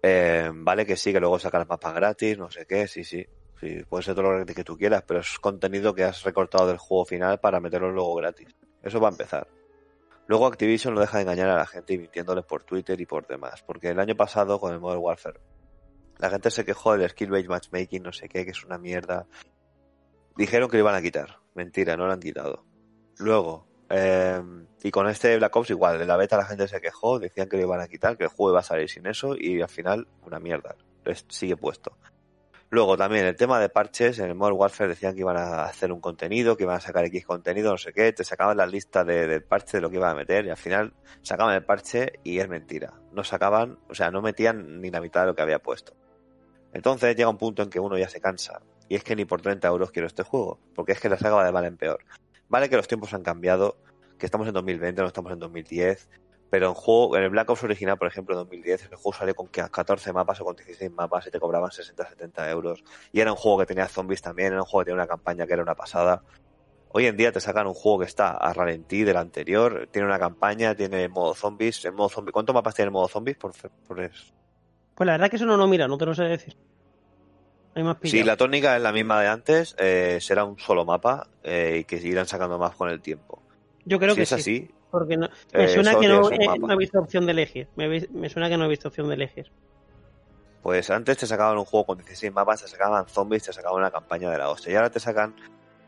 Eh, 0.03 0.51
vale 0.53 0.85
que 0.85 0.97
sí, 0.97 1.13
que 1.13 1.21
luego 1.21 1.39
sacan 1.39 1.67
mapas 1.69 1.95
gratis, 1.95 2.37
no 2.37 2.51
sé 2.51 2.67
qué, 2.67 2.87
sí, 2.87 3.05
sí. 3.05 3.25
Sí, 3.61 3.83
puede 3.89 4.03
ser 4.03 4.15
todo 4.15 4.25
lo 4.25 4.37
gratis 4.37 4.57
que 4.57 4.65
tú 4.65 4.77
quieras, 4.77 5.05
pero 5.07 5.21
es 5.21 5.39
contenido 5.39 5.95
que 5.95 6.05
has 6.05 6.23
recortado 6.25 6.67
del 6.67 6.79
juego 6.79 7.05
final 7.05 7.39
para 7.39 7.61
meterlo 7.61 7.91
luego 7.91 8.15
gratis. 8.17 8.49
Eso 8.83 9.01
va 9.01 9.09
a 9.09 9.13
empezar. 9.13 9.47
Luego 10.27 10.47
Activision 10.47 10.95
no 10.95 11.01
deja 11.01 11.19
de 11.19 11.23
engañar 11.23 11.51
a 11.51 11.57
la 11.57 11.67
gente 11.67 11.95
y 11.95 11.99
mintiéndoles 11.99 12.45
por 12.45 12.65
Twitter 12.65 13.01
y 13.01 13.07
por 13.07 13.27
demás. 13.27 13.63
Porque 13.63 13.89
el 13.89 14.01
año 14.01 14.17
pasado 14.17 14.59
con 14.59 14.73
el 14.73 14.81
Modern 14.81 15.03
Warfare, 15.03 15.41
la 16.19 16.31
gente 16.31 16.51
se 16.51 16.65
quejó 16.65 16.97
del 16.97 17.11
skill-based 17.11 17.49
matchmaking, 17.49 18.03
no 18.03 18.13
sé 18.13 18.29
qué, 18.29 18.45
que 18.45 18.53
es 18.53 18.65
una 18.65 18.79
mierda. 18.79 19.27
Dijeron 20.37 20.69
que 20.69 20.77
lo 20.79 20.85
iban 20.85 20.95
a 20.95 21.03
quitar. 21.03 21.39
Mentira, 21.55 21.97
no 21.97 22.07
lo 22.07 22.13
han 22.13 22.21
quitado. 22.21 22.65
Luego, 23.19 23.67
eh, 23.97 24.43
y 24.83 24.91
con 24.91 25.09
este 25.09 25.37
Black 25.37 25.55
Ops 25.57 25.71
igual, 25.71 26.01
en 26.01 26.09
la 26.09 26.17
beta 26.17 26.37
la 26.37 26.45
gente 26.47 26.69
se 26.69 26.81
quejó, 26.81 27.19
decían 27.19 27.49
que 27.49 27.57
lo 27.57 27.63
iban 27.63 27.81
a 27.81 27.89
quitar, 27.89 28.17
que 28.17 28.25
el 28.25 28.31
juego 28.31 28.53
iba 28.53 28.61
a 28.61 28.65
salir 28.65 28.89
sin 28.91 29.07
eso 29.07 29.35
y 29.39 29.63
al 29.63 29.69
final 29.69 30.07
una 30.27 30.39
mierda. 30.41 30.77
Es- 31.05 31.25
sigue 31.29 31.57
puesto. 31.57 31.97
Luego 32.71 32.97
también 32.97 33.25
el 33.25 33.37
tema 33.37 33.61
de 33.61 33.69
parches, 33.69 34.19
en 34.19 34.27
el 34.31 34.35
Modern 34.35 34.57
Warfare 34.59 34.89
decían 34.89 35.15
que 35.15 35.21
iban 35.21 35.37
a 35.37 35.63
hacer 35.65 35.93
un 35.93 36.01
contenido, 36.01 36.57
que 36.57 36.65
iban 36.65 36.77
a 36.77 36.81
sacar 36.81 37.05
X 37.05 37.25
contenido, 37.25 37.71
no 37.71 37.79
sé 37.79 37.93
qué, 37.93 38.13
te 38.13 38.25
sacaban 38.25 38.57
la 38.57 38.67
lista 38.67 39.05
de, 39.05 39.29
del 39.29 39.45
parche 39.45 39.77
de 39.77 39.81
lo 39.83 39.91
que 39.91 39.97
iban 39.97 40.11
a 40.11 40.15
meter 40.15 40.45
y 40.47 40.51
al 40.51 40.57
final 40.57 40.93
sacaban 41.23 41.55
el 41.55 41.65
parche 41.65 42.15
y 42.25 42.41
es 42.41 42.49
mentira. 42.49 42.95
No 43.13 43.23
sacaban, 43.23 43.79
o 43.89 43.95
sea, 43.95 44.11
no 44.11 44.23
metían 44.23 44.81
ni 44.81 44.91
la 44.91 45.01
mitad 45.01 45.21
de 45.21 45.27
lo 45.29 45.35
que 45.37 45.43
había 45.43 45.61
puesto. 45.61 45.93
Entonces 46.73 47.15
llega 47.15 47.29
un 47.29 47.39
punto 47.39 47.63
en 47.63 47.71
que 47.71 47.79
uno 47.79 47.97
ya 47.97 48.09
se 48.09 48.21
cansa. 48.21 48.61
Y 48.89 48.97
es 48.97 49.05
que 49.05 49.15
ni 49.15 49.25
por 49.25 49.41
30 49.41 49.69
euros 49.69 49.93
quiero 49.93 50.09
este 50.09 50.25
juego, 50.25 50.59
porque 50.75 50.93
es 50.93 51.01
que 51.01 51.09
la 51.09 51.17
saga 51.17 51.37
va 51.37 51.45
de 51.45 51.53
mal 51.53 51.65
en 51.65 51.77
peor. 51.77 52.01
Vale 52.55 52.69
que 52.69 52.77
los 52.77 52.87
tiempos 52.87 53.13
han 53.13 53.25
cambiado, 53.25 53.79
que 54.17 54.27
estamos 54.27 54.47
en 54.47 54.55
2020, 54.55 55.03
no 55.03 55.09
estamos 55.09 55.33
en 55.33 55.41
2010, 55.41 56.09
pero 56.51 56.69
en 56.69 56.75
juego, 56.75 57.17
en 57.17 57.25
el 57.25 57.31
Black 57.31 57.51
Ops 57.51 57.65
original, 57.65 57.99
por 57.99 58.07
ejemplo, 58.07 58.37
en 58.37 58.43
2010, 58.43 58.93
el 58.93 58.95
juego 58.95 59.13
salió 59.13 59.35
con 59.35 59.49
14 59.49 60.13
mapas 60.13 60.41
o 60.41 60.45
con 60.45 60.55
16 60.55 60.89
mapas 60.93 61.27
y 61.27 61.33
te 61.33 61.41
cobraban 61.41 61.71
60-70 61.71 62.49
euros. 62.51 62.85
Y 63.11 63.19
era 63.19 63.33
un 63.33 63.37
juego 63.37 63.59
que 63.59 63.67
tenía 63.67 63.89
zombies 63.89 64.23
también, 64.23 64.53
era 64.53 64.63
un 64.63 64.67
juego 64.67 64.85
que 64.85 64.91
tenía 64.93 65.03
una 65.03 65.09
campaña 65.09 65.49
que 65.49 65.53
era 65.53 65.65
una 65.65 65.75
pasada. 65.75 66.23
Hoy 66.91 67.07
en 67.07 67.17
día 67.17 67.33
te 67.33 67.41
sacan 67.41 67.67
un 67.67 67.75
juego 67.75 67.99
que 67.99 68.05
está 68.05 68.31
a 68.37 68.53
ralentí 68.53 69.03
del 69.03 69.17
anterior, 69.17 69.89
tiene 69.91 70.07
una 70.07 70.21
campaña, 70.21 70.77
tiene 70.77 71.09
modo 71.09 71.35
zombies, 71.35 71.85
el 71.87 71.93
modo 71.95 72.09
zombie. 72.09 72.31
¿Cuántos 72.31 72.55
mapas 72.55 72.77
tiene 72.77 72.87
el 72.87 72.93
modo 72.93 73.09
zombies? 73.09 73.37
Por, 73.37 73.51
por? 73.89 73.97
Pues 73.97 75.07
la 75.09 75.15
verdad 75.15 75.29
que 75.29 75.35
eso 75.35 75.47
no 75.47 75.57
lo 75.57 75.67
mira, 75.67 75.89
no 75.89 75.99
te 75.99 76.07
lo 76.07 76.15
sé 76.15 76.23
decir. 76.23 76.57
Pillado. 78.01 78.27
la 78.27 78.37
tónica 78.37 78.77
es 78.77 78.83
la 78.83 78.93
misma 78.93 79.21
de 79.21 79.29
antes, 79.29 79.75
eh, 79.79 80.19
será 80.21 80.45
un 80.45 80.59
solo 80.59 80.85
mapa 80.85 81.27
eh, 81.43 81.79
y 81.81 81.85
que 81.85 81.97
irán 81.97 82.27
sacando 82.27 82.59
más 82.59 82.75
con 82.77 82.89
el 82.89 83.01
tiempo. 83.01 83.43
Yo 83.85 83.99
creo 83.99 84.11
si 84.13 84.17
que 84.17 84.23
es 84.23 84.29
sí. 84.29 84.35
así, 84.37 84.71
Porque 84.91 85.17
no- 85.17 85.29
me 85.53 85.65
eh, 85.65 85.69
suena 85.69 85.99
que 85.99 86.07
no, 86.09 86.31
eh, 86.31 86.39
he 86.71 86.77
visto 86.77 87.01
opción 87.01 87.27
de 87.27 87.33
elegir. 87.33 87.69
Me, 87.77 88.29
suena 88.31 88.49
que 88.49 88.57
no 88.57 88.65
he 88.65 88.69
visto 88.69 88.89
opción 88.89 89.09
de 89.09 89.15
elegir. 89.15 89.51
pues 90.63 90.89
antes 90.91 91.19
te 91.19 91.27
sacaban 91.27 91.59
un 91.59 91.65
juego 91.67 91.85
con 91.87 91.99
16 91.99 92.33
mapas, 92.33 92.63
te 92.63 92.69
sacaban 92.69 93.07
zombies, 93.09 93.43
te 93.43 93.53
sacaban 93.53 93.79
una 93.81 93.91
campaña 93.91 94.31
de 94.31 94.39
la 94.39 94.49
hostia. 94.49 94.73
Y 94.73 94.77
ahora 94.77 94.91
te 94.91 95.01
sacan 95.01 95.35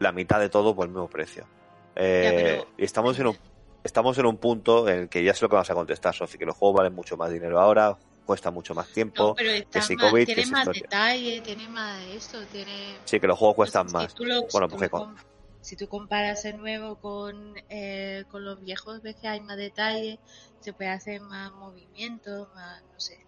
la 0.00 0.12
mitad 0.12 0.38
de 0.40 0.48
todo 0.50 0.74
por 0.76 0.84
el 0.86 0.90
mismo 0.92 1.08
precio. 1.08 1.46
Eh, 1.94 2.22
Ya, 2.24 2.30
pero- 2.36 2.66
Y 2.76 2.84
estamos 2.84 3.18
en 3.18 3.28
un 3.28 3.38
estamos 3.84 4.18
en 4.18 4.26
un 4.26 4.36
punto 4.36 4.88
en 4.88 4.98
el 5.02 5.08
que 5.08 5.22
ya 5.22 5.32
sé 5.32 5.44
lo 5.44 5.48
que 5.48 5.54
vas 5.56 5.70
a 5.70 5.74
contestar, 5.74 6.12
Sofi, 6.12 6.36
que 6.38 6.44
los 6.44 6.56
juegos 6.56 6.78
valen 6.78 6.92
mucho 6.92 7.16
más 7.16 7.30
dinero 7.30 7.60
ahora, 7.60 7.96
cuesta 8.26 8.50
mucho 8.50 8.74
más 8.74 8.88
tiempo. 8.88 9.28
No, 9.28 9.34
pero 9.34 9.50
está 9.50 9.80
si 9.80 9.96
más- 9.96 10.10
COVID, 10.10 10.26
que 10.26 10.34
tiene 10.34 10.50
más 10.50 10.60
historia. 10.62 10.82
detalle, 10.82 11.40
tiene 11.42 11.68
más 11.68 12.02
esto, 12.14 12.38
tiene... 12.52 12.96
Sí, 13.04 13.18
que 13.20 13.26
los 13.26 13.38
juegos 13.38 13.56
cuestan 13.56 13.88
si 13.88 13.94
más. 13.94 14.14
tú 14.14 14.24
lo- 14.24 14.46
Bueno, 14.52 14.68
si 14.68 14.76
tú 14.76 14.90
con- 14.90 15.04
com- 15.14 15.16
si 15.60 15.76
tú 15.76 15.88
comparas 15.88 16.44
el 16.44 16.58
nuevo 16.58 16.96
con, 17.00 17.54
eh, 17.70 18.24
con 18.28 18.44
los 18.44 18.60
viejos, 18.60 19.00
ves 19.02 19.16
que 19.16 19.26
hay 19.28 19.40
más 19.40 19.56
detalle, 19.56 20.20
se 20.60 20.72
puede 20.72 20.90
hacer 20.90 21.20
más 21.22 21.50
movimiento, 21.52 22.48
más, 22.54 22.82
no 22.92 23.00
sé. 23.00 23.24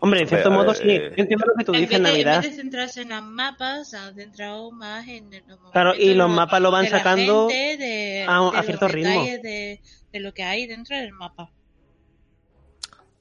Hombre, 0.00 0.20
en 0.22 0.28
cierto 0.28 0.50
modo 0.52 0.70
eh, 0.72 0.74
sí. 0.76 0.86
Yo 0.86 1.22
entiendo 1.22 1.44
lo 1.46 1.54
que 1.56 1.64
tú 1.64 1.74
en, 1.74 1.80
dices 1.80 1.90
vez 1.90 1.96
en 1.98 2.02
de, 2.04 2.08
en 2.20 2.24
Navidad. 2.26 2.42
vez 2.42 2.50
de 2.50 2.56
centrarse 2.62 3.02
en 3.02 3.08
los 3.08 3.22
mapas, 3.24 3.90
se 3.90 3.96
han 3.96 4.14
centrado 4.14 4.70
más 4.70 5.06
en 5.08 5.28
los 5.46 5.58
Claro, 5.72 5.94
y 5.96 6.14
los 6.14 6.30
mapas 6.30 6.60
lo 6.60 6.70
van 6.70 6.84
de 6.84 6.90
sacando 6.90 7.48
gente, 7.48 7.76
de, 7.84 8.26
a 8.28 8.50
de 8.56 8.62
cierto 8.62 8.86
ritmo. 8.88 9.10
detalles 9.10 9.42
De, 9.42 9.80
de 10.12 10.20
lo 10.20 10.32
que 10.34 10.42
hay 10.44 10.66
dentro 10.68 10.96
del 10.96 11.12
mapa. 11.12 11.50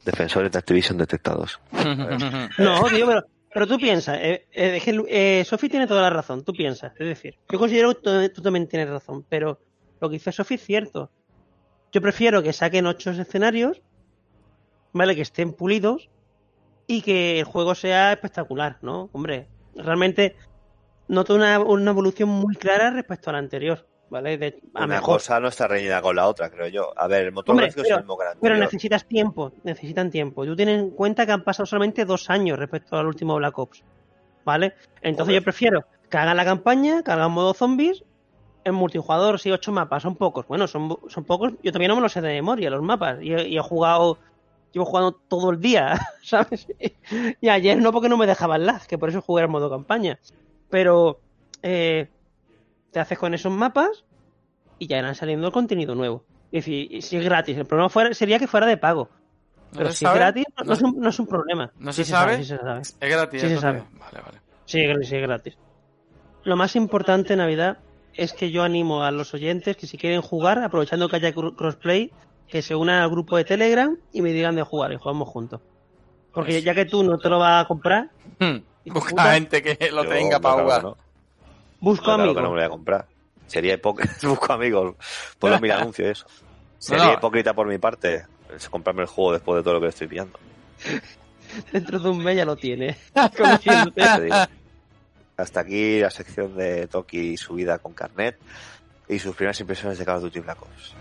Defensores 0.07 0.53
de 0.53 0.59
Activision 0.59 0.97
detectados. 0.97 1.59
No, 2.57 2.83
tío, 2.85 3.05
pero, 3.05 3.25
pero 3.53 3.67
tú 3.67 3.77
piensas, 3.77 4.17
eh, 4.21 4.47
eh, 4.53 4.81
eh, 5.09 5.43
Sofi 5.45 5.67
tiene 5.67 5.85
toda 5.85 6.01
la 6.01 6.09
razón, 6.09 6.45
tú 6.45 6.53
piensas. 6.53 6.93
Es 6.97 7.07
decir, 7.07 7.35
yo 7.51 7.59
considero 7.59 7.93
que 7.93 8.29
tú, 8.29 8.41
también 8.41 8.67
tienes 8.67 8.89
razón, 8.89 9.25
pero 9.27 9.59
lo 9.99 10.09
que 10.09 10.13
dice 10.13 10.31
Sofi 10.31 10.55
es 10.55 10.63
cierto. 10.63 11.11
Yo 11.91 12.01
prefiero 12.01 12.41
que 12.41 12.53
saquen 12.53 12.87
ocho 12.87 13.11
escenarios, 13.11 13.81
¿vale? 14.93 15.13
Que 15.13 15.23
estén 15.23 15.51
pulidos 15.51 16.09
y 16.87 17.01
que 17.01 17.39
el 17.39 17.45
juego 17.45 17.75
sea 17.75 18.13
espectacular, 18.13 18.77
¿no? 18.81 19.09
Hombre, 19.11 19.47
realmente 19.75 20.37
noto 21.09 21.35
una, 21.35 21.59
una 21.59 21.91
evolución 21.91 22.29
muy 22.29 22.55
clara 22.55 22.91
respecto 22.91 23.29
al 23.29 23.35
anterior, 23.35 23.85
¿vale? 24.09 24.37
De, 24.37 24.59
a 24.73 24.79
Una 24.85 24.87
mejor. 24.95 25.15
cosa 25.15 25.39
no 25.39 25.47
está 25.47 25.67
reñida 25.67 26.01
con 26.01 26.15
la 26.15 26.27
otra, 26.27 26.49
creo 26.49 26.67
yo. 26.67 26.91
A 26.95 27.07
ver, 27.07 27.25
el 27.25 27.31
motor 27.31 27.53
Hombre, 27.53 27.67
gráfico 27.67 27.81
es 27.81 27.87
pero- 27.87 27.97
el 27.97 28.03
mismo 28.03 28.17
el 28.23 28.37
Pero 28.41 28.57
necesitas 28.57 29.05
tiempo, 29.05 29.51
necesitan 29.63 30.09
tiempo. 30.11 30.45
Tú 30.45 30.55
tienes 30.55 30.79
en 30.79 30.91
cuenta 30.91 31.25
que 31.25 31.31
han 31.31 31.43
pasado 31.43 31.65
solamente 31.65 32.05
dos 32.05 32.29
años 32.29 32.57
respecto 32.59 32.97
al 32.97 33.05
último 33.07 33.35
Black 33.35 33.57
Ops. 33.57 33.83
¿Vale? 34.45 34.73
Entonces 35.01 35.35
yo 35.35 35.43
prefiero 35.43 35.85
que 36.09 36.17
hagan 36.17 36.37
la 36.37 36.45
campaña, 36.45 37.03
que 37.03 37.11
hagan 37.11 37.31
modo 37.31 37.53
zombies. 37.53 38.03
En 38.63 38.75
multijugador, 38.75 39.39
sí, 39.39 39.51
ocho 39.51 39.71
mapas, 39.71 40.03
son 40.03 40.15
pocos. 40.15 40.45
Bueno, 40.47 40.67
son, 40.67 40.97
son 41.07 41.23
pocos. 41.25 41.53
Yo 41.63 41.71
también 41.71 41.89
no 41.89 41.95
me 41.95 42.01
los 42.01 42.11
sé 42.13 42.21
de 42.21 42.33
memoria, 42.33 42.69
los 42.69 42.81
mapas. 42.81 43.19
Y, 43.21 43.33
he- 43.33 43.59
jugado. 43.61 44.17
Llevo 44.73 44.85
jugando 44.85 45.13
todo 45.13 45.51
el 45.51 45.61
día, 45.61 45.97
¿sabes? 46.21 46.67
Y 47.41 47.47
ayer 47.49 47.77
no 47.77 47.91
porque 47.93 48.09
no 48.09 48.17
me 48.17 48.27
dejaban 48.27 48.65
lag, 48.65 48.85
que 48.85 48.97
por 48.97 49.07
eso 49.09 49.21
jugué 49.21 49.43
al 49.43 49.49
modo 49.49 49.69
campaña. 49.69 50.19
Pero 50.69 51.19
eh, 51.63 52.09
te 52.91 52.99
haces 52.99 53.17
con 53.17 53.33
esos 53.33 53.51
mapas 53.51 54.05
y 54.79 54.87
ya 54.87 54.97
irán 54.97 55.15
saliendo 55.15 55.47
el 55.47 55.53
contenido 55.53 55.95
nuevo. 55.95 56.23
Es 56.51 56.63
decir, 56.65 56.91
y 56.91 57.01
si 57.01 57.17
es 57.17 57.23
gratis, 57.23 57.57
el 57.57 57.65
problema 57.65 57.89
fuera- 57.89 58.13
sería 58.13 58.39
que 58.39 58.47
fuera 58.47 58.65
de 58.65 58.77
pago. 58.77 59.09
¿No 59.71 59.79
Pero 59.79 59.89
se 59.91 59.97
si 59.97 60.05
es 60.05 60.13
gratis, 60.13 60.45
no, 60.57 60.63
¿No 60.63 60.73
es 60.73 60.81
un, 60.81 60.99
no 60.99 61.09
es 61.09 61.19
un 61.19 61.27
problema. 61.27 61.71
¿No 61.77 61.91
Sí 61.91 62.05
se 62.05 62.11
sabe? 62.11 62.37
sí 62.37 62.45
se 62.45 62.57
sabe. 62.57 62.81
Es 62.81 62.95
gratis. 62.99 63.41
Sí 63.41 63.49
se 63.49 63.57
sabe. 63.57 63.83
Vale, 63.99 64.21
vale. 64.25 64.37
Sí, 64.65 64.81
sí, 65.03 65.15
es 65.15 65.21
gratis. 65.21 65.57
Lo 66.43 66.55
más 66.55 66.75
importante 66.77 67.33
en 67.33 67.39
Navidad 67.39 67.79
es 68.13 68.31
que 68.33 68.49
yo 68.51 68.63
animo 68.63 69.03
a 69.03 69.11
los 69.11 69.33
oyentes 69.33 69.75
que 69.75 69.85
si 69.87 69.97
quieren 69.97 70.21
jugar, 70.21 70.59
aprovechando 70.63 71.09
que 71.09 71.17
haya 71.17 71.33
cr- 71.33 71.55
crossplay, 71.55 72.11
que 72.47 72.61
se 72.61 72.75
unan 72.75 73.01
al 73.01 73.09
grupo 73.09 73.35
de 73.35 73.43
Telegram 73.43 73.97
y 74.13 74.21
me 74.21 74.31
digan 74.31 74.55
de 74.55 74.63
jugar 74.63 74.93
y 74.93 74.97
jugamos 74.97 75.27
juntos. 75.27 75.59
Porque 76.33 76.61
ya 76.61 76.73
que 76.73 76.85
tú 76.85 77.03
no 77.03 77.17
te 77.17 77.29
lo 77.29 77.39
vas 77.39 77.65
a 77.65 77.67
comprar, 77.67 78.09
Hmm, 78.39 78.57
gente 79.17 79.61
que 79.61 79.91
lo 79.91 80.03
Yo, 80.05 80.09
tenga 80.09 80.39
claro 80.39 80.65
para 80.67 80.81
que 80.81 80.97
no. 81.81 81.89
busco 81.89 82.05
Claro 82.05 82.23
que 82.23 82.23
amigos. 82.23 82.43
no 82.43 82.49
me 82.49 82.55
lo 82.55 82.61
voy 82.61 82.63
a 82.63 82.69
comprar. 82.69 83.05
Sería 83.47 83.73
hipócrita. 83.75 84.13
Busco 84.27 84.53
amigos. 84.53 84.95
Puedo 85.39 85.59
mirar 85.59 85.81
anuncio 85.81 86.09
eso. 86.09 86.25
Sería 86.77 87.05
no. 87.05 87.13
hipócrita 87.13 87.53
por 87.53 87.67
mi 87.67 87.77
parte 87.77 88.25
comprarme 88.69 89.03
el 89.03 89.07
juego 89.07 89.33
después 89.33 89.57
de 89.57 89.63
todo 89.63 89.75
lo 89.75 89.79
que 89.79 89.85
le 89.85 89.89
estoy 89.89 90.07
pillando. 90.07 90.39
Dentro 91.71 91.99
de 91.99 92.09
un 92.09 92.23
mes 92.23 92.35
ya 92.35 92.45
lo 92.45 92.55
tiene. 92.55 92.97
Hasta 95.37 95.59
aquí 95.59 95.99
la 95.99 96.09
sección 96.09 96.55
de 96.57 96.87
Toki 96.87 97.19
y 97.19 97.37
su 97.37 97.53
vida 97.53 97.77
con 97.77 97.93
Carnet 97.93 98.37
y 99.07 99.19
sus 99.19 99.35
primeras 99.35 99.59
impresiones 99.59 99.97
de 99.97 100.05
Call 100.05 100.17
of 100.17 100.23
Duty 100.23 100.39
Black 100.39 100.61
Ops. 100.61 100.95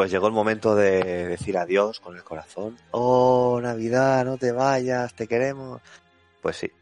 Pues 0.00 0.10
llegó 0.10 0.28
el 0.28 0.32
momento 0.32 0.74
de 0.74 1.26
decir 1.26 1.58
adiós 1.58 2.00
con 2.00 2.16
el 2.16 2.24
corazón. 2.24 2.78
Oh, 2.92 3.60
Navidad, 3.62 4.24
no 4.24 4.38
te 4.38 4.50
vayas, 4.50 5.12
te 5.12 5.26
queremos. 5.26 5.82
Pues 6.40 6.56
sí. 6.56 6.72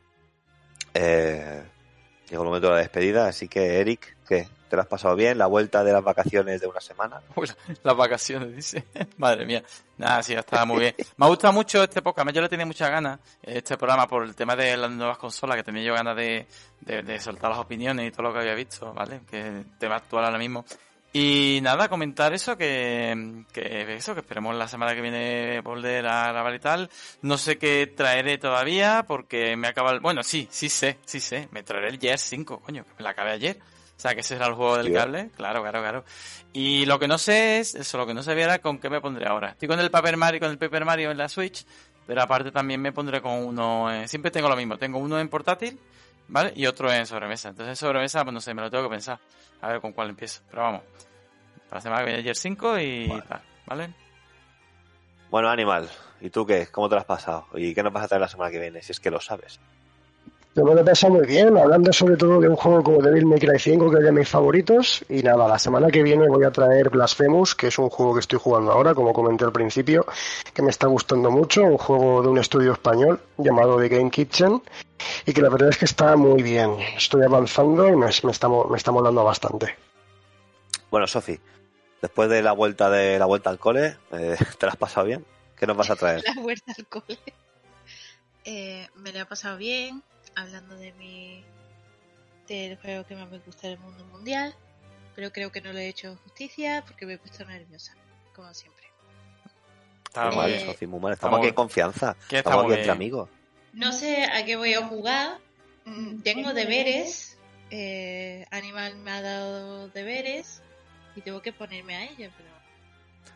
Eh, 0.95 1.65
llegó 2.31 2.45
el 2.45 2.47
momento 2.47 2.69
de 2.69 2.75
la 2.75 2.79
despedida, 2.79 3.27
así 3.27 3.49
que 3.49 3.81
Eric, 3.81 4.17
¿qué? 4.25 4.47
¿Te 4.71 4.77
lo 4.77 4.83
has 4.83 4.89
pasado 4.89 5.17
bien? 5.17 5.37
¿La 5.37 5.47
vuelta 5.47 5.83
de 5.83 5.93
las 5.93 6.05
vacaciones 6.05 6.61
de 6.61 6.69
una 6.69 6.81
semana? 6.81 7.21
Uy, 7.35 7.51
las 7.83 7.97
vacaciones, 7.97 8.55
dice. 8.55 8.85
Madre 9.17 9.45
mía. 9.45 9.65
Nada, 9.97 10.23
sí, 10.23 10.35
estaba 10.35 10.65
muy 10.65 10.79
bien. 10.79 10.95
Me 11.17 11.27
ha 11.27 11.29
gustado 11.29 11.53
mucho 11.53 11.83
este 11.83 12.01
podcast. 12.01 12.31
Yo 12.31 12.41
le 12.41 12.49
tenía 12.49 12.67
muchas 12.67 12.89
ganas, 12.89 13.19
este 13.43 13.77
programa, 13.77 14.07
por 14.07 14.23
el 14.23 14.37
tema 14.37 14.55
de 14.55 14.77
las 14.77 14.93
nuevas 14.93 15.19
consolas, 15.19 15.57
que 15.57 15.65
tenía 15.65 15.83
yo 15.83 15.95
ganas 15.95 16.15
de, 16.17 16.47
de, 16.83 17.03
de 17.03 17.19
soltar 17.19 17.51
las 17.51 17.59
opiniones 17.59 18.07
y 18.07 18.13
todo 18.13 18.29
lo 18.29 18.33
que 18.33 18.39
había 18.39 18.55
visto, 18.55 18.95
¿vale? 18.95 19.23
Que 19.29 19.65
tema 19.77 19.97
actual 19.97 20.25
ahora 20.25 20.39
mismo. 20.39 20.65
Y 21.21 21.59
nada, 21.63 21.89
comentar 21.89 22.33
eso, 22.33 22.57
que, 22.57 23.43
que 23.53 23.97
eso, 23.97 24.15
que 24.15 24.21
esperemos 24.21 24.55
la 24.55 24.69
semana 24.69 24.95
que 24.95 25.01
viene 25.01 25.61
volver 25.63 26.07
a 26.07 26.31
grabar 26.31 26.55
y 26.55 26.61
tal. 26.61 26.91
No 27.23 27.39
sé 27.39 27.59
qué 27.59 27.89
traeré 27.89 28.39
todavía, 28.39 29.05
porque 29.05 29.57
me 29.57 29.67
acaba 29.67 29.91
el... 29.91 29.99
Bueno, 29.99 30.23
sí, 30.23 30.47
sí 30.49 30.69
sé, 30.69 30.99
sí 31.05 31.19
sé. 31.19 31.49
Me 31.51 31.65
traeré 31.65 31.89
el 31.89 31.99
Gears 31.99 32.23
5, 32.23 32.61
coño, 32.61 32.85
que 32.85 32.91
me 32.99 33.03
la 33.03 33.11
acabé 33.11 33.33
ayer. 33.33 33.59
O 33.59 34.01
sea, 34.01 34.15
que 34.15 34.21
ese 34.21 34.35
será 34.35 34.47
el 34.47 34.55
juego 34.55 34.77
del 34.77 34.93
cable. 34.93 35.31
Claro, 35.37 35.61
claro, 35.61 35.81
claro. 35.81 36.05
Y 36.53 36.87
lo 36.87 37.01
que 37.01 37.09
no 37.09 37.19
sé 37.19 37.59
es, 37.59 37.75
eso, 37.75 37.99
lo 37.99 38.07
que 38.07 38.15
no 38.15 38.23
sabía 38.23 38.45
era 38.45 38.61
con 38.61 38.79
qué 38.79 38.89
me 38.89 39.01
pondré 39.01 39.27
ahora. 39.27 39.51
Estoy 39.51 39.67
con 39.67 39.81
el 39.81 39.91
Paper 39.91 40.17
Mario, 40.17 40.39
con 40.39 40.53
el 40.53 40.59
Paper 40.59 40.85
Mario 40.85 41.11
en 41.11 41.19
la 41.19 41.29
Switch, 41.29 41.67
pero 42.07 42.23
aparte 42.23 42.53
también 42.53 42.81
me 42.81 42.93
pondré 42.93 43.21
con 43.21 43.45
uno, 43.45 43.93
eh, 43.93 44.07
siempre 44.07 44.31
tengo 44.31 44.49
lo 44.49 44.55
mismo, 44.55 44.79
tengo 44.79 44.99
uno 44.99 45.19
en 45.19 45.29
portátil, 45.29 45.81
¿vale? 46.29 46.53
Y 46.55 46.67
otro 46.67 46.93
en 46.93 47.07
sobremesa. 47.07 47.49
Entonces 47.49 47.77
sobremesa, 47.77 48.23
pues 48.23 48.35
no 48.35 48.41
sé, 48.41 48.55
me 48.55 48.63
lo 48.63 48.71
tengo 48.71 48.85
que 48.85 48.91
pensar. 48.91 49.19
A 49.61 49.67
ver 49.67 49.81
con 49.81 49.93
cuál 49.93 50.11
empiezo. 50.11 50.43
Pero 50.49 50.63
vamos. 50.63 50.83
Para 51.69 51.79
la 51.79 51.81
semana 51.81 52.01
que 52.01 52.07
viene 52.07 52.21
ayer 52.21 52.37
5 52.37 52.79
y 52.79 53.09
Vale. 53.09 53.23
tal, 53.29 53.41
¿vale? 53.67 53.91
Bueno, 55.31 55.49
Animal, 55.51 55.89
¿y 56.21 56.31
tú 56.31 56.47
qué? 56.47 56.69
¿Cómo 56.73 56.89
te 56.89 56.95
lo 56.95 57.01
has 57.01 57.07
pasado? 57.07 57.47
¿Y 57.55 57.75
qué 57.75 57.83
nos 57.83 57.93
vas 57.93 58.05
a 58.05 58.09
traer 58.09 58.23
la 58.23 58.29
semana 58.29 58.51
que 58.51 58.59
viene? 58.59 58.83
Si 58.83 58.93
es 58.93 59.01
que 59.01 59.11
lo 59.11 59.21
sabes. 59.21 59.61
Yo 60.55 60.65
me 60.65 60.75
lo 60.75 60.81
he 60.81 60.85
pasado 60.85 61.13
muy 61.13 61.27
bien, 61.27 61.57
hablando 61.57 61.93
sobre 61.93 62.17
todo 62.17 62.41
de 62.41 62.49
un 62.49 62.57
juego 62.57 62.83
como 62.83 63.01
Devil 63.03 63.27
May 63.27 63.39
Cry 63.39 63.59
5, 63.61 63.91
que 63.91 63.99
es 63.99 64.03
de 64.03 64.11
mis 64.11 64.29
favoritos. 64.29 65.05
Y 65.09 65.23
nada, 65.23 65.47
la 65.47 65.59
semana 65.59 65.89
que 65.89 66.03
viene 66.03 66.27
voy 66.27 66.45
a 66.45 66.51
traer 66.51 66.89
Blasphemous, 66.89 67.55
que 67.55 67.69
es 67.69 67.79
un 67.79 67.91
juego 67.91 68.15
que 68.15 68.21
estoy 68.21 68.41
jugando 68.43 68.73
ahora, 68.73 68.95
como 68.95 69.13
comenté 69.13 69.45
al 69.45 69.53
principio, 69.53 70.05
que 70.55 70.63
me 70.63 70.71
está 70.71 70.89
gustando 70.89 71.31
mucho, 71.31 71.63
un 71.63 71.79
juego 71.79 72.23
de 72.23 72.29
un 72.29 72.39
estudio 72.39 72.73
español 72.73 73.21
llamado 73.37 73.79
The 73.79 73.89
Game 73.89 74.11
Kitchen, 74.11 74.61
y 75.27 75.33
que 75.33 75.43
la 75.43 75.51
verdad 75.51 75.69
es 75.69 75.77
que 75.79 75.85
está 75.85 76.17
muy 76.17 76.43
bien. 76.43 76.73
Estoy 76.97 77.23
avanzando 77.23 77.87
y 77.87 77.93
me, 77.95 78.07
me 78.07 78.31
está, 78.33 78.49
me 78.49 78.77
está 78.77 78.91
molando 78.91 79.23
bastante. 79.23 79.77
Bueno, 80.91 81.07
Sofi, 81.07 81.39
después 82.02 82.28
de 82.28 82.43
la 82.43 82.52
vuelta 82.52 82.91
de 82.91 83.18
la 83.18 83.27
vuelta 83.27 83.51
al 83.51 83.59
cole, 83.59 83.97
eh, 84.12 84.36
¿te 84.59 84.67
lo 84.67 84.70
has 84.73 84.77
pasado 84.78 85.07
bien? 85.07 85.25
¿Qué 85.57 85.67
nos 85.67 85.77
vas 85.77 85.91
a 85.91 85.97
traer? 85.97 86.23
La 86.35 86.41
vuelta 86.41 86.73
al 86.77 86.86
cole. 86.86 87.18
Eh, 88.44 88.89
me 88.97 89.12
lo 89.12 89.20
he 89.20 89.27
pasado 89.27 89.57
bien, 89.59 90.02
hablando 90.35 90.77
de 90.77 90.93
mi 90.93 91.44
del 92.47 92.78
juego 92.78 93.05
que 93.05 93.15
más 93.15 93.28
me 93.31 93.39
gusta 93.41 93.68
del 93.68 93.78
mundo 93.78 94.05
mundial, 94.07 94.55
pero 95.15 95.31
creo 95.33 95.52
que 95.52 95.60
no 95.60 95.73
le 95.73 95.83
he 95.85 95.89
hecho 95.89 96.17
justicia 96.25 96.83
porque 96.86 97.05
me 97.05 97.15
he 97.15 97.18
puesto 97.18 97.44
nerviosa, 97.44 97.94
como 98.35 98.55
siempre. 98.55 98.85
Está 100.07 100.31
mal, 100.31 100.51
Eh, 100.51 100.65
muy 100.86 101.01
mal. 101.01 101.12
estamos- 101.12 101.12
Estamos 101.12 101.39
aquí 101.41 101.49
en 101.49 101.55
confianza. 101.55 102.17
¿Qué 102.28 102.39
Estamos 102.39 102.60
aquí 102.65 102.67
estamos 102.67 102.73
entre 102.73 102.91
amigos. 102.91 103.28
No 103.75 103.93
sé 103.93 104.25
a 104.25 104.44
qué 104.47 104.57
voy 104.57 104.73
a 104.73 104.86
jugar, 104.86 105.39
mm, 105.85 106.20
tengo 106.23 106.55
deberes, 106.55 107.36
eh, 107.70 108.47
Animal 108.51 108.97
me 108.97 109.10
ha 109.10 109.20
dado 109.20 109.89
deberes 109.89 110.62
y 111.19 111.21
tengo 111.23 111.41
que 111.43 111.53
ponerme 111.53 111.97
a 111.97 112.05
ello, 112.05 112.31
pero 112.37 112.49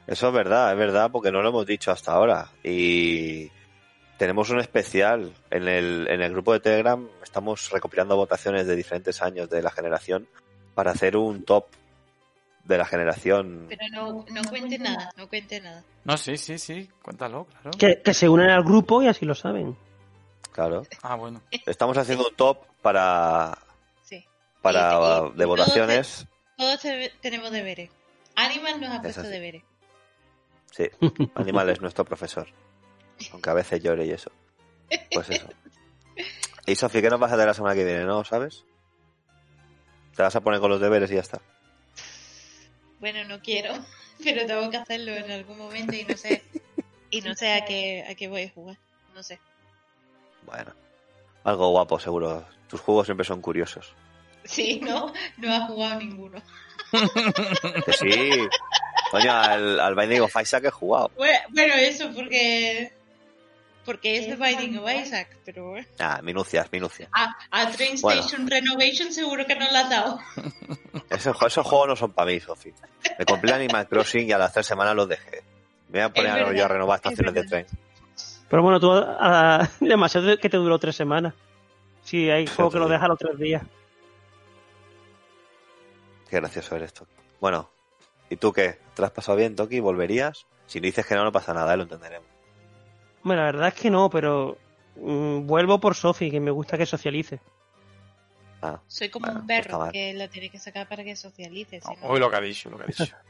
Eso 0.07 0.29
es 0.29 0.35
verdad, 0.35 0.73
es 0.73 0.79
verdad, 0.79 1.11
porque 1.11 1.31
no 1.33 1.43
lo 1.43 1.49
hemos 1.51 1.67
dicho 1.67 1.91
hasta 1.91 2.13
ahora. 2.13 2.49
Y 2.65 3.51
tenemos 4.19 4.51
un 4.51 4.61
especial 4.61 5.33
en 5.51 5.69
el, 5.69 6.07
en 6.09 6.23
el 6.23 6.33
grupo 6.33 6.53
de 6.53 6.61
Telegram. 6.61 7.07
Estamos 7.23 7.71
recopilando 7.71 8.17
votaciones 8.17 8.67
de 8.67 8.77
diferentes 8.77 9.21
años 9.23 9.49
de 9.51 9.63
la 9.63 9.71
generación 9.71 10.27
para 10.75 10.93
hacer 10.93 11.17
un 11.17 11.45
top 11.45 11.67
de 12.65 12.79
la 12.79 12.85
generación. 12.85 13.67
pero 13.69 13.83
no, 13.93 14.25
no 14.31 14.43
cuente 14.49 14.79
nada, 14.79 15.11
no 15.17 15.29
cuente 15.29 15.61
nada. 15.61 15.83
No, 16.05 16.17
sí, 16.17 16.37
sí, 16.37 16.59
sí, 16.59 16.89
cuéntalo, 17.03 17.45
claro. 17.47 17.71
Que, 17.79 18.01
que 18.03 18.15
se 18.15 18.29
unen 18.29 18.51
al 18.51 18.63
grupo 18.63 19.03
y 19.03 19.09
así 19.09 19.27
lo 19.27 19.35
saben. 19.35 19.77
Claro. 20.53 20.83
Ah, 21.03 21.17
bueno. 21.17 21.41
Estamos 21.67 21.97
haciendo 21.99 22.29
un 22.29 22.37
top 22.37 22.59
para, 22.83 23.57
Sí. 24.03 24.25
para 24.61 24.93
Y- 24.93 25.35
y- 25.35 25.39
de 25.39 25.45
votaciones. 25.45 26.27
Todos 26.63 26.79
te- 26.81 27.13
tenemos 27.21 27.51
deberes. 27.51 27.91
Animal 28.37 28.81
nos 28.81 28.91
ha 28.91 29.03
puesto 29.03 29.23
deberes. 29.25 29.65
Sí, 30.71 30.89
Animal 31.35 31.69
es 31.71 31.81
nuestro 31.81 32.05
profesor. 32.05 32.47
Aunque 33.33 33.51
a 33.51 33.55
veces 33.55 33.83
llore 33.83 34.07
y 34.07 34.13
eso. 34.13 34.31
Pues 35.13 35.29
eso. 35.31 35.49
Y 36.67 36.77
Sofi, 36.77 37.03
¿qué 37.03 37.11
nos 37.11 37.19
vas 37.19 37.33
a 37.33 37.35
hacer 37.35 37.49
la 37.49 37.55
semana 37.55 37.75
que 37.75 37.85
viene? 37.85 38.05
¿No 38.05 38.23
sabes? 38.25 38.65
Te 40.15 40.23
vas 40.23 40.37
a 40.37 40.41
poner 40.41 40.61
con 40.61 40.71
los 40.71 40.81
deberes 40.81 41.11
y 41.11 41.15
ya 41.15 41.21
está. 41.23 41.41
Bueno, 43.01 43.25
no 43.25 43.41
quiero, 43.43 43.75
pero 44.23 44.47
tengo 44.47 44.71
que 44.71 44.77
hacerlo 44.77 45.11
en 45.17 45.33
algún 45.33 45.59
momento 45.59 45.97
y 45.97 46.05
no 46.05 46.17
sé 46.17 46.45
y 47.11 47.23
no 47.23 47.35
sé 47.35 47.55
a 47.55 47.65
qué 47.65 48.05
a 48.09 48.15
qué 48.15 48.29
voy 48.29 48.43
a 48.45 48.51
jugar. 48.51 48.77
No 49.17 49.23
sé. 49.25 49.41
Bueno, 50.47 50.73
algo 51.43 51.71
guapo 51.71 51.99
seguro. 51.99 52.47
Tus 52.69 52.81
juegos 52.81 53.07
siempre 53.07 53.27
son 53.27 53.41
curiosos. 53.41 53.93
Sí, 54.45 54.81
no, 54.83 55.13
no 55.39 55.55
ha 55.55 55.67
jugado 55.67 55.99
ninguno. 56.01 56.43
Que 57.85 57.93
sí. 57.93 58.49
Coño, 59.11 59.33
al, 59.33 59.81
al 59.81 59.95
Binding 59.95 60.21
of 60.23 60.35
Isaac 60.41 60.65
he 60.65 60.71
jugado. 60.71 61.11
Bueno, 61.17 61.39
bueno, 61.51 61.75
eso 61.75 62.11
porque 62.15 62.93
porque 63.85 64.17
es 64.19 64.27
de 64.29 64.37
Binding 64.37 64.79
of 64.79 64.91
Isaac, 64.91 65.37
pero 65.45 65.71
bueno. 65.71 65.87
Ah, 65.99 66.21
minucias, 66.23 66.71
minucias. 66.73 67.09
A, 67.13 67.35
a 67.51 67.71
Train 67.71 68.01
Bueno. 68.01 68.21
Station 68.21 68.49
Renovation 68.49 69.13
seguro 69.13 69.45
que 69.47 69.55
no 69.57 69.71
la 69.71 69.81
has 69.81 69.91
dado. 69.91 70.19
Esos, 71.11 71.37
esos 71.43 71.67
juegos 71.67 71.89
no 71.89 71.97
son 71.97 72.13
para 72.13 72.31
mí, 72.31 72.41
Sofi. 72.41 72.73
Me 73.19 73.25
compré 73.27 73.53
Animal 73.53 73.87
Crossing 73.89 74.29
y 74.29 74.33
a 74.33 74.39
las 74.39 74.53
tres 74.53 74.67
semanas 74.67 74.95
los 74.95 75.09
dejé. 75.09 75.43
Me 75.89 75.99
voy 75.99 76.03
a 76.03 76.09
poner 76.13 76.31
ahora 76.31 76.53
yo 76.57 76.65
a 76.65 76.69
renovar 76.69 77.01
es 77.03 77.05
estaciones 77.05 77.35
de 77.35 77.45
tren. 77.45 77.67
Pero 78.49 78.63
bueno, 78.63 78.81
tú 78.81 78.91
ah, 78.93 79.69
demasiado 79.81 80.39
que 80.39 80.49
te 80.49 80.57
duró 80.57 80.79
tres 80.79 80.97
semanas. 80.97 81.35
Si 82.03 82.31
hay 82.31 82.47
Sí, 82.47 82.55
juego 82.57 82.71
que 82.71 82.79
lo 82.79 82.85
otro 82.85 82.95
deja 82.95 83.09
los 83.09 83.19
tres 83.19 83.39
días. 83.39 83.63
Qué 86.33 86.41
gracioso 86.41 86.77
eres, 86.77 86.95
Toki. 86.95 87.13
Bueno, 87.43 87.69
¿y 88.31 88.37
tú 88.37 88.55
qué? 88.55 88.79
¿Te 88.95 89.03
lo 89.03 89.05
has 89.05 89.13
pasado 89.13 89.37
bien, 89.37 89.55
Toki? 89.55 89.81
¿Volverías? 89.81 90.47
Si 90.65 90.81
no 90.81 90.87
dices 90.87 91.05
que 91.05 91.15
no, 91.15 91.25
no 91.25 91.31
pasa 91.31 91.53
nada, 91.53 91.75
¿eh? 91.75 91.77
lo 91.77 91.83
entenderemos. 91.83 92.27
Bueno, 93.23 93.43
la 93.43 93.53
verdad 93.53 93.69
es 93.69 93.75
que 93.75 93.91
no, 93.91 94.09
pero 94.09 94.57
mm, 94.97 95.47
vuelvo 95.47 95.79
por 95.79 95.95
Sofi, 95.95 96.31
que 96.31 96.41
me 96.41 96.51
gusta 96.51 96.79
que 96.79 96.87
socialice. 96.87 97.39
Ah, 98.63 98.81
Soy 98.87 99.11
como 99.11 99.27
Bueno, 99.27 99.41
un 99.43 99.47
perro 99.47 99.91
que 99.93 100.15
lo 100.15 100.27
tiene 100.31 100.49
que 100.49 100.59
sacar 100.59 100.89
para 100.89 101.05
que 101.05 101.17
socialice. 101.17 101.81
No, 101.85 102.09
Hoy 102.09 102.19
lo 102.19 102.31
que 102.31 102.37
ha 102.37 102.41
dicho, 102.41 102.71
lo 102.71 102.79
que 102.79 102.85
ha 102.85 102.87
dicho. 102.87 103.15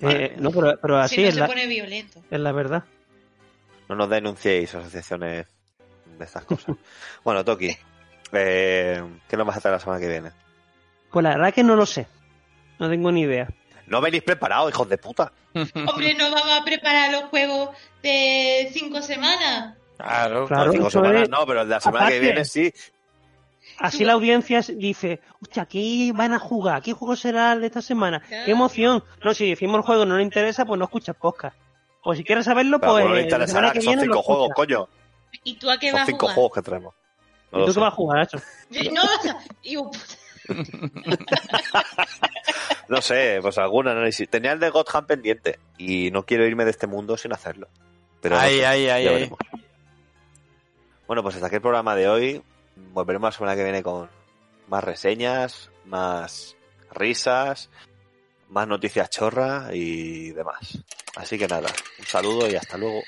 Eh, 0.00 0.36
no, 0.38 0.52
pero, 0.52 0.78
pero 0.80 0.96
así 0.96 1.16
si 1.16 1.22
no 1.22 1.28
es, 1.28 1.34
se 1.34 1.40
la, 1.40 1.46
pone 1.48 1.66
violento. 1.66 2.22
es 2.30 2.38
la 2.40 2.52
verdad. 2.52 2.84
no 3.88 3.96
nos 3.96 4.08
denunciéis 4.08 4.72
asociaciones 4.72 5.46
de 6.16 6.24
estas 6.24 6.44
cosas. 6.44 6.76
bueno, 7.24 7.44
Toki, 7.44 7.76
eh, 8.32 9.02
¿qué 9.28 9.36
nos 9.36 9.44
vas 9.44 9.56
a 9.56 9.60
traer 9.60 9.74
la 9.74 9.80
semana 9.80 10.00
que 10.00 10.08
viene? 10.08 10.30
Pues 11.10 11.22
la 11.24 11.30
verdad 11.30 11.54
que 11.54 11.62
no 11.64 11.76
lo 11.76 11.86
sé. 11.86 12.06
No 12.78 12.88
tengo 12.88 13.10
ni 13.12 13.22
idea. 13.22 13.48
No 13.86 14.00
venís 14.00 14.22
preparados, 14.22 14.70
hijos 14.70 14.88
de 14.88 14.98
puta. 14.98 15.32
Hombre, 15.54 16.14
no 16.14 16.30
vamos 16.30 16.60
a 16.60 16.64
preparar 16.64 17.10
los 17.10 17.24
juegos 17.24 17.70
de 18.02 18.70
cinco 18.72 19.00
semanas. 19.02 19.76
Claro, 19.96 20.46
Claro. 20.46 20.66
No, 20.66 20.72
cinco 20.72 20.90
semanas 20.90 21.22
es- 21.22 21.28
no, 21.30 21.46
pero 21.46 21.64
la 21.64 21.80
semana 21.80 22.08
que 22.08 22.20
viene 22.20 22.44
sí. 22.44 22.72
Así 23.80 24.04
la 24.04 24.14
audiencia 24.14 24.60
dice, 24.74 25.20
hostia, 25.40 25.66
¿qué 25.66 26.10
van 26.14 26.32
a 26.32 26.38
jugar? 26.38 26.82
¿Qué 26.82 26.92
juego 26.92 27.14
será 27.16 27.52
el 27.52 27.60
de 27.60 27.68
esta 27.68 27.80
semana? 27.82 28.20
¡Qué 28.28 28.50
emoción! 28.50 29.04
No, 29.22 29.34
si 29.34 29.48
decimos 29.50 29.76
el 29.76 29.82
juego 29.82 30.04
no 30.04 30.14
nos 30.16 30.22
interesa, 30.24 30.64
pues 30.64 30.78
no 30.78 30.86
escuchas 30.86 31.14
podcast. 31.16 31.56
O 32.02 32.14
si 32.14 32.24
quieres 32.24 32.44
saberlo, 32.44 32.80
Pero 32.80 32.92
pues 32.92 33.04
bueno, 33.04 33.16
la 33.16 33.22
interesará 33.22 33.46
semana 33.68 33.72
que 33.72 33.78
que 33.80 33.84
son 33.84 34.00
cinco 34.00 34.22
juegos, 34.22 34.48
coño. 34.54 34.88
¿Y 35.44 35.54
tú 35.56 35.70
a 35.70 35.78
qué 35.78 35.90
Son 35.90 35.94
vas 35.98 36.02
a 36.02 36.06
cinco 36.06 36.18
jugar? 36.20 36.34
juegos 36.34 36.52
que 36.54 36.62
traemos. 36.62 36.94
No 37.52 37.62
¿Y 37.62 37.66
tú 37.66 37.74
qué 37.74 37.80
vas 37.80 37.92
a 37.92 37.96
jugar, 37.96 38.18
Nacho? 38.18 38.38
No 38.92 39.02
puta. 39.22 39.38
No 42.88 43.02
sé, 43.02 43.38
pues 43.42 43.58
alguna 43.58 43.90
análisis. 43.92 44.28
Tenía 44.30 44.52
el 44.52 44.60
de 44.60 44.70
Gotham 44.70 45.06
pendiente 45.06 45.58
y 45.76 46.10
no 46.10 46.24
quiero 46.24 46.46
irme 46.46 46.64
de 46.64 46.70
este 46.70 46.86
mundo 46.86 47.18
sin 47.18 47.32
hacerlo. 47.34 47.68
Pero 48.22 48.36
no 48.36 48.40
Ahí, 48.40 48.56
sé, 48.58 48.66
ahí, 48.66 48.88
ahí, 48.88 49.04
ya 49.04 49.10
ahí. 49.10 49.14
veremos. 49.14 49.38
Bueno, 51.06 51.22
pues 51.22 51.34
hasta 51.34 51.48
aquí 51.48 51.56
el 51.56 51.62
programa 51.62 51.94
de 51.94 52.08
hoy. 52.08 52.42
Volveremos 52.92 53.28
la 53.28 53.32
semana 53.32 53.56
que 53.56 53.64
viene 53.64 53.82
con 53.82 54.08
más 54.68 54.82
reseñas, 54.84 55.70
más 55.84 56.56
risas, 56.92 57.68
más 58.48 58.66
noticias 58.66 59.10
chorra 59.10 59.68
y 59.72 60.30
demás. 60.30 60.78
Así 61.16 61.36
que 61.38 61.46
nada, 61.46 61.68
un 61.98 62.06
saludo 62.06 62.48
y 62.48 62.56
hasta 62.56 62.78
luego. 62.78 63.02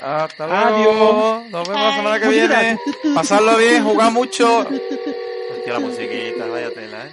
Hasta 0.00 0.46
luego. 0.46 0.66
Adiós. 0.66 1.50
Nos 1.50 1.68
vemos 1.68 1.82
la 1.84 1.96
semana 1.96 2.20
que 2.20 2.26
Ay. 2.26 2.32
viene. 2.32 2.78
Pasarlo 3.14 3.56
bien, 3.56 3.82
jugar 3.84 4.12
mucho. 4.12 4.68
La 5.66 5.80
musiquita, 5.80 6.46
vaya 6.46 6.70
tela, 6.72 7.06
¿eh? 7.06 7.12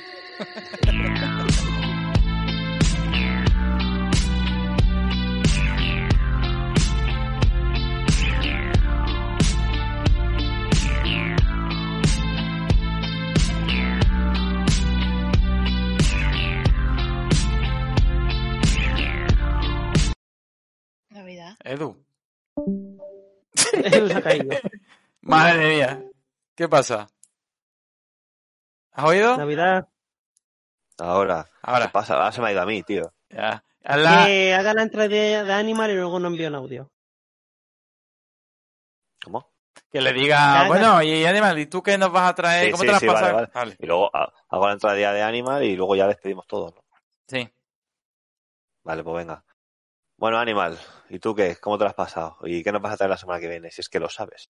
Navidad. 21.10 21.58
Edu. 21.64 21.98
Madre 25.22 25.76
mía. 25.76 26.04
¿Qué 26.56 26.70
pasa? 26.70 27.10
¿Has 28.94 29.06
oído? 29.06 29.38
Navidad. 29.38 29.88
Ahora. 31.00 31.46
¿Qué 31.46 31.60
Ahora, 31.64 31.92
pasa? 31.92 32.16
Ahora 32.16 32.32
se 32.32 32.42
me 32.42 32.48
ha 32.50 32.52
ido 32.52 32.62
a 32.62 32.66
mí, 32.66 32.84
tío. 32.84 33.14
ya. 33.30 33.64
Que 33.86 34.54
haga 34.54 34.74
la 34.74 34.84
entrada 34.84 35.08
de, 35.10 35.44
de 35.44 35.54
Animal 35.54 35.92
y 35.92 35.96
luego 35.96 36.20
no 36.20 36.28
envío 36.30 36.48
un 36.48 36.56
audio. 36.56 36.90
¿Cómo? 39.24 39.52
Que 39.92 40.02
le 40.02 40.14
diga, 40.14 40.68
bueno, 40.68 41.02
y 41.02 41.26
Animal, 41.26 41.60
¿y 41.60 41.66
tú 41.66 41.84
qué 41.84 41.98
nos 41.98 42.12
vas 42.12 42.30
a 42.30 42.36
traer? 42.36 42.66
Sí, 42.68 42.72
¿Cómo 42.72 42.82
sí, 42.82 42.88
te 42.88 42.92
las 42.94 43.02
sí, 43.02 43.08
pasas? 43.08 43.34
vale, 43.34 43.50
vale. 43.54 43.76
Y 43.80 43.86
luego 43.86 44.10
ha- 44.16 44.32
hago 44.50 44.68
la 44.68 44.74
entrada 44.74 44.96
de 44.96 45.22
Animal 45.22 45.64
y 45.64 45.76
luego 45.76 45.96
ya 45.96 46.08
despedimos 46.08 46.48
todos, 46.48 46.74
¿no? 46.74 46.82
Sí. 47.28 47.50
Vale, 48.84 49.04
pues 49.04 49.16
venga. 49.18 49.44
Bueno, 50.18 50.38
Animal, 50.40 50.80
¿y 51.10 51.20
tú 51.20 51.36
qué? 51.36 51.58
¿Cómo 51.58 51.78
te 51.78 51.84
lo 51.84 51.90
has 51.90 51.96
pasado? 51.96 52.38
¿Y 52.44 52.64
qué 52.64 52.72
nos 52.72 52.82
vas 52.82 52.94
a 52.94 52.98
traer 52.98 53.10
la 53.10 53.18
semana 53.18 53.40
que 53.40 53.50
viene? 53.50 53.72
Si 53.72 53.82
es 53.82 53.90
que 53.90 54.00
lo 54.00 54.10
sabes. 54.10 54.50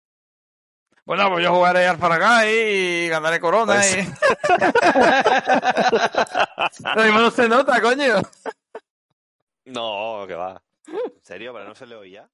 Bueno, 1.05 1.29
pues 1.31 1.45
yo 1.45 1.53
jugaré 1.53 1.87
al 1.87 1.99
Faragay 1.99 2.51
y 2.55 3.09
ganaré 3.09 3.41
corona 3.41 3.75
Pues- 3.75 3.99
y... 3.99 4.03
Lo 6.97 7.03
mismo 7.03 7.21
no 7.21 7.31
se 7.31 7.49
nota, 7.49 7.81
coño. 7.81 8.23
No, 9.65 10.25
que 10.27 10.35
va. 10.35 10.63
¿En 10.87 11.23
serio? 11.25 11.53
¿Pero 11.53 11.65
no 11.67 11.75
se 11.75 11.87
le 11.87 11.97
oía? 11.97 12.29